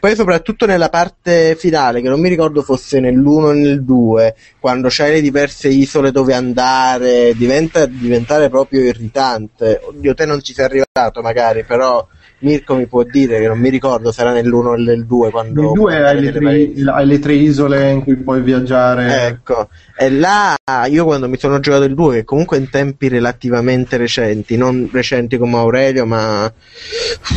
Poi 0.00 0.14
soprattutto 0.14 0.64
nella 0.64 0.88
parte 0.88 1.54
finale, 1.56 2.00
che 2.00 2.08
non 2.08 2.18
mi 2.18 2.30
ricordo 2.30 2.62
fosse 2.62 3.00
nell'1 3.00 3.26
o 3.26 3.52
nel 3.52 3.84
2, 3.84 4.34
quando 4.60 4.88
c'hai 4.90 5.12
le 5.12 5.20
diverse 5.20 5.68
isole 5.68 6.10
dove 6.10 6.32
andare, 6.32 7.34
diventa 7.34 7.84
diventare 7.84 8.48
proprio 8.48 8.80
irritante. 8.80 9.78
Oddio, 9.84 10.14
te 10.14 10.24
non 10.24 10.42
ci 10.42 10.54
sei 10.54 10.64
arrivato 10.64 11.20
magari, 11.20 11.64
però 11.64 12.06
Mirko 12.40 12.76
mi 12.76 12.86
può 12.86 13.02
dire 13.02 13.40
che 13.40 13.48
non 13.48 13.58
mi 13.58 13.68
ricordo 13.68 14.12
se 14.12 14.20
era 14.20 14.32
nell'1 14.32 14.66
o 14.66 14.74
nel 14.74 15.06
2 15.06 15.30
quando... 15.30 15.60
Nel 15.60 15.72
2 15.72 16.04
hai 16.04 16.20
le, 16.20 16.32
tre, 16.32 16.72
hai 16.92 17.06
le 17.06 17.18
tre 17.18 17.34
isole 17.34 17.90
in 17.90 18.02
cui 18.02 18.16
puoi 18.16 18.42
viaggiare. 18.42 19.26
Ecco, 19.26 19.68
e 19.96 20.10
là 20.10 20.56
io 20.88 21.04
quando 21.04 21.28
mi 21.28 21.38
sono 21.38 21.58
giocato 21.58 21.84
il 21.84 21.94
2, 21.94 22.14
che 22.16 22.24
comunque 22.24 22.58
in 22.58 22.70
tempi 22.70 23.08
relativamente 23.08 23.96
recenti, 23.96 24.56
non 24.56 24.88
recenti 24.92 25.36
come 25.36 25.56
Aurelio, 25.56 26.06
ma 26.06 26.50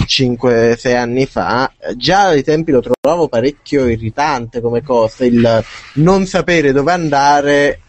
5-6 0.06 0.96
anni 0.96 1.26
fa, 1.26 1.72
già 1.96 2.28
ai 2.28 2.44
tempi 2.44 2.72
lo 2.72 2.82
trovavo 2.82 3.28
parecchio 3.28 3.88
irritante 3.88 4.62
come 4.62 4.84
cosa, 4.84 5.26
il 5.26 5.64
non 5.96 6.26
sapere 6.26 6.72
dove 6.72 6.92
andare, 6.92 7.80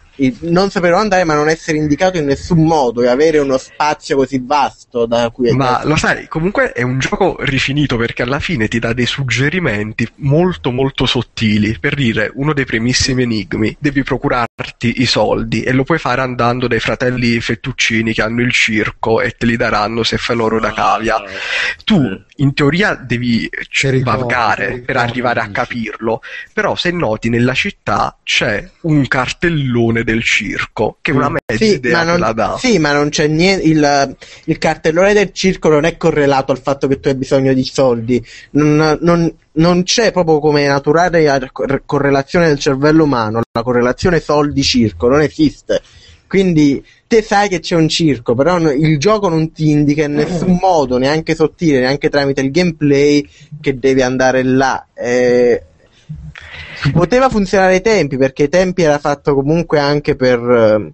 non 0.41 0.69
sapere 0.69 0.91
dove 0.91 1.03
andare 1.03 1.23
ma 1.23 1.33
non 1.33 1.49
essere 1.49 1.77
indicato 1.77 2.17
in 2.17 2.25
nessun 2.25 2.63
modo 2.63 3.01
e 3.01 3.07
avere 3.07 3.39
uno 3.39 3.57
spazio 3.57 4.15
così 4.15 4.41
vasto 4.43 5.05
da 5.05 5.29
cui 5.31 5.51
Ma 5.53 5.81
lo 5.83 5.95
sai, 5.95 6.27
comunque 6.27 6.71
è 6.71 6.83
un 6.83 6.99
gioco 6.99 7.37
rifinito 7.39 7.97
perché 7.97 8.21
alla 8.21 8.39
fine 8.39 8.67
ti 8.67 8.79
dà 8.79 8.93
dei 8.93 9.05
suggerimenti 9.05 10.07
molto 10.17 10.71
molto 10.71 11.05
sottili. 11.05 11.77
Per 11.79 11.95
dire, 11.95 12.31
uno 12.35 12.53
dei 12.53 12.65
primissimi 12.65 13.23
enigmi, 13.23 13.75
devi 13.79 14.03
procurarti 14.03 15.01
i 15.01 15.05
soldi 15.05 15.63
e 15.63 15.71
lo 15.71 15.83
puoi 15.83 15.97
fare 15.97 16.21
andando 16.21 16.67
dai 16.67 16.79
fratelli 16.79 17.39
fettuccini 17.39 18.13
che 18.13 18.21
hanno 18.21 18.41
il 18.41 18.51
circo 18.51 19.21
e 19.21 19.31
te 19.31 19.45
li 19.45 19.57
daranno 19.57 20.03
se 20.03 20.17
fai 20.17 20.35
loro 20.35 20.59
da 20.59 20.73
cavia. 20.73 21.21
Tu 21.83 22.21
in 22.37 22.53
teoria 22.53 22.93
devi 22.95 23.49
vagare 24.03 24.79
per 24.79 24.97
arrivare 24.97 25.39
a 25.39 25.49
capirlo, 25.49 26.21
però 26.53 26.75
se 26.75 26.91
noti 26.91 27.29
nella 27.29 27.53
città 27.53 28.17
c'è 28.23 28.69
un 28.81 29.07
cartellone 29.07 30.03
del 30.03 30.12
circo 30.21 30.97
che 31.01 31.11
una 31.11 31.29
mezza 31.29 31.63
Sì 31.65 31.73
idea 31.75 31.99
te 32.01 32.05
la 32.05 32.17
non, 32.17 32.35
dà. 32.35 32.55
sì, 32.59 32.77
ma 32.77 32.91
non 32.91 33.09
c'è 33.09 33.25
niente. 33.27 33.65
Il, 33.65 34.15
il 34.45 34.57
cartellone 34.59 35.13
del 35.13 35.31
circo 35.31 35.69
non 35.69 35.85
è 35.85 35.97
correlato 35.97 36.51
al 36.51 36.59
fatto 36.61 36.87
che 36.87 36.99
tu 36.99 37.07
hai 37.07 37.15
bisogno 37.15 37.53
di 37.53 37.63
soldi. 37.63 38.23
Non, 38.51 38.97
non- 39.01 39.33
non 39.53 39.83
c'è 39.83 40.11
proprio 40.11 40.39
come 40.39 40.67
naturale 40.67 41.23
la 41.23 41.49
cor- 41.51 41.81
correlazione 41.85 42.47
del 42.47 42.59
cervello 42.59 43.05
umano. 43.05 43.41
La 43.51 43.63
correlazione 43.63 44.19
soldi-circo 44.19 45.07
non 45.07 45.21
esiste. 45.21 45.81
Quindi 46.27 46.83
te 47.05 47.21
sai 47.21 47.47
che 47.47 47.59
c'è 47.59 47.75
un 47.75 47.87
circo, 47.87 48.33
però 48.33 48.57
il 48.57 48.97
gioco 48.97 49.29
non 49.29 49.51
ti 49.51 49.69
indica 49.69 50.05
in 50.05 50.13
nessun 50.13 50.57
modo, 50.59 50.97
neanche 50.97 51.35
sottile, 51.35 51.79
neanche 51.79 52.09
tramite 52.09 52.41
il 52.41 52.49
gameplay, 52.49 53.27
che 53.61 53.77
devi 53.77 54.01
andare 54.01 54.41
là. 54.41 54.87
Eh, 54.95 55.61
poteva 56.91 57.29
funzionare 57.29 57.73
ai 57.73 57.81
tempi 57.81 58.17
perché 58.17 58.43
ai 58.43 58.49
tempi 58.49 58.81
era 58.83 58.99
fatto 58.99 59.33
comunque 59.33 59.79
anche 59.79 60.15
per, 60.15 60.39
eh, 60.39 60.93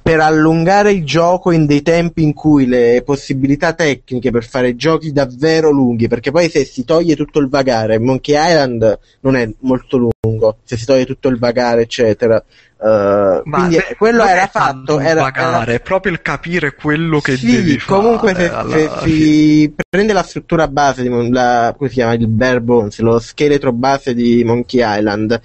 per 0.00 0.20
allungare 0.20 0.92
il 0.92 1.04
gioco 1.04 1.50
in 1.50 1.66
dei 1.66 1.82
tempi 1.82 2.22
in 2.22 2.32
cui 2.32 2.66
le 2.66 3.02
possibilità 3.04 3.74
tecniche 3.74 4.30
per 4.30 4.44
fare 4.44 4.76
giochi 4.76 5.12
davvero 5.12 5.70
lunghi 5.70 6.08
perché 6.08 6.30
poi 6.30 6.48
se 6.48 6.64
si 6.64 6.86
toglie 6.86 7.14
tutto 7.14 7.38
il 7.38 7.48
vagare 7.48 7.98
Monkey 7.98 8.34
Island 8.34 8.98
non 9.20 9.36
è 9.36 9.46
molto 9.60 9.98
lungo 9.98 10.56
se 10.64 10.78
si 10.78 10.86
toglie 10.86 11.04
tutto 11.04 11.28
il 11.28 11.38
vagare 11.38 11.82
eccetera 11.82 12.42
eh, 12.80 13.42
Ma 13.44 13.58
quindi 13.58 13.76
beh, 13.76 13.96
quello 13.98 14.24
era 14.24 14.46
fatto 14.46 15.00
era, 15.00 15.20
vagare, 15.22 15.62
era- 15.62 15.72
è 15.72 15.80
proprio 15.80 16.12
il 16.12 16.22
capire 16.22 16.74
quello 16.74 17.20
che 17.20 17.36
sì, 17.36 17.50
devi 17.50 17.78
comunque 17.78 18.32
fare. 18.34 18.48
se, 18.48 18.54
alla 18.54 19.00
se 19.00 19.08
si 19.08 19.74
prende 19.90 20.12
la 20.14 20.22
struttura 20.22 20.66
base 20.68 21.02
di 21.02 21.30
la, 21.30 21.74
come 21.76 21.90
si 21.90 21.96
chiama 21.96 22.14
il 22.14 22.26
bare 22.28 22.60
bones, 22.62 23.00
lo 23.00 23.18
scheletro 23.18 23.72
base 23.72 24.14
di 24.14 24.44
Monkey 24.44 24.80
Island, 24.82 25.40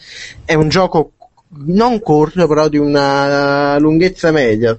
è 0.45 0.53
un 0.53 0.69
gioco 0.69 1.13
non 1.65 2.01
corto, 2.01 2.47
però 2.47 2.67
di 2.67 2.77
una 2.77 3.77
lunghezza 3.79 4.31
media, 4.31 4.77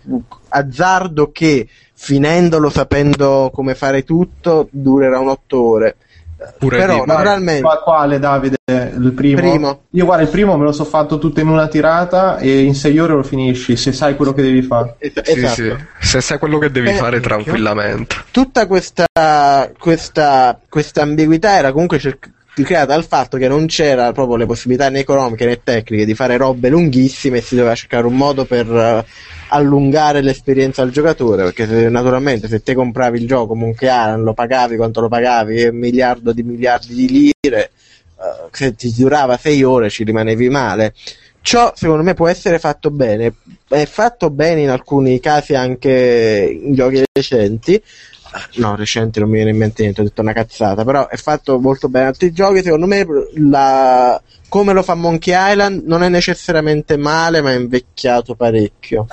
azzardo 0.48 1.30
che 1.32 1.66
finendolo 1.94 2.68
sapendo 2.70 3.50
come 3.52 3.74
fare 3.74 4.04
tutto 4.04 4.68
durerà 4.70 5.18
un 5.18 5.28
8 5.28 5.60
ore. 5.62 5.96
Pure 6.58 6.76
però 6.76 7.04
naturalmente 7.06 7.62
qua- 7.62 7.78
quale 7.82 8.18
Davide? 8.18 8.56
Il 8.66 9.12
primo? 9.14 9.40
Primo. 9.40 9.80
Io 9.90 10.04
guarda, 10.04 10.24
il 10.24 10.28
primo 10.28 10.58
me 10.58 10.64
lo 10.64 10.72
so 10.72 10.84
fatto 10.84 11.16
tutto 11.16 11.40
in 11.40 11.48
una 11.48 11.68
tirata 11.68 12.36
e 12.36 12.60
in 12.64 12.74
sei 12.74 12.98
ore 12.98 13.14
lo 13.14 13.22
finisci, 13.22 13.76
se 13.76 13.92
sai 13.92 14.14
quello 14.14 14.34
che 14.34 14.42
devi 14.42 14.60
fare. 14.60 14.96
es- 14.98 15.22
Sì, 15.22 15.38
esatto. 15.38 15.54
sì. 15.54 15.74
Se 16.00 16.20
sai 16.20 16.38
quello 16.38 16.58
che 16.58 16.70
devi 16.70 16.90
Eh, 16.90 16.94
fare 16.94 17.20
tranquillamente. 17.20 18.16
tutta 18.30 18.66
questa, 18.66 19.06
questa, 19.78 20.58
questa 20.68 21.00
ambiguità 21.02 21.56
era 21.56 21.72
comunque 21.72 21.98
cerc- 21.98 22.30
creata 22.62 22.92
dal 22.92 23.04
fatto 23.04 23.36
che 23.36 23.48
non 23.48 23.66
c'era 23.66 24.12
proprio 24.12 24.36
le 24.36 24.46
possibilità 24.46 24.88
né 24.88 25.00
economiche 25.00 25.46
né 25.46 25.62
tecniche 25.62 26.04
di 26.04 26.14
fare 26.14 26.36
robe 26.36 26.68
lunghissime 26.68 27.38
e 27.38 27.40
si 27.40 27.56
doveva 27.56 27.74
cercare 27.74 28.06
un 28.06 28.14
modo 28.14 28.44
per 28.44 28.66
eh, 28.70 29.04
allungare 29.48 30.22
l'esperienza 30.22 30.82
al 30.82 30.90
giocatore 30.90 31.44
perché 31.44 31.66
se- 31.66 31.88
naturalmente 31.88 32.46
se 32.46 32.62
te 32.62 32.74
compravi 32.74 33.18
il 33.18 33.26
gioco 33.26 33.54
Monkey 33.54 33.88
Island 33.88 34.22
lo 34.22 34.34
pagavi 34.34 34.76
quanto 34.76 35.00
lo 35.00 35.08
pagavi 35.08 35.64
un 35.64 35.76
miliardo 35.76 36.32
di 36.32 36.42
miliardi 36.42 36.94
di 36.94 37.32
lire 37.40 37.70
eh, 38.24 38.48
se 38.52 38.74
ti 38.74 38.92
durava 38.96 39.36
sei 39.36 39.62
ore 39.62 39.90
ci 39.90 40.04
rimanevi 40.04 40.48
male. 40.48 40.94
Ciò 41.40 41.72
secondo 41.76 42.02
me 42.02 42.14
può 42.14 42.28
essere 42.28 42.58
fatto 42.58 42.90
bene. 42.90 43.34
È 43.68 43.84
fatto 43.84 44.30
bene 44.30 44.62
in 44.62 44.70
alcuni 44.70 45.20
casi 45.20 45.54
anche 45.54 46.58
in 46.62 46.74
giochi 46.74 47.02
recenti 47.12 47.82
no 48.54 48.76
recenti 48.76 49.20
non 49.20 49.28
mi 49.28 49.36
viene 49.36 49.50
in 49.50 49.56
mente 49.56 49.82
niente 49.82 50.00
ho 50.00 50.04
detto 50.04 50.20
una 50.20 50.32
cazzata 50.32 50.84
però 50.84 51.08
è 51.08 51.16
fatto 51.16 51.58
molto 51.58 51.88
bene 51.88 52.06
altri 52.06 52.32
giochi 52.32 52.62
secondo 52.62 52.86
me 52.86 53.06
la- 53.36 54.20
come 54.48 54.72
lo 54.72 54.82
fa 54.82 54.94
Monkey 54.94 55.34
Island 55.36 55.84
non 55.86 56.02
è 56.02 56.08
necessariamente 56.08 56.96
male 56.96 57.40
ma 57.40 57.52
è 57.52 57.56
invecchiato 57.56 58.34
parecchio 58.34 59.06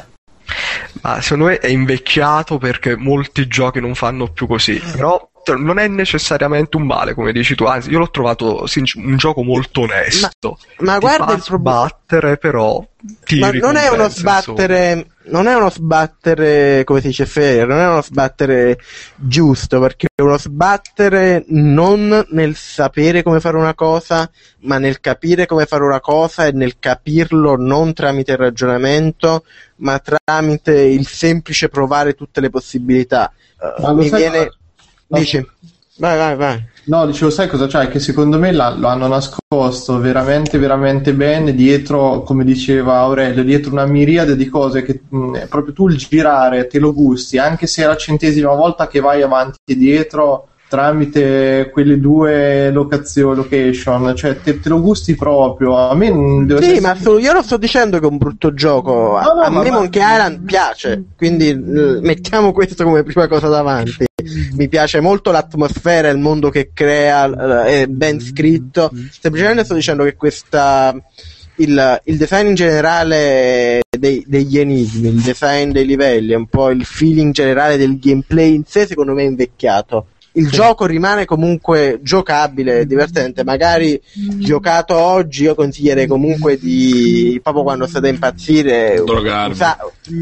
Ma 1.01 1.21
secondo 1.21 1.45
me 1.45 1.57
è 1.59 1.67
invecchiato 1.67 2.57
perché 2.57 2.95
molti 2.95 3.47
giochi 3.47 3.79
non 3.79 3.95
fanno 3.95 4.27
più 4.27 4.47
così. 4.47 4.79
Però 4.91 5.29
cioè, 5.43 5.55
non 5.55 5.79
è 5.79 5.87
necessariamente 5.87 6.77
un 6.77 6.83
male, 6.83 7.13
come 7.13 7.31
dici 7.31 7.55
tu. 7.55 7.63
Anzi, 7.65 7.89
io 7.89 7.99
l'ho 7.99 8.11
trovato 8.11 8.67
sinc- 8.67 8.95
un 8.97 9.17
gioco 9.17 9.43
molto 9.43 9.81
onesto. 9.81 10.59
ma 10.79 10.93
Ti 10.93 10.99
guarda 10.99 11.33
il 11.33 11.43
problema 11.43 11.87
sbattere, 11.87 12.37
però 12.37 12.85
ti 13.23 13.39
ma 13.39 13.49
non 13.51 13.75
è 13.77 13.87
uno 13.87 14.09
sbattere 14.09 15.07
non 15.23 15.47
è 15.47 15.55
uno 15.55 15.69
sbattere 15.69 16.83
come 16.83 17.01
si 17.01 17.07
dice 17.07 17.25
fair 17.25 17.67
non 17.67 17.79
è 17.79 17.87
uno 17.87 18.01
sbattere 18.01 18.79
giusto 19.15 19.79
perché 19.79 20.07
è 20.13 20.21
uno 20.21 20.37
sbattere 20.37 21.43
non 21.49 22.25
nel 22.31 22.55
sapere 22.55 23.21
come 23.21 23.39
fare 23.39 23.57
una 23.57 23.75
cosa 23.75 24.29
ma 24.61 24.77
nel 24.77 24.99
capire 24.99 25.45
come 25.45 25.65
fare 25.65 25.83
una 25.83 25.99
cosa 25.99 26.45
e 26.45 26.51
nel 26.51 26.79
capirlo 26.79 27.55
non 27.55 27.93
tramite 27.93 28.31
il 28.31 28.37
ragionamento 28.37 29.43
ma 29.81 29.99
tramite 29.99 30.79
il 30.81 31.07
semplice 31.07 31.69
provare 31.69 32.13
tutte 32.13 32.41
le 32.41 32.49
possibilità. 32.49 33.31
Lo 33.79 33.95
mi 33.95 34.09
viene 34.09 34.51
dici. 35.07 35.45
Vai 35.97 36.17
vai 36.17 36.35
vai 36.35 36.69
No, 36.83 37.05
dicevo, 37.05 37.29
sai 37.29 37.47
cosa 37.47 37.67
c'è? 37.67 37.87
Che 37.89 37.99
secondo 37.99 38.39
me 38.39 38.51
lo 38.51 38.87
hanno 38.87 39.07
nascosto 39.07 39.99
veramente, 39.99 40.57
veramente 40.57 41.13
bene 41.13 41.53
dietro, 41.53 42.23
come 42.23 42.43
diceva 42.43 42.97
Aurelio, 42.97 43.43
dietro 43.43 43.71
una 43.71 43.85
miriade 43.85 44.35
di 44.35 44.47
cose 44.49 44.81
che 44.81 45.01
mh, 45.07 45.47
proprio 45.47 45.73
tu 45.73 45.87
il 45.89 45.97
girare 45.97 46.65
te 46.65 46.79
lo 46.79 46.91
gusti, 46.91 47.37
anche 47.37 47.67
se 47.67 47.83
è 47.83 47.85
la 47.85 47.95
centesima 47.97 48.53
volta 48.55 48.87
che 48.87 48.99
vai 48.99 49.21
avanti 49.21 49.59
e 49.63 49.75
dietro, 49.77 50.47
tramite 50.71 51.69
quelle 51.69 51.99
due 51.99 52.71
locazio- 52.71 53.33
location, 53.33 54.15
cioè 54.15 54.39
te, 54.41 54.61
te 54.61 54.69
lo 54.69 54.79
gusti 54.79 55.15
proprio. 55.15 55.75
A 55.77 55.93
me 55.95 56.09
non 56.09 56.45
devo 56.45 56.61
Sì, 56.61 56.79
ma 56.79 56.95
su- 56.95 57.17
io 57.17 57.33
non 57.33 57.43
sto 57.43 57.57
dicendo 57.57 57.99
che 57.99 58.05
è 58.05 58.09
un 58.09 58.15
brutto 58.17 58.53
gioco. 58.53 59.17
A, 59.17 59.23
No, 59.25 59.33
no, 59.33 59.41
a 59.41 59.49
me 59.49 59.69
ma- 59.69 59.79
Monkey 59.79 60.01
Island 60.01 60.45
piace, 60.45 61.03
quindi 61.17 61.49
eh, 61.49 61.99
mettiamo 62.01 62.53
questo 62.53 62.85
come 62.85 63.03
prima 63.03 63.27
cosa 63.27 63.49
davanti. 63.49 64.05
Mi 64.55 64.69
piace 64.69 65.01
molto 65.01 65.31
l'atmosfera, 65.31 66.07
il 66.07 66.19
mondo 66.19 66.49
che 66.49 66.71
crea, 66.73 67.65
eh, 67.65 67.81
è 67.81 67.87
ben 67.87 68.21
scritto. 68.21 68.91
Semplicemente 69.19 69.65
sto 69.65 69.73
dicendo 69.73 70.05
che 70.05 70.15
questa. 70.15 70.95
Il, 71.55 72.01
il 72.05 72.17
design 72.17 72.47
in 72.47 72.55
generale 72.55 73.81
dei- 73.89 74.23
degli 74.25 74.57
enigmi, 74.57 75.09
il 75.09 75.21
design 75.21 75.71
dei 75.71 75.85
livelli, 75.85 76.33
un 76.33 76.47
po' 76.47 76.69
il 76.69 76.85
feeling 76.85 77.33
generale 77.33 77.75
del 77.77 77.99
gameplay 77.99 78.55
in 78.55 78.63
sé, 78.65 78.87
secondo 78.87 79.13
me 79.13 79.23
è 79.23 79.25
invecchiato. 79.27 80.05
Il 80.33 80.49
gioco 80.49 80.85
rimane 80.85 81.25
comunque 81.25 81.99
giocabile, 82.01 82.85
divertente. 82.85 83.43
Magari 83.43 83.99
giocato 84.39 84.95
oggi, 84.95 85.43
io 85.43 85.55
consiglierei 85.55 86.07
comunque 86.07 86.57
di 86.57 87.37
proprio 87.43 87.63
quando 87.63 87.85
state 87.85 88.07
a 88.07 88.11
impazzire. 88.11 88.97
Usa- 88.99 89.77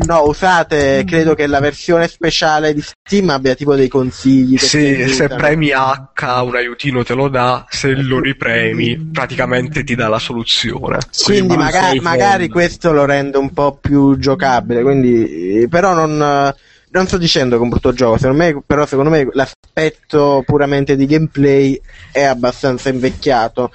no, 0.08 0.24
usate. 0.26 1.04
Credo 1.06 1.36
che 1.36 1.46
la 1.46 1.60
versione 1.60 2.08
speciale 2.08 2.74
di 2.74 2.82
Steam 2.82 3.30
abbia 3.30 3.54
tipo 3.54 3.76
dei 3.76 3.88
consigli. 3.88 4.58
Sì, 4.58 5.08
se 5.10 5.28
premi 5.28 5.72
H 5.72 6.42
un 6.44 6.56
aiutino 6.56 7.04
te 7.04 7.14
lo 7.14 7.28
dà, 7.28 7.66
se 7.70 7.94
lo 7.94 8.20
ripremi 8.20 9.10
praticamente 9.12 9.84
ti 9.84 9.94
dà 9.94 10.08
la 10.08 10.20
soluzione. 10.20 10.98
Sì, 11.12 11.26
quindi 11.26 11.56
magari 11.56 12.00
folle. 12.00 12.50
questo 12.50 12.92
lo 12.92 13.06
rende 13.06 13.38
un 13.38 13.52
po' 13.52 13.78
più 13.80 14.18
giocabile. 14.18 14.82
Quindi, 14.82 15.68
però 15.70 15.94
non, 15.94 16.54
non 16.92 17.08
sto 17.08 17.18
dicendo 17.18 17.56
che 17.56 17.62
è 17.62 17.64
un 17.64 17.70
brutto 17.70 17.94
gioco. 17.94 18.18
Secondo 18.18 18.44
me, 18.44 18.62
però, 18.66 18.86
secondo 18.86 19.10
me 19.10 19.28
l'aspetto 19.32 20.44
puramente 20.46 20.96
di 20.96 21.06
gameplay 21.06 21.80
è 22.12 22.24
abbastanza 22.24 22.90
invecchiato. 22.90 23.72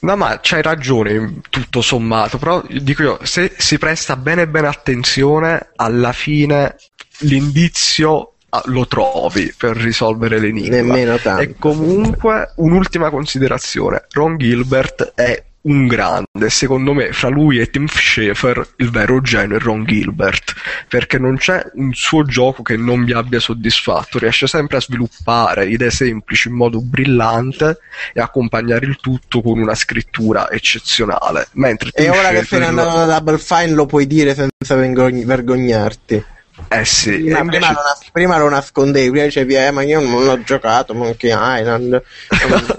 No, 0.00 0.16
ma 0.16 0.38
c'hai 0.42 0.60
ragione, 0.60 1.40
tutto 1.48 1.80
sommato, 1.80 2.36
però 2.36 2.62
dico 2.68 3.02
io, 3.02 3.18
se 3.22 3.54
si 3.56 3.78
presta 3.78 4.16
bene 4.16 4.46
bene 4.46 4.66
attenzione, 4.66 5.70
alla 5.76 6.12
fine 6.12 6.76
l'indizio 7.20 8.34
ah, 8.50 8.62
lo 8.66 8.86
trovi 8.86 9.54
per 9.56 9.76
risolvere 9.76 10.38
l'enigma. 10.38 10.76
Nemmeno 10.76 11.16
tanto. 11.16 11.40
E 11.40 11.54
comunque, 11.58 12.52
un'ultima 12.56 13.08
considerazione, 13.08 14.04
Ron 14.10 14.36
Gilbert 14.36 15.12
è 15.14 15.42
un 15.64 15.86
grande, 15.86 16.50
secondo 16.50 16.92
me, 16.92 17.12
fra 17.12 17.28
lui 17.28 17.58
e 17.58 17.70
Tim 17.70 17.86
Schafer, 17.86 18.74
il 18.76 18.90
vero 18.90 19.20
genio 19.20 19.56
è 19.56 19.60
Ron 19.60 19.84
Gilbert, 19.84 20.54
perché 20.88 21.18
non 21.18 21.36
c'è 21.36 21.62
un 21.74 21.92
suo 21.94 22.24
gioco 22.24 22.62
che 22.62 22.76
non 22.76 23.00
mi 23.00 23.12
abbia 23.12 23.40
soddisfatto, 23.40 24.18
riesce 24.18 24.46
sempre 24.46 24.76
a 24.76 24.80
sviluppare 24.80 25.66
idee 25.66 25.90
semplici 25.90 26.48
in 26.48 26.54
modo 26.54 26.80
brillante 26.80 27.78
e 28.12 28.20
accompagnare 28.20 28.86
il 28.86 28.98
tutto 29.00 29.40
con 29.40 29.58
una 29.58 29.74
scrittura 29.74 30.50
eccezionale. 30.50 31.48
Mentre 31.52 31.90
E 31.94 32.02
Tim 32.02 32.10
ora 32.10 32.28
che 32.28 32.42
Schafer- 32.42 32.48
sei 32.48 32.64
andato 32.64 32.96
da 33.06 33.18
Double 33.18 33.38
Fine 33.38 33.70
lo 33.70 33.86
puoi 33.86 34.06
dire 34.06 34.34
senza 34.34 34.74
vergogn- 34.74 35.24
vergognarti. 35.24 36.24
Eh 36.68 36.84
sì, 36.84 37.10
Prima, 37.18 37.38
invece- 37.40 37.58
prima 37.58 37.72
lo 37.72 37.82
nas- 37.82 38.10
prima 38.12 38.38
lo 38.38 38.48
nascondevi, 38.48 39.10
prima 39.10 39.24
dicevi, 39.24 39.54
eh, 39.56 39.70
ma 39.72 39.82
io 39.82 40.00
non 40.00 40.24
l'ho 40.24 40.40
giocato 40.42 40.94
Monkey 40.94 41.30
Island. 41.32 42.02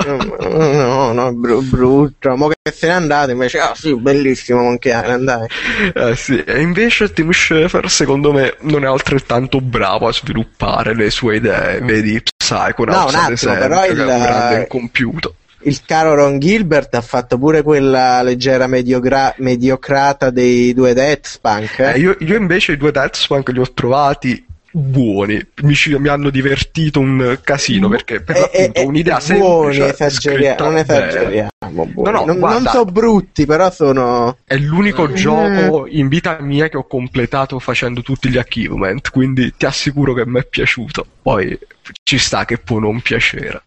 no, 0.08 0.38
no, 0.72 1.12
no, 1.12 1.34
bru- 1.34 1.62
brutto. 1.64 2.36
Mo 2.38 2.48
che 2.48 2.72
se 2.72 2.88
n'è 2.88 2.94
andato 2.94 3.32
invece, 3.32 3.60
ah 3.60 3.74
sì, 3.76 3.94
bellissimo 3.95 4.62
Monkey 4.62 4.92
Island, 4.98 5.24
dai. 5.26 5.48
Eh 5.94 6.16
sì, 6.16 6.42
e 6.44 6.62
invece 6.62 7.12
Tim 7.12 7.32
Schafer 7.32 7.90
secondo 7.90 8.32
me 8.32 8.56
non 8.62 8.84
è 8.86 8.88
altrettanto 8.88 9.60
bravo 9.60 10.08
a 10.08 10.14
sviluppare 10.14 10.95
le 10.95 11.10
sue 11.10 11.36
idee, 11.38 11.80
vedi 11.82 12.22
Psychonauts 12.38 13.12
No, 13.14 13.20
un 13.20 13.26
ad 13.26 13.32
attimo, 13.32 13.34
esempio, 13.34 13.68
però 13.68 13.86
il- 13.86 13.98
è 13.98 14.02
un 14.16 14.22
grande 14.22 14.56
incompiuto. 14.62 15.36
Il 15.66 15.82
caro 15.84 16.14
Ron 16.14 16.38
Gilbert 16.40 16.94
ha 16.94 17.02
fatto 17.02 17.38
pure 17.40 17.64
quella 17.64 18.22
leggera 18.22 18.68
mediogra- 18.68 19.34
mediocrata 19.38 20.30
dei 20.30 20.74
due 20.76 20.94
Deathspunk. 20.94 21.80
Eh, 21.80 21.92
Eh? 21.94 22.00
io, 22.00 22.16
io 22.19 22.35
invece 22.38 22.74
i 22.74 22.77
due 22.77 22.92
Deathspunk 22.92 23.50
li 23.50 23.60
ho 23.60 23.72
trovati 23.74 24.45
buoni, 24.69 25.42
mi, 25.64 25.74
ci- 25.74 25.98
mi 25.98 26.10
hanno 26.10 26.30
divertito 26.30 27.00
un 27.00 27.40
casino 27.42 27.88
perché 27.88 28.22
per 28.22 28.35
Eh, 28.35 28.40
l'appunto 28.42 28.80
eh, 28.80 28.84
eh, 28.84 28.85
un'idea 28.85 29.19
buoni, 29.26 29.74
semplice 29.74 30.06
esageria- 30.06 30.56
non 30.60 30.77
esageriamo. 30.77 31.50
buoni. 31.69 31.94
No, 31.95 32.10
no, 32.11 32.26
non, 32.26 32.38
guarda. 32.40 32.60
non 32.60 32.68
so 32.72 32.85
brutti, 32.85 33.45
però 33.48 33.72
sono. 33.72 34.38
È 34.45 34.58
l'unico 34.58 35.10
Eh. 35.10 35.14
gioco 35.14 35.88
in 35.88 36.10
vita 36.10 36.38
mia 36.42 36.68
che 36.69 36.77
ho 36.77 36.85
completato 36.85 37.58
facendo 37.58 38.02
tutti 38.02 38.30
gli 38.30 38.38
achievement, 38.38 39.10
quindi 39.10 39.52
ti 39.58 39.66
assicuro 39.66 40.14
che 40.14 40.27
mi 40.27 40.42
è 40.42 40.45
piaciuto. 40.45 41.06
Poi 41.24 41.58
ci 42.03 42.18
sta 42.19 42.45
che 42.45 42.58
può 42.60 42.77
non 42.80 43.00
piacere. 43.02 43.61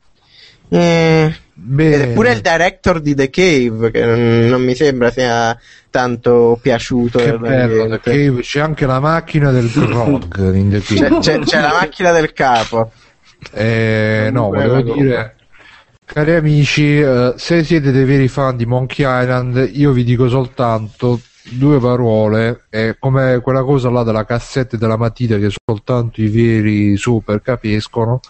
Eh, 0.69 1.35
Bene. 1.61 2.11
È 2.11 2.13
pure 2.13 2.33
il 2.33 2.41
director 2.41 3.01
di 3.01 3.15
The 3.17 3.31
Cave, 3.31 3.91
che 3.91 4.05
non, 4.05 4.47
non 4.49 4.63
mi 4.63 4.75
sembra 4.77 5.11
sia 5.11 5.59
tanto 5.91 6.57
piaciuto. 6.63 7.19
Che 7.19 7.37
bello, 7.37 7.99
Cave. 7.99 8.41
c'è 8.43 8.61
anche 8.61 8.87
la 8.87 9.01
macchina 9.01 9.51
del 9.51 9.69
grog 9.71 10.55
in 10.55 10.71
The 10.71 10.81
C'è, 10.81 11.09
Cave. 11.09 11.19
c'è- 11.19 11.39
c'è 11.41 11.61
la 11.61 11.73
macchina 11.81 12.13
del 12.13 12.33
capo. 12.33 12.93
Eh, 13.53 14.29
no, 14.33 14.49
volevo 14.51 14.75
una 14.75 14.93
dire, 14.95 15.37
cari 16.05 16.35
amici, 16.37 17.01
eh, 17.01 17.35
se 17.37 17.65
siete 17.65 17.91
dei 17.91 18.05
veri 18.05 18.29
fan 18.29 18.57
di 18.57 18.65
Monkey 18.65 19.05
Island, 19.05 19.71
io 19.73 19.91
vi 19.93 20.05
dico 20.05 20.29
soltanto 20.29 21.21
due 21.51 21.79
parole, 21.81 22.65
è 22.71 22.95
come 22.99 23.41
quella 23.41 23.63
cosa 23.63 23.91
là 23.91 24.05
della 24.05 24.25
cassetta 24.25 24.77
e 24.77 24.79
della 24.79 24.97
matita 24.97 25.37
che 25.39 25.49
soltanto 25.65 26.21
i 26.21 26.29
veri 26.29 26.97
super 26.97 27.43
capiscono. 27.43 28.21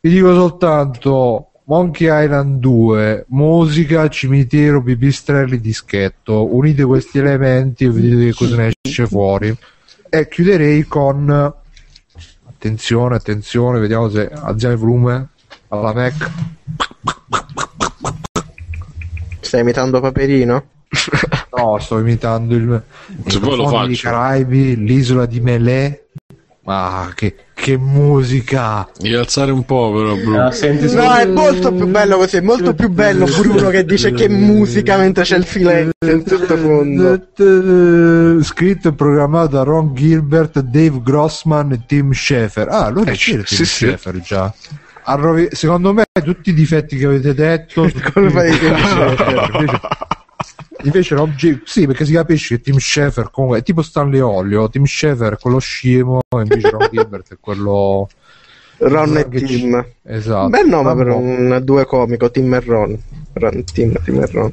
Vi 0.00 0.10
dico 0.10 0.34
soltanto 0.34 1.51
Monkey 1.64 2.08
Island 2.08 2.58
2, 2.58 3.26
musica, 3.28 4.08
cimitero, 4.08 4.82
pipistrelli, 4.82 5.60
dischetto. 5.60 6.54
Unite 6.54 6.84
questi 6.84 7.18
elementi 7.18 7.84
e 7.84 7.90
vedete 7.90 8.24
che 8.26 8.32
cosa 8.32 8.56
ne 8.56 8.72
esce 8.82 9.06
fuori. 9.06 9.56
E 10.08 10.28
chiuderei 10.28 10.84
con 10.86 11.54
attenzione, 12.48 13.14
attenzione, 13.14 13.78
vediamo 13.78 14.08
se 14.08 14.28
alziamo 14.28 14.74
il 14.74 14.80
volume 14.80 15.28
alla 15.68 15.92
Mac. 15.94 16.30
Stai 19.40 19.60
imitando 19.60 20.00
Paperino? 20.00 20.64
No, 21.54 21.78
sto 21.78 21.98
imitando 21.98 22.54
il 22.54 22.82
Se 23.26 23.38
vuoi 23.38 23.56
lo 23.58 23.68
faccio. 23.68 24.08
Caraibi, 24.08 24.74
l'isola 24.74 25.26
di 25.26 25.38
Melè. 25.38 26.02
Ma 26.64 27.10
che, 27.16 27.34
che 27.54 27.76
musica! 27.76 28.88
Devi 28.96 29.16
alzare 29.16 29.50
un 29.50 29.64
po' 29.64 29.92
però, 29.92 30.14
Bruno. 30.14 30.44
Ah, 30.46 30.52
senti, 30.52 30.94
No, 30.94 31.12
è 31.16 31.26
molto 31.26 31.72
più 31.72 31.88
bello 31.88 32.16
così. 32.18 32.36
È 32.36 32.40
molto 32.40 32.72
più 32.72 32.88
bello 32.88 33.24
Bruno 33.24 33.68
che 33.70 33.84
dice 33.84 34.12
che 34.12 34.28
musica 34.28 34.96
mentre 34.96 35.24
c'è 35.24 35.38
il 35.38 35.44
silenzio 35.44 35.92
in 36.02 36.24
sottofondo. 36.24 37.20
Scritto 38.44 38.88
e 38.88 38.92
programmato 38.92 39.56
da 39.56 39.62
Ron 39.64 39.92
Gilbert, 39.92 40.60
Dave 40.60 41.00
Grossman 41.02 41.72
e 41.72 41.82
Tim 41.84 42.12
Schafer. 42.12 42.68
Ah, 42.68 42.84
allora 42.84 43.10
Eh, 43.10 43.16
sì, 43.16 43.32
Tim 43.32 43.42
sì. 43.44 43.64
Schafer 43.64 44.20
già. 44.20 44.54
Ha 45.04 45.14
rovi- 45.16 45.48
Secondo 45.50 45.92
me 45.92 46.04
tutti 46.22 46.50
i 46.50 46.54
difetti 46.54 46.96
che 46.96 47.06
avete 47.06 47.34
detto 47.34 47.90
colpa 48.12 48.44
di 48.44 48.56
Tim 48.56 48.76
Schafer. 48.76 49.90
Invece, 50.82 51.16
Gi- 51.36 51.60
sì, 51.64 51.86
perché 51.86 52.04
si 52.04 52.12
capisce 52.12 52.56
che 52.56 52.62
Tim 52.62 52.78
Schafer 52.78 53.30
comunque 53.30 53.58
è 53.58 53.62
tipo 53.62 53.82
Stanley 53.82 54.20
Olio, 54.20 54.68
Tim 54.68 54.84
Schafer 54.84 55.34
è 55.34 55.38
quello 55.38 55.58
scemo 55.58 56.20
e 56.28 56.40
invece 56.40 56.70
Ron 56.70 56.88
Gilbert 56.92 57.32
è 57.32 57.36
quello 57.40 58.08
Ron 58.78 59.16
e 59.16 59.28
Che 59.28 59.38
ci- 59.46 59.60
Tim. 59.60 59.84
esatto. 60.04 60.48
Bel 60.48 60.66
nome 60.66 60.94
per 60.96 61.08
un 61.08 61.60
due 61.62 61.84
comico, 61.86 62.30
Tim 62.30 62.52
e 62.54 62.60
Ron. 62.60 62.98
Ron, 63.34 63.64
Tim, 63.64 63.94
Tim 64.04 64.20
e 64.20 64.26
Ron. 64.32 64.52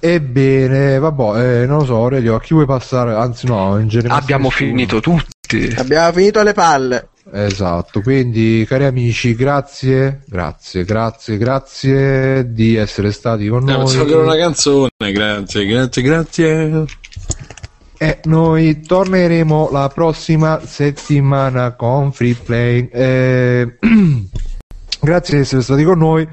Ebbene, 0.00 0.98
vabbè, 0.98 1.62
eh, 1.62 1.66
non 1.66 1.78
lo 1.78 1.84
so, 1.84 1.96
Aurelio, 1.96 2.34
a 2.34 2.40
chi 2.40 2.52
vuoi 2.54 2.66
passare? 2.66 3.14
Anzi, 3.14 3.46
no, 3.46 3.78
in 3.78 3.88
generale. 3.88 4.20
Abbiamo 4.20 4.50
finito 4.50 5.00
tutti. 5.00 5.72
Abbiamo 5.76 6.12
finito 6.12 6.42
le 6.42 6.52
palle. 6.52 7.08
Esatto, 7.32 8.00
quindi 8.02 8.64
cari 8.68 8.84
amici, 8.84 9.34
grazie, 9.34 10.20
grazie, 10.26 10.84
grazie, 10.84 11.36
grazie 11.38 12.52
di 12.52 12.76
essere 12.76 13.12
stati 13.12 13.48
con 13.48 13.62
Eh, 13.68 13.72
noi. 13.72 13.78
pensavo 13.84 14.04
che 14.04 14.14
una 14.14 14.36
canzone, 14.36 14.90
grazie, 15.12 15.64
grazie, 15.66 16.02
grazie. 16.02 16.84
E 17.96 18.18
noi 18.24 18.80
torneremo 18.82 19.70
la 19.72 19.88
prossima 19.88 20.60
settimana 20.64 21.72
con 21.72 22.12
Free 22.12 22.34
Play. 22.34 22.88
Eh, 22.92 23.78
grazie 25.00 25.36
di 25.36 25.40
essere 25.42 25.62
stati 25.62 25.84
con 25.84 25.98
noi. 25.98 26.28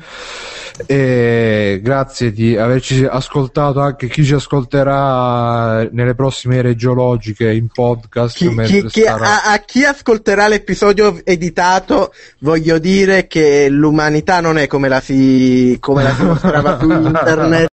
E 0.86 1.80
grazie 1.84 2.32
di 2.32 2.58
averci 2.58 3.04
ascoltato 3.06 3.82
anche 3.82 4.08
chi 4.08 4.24
ci 4.24 4.34
ascolterà 4.34 5.88
nelle 5.92 6.16
prossime 6.16 6.56
ere 6.58 6.76
geologiche 6.76 7.52
in 7.52 7.68
podcast. 7.68 8.38
Chi- 8.38 8.56
chi- 8.64 8.86
chi- 8.88 9.02
starà- 9.02 9.44
a, 9.44 9.52
a 9.52 9.58
chi 9.60 9.84
ascolterà 9.84 10.48
l'episodio 10.48 11.20
editato, 11.24 12.14
voglio 12.40 12.80
dire 12.80 13.28
che 13.28 13.68
l'umanità 13.70 14.40
non 14.40 14.58
è 14.58 14.66
come 14.68 14.88
la 14.88 15.02
si, 15.02 15.78
come 15.80 16.04
la 16.04 16.14
si 16.16 16.24
mostrava 16.24 16.80
su 16.80 16.90
internet. 16.90 17.70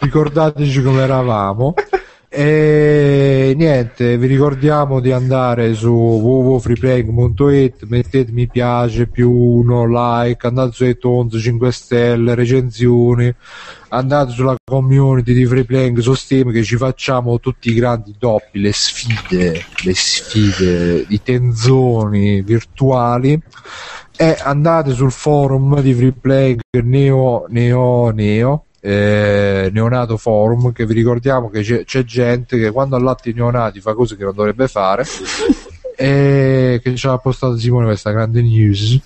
ricordateci 0.00 0.82
come 0.82 1.02
eravamo 1.02 1.74
E 2.36 3.54
niente, 3.56 4.18
vi 4.18 4.26
ricordiamo 4.26 4.98
di 4.98 5.12
andare 5.12 5.72
su 5.74 5.92
www.freeplaying.it, 5.92 7.84
mettete 7.84 8.32
mi 8.32 8.48
piace, 8.48 9.06
più 9.06 9.30
uno, 9.30 9.86
like, 9.86 10.44
andate 10.44 10.72
su 10.72 10.84
iTunes, 10.84 11.40
5 11.40 11.70
stelle, 11.70 12.34
recensioni, 12.34 13.32
andate 13.90 14.32
sulla 14.32 14.56
community 14.64 15.32
di 15.32 15.46
Freeplaying 15.46 16.00
su 16.00 16.12
Steam 16.14 16.50
che 16.50 16.64
ci 16.64 16.76
facciamo 16.76 17.38
tutti 17.38 17.70
i 17.70 17.74
grandi 17.74 18.16
doppi, 18.18 18.60
le 18.60 18.72
sfide, 18.72 19.64
le 19.84 19.94
sfide, 19.94 21.04
i 21.06 21.22
tenzoni 21.22 22.42
virtuali. 22.42 23.40
E 24.16 24.36
andate 24.42 24.92
sul 24.92 25.12
forum 25.12 25.80
di 25.80 25.94
Freeplaying 25.94 26.60
Neo 26.82 27.46
Neo 27.48 28.10
Neo 28.10 28.64
eh, 28.86 29.70
neonato 29.72 30.18
forum 30.18 30.70
che 30.70 30.84
vi 30.84 30.92
ricordiamo 30.92 31.48
che 31.48 31.62
c'è, 31.62 31.84
c'è 31.84 32.04
gente 32.04 32.58
che 32.58 32.70
quando 32.70 32.96
allatta 32.96 33.30
i 33.30 33.32
neonati 33.32 33.80
fa 33.80 33.94
cose 33.94 34.14
che 34.14 34.24
non 34.24 34.34
dovrebbe 34.34 34.68
fare 34.68 35.06
e 35.96 36.80
che 36.82 36.94
ci 36.94 37.06
ha 37.06 37.16
postato 37.16 37.56
Simone 37.56 37.86
questa 37.86 38.10
grande 38.10 38.42
news 38.42 39.00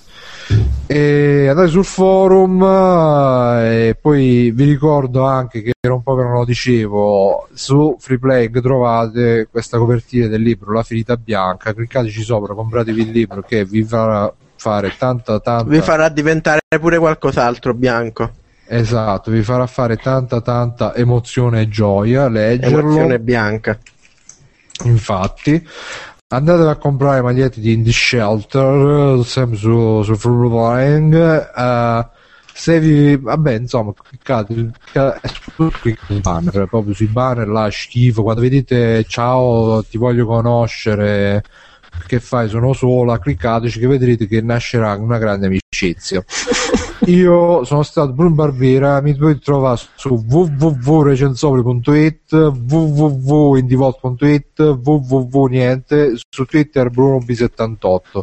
e 0.89 1.47
andate 1.48 1.68
sul 1.68 1.84
forum 1.84 2.60
eh, 2.60 3.89
e 3.90 3.94
poi 3.94 4.50
vi 4.50 4.65
ricordo 4.65 5.23
anche 5.23 5.62
che 5.62 5.74
era 5.78 5.94
un 5.94 6.02
po' 6.02 6.16
che 6.16 6.23
non 6.23 6.32
lo 6.32 6.44
dicevo 6.44 7.47
su 7.52 7.97
Freeplaying 8.00 8.60
trovate 8.60 9.47
questa 9.48 9.78
copertina 9.78 10.26
del 10.26 10.42
libro 10.42 10.73
La 10.73 10.82
ferita 10.82 11.16
bianca 11.16 11.73
cliccateci 11.73 12.23
sopra 12.23 12.52
compratevi 12.52 13.00
il 13.00 13.10
libro 13.10 13.42
che 13.42 13.65
vi 13.65 13.84
farà 13.84 14.32
fare 14.57 14.92
tanta 14.98 15.39
tanta 15.39 15.70
Vi 15.70 15.81
farà 15.82 16.08
diventare 16.08 16.58
pure 16.81 16.98
qualcos'altro 16.98 17.74
bianco. 17.74 18.38
Esatto, 18.70 19.30
vi 19.30 19.42
farà 19.42 19.66
fare 19.66 19.97
tanta 19.97 20.40
tanta 20.42 20.94
emozione 20.94 21.62
e 21.62 21.68
gioia 21.68 22.28
leggerlo. 22.28 22.80
Emozione 22.80 23.18
bianca. 23.18 23.78
Infatti, 24.84 25.66
andate 26.28 26.62
a 26.68 26.76
comprare 26.76 27.22
magliette 27.22 27.60
di 27.60 27.72
Indie 27.72 27.92
Shelter, 27.92 29.24
sempre 29.24 29.56
su, 29.56 30.02
su 30.02 30.14
Freeplaying. 30.14 31.14
eh, 31.56 32.06
se 32.52 32.80
vi, 32.80 33.16
vabbè, 33.16 33.52
insomma, 33.52 33.92
cliccate, 33.94 34.52
cliccate 34.52 35.20
sul 35.55 36.20
banner, 36.20 36.66
proprio 36.66 36.92
sui 36.92 37.06
banner 37.06 37.47
là 37.47 37.70
schifo. 37.70 38.22
Quando 38.22 38.40
vedete 38.40 39.05
ciao, 39.05 39.82
ti 39.84 39.97
voglio 39.97 40.26
conoscere, 40.26 41.44
che 42.07 42.20
fai? 42.20 42.49
Sono 42.49 42.73
sola, 42.73 43.18
cliccateci 43.18 43.81
che 43.81 43.86
vedrete 43.86 44.26
che 44.26 44.41
nascerà 44.41 44.94
una 44.94 45.18
grande 45.18 45.44
amicizia. 45.47 46.25
Io 47.07 47.65
sono 47.65 47.83
stato 47.83 48.12
Bruno 48.12 48.34
Barbera, 48.34 49.00
mi 49.00 49.15
potete 49.15 49.41
trovare 49.41 49.81
su 49.94 50.23
www.recensopoli.it, 50.28 52.33
www.indivolt.it, 52.33 54.60
www 54.60 55.44
niente, 55.47 56.12
su 56.28 56.44
Twitter 56.44 56.91
BrunoB78. 56.91 58.20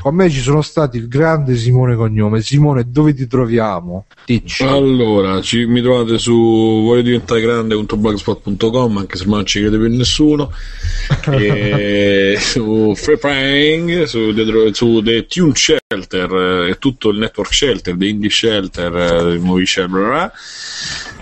Con 0.00 0.14
me 0.14 0.30
ci 0.30 0.40
sono 0.40 0.62
stati 0.62 0.96
il 0.96 1.08
grande 1.08 1.56
Simone 1.56 1.94
Cognome. 1.94 2.40
Simone, 2.40 2.84
dove 2.90 3.12
ti 3.12 3.26
troviamo? 3.26 4.06
Dici. 4.24 4.62
Allora, 4.62 5.42
ci, 5.42 5.66
mi 5.66 5.82
trovate 5.82 6.18
su 6.18 6.32
voglio 6.32 7.02
diventare 7.02 7.42
grande.blogspot.com 7.42 8.96
anche 8.96 9.16
se 9.16 9.24
non 9.26 9.44
ci 9.44 9.60
crede 9.60 9.78
più 9.78 9.94
nessuno 9.94 10.50
e 11.30 12.36
su 12.38 12.94
Free 12.96 13.18
Praying 13.18 14.04
su, 14.04 14.32
The- 14.32 14.70
su 14.72 15.02
The 15.02 15.26
Tune 15.26 15.52
Shelter 15.54 16.32
eh, 16.32 16.70
e 16.70 16.78
tutto 16.78 17.10
il 17.10 17.18
network 17.18 17.52
shelter 17.52 17.96
The 17.96 18.06
Indie 18.06 18.30
Shelter 18.30 18.96
eh, 18.96 19.32
il 19.34 19.40
Movie 19.40 19.66
Shelter 19.66 20.32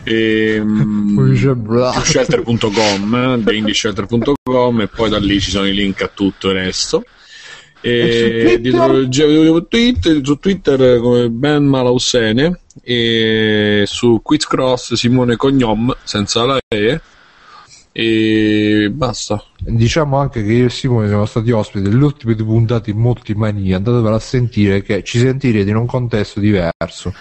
e 0.04 0.60
mm, 0.62 1.34
shelter.com 2.04 3.42
theindieshelter.com 3.42 4.80
e 4.80 4.88
poi 4.88 5.10
da 5.10 5.18
lì 5.18 5.40
ci 5.40 5.50
sono 5.50 5.66
i 5.66 5.74
link 5.74 6.02
a 6.02 6.10
tutto 6.12 6.48
il 6.48 6.54
resto 6.54 7.04
e 7.80 8.58
di 8.60 8.70
Twitter, 9.68 10.20
su 10.22 10.38
Twitter 10.38 10.80
eh, 10.82 10.98
come 10.98 11.28
Ben 11.28 11.64
Malausene 11.64 12.60
e 12.82 13.84
su 13.86 14.20
Quiz 14.22 14.46
Cross 14.46 14.94
Simone 14.94 15.36
Cognom 15.36 15.94
senza 16.02 16.44
la 16.44 16.58
E 16.68 17.00
e 17.92 18.90
basta. 18.92 19.42
Diciamo 19.58 20.18
anche 20.18 20.44
che 20.44 20.52
io 20.52 20.66
e 20.66 20.70
Simone 20.70 21.08
siamo 21.08 21.26
stati 21.26 21.50
ospiti 21.50 21.88
delle 21.88 22.04
ultime 22.04 22.36
due 22.36 22.46
puntate 22.46 22.90
in 22.90 22.98
Multimania, 22.98 23.76
andatevela 23.76 24.14
a 24.14 24.20
sentire 24.20 24.82
che 24.82 25.02
ci 25.02 25.18
sentirete 25.18 25.68
in 25.68 25.74
un 25.74 25.86
contesto 25.86 26.38
diverso. 26.38 27.12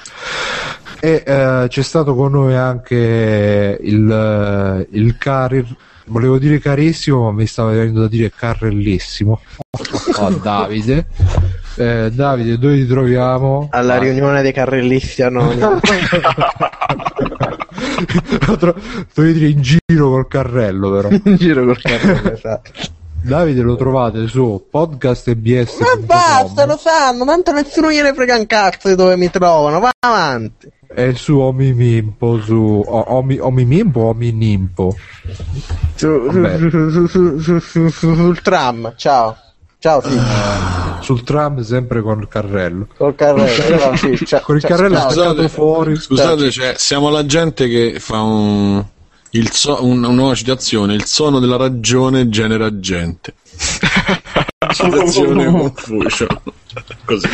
E 1.00 1.24
eh, 1.26 1.66
c'è 1.68 1.82
stato 1.82 2.14
con 2.14 2.32
noi 2.32 2.54
anche 2.54 3.78
il, 3.82 4.08
eh, 4.12 4.88
il 4.98 5.18
cari, 5.18 5.66
volevo 6.08 6.38
dire 6.38 6.60
carissimo, 6.60 7.24
ma 7.26 7.32
mi 7.32 7.46
stava 7.48 7.72
venendo 7.72 8.02
da 8.02 8.08
dire 8.08 8.32
carrellissimo. 8.36 9.40
Oh, 10.18 10.30
Davide. 10.42 11.08
Eh, 11.76 12.10
Davide, 12.12 12.58
dove 12.58 12.76
ti 12.76 12.88
troviamo? 12.88 13.68
Alla 13.72 13.96
Ah, 13.96 14.00
riunione 14.00 14.42
dei 14.42 14.52
carrellisti 14.54 15.22
anonimi. 15.22 15.62
dovevi 19.14 19.34
dire 19.34 19.48
in 19.50 19.62
giro 19.62 20.10
col 20.10 20.28
carrello, 20.28 20.92
però. 20.92 21.10
in 21.12 21.36
giro 21.36 21.66
col 21.66 21.80
carrello, 21.82 22.32
esatto. 22.36 22.72
Davide 23.20 23.62
lo 23.62 23.76
trovate 23.76 24.28
su 24.28 24.68
podcastbs. 24.70 25.80
Ma 25.80 26.06
basta, 26.06 26.66
lo 26.66 26.78
sanno, 26.78 27.26
tanto 27.26 27.52
nessuno 27.52 27.90
gliene 27.90 28.14
frega 28.14 28.38
un 28.38 28.46
cazzo 28.46 28.88
di 28.88 28.96
dove 28.96 29.18
mi 29.18 29.30
trovano, 29.30 29.80
va 29.80 29.92
avanti. 30.00 30.72
E 30.94 31.14
su 31.16 31.38
Omimimpo 31.40 32.40
su 32.42 32.84
Omi, 32.86 33.38
Omimimpo 33.40 34.00
o 34.02 34.10
Ominimpo 34.10 34.96
Su- 35.96 36.30
su- 36.32 36.70
su- 36.70 36.90
su- 36.90 37.08
su- 37.08 37.40
su- 37.40 37.60
su- 37.60 37.90
su- 37.90 38.16
sul 38.16 38.42
tram, 38.42 38.94
ciao. 38.96 39.36
Ciao, 39.80 40.02
sì. 40.02 40.20
sul 41.02 41.24
tram 41.24 41.62
sempre 41.62 42.02
con 42.02 42.20
il 42.20 42.28
carrello 42.28 42.88
Col 42.98 43.14
carrello. 43.14 43.96
sì, 43.96 44.26
ciao, 44.26 44.42
con 44.42 44.56
il 44.56 44.64
carrello 44.64 44.96
ciao. 44.96 45.10
staccato 45.12 45.48
fuori 45.50 45.96
scusate 45.96 46.50
cioè, 46.50 46.74
siamo 46.78 47.10
la 47.10 47.24
gente 47.28 47.68
che 47.68 48.00
fa 48.00 48.22
un, 48.22 48.84
il 49.32 49.52
so- 49.52 49.84
un- 49.86 50.00
una 50.00 50.10
nuova 50.10 50.34
citazione 50.34 50.96
il 50.96 51.06
suono 51.06 51.38
della 51.40 51.58
ragione 51.58 52.28
genera 52.28 52.80
gente 52.80 53.36
citazione 54.74 55.46
Confucio 55.46 56.28
così 57.06 57.28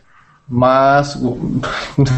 Ma 0.50 1.02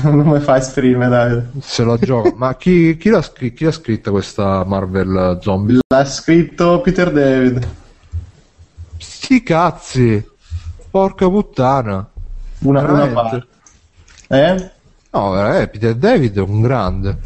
non 0.04 0.28
mi 0.28 0.40
fai 0.40 0.60
esprimere, 0.60 1.10
Davide. 1.10 1.50
Se 1.62 1.84
lo 1.84 1.98
gioca. 1.98 2.32
Ma 2.36 2.56
chi, 2.56 2.96
chi 2.98 3.10
l'ha, 3.10 3.22
scri- 3.22 3.54
chi 3.54 3.64
l'ha 3.66 3.72
scritta 3.72 4.12
questa 4.12 4.64
Marvel 4.66 5.40
Zombie? 5.42 5.80
L'ha 5.88 6.06
scritto 6.06 6.80
Peter 6.82 7.12
David. 7.12 7.68
Sti 8.98 9.44
cazzi! 9.44 10.24
Porca 10.92 11.28
puttana! 11.28 12.08
Una, 12.60 12.80
una 12.82 12.92
Veramente? 12.92 13.14
parte. 13.14 13.48
Eh? 14.28 14.72
No, 15.12 15.56
eh, 15.56 15.68
Peter 15.68 15.96
David 15.96 16.38
è 16.38 16.42
un 16.42 16.62
grande. 16.62 17.18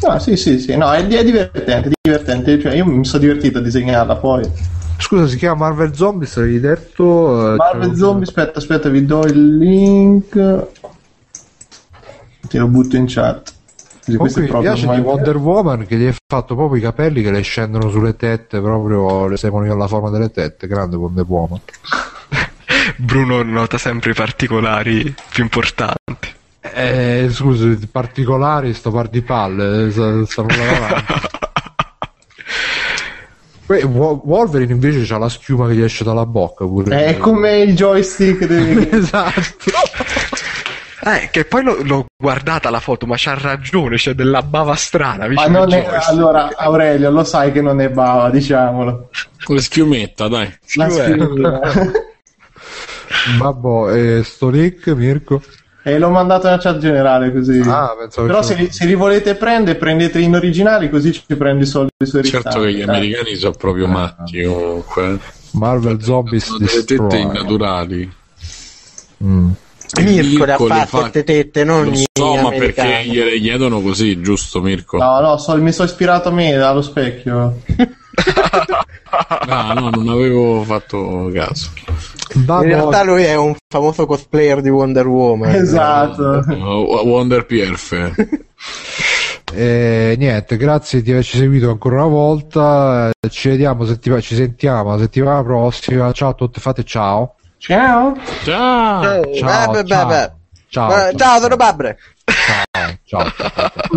No, 0.00 0.18
sì, 0.18 0.36
sì, 0.36 0.58
sì. 0.58 0.76
No, 0.76 0.90
è, 0.92 1.06
è 1.06 1.24
divertente, 1.24 1.88
è 1.88 1.92
divertente. 2.00 2.58
Cioè, 2.58 2.74
io 2.74 2.86
mi 2.86 3.04
sono 3.04 3.20
divertito 3.20 3.58
a 3.58 3.60
disegnarla 3.60 4.16
poi. 4.16 4.50
Scusa, 4.98 5.26
si 5.26 5.36
chiama 5.36 5.66
Marvel 5.66 5.94
Zombies, 5.94 6.36
avevi 6.36 6.60
detto? 6.60 7.52
eh, 7.52 7.56
Marvel 7.56 7.90
c'è- 7.90 7.96
Zombie, 7.96 8.24
aspetta, 8.24 8.58
aspetta, 8.58 8.88
vi 8.88 9.04
do 9.04 9.24
il 9.24 9.56
link. 9.58 10.66
Te 12.48 12.58
lo 12.58 12.66
butto 12.68 12.96
in 12.96 13.04
chat. 13.08 13.52
Così 14.04 14.16
Comunque 14.16 14.42
mi 14.42 14.48
piace 14.60 14.88
di 14.88 14.98
Wonder 14.98 15.36
Woman 15.36 15.86
che 15.86 15.96
gli 15.96 16.04
hai 16.06 16.14
fatto 16.26 16.54
proprio 16.56 16.78
i 16.78 16.82
capelli 16.82 17.22
che 17.22 17.30
le 17.30 17.40
scendono 17.42 17.88
sulle 17.88 18.16
tette, 18.16 18.60
proprio 18.60 19.26
le 19.28 19.36
seguono 19.36 19.70
alla 19.72 19.86
forma 19.86 20.10
delle 20.10 20.30
tette. 20.30 20.66
Grande 20.66 20.96
Wonder 20.96 21.24
Woman. 21.26 21.60
Bruno 22.96 23.42
nota 23.42 23.78
sempre 23.78 24.10
i 24.10 24.14
particolari 24.14 25.14
più 25.30 25.42
importanti. 25.44 26.28
Eh, 26.74 27.28
scusi, 27.30 27.86
particolari, 27.90 28.72
sto 28.74 28.90
par 28.90 29.08
di 29.08 29.22
palle, 29.22 29.86
eh, 29.86 29.90
sta- 29.92 30.26
stanno 30.26 30.48
davanti. 30.56 31.12
Wolverine 33.80 34.72
invece 34.72 35.02
c'ha 35.04 35.18
la 35.18 35.28
schiuma 35.28 35.66
che 35.68 35.74
gli 35.74 35.82
esce 35.82 36.04
dalla 36.04 36.26
bocca 36.26 36.64
pure. 36.64 37.04
È 37.04 37.18
come 37.18 37.60
il 37.60 37.74
joystick 37.74 38.44
di... 38.44 38.88
esatto. 38.92 39.70
Eh, 41.04 41.30
che 41.32 41.44
poi 41.46 41.64
l'ho, 41.64 41.78
l'ho 41.82 42.06
guardata 42.16 42.70
la 42.70 42.78
foto, 42.78 43.06
ma 43.06 43.16
c'ha 43.18 43.34
ragione, 43.34 43.96
c'è 43.96 44.12
della 44.12 44.40
bava 44.40 44.76
strana. 44.76 45.24
Ma 45.24 45.26
vicino 45.26 45.48
non 45.48 45.62
al 45.62 45.70
è... 45.72 45.82
joystick. 45.82 46.08
Allora, 46.08 46.50
Aurelio, 46.56 47.10
lo 47.10 47.24
sai 47.24 47.50
che 47.50 47.60
non 47.60 47.80
è 47.80 47.88
bava, 47.88 48.30
diciamolo. 48.30 49.08
Con 49.42 49.56
le 49.56 49.62
schiumetta, 49.62 50.28
dai. 50.28 50.56
La 50.74 50.88
Sì, 50.88 50.98
eh. 51.00 51.02
scrivina. 51.02 51.60
Babbo, 53.36 53.90
e 53.90 54.22
sto 54.22 54.48
link, 54.48 54.86
Mirko? 54.90 55.42
E 55.84 55.98
l'ho 55.98 56.10
mandato 56.10 56.46
nella 56.46 56.58
chat 56.60 56.78
generale 56.78 57.32
così. 57.32 57.60
Ah, 57.66 57.94
pensavo 57.98 58.26
Però 58.28 58.40
se 58.42 58.54
li, 58.54 58.70
se 58.70 58.84
li 58.86 58.94
volete 58.94 59.34
prendere, 59.34 59.76
prendete 59.76 60.20
in 60.20 60.34
originali 60.34 60.88
così 60.88 61.12
ci 61.12 61.24
prendi 61.36 61.64
i 61.64 61.66
soldi 61.66 61.90
sui 62.04 62.22
Certo 62.22 62.60
che 62.60 62.72
gli 62.72 62.80
Eh. 62.80 62.84
americani 62.84 63.34
sono 63.34 63.52
proprio 63.58 63.88
matti 63.88 64.44
comunque. 64.44 65.18
Marvel 65.52 66.00
Zombies 66.02 66.44
Sono 66.44 66.58
delle 66.58 66.84
tette 66.84 67.16
innaturali. 67.16 68.12
Mm. 69.24 69.50
Mirko 70.00 70.44
le 70.46 70.52
ha 70.52 70.56
fatte 70.56 70.86
fa- 70.86 71.10
te 71.10 71.24
tette, 71.24 71.64
non 71.64 71.84
Lo 71.84 71.90
gli 71.90 72.04
so, 72.12 72.34
ma 72.36 72.48
perché 72.50 73.02
gliele 73.04 73.38
chiedono 73.38 73.82
così, 73.82 74.20
giusto 74.22 74.62
Mirko? 74.62 74.96
No, 74.98 75.20
no, 75.20 75.36
so- 75.36 75.56
mi 75.60 75.72
sono 75.72 75.88
ispirato 75.88 76.28
a 76.28 76.32
me 76.32 76.54
allo 76.54 76.80
specchio. 76.80 77.58
Ah, 79.48 79.72
no, 79.74 79.90
non 79.90 80.08
avevo 80.08 80.62
fatto 80.64 81.30
caso. 81.34 81.70
In 82.34 82.44
Babbo, 82.44 82.62
realtà 82.64 83.02
lui 83.02 83.24
è 83.24 83.34
un 83.34 83.54
famoso 83.68 84.06
cosplayer 84.06 84.60
di 84.60 84.70
Wonder 84.70 85.06
Woman. 85.06 85.54
esatto. 85.54 86.42
Uh, 86.48 87.06
Wonder 87.06 87.44
PF. 87.44 87.92
eh, 89.54 90.14
niente, 90.18 90.56
grazie 90.56 91.02
di 91.02 91.10
averci 91.10 91.36
seguito 91.36 91.70
ancora 91.70 91.96
una 91.96 92.06
volta. 92.06 93.10
eh, 93.10 93.28
Ci 93.28 93.48
vediamo, 93.50 93.84
settima- 93.84 94.20
ci 94.20 94.34
sentiamo 94.34 94.90
la 94.92 94.98
settimana 94.98 95.42
prossima. 95.42 96.10
Ciao 96.12 96.30
a 96.30 96.34
tutti, 96.34 96.60
fate 96.60 96.84
ciao. 96.84 97.34
Ciao. 97.58 98.16
Ciao! 98.44 99.02
Eh, 99.22 99.34
Ciao, 99.36 99.70
beh, 99.72 99.82
beh, 99.82 99.88
ciao. 99.88 100.06
beh. 100.06 100.32
Ciao, 100.68 101.06
Eh, 101.08 101.16
Ciao, 101.16 101.38
sono 101.40 101.56
Babbre. 101.56 101.98
ciao, 102.24 102.98
ciao, 103.04 103.32
ciao, 103.36 103.50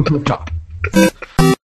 ciao. 0.03 0.21
ciao. 0.23 0.43